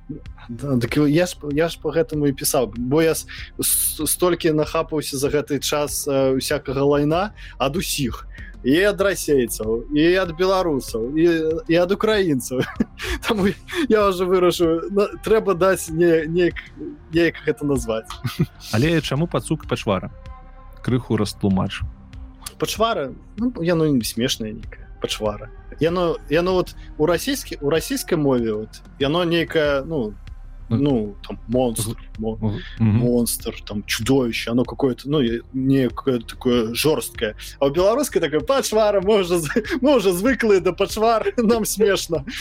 да, 0.49 0.77
так 0.77 0.97
я 0.97 1.25
ж 1.25 1.37
я 1.51 1.69
ж 1.69 1.79
по 1.81 1.91
гэтаму 1.91 2.27
і 2.27 2.33
пісаў. 2.33 2.73
Бо 2.77 3.01
я 3.01 3.13
столькі 3.59 4.51
нахапаўся 4.51 5.17
за 5.17 5.29
гэты 5.29 5.59
час 5.59 6.07
усякага 6.07 6.83
лайна 6.83 7.33
ад 7.57 7.75
усіх. 7.75 8.27
І 8.63 8.89
ад 8.89 9.01
расейцаў 9.01 9.85
і 9.93 10.03
ад 10.17 10.33
беларусаў 10.33 11.13
і, 11.13 11.27
і 11.67 11.75
ад 11.75 11.91
украінцаў. 11.91 12.63
Там 13.27 13.45
я 13.89 14.07
уже 14.07 14.25
вырашу 14.25 14.81
трэба 15.23 15.53
даць 15.53 15.89
не 15.89 16.25
неяк 16.27 16.55
неяк 17.13 17.35
гэта 17.45 17.65
назваць. 17.65 18.09
Але 18.73 19.01
чаму 19.01 19.27
пацук 19.27 19.67
пачвара 19.67 20.09
крыху 20.87 21.17
растлумач 21.17 21.81
пачвара 22.57 23.11
ну, 23.35 23.51
яно 23.61 23.85
не 23.87 24.03
смешная 24.03 24.53
нейкая 24.53 24.87
пачвара. 25.01 25.49
Яно 25.79 26.17
яно 26.29 26.53
вот 26.53 26.75
у 26.97 27.05
расійскі 27.05 27.57
у 27.61 27.69
расійскай 27.69 28.17
мове 28.17 28.53
вот 28.53 28.81
яно 28.99 29.25
нейкая 29.25 29.83
ну 29.83 30.13
ну 30.69 31.15
там 31.27 31.39
монстр 31.47 31.97
монстр 32.77 33.55
там 33.65 33.83
чудовище 33.85 34.51
оно 34.51 34.63
какое-то 34.63 35.09
ну 35.09 35.21
не 35.53 35.89
какое-то 35.89 36.27
такое 36.27 36.73
жорсткое 36.73 37.35
а 37.59 37.67
у 37.67 37.69
беларускай 37.69 38.21
такой 38.21 38.41
пачвара 38.41 39.01
мы 39.01 39.21
уже 39.21 39.39
мы 39.81 39.95
уже 39.95 40.11
звыклые 40.11 40.59
до 40.59 40.73
пачвар 40.73 41.33
нам 41.37 41.65
смешно 41.65 42.25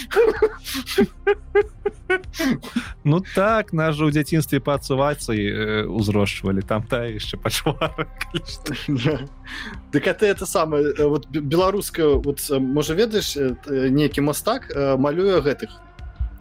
ну 3.05 3.23
так 3.35 3.73
нас 3.73 3.95
же 3.95 4.07
у 4.07 4.11
дзяцінстве 4.11 4.61
пацувацца 4.61 5.35
і 5.35 5.87
узрошчвалі 5.87 6.63
там 6.63 6.83
та 6.83 7.07
яшчэ 7.07 7.37
пачвара 7.37 8.07
дык 9.93 10.07
это 10.07 10.27
это 10.27 10.47
самое 10.47 10.95
вот 10.99 11.29
беларуская 11.31 12.19
вот 12.19 12.43
можа 12.51 12.95
ведаеш 12.95 13.37
нейкі 13.71 14.21
мастак 14.21 14.71
малюе 14.99 15.41
гэтых 15.41 15.86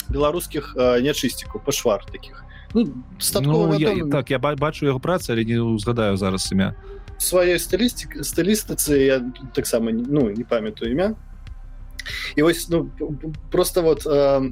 беларускіх 0.09 0.75
нячысцікаў 0.75 1.61
пашвар 1.65 2.05
таких. 2.05 2.45
Ну, 2.75 3.03
ну, 3.41 3.73
я, 3.79 3.95
так 4.11 4.29
я 4.29 4.39
бачу 4.39 4.85
яго 4.85 4.99
працы 4.99 5.31
але 5.31 5.45
не 5.45 5.59
узгадаю 5.61 6.17
зараз 6.17 6.51
імя. 6.51 6.75
Сваёй 7.17 7.55
стылістик 7.55 8.19
стылістыцы 8.19 8.99
я 8.99 9.23
таксама 9.55 9.91
ну 9.91 10.29
не 10.29 10.43
памятаю 10.43 10.91
імя 10.91 11.15
і 12.35 12.43
вось 12.43 12.69
ну 12.69 12.91
просто 13.51 13.81
вот 13.81 14.05
э, 14.05 14.51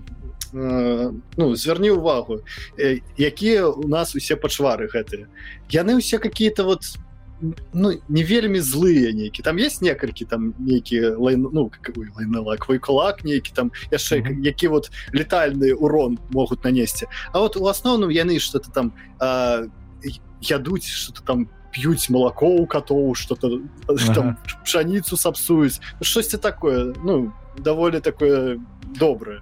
э, 0.54 1.12
ну 1.38 1.56
звярні 1.56 1.92
увагу 1.92 2.40
э, 2.80 3.02
якія 3.18 3.68
у 3.68 3.88
нас 3.88 4.16
усе 4.16 4.36
пачвары 4.36 4.88
гэтыя. 4.88 5.28
Яны 5.70 6.00
ўсе 6.00 6.18
какие-то 6.18 6.64
вот 6.64 6.96
ну 7.73 7.93
не 8.09 8.23
вельмі 8.25 8.59
злыя 8.61 9.13
нейкі 9.15 9.43
там 9.43 9.59
есть 9.59 9.83
некалькі 9.83 10.25
там 10.25 10.55
нейкі 10.59 11.15
лайн 11.23 11.47
ну 11.53 11.71
лайнлак 12.17 12.67
кулак 12.81 13.25
нейкі 13.25 13.53
там 13.55 13.71
яшчэ 13.91 14.19
mm 14.19 14.27
-hmm. 14.27 14.43
які 14.45 14.69
вот 14.69 14.91
летальны 15.15 15.73
урон 15.73 16.19
могуць 16.31 16.65
нанесці 16.65 17.07
А 17.33 17.39
вот 17.39 17.57
у 17.57 17.65
асноўным 17.65 18.11
яны 18.11 18.39
что-то 18.39 18.71
там 18.71 18.93
э, 19.21 19.69
ядуць 20.41 20.87
что-то 20.87 21.23
там 21.23 21.49
п'юць 21.71 22.11
малако 22.11 22.47
у 22.47 22.67
катоў 22.67 23.15
что-то 23.15 23.61
ага. 23.89 24.37
пшаніцу 24.65 25.17
сапсуюць 25.17 25.81
штосьці 26.03 26.39
такое 26.39 26.95
ну 27.05 27.33
даволі 27.59 28.01
такое 28.01 28.59
добрае 28.99 29.41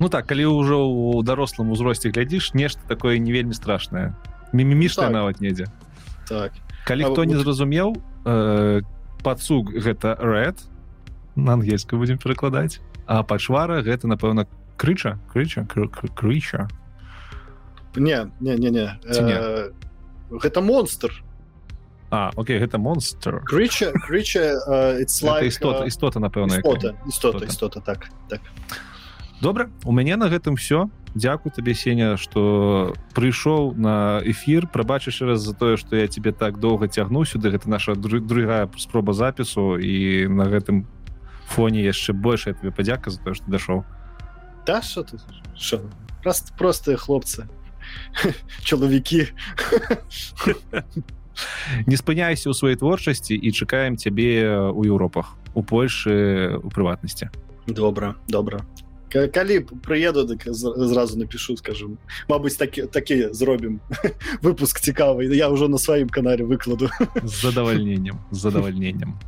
Ну 0.00 0.08
так 0.08 0.26
калі 0.26 0.46
ўжо 0.46 0.86
у 0.86 1.22
дарослым 1.22 1.70
узросце 1.70 2.10
глядзіш 2.10 2.54
нешта 2.54 2.80
такое 2.88 3.18
не 3.18 3.32
вельмі 3.32 3.54
страшнае 3.54 4.14
мімімішна 4.52 5.02
так. 5.02 5.12
нават 5.12 5.40
недзе 5.40 5.66
так 6.28 6.52
Калі 6.85 7.03
хто 7.11 7.23
не 7.23 7.35
зразумеў 7.35 7.95
э, 8.25 8.81
пацук 9.23 9.71
гэта 9.71 10.17
red 10.19 10.57
на 11.35 11.53
ангельскую 11.53 11.99
будзем 11.99 12.17
перакладаць 12.17 12.79
а 13.05 13.23
пачвара 13.23 13.81
гэта 13.81 14.07
напэўна 14.07 14.47
крыча. 14.77 15.19
Крыча? 15.31 15.65
Крыча. 16.15 16.67
Не 17.95 18.31
не 18.39 18.57
не 18.57 18.69
не. 18.69 18.97
Э, 19.05 19.71
гэта 20.31 20.61
монстр. 20.61 21.23
А 22.09 22.31
окей 22.35 22.59
гэта 22.59 22.77
монстр. 22.77 23.41
Крыча 23.45 23.91
крыча 23.91 24.57
істота 25.01 25.85
істота 25.85 26.19
напэўна 26.19 26.59
істота 27.07 27.45
істота. 27.45 27.81
так 27.81 28.09
так 28.29 28.41
добра 29.43 29.67
у 29.83 29.91
мяне 29.91 30.15
на 30.15 30.31
гэтым 30.31 30.55
все 30.55 30.87
Дякую 31.15 31.53
табе 31.53 31.75
сеня 31.75 32.17
что 32.17 32.95
прыйшоў 33.13 33.75
на 33.77 34.19
эфир 34.25 34.65
прабачыш 34.65 35.21
раз 35.21 35.41
за 35.41 35.53
тое 35.53 35.77
что 35.77 35.95
я 35.95 36.07
тебе 36.07 36.31
так 36.31 36.59
доўга 36.59 36.87
цягну. 36.87 37.23
Сюды 37.25 37.51
гэта 37.51 37.69
наша 37.69 37.93
другая 37.93 38.67
спроба 38.77 39.13
запісу. 39.13 39.77
І 39.77 40.25
на 40.25 40.49
гэтым 40.49 40.87
фоне 41.53 41.85
яшчэ 41.85 42.13
больш 42.13 42.49
тебе 42.49 42.71
падзяка 42.71 43.11
за 43.11 43.21
тое 43.21 43.35
что 43.35 43.45
дашоў 43.45 43.85
да 44.65 44.81
что 44.81 45.03
ты 45.03 45.19
шо? 45.55 45.81
просто 46.23 46.53
простые 46.57 46.97
хлопцы. 46.97 47.47
Чалавекі 48.63 49.27
не 51.85 51.97
спыняйся 51.97 52.49
ў 52.49 52.55
сваёй 52.55 52.79
творчасці 52.79 53.35
і 53.35 53.51
чакаем 53.51 53.97
цябе 53.97 54.71
ў 54.71 54.87
Еўропах 54.87 55.35
у 55.53 55.61
Польшы 55.61 56.57
у 56.63 56.71
прыватнасці. 56.71 57.29
Добра 57.67 58.15
добра 58.27 58.65
калі 59.13 59.59
прыеду 59.85 60.25
дык 60.25 60.49
зразу 60.49 61.19
напишу 61.19 61.57
скажем. 61.57 61.97
Мабыць 62.27 62.57
такі 62.57 62.89
такі 62.89 63.33
зробім 63.33 63.79
выпуск 64.45 64.81
цікавы 64.81 65.29
я 65.31 65.49
ўжо 65.49 65.67
на 65.67 65.77
сваім 65.77 66.09
канале 66.09 66.43
выкладу. 66.43 66.89
З 67.23 67.49
задавальненнем 67.49 68.19
з 68.31 68.37
задавальненнем 68.37 69.19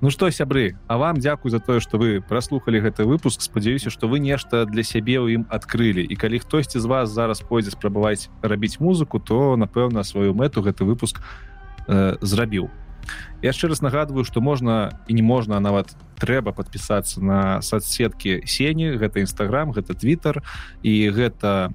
Ну 0.00 0.08
што 0.08 0.30
сябры 0.30 0.78
А 0.88 0.96
вам 0.96 1.20
дзякуй 1.20 1.50
за 1.50 1.60
тое 1.60 1.80
што 1.80 1.98
вы 1.98 2.24
праслухалі 2.24 2.80
гэты 2.80 3.04
выпуск. 3.04 3.40
Спадзяюся 3.44 3.90
што 3.90 4.08
вы 4.08 4.18
нешта 4.18 4.64
для 4.64 4.82
сябе 4.82 5.20
ў 5.20 5.40
ім 5.40 5.42
адкрылі 5.52 6.00
і 6.00 6.14
калі 6.16 6.40
хтосьці 6.40 6.80
з 6.80 6.86
вас 6.88 7.12
зараз 7.12 7.44
пойдзе 7.44 7.76
спрабаваць 7.76 8.32
рабіць 8.40 8.80
музыку 8.80 9.20
то 9.20 9.56
напэўна 9.56 10.02
сваю 10.02 10.32
мэту 10.32 10.64
гэты 10.64 10.88
выпуск 10.88 11.20
э, 11.88 12.16
зрабіў 12.20 12.72
яшчэ 13.42 13.68
раз 13.68 13.82
нагадываю 13.82 14.24
что 14.24 14.40
можна 14.40 15.00
і 15.08 15.14
не 15.14 15.22
можна 15.22 15.60
нават 15.60 15.96
трэба 16.20 16.52
подпісацца 16.52 17.20
на 17.20 17.62
соцсеткі 17.62 18.44
сені. 18.44 18.96
Гэта 19.00 19.24
нстаграм 19.24 19.72
гэта 19.72 19.96
twitter 19.96 20.44
і 20.82 21.10
гэта 21.10 21.72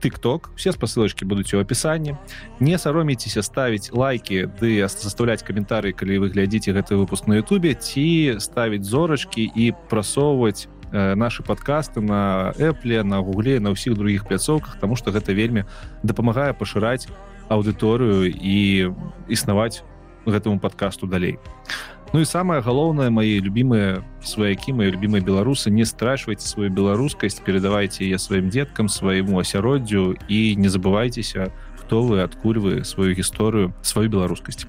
тыкток 0.00 0.50
все 0.56 0.72
спасылочки 0.72 1.24
будуць 1.24 1.52
у 1.54 1.60
опісанні 1.60 2.16
не 2.60 2.78
саромейцеся 2.78 3.42
ставіць 3.42 3.92
лайки 3.92 4.48
ды 4.60 4.80
заставляць 4.88 5.44
каментары 5.44 5.92
калі 5.92 6.24
вы 6.24 6.32
глядзіце 6.32 6.72
гэты 6.72 6.96
выпуск 6.96 7.28
на 7.28 7.36
Ютубе 7.38 7.74
ці 7.74 8.40
ставіць 8.40 8.84
зорачки 8.84 9.44
і 9.44 9.72
прасоўваць 9.90 10.68
наши 10.92 11.42
подкасты 11.42 12.00
на 12.00 12.52
Apple 12.58 13.02
на 13.04 13.20
гугле 13.20 13.60
на 13.60 13.70
ўсіх 13.70 13.94
других 13.94 14.26
пляцоўках 14.26 14.80
тому 14.80 14.96
что 14.96 15.12
гэта 15.12 15.32
вельмі 15.32 15.64
дапамагае 16.02 16.56
пашыраць 16.56 17.06
аўдыторыю 17.48 18.26
і 18.30 18.90
існаваць 19.28 19.84
гэтаму 20.26 20.60
подкасту 20.60 21.06
далей. 21.06 21.38
Ну 22.12 22.20
і 22.20 22.26
самое 22.26 22.60
галоўнае 22.60 23.10
мои 23.10 23.38
любимые 23.38 24.02
сваякі 24.22 24.72
мои 24.72 24.90
любимые 24.90 25.22
беларусы 25.22 25.70
не 25.70 25.84
страчвайте 25.86 26.42
сваю 26.42 26.70
беларускасць 26.70 27.38
передавайте 27.38 28.08
я 28.08 28.18
сваім 28.18 28.50
деткам 28.50 28.88
свайму 28.88 29.38
асяроддзю 29.38 30.16
і 30.26 30.56
не 30.56 30.68
забывайтеся 30.68 31.52
хто 31.78 32.02
вы 32.02 32.22
адкуль 32.22 32.58
вы 32.58 32.84
сваю 32.84 33.14
гісторыю 33.14 33.72
сваю 33.82 34.10
беларускасць. 34.10 34.66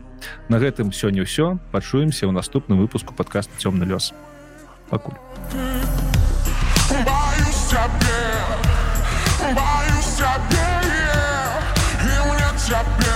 На 0.49 0.59
гэтым 0.61 0.93
сёння 0.93 1.23
ўсё. 1.25 1.57
Пачуемся 1.73 2.29
ў 2.29 2.31
наступным 2.31 2.77
выпуску 2.77 3.13
подкаст 3.17 3.49
цёмны 3.57 3.89
лёс 3.89 4.13
пакуль. 4.93 5.17
Боюсь, 5.49 7.73
боюсь, 7.73 7.81
боюсь, 9.49 9.49
боюсь, 9.49 10.21
боюсь, 10.21 12.05
боюсь, 12.05 12.69
боюсь, 12.69 13.10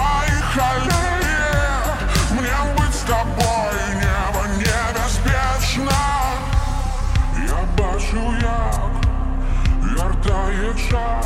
твоих 0.00 0.56
аллее. 0.56 1.96
Мне 2.32 2.56
быть 2.76 2.94
с 2.94 3.02
тобой 3.02 3.74
небо 3.94 4.42
небеспечно. 4.56 5.92
Я 7.46 7.60
бачу, 7.76 8.34
як 8.40 8.92
вертає 9.82 10.74
час 10.90 11.19